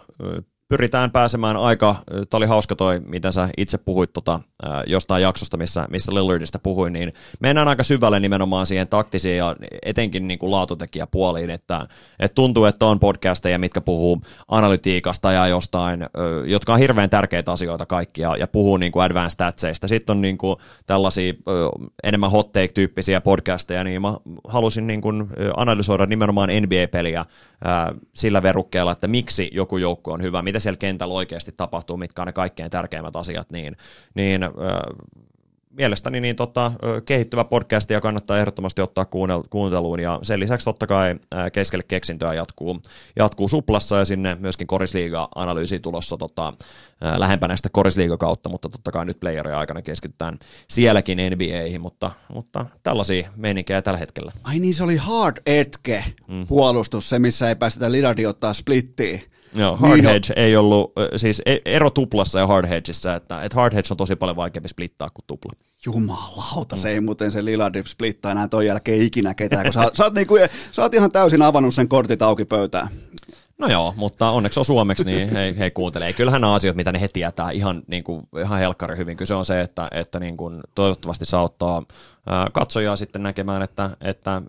pyritään 0.68 1.10
pääsemään 1.10 1.56
aika, 1.56 1.96
tämä 2.06 2.38
oli 2.38 2.46
hauska 2.46 2.76
toi, 2.76 3.00
mitä 3.00 3.32
sä 3.32 3.48
itse 3.56 3.78
puhuit 3.78 4.12
tota, 4.12 4.40
jostain 4.86 5.22
jaksosta, 5.22 5.56
missä, 5.56 5.86
missä 5.90 6.14
Lillardista 6.14 6.58
puhuin, 6.58 6.92
niin 6.92 7.12
mennään 7.40 7.68
aika 7.68 7.82
syvälle 7.82 8.20
nimenomaan 8.20 8.66
siihen 8.66 8.88
taktisiin 8.88 9.36
ja 9.36 9.56
etenkin 9.82 10.28
niin 10.28 10.38
kuin 10.38 10.50
laatutekijäpuoliin, 10.50 11.50
että, 11.50 11.86
että 12.20 12.34
tuntuu, 12.34 12.64
että 12.64 12.86
on 12.86 13.00
podcasteja, 13.00 13.58
mitkä 13.58 13.80
puhuu 13.80 14.22
analytiikasta 14.48 15.32
ja 15.32 15.46
jostain, 15.46 16.06
jotka 16.44 16.72
on 16.72 16.78
hirveän 16.78 17.10
tärkeitä 17.10 17.52
asioita 17.52 17.86
kaikki 17.86 18.22
ja, 18.22 18.46
puhuu 18.52 18.76
niin 18.76 18.92
kuin 18.92 19.04
advanced 19.04 19.30
statseista. 19.30 19.88
Sitten 19.88 20.16
on 20.16 20.22
niin 20.22 20.38
kuin 20.38 20.56
tällaisia 20.86 21.32
enemmän 22.02 22.30
hot 22.30 22.52
take-tyyppisiä 22.52 23.20
podcasteja, 23.20 23.84
niin 23.84 24.02
mä 24.02 24.16
halusin 24.48 24.86
niin 24.86 25.00
kuin 25.00 25.28
analysoida 25.56 26.06
nimenomaan 26.06 26.50
NBA-peliä 26.62 27.24
sillä 28.14 28.42
verukkeella, 28.42 28.92
että 28.92 29.08
miksi 29.08 29.50
joku 29.52 29.76
joukko 29.76 30.12
on 30.12 30.22
hyvä, 30.22 30.42
mitä 30.58 30.62
siellä 30.62 30.76
kentällä 30.76 31.14
oikeasti 31.14 31.52
tapahtuu, 31.56 31.96
mitkä 31.96 32.22
on 32.22 32.26
ne 32.26 32.32
kaikkein 32.32 32.70
tärkeimmät 32.70 33.16
asiat, 33.16 33.50
niin, 33.50 33.76
niin 34.14 34.40
mielestäni 35.70 36.20
niin 36.20 36.36
tota, 36.36 36.72
kehittyvä 37.04 37.44
podcast 37.44 37.90
ja 37.90 38.00
kannattaa 38.00 38.38
ehdottomasti 38.38 38.80
ottaa 38.80 39.06
kuunteluun 39.50 40.00
ja 40.00 40.18
sen 40.22 40.40
lisäksi 40.40 40.64
totta 40.64 40.86
kai 40.86 41.14
keskelle 41.52 41.84
keksintöä 41.88 42.34
jatkuu, 42.34 42.80
jatkuu 43.16 43.48
suplassa 43.48 43.98
ja 43.98 44.04
sinne 44.04 44.36
myöskin 44.40 44.66
korisliiga-analyysi 44.66 45.78
tulossa 45.78 46.16
tota, 46.16 46.52
lähempänä 47.16 47.56
sitä 47.56 47.68
korisliiga-kautta, 47.72 48.48
mutta 48.48 48.68
totta 48.68 48.90
kai 48.90 49.04
nyt 49.04 49.20
playerin 49.20 49.54
aikana 49.54 49.82
keskitytään 49.82 50.38
sielläkin 50.68 51.18
NBAihin, 51.30 51.80
mutta, 51.80 52.10
mutta 52.34 52.66
tällaisia 52.82 53.30
meininkiä 53.36 53.82
tällä 53.82 53.98
hetkellä. 53.98 54.32
Ai 54.44 54.58
niin, 54.58 54.74
se 54.74 54.84
oli 54.84 54.96
hard 54.96 55.36
etke 55.46 56.04
mm. 56.28 56.46
puolustus, 56.46 57.08
se 57.08 57.18
missä 57.18 57.48
ei 57.48 57.56
päästetä 57.56 57.92
Lillardi 57.92 58.26
ottaa 58.26 58.52
splittiin. 58.52 59.37
Joo, 59.54 59.76
hard 59.76 59.94
niin 59.94 60.04
hedge 60.04 60.32
ei 60.36 60.56
ollut, 60.56 60.92
siis 61.16 61.42
e- 61.46 61.56
ero 61.64 61.90
tuplassa 61.90 62.38
ja 62.38 62.46
hard 62.46 62.68
hedgeissä, 62.68 63.14
että, 63.14 63.42
että 63.42 63.56
hard 63.56 63.74
hedge 63.74 63.88
on 63.90 63.96
tosi 63.96 64.16
paljon 64.16 64.36
vaikeampi 64.36 64.68
splittaa 64.68 65.10
kuin 65.10 65.24
tupla. 65.26 65.52
Jumalauta, 65.86 66.76
se 66.76 66.90
ei 66.90 67.00
muuten 67.00 67.30
se 67.30 67.44
Lillard 67.44 67.86
splittaa 67.86 68.32
enää 68.32 68.48
ton 68.48 68.66
jälkeen 68.66 69.02
ikinä 69.02 69.34
ketään, 69.34 69.64
kun 69.64 69.72
sä, 69.72 69.90
sä, 69.94 70.04
oot 70.04 70.14
niinku, 70.14 70.34
sä 70.72 70.82
oot 70.82 70.94
ihan 70.94 71.12
täysin 71.12 71.42
avannut 71.42 71.74
sen 71.74 71.88
kortit 71.88 72.22
auki 72.22 72.44
pöytään. 72.44 72.88
No 73.58 73.68
joo, 73.68 73.94
mutta 73.96 74.30
onneksi 74.30 74.60
on 74.60 74.64
suomeksi, 74.64 75.04
niin 75.04 75.30
he, 75.30 75.54
he 75.58 75.70
kuuntelee. 75.70 76.12
Kyllähän 76.12 76.40
nämä 76.40 76.54
asiat, 76.54 76.76
mitä 76.76 76.92
ne 76.92 77.00
he 77.00 77.08
tietää 77.08 77.50
ihan, 77.50 77.82
niin 77.86 78.04
kuin, 78.04 78.22
ihan 78.40 78.58
helkkari 78.58 78.96
hyvin. 78.96 79.16
Kyse 79.16 79.34
on 79.34 79.44
se, 79.44 79.60
että, 79.60 79.88
että 79.90 80.20
niin 80.20 80.36
kuin, 80.36 80.60
toivottavasti 80.74 81.24
saa 81.24 81.42
ottaa 81.42 81.82
katsojaa 82.52 82.96
sitten 82.96 83.22
näkemään, 83.22 83.62
että, 83.62 83.90
että 84.00 84.42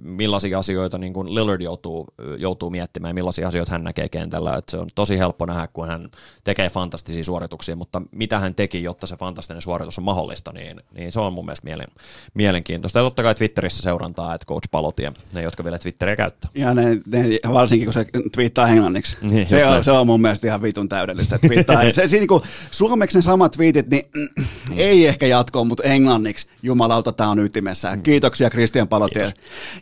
millaisia 0.00 0.58
asioita 0.58 0.98
niin 0.98 1.12
kuin 1.12 1.34
Lillard 1.34 1.60
joutuu, 1.60 2.06
joutuu 2.38 2.70
miettimään 2.70 3.10
ja 3.10 3.14
millaisia 3.14 3.48
asioita 3.48 3.72
hän 3.72 3.84
näkee 3.84 4.08
kentällä. 4.08 4.56
Että 4.56 4.70
se 4.70 4.78
on 4.78 4.88
tosi 4.94 5.18
helppo 5.18 5.46
nähdä, 5.46 5.68
kun 5.72 5.86
hän 5.86 6.10
tekee 6.44 6.70
fantastisia 6.70 7.24
suorituksia, 7.24 7.76
mutta 7.76 8.02
mitä 8.12 8.38
hän 8.38 8.54
teki, 8.54 8.82
jotta 8.82 9.06
se 9.06 9.16
fantastinen 9.16 9.62
suoritus 9.62 9.98
on 9.98 10.04
mahdollista, 10.04 10.52
niin, 10.52 10.80
niin 10.94 11.12
se 11.12 11.20
on 11.20 11.32
mun 11.32 11.44
mielestä 11.44 11.64
mielen, 11.64 11.86
mielenkiintoista. 12.34 12.98
Ja 12.98 13.02
totta 13.02 13.22
kai 13.22 13.34
Twitterissä 13.34 13.82
seurantaa, 13.82 14.34
että 14.34 14.46
Coach 14.46 14.68
Palotie, 14.70 15.12
ne 15.32 15.42
jotka 15.42 15.64
vielä 15.64 15.78
Twitteriä 15.78 16.16
käyttää. 16.16 16.50
Ja 16.54 16.74
ne, 16.74 17.00
ne, 17.06 17.24
varsinkin 17.52 17.86
kun 17.86 17.92
se 17.92 18.06
twiittaa 18.32 18.68
englanniksi. 18.68 19.16
Niin, 19.22 19.46
se, 19.46 19.66
on, 19.66 19.84
se 19.84 19.90
on 19.90 20.06
mun 20.06 20.20
mielestä 20.20 20.46
ihan 20.46 20.62
vitun 20.62 20.88
täydellistä. 20.88 21.38
Twiittaa, 21.38 21.82
se, 21.92 22.08
se, 22.08 22.16
niin 22.16 22.28
kuin, 22.28 22.42
suomeksi 22.70 23.18
ne 23.18 23.22
samat 23.22 23.52
twiitit, 23.52 23.90
niin 23.90 24.04
mm, 24.14 24.28
ei 24.76 25.06
ehkä 25.06 25.26
jatkoa, 25.26 25.64
mutta 25.64 25.82
englanniksi, 25.82 26.46
jumalauta, 26.62 27.12
tämä 27.24 27.32
on 27.32 27.38
ytimessä. 27.38 27.96
Mm. 27.96 28.02
Kiitoksia 28.02 28.50
Christian 28.50 28.88
Palotier. 28.88 29.28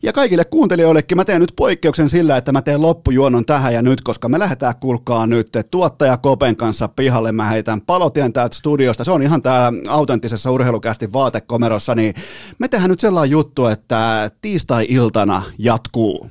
Ja 0.02 0.12
kaikille 0.12 0.44
kuuntelijoillekin 0.44 1.16
mä 1.16 1.24
teen 1.24 1.40
nyt 1.40 1.52
poikkeuksen 1.56 2.10
sillä, 2.10 2.36
että 2.36 2.52
mä 2.52 2.62
teen 2.62 2.82
loppujuonon 2.82 3.44
tähän 3.44 3.74
ja 3.74 3.82
nyt, 3.82 4.00
koska 4.00 4.28
me 4.28 4.38
lähdetään 4.38 4.74
kulkaa 4.80 5.26
nyt 5.26 5.48
tuottaja 5.70 6.16
Kopen 6.16 6.56
kanssa 6.56 6.88
pihalle. 6.88 7.32
Mä 7.32 7.44
heitän 7.44 7.80
Palotien 7.80 8.32
täältä 8.32 8.56
studiosta. 8.56 9.04
Se 9.04 9.10
on 9.10 9.22
ihan 9.22 9.42
täällä 9.42 9.78
autenttisessa 9.88 10.50
urheilukästi 10.50 11.12
vaatekomerossa, 11.12 11.94
niin 11.94 12.14
me 12.58 12.68
tehdään 12.68 12.90
nyt 12.90 13.00
sellainen 13.00 13.30
juttu, 13.30 13.66
että 13.66 14.30
tiistai-iltana 14.42 15.42
jatkuu. 15.58 16.30